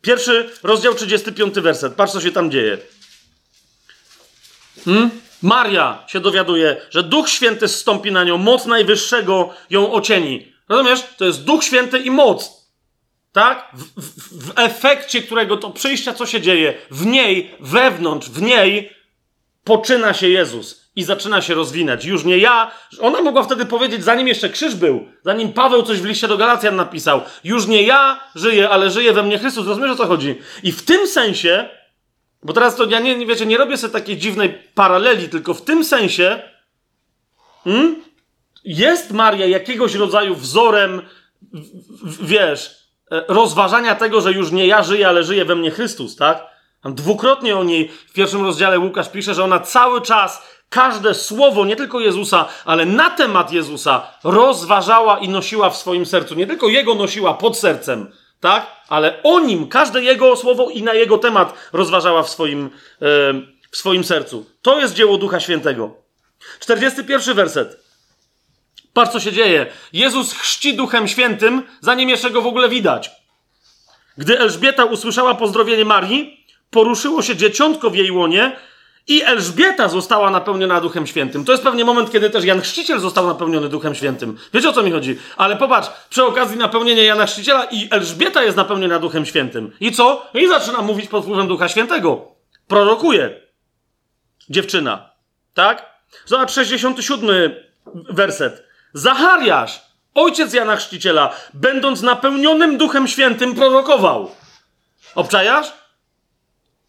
Pierwszy 0.00 0.50
rozdział, 0.62 0.94
35 0.94 1.54
werset. 1.54 1.94
Patrz, 1.94 2.12
co 2.12 2.20
się 2.20 2.32
tam 2.32 2.50
dzieje. 2.50 2.78
Hmm? 4.84 5.10
Maria 5.42 6.04
się 6.06 6.20
dowiaduje, 6.20 6.76
że 6.90 7.02
Duch 7.02 7.28
Święty 7.28 7.68
zstąpi 7.68 8.12
na 8.12 8.24
nią, 8.24 8.38
moc 8.38 8.66
Najwyższego 8.66 9.54
ją 9.70 9.92
ocieni. 9.92 10.52
Rozumiesz? 10.68 11.00
To 11.16 11.24
jest 11.24 11.44
Duch 11.44 11.64
Święty 11.64 11.98
i 11.98 12.10
moc. 12.10 12.55
Tak? 13.36 13.68
W, 13.74 14.00
w, 14.00 14.46
w, 14.46 14.52
efekcie 14.58 15.22
którego 15.22 15.56
to 15.56 15.70
przyjścia, 15.70 16.14
co 16.14 16.26
się 16.26 16.40
dzieje? 16.40 16.74
W 16.90 17.06
niej, 17.06 17.54
wewnątrz, 17.60 18.30
w 18.30 18.42
niej 18.42 18.90
poczyna 19.64 20.14
się 20.14 20.28
Jezus 20.28 20.90
i 20.96 21.04
zaczyna 21.04 21.42
się 21.42 21.54
rozwinąć. 21.54 22.04
Już 22.04 22.24
nie 22.24 22.38
ja. 22.38 22.70
Ona 23.00 23.22
mogła 23.22 23.42
wtedy 23.42 23.66
powiedzieć, 23.66 24.04
zanim 24.04 24.28
jeszcze 24.28 24.48
krzyż 24.48 24.74
był, 24.74 25.08
zanim 25.24 25.52
Paweł 25.52 25.82
coś 25.82 26.00
w 26.00 26.04
liście 26.04 26.28
do 26.28 26.36
Galacjan 26.36 26.76
napisał, 26.76 27.20
już 27.44 27.66
nie 27.66 27.82
ja 27.82 28.20
żyję, 28.34 28.68
ale 28.68 28.90
żyje 28.90 29.12
we 29.12 29.22
mnie 29.22 29.38
Chrystus. 29.38 29.66
Rozumiesz 29.66 29.90
o 29.90 29.96
co 29.96 30.06
chodzi? 30.06 30.38
I 30.62 30.72
w 30.72 30.84
tym 30.84 31.08
sensie 31.08 31.68
bo 32.42 32.52
teraz 32.52 32.76
to 32.76 32.84
ja 32.84 33.00
nie, 33.00 33.26
wiecie, 33.26 33.46
nie 33.46 33.58
robię 33.58 33.76
sobie 33.76 33.92
takiej 33.92 34.16
dziwnej 34.16 34.58
paraleli, 34.74 35.28
tylko 35.28 35.54
w 35.54 35.62
tym 35.62 35.84
sensie 35.84 36.42
hmm, 37.64 37.96
jest 38.64 39.12
Maria 39.12 39.46
jakiegoś 39.46 39.94
rodzaju 39.94 40.34
wzorem, 40.34 41.02
w, 42.02 42.26
wiesz, 42.26 42.70
e, 42.70 42.85
rozważania 43.10 43.94
tego, 43.94 44.20
że 44.20 44.32
już 44.32 44.52
nie 44.52 44.66
ja 44.66 44.82
żyję, 44.82 45.08
ale 45.08 45.24
żyje 45.24 45.44
we 45.44 45.54
mnie 45.54 45.70
Chrystus, 45.70 46.16
tak? 46.16 46.46
Tam 46.82 46.94
dwukrotnie 46.94 47.56
o 47.56 47.64
niej 47.64 47.88
w 48.08 48.12
pierwszym 48.12 48.44
rozdziale 48.44 48.78
Łukasz 48.78 49.08
pisze, 49.08 49.34
że 49.34 49.44
ona 49.44 49.60
cały 49.60 50.02
czas 50.02 50.42
każde 50.68 51.14
słowo, 51.14 51.64
nie 51.64 51.76
tylko 51.76 52.00
Jezusa, 52.00 52.48
ale 52.64 52.86
na 52.86 53.10
temat 53.10 53.52
Jezusa 53.52 54.06
rozważała 54.24 55.18
i 55.18 55.28
nosiła 55.28 55.70
w 55.70 55.76
swoim 55.76 56.06
sercu. 56.06 56.34
Nie 56.34 56.46
tylko 56.46 56.68
jego 56.68 56.94
nosiła 56.94 57.34
pod 57.34 57.58
sercem, 57.58 58.12
tak? 58.40 58.66
Ale 58.88 59.22
o 59.22 59.40
nim, 59.40 59.68
każde 59.68 60.02
jego 60.02 60.36
słowo 60.36 60.70
i 60.70 60.82
na 60.82 60.94
jego 60.94 61.18
temat 61.18 61.54
rozważała 61.72 62.22
w 62.22 62.30
swoim, 62.30 62.66
e, 62.66 63.08
w 63.70 63.76
swoim 63.76 64.04
sercu. 64.04 64.46
To 64.62 64.80
jest 64.80 64.94
dzieło 64.94 65.18
Ducha 65.18 65.40
Świętego. 65.40 65.94
41 66.60 67.34
werset. 67.34 67.85
Patrz, 68.96 69.12
co 69.12 69.20
się 69.20 69.32
dzieje. 69.32 69.66
Jezus 69.92 70.32
chrzci 70.32 70.74
Duchem 70.74 71.08
Świętym, 71.08 71.62
zanim 71.80 72.08
jeszcze 72.08 72.30
go 72.30 72.42
w 72.42 72.46
ogóle 72.46 72.68
widać. 72.68 73.10
Gdy 74.18 74.38
Elżbieta 74.38 74.84
usłyszała 74.84 75.34
pozdrowienie 75.34 75.84
Marii, 75.84 76.46
poruszyło 76.70 77.22
się 77.22 77.36
dzieciątko 77.36 77.90
w 77.90 77.96
jej 77.96 78.10
łonie 78.10 78.56
i 79.08 79.22
Elżbieta 79.22 79.88
została 79.88 80.30
napełniona 80.30 80.80
Duchem 80.80 81.06
Świętym. 81.06 81.44
To 81.44 81.52
jest 81.52 81.64
pewnie 81.64 81.84
moment, 81.84 82.12
kiedy 82.12 82.30
też 82.30 82.44
Jan 82.44 82.60
Chrzciciel 82.60 83.00
został 83.00 83.26
napełniony 83.26 83.68
Duchem 83.68 83.94
Świętym. 83.94 84.38
Wiecie 84.54 84.68
o 84.68 84.72
co 84.72 84.82
mi 84.82 84.90
chodzi? 84.90 85.18
Ale 85.36 85.56
popatrz, 85.56 85.88
przy 86.10 86.24
okazji 86.24 86.58
napełnienia 86.58 87.02
Jana 87.02 87.26
Chrzciciela 87.26 87.64
i 87.64 87.88
Elżbieta 87.90 88.42
jest 88.42 88.56
napełniona 88.56 88.98
Duchem 88.98 89.26
Świętym. 89.26 89.72
I 89.80 89.92
co? 89.92 90.26
I 90.34 90.48
zaczyna 90.48 90.82
mówić 90.82 91.08
pod 91.08 91.24
wpływem 91.24 91.48
Ducha 91.48 91.68
Świętego. 91.68 92.32
Prorokuje. 92.68 93.40
Dziewczyna. 94.50 95.10
Tak? 95.54 95.86
Zobacz 96.26 96.52
67 96.52 97.54
werset. 98.10 98.65
Zachariasz, 98.96 99.80
ojciec 100.14 100.54
Jana 100.54 100.76
Chrzciciela, 100.76 101.30
będąc 101.54 102.02
napełnionym 102.02 102.78
Duchem 102.78 103.08
Świętym, 103.08 103.54
prorokował. 103.54 104.30
Obczajasz? 105.14 105.72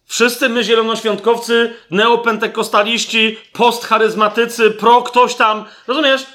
Wszyscy 0.06 0.48
my, 0.48 0.64
zielonoświątkowcy, 0.64 1.74
neopentekostaliści, 1.90 3.38
postcharyzmatycy, 3.52 4.70
pro 4.70 5.02
ktoś 5.02 5.34
tam, 5.34 5.64
rozumiesz? 5.86 6.26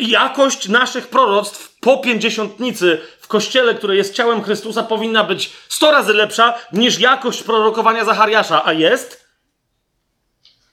Jakość 0.00 0.68
naszych 0.68 1.06
proroctw 1.06 1.78
po 1.80 1.98
pięćdziesiątnicy 1.98 3.00
w 3.20 3.28
kościele, 3.28 3.74
które 3.74 3.96
jest 3.96 4.14
ciałem 4.14 4.42
Chrystusa, 4.42 4.82
powinna 4.82 5.24
być 5.24 5.52
sto 5.68 5.90
razy 5.90 6.14
lepsza 6.14 6.54
niż 6.72 6.98
jakość 6.98 7.42
prorokowania 7.42 8.04
Zachariasza, 8.04 8.64
a 8.64 8.72
jest? 8.72 9.27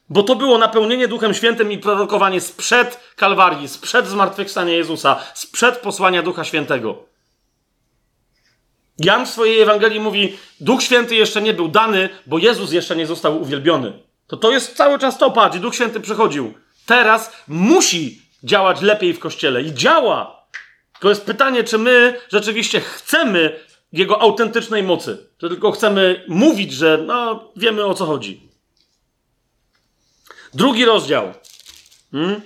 Bo 0.09 0.23
to 0.23 0.35
było 0.35 0.57
napełnienie 0.57 1.07
Duchem 1.07 1.33
Świętym 1.33 1.71
i 1.71 1.77
prorokowanie 1.77 2.41
sprzed 2.41 2.99
Kalwarii, 3.15 3.67
sprzed 3.67 4.07
zmartwychwstania 4.07 4.73
Jezusa, 4.73 5.19
sprzed 5.33 5.77
posłania 5.77 6.23
Ducha 6.23 6.43
Świętego. 6.43 7.03
Jan 8.99 9.25
w 9.25 9.29
swojej 9.29 9.61
Ewangelii 9.61 9.99
mówi, 9.99 10.37
Duch 10.59 10.83
Święty 10.83 11.15
jeszcze 11.15 11.41
nie 11.41 11.53
był 11.53 11.67
dany, 11.67 12.09
bo 12.25 12.37
Jezus 12.37 12.71
jeszcze 12.71 12.95
nie 12.95 13.07
został 13.07 13.41
uwielbiony. 13.41 13.93
To 14.27 14.37
to 14.37 14.51
jest 14.51 14.75
cały 14.75 14.99
czas 14.99 15.17
to, 15.17 15.31
patrz, 15.31 15.59
Duch 15.59 15.75
Święty 15.75 15.99
przychodził. 15.99 16.53
Teraz 16.85 17.31
musi 17.47 18.21
działać 18.43 18.81
lepiej 18.81 19.13
w 19.13 19.19
Kościele 19.19 19.61
i 19.61 19.73
działa. 19.73 20.45
To 20.99 21.09
jest 21.09 21.25
pytanie, 21.25 21.63
czy 21.63 21.77
my 21.77 22.19
rzeczywiście 22.29 22.79
chcemy 22.79 23.59
Jego 23.93 24.21
autentycznej 24.21 24.83
mocy, 24.83 25.29
czy 25.37 25.49
tylko 25.49 25.71
chcemy 25.71 26.25
mówić, 26.27 26.73
że 26.73 27.03
no, 27.05 27.43
wiemy 27.55 27.85
o 27.85 27.93
co 27.93 28.05
chodzi. 28.05 28.44
Drugi 30.55 30.85
rozdział. 30.85 31.33
Hmm? 32.11 32.41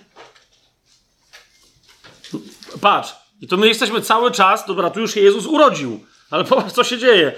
Patrz, 2.82 3.16
i 3.42 3.48
to 3.48 3.58
my 3.58 3.68
jesteśmy 3.68 4.02
cały 4.02 4.32
czas, 4.32 4.66
dobra, 4.68 4.90
tu 4.90 5.00
już 5.00 5.14
się 5.14 5.22
Jezus 5.22 5.46
urodził. 5.46 6.06
Ale 6.32 6.44
popatrz, 6.50 6.74
co 6.74 6.84
się 6.84 6.98
dzieje. 6.98 7.34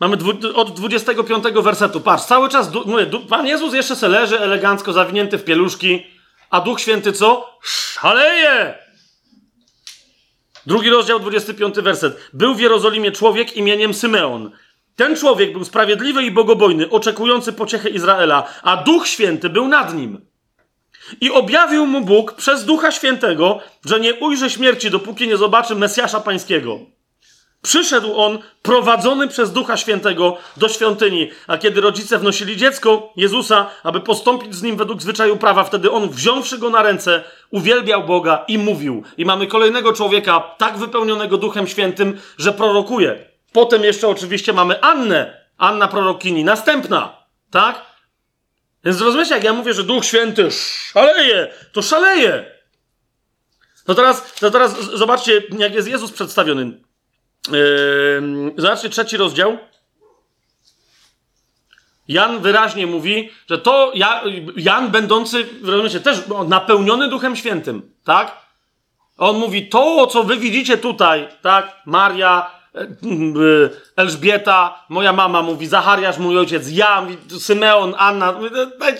Mamy 0.00 0.16
dwu, 0.16 0.32
od 0.54 0.76
25 0.76 1.44
wersetu. 1.44 2.00
Patrz, 2.00 2.24
cały 2.24 2.48
czas, 2.48 2.70
mówię, 2.86 3.06
Pan 3.28 3.46
Jezus 3.46 3.74
jeszcze 3.74 3.96
se 3.96 4.08
leży 4.08 4.40
elegancko 4.40 4.92
zawinięty 4.92 5.38
w 5.38 5.44
pieluszki, 5.44 6.06
a 6.50 6.60
Duch 6.60 6.80
Święty 6.80 7.12
co? 7.12 7.58
Szaleje! 7.62 8.74
Drugi 10.66 10.90
rozdział, 10.90 11.20
25 11.20 11.74
werset. 11.74 12.30
Był 12.32 12.54
w 12.54 12.60
Jerozolimie 12.60 13.12
człowiek 13.12 13.56
imieniem 13.56 13.94
Symeon. 13.94 14.50
Ten 14.96 15.16
człowiek 15.16 15.52
był 15.52 15.64
sprawiedliwy 15.64 16.22
i 16.22 16.30
bogobojny, 16.30 16.90
oczekujący 16.90 17.52
pociechy 17.52 17.88
Izraela, 17.88 18.44
a 18.62 18.76
Duch 18.76 19.08
Święty 19.08 19.48
był 19.50 19.68
nad 19.68 19.94
nim. 19.94 20.20
I 21.20 21.30
objawił 21.30 21.86
mu 21.86 22.00
Bóg 22.00 22.32
przez 22.32 22.64
Ducha 22.64 22.90
Świętego, 22.90 23.60
że 23.84 24.00
nie 24.00 24.14
ujrzy 24.14 24.50
śmierci, 24.50 24.90
dopóki 24.90 25.28
nie 25.28 25.36
zobaczy 25.36 25.74
Mesjasza 25.74 26.20
Pańskiego. 26.20 26.78
Przyszedł 27.62 28.16
on 28.16 28.38
prowadzony 28.62 29.28
przez 29.28 29.52
Ducha 29.52 29.76
Świętego 29.76 30.36
do 30.56 30.68
świątyni, 30.68 31.30
a 31.46 31.58
kiedy 31.58 31.80
rodzice 31.80 32.18
wnosili 32.18 32.56
dziecko 32.56 33.12
Jezusa, 33.16 33.70
aby 33.82 34.00
postąpić 34.00 34.54
z 34.54 34.62
nim 34.62 34.76
według 34.76 35.02
zwyczaju 35.02 35.36
prawa, 35.36 35.64
wtedy 35.64 35.90
on, 35.90 36.08
wziąwszy 36.08 36.58
go 36.58 36.70
na 36.70 36.82
ręce, 36.82 37.24
uwielbiał 37.50 38.04
Boga 38.04 38.44
i 38.48 38.58
mówił. 38.58 39.02
I 39.18 39.24
mamy 39.24 39.46
kolejnego 39.46 39.92
człowieka 39.92 40.40
tak 40.58 40.78
wypełnionego 40.78 41.38
Duchem 41.38 41.66
Świętym, 41.66 42.20
że 42.38 42.52
prorokuje. 42.52 43.35
Potem 43.56 43.84
jeszcze 43.84 44.08
oczywiście 44.08 44.52
mamy 44.52 44.80
Annę, 44.80 45.40
Anna 45.58 45.88
prorokini, 45.88 46.44
następna, 46.44 47.16
tak? 47.50 47.82
Więc 48.84 49.00
rozumiecie, 49.00 49.34
jak 49.34 49.44
ja 49.44 49.52
mówię, 49.52 49.74
że 49.74 49.84
Duch 49.84 50.04
Święty 50.04 50.50
szaleje, 50.50 51.52
to 51.72 51.82
szaleje. 51.82 52.44
No 53.88 53.94
teraz, 53.94 54.34
to 54.34 54.50
teraz 54.50 54.80
zobaczcie, 54.80 55.42
jak 55.58 55.74
jest 55.74 55.88
Jezus 55.88 56.12
przedstawiony. 56.12 56.80
Yy, 57.52 58.52
zobaczcie 58.56 58.90
trzeci 58.90 59.16
rozdział. 59.16 59.58
Jan 62.08 62.40
wyraźnie 62.40 62.86
mówi, 62.86 63.30
że 63.50 63.58
to 63.58 63.92
Jan, 64.56 64.90
będący, 64.90 65.46
rozumiecie, 65.62 66.00
też 66.00 66.18
napełniony 66.48 67.08
Duchem 67.08 67.36
Świętym, 67.36 67.94
tak? 68.04 68.36
On 69.18 69.36
mówi, 69.36 69.68
to, 69.68 70.06
co 70.06 70.24
wy 70.24 70.36
widzicie 70.36 70.78
tutaj, 70.78 71.28
tak? 71.42 71.82
Maria, 71.86 72.55
Elżbieta, 73.96 74.84
moja 74.88 75.12
mama 75.12 75.42
mówi, 75.42 75.66
Zachariasz, 75.66 76.18
mój 76.18 76.38
ojciec, 76.38 76.70
ja, 76.70 77.06
Symeon, 77.38 77.94
Anna. 77.98 78.34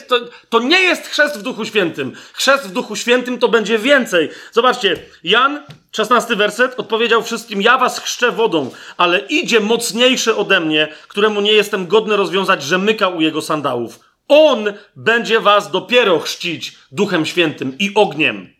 To, 0.08 0.20
to 0.48 0.60
nie 0.60 0.80
jest 0.80 1.06
chrzest 1.06 1.38
w 1.38 1.42
Duchu 1.42 1.64
Świętym. 1.64 2.12
Chrzest 2.32 2.64
w 2.64 2.72
Duchu 2.72 2.96
Świętym 2.96 3.38
to 3.38 3.48
będzie 3.48 3.78
więcej. 3.78 4.30
Zobaczcie, 4.52 4.96
Jan, 5.24 5.62
16 5.92 6.36
werset, 6.36 6.80
odpowiedział 6.80 7.22
wszystkim, 7.22 7.62
ja 7.62 7.78
was 7.78 8.00
chrzczę 8.00 8.32
wodą, 8.32 8.70
ale 8.96 9.18
idzie 9.18 9.60
mocniejszy 9.60 10.36
ode 10.36 10.60
mnie, 10.60 10.88
któremu 11.08 11.40
nie 11.40 11.52
jestem 11.52 11.86
godny 11.86 12.16
rozwiązać 12.16 12.62
rzemyka 12.62 13.08
u 13.08 13.20
jego 13.20 13.42
sandałów. 13.42 14.00
On 14.28 14.72
będzie 14.96 15.40
was 15.40 15.70
dopiero 15.70 16.18
chrzcić 16.18 16.76
Duchem 16.92 17.26
Świętym 17.26 17.78
i 17.78 17.94
ogniem. 17.94 18.56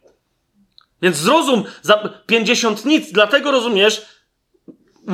Więc 1.02 1.16
zrozum, 1.16 1.64
za 1.82 2.08
50 2.26 2.84
nic, 2.84 3.12
dlatego 3.12 3.50
rozumiesz, 3.50 4.06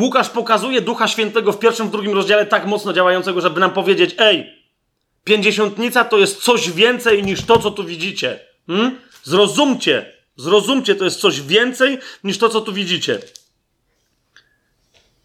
Łukasz 0.01 0.29
pokazuje 0.29 0.81
Ducha 0.81 1.09
Świętego 1.09 1.53
w 1.53 1.59
pierwszym, 1.59 1.89
w 1.89 1.91
drugim 1.91 2.12
rozdziale 2.12 2.47
tak 2.47 2.67
mocno 2.67 2.93
działającego, 2.93 3.41
żeby 3.41 3.61
nam 3.61 3.71
powiedzieć: 3.71 4.15
Ej, 4.19 4.62
pięćdziesiątnica 5.25 6.05
to 6.05 6.19
jest 6.19 6.43
coś 6.43 6.71
więcej 6.71 7.23
niż 7.23 7.43
to, 7.43 7.59
co 7.59 7.71
tu 7.71 7.85
widzicie. 7.85 8.41
Hmm? 8.67 8.99
Zrozumcie, 9.23 10.12
zrozumcie, 10.37 10.95
to 10.95 11.05
jest 11.05 11.21
coś 11.21 11.41
więcej 11.41 11.99
niż 12.25 12.39
to, 12.39 12.49
co 12.49 12.61
tu 12.61 12.73
widzicie. 12.73 13.19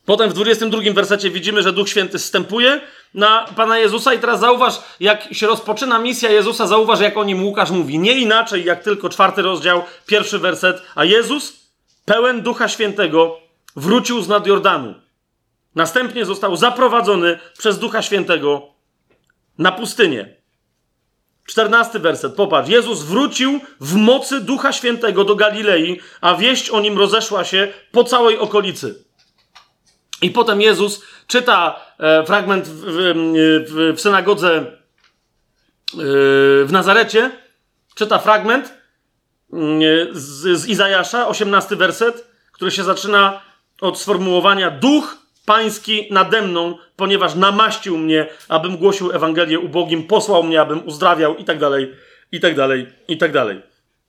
Potem 0.06 0.30
w 0.30 0.34
22 0.34 0.82
wersecie 0.94 1.30
widzimy, 1.30 1.62
że 1.62 1.74
Duch 1.74 1.90
Święty 1.90 2.20
wstępuje 2.20 2.82
na 3.14 3.46
Pana 3.56 3.78
Jezusa 3.78 4.14
i 4.14 4.20
teraz 4.20 4.40
zauważ, 4.40 4.80
jak 5.00 5.34
się 5.34 5.48
rozpoczyna 5.48 6.00
misja 6.00 6.32
Jezusa, 6.32 6.68
zauważ, 6.68 7.00
jak 7.00 7.18
o 7.18 7.24
nim 7.24 7.44
Łukasz 7.44 7.72
mówi. 7.72 8.00
Nie 8.00 8.20
inaczej, 8.20 8.66
jak 8.66 8.84
tylko 8.84 9.10
czwarty 9.10 9.42
rozdział, 9.42 9.84
pierwszy 10.06 10.40
werset. 10.40 10.82
A 10.96 11.06
Jezus, 11.06 11.54
pełen 12.06 12.42
Ducha 12.42 12.68
Świętego, 12.68 13.47
wrócił 13.78 14.22
z 14.22 14.28
nad 14.28 14.48
Jordanu. 14.48 14.94
Następnie 15.76 16.26
został 16.26 16.56
zaprowadzony 16.56 17.40
przez 17.58 17.80
Ducha 17.80 18.02
Świętego 18.02 18.68
na 19.58 19.72
pustynię. 19.72 20.36
Czternasty 21.46 22.00
werset, 22.00 22.36
popatrz. 22.36 22.70
Jezus 22.70 23.04
wrócił 23.04 23.60
w 23.80 23.96
mocy 23.96 24.42
Ducha 24.42 24.74
Świętego 24.74 25.24
do 25.24 25.36
Galilei, 25.36 26.00
a 26.22 26.36
wieść 26.36 26.70
o 26.70 26.80
nim 26.80 26.98
rozeszła 26.98 27.44
się 27.44 27.74
po 27.92 28.04
całej 28.04 28.40
okolicy. 28.40 29.04
I 30.22 30.32
potem 30.32 30.62
Jezus 30.62 31.04
czyta 31.28 31.80
e, 32.00 32.26
fragment 32.26 32.68
w, 32.68 32.84
w, 33.68 33.94
w 33.96 34.02
synagodze 34.02 34.58
e, 34.58 34.66
w 36.66 36.70
Nazarecie, 36.72 37.32
czyta 37.96 38.20
fragment 38.20 38.66
e, 38.66 38.74
z, 40.12 40.60
z 40.60 40.68
Izajasza, 40.68 41.28
18 41.28 41.76
werset, 41.76 42.28
który 42.52 42.72
się 42.72 42.84
zaczyna 42.84 43.47
od 43.82 44.00
sformułowania 44.00 44.72
Duch 44.72 45.18
Pański 45.46 46.08
nade 46.12 46.42
mną, 46.42 46.78
ponieważ 46.96 47.36
namaścił 47.36 47.98
mnie, 47.98 48.28
abym 48.50 48.78
głosił 48.78 49.12
Ewangelię 49.12 49.60
ubogim, 49.60 50.04
posłał 50.04 50.44
mnie, 50.44 50.62
abym 50.62 50.88
uzdrawiał 50.88 51.36
i 51.36 51.46
tak 51.46 51.60
dalej, 51.60 51.94
i 52.32 52.40
tak 52.40 52.56
dalej, 52.56 52.88
i 53.08 53.18
tak 53.18 53.32
dalej. 53.32 53.62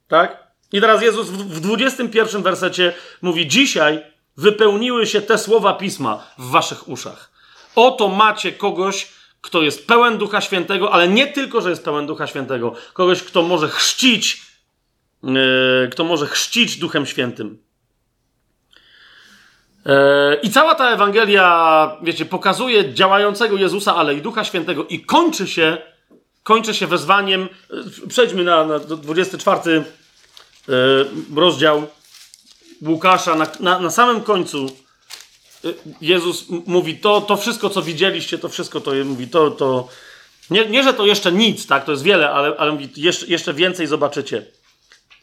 Tak? 0.07 0.43
I 0.73 0.81
teraz 0.81 1.01
Jezus 1.01 1.29
w 1.29 1.59
21 1.59 2.43
wersecie 2.43 2.93
mówi: 3.21 3.47
Dzisiaj 3.47 4.03
wypełniły 4.37 5.07
się 5.07 5.21
te 5.21 5.37
słowa 5.37 5.73
pisma 5.73 6.27
w 6.37 6.49
waszych 6.49 6.87
uszach. 6.87 7.31
Oto 7.75 8.07
macie 8.07 8.51
kogoś, 8.51 9.07
kto 9.41 9.61
jest 9.61 9.87
pełen 9.87 10.17
Ducha 10.17 10.41
Świętego, 10.41 10.93
ale 10.93 11.07
nie 11.07 11.27
tylko, 11.27 11.61
że 11.61 11.69
jest 11.69 11.85
pełen 11.85 12.07
Ducha 12.07 12.27
Świętego, 12.27 12.73
kogoś, 12.93 13.23
kto 13.23 13.41
może 13.41 13.67
chrzcić, 13.67 14.41
yy, 15.23 15.89
kto 15.91 16.03
może 16.03 16.27
chrzcić 16.27 16.77
Duchem 16.77 17.05
Świętym. 17.05 17.68
E, 19.89 20.37
I 20.43 20.49
cała 20.49 20.75
ta 20.75 20.89
Ewangelia, 20.89 21.97
wiecie, 22.01 22.25
pokazuje 22.25 22.93
działającego 22.93 23.57
Jezusa, 23.57 23.95
ale 23.95 24.15
i 24.15 24.21
Ducha 24.21 24.43
Świętego 24.43 24.85
i 24.85 24.99
kończy 24.99 25.47
się 25.47 25.77
kończy 26.43 26.73
się 26.73 26.87
wezwaniem. 26.87 27.49
Przejdźmy 28.07 28.43
na, 28.43 28.65
na 28.65 28.79
24 28.79 29.83
yy, 30.67 31.09
rozdział 31.35 31.87
Łukasza. 32.87 33.35
Na, 33.35 33.47
na, 33.59 33.79
na 33.79 33.89
samym 33.89 34.21
końcu 34.21 34.67
Jezus 36.01 36.45
mówi: 36.65 36.97
to, 36.97 37.21
to 37.21 37.37
wszystko, 37.37 37.69
co 37.69 37.81
widzieliście, 37.81 38.37
to 38.37 38.49
wszystko 38.49 38.81
to 38.81 38.91
mówi, 39.05 39.27
to, 39.27 39.51
to 39.51 39.87
nie, 40.49 40.65
nie, 40.65 40.83
że 40.83 40.93
to 40.93 41.05
jeszcze 41.05 41.31
nic, 41.31 41.67
tak, 41.67 41.85
to 41.85 41.91
jest 41.91 42.03
wiele, 42.03 42.31
ale, 42.31 42.53
ale 42.57 42.71
mówi, 42.71 42.89
jeszcze, 42.95 43.27
jeszcze 43.27 43.53
więcej 43.53 43.87
zobaczycie. 43.87 44.45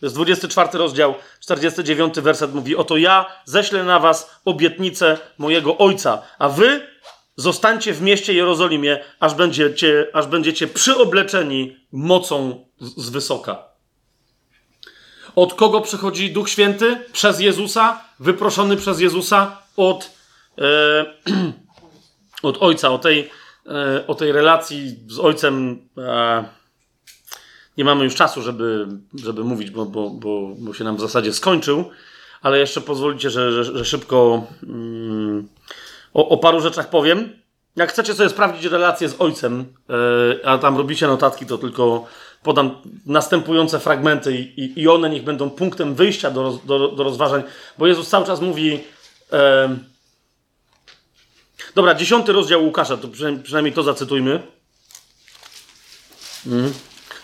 To 0.00 0.06
jest 0.06 0.14
24 0.14 0.78
rozdział, 0.78 1.14
49 1.40 2.14
werset 2.14 2.54
mówi: 2.54 2.76
Oto 2.76 2.96
ja 2.96 3.26
ześlę 3.44 3.84
na 3.84 4.00
was 4.00 4.30
obietnicę 4.44 5.18
mojego 5.38 5.78
ojca, 5.78 6.22
a 6.38 6.48
wy 6.48 6.86
zostańcie 7.36 7.92
w 7.92 8.02
mieście 8.02 8.34
Jerozolimie, 8.34 9.04
aż 9.20 9.34
będziecie, 9.34 10.06
aż 10.12 10.26
będziecie 10.26 10.66
przyobleczeni 10.66 11.76
mocą 11.92 12.64
z 12.80 13.10
wysoka. 13.10 13.62
Od 15.34 15.54
kogo 15.54 15.80
przychodzi 15.80 16.32
Duch 16.32 16.48
Święty? 16.48 16.96
Przez 17.12 17.40
Jezusa, 17.40 18.04
wyproszony 18.20 18.76
przez 18.76 19.00
Jezusa 19.00 19.62
od, 19.76 20.10
e, 20.58 21.04
od 22.42 22.62
Ojca, 22.62 22.90
o 22.90 22.98
tej 22.98 23.30
E, 23.68 24.06
o 24.06 24.14
tej 24.14 24.32
relacji 24.32 24.98
z 25.08 25.18
ojcem 25.18 25.78
e, 25.98 26.44
nie 27.78 27.84
mamy 27.84 28.04
już 28.04 28.14
czasu, 28.14 28.42
żeby, 28.42 28.86
żeby 29.14 29.44
mówić, 29.44 29.70
bo, 29.70 29.86
bo, 29.86 30.10
bo, 30.10 30.54
bo 30.58 30.74
się 30.74 30.84
nam 30.84 30.96
w 30.96 31.00
zasadzie 31.00 31.32
skończył, 31.32 31.90
ale 32.42 32.58
jeszcze 32.58 32.80
pozwolicie, 32.80 33.30
że, 33.30 33.52
że, 33.52 33.78
że 33.78 33.84
szybko 33.84 34.46
mm, 34.62 35.48
o, 36.14 36.28
o, 36.28 36.36
paru 36.36 36.60
rzeczach 36.60 36.90
powiem. 36.90 37.28
Jak 37.76 37.90
chcecie 37.90 38.14
sobie 38.14 38.28
sprawdzić 38.28 38.64
relację 38.64 39.08
z 39.08 39.20
ojcem, 39.20 39.64
e, 40.42 40.46
a 40.46 40.58
tam 40.58 40.76
robicie 40.76 41.06
notatki, 41.06 41.46
to 41.46 41.58
tylko 41.58 42.06
podam 42.42 42.70
następujące 43.06 43.80
fragmenty 43.80 44.34
i, 44.36 44.80
i 44.80 44.88
one 44.88 45.10
niech 45.10 45.24
będą 45.24 45.50
punktem 45.50 45.94
wyjścia 45.94 46.30
do, 46.30 46.60
do, 46.64 46.88
do 46.88 47.04
rozważań, 47.04 47.42
bo 47.78 47.86
Jezus 47.86 48.08
cały 48.08 48.26
czas 48.26 48.40
mówi. 48.40 48.80
Dobra, 51.74 51.94
dziesiąty 51.94 52.32
rozdział 52.32 52.64
Łukasza, 52.64 52.96
to 52.96 53.08
przynajmniej, 53.08 53.44
przynajmniej 53.44 53.74
to 53.74 53.82
zacytujmy. 53.82 54.42
Mhm. 56.46 56.72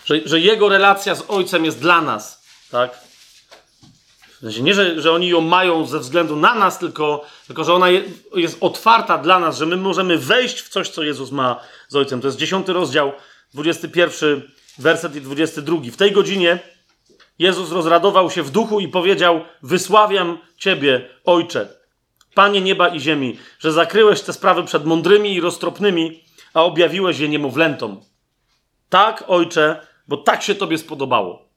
Że, 0.05 0.15
że 0.25 0.39
jego 0.39 0.69
relacja 0.69 1.15
z 1.15 1.23
ojcem 1.27 1.65
jest 1.65 1.79
dla 1.79 2.01
nas, 2.01 2.43
tak? 2.71 2.99
W 4.27 4.39
sensie 4.39 4.61
nie, 4.61 4.73
że, 4.73 5.01
że 5.01 5.11
oni 5.11 5.27
ją 5.27 5.41
mają 5.41 5.85
ze 5.85 5.99
względu 5.99 6.35
na 6.35 6.55
nas, 6.55 6.79
tylko, 6.79 7.25
tylko 7.47 7.63
że 7.63 7.73
ona 7.73 7.89
je, 7.89 8.03
jest 8.35 8.57
otwarta 8.61 9.17
dla 9.17 9.39
nas, 9.39 9.57
że 9.57 9.65
my 9.65 9.77
możemy 9.77 10.17
wejść 10.17 10.61
w 10.61 10.69
coś, 10.69 10.89
co 10.89 11.03
Jezus 11.03 11.31
ma 11.31 11.59
z 11.87 11.95
ojcem. 11.95 12.21
To 12.21 12.27
jest 12.27 12.37
dziesiąty 12.37 12.73
rozdział, 12.73 13.11
21 13.53 14.51
werset 14.77 15.15
i 15.15 15.21
22. 15.21 15.77
W 15.91 15.97
tej 15.97 16.11
godzinie 16.11 16.59
Jezus 17.39 17.71
rozradował 17.71 18.31
się 18.31 18.43
w 18.43 18.51
duchu 18.51 18.79
i 18.79 18.87
powiedział: 18.87 19.41
Wysławiam 19.61 20.37
Ciebie, 20.57 21.09
Ojcze 21.25 21.83
Panie 22.33 22.61
nieba 22.61 22.87
i 22.87 22.99
ziemi, 22.99 23.37
że 23.59 23.71
zakryłeś 23.71 24.21
te 24.21 24.33
sprawy 24.33 24.63
przed 24.63 24.85
mądrymi 24.85 25.33
i 25.33 25.41
roztropnymi, 25.41 26.23
a 26.53 26.63
objawiłeś 26.63 27.19
je 27.19 27.29
niemowlętom. 27.29 28.01
Tak, 28.89 29.23
ojcze, 29.27 29.87
bo 30.07 30.17
tak 30.17 30.43
się 30.43 30.55
tobie 30.55 30.77
spodobało. 30.77 31.49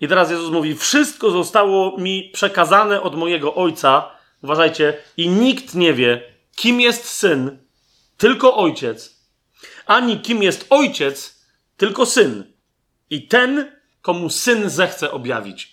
I 0.00 0.08
teraz 0.08 0.30
Jezus 0.30 0.50
mówi: 0.50 0.76
Wszystko 0.76 1.30
zostało 1.30 1.98
mi 1.98 2.30
przekazane 2.34 3.02
od 3.02 3.14
mojego 3.14 3.54
ojca. 3.54 4.10
Uważajcie, 4.42 4.98
i 5.16 5.28
nikt 5.28 5.74
nie 5.74 5.94
wie, 5.94 6.34
kim 6.56 6.80
jest 6.80 7.04
syn, 7.04 7.58
tylko 8.16 8.56
ojciec, 8.56 9.26
ani 9.86 10.20
kim 10.20 10.42
jest 10.42 10.66
ojciec, 10.70 11.46
tylko 11.76 12.06
syn. 12.06 12.44
I 13.10 13.28
ten, 13.28 13.72
komu 14.02 14.30
syn 14.30 14.70
zechce 14.70 15.10
objawić 15.10 15.72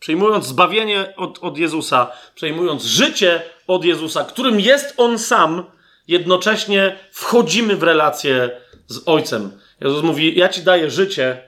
przejmując 0.00 0.46
zbawienie 0.46 1.14
od, 1.16 1.38
od 1.38 1.58
Jezusa, 1.58 2.12
przejmując 2.34 2.84
życie 2.84 3.42
od 3.66 3.84
Jezusa, 3.84 4.24
którym 4.24 4.60
jest 4.60 4.94
On 4.96 5.18
sam, 5.18 5.64
jednocześnie 6.08 6.98
wchodzimy 7.12 7.76
w 7.76 7.82
relację 7.82 8.60
z 8.86 9.08
Ojcem. 9.08 9.60
Jezus 9.80 10.02
mówi: 10.02 10.38
Ja 10.38 10.48
ci 10.48 10.62
daję 10.62 10.90
życie 10.90 11.42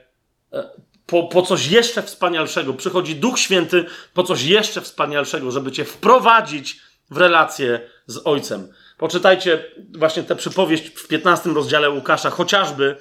e, 0.53 0.69
po, 1.05 1.23
po 1.23 1.41
coś 1.41 1.67
jeszcze 1.67 2.01
wspanialszego. 2.01 2.73
Przychodzi 2.73 3.15
Duch 3.15 3.39
Święty 3.39 3.85
po 4.13 4.23
coś 4.23 4.43
jeszcze 4.43 4.81
wspanialszego, 4.81 5.51
żeby 5.51 5.71
cię 5.71 5.85
wprowadzić 5.85 6.79
w 7.09 7.17
relację 7.17 7.89
z 8.07 8.27
Ojcem. 8.27 8.73
Poczytajcie 8.97 9.63
właśnie 9.97 10.23
tę 10.23 10.35
przypowieść 10.35 10.87
w 10.87 11.07
15 11.07 11.49
rozdziale 11.49 11.89
Łukasza, 11.89 12.29
chociażby 12.29 12.95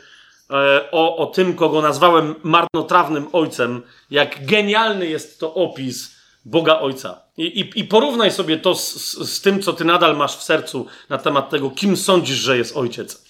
E, 0.50 0.90
o, 0.90 1.16
o 1.16 1.26
tym, 1.26 1.54
kogo 1.54 1.82
nazwałem 1.82 2.34
marnotrawnym 2.42 3.28
ojcem, 3.32 3.82
jak 4.10 4.46
genialny 4.46 5.06
jest 5.06 5.40
to 5.40 5.54
opis 5.54 6.16
Boga 6.44 6.78
Ojca. 6.78 7.22
I, 7.36 7.60
i, 7.60 7.80
i 7.80 7.84
porównaj 7.84 8.30
sobie 8.30 8.58
to 8.58 8.74
z, 8.74 8.94
z, 8.94 9.30
z, 9.32 9.40
tym, 9.40 9.62
co 9.62 9.72
ty 9.72 9.84
nadal 9.84 10.16
masz 10.16 10.36
w 10.36 10.42
sercu 10.42 10.86
na 11.08 11.18
temat 11.18 11.50
tego, 11.50 11.70
kim 11.70 11.96
sądzisz, 11.96 12.36
że 12.36 12.58
jest 12.58 12.76
ojciec. 12.76 13.29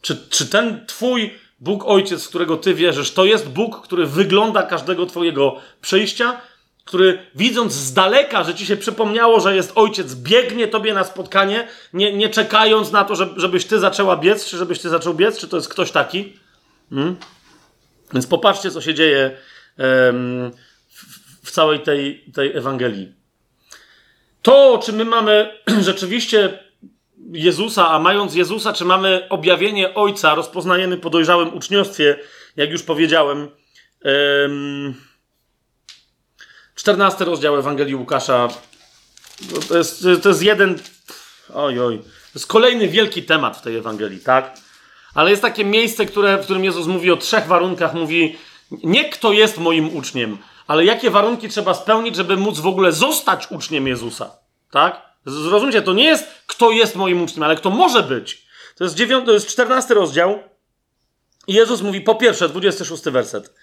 Czy, 0.00 0.16
czy 0.30 0.46
ten 0.46 0.86
twój 0.86 1.34
Bóg 1.60 1.84
Ojciec, 1.86 2.24
w 2.24 2.28
którego 2.28 2.56
ty 2.56 2.74
wierzysz, 2.74 3.12
to 3.12 3.24
jest 3.24 3.48
Bóg, 3.48 3.82
który 3.82 4.06
wygląda 4.06 4.62
każdego 4.62 5.06
twojego 5.06 5.56
przyjścia, 5.80 6.40
który 6.84 7.26
widząc 7.34 7.72
z 7.72 7.92
daleka, 7.92 8.44
że 8.44 8.54
ci 8.54 8.66
się 8.66 8.76
przypomniało, 8.76 9.40
że 9.40 9.56
jest 9.56 9.72
ojciec, 9.74 10.14
biegnie 10.14 10.68
tobie 10.68 10.94
na 10.94 11.04
spotkanie, 11.04 11.68
nie, 11.92 12.12
nie 12.12 12.28
czekając 12.28 12.92
na 12.92 13.04
to, 13.04 13.14
żebyś 13.36 13.64
ty 13.64 13.78
zaczęła 13.78 14.16
biec, 14.16 14.46
czy 14.46 14.56
żebyś 14.56 14.78
ty 14.78 14.88
zaczął 14.88 15.14
biec, 15.14 15.38
czy 15.38 15.48
to 15.48 15.56
jest 15.56 15.68
ktoś 15.68 15.90
taki? 15.90 16.36
Hmm? 16.90 17.16
Więc 18.12 18.26
popatrzcie, 18.26 18.70
co 18.70 18.80
się 18.80 18.94
dzieje 18.94 19.36
w, 19.76 20.50
w, 21.44 21.50
całej 21.50 21.80
tej, 21.80 22.24
tej 22.34 22.56
Ewangelii. 22.56 23.14
To, 24.42 24.80
czy 24.84 24.92
my 24.92 25.04
mamy 25.04 25.58
rzeczywiście 25.80 26.58
Jezusa, 27.32 27.88
a 27.88 27.98
mając 27.98 28.34
Jezusa, 28.34 28.72
czy 28.72 28.84
mamy 28.84 29.26
objawienie 29.28 29.94
Ojca, 29.94 30.34
rozpoznajemy 30.34 30.96
po 30.96 31.10
dojrzałym 31.10 31.54
uczniostwie, 31.54 32.18
jak 32.56 32.70
już 32.70 32.82
powiedziałem. 32.82 33.48
Um, 34.04 34.94
14 36.74 37.24
rozdział 37.24 37.58
Ewangelii 37.58 37.94
Łukasza. 37.94 38.48
To 39.68 39.78
jest, 39.78 40.06
to 40.22 40.28
jest 40.28 40.42
jeden. 40.42 40.78
Oj, 41.54 41.80
oj. 41.80 41.98
To 41.98 42.34
jest 42.34 42.46
kolejny 42.46 42.88
wielki 42.88 43.22
temat 43.22 43.56
w 43.56 43.62
tej 43.62 43.76
Ewangelii, 43.76 44.20
tak? 44.20 44.56
Ale 45.14 45.30
jest 45.30 45.42
takie 45.42 45.64
miejsce, 45.64 46.06
które, 46.06 46.38
w 46.38 46.44
którym 46.44 46.64
Jezus 46.64 46.86
mówi 46.86 47.10
o 47.10 47.16
trzech 47.16 47.46
warunkach. 47.46 47.94
Mówi 47.94 48.36
nie 48.70 49.08
kto 49.08 49.32
jest 49.32 49.58
moim 49.58 49.96
uczniem, 49.96 50.38
ale 50.66 50.84
jakie 50.84 51.10
warunki 51.10 51.48
trzeba 51.48 51.74
spełnić, 51.74 52.16
żeby 52.16 52.36
móc 52.36 52.58
w 52.58 52.66
ogóle 52.66 52.92
zostać 52.92 53.50
uczniem 53.50 53.86
Jezusa. 53.86 54.30
Tak? 54.70 55.09
Zrozumcie, 55.26 55.82
to 55.82 55.92
nie 55.92 56.04
jest 56.04 56.40
kto 56.60 56.70
jest 56.70 56.96
moim 56.96 57.22
uczniem, 57.22 57.42
ale 57.42 57.56
kto 57.56 57.70
może 57.70 58.02
być. 58.02 58.46
To 58.76 58.84
jest, 58.84 58.96
dziewiąty, 58.96 59.26
to 59.26 59.32
jest 59.32 59.48
14 59.48 59.94
rozdział. 59.94 60.38
I 61.46 61.54
Jezus 61.54 61.82
mówi 61.82 62.00
po 62.00 62.14
pierwsze, 62.14 62.48
26 62.48 63.02
werset. 63.02 63.54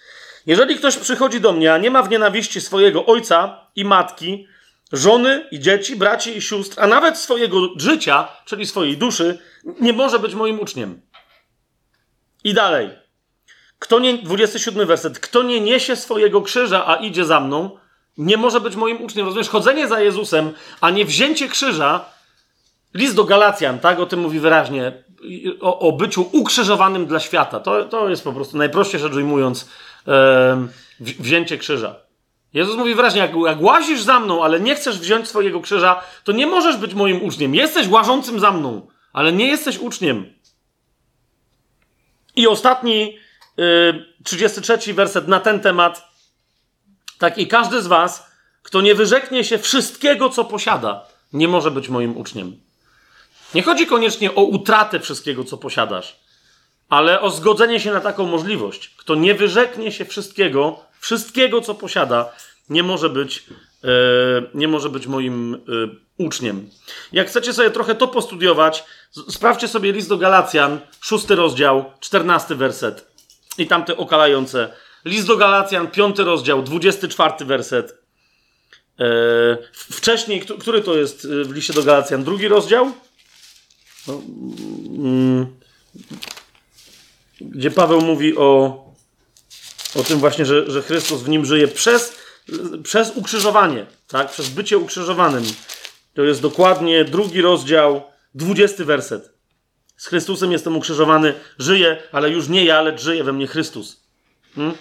Jeżeli 0.46 0.76
ktoś 0.76 0.96
przychodzi 0.96 1.40
do 1.40 1.52
mnie, 1.52 1.72
a 1.72 1.78
nie 1.78 1.90
ma 1.90 2.02
w 2.02 2.10
nienawiści 2.10 2.60
swojego 2.60 3.06
ojca 3.06 3.66
i 3.76 3.84
matki, 3.84 4.46
żony 4.92 5.48
i 5.50 5.60
dzieci, 5.60 5.96
braci 5.96 6.36
i 6.36 6.42
sióstr, 6.42 6.80
a 6.80 6.86
nawet 6.86 7.18
swojego 7.18 7.68
życia, 7.76 8.28
czyli 8.44 8.66
swojej 8.66 8.96
duszy, 8.96 9.38
nie 9.80 9.92
może 9.92 10.18
być 10.18 10.34
moim 10.34 10.60
uczniem. 10.60 11.02
I 12.44 12.54
dalej. 12.54 12.90
Kto 13.78 13.98
nie, 13.98 14.18
27 14.18 14.86
werset. 14.86 15.18
Kto 15.18 15.42
nie 15.42 15.60
niesie 15.60 15.96
swojego 15.96 16.42
krzyża, 16.42 16.86
a 16.86 16.96
idzie 16.96 17.24
za 17.24 17.40
mną, 17.40 17.78
nie 18.18 18.36
może 18.36 18.60
być 18.60 18.76
moim 18.76 19.02
uczniem. 19.02 19.26
Rozumiesz? 19.26 19.48
Chodzenie 19.48 19.88
za 19.88 20.00
Jezusem, 20.00 20.52
a 20.80 20.90
nie 20.90 21.04
wzięcie 21.04 21.48
krzyża. 21.48 22.04
List 22.94 23.14
do 23.14 23.24
Galacjan, 23.24 23.78
tak? 23.78 24.00
O 24.00 24.06
tym 24.06 24.20
mówi 24.20 24.40
wyraźnie. 24.40 24.92
O, 25.60 25.78
o 25.78 25.92
byciu 25.92 26.28
ukrzyżowanym 26.32 27.06
dla 27.06 27.20
świata. 27.20 27.60
To, 27.60 27.84
to 27.84 28.08
jest 28.08 28.24
po 28.24 28.32
prostu 28.32 28.56
najprościej 28.56 29.00
rzecz 29.00 29.14
ujmując 29.14 29.68
e, 30.08 30.66
wzięcie 31.00 31.58
krzyża. 31.58 31.96
Jezus 32.54 32.76
mówi 32.76 32.94
wyraźnie, 32.94 33.20
jak, 33.20 33.30
jak 33.46 33.62
łazisz 33.62 34.02
za 34.02 34.20
mną, 34.20 34.44
ale 34.44 34.60
nie 34.60 34.74
chcesz 34.74 34.98
wziąć 34.98 35.28
swojego 35.28 35.60
krzyża, 35.60 36.02
to 36.24 36.32
nie 36.32 36.46
możesz 36.46 36.76
być 36.76 36.94
moim 36.94 37.22
uczniem. 37.22 37.54
Jesteś 37.54 37.88
łażącym 37.88 38.40
za 38.40 38.50
mną, 38.52 38.86
ale 39.12 39.32
nie 39.32 39.46
jesteś 39.46 39.78
uczniem. 39.78 40.34
I 42.36 42.46
ostatni, 42.46 43.18
yy, 43.56 44.04
33 44.24 44.94
werset 44.94 45.28
na 45.28 45.40
ten 45.40 45.60
temat. 45.60 46.07
Tak, 47.18 47.38
i 47.38 47.46
każdy 47.46 47.82
z 47.82 47.86
Was, 47.86 48.26
kto 48.62 48.80
nie 48.80 48.94
wyrzeknie 48.94 49.44
się 49.44 49.58
wszystkiego, 49.58 50.30
co 50.30 50.44
posiada, 50.44 51.06
nie 51.32 51.48
może 51.48 51.70
być 51.70 51.88
moim 51.88 52.16
uczniem. 52.16 52.56
Nie 53.54 53.62
chodzi 53.62 53.86
koniecznie 53.86 54.34
o 54.34 54.42
utratę 54.42 55.00
wszystkiego, 55.00 55.44
co 55.44 55.56
posiadasz, 55.56 56.16
ale 56.88 57.20
o 57.20 57.30
zgodzenie 57.30 57.80
się 57.80 57.90
na 57.90 58.00
taką 58.00 58.26
możliwość. 58.26 58.94
Kto 58.96 59.14
nie 59.14 59.34
wyrzeknie 59.34 59.92
się 59.92 60.04
wszystkiego, 60.04 60.80
wszystkiego, 61.00 61.60
co 61.60 61.74
posiada, 61.74 62.32
nie 62.68 62.82
może 62.82 63.08
być, 63.08 63.44
yy, 63.82 63.90
nie 64.54 64.68
może 64.68 64.88
być 64.88 65.06
moim 65.06 65.52
yy, 65.68 65.96
uczniem. 66.18 66.70
Jak 67.12 67.28
chcecie 67.28 67.52
sobie 67.52 67.70
trochę 67.70 67.94
to 67.94 68.08
postudiować, 68.08 68.84
sprawdźcie 69.28 69.68
sobie 69.68 69.92
list 69.92 70.08
do 70.08 70.18
Galacjan, 70.18 70.80
szósty 71.00 71.34
rozdział, 71.36 71.84
czternasty 72.00 72.54
werset 72.54 73.12
i 73.58 73.66
tamte 73.66 73.96
okalające. 73.96 74.72
List 75.08 75.26
do 75.26 75.36
Galacjan, 75.36 75.88
piąty 75.88 76.24
rozdział, 76.24 76.62
dwudziesty 76.62 77.08
czwarty 77.08 77.44
werset. 77.44 77.98
Eee, 78.98 79.56
wcześniej, 79.72 80.40
który 80.60 80.82
to 80.82 80.96
jest 80.96 81.24
e, 81.24 81.44
w 81.44 81.52
liście 81.52 81.72
do 81.72 81.82
Galacjan? 81.82 82.24
Drugi 82.24 82.48
rozdział? 82.48 82.92
No, 84.06 84.22
mm, 84.98 85.46
gdzie 87.40 87.70
Paweł 87.70 88.00
mówi 88.00 88.36
o, 88.36 88.78
o 89.94 90.02
tym 90.02 90.18
właśnie, 90.18 90.46
że, 90.46 90.70
że 90.70 90.82
Chrystus 90.82 91.22
w 91.22 91.28
nim 91.28 91.44
żyje 91.44 91.68
przez, 91.68 92.16
przez 92.82 93.10
ukrzyżowanie, 93.16 93.86
tak? 94.08 94.30
przez 94.30 94.48
bycie 94.48 94.78
ukrzyżowanym. 94.78 95.44
To 96.14 96.22
jest 96.22 96.42
dokładnie 96.42 97.04
drugi 97.04 97.40
rozdział, 97.40 98.02
dwudziesty 98.34 98.84
werset. 98.84 99.32
Z 99.96 100.06
Chrystusem 100.06 100.52
jestem 100.52 100.76
ukrzyżowany, 100.76 101.34
żyję, 101.58 102.02
ale 102.12 102.30
już 102.30 102.48
nie 102.48 102.64
ja, 102.64 102.82
lecz 102.82 103.02
żyje 103.02 103.24
we 103.24 103.32
mnie 103.32 103.46
Chrystus. 103.46 104.00
Hmm? 104.54 104.74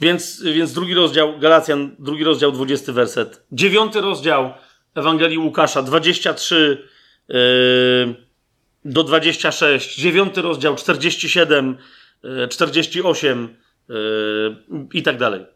Więc, 0.00 0.42
więc 0.42 0.72
drugi 0.72 0.94
rozdział, 0.94 1.38
Galacjan, 1.38 1.96
drugi 1.98 2.24
rozdział, 2.24 2.52
dwudziesty 2.52 2.92
werset. 2.92 3.46
Dziewiąty 3.52 4.00
rozdział 4.00 4.54
Ewangelii 4.94 5.38
Łukasza, 5.38 5.82
23 5.82 6.88
yy, 7.28 7.36
do 8.84 9.04
26. 9.04 9.96
Dziewiąty 9.96 10.42
rozdział, 10.42 10.76
47, 10.76 11.76
yy, 12.22 12.48
48 12.48 13.56
yy, 13.88 13.96
i 14.92 15.02
tak 15.02 15.18
dalej. 15.18 15.46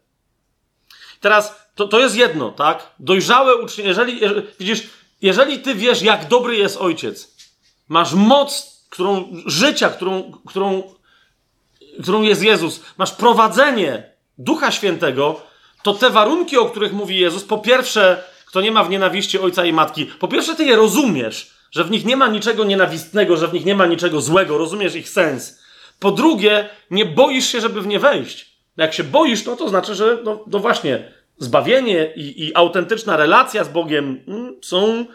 Teraz 1.20 1.70
to, 1.74 1.88
to 1.88 2.00
jest 2.00 2.16
jedno, 2.16 2.50
tak? 2.50 2.94
Dojrzałe 2.98 3.56
uczenie, 3.56 3.88
jeżeli, 3.88 4.20
jeżeli, 4.20 4.46
widzisz, 4.60 4.82
jeżeli 5.22 5.58
ty 5.58 5.74
wiesz, 5.74 6.02
jak 6.02 6.28
dobry 6.28 6.56
jest 6.56 6.76
ojciec, 6.76 7.36
masz 7.88 8.12
moc, 8.14 8.80
którą, 8.90 9.32
życia, 9.46 9.88
którą, 9.88 10.32
którą, 10.46 10.82
którą 12.02 12.22
jest 12.22 12.42
Jezus, 12.42 12.80
masz 12.98 13.12
prowadzenie 13.12 14.10
Ducha 14.40 14.70
Świętego, 14.70 15.40
to 15.82 15.94
te 15.94 16.10
warunki, 16.10 16.58
o 16.58 16.64
których 16.64 16.92
mówi 16.92 17.18
Jezus, 17.18 17.44
po 17.44 17.58
pierwsze, 17.58 18.24
kto 18.46 18.60
nie 18.60 18.72
ma 18.72 18.84
w 18.84 18.90
nienawiści 18.90 19.38
ojca 19.38 19.64
i 19.64 19.72
matki, 19.72 20.06
po 20.06 20.28
pierwsze, 20.28 20.56
ty 20.56 20.64
je 20.64 20.76
rozumiesz, 20.76 21.50
że 21.70 21.84
w 21.84 21.90
nich 21.90 22.04
nie 22.04 22.16
ma 22.16 22.28
niczego 22.28 22.64
nienawistnego, 22.64 23.36
że 23.36 23.48
w 23.48 23.52
nich 23.52 23.64
nie 23.64 23.74
ma 23.74 23.86
niczego 23.86 24.20
złego, 24.20 24.58
rozumiesz 24.58 24.94
ich 24.94 25.08
sens. 25.08 25.62
Po 25.98 26.10
drugie, 26.10 26.68
nie 26.90 27.06
boisz 27.06 27.46
się, 27.46 27.60
żeby 27.60 27.80
w 27.80 27.86
nie 27.86 27.98
wejść. 27.98 28.50
Jak 28.76 28.94
się 28.94 29.04
boisz, 29.04 29.44
no 29.44 29.56
to 29.56 29.68
znaczy, 29.68 29.94
że 29.94 30.18
no, 30.24 30.44
no 30.46 30.58
właśnie, 30.58 31.12
zbawienie 31.38 32.12
i, 32.16 32.44
i 32.44 32.54
autentyczna 32.54 33.16
relacja 33.16 33.64
z 33.64 33.68
Bogiem 33.68 34.20
mm, 34.28 34.56
są 34.62 35.06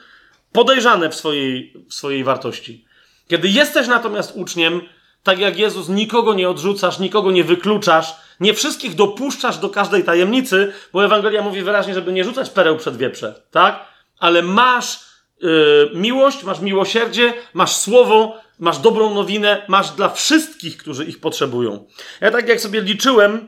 podejrzane 0.51 1.09
w 1.09 1.15
swojej, 1.15 1.73
w 1.89 1.93
swojej 1.93 2.23
wartości. 2.23 2.85
Kiedy 3.27 3.47
jesteś 3.47 3.87
natomiast 3.87 4.35
uczniem, 4.35 4.81
tak 5.25 5.39
jak 5.39 5.59
Jezus, 5.59 5.89
nikogo 5.89 6.33
nie 6.33 6.49
odrzucasz, 6.49 6.99
nikogo 6.99 7.31
nie 7.31 7.43
wykluczasz, 7.43 8.15
nie 8.39 8.53
wszystkich 8.53 8.95
dopuszczasz 8.95 9.57
do 9.57 9.69
każdej 9.69 10.03
tajemnicy, 10.03 10.73
bo 10.93 11.05
Ewangelia 11.05 11.41
mówi 11.41 11.61
wyraźnie, 11.61 11.93
żeby 11.93 12.13
nie 12.13 12.23
rzucać 12.23 12.49
pereł 12.49 12.77
przed 12.77 12.97
wieprze, 12.97 13.41
tak? 13.51 13.85
Ale 14.19 14.41
masz 14.41 14.99
yy, 15.41 15.91
miłość, 15.93 16.43
masz 16.43 16.59
miłosierdzie, 16.59 17.33
masz 17.53 17.75
słowo, 17.75 18.37
masz 18.59 18.77
dobrą 18.77 19.13
nowinę, 19.13 19.65
masz 19.67 19.91
dla 19.91 20.09
wszystkich, 20.09 20.77
którzy 20.77 21.05
ich 21.05 21.19
potrzebują. 21.19 21.85
Ja 22.21 22.31
tak 22.31 22.47
jak 22.47 22.61
sobie 22.61 22.81
liczyłem, 22.81 23.47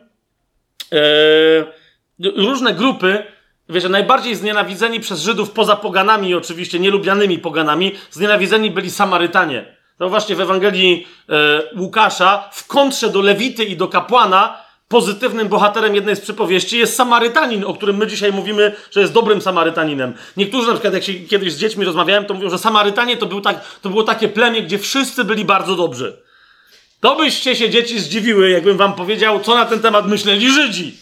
yy, 0.92 2.32
różne 2.36 2.74
grupy, 2.74 3.24
wiecie, 3.70 3.90
najbardziej 3.90 4.36
znienawidzeni 4.36 5.00
przez 5.00 5.22
Żydów 5.22 5.52
poza 5.52 5.76
poganami, 5.76 6.36
oczywiście 6.36 6.80
nielubianymi 6.80 7.40
poganami, 7.40 7.96
znienawidzeni 8.12 8.72
byli 8.72 8.92
Samarytanie. 8.92 9.77
To 9.98 10.10
właśnie 10.10 10.36
w 10.36 10.42
Ewangelii 10.42 11.08
e, 11.30 11.62
Łukasza, 11.78 12.50
w 12.54 12.68
kontrze 12.68 13.10
do 13.10 13.22
Lewity 13.22 13.64
i 13.64 13.78
do 13.78 13.88
kapłana, 13.88 14.68
pozytywnym 14.88 15.48
bohaterem 15.48 15.96
jednej 15.96 16.16
z 16.16 16.20
przypowieści 16.20 16.78
jest 16.78 16.96
Samarytanin, 16.96 17.64
o 17.64 17.74
którym 17.74 17.98
my 17.98 18.08
dzisiaj 18.08 18.32
mówimy, 18.32 18.76
że 18.92 19.02
jest 19.02 19.14
dobrym 19.14 19.42
Samarytaninem. 19.42 20.14
Niektórzy 20.38 20.68
na 20.68 20.74
przykład, 20.74 20.94
jak 20.94 21.04
się 21.04 21.14
kiedyś 21.14 21.54
z 21.54 21.58
dziećmi 21.58 21.86
rozmawiałem, 21.86 22.26
to 22.26 22.34
mówią, 22.34 22.50
że 22.50 22.58
Samarytanie 22.58 23.18
to, 23.18 23.26
był 23.26 23.42
tak, 23.42 23.66
to 23.82 23.90
było 23.90 24.04
takie 24.04 24.28
plemię, 24.28 24.64
gdzie 24.64 24.80
wszyscy 24.80 25.24
byli 25.24 25.46
bardzo 25.46 25.76
dobrzy. 25.76 26.22
To 27.00 27.16
byście 27.16 27.56
się 27.56 27.70
dzieci 27.70 28.00
zdziwiły, 28.00 28.50
jakbym 28.50 28.78
wam 28.78 28.94
powiedział, 28.94 29.40
co 29.40 29.56
na 29.56 29.66
ten 29.66 29.80
temat 29.80 30.08
myśleli 30.08 30.52
Żydzi. 30.52 30.98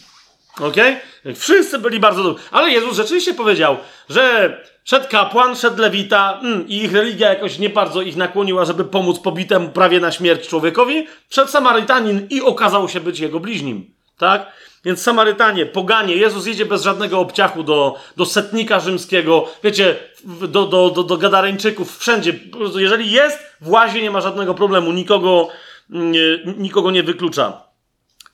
Okej? 0.60 0.96
Okay? 1.22 1.34
Wszyscy 1.34 1.78
byli 1.78 2.00
bardzo 2.00 2.22
dobrzy. 2.22 2.44
Ale 2.50 2.70
Jezus 2.70 2.96
rzeczywiście 2.96 3.34
powiedział, 3.34 3.76
że 4.08 4.56
szedł 4.86 5.08
kapłan, 5.10 5.56
szedł 5.56 5.82
lewita 5.82 6.40
mm, 6.42 6.68
i 6.68 6.76
ich 6.76 6.92
religia 6.92 7.28
jakoś 7.28 7.58
nie 7.58 7.70
bardzo 7.70 8.02
ich 8.02 8.16
nakłoniła, 8.16 8.64
żeby 8.64 8.84
pomóc 8.84 9.18
pobitemu 9.18 9.68
prawie 9.68 10.00
na 10.00 10.12
śmierć 10.12 10.48
człowiekowi. 10.48 11.06
Szedł 11.30 11.50
Samarytanin 11.50 12.26
i 12.30 12.42
okazał 12.42 12.88
się 12.88 13.00
być 13.00 13.20
jego 13.20 13.40
bliźnim. 13.40 13.94
Tak? 14.18 14.52
Więc 14.84 15.02
Samarytanie, 15.02 15.66
poganie, 15.66 16.16
Jezus 16.16 16.46
jedzie 16.46 16.66
bez 16.66 16.82
żadnego 16.82 17.20
obciachu 17.20 17.62
do, 17.62 17.94
do 18.16 18.26
setnika 18.26 18.80
rzymskiego, 18.80 19.48
wiecie, 19.64 19.96
do, 20.24 20.66
do, 20.66 20.90
do, 20.90 21.02
do 21.02 21.16
Gadareńczyków, 21.16 21.98
wszędzie. 21.98 22.32
Jeżeli 22.76 23.10
jest 23.10 23.38
w 23.60 23.68
łazie, 23.68 24.02
nie 24.02 24.10
ma 24.10 24.20
żadnego 24.20 24.54
problemu, 24.54 24.92
nikogo, 24.92 25.48
nie, 25.90 26.20
nikogo 26.56 26.90
nie 26.90 27.02
wyklucza 27.02 27.66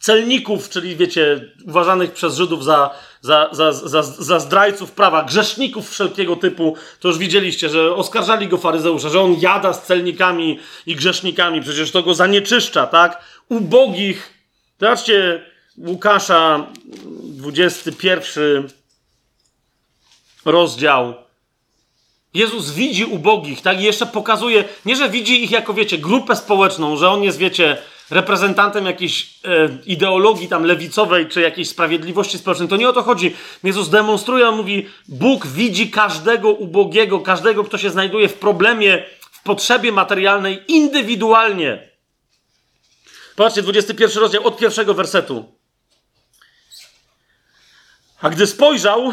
celników, 0.02 0.68
czyli 0.68 0.96
wiecie, 0.96 1.40
uważanych 1.66 2.12
przez 2.12 2.36
Żydów 2.36 2.64
za, 2.64 2.90
za, 3.22 3.48
za, 3.52 3.72
za, 3.72 4.02
za 4.02 4.40
zdrajców 4.40 4.92
prawa, 4.92 5.22
grzeszników 5.22 5.90
wszelkiego 5.90 6.36
typu, 6.36 6.76
to 7.00 7.08
już 7.08 7.18
widzieliście, 7.18 7.68
że 7.68 7.94
oskarżali 7.94 8.48
go 8.48 8.58
faryzeusze, 8.58 9.10
że 9.10 9.20
on 9.20 9.34
jada 9.40 9.72
z 9.72 9.82
celnikami 9.82 10.58
i 10.86 10.96
grzesznikami, 10.96 11.62
przecież 11.62 11.90
to 11.90 12.02
go 12.02 12.14
zanieczyszcza, 12.14 12.86
tak? 12.86 13.24
Ubogich. 13.48 14.34
Zobaczcie 14.80 15.42
Łukasza, 15.78 16.66
21 17.24 18.68
rozdział. 20.44 21.14
Jezus 22.34 22.70
widzi 22.70 23.04
ubogich, 23.04 23.62
tak? 23.62 23.80
I 23.80 23.84
jeszcze 23.84 24.06
pokazuje, 24.06 24.64
nie 24.84 24.96
że 24.96 25.08
widzi 25.08 25.44
ich 25.44 25.50
jako, 25.50 25.74
wiecie, 25.74 25.98
grupę 25.98 26.36
społeczną, 26.36 26.96
że 26.96 27.10
on 27.10 27.22
jest, 27.22 27.38
wiecie, 27.38 27.78
reprezentantem 28.12 28.86
jakiejś 28.86 29.38
e, 29.44 29.68
ideologii 29.86 30.48
tam 30.48 30.64
lewicowej, 30.64 31.28
czy 31.28 31.40
jakiejś 31.40 31.68
sprawiedliwości 31.68 32.38
społecznej. 32.38 32.68
To 32.68 32.76
nie 32.76 32.88
o 32.88 32.92
to 32.92 33.02
chodzi. 33.02 33.36
Jezus 33.64 33.88
demonstruje, 33.88 34.48
on 34.48 34.56
mówi, 34.56 34.86
Bóg 35.08 35.46
widzi 35.46 35.90
każdego 35.90 36.50
ubogiego, 36.50 37.20
każdego, 37.20 37.64
kto 37.64 37.78
się 37.78 37.90
znajduje 37.90 38.28
w 38.28 38.34
problemie, 38.34 39.04
w 39.32 39.42
potrzebie 39.42 39.92
materialnej, 39.92 40.62
indywidualnie. 40.68 41.88
Patrzcie, 43.36 43.62
21 43.62 44.22
rozdział 44.22 44.46
od 44.46 44.56
pierwszego 44.56 44.94
wersetu. 44.94 45.44
A 48.20 48.30
gdy 48.30 48.46
spojrzał, 48.46 49.12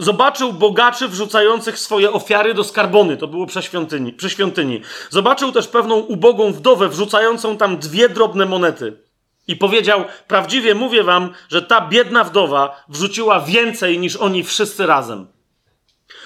Zobaczył 0.00 0.52
bogaczy 0.52 1.08
wrzucających 1.08 1.78
swoje 1.78 2.12
ofiary 2.12 2.54
do 2.54 2.64
skarbony, 2.64 3.16
to 3.16 3.26
było 3.26 3.46
przy 3.46 3.62
świątyni, 3.62 4.12
przy 4.12 4.30
świątyni. 4.30 4.80
Zobaczył 5.10 5.52
też 5.52 5.68
pewną 5.68 5.96
ubogą 5.96 6.52
wdowę 6.52 6.88
wrzucającą 6.88 7.56
tam 7.56 7.78
dwie 7.78 8.08
drobne 8.08 8.46
monety. 8.46 9.02
I 9.48 9.56
powiedział: 9.56 10.04
Prawdziwie 10.26 10.74
mówię 10.74 11.04
wam, 11.04 11.34
że 11.48 11.62
ta 11.62 11.88
biedna 11.88 12.24
wdowa 12.24 12.84
wrzuciła 12.88 13.40
więcej 13.40 13.98
niż 13.98 14.16
oni 14.16 14.44
wszyscy 14.44 14.86
razem. 14.86 15.26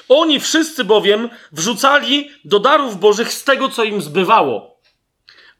Oni 0.08 0.40
wszyscy 0.40 0.84
bowiem 0.84 1.28
wrzucali 1.52 2.30
do 2.44 2.60
darów 2.60 3.00
bożych 3.00 3.32
z 3.32 3.44
tego, 3.44 3.68
co 3.68 3.84
im 3.84 4.02
zbywało. 4.02 4.80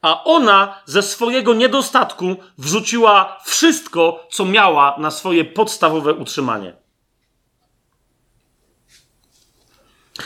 A 0.01 0.23
ona 0.23 0.81
ze 0.85 1.01
swojego 1.01 1.53
niedostatku 1.53 2.35
wrzuciła 2.57 3.39
wszystko, 3.45 4.27
co 4.31 4.45
miała 4.45 4.95
na 4.97 5.11
swoje 5.11 5.45
podstawowe 5.45 6.13
utrzymanie. 6.13 6.84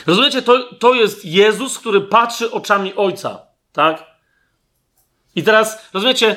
Rozumiecie, 0.06 0.42
to, 0.42 0.74
to 0.74 0.94
jest 0.94 1.24
Jezus, 1.24 1.78
który 1.78 2.00
patrzy 2.00 2.50
oczami 2.50 2.94
Ojca, 2.96 3.38
tak? 3.72 4.10
I 5.34 5.42
teraz, 5.42 5.78
rozumiecie, 5.92 6.36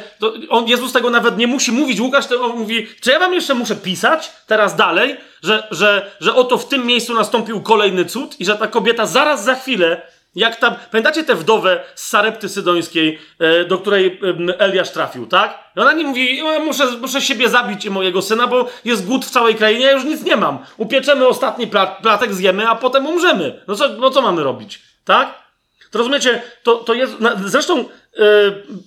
on, 0.49 0.67
Jezus 0.67 0.93
tego 0.93 1.09
nawet 1.09 1.37
nie 1.37 1.47
musi 1.47 1.71
mówić. 1.71 1.99
Łukasz 1.99 2.25
tego 2.25 2.47
mówi, 2.47 2.87
czy 3.01 3.11
ja 3.11 3.19
wam 3.19 3.33
jeszcze 3.33 3.53
muszę 3.53 3.75
pisać 3.75 4.31
teraz 4.47 4.75
dalej, 4.75 5.17
że, 5.43 5.67
że, 5.71 6.11
że 6.19 6.35
oto 6.35 6.57
w 6.57 6.67
tym 6.67 6.85
miejscu 6.85 7.13
nastąpił 7.13 7.61
kolejny 7.61 8.05
cud 8.05 8.39
i 8.39 8.45
że 8.45 8.55
ta 8.55 8.67
kobieta 8.67 9.05
zaraz 9.05 9.43
za 9.43 9.55
chwilę 9.55 10.01
jak 10.35 10.55
tam, 10.55 10.75
pamiętacie 10.91 11.23
tę 11.23 11.35
wdowę 11.35 11.83
z 11.95 12.07
Sarepty 12.07 12.49
Sydońskiej, 12.49 13.19
e, 13.39 13.65
do 13.65 13.77
której 13.77 14.19
Eliasz 14.57 14.91
trafił, 14.91 15.27
tak? 15.27 15.59
I 15.77 15.79
ona 15.79 15.93
nie 15.93 16.03
mówi, 16.03 16.41
muszę, 16.65 16.87
muszę 17.01 17.21
siebie 17.21 17.49
zabić 17.49 17.85
i 17.85 17.89
mojego 17.89 18.21
syna, 18.21 18.47
bo 18.47 18.69
jest 18.85 19.05
głód 19.05 19.25
w 19.25 19.29
całej 19.29 19.55
krainie, 19.55 19.85
ja 19.85 19.91
już 19.91 20.03
nic 20.03 20.23
nie 20.23 20.35
mam. 20.35 20.59
Upieczemy 20.77 21.27
ostatni 21.27 21.67
plat, 21.67 21.97
platek, 22.01 22.33
zjemy, 22.33 22.69
a 22.69 22.75
potem 22.75 23.07
umrzemy. 23.07 23.63
No 23.67 23.75
co, 23.75 23.89
no 23.89 24.09
co 24.09 24.21
mamy 24.21 24.43
robić, 24.43 24.81
tak? 25.05 25.43
To 25.91 25.97
rozumiecie, 25.97 26.41
to, 26.63 26.75
to 26.75 26.93
jest, 26.93 27.13
zresztą, 27.45 27.79
e, 27.79 27.85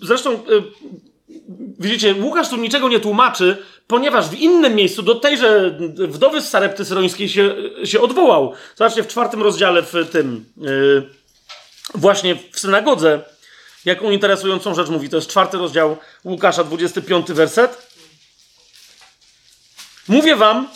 zresztą 0.02 0.32
e, 0.32 0.38
widzicie, 1.78 2.14
Łukasz 2.14 2.48
tu 2.48 2.56
niczego 2.56 2.88
nie 2.88 3.00
tłumaczy, 3.00 3.56
ponieważ 3.86 4.28
w 4.28 4.40
innym 4.40 4.74
miejscu 4.74 5.02
do 5.02 5.14
tejże 5.14 5.78
wdowy 6.08 6.40
z 6.40 6.48
Sarepty 6.48 6.84
Syrońskiej 6.84 7.28
się, 7.28 7.54
się 7.84 8.00
odwołał. 8.00 8.52
Zobaczcie, 8.76 9.02
w 9.02 9.08
czwartym 9.08 9.42
rozdziale 9.42 9.82
w 9.82 9.92
tym, 10.10 10.44
yy, 10.56 11.02
właśnie 11.96 12.36
w 12.52 12.60
synagodze, 12.60 13.20
jaką 13.84 14.10
interesującą 14.10 14.74
rzecz 14.74 14.88
mówi. 14.88 15.08
To 15.08 15.16
jest 15.16 15.28
czwarty 15.28 15.58
rozdział 15.58 15.96
Łukasza, 16.24 16.64
25 16.64 17.32
werset. 17.32 17.86
Mówię 20.08 20.36
wam, 20.36 20.68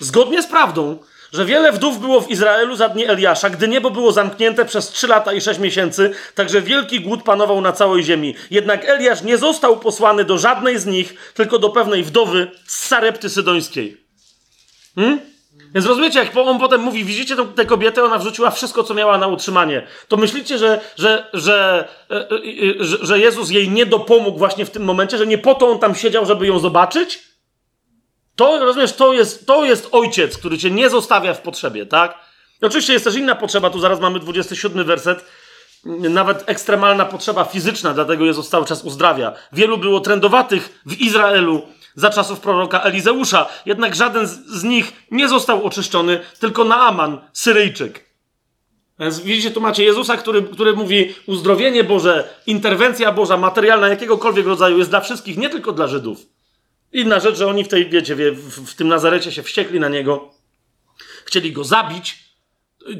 zgodnie 0.00 0.42
z 0.42 0.46
prawdą, 0.46 0.98
że 1.32 1.44
wiele 1.44 1.72
wdów 1.72 2.00
było 2.00 2.20
w 2.20 2.30
Izraelu 2.30 2.76
za 2.76 2.88
dni 2.88 3.06
Eliasza, 3.06 3.50
gdy 3.50 3.68
niebo 3.68 3.90
było 3.90 4.12
zamknięte 4.12 4.64
przez 4.64 4.88
trzy 4.88 5.06
lata 5.06 5.32
i 5.32 5.40
sześć 5.40 5.60
miesięcy, 5.60 6.14
także 6.34 6.62
wielki 6.62 7.00
głód 7.00 7.22
panował 7.22 7.60
na 7.60 7.72
całej 7.72 8.04
ziemi. 8.04 8.34
Jednak 8.50 8.84
Eliasz 8.84 9.22
nie 9.22 9.38
został 9.38 9.80
posłany 9.80 10.24
do 10.24 10.38
żadnej 10.38 10.78
z 10.78 10.86
nich, 10.86 11.32
tylko 11.34 11.58
do 11.58 11.70
pewnej 11.70 12.02
wdowy 12.02 12.50
z 12.66 12.86
Sarepty 12.86 13.30
Sydońskiej. 13.30 13.96
Hmm? 14.94 15.31
Więc 15.74 15.86
rozumiecie, 15.86 16.18
jak 16.18 16.36
on 16.36 16.58
potem 16.58 16.80
mówi, 16.80 17.04
widzicie 17.04 17.36
tę 17.56 17.66
kobietę, 17.66 18.04
ona 18.04 18.18
wrzuciła 18.18 18.50
wszystko, 18.50 18.84
co 18.84 18.94
miała 18.94 19.18
na 19.18 19.26
utrzymanie. 19.26 19.86
To 20.08 20.16
myślicie, 20.16 20.58
że, 20.58 20.80
że, 20.96 21.88
e, 22.10 22.14
e, 22.14 22.34
że, 22.80 22.98
że 23.00 23.18
Jezus 23.18 23.50
jej 23.50 23.68
nie 23.68 23.86
dopomógł 23.86 24.38
właśnie 24.38 24.66
w 24.66 24.70
tym 24.70 24.84
momencie, 24.84 25.18
że 25.18 25.26
nie 25.26 25.38
po 25.38 25.54
to 25.54 25.70
on 25.70 25.78
tam 25.78 25.94
siedział, 25.94 26.26
żeby 26.26 26.46
ją 26.46 26.58
zobaczyć? 26.58 27.22
To, 28.36 28.58
rozumiesz, 28.58 28.92
to 28.92 29.12
jest, 29.12 29.46
to 29.46 29.64
jest 29.64 29.88
ojciec, 29.92 30.38
który 30.38 30.58
cię 30.58 30.70
nie 30.70 30.90
zostawia 30.90 31.34
w 31.34 31.40
potrzebie, 31.40 31.86
tak? 31.86 32.18
I 32.62 32.66
oczywiście 32.66 32.92
jest 32.92 33.04
też 33.04 33.16
inna 33.16 33.34
potrzeba, 33.34 33.70
tu 33.70 33.80
zaraz 33.80 34.00
mamy 34.00 34.20
27 34.20 34.84
werset, 34.84 35.24
nawet 35.84 36.44
ekstremalna 36.46 37.04
potrzeba 37.04 37.44
fizyczna, 37.44 37.94
dlatego 37.94 38.24
Jezus 38.24 38.48
cały 38.48 38.66
czas 38.66 38.84
uzdrawia. 38.84 39.32
Wielu 39.52 39.78
było 39.78 40.00
trędowatych 40.00 40.80
w 40.86 41.00
Izraelu 41.00 41.62
za 41.94 42.10
czasów 42.10 42.40
proroka 42.40 42.80
Elizeusza, 42.80 43.48
jednak 43.66 43.94
żaden 43.94 44.26
z, 44.26 44.64
nich 44.64 44.92
nie 45.10 45.28
został 45.28 45.64
oczyszczony, 45.64 46.20
tylko 46.40 46.64
Naaman, 46.64 47.20
Syryjczyk. 47.32 48.12
Więc 48.98 49.20
widzicie, 49.20 49.50
tu 49.50 49.60
macie 49.60 49.84
Jezusa, 49.84 50.16
który, 50.16 50.42
który 50.42 50.72
mówi 50.72 51.14
uzdrowienie 51.26 51.84
Boże, 51.84 52.28
interwencja 52.46 53.12
Boża, 53.12 53.36
materialna 53.36 53.88
jakiegokolwiek 53.88 54.46
rodzaju 54.46 54.78
jest 54.78 54.90
dla 54.90 55.00
wszystkich, 55.00 55.36
nie 55.36 55.50
tylko 55.50 55.72
dla 55.72 55.86
Żydów. 55.86 56.26
Inna 56.92 57.20
rzecz, 57.20 57.36
że 57.36 57.46
oni 57.46 57.64
w 57.64 57.68
tej, 57.68 57.90
wiecie, 57.90 58.14
w, 58.32 58.70
w 58.70 58.74
tym 58.74 58.88
Nazarecie 58.88 59.32
się 59.32 59.42
wściekli 59.42 59.80
na 59.80 59.88
niego, 59.88 60.30
chcieli 61.24 61.52
go 61.52 61.64
zabić. 61.64 62.32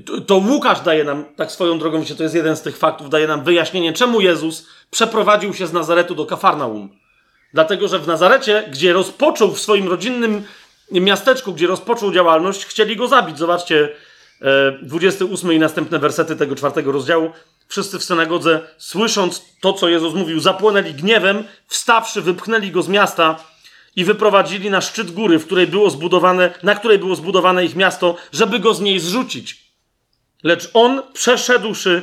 To, 0.06 0.20
to 0.20 0.36
Łukasz 0.36 0.80
daje 0.80 1.04
nam, 1.04 1.24
tak 1.36 1.52
swoją 1.52 1.78
drogą, 1.78 2.00
wiecie, 2.00 2.14
to 2.14 2.22
jest 2.22 2.34
jeden 2.34 2.56
z 2.56 2.62
tych 2.62 2.76
faktów, 2.76 3.10
daje 3.10 3.26
nam 3.26 3.44
wyjaśnienie, 3.44 3.92
czemu 3.92 4.20
Jezus 4.20 4.66
przeprowadził 4.90 5.54
się 5.54 5.66
z 5.66 5.72
Nazaretu 5.72 6.14
do 6.14 6.26
Kafarnaum. 6.26 7.01
Dlatego, 7.55 7.89
że 7.89 7.98
w 7.98 8.06
Nazarecie, 8.06 8.64
gdzie 8.70 8.92
rozpoczął 8.92 9.52
w 9.52 9.60
swoim 9.60 9.89
rodzinnym 9.89 10.44
miasteczku, 10.90 11.52
gdzie 11.52 11.66
rozpoczął 11.66 12.12
działalność, 12.12 12.66
chcieli 12.66 12.97
go 12.97 13.08
zabić. 13.08 13.39
Zobaczcie, 13.39 13.89
28 14.82 15.50
e, 15.50 15.55
i 15.55 15.58
następne 15.58 15.98
wersety 15.98 16.36
tego 16.36 16.56
czwartego 16.56 16.92
rozdziału. 16.92 17.31
Wszyscy 17.68 17.98
w 17.98 18.05
synagodze, 18.05 18.60
słysząc 18.78 19.42
to, 19.60 19.72
co 19.72 19.89
Jezus 19.89 20.14
mówił, 20.14 20.40
zapłonęli 20.40 20.94
gniewem, 20.94 21.44
wstawszy, 21.66 22.22
wypchnęli 22.22 22.70
go 22.70 22.82
z 22.82 22.89
miasta 22.89 23.44
i 23.97 24.05
wyprowadzili 24.05 24.70
na 24.70 24.81
szczyt 24.81 25.10
góry, 25.10 25.39
w 25.39 25.47
której 25.47 25.66
było 25.66 25.90
zbudowane, 25.90 26.55
na 26.62 26.74
której 26.74 26.98
było 26.98 27.16
zbudowane 27.16 27.64
ich 27.64 27.76
miasto, 27.76 28.16
żeby 28.32 28.58
go 28.58 28.74
z 28.74 28.81
niej 28.81 29.00
zrzucić. 29.00 29.62
Lecz 30.42 30.70
on, 30.74 31.02
przeszedłszy 31.12 32.02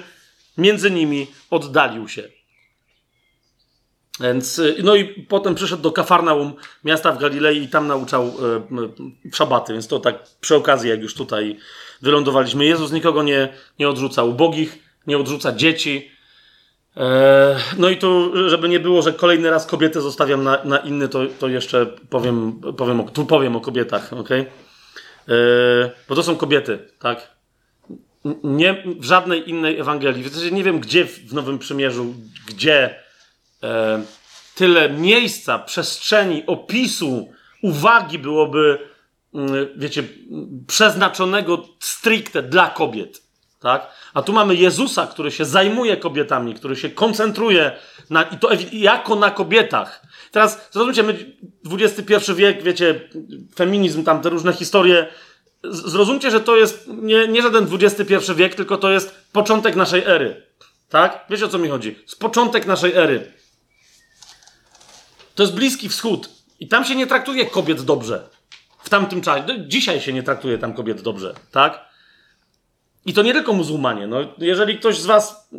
między 0.58 0.92
nimi, 0.92 1.28
oddalił 1.50 2.08
się. 2.08 2.39
Więc, 4.20 4.60
y, 4.60 4.76
no 4.84 4.96
i 4.96 5.06
potem 5.06 5.56
przyszedł 5.56 5.82
do 5.82 5.92
Kafarnaum, 5.92 6.54
miasta 6.84 7.12
w 7.12 7.20
Galilei 7.20 7.64
i 7.64 7.68
tam 7.68 7.88
nauczał 7.88 8.24
e, 8.26 8.32
w 9.32 9.36
szabaty. 9.36 9.74
Więc 9.74 9.88
to 9.88 10.00
tak 10.00 10.16
przy 10.42 10.56
okazji, 10.56 10.90
jak 10.90 11.02
już 11.02 11.14
tutaj 11.14 11.58
wylądowaliśmy. 12.02 12.66
Jezus 12.66 12.92
nikogo 12.92 13.24
nie, 13.24 13.54
nie 13.80 13.90
odrzuca 13.90 14.24
ubogich, 14.24 14.80
nie 15.08 15.18
odrzuca 15.18 15.52
dzieci, 15.52 16.12
E, 16.98 17.56
no 17.78 17.90
i 17.90 17.98
tu, 17.98 18.32
żeby 18.50 18.70
nie 18.70 18.80
było, 18.80 19.02
że 19.02 19.14
kolejny 19.14 19.50
raz 19.50 19.66
kobietę 19.66 20.02
zostawiam 20.02 20.44
na, 20.44 20.64
na 20.64 20.78
inny, 20.78 21.08
to, 21.08 21.20
to 21.40 21.48
jeszcze 21.48 21.86
powiem, 21.86 22.62
powiem 22.78 23.00
o, 23.00 23.04
tu 23.04 23.26
powiem 23.26 23.56
o 23.56 23.62
kobietach, 23.62 24.14
ok? 24.14 24.30
E, 24.32 24.46
bo 26.10 26.16
to 26.16 26.24
są 26.24 26.36
kobiety, 26.36 26.80
tak? 27.00 27.40
Nie, 28.44 28.84
w 29.00 29.04
żadnej 29.04 29.50
innej 29.50 29.80
Ewangelii, 29.80 30.24
w 30.24 30.52
nie 30.52 30.64
wiem 30.64 30.80
gdzie 30.80 31.06
w 31.06 31.34
Nowym 31.34 31.60
Przymierzu, 31.60 32.14
gdzie 32.48 32.96
e, 33.64 34.04
tyle 34.56 34.90
miejsca, 34.90 35.60
przestrzeni, 35.60 36.44
opisu, 36.48 37.30
uwagi 37.62 38.20
byłoby, 38.20 38.80
mm, 39.34 39.68
wiecie, 39.76 40.04
przeznaczonego 40.68 41.66
stricte 41.80 42.44
dla 42.44 42.70
kobiet, 42.70 43.22
tak? 43.60 43.88
A 44.14 44.22
tu 44.22 44.34
mamy 44.34 44.56
Jezusa, 44.56 45.08
który 45.08 45.32
się 45.32 45.46
zajmuje 45.46 45.98
kobietami, 45.98 46.54
który 46.54 46.76
się 46.76 46.90
koncentruje 46.90 47.72
na, 48.10 48.24
i 48.24 48.38
to 48.38 48.50
jako 48.72 49.16
na 49.16 49.32
kobietach. 49.32 50.02
Teraz 50.32 50.70
zrozumcie, 50.72 51.04
my 51.04 51.34
XXI 51.72 52.34
wiek, 52.36 52.64
wiecie, 52.64 53.10
feminizm, 53.56 54.04
tam 54.04 54.22
te 54.22 54.30
różne 54.30 54.54
historie. 54.54 55.08
Zrozumcie, 55.64 56.32
że 56.32 56.40
to 56.40 56.56
jest 56.56 56.88
nie, 56.88 57.28
nie 57.28 57.42
żaden 57.42 57.68
XXI 57.82 58.34
wiek, 58.36 58.56
tylko 58.56 58.78
to 58.78 58.92
jest 58.92 59.16
początek 59.32 59.76
naszej 59.76 60.04
ery. 60.06 60.44
Tak? 60.90 61.26
Wiecie 61.30 61.46
o 61.46 61.50
co 61.50 61.58
mi 61.58 61.70
chodzi? 61.70 61.96
Z 62.06 62.16
początek 62.16 62.66
naszej 62.66 62.94
ery. 62.94 63.39
To 65.40 65.43
jest 65.43 65.56
Bliski 65.56 65.90
Wschód. 65.90 66.30
I 66.59 66.68
tam 66.68 66.85
się 66.85 66.95
nie 66.95 67.08
traktuje 67.08 67.45
kobiet 67.45 67.82
dobrze. 67.82 68.30
W 68.80 68.90
tamtym 68.90 69.22
czasie. 69.22 69.43
Dzisiaj 69.68 70.01
się 70.01 70.14
nie 70.14 70.24
traktuje 70.24 70.58
tam 70.58 70.74
kobiet 70.74 71.01
dobrze. 71.01 71.35
Tak? 71.51 71.85
I 73.06 73.14
to 73.14 73.22
nie 73.22 73.34
tylko 73.34 73.53
muzułmanie. 73.53 74.08
No, 74.08 74.18
jeżeli 74.38 74.77
ktoś 74.77 74.98
z 74.98 75.06
was, 75.06 75.50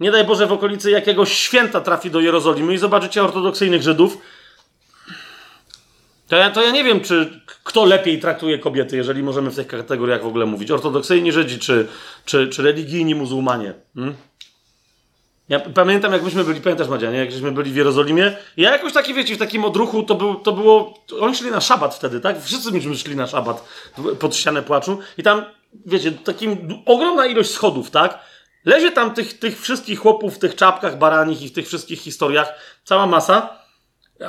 nie 0.00 0.10
daj 0.10 0.24
Boże, 0.24 0.46
w 0.46 0.52
okolicy 0.52 0.90
jakiegoś 0.90 1.32
święta 1.32 1.80
trafi 1.80 2.10
do 2.10 2.20
Jerozolimy 2.20 2.74
i 2.74 2.78
zobaczycie 2.78 3.22
ortodoksyjnych 3.24 3.82
Żydów, 3.82 4.18
to 6.28 6.36
ja, 6.36 6.50
to 6.50 6.62
ja 6.62 6.70
nie 6.70 6.84
wiem, 6.84 7.00
czy 7.00 7.40
kto 7.64 7.84
lepiej 7.84 8.20
traktuje 8.20 8.58
kobiety, 8.58 8.96
jeżeli 8.96 9.22
możemy 9.22 9.50
w 9.50 9.56
tych 9.56 9.66
kategoriach 9.66 10.22
w 10.22 10.26
ogóle 10.26 10.46
mówić. 10.46 10.70
Ortodoksyjni 10.70 11.32
Żydzi 11.32 11.58
czy, 11.58 11.88
czy, 12.24 12.48
czy 12.48 12.62
religijni 12.62 13.14
muzułmanie. 13.14 13.74
Hmm? 13.94 14.14
Ja 15.48 15.60
pamiętam, 15.60 16.12
jak 16.12 16.22
myśmy 16.22 16.44
byli, 16.44 16.60
pamiętasz 16.60 16.88
Madzia, 16.88 17.10
nie? 17.10 17.18
Jak 17.18 17.32
żeśmy 17.32 17.52
byli 17.52 17.72
w 17.72 17.76
Jerozolimie. 17.76 18.36
Ja 18.56 18.72
jakoś 18.72 18.92
taki, 18.92 19.14
wiecie, 19.14 19.34
w 19.34 19.38
takim 19.38 19.64
odruchu, 19.64 20.02
to, 20.02 20.14
był, 20.14 20.34
to 20.34 20.52
było, 20.52 20.94
oni 21.20 21.36
szli 21.36 21.50
na 21.50 21.60
szabat 21.60 21.94
wtedy, 21.94 22.20
tak? 22.20 22.42
Wszyscy 22.42 22.72
myśmy 22.72 22.96
szli 22.96 23.16
na 23.16 23.26
szabat 23.26 23.68
pod 24.18 24.36
ścianę 24.36 24.62
płaczu 24.62 24.98
i 25.18 25.22
tam 25.22 25.44
wiecie, 25.86 26.12
takim 26.12 26.82
ogromna 26.86 27.26
ilość 27.26 27.50
schodów, 27.50 27.90
tak? 27.90 28.18
Lezie 28.64 28.92
tam 28.92 29.14
tych, 29.14 29.38
tych 29.38 29.60
wszystkich 29.60 29.98
chłopów 29.98 30.34
w 30.34 30.38
tych 30.38 30.54
czapkach 30.54 30.98
baranich 30.98 31.42
i 31.42 31.48
w 31.48 31.52
tych 31.52 31.66
wszystkich 31.66 32.00
historiach, 32.00 32.48
cała 32.84 33.06
masa. 33.06 33.58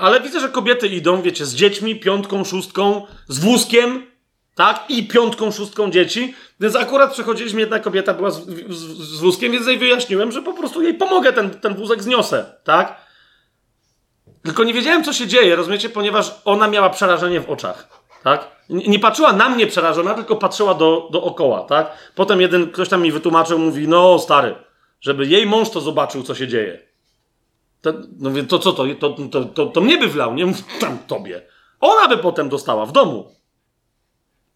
Ale 0.01 0.21
widzę, 0.21 0.39
że 0.39 0.49
kobiety 0.49 0.87
idą, 0.87 1.21
wiecie, 1.21 1.45
z 1.45 1.55
dziećmi, 1.55 1.99
piątką, 1.99 2.43
szóstką, 2.43 3.05
z 3.27 3.39
wózkiem, 3.39 4.08
tak? 4.55 4.83
I 4.89 5.07
piątką, 5.07 5.51
szóstką 5.51 5.91
dzieci. 5.91 6.33
Więc 6.59 6.75
akurat 6.75 7.13
przechodziliśmy, 7.13 7.59
jedna 7.59 7.79
kobieta 7.79 8.13
była 8.13 8.31
z, 8.31 8.45
z, 8.69 8.97
z 8.97 9.19
wózkiem, 9.19 9.51
więc 9.51 9.67
jej 9.67 9.77
wyjaśniłem, 9.77 10.31
że 10.31 10.41
po 10.41 10.53
prostu 10.53 10.81
jej 10.81 10.93
pomogę, 10.93 11.33
ten, 11.33 11.49
ten 11.49 11.75
wózek 11.75 12.03
zniosę, 12.03 12.45
tak? 12.63 13.09
Tylko 14.43 14.63
nie 14.63 14.73
wiedziałem, 14.73 15.03
co 15.03 15.13
się 15.13 15.27
dzieje, 15.27 15.55
rozumiecie? 15.55 15.89
Ponieważ 15.89 16.35
ona 16.45 16.67
miała 16.67 16.89
przerażenie 16.89 17.41
w 17.41 17.49
oczach, 17.49 17.87
tak? 18.23 18.47
Nie 18.69 18.99
patrzyła 18.99 19.33
na 19.33 19.49
mnie 19.49 19.67
przerażona, 19.67 20.13
tylko 20.13 20.35
patrzyła 20.35 20.73
do, 20.73 21.09
dookoła, 21.11 21.61
tak? 21.61 22.11
Potem 22.15 22.41
jeden, 22.41 22.71
ktoś 22.71 22.89
tam 22.89 23.01
mi 23.01 23.11
wytłumaczył, 23.11 23.59
mówi, 23.59 23.87
no 23.87 24.19
stary, 24.19 24.55
żeby 25.01 25.25
jej 25.25 25.45
mąż 25.45 25.69
to 25.69 25.81
zobaczył, 25.81 26.23
co 26.23 26.35
się 26.35 26.47
dzieje. 26.47 26.79
To, 27.81 27.93
no 28.19 28.31
wie, 28.31 28.43
to 28.43 28.59
co 28.59 28.73
to, 28.73 28.85
to, 28.99 29.09
to, 29.31 29.45
to, 29.45 29.65
to 29.65 29.81
mnie 29.81 29.97
by 29.97 30.07
wlał, 30.07 30.33
nie 30.33 30.53
tam 30.79 30.97
tobie. 31.07 31.41
Ona 31.79 32.07
by 32.07 32.17
potem 32.17 32.49
dostała 32.49 32.85
w 32.85 32.91
domu. 32.91 33.35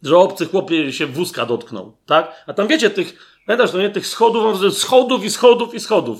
Że 0.03 0.17
obcy 0.17 0.45
chłopie 0.45 0.93
się 0.93 1.05
wózka 1.05 1.45
dotknął, 1.45 1.97
tak? 2.05 2.43
A 2.47 2.53
tam 2.53 2.67
wiecie, 2.67 2.89
tych, 2.89 3.37
pamiętasz, 3.45 3.71
to 3.71 3.81
nie, 3.81 3.89
tych 3.89 4.07
schodów, 4.07 4.75
schodów 4.77 5.25
i 5.25 5.29
schodów 5.29 5.73
i 5.73 5.79
schodów. 5.79 6.19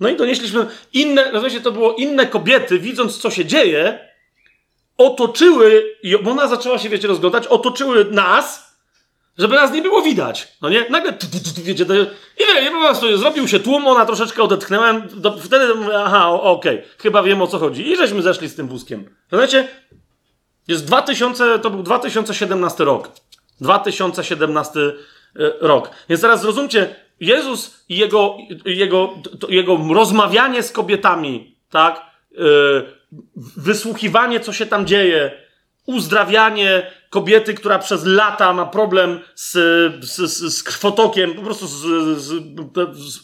No 0.00 0.08
i 0.08 0.16
donieśliśmy 0.16 0.66
inne, 0.92 1.30
rozumiecie, 1.30 1.60
to 1.60 1.72
było 1.72 1.94
inne 1.94 2.26
kobiety, 2.26 2.78
widząc 2.78 3.18
co 3.18 3.30
się 3.30 3.44
dzieje, 3.44 3.98
otoczyły, 4.98 5.96
i 6.02 6.16
ona 6.16 6.48
zaczęła 6.48 6.78
się, 6.78 6.88
wiecie, 6.88 7.08
rozglądać, 7.08 7.46
otoczyły 7.46 8.04
nas, 8.04 8.72
żeby 9.38 9.54
nas 9.54 9.72
nie 9.72 9.82
było 9.82 10.02
widać. 10.02 10.48
No 10.62 10.68
nie? 10.68 10.86
Nagle, 10.90 11.12
tu, 11.12 11.26
tu, 11.26 11.54
tu, 11.54 11.62
wiecie, 11.62 11.84
i 12.38 12.62
wie, 12.64 12.70
po 12.70 12.80
prostu 12.80 13.16
zrobił 13.16 13.48
się 13.48 13.60
tłum, 13.60 13.86
ona 13.86 14.06
troszeczkę 14.06 14.42
odetchnęła, 14.42 14.92
do, 15.14 15.38
wtedy 15.38 15.74
mówię, 15.74 15.98
aha, 16.04 16.30
okej, 16.30 16.78
okay, 16.78 16.88
chyba 16.98 17.22
wiem 17.22 17.42
o 17.42 17.46
co 17.46 17.58
chodzi. 17.58 17.90
I 17.90 17.96
żeśmy 17.96 18.22
zeszli 18.22 18.48
z 18.48 18.54
tym 18.54 18.68
wózkiem. 18.68 19.16
Rozumiecie? 19.30 19.68
Jest 20.68 20.86
2000, 20.86 21.58
to 21.58 21.70
był 21.70 21.82
2017 21.82 22.84
rok. 22.84 23.08
2017 23.62 24.80
e, 24.80 24.92
rok. 25.60 25.90
Więc 26.08 26.20
teraz 26.20 26.40
zrozumcie, 26.40 26.94
Jezus 27.20 27.84
i 27.88 27.96
jego, 27.96 28.36
jego, 28.64 29.14
jego 29.48 29.78
rozmawianie 29.94 30.62
z 30.62 30.72
kobietami, 30.72 31.56
tak? 31.70 32.12
wysłuchiwanie, 33.56 34.40
co 34.40 34.52
się 34.52 34.66
tam 34.66 34.86
dzieje, 34.86 35.30
uzdrawianie 35.86 36.90
kobiety, 37.10 37.54
która 37.54 37.78
przez 37.78 38.04
lata 38.04 38.52
ma 38.52 38.66
problem 38.66 39.20
z, 39.34 39.52
z, 40.04 40.30
z 40.54 40.62
krwotokiem, 40.62 41.34
po 41.34 41.42
prostu 41.42 41.66
z, 41.66 41.80
z, 42.18 42.28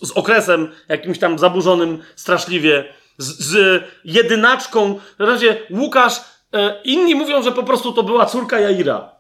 z, 0.03 0.13
okresem 0.15 0.69
jakimś 0.89 1.19
tam 1.19 1.39
zaburzonym 1.39 2.03
straszliwie, 2.17 2.85
z, 3.19 3.41
z 3.41 3.83
jedynaczką. 4.05 5.01
W 5.19 5.23
razie 5.23 5.57
Łukasz, 5.71 6.21
e, 6.53 6.83
inni 6.85 7.15
mówią, 7.15 7.43
że 7.43 7.53
po 7.53 7.63
prostu 7.63 7.93
to 7.93 8.03
była 8.03 8.27
córka 8.27 8.61
Jaira. 8.61 9.18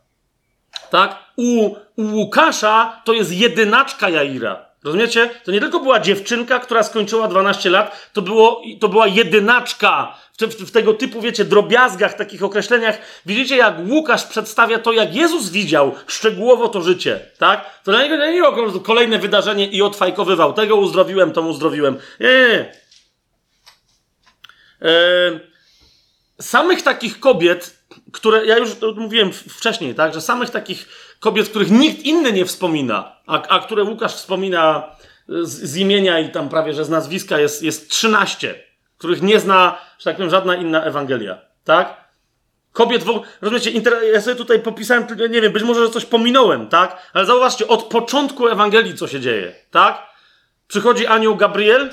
Tak? 0.90 1.16
U, 1.36 1.76
u 1.97 2.02
Łukasza 2.02 3.02
to 3.05 3.12
jest 3.12 3.32
jedynaczka 3.32 4.08
Jaira. 4.08 4.68
Rozumiecie? 4.84 5.30
To 5.44 5.52
nie 5.52 5.60
tylko 5.60 5.80
była 5.80 6.00
dziewczynka, 6.00 6.58
która 6.58 6.82
skończyła 6.82 7.28
12 7.28 7.70
lat, 7.70 8.10
to, 8.12 8.22
było, 8.22 8.62
to 8.80 8.88
była 8.88 9.06
jedynaczka. 9.06 10.16
W, 10.38 10.44
w, 10.47 10.68
w, 10.68 10.70
tego 10.70 10.94
typu, 10.94 11.20
wiecie, 11.20 11.44
drobiazgach, 11.44 12.14
takich 12.14 12.42
określeniach. 12.42 12.98
Widzicie, 13.26 13.56
jak 13.56 13.74
Łukasz 13.88 14.24
przedstawia 14.24 14.78
to, 14.78 14.92
jak 14.92 15.14
Jezus 15.14 15.50
widział 15.50 15.94
szczegółowo 16.06 16.68
to 16.68 16.82
życie, 16.82 17.20
tak? 17.38 17.82
To 17.84 17.90
dla 17.90 18.02
niego 18.02 18.16
nie 18.16 18.32
było 18.32 18.80
kolejne 18.80 19.18
wydarzenie 19.18 19.66
i 19.66 19.82
odfajkowywał. 19.82 20.52
Tego 20.52 20.76
uzdrowiłem, 20.76 21.32
to 21.32 21.42
uzdrowiłem. 21.42 21.98
Nie, 22.20 22.28
nie, 22.28 22.48
nie. 22.48 22.72
Samych 26.40 26.82
takich 26.82 27.20
kobiet, 27.20 27.77
które, 28.12 28.46
ja 28.46 28.58
już 28.58 28.70
mówiłem 28.96 29.32
wcześniej, 29.32 29.94
tak, 29.94 30.14
że 30.14 30.20
samych 30.20 30.50
takich 30.50 30.88
kobiet, 31.20 31.48
których 31.48 31.70
nikt 31.70 32.02
inny 32.02 32.32
nie 32.32 32.46
wspomina, 32.46 33.16
a, 33.26 33.42
a 33.42 33.58
które 33.58 33.84
Łukasz 33.84 34.14
wspomina 34.14 34.92
z, 35.28 35.70
z, 35.70 35.76
imienia 35.76 36.18
i 36.18 36.30
tam 36.30 36.48
prawie, 36.48 36.74
że 36.74 36.84
z 36.84 36.88
nazwiska 36.88 37.38
jest, 37.38 37.62
jest 37.62 37.90
13, 37.90 38.54
których 38.98 39.22
nie 39.22 39.40
zna, 39.40 39.78
że 39.98 40.04
tak 40.04 40.16
powiem, 40.16 40.30
żadna 40.30 40.56
inna 40.56 40.84
Ewangelia, 40.84 41.38
tak? 41.64 42.08
Kobiet 42.72 43.02
w 43.02 43.10
ogóle, 43.10 43.26
rozumiecie, 43.40 43.70
ja 44.12 44.20
sobie 44.20 44.36
tutaj 44.36 44.60
popisałem, 44.60 45.06
nie 45.30 45.40
wiem, 45.40 45.52
być 45.52 45.62
może, 45.62 45.86
że 45.86 45.90
coś 45.90 46.04
pominąłem, 46.04 46.68
tak? 46.68 47.10
Ale 47.12 47.26
zauważcie, 47.26 47.68
od 47.68 47.82
początku 47.82 48.48
Ewangelii 48.48 48.94
co 48.94 49.08
się 49.08 49.20
dzieje, 49.20 49.54
tak? 49.70 50.06
Przychodzi 50.68 51.06
anioł 51.06 51.36
Gabriel 51.36 51.90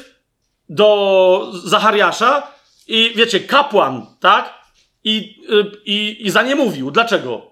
do 0.69 1.52
Zachariasza 1.64 2.48
i 2.88 3.14
wiecie, 3.16 3.40
kapłan, 3.40 4.06
tak? 4.19 4.65
I, 5.06 5.42
y, 5.50 5.82
i, 5.85 6.27
i 6.27 6.30
za 6.30 6.42
nie 6.42 6.56
mówił. 6.56 6.92
Dlaczego? 6.92 7.51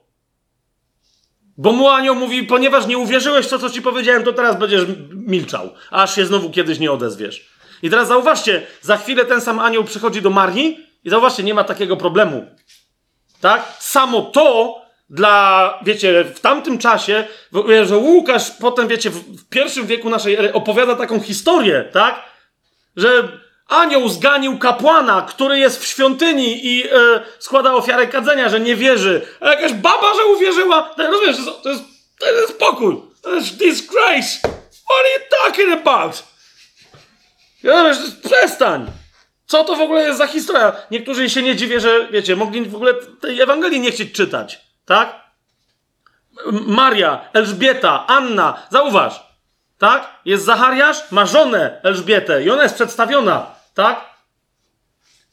Bo 1.58 1.72
mu 1.72 1.90
anioł 1.90 2.16
mówi, 2.16 2.44
ponieważ 2.44 2.88
nie 2.88 2.98
uwierzyłeś 2.98 3.46
w 3.46 3.50
to, 3.50 3.60
co 3.60 3.70
ci 3.70 3.82
powiedziałem, 3.82 4.24
to 4.24 4.34
teraz 4.34 4.60
będziesz 4.60 4.84
milczał, 5.12 5.74
aż 5.92 6.16
się 6.16 6.26
znowu 6.26 6.50
kiedyś 6.50 6.80
nie 6.80 6.92
odezwiesz. 6.92 7.50
I 7.84 7.90
teraz 7.90 8.08
zauważcie, 8.08 8.62
za 8.82 8.98
chwilę 8.98 9.26
ten 9.26 9.42
sam 9.42 9.60
anioł 9.60 9.84
przychodzi 9.84 10.22
do 10.22 10.30
Marii 10.30 10.80
i 11.04 11.10
zauważcie, 11.10 11.44
nie 11.44 11.54
ma 11.54 11.64
takiego 11.64 11.98
problemu. 11.98 12.48
Tak? 13.42 13.78
Samo 13.80 14.22
to 14.22 14.76
dla, 15.10 15.80
wiecie, 15.86 16.24
w 16.24 16.40
tamtym 16.40 16.78
czasie, 16.78 17.28
że 17.84 17.98
Łukasz 17.98 18.52
potem, 18.52 18.88
wiecie, 18.88 19.10
w 19.10 19.50
pierwszym 19.50 19.88
wieku 19.88 20.10
naszej 20.10 20.36
ery 20.36 20.54
opowiada 20.54 20.96
taką 20.96 21.20
historię, 21.20 21.90
tak? 21.92 22.24
Że 22.96 23.40
Anioł 23.68 24.10
zganił 24.10 24.58
kapłana, 24.58 25.22
który 25.22 25.60
jest 25.60 25.84
w 25.84 25.88
świątyni 25.88 26.68
i 26.68 26.88
e, 26.88 26.90
składa 27.40 27.74
ofiarę 27.74 28.08
kadzenia, 28.08 28.50
że 28.50 28.60
nie 28.60 28.76
wierzy. 28.76 29.28
A 29.40 29.50
jakaś 29.50 29.74
baba, 29.74 30.14
że 30.16 30.26
uwierzyła. 30.26 30.84
To, 30.98 31.12
rozumiesz, 31.12 31.38
to 31.64 31.70
jest, 31.70 31.84
to 32.20 32.32
jest 32.32 32.54
spokój. 32.54 33.02
To 33.22 33.36
jest 33.36 33.58
disgrace. 33.58 34.40
What 34.86 35.00
are 35.00 35.10
you 35.10 35.22
talking 35.44 35.88
about? 35.88 36.24
Rozumiesz, 37.64 37.98
przestań. 38.26 38.92
Co 39.46 39.64
to 39.64 39.76
w 39.76 39.82
ogóle 39.82 40.04
jest 40.04 40.18
za 40.18 40.28
historia? 40.28 40.74
Niektórzy 40.92 41.30
się 41.30 41.42
nie 41.42 41.56
dziwię, 41.56 41.80
że, 41.80 42.08
wiecie, 42.12 42.36
mogli 42.36 42.66
w 42.66 42.76
ogóle 42.76 42.94
tej 43.22 43.42
Ewangelii 43.42 43.80
nie 43.80 43.92
chcieć 43.92 44.12
czytać. 44.12 44.62
Tak? 44.86 45.24
Maria, 46.52 47.30
Elżbieta, 47.34 48.08
Anna. 48.08 48.68
Zauważ. 48.70 49.33
Tak? 49.78 50.22
Jest 50.26 50.46
Zachariasz, 50.46 51.12
ma 51.12 51.26
żonę 51.26 51.80
Elżbietę 51.84 52.44
i 52.44 52.50
ona 52.50 52.64
jest 52.64 52.76
przedstawiona 52.76 53.54
tak? 53.74 54.14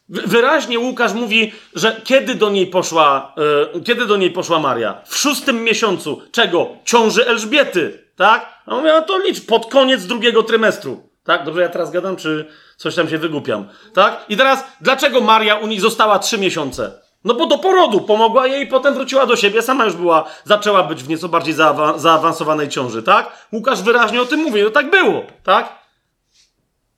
Wyraźnie 0.09 0.79
Łukasz 0.79 1.13
mówi, 1.13 1.53
że 1.75 2.01
kiedy 2.03 2.35
do 2.35 2.49
niej 2.49 2.67
poszła, 2.67 3.35
yy, 3.73 3.81
kiedy 3.81 4.05
do 4.05 4.17
niej 4.17 4.31
poszła 4.31 4.59
Maria? 4.59 5.01
W 5.05 5.17
szóstym 5.17 5.63
miesiącu. 5.63 6.21
Czego? 6.31 6.69
Ciąży 6.85 7.27
Elżbiety, 7.27 8.07
tak? 8.15 8.63
A 8.65 8.75
on 8.75 8.83
miał 8.85 9.05
to 9.05 9.19
licz 9.19 9.45
pod 9.45 9.71
koniec 9.71 10.05
drugiego 10.05 10.43
trymestru. 10.43 11.09
Tak? 11.23 11.45
Dobrze, 11.45 11.61
ja 11.61 11.69
teraz 11.69 11.91
gadam, 11.91 12.15
czy 12.15 12.45
coś 12.77 12.95
tam 12.95 13.09
się 13.09 13.17
wygłupiam? 13.17 13.67
Tak? 13.93 14.25
I 14.29 14.37
teraz, 14.37 14.63
dlaczego 14.81 15.21
Maria 15.21 15.55
u 15.55 15.67
nich 15.67 15.81
została 15.81 16.19
trzy 16.19 16.37
miesiące? 16.37 17.00
No 17.23 17.33
bo 17.33 17.45
do 17.45 17.57
porodu 17.57 18.01
pomogła 18.01 18.47
jej, 18.47 18.67
potem 18.67 18.93
wróciła 18.93 19.25
do 19.25 19.35
siebie, 19.35 19.61
sama 19.61 19.85
już 19.85 19.93
była, 19.93 20.25
zaczęła 20.43 20.83
być 20.83 21.03
w 21.03 21.09
nieco 21.09 21.29
bardziej 21.29 21.53
zaawa 21.53 21.97
zaawansowanej 21.97 22.69
ciąży, 22.69 23.03
tak? 23.03 23.47
Łukasz 23.53 23.81
wyraźnie 23.81 24.21
o 24.21 24.25
tym 24.25 24.39
mówi, 24.39 24.63
no 24.63 24.69
tak 24.69 24.89
było, 24.89 25.23
tak? 25.43 25.81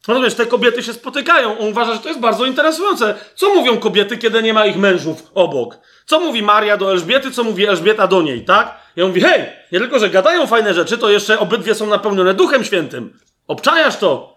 Rozumiesz, 0.08 0.36
te 0.36 0.46
kobiety 0.46 0.84
się 0.84 0.94
spotykają. 0.94 1.58
On 1.60 1.68
uważa, 1.68 1.94
że 1.94 2.00
to 2.00 2.08
jest 2.08 2.20
bardzo 2.20 2.46
interesujące. 2.46 3.16
Co 3.36 3.56
mówią 3.56 3.78
kobiety, 3.78 4.18
kiedy 4.18 4.44
nie 4.44 4.54
ma 4.54 4.66
ich 4.66 4.78
mężów 4.78 5.32
obok? 5.34 5.78
Co 6.06 6.20
mówi 6.20 6.44
Maria 6.44 6.78
do 6.78 6.92
Elżbiety, 6.92 7.32
co 7.32 7.44
mówi 7.44 7.66
Elżbieta 7.66 8.08
do 8.08 8.22
niej, 8.22 8.46
tak? 8.46 8.76
I 8.96 9.02
on 9.02 9.08
mówi, 9.08 9.22
hej, 9.22 9.50
nie 9.72 9.80
tylko, 9.80 10.00
że 10.00 10.10
gadają 10.10 10.48
fajne 10.48 10.74
rzeczy, 10.74 10.98
to 10.98 11.10
jeszcze 11.10 11.40
obydwie 11.40 11.76
są 11.76 11.88
napełnione 11.88 12.34
Duchem 12.34 12.64
Świętym. 12.64 13.20
Obczajasz 13.48 13.98
to. 13.98 14.33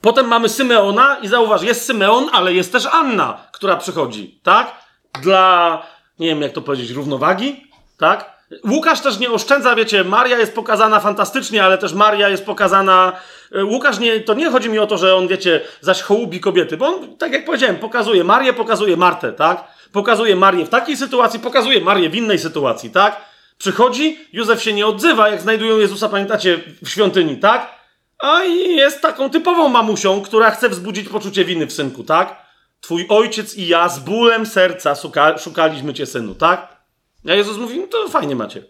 Potem 0.00 0.26
mamy 0.28 0.48
Symeona 0.48 1.16
i 1.22 1.28
zauważ, 1.28 1.62
jest 1.62 1.84
Symeon, 1.86 2.28
ale 2.32 2.54
jest 2.54 2.72
też 2.72 2.86
Anna, 2.86 3.38
która 3.52 3.76
przychodzi, 3.76 4.40
tak? 4.42 4.74
Dla, 5.22 5.82
nie 6.18 6.26
wiem 6.26 6.42
jak 6.42 6.52
to 6.52 6.62
powiedzieć, 6.62 6.90
równowagi, 6.90 7.66
tak? 7.98 8.40
Łukasz 8.68 9.00
też 9.00 9.18
nie 9.18 9.30
oszczędza, 9.30 9.74
wiecie, 9.74 10.04
Maria 10.04 10.38
jest 10.38 10.54
pokazana 10.54 11.00
fantastycznie, 11.00 11.64
ale 11.64 11.78
też 11.78 11.92
Maria 11.92 12.28
jest 12.28 12.46
pokazana. 12.46 13.12
E, 13.54 13.64
Łukasz 13.64 13.98
nie, 13.98 14.20
to 14.20 14.34
nie 14.34 14.50
chodzi 14.50 14.70
mi 14.70 14.78
o 14.78 14.86
to, 14.86 14.98
że 14.98 15.16
on, 15.16 15.28
wiecie, 15.28 15.60
zaś 15.80 16.02
hołubi 16.02 16.40
kobiety, 16.40 16.76
bo 16.76 16.86
on, 16.86 17.16
tak 17.16 17.32
jak 17.32 17.44
powiedziałem, 17.44 17.76
pokazuje 17.76 18.24
Marię, 18.24 18.52
pokazuje 18.52 18.96
Martę, 18.96 19.32
tak? 19.32 19.64
Pokazuje 19.92 20.36
Marię 20.36 20.66
w 20.66 20.68
takiej 20.68 20.96
sytuacji, 20.96 21.40
pokazuje 21.40 21.80
Marię 21.80 22.10
w 22.10 22.14
innej 22.14 22.38
sytuacji, 22.38 22.90
tak? 22.90 23.16
Przychodzi, 23.58 24.18
Józef 24.32 24.62
się 24.62 24.72
nie 24.72 24.86
odzywa, 24.86 25.28
jak 25.28 25.40
znajdują 25.40 25.78
Jezusa, 25.78 26.08
pamiętacie, 26.08 26.60
w 26.82 26.88
świątyni, 26.88 27.36
tak? 27.36 27.79
A 28.22 28.44
jest 28.44 29.00
taką 29.00 29.30
typową 29.30 29.68
mamusią, 29.68 30.22
która 30.22 30.50
chce 30.50 30.68
wzbudzić 30.68 31.08
poczucie 31.08 31.44
winy 31.44 31.66
w 31.66 31.72
synku, 31.72 32.04
tak? 32.04 32.46
Twój 32.80 33.06
ojciec 33.08 33.54
i 33.54 33.66
ja 33.66 33.88
z 33.88 33.98
bólem 33.98 34.46
serca 34.46 34.94
szuka, 34.94 35.38
szukaliśmy 35.38 35.94
cię, 35.94 36.06
synu, 36.06 36.34
tak? 36.34 36.80
A 37.28 37.32
Jezus 37.32 37.56
mówi, 37.56 37.80
no 37.80 37.86
to 37.86 38.08
fajnie 38.08 38.36
macie. 38.36 38.62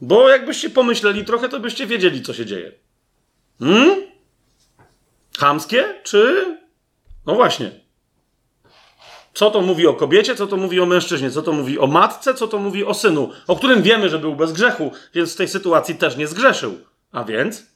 Bo 0.00 0.28
jakbyście 0.28 0.70
pomyśleli 0.70 1.24
trochę, 1.24 1.48
to 1.48 1.60
byście 1.60 1.86
wiedzieli, 1.86 2.22
co 2.22 2.34
się 2.34 2.46
dzieje. 2.46 2.72
Hmm? 3.58 3.96
Chamskie? 5.38 6.00
Czy... 6.02 6.44
No 7.26 7.34
właśnie. 7.34 7.70
Co 9.34 9.50
to 9.50 9.60
mówi 9.60 9.86
o 9.86 9.94
kobiecie, 9.94 10.34
co 10.34 10.46
to 10.46 10.56
mówi 10.56 10.80
o 10.80 10.86
mężczyźnie, 10.86 11.30
co 11.30 11.42
to 11.42 11.52
mówi 11.52 11.78
o 11.78 11.86
matce, 11.86 12.34
co 12.34 12.48
to 12.48 12.58
mówi 12.58 12.84
o 12.84 12.94
synu, 12.94 13.30
o 13.46 13.56
którym 13.56 13.82
wiemy, 13.82 14.08
że 14.08 14.18
był 14.18 14.36
bez 14.36 14.52
grzechu, 14.52 14.92
więc 15.14 15.34
w 15.34 15.36
tej 15.36 15.48
sytuacji 15.48 15.94
też 15.94 16.16
nie 16.16 16.26
zgrzeszył. 16.26 16.78
A 17.12 17.24
więc? 17.24 17.75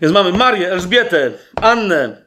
Więc 0.00 0.14
mamy 0.14 0.32
Marię, 0.32 0.72
Elżbietę, 0.72 1.32
Annę, 1.62 2.26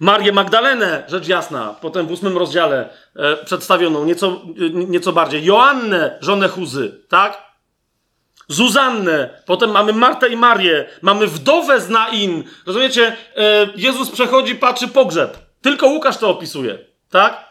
Marię 0.00 0.32
Magdalenę, 0.32 1.04
rzecz 1.08 1.28
jasna, 1.28 1.74
potem 1.80 2.06
w 2.06 2.10
ósmym 2.10 2.38
rozdziale 2.38 2.88
e, 3.16 3.36
przedstawioną 3.36 4.04
nieco, 4.04 4.26
e, 4.26 4.70
nieco 4.70 5.12
bardziej. 5.12 5.44
Joannę, 5.44 6.18
żonę 6.20 6.48
Huzy, 6.48 7.00
tak? 7.08 7.50
Zuzannę, 8.48 9.42
potem 9.46 9.70
mamy 9.70 9.92
Martę 9.92 10.28
i 10.28 10.36
Marię, 10.36 10.88
mamy 11.02 11.26
wdowę 11.26 11.80
z 11.80 11.88
Nain. 11.88 12.44
Rozumiecie? 12.66 13.16
E, 13.36 13.68
Jezus 13.76 14.10
przechodzi, 14.10 14.54
patrzy 14.54 14.88
pogrzeb. 14.88 15.38
Tylko 15.62 15.86
Łukasz 15.86 16.16
to 16.16 16.30
opisuje, 16.30 16.78
tak? 17.10 17.44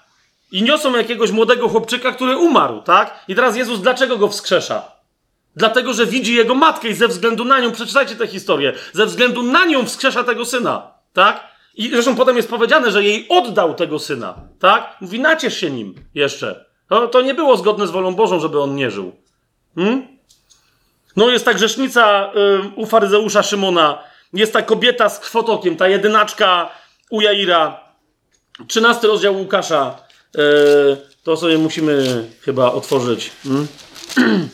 I 0.51 0.63
niosą 0.63 0.97
jakiegoś 0.97 1.31
młodego 1.31 1.69
chłopczyka, 1.69 2.11
który 2.11 2.37
umarł, 2.37 2.81
tak? 2.81 3.19
I 3.27 3.35
teraz 3.35 3.55
Jezus 3.55 3.81
dlaczego 3.81 4.17
go 4.17 4.27
wskrzesza? 4.27 4.98
Dlatego, 5.55 5.93
że 5.93 6.05
widzi 6.05 6.35
jego 6.35 6.55
matkę 6.55 6.89
i 6.89 6.93
ze 6.93 7.07
względu 7.07 7.45
na 7.45 7.59
nią, 7.59 7.71
przeczytajcie 7.71 8.15
tę 8.15 8.27
historię, 8.27 8.73
ze 8.93 9.05
względu 9.05 9.43
na 9.43 9.65
nią 9.65 9.85
wskrzesza 9.85 10.23
tego 10.23 10.45
syna, 10.45 10.91
tak? 11.13 11.43
I 11.75 11.89
zresztą 11.89 12.15
potem 12.15 12.37
jest 12.37 12.49
powiedziane, 12.49 12.91
że 12.91 13.03
jej 13.03 13.25
oddał 13.29 13.73
tego 13.73 13.99
syna, 13.99 14.35
tak? 14.59 14.95
Mówi, 15.01 15.19
naciesz 15.19 15.57
się 15.57 15.71
nim 15.71 15.95
jeszcze. 16.15 16.65
To, 16.89 17.07
to 17.07 17.21
nie 17.21 17.33
było 17.33 17.57
zgodne 17.57 17.87
z 17.87 17.91
wolą 17.91 18.15
Bożą, 18.15 18.39
żeby 18.39 18.61
on 18.61 18.75
nie 18.75 18.91
żył. 18.91 19.15
Hmm? 19.75 20.07
No 21.15 21.29
jest 21.29 21.45
ta 21.45 21.53
grzesznica 21.53 22.31
y, 22.35 22.75
u 22.75 22.85
faryzeusza 22.85 23.43
Szymona, 23.43 24.03
jest 24.33 24.53
ta 24.53 24.61
kobieta 24.61 25.09
z 25.09 25.19
krwotokiem, 25.19 25.75
ta 25.75 25.87
jedynaczka 25.87 26.69
u 27.09 27.21
Jaira. 27.21 27.79
13 28.67 29.07
rozdział 29.07 29.37
Łukasza. 29.37 29.95
Y, 30.35 30.39
to 31.23 31.37
sobie 31.37 31.57
musimy 31.57 32.25
chyba 32.41 32.71
otworzyć. 32.71 33.31
Hmm? 33.43 33.67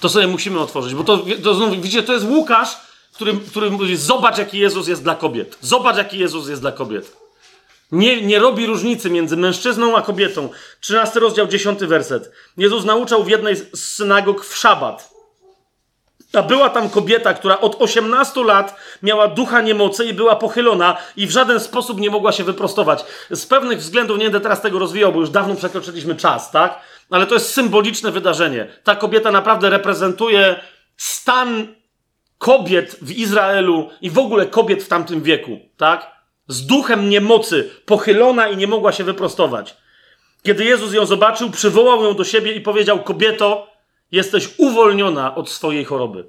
To 0.00 0.08
sobie 0.08 0.26
musimy 0.26 0.60
otworzyć, 0.60 0.94
bo 0.94 1.04
to, 1.04 1.18
to 1.44 1.70
widzicie, 1.70 2.02
to 2.02 2.12
jest 2.12 2.24
Łukasz, 2.24 2.76
który, 3.12 3.34
który 3.50 3.70
mówi, 3.70 3.96
zobacz 3.96 4.38
jaki 4.38 4.58
Jezus 4.58 4.88
jest 4.88 5.02
dla 5.02 5.14
kobiet. 5.14 5.58
Zobacz 5.60 5.96
jaki 5.96 6.18
Jezus 6.18 6.48
jest 6.48 6.60
dla 6.60 6.72
kobiet. 6.72 7.16
Nie, 7.92 8.22
nie 8.22 8.38
robi 8.38 8.66
różnicy 8.66 9.10
między 9.10 9.36
mężczyzną 9.36 9.96
a 9.96 10.02
kobietą. 10.02 10.48
13 10.80 11.20
rozdział, 11.20 11.46
10 11.46 11.80
werset. 11.80 12.30
Jezus 12.56 12.84
nauczał 12.84 13.24
w 13.24 13.28
jednej 13.28 13.56
z 13.56 13.94
synagog 13.94 14.44
w 14.44 14.56
szabat. 14.56 15.16
A 16.32 16.42
była 16.42 16.70
tam 16.70 16.90
kobieta, 16.90 17.34
która 17.34 17.60
od 17.60 17.76
18 17.82 18.44
lat 18.44 18.76
miała 19.02 19.28
ducha 19.28 19.60
niemocy 19.60 20.04
i 20.04 20.14
była 20.14 20.36
pochylona 20.36 20.96
i 21.16 21.26
w 21.26 21.30
żaden 21.30 21.60
sposób 21.60 22.00
nie 22.00 22.10
mogła 22.10 22.32
się 22.32 22.44
wyprostować. 22.44 23.04
Z 23.30 23.46
pewnych 23.46 23.78
względów 23.78 24.18
nie 24.18 24.24
będę 24.24 24.40
teraz 24.40 24.60
tego 24.60 24.78
rozwijał, 24.78 25.12
bo 25.12 25.20
już 25.20 25.30
dawno 25.30 25.54
przekroczyliśmy 25.54 26.14
czas, 26.14 26.50
tak? 26.50 26.80
Ale 27.10 27.26
to 27.26 27.34
jest 27.34 27.54
symboliczne 27.54 28.12
wydarzenie. 28.12 28.66
Ta 28.84 28.96
kobieta 28.96 29.32
naprawdę 29.32 29.70
reprezentuje 29.70 30.60
stan 30.96 31.74
kobiet 32.38 32.96
w 33.02 33.12
Izraelu 33.12 33.90
i 34.00 34.10
w 34.10 34.18
ogóle 34.18 34.46
kobiet 34.46 34.82
w 34.82 34.88
tamtym 34.88 35.22
wieku, 35.22 35.58
tak? 35.76 36.16
Z 36.48 36.66
duchem 36.66 37.10
niemocy, 37.10 37.70
pochylona 37.86 38.48
i 38.48 38.56
nie 38.56 38.66
mogła 38.66 38.92
się 38.92 39.04
wyprostować. 39.04 39.76
Kiedy 40.42 40.64
Jezus 40.64 40.94
ją 40.94 41.06
zobaczył, 41.06 41.50
przywołał 41.50 42.04
ją 42.04 42.14
do 42.14 42.24
siebie 42.24 42.52
i 42.52 42.60
powiedział: 42.60 43.02
Kobieto, 43.02 43.66
jesteś 44.12 44.48
uwolniona 44.58 45.34
od 45.34 45.50
swojej 45.50 45.84
choroby. 45.84 46.26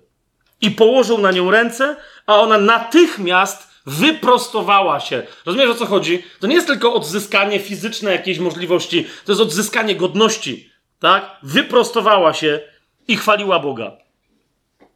I 0.62 0.72
położył 0.72 1.18
na 1.18 1.32
nią 1.32 1.52
ręce, 1.52 1.96
a 2.26 2.36
ona 2.36 2.58
natychmiast 2.58 3.67
wyprostowała 3.88 5.00
się. 5.00 5.24
Rozumiesz 5.46 5.70
o 5.70 5.76
co 5.76 5.86
chodzi? 5.86 6.24
To 6.40 6.48
nie 6.48 6.56
jest 6.56 6.68
tylko 6.68 6.94
odzyskanie 6.94 7.60
fizyczne 7.60 8.12
jakiejś 8.12 8.40
możliwości, 8.40 9.08
to 9.26 9.32
jest 9.32 9.42
odzyskanie 9.42 9.96
godności. 9.96 10.72
Tak? 11.00 11.38
Wyprostowała 11.44 12.34
się 12.34 12.60
i 13.08 13.18
chwaliła 13.18 13.60
Boga. 13.60 13.92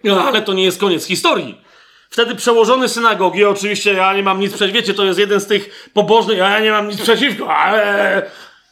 No, 0.03 0.23
ale 0.23 0.41
to 0.41 0.53
nie 0.53 0.63
jest 0.63 0.79
koniec 0.79 1.05
historii. 1.05 1.61
Wtedy 2.09 2.35
przełożony 2.35 2.89
synagogi, 2.89 3.45
oczywiście 3.45 3.93
ja 3.93 4.13
nie 4.13 4.23
mam 4.23 4.39
nic 4.39 4.53
przeciwko, 4.53 4.81
wiecie, 4.81 4.93
to 4.93 5.05
jest 5.05 5.19
jeden 5.19 5.39
z 5.39 5.47
tych 5.47 5.89
pobożnych, 5.93 6.37
ja 6.37 6.59
nie 6.59 6.71
mam 6.71 6.87
nic 6.87 7.01
przeciwko, 7.01 7.55
ale... 7.55 8.31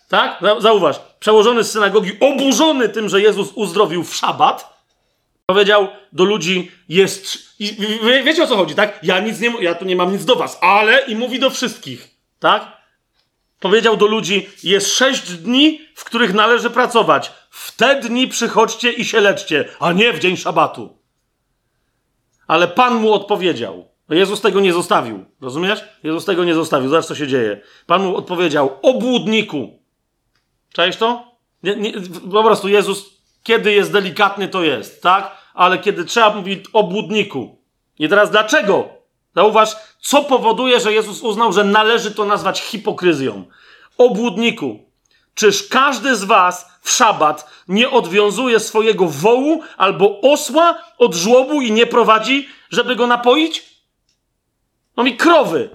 Tak? 0.09 0.43
Zauważ, 0.59 0.99
przełożony 1.19 1.63
z 1.63 1.71
synagogi, 1.71 2.11
oburzony 2.19 2.89
tym, 2.89 3.09
że 3.09 3.21
Jezus 3.21 3.51
uzdrowił 3.55 4.03
w 4.03 4.15
szabat, 4.15 4.78
powiedział 5.49 5.87
do 6.11 6.23
ludzi, 6.23 6.71
jest... 6.89 7.37
I, 7.59 7.75
wie, 8.03 8.23
wiecie 8.23 8.43
o 8.43 8.47
co 8.47 8.55
chodzi, 8.55 8.75
tak? 8.75 8.99
Ja 9.03 9.19
nic 9.19 9.39
nie... 9.39 9.53
Ja 9.61 9.75
tu 9.75 9.85
nie 9.85 9.95
mam 9.95 10.11
nic 10.11 10.25
do 10.25 10.35
was, 10.35 10.57
ale... 10.61 11.01
I 11.01 11.15
mówi 11.15 11.39
do 11.39 11.49
wszystkich, 11.49 12.07
tak? 12.39 12.77
Powiedział 13.59 13.97
do 13.97 14.07
ludzi, 14.07 14.49
jest 14.63 14.93
sześć 14.93 15.31
dni, 15.31 15.81
w 15.95 16.03
których 16.03 16.33
należy 16.33 16.69
pracować. 16.69 17.31
W 17.49 17.75
te 17.75 18.01
dni 18.01 18.27
przychodźcie 18.27 18.91
i 18.91 19.05
się 19.05 19.19
leczcie, 19.21 19.65
a 19.79 19.91
nie 19.91 20.13
w 20.13 20.19
dzień 20.19 20.37
szabatu. 20.37 20.97
Ale 22.47 22.67
Pan 22.67 22.95
mu 22.95 23.13
odpowiedział. 23.13 23.87
Jezus 24.09 24.41
tego 24.41 24.59
nie 24.59 24.73
zostawił. 24.73 25.25
Rozumiesz? 25.41 25.83
Jezus 26.03 26.25
tego 26.25 26.43
nie 26.43 26.53
zostawił. 26.53 26.89
Zobacz, 26.89 27.05
co 27.05 27.15
się 27.15 27.27
dzieje. 27.27 27.61
Pan 27.85 28.03
mu 28.03 28.15
odpowiedział, 28.15 28.77
obłudniku. 28.81 29.79
Czaisz 30.73 30.97
to? 30.97 31.31
Nie, 31.63 31.75
nie, 31.75 31.93
po 32.31 32.43
prostu 32.43 32.67
Jezus, 32.67 33.05
kiedy 33.43 33.73
jest 33.73 33.91
delikatny, 33.91 34.47
to 34.47 34.63
jest, 34.63 35.01
tak? 35.01 35.38
Ale 35.59 35.79
kiedy 35.79 36.05
trzeba 36.05 36.35
mówić 36.35 36.65
obłudniku. 36.73 37.57
I 37.99 38.09
teraz 38.09 38.31
dlaczego? 38.31 38.89
Zauważ, 39.35 39.75
co 40.01 40.23
powoduje, 40.23 40.79
że 40.79 40.93
Jezus 40.93 41.21
uznał, 41.21 41.53
że 41.53 41.63
należy 41.63 42.11
to 42.11 42.25
nazwać 42.25 42.61
hipokryzją. 42.61 43.45
Obłudniku. 43.97 44.79
Czyż 45.33 45.67
każdy 45.67 46.15
z 46.15 46.23
was 46.23 46.65
w 46.81 46.89
szabat 46.89 47.49
nie 47.67 47.89
odwiązuje 47.89 48.59
swojego 48.59 49.05
wołu 49.05 49.63
albo 49.77 50.21
osła 50.21 50.77
od 50.97 51.15
żłobu 51.15 51.61
i 51.61 51.71
nie 51.71 51.87
prowadzi, 51.87 52.49
żeby 52.69 52.95
go 52.95 53.07
napoić? 53.07 53.65
No 54.97 55.03
mi 55.03 55.17
krowy. 55.17 55.69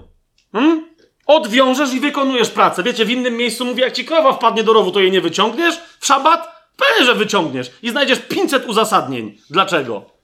Hmm? 0.51 0.95
Odwiążesz 1.27 1.93
i 1.93 1.99
wykonujesz 1.99 2.49
pracę. 2.49 2.83
Wiecie, 2.83 3.05
w 3.05 3.11
innym 3.11 3.37
miejscu 3.37 3.65
mówi, 3.65 3.81
jak 3.81 3.93
ci 3.93 4.05
krowa 4.05 4.33
wpadnie 4.33 4.63
do 4.63 4.73
rowu, 4.73 4.91
to 4.91 4.99
jej 4.99 5.11
nie 5.11 5.21
wyciągniesz? 5.21 5.79
W 5.99 6.05
szabat? 6.05 6.54
Pewnie, 6.77 7.05
że 7.05 7.15
wyciągniesz. 7.15 7.71
I 7.81 7.89
znajdziesz 7.89 8.19
500 8.19 8.65
uzasadnień. 8.65 9.37
Dlaczego? 9.49 10.15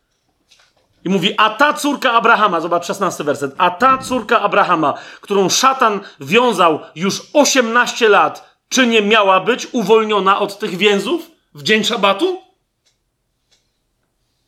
I 1.06 1.10
mówi, 1.10 1.34
a 1.38 1.50
ta 1.50 1.74
córka 1.74 2.14
Abrahama, 2.14 2.62
zobacz 2.62 2.86
16 2.86 3.24
werset, 3.24 3.56
a 3.58 3.70
ta 3.70 3.98
córka 3.98 4.42
Abrahama, 4.42 4.94
którą 5.22 5.50
szatan 5.50 6.00
wiązał 6.20 6.80
już 6.96 7.22
18 7.34 8.10
lat, 8.10 8.58
czy 8.70 8.88
nie 8.88 9.02
miała 9.02 9.40
być 9.40 9.68
uwolniona 9.72 10.40
od 10.40 10.60
tych 10.60 10.78
więzów 10.78 11.32
w 11.54 11.64
dzień 11.64 11.84
szabatu? 11.84 12.42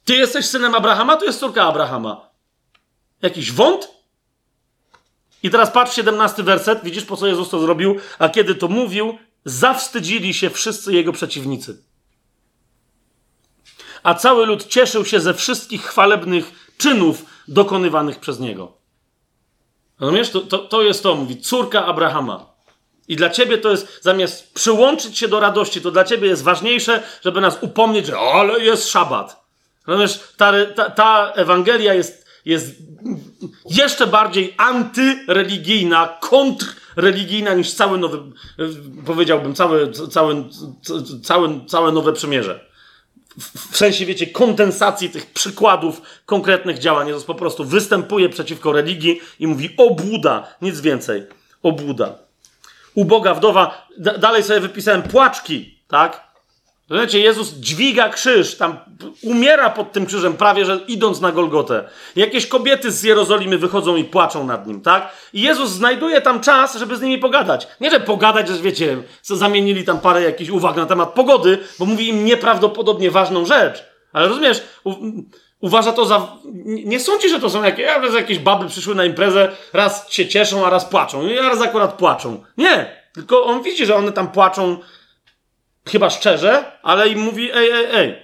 Ty 0.06 0.16
jesteś 0.16 0.46
synem 0.46 0.76
Abrahama, 0.76 1.18
to 1.18 1.26
jest 1.26 1.40
córka 1.40 1.64
Abrahama. 1.64 2.30
Jakiś 3.22 3.52
wąt? 3.52 3.88
I 5.44 5.50
teraz 5.50 5.72
patrz 5.72 5.96
17 5.96 6.44
werset, 6.44 6.84
widzisz 6.84 7.06
po 7.06 7.18
co 7.18 7.28
Jezus 7.28 7.50
to 7.50 7.60
zrobił, 7.60 7.96
a 8.20 8.30
kiedy 8.30 8.56
to 8.56 8.68
mówił, 8.68 9.18
zawstydzili 9.46 10.34
się 10.34 10.50
wszyscy 10.50 10.94
jego 10.94 11.14
przeciwnicy. 11.14 11.84
A 14.04 14.14
cały 14.14 14.46
lud 14.46 14.68
cieszył 14.68 15.06
się 15.06 15.20
ze 15.20 15.34
wszystkich 15.34 15.84
chwalebnych 15.84 16.52
czynów 16.78 17.26
dokonywanych 17.48 18.20
przez 18.20 18.40
niego. 18.40 18.72
Rozumiesz? 20.00 20.30
To, 20.30 20.42
to, 20.42 20.58
to 20.58 20.82
jest 20.82 21.04
to, 21.04 21.16
mówi, 21.16 21.42
córka 21.42 21.86
Abrahama. 21.86 22.54
I 23.08 23.16
dla 23.16 23.30
ciebie 23.30 23.58
to 23.58 23.72
jest, 23.72 24.00
zamiast 24.02 24.54
przyłączyć 24.54 25.18
się 25.18 25.28
do 25.28 25.40
radości, 25.40 25.82
to 25.82 25.92
dla 25.92 26.04
ciebie 26.04 26.28
jest 26.28 26.44
ważniejsze, 26.44 27.04
żeby 27.22 27.42
nas 27.42 27.58
upomnieć, 27.62 28.06
że 28.06 28.20
ale 28.20 28.60
jest 28.60 28.90
szabat. 28.90 29.44
Rozumiesz, 29.88 30.20
ta, 30.38 30.54
ta, 30.76 30.90
ta 30.90 31.32
Ewangelia 31.36 31.94
jest, 31.94 32.26
jest 32.46 32.76
jeszcze 33.70 34.08
bardziej 34.08 34.54
antyreligijna, 34.58 36.18
kontrreligijna 36.22 37.54
niż 37.54 37.74
cały 37.74 37.98
nowy, 37.98 38.20
powiedziałbym, 39.06 39.56
całe, 39.56 39.92
całe, 39.92 40.44
całe, 41.24 41.66
całe 41.68 41.92
nowe 41.92 42.14
przymierze. 42.14 42.73
W 43.72 43.78
sensie, 43.78 44.06
wiecie, 44.06 44.28
kondensacji 44.28 45.10
tych 45.10 45.26
przykładów 45.26 46.02
konkretnych 46.26 46.80
działań. 46.80 47.08
Jezus 47.08 47.24
po 47.24 47.36
prostu 47.36 47.66
występuje 47.66 48.30
przeciwko 48.30 48.72
religii 48.72 49.22
i 49.40 49.48
mówi 49.48 49.70
obłuda, 49.78 50.48
nic 50.62 50.82
więcej. 50.82 51.24
Obłuda 51.64 52.24
uboga 52.96 53.34
wdowa, 53.34 53.88
dalej 53.98 54.44
sobie 54.44 54.60
wypisałem 54.60 55.04
płaczki, 55.04 55.80
tak? 55.88 56.33
Wiecie, 57.02 57.20
Jezus 57.20 57.54
dźwiga 57.54 58.10
krzyż, 58.10 58.56
tam 58.56 58.78
umiera 59.24 59.70
pod 59.70 59.92
tym 59.92 60.06
krzyżem, 60.06 60.34
prawie 60.34 60.66
że 60.66 60.80
idąc 60.88 61.22
na 61.22 61.32
Golgotę. 61.32 61.84
Jakieś 62.16 62.48
kobiety 62.48 62.92
z 62.92 63.04
Jerozolimy 63.04 63.58
wychodzą 63.58 63.96
i 63.96 64.04
płaczą 64.04 64.48
nad 64.48 64.68
nim, 64.68 64.82
tak? 64.82 65.10
I 65.34 65.42
Jezus 65.42 65.70
znajduje 65.70 66.22
tam 66.22 66.42
czas, 66.42 66.78
żeby 66.78 66.96
z 66.96 67.02
nimi 67.02 67.18
pogadać. 67.18 67.68
Nie, 67.82 67.92
że 67.92 68.00
pogadać, 68.00 68.48
że 68.48 68.62
wiecie, 68.62 68.98
co 69.22 69.36
zamienili 69.36 69.84
tam 69.84 70.00
parę 70.00 70.22
jakichś 70.22 70.50
uwag 70.50 70.76
na 70.76 70.86
temat 70.86 71.14
pogody, 71.14 71.58
bo 71.80 71.86
mówi 71.86 72.08
im 72.08 72.26
nieprawdopodobnie 72.26 73.12
ważną 73.12 73.46
rzecz. 73.46 73.84
Ale 74.14 74.28
rozumiesz, 74.28 74.64
uważa 75.62 75.92
to 75.92 76.06
za. 76.06 76.28
Nie 76.66 77.00
sądzi, 77.00 77.30
że 77.30 77.40
to 77.40 77.50
są 77.50 77.64
jakieś, 77.64 77.86
jakieś 78.14 78.40
baby 78.40 78.68
przyszły 78.68 78.96
na 78.96 79.06
imprezę, 79.06 79.50
raz 79.74 80.12
się 80.12 80.28
cieszą, 80.28 80.66
a 80.66 80.70
raz 80.70 80.86
płaczą. 80.86 81.28
I 81.28 81.36
raz 81.36 81.62
akurat 81.62 81.94
płaczą. 81.94 82.44
Nie. 82.58 83.04
Tylko 83.14 83.44
on 83.44 83.64
widzi, 83.64 83.86
że 83.86 83.96
one 83.96 84.12
tam 84.12 84.28
płaczą 84.28 84.78
chyba 85.88 86.10
szczerze, 86.10 86.66
ale 86.84 87.10
im 87.10 87.20
mówi: 87.20 87.52
ej, 87.54 87.72
ej, 87.72 87.86
ej. 87.92 88.16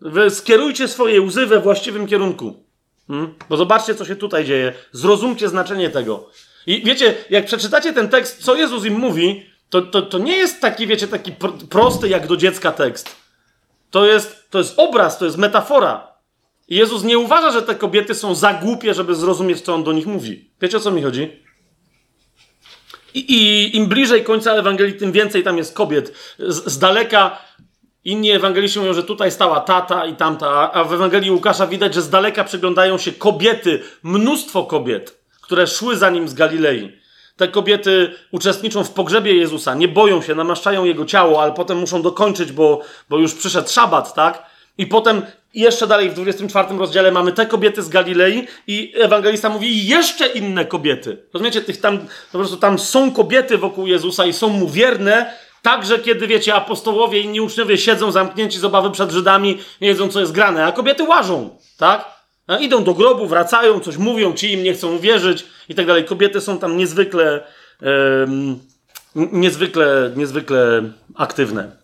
Wy 0.00 0.30
skierujcie 0.30 0.88
swoje 0.88 1.20
łzy 1.20 1.46
we 1.46 1.60
właściwym 1.60 2.06
kierunku. 2.06 2.64
Hmm? 3.08 3.34
Bo 3.48 3.56
zobaczcie, 3.56 3.94
co 3.94 4.04
się 4.04 4.16
tutaj 4.16 4.44
dzieje. 4.44 4.72
Zrozumcie 4.92 5.48
znaczenie 5.48 5.90
tego. 5.90 6.30
I 6.66 6.82
wiecie, 6.84 7.14
jak 7.30 7.46
przeczytacie 7.46 7.92
ten 7.92 8.08
tekst, 8.08 8.44
co 8.44 8.54
Jezus 8.54 8.84
im 8.84 8.98
mówi, 8.98 9.46
to, 9.70 9.82
to, 9.82 10.02
to 10.02 10.18
nie 10.18 10.36
jest 10.36 10.60
taki, 10.60 10.86
wiecie, 10.86 11.08
taki 11.08 11.32
prosty 11.70 12.08
jak 12.08 12.26
do 12.26 12.36
dziecka 12.36 12.72
tekst. 12.72 13.16
To 13.90 14.06
jest, 14.06 14.50
to 14.50 14.58
jest 14.58 14.74
obraz, 14.76 15.18
to 15.18 15.24
jest 15.24 15.36
metafora. 15.36 16.12
I 16.68 16.76
Jezus 16.76 17.04
nie 17.04 17.18
uważa, 17.18 17.50
że 17.50 17.62
te 17.62 17.74
kobiety 17.74 18.14
są 18.14 18.34
za 18.34 18.54
głupie, 18.54 18.94
żeby 18.94 19.14
zrozumieć, 19.14 19.60
co 19.60 19.74
on 19.74 19.84
do 19.84 19.92
nich 19.92 20.06
mówi. 20.06 20.50
Wiecie 20.60 20.76
o 20.76 20.80
co 20.80 20.90
mi 20.90 21.02
chodzi? 21.02 21.42
I, 23.14 23.70
im 23.76 23.86
bliżej 23.86 24.24
końca 24.24 24.52
Ewangelii, 24.52 24.94
tym 24.94 25.12
więcej 25.12 25.42
tam 25.42 25.58
jest 25.58 25.74
kobiet. 25.74 26.12
Z, 26.38 26.72
z 26.72 26.78
daleka 26.78 27.38
inni 28.04 28.30
ewangeliści 28.30 28.78
mówią, 28.78 28.94
że 28.94 29.02
tutaj 29.02 29.30
stała 29.30 29.60
tata 29.60 30.06
i 30.06 30.16
tamta, 30.16 30.72
a 30.72 30.84
w 30.84 30.92
Ewangelii 30.92 31.30
Łukasza 31.30 31.66
widać, 31.66 31.94
że 31.94 32.02
z 32.02 32.10
daleka 32.10 32.44
przyglądają 32.44 32.98
się 32.98 33.12
kobiety, 33.12 33.82
mnóstwo 34.02 34.64
kobiet, 34.64 35.22
które 35.40 35.66
szły 35.66 35.96
za 35.96 36.10
nim 36.10 36.28
z 36.28 36.34
Galilei. 36.34 36.92
Te 37.36 37.48
kobiety 37.48 38.14
uczestniczą 38.30 38.84
w 38.84 38.90
pogrzebie 38.90 39.34
Jezusa, 39.34 39.74
nie 39.74 39.88
boją 39.88 40.22
się, 40.22 40.34
namaszczają 40.34 40.84
jego 40.84 41.04
ciało, 41.04 41.42
ale 41.42 41.52
potem 41.52 41.78
muszą 41.78 42.02
dokończyć, 42.02 42.52
bo, 42.52 42.80
bo 43.08 43.18
już 43.18 43.34
przyszedł 43.34 43.68
szabat, 43.68 44.14
tak? 44.14 44.51
I 44.78 44.86
potem 44.86 45.22
jeszcze 45.54 45.86
dalej 45.86 46.10
w 46.10 46.14
24 46.14 46.78
rozdziale 46.78 47.12
mamy 47.12 47.32
te 47.32 47.46
kobiety 47.46 47.82
z 47.82 47.88
Galilei 47.88 48.46
i 48.66 48.92
ewangelista 48.96 49.48
mówi 49.48 49.86
jeszcze 49.86 50.26
inne 50.26 50.64
kobiety. 50.64 51.26
Rozumiecie? 51.34 51.60
Tych 51.60 51.80
tam, 51.80 51.98
po 52.32 52.38
prostu 52.38 52.56
tam 52.56 52.78
są 52.78 53.12
kobiety 53.12 53.58
wokół 53.58 53.86
Jezusa 53.86 54.26
i 54.26 54.32
są 54.32 54.48
mu 54.48 54.68
wierne 54.68 55.32
Także 55.62 55.98
kiedy, 55.98 56.26
wiecie, 56.26 56.54
apostołowie 56.54 57.20
i 57.20 57.24
inni 57.24 57.40
uczniowie 57.40 57.78
siedzą 57.78 58.12
zamknięci 58.12 58.58
z 58.58 58.64
obawy 58.64 58.90
przed 58.90 59.10
Żydami, 59.10 59.58
nie 59.80 59.88
wiedzą, 59.88 60.08
co 60.08 60.20
jest 60.20 60.32
grane, 60.32 60.64
a 60.66 60.72
kobiety 60.72 61.04
łażą, 61.04 61.58
tak? 61.78 62.04
A 62.46 62.56
idą 62.56 62.84
do 62.84 62.94
grobu, 62.94 63.26
wracają, 63.26 63.80
coś 63.80 63.96
mówią, 63.96 64.32
ci 64.32 64.52
im 64.52 64.62
nie 64.62 64.74
chcą 64.74 64.98
wierzyć 64.98 65.46
i 65.68 65.74
tak 65.74 65.86
dalej. 65.86 66.04
Kobiety 66.04 66.40
są 66.40 66.58
tam 66.58 66.76
niezwykle, 66.76 67.44
em, 67.82 68.58
niezwykle, 69.14 70.12
niezwykle 70.16 70.82
aktywne. 71.14 71.81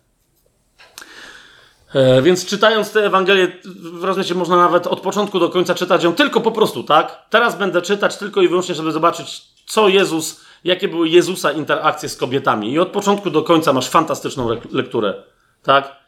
E, 1.93 2.21
więc 2.21 2.45
czytając 2.45 2.91
tę 2.91 3.05
Ewangelię, 3.05 3.47
w 3.93 4.03
rozumiecie, 4.03 4.35
można 4.35 4.57
nawet 4.57 4.87
od 4.87 5.01
początku 5.01 5.39
do 5.39 5.49
końca 5.49 5.75
czytać 5.75 6.03
ją 6.03 6.15
tylko 6.15 6.41
po 6.41 6.51
prostu, 6.51 6.83
tak? 6.83 7.25
Teraz 7.29 7.57
będę 7.57 7.81
czytać 7.81 8.17
tylko 8.17 8.41
i 8.41 8.47
wyłącznie, 8.47 8.75
żeby 8.75 8.91
zobaczyć, 8.91 9.41
co 9.65 9.87
Jezus, 9.87 10.41
jakie 10.63 10.87
były 10.87 11.09
Jezusa 11.09 11.51
interakcje 11.51 12.09
z 12.09 12.17
kobietami. 12.17 12.71
I 12.71 12.79
od 12.79 12.89
początku 12.89 13.29
do 13.29 13.43
końca 13.43 13.73
masz 13.73 13.89
fantastyczną 13.89 14.49
lekturę, 14.71 15.23
tak? 15.63 15.99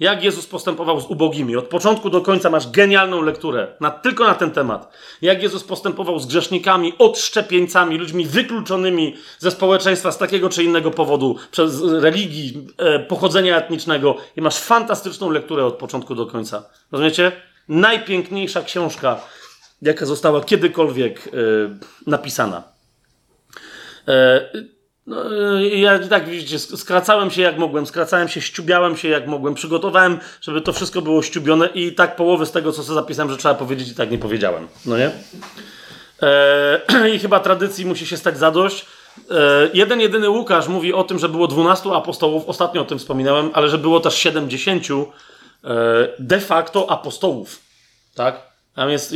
Jak 0.00 0.24
Jezus 0.24 0.46
postępował 0.46 1.00
z 1.00 1.06
ubogimi. 1.06 1.56
Od 1.56 1.68
początku 1.68 2.10
do 2.10 2.20
końca 2.20 2.50
masz 2.50 2.70
genialną 2.70 3.22
lekturę, 3.22 3.76
na, 3.80 3.90
tylko 3.90 4.24
na 4.24 4.34
ten 4.34 4.50
temat. 4.50 4.92
Jak 5.22 5.42
Jezus 5.42 5.64
postępował 5.64 6.18
z 6.18 6.26
grzesznikami, 6.26 6.92
odszczepieńcami, 6.98 7.98
ludźmi 7.98 8.26
wykluczonymi 8.26 9.16
ze 9.38 9.50
społeczeństwa 9.50 10.12
z 10.12 10.18
takiego 10.18 10.48
czy 10.48 10.64
innego 10.64 10.90
powodu, 10.90 11.36
przez 11.50 11.82
religii, 11.82 12.66
e, 12.78 12.98
pochodzenia 12.98 13.56
etnicznego. 13.56 14.16
I 14.36 14.40
masz 14.40 14.58
fantastyczną 14.58 15.30
lekturę 15.30 15.64
od 15.64 15.74
początku 15.74 16.14
do 16.14 16.26
końca. 16.26 16.64
Rozumiecie? 16.92 17.32
Najpiękniejsza 17.68 18.62
książka, 18.62 19.20
jaka 19.82 20.06
została 20.06 20.40
kiedykolwiek 20.40 21.28
e, 21.28 21.30
napisana. 22.06 22.62
E, 24.08 24.50
no, 25.06 25.30
ja 25.60 25.98
tak 25.98 26.28
widzicie, 26.28 26.58
skracałem 26.58 27.30
się 27.30 27.42
jak 27.42 27.58
mogłem, 27.58 27.86
skracałem 27.86 28.28
się, 28.28 28.40
ściubiałem 28.40 28.96
się 28.96 29.08
jak 29.08 29.26
mogłem, 29.26 29.54
przygotowałem, 29.54 30.18
żeby 30.40 30.60
to 30.60 30.72
wszystko 30.72 31.02
było 31.02 31.22
ściubione 31.22 31.66
i 31.66 31.92
tak 31.92 32.16
połowy 32.16 32.46
z 32.46 32.52
tego, 32.52 32.72
co 32.72 32.82
sobie 32.82 32.94
zapisałem, 32.94 33.30
że 33.30 33.36
trzeba 33.38 33.54
powiedzieć 33.54 33.88
i 33.88 33.94
tak 33.94 34.10
nie 34.10 34.18
powiedziałem. 34.18 34.68
No 34.86 34.98
nie? 34.98 35.10
Eee, 36.22 37.14
I 37.14 37.18
chyba 37.18 37.40
tradycji 37.40 37.86
musi 37.86 38.06
się 38.06 38.16
stać 38.16 38.38
zadość. 38.38 38.86
Eee, 39.30 39.70
jeden, 39.74 40.00
jedyny 40.00 40.30
Łukasz 40.30 40.68
mówi 40.68 40.92
o 40.92 41.04
tym, 41.04 41.18
że 41.18 41.28
było 41.28 41.46
12 41.46 41.90
apostołów, 41.90 42.44
ostatnio 42.46 42.82
o 42.82 42.84
tym 42.84 42.98
wspominałem, 42.98 43.50
ale 43.54 43.68
że 43.68 43.78
było 43.78 44.00
też 44.00 44.14
70 44.14 44.84
eee, 44.90 45.06
de 46.18 46.40
facto 46.40 46.90
apostołów. 46.90 47.60
Tak? 48.14 48.56
Tam 48.74 48.90
jest, 48.90 49.14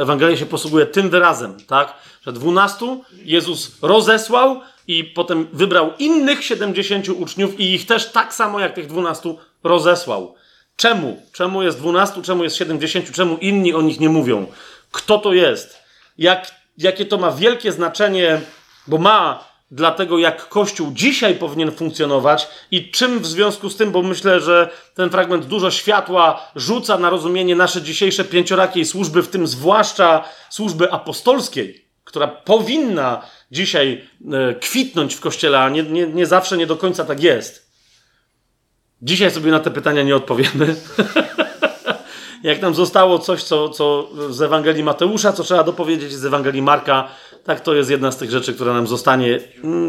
Ewangelia 0.00 0.36
się 0.36 0.46
posługuje 0.46 0.86
tym 0.86 1.10
wyrazem, 1.10 1.56
tak? 1.66 1.94
Że 2.26 2.32
12 2.32 2.98
Jezus 3.24 3.82
rozesłał, 3.82 4.60
i 4.88 5.04
potem 5.04 5.48
wybrał 5.52 5.92
innych 5.98 6.44
70 6.44 7.08
uczniów 7.08 7.60
i 7.60 7.74
ich 7.74 7.86
też 7.86 8.12
tak 8.12 8.34
samo 8.34 8.60
jak 8.60 8.74
tych 8.74 8.86
12 8.86 9.34
rozesłał. 9.64 10.34
Czemu? 10.76 11.22
Czemu 11.32 11.62
jest 11.62 11.78
12, 11.78 12.22
czemu 12.22 12.44
jest 12.44 12.56
70, 12.56 13.12
czemu 13.12 13.36
inni 13.36 13.74
o 13.74 13.82
nich 13.82 14.00
nie 14.00 14.08
mówią? 14.08 14.46
Kto 14.90 15.18
to 15.18 15.32
jest? 15.32 15.78
Jak, 16.18 16.54
jakie 16.78 17.06
to 17.06 17.18
ma 17.18 17.30
wielkie 17.30 17.72
znaczenie, 17.72 18.40
bo 18.86 18.98
ma 18.98 19.44
dla 19.70 19.90
tego, 19.90 20.18
jak 20.18 20.48
Kościół 20.48 20.92
dzisiaj 20.92 21.34
powinien 21.34 21.72
funkcjonować 21.72 22.48
i 22.70 22.90
czym 22.90 23.18
w 23.18 23.26
związku 23.26 23.70
z 23.70 23.76
tym, 23.76 23.90
bo 23.90 24.02
myślę, 24.02 24.40
że 24.40 24.70
ten 24.94 25.10
fragment 25.10 25.46
dużo 25.46 25.70
światła 25.70 26.50
rzuca 26.56 26.98
na 26.98 27.10
rozumienie 27.10 27.56
nasze 27.56 27.82
dzisiejsze 27.82 28.24
pięciorakiej 28.24 28.84
służby, 28.84 29.22
w 29.22 29.28
tym 29.28 29.46
zwłaszcza 29.46 30.24
służby 30.50 30.92
apostolskiej, 30.92 31.85
która 32.06 32.26
powinna 32.28 33.22
dzisiaj 33.50 34.08
e, 34.32 34.54
kwitnąć 34.54 35.14
w 35.14 35.20
kościele, 35.20 35.60
a 35.60 35.68
nie, 35.68 35.82
nie, 35.82 36.06
nie 36.06 36.26
zawsze, 36.26 36.56
nie 36.56 36.66
do 36.66 36.76
końca 36.76 37.04
tak 37.04 37.22
jest. 37.22 37.70
Dzisiaj 39.02 39.30
sobie 39.30 39.50
na 39.50 39.60
te 39.60 39.70
pytania 39.70 40.02
nie 40.02 40.16
odpowiemy. 40.16 40.76
Jak 42.42 42.62
nam 42.62 42.74
zostało 42.74 43.18
coś, 43.18 43.42
co, 43.42 43.68
co 43.68 44.08
z 44.30 44.42
Ewangelii 44.42 44.84
Mateusza, 44.84 45.32
co 45.32 45.42
trzeba 45.42 45.64
dopowiedzieć 45.64 46.12
z 46.12 46.24
Ewangelii 46.24 46.62
Marka, 46.62 47.08
tak 47.44 47.60
to 47.60 47.74
jest 47.74 47.90
jedna 47.90 48.12
z 48.12 48.16
tych 48.16 48.30
rzeczy, 48.30 48.54
która 48.54 48.72
nam 48.72 48.86
zostanie 48.86 49.40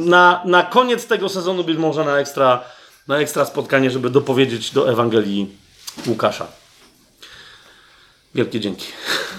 na, 0.05 0.41
na 0.45 0.63
koniec 0.63 1.07
tego 1.07 1.29
sezonu, 1.29 1.63
być 1.63 1.77
może 1.77 2.05
na 2.05 2.19
ekstra, 2.19 2.63
na 3.07 3.17
ekstra 3.17 3.45
spotkanie, 3.45 3.91
żeby 3.91 4.09
dopowiedzieć 4.09 4.71
do 4.71 4.91
Ewangelii 4.91 5.47
Łukasza. 6.07 6.47
Wielkie 8.35 8.59
dzięki. 8.59 8.87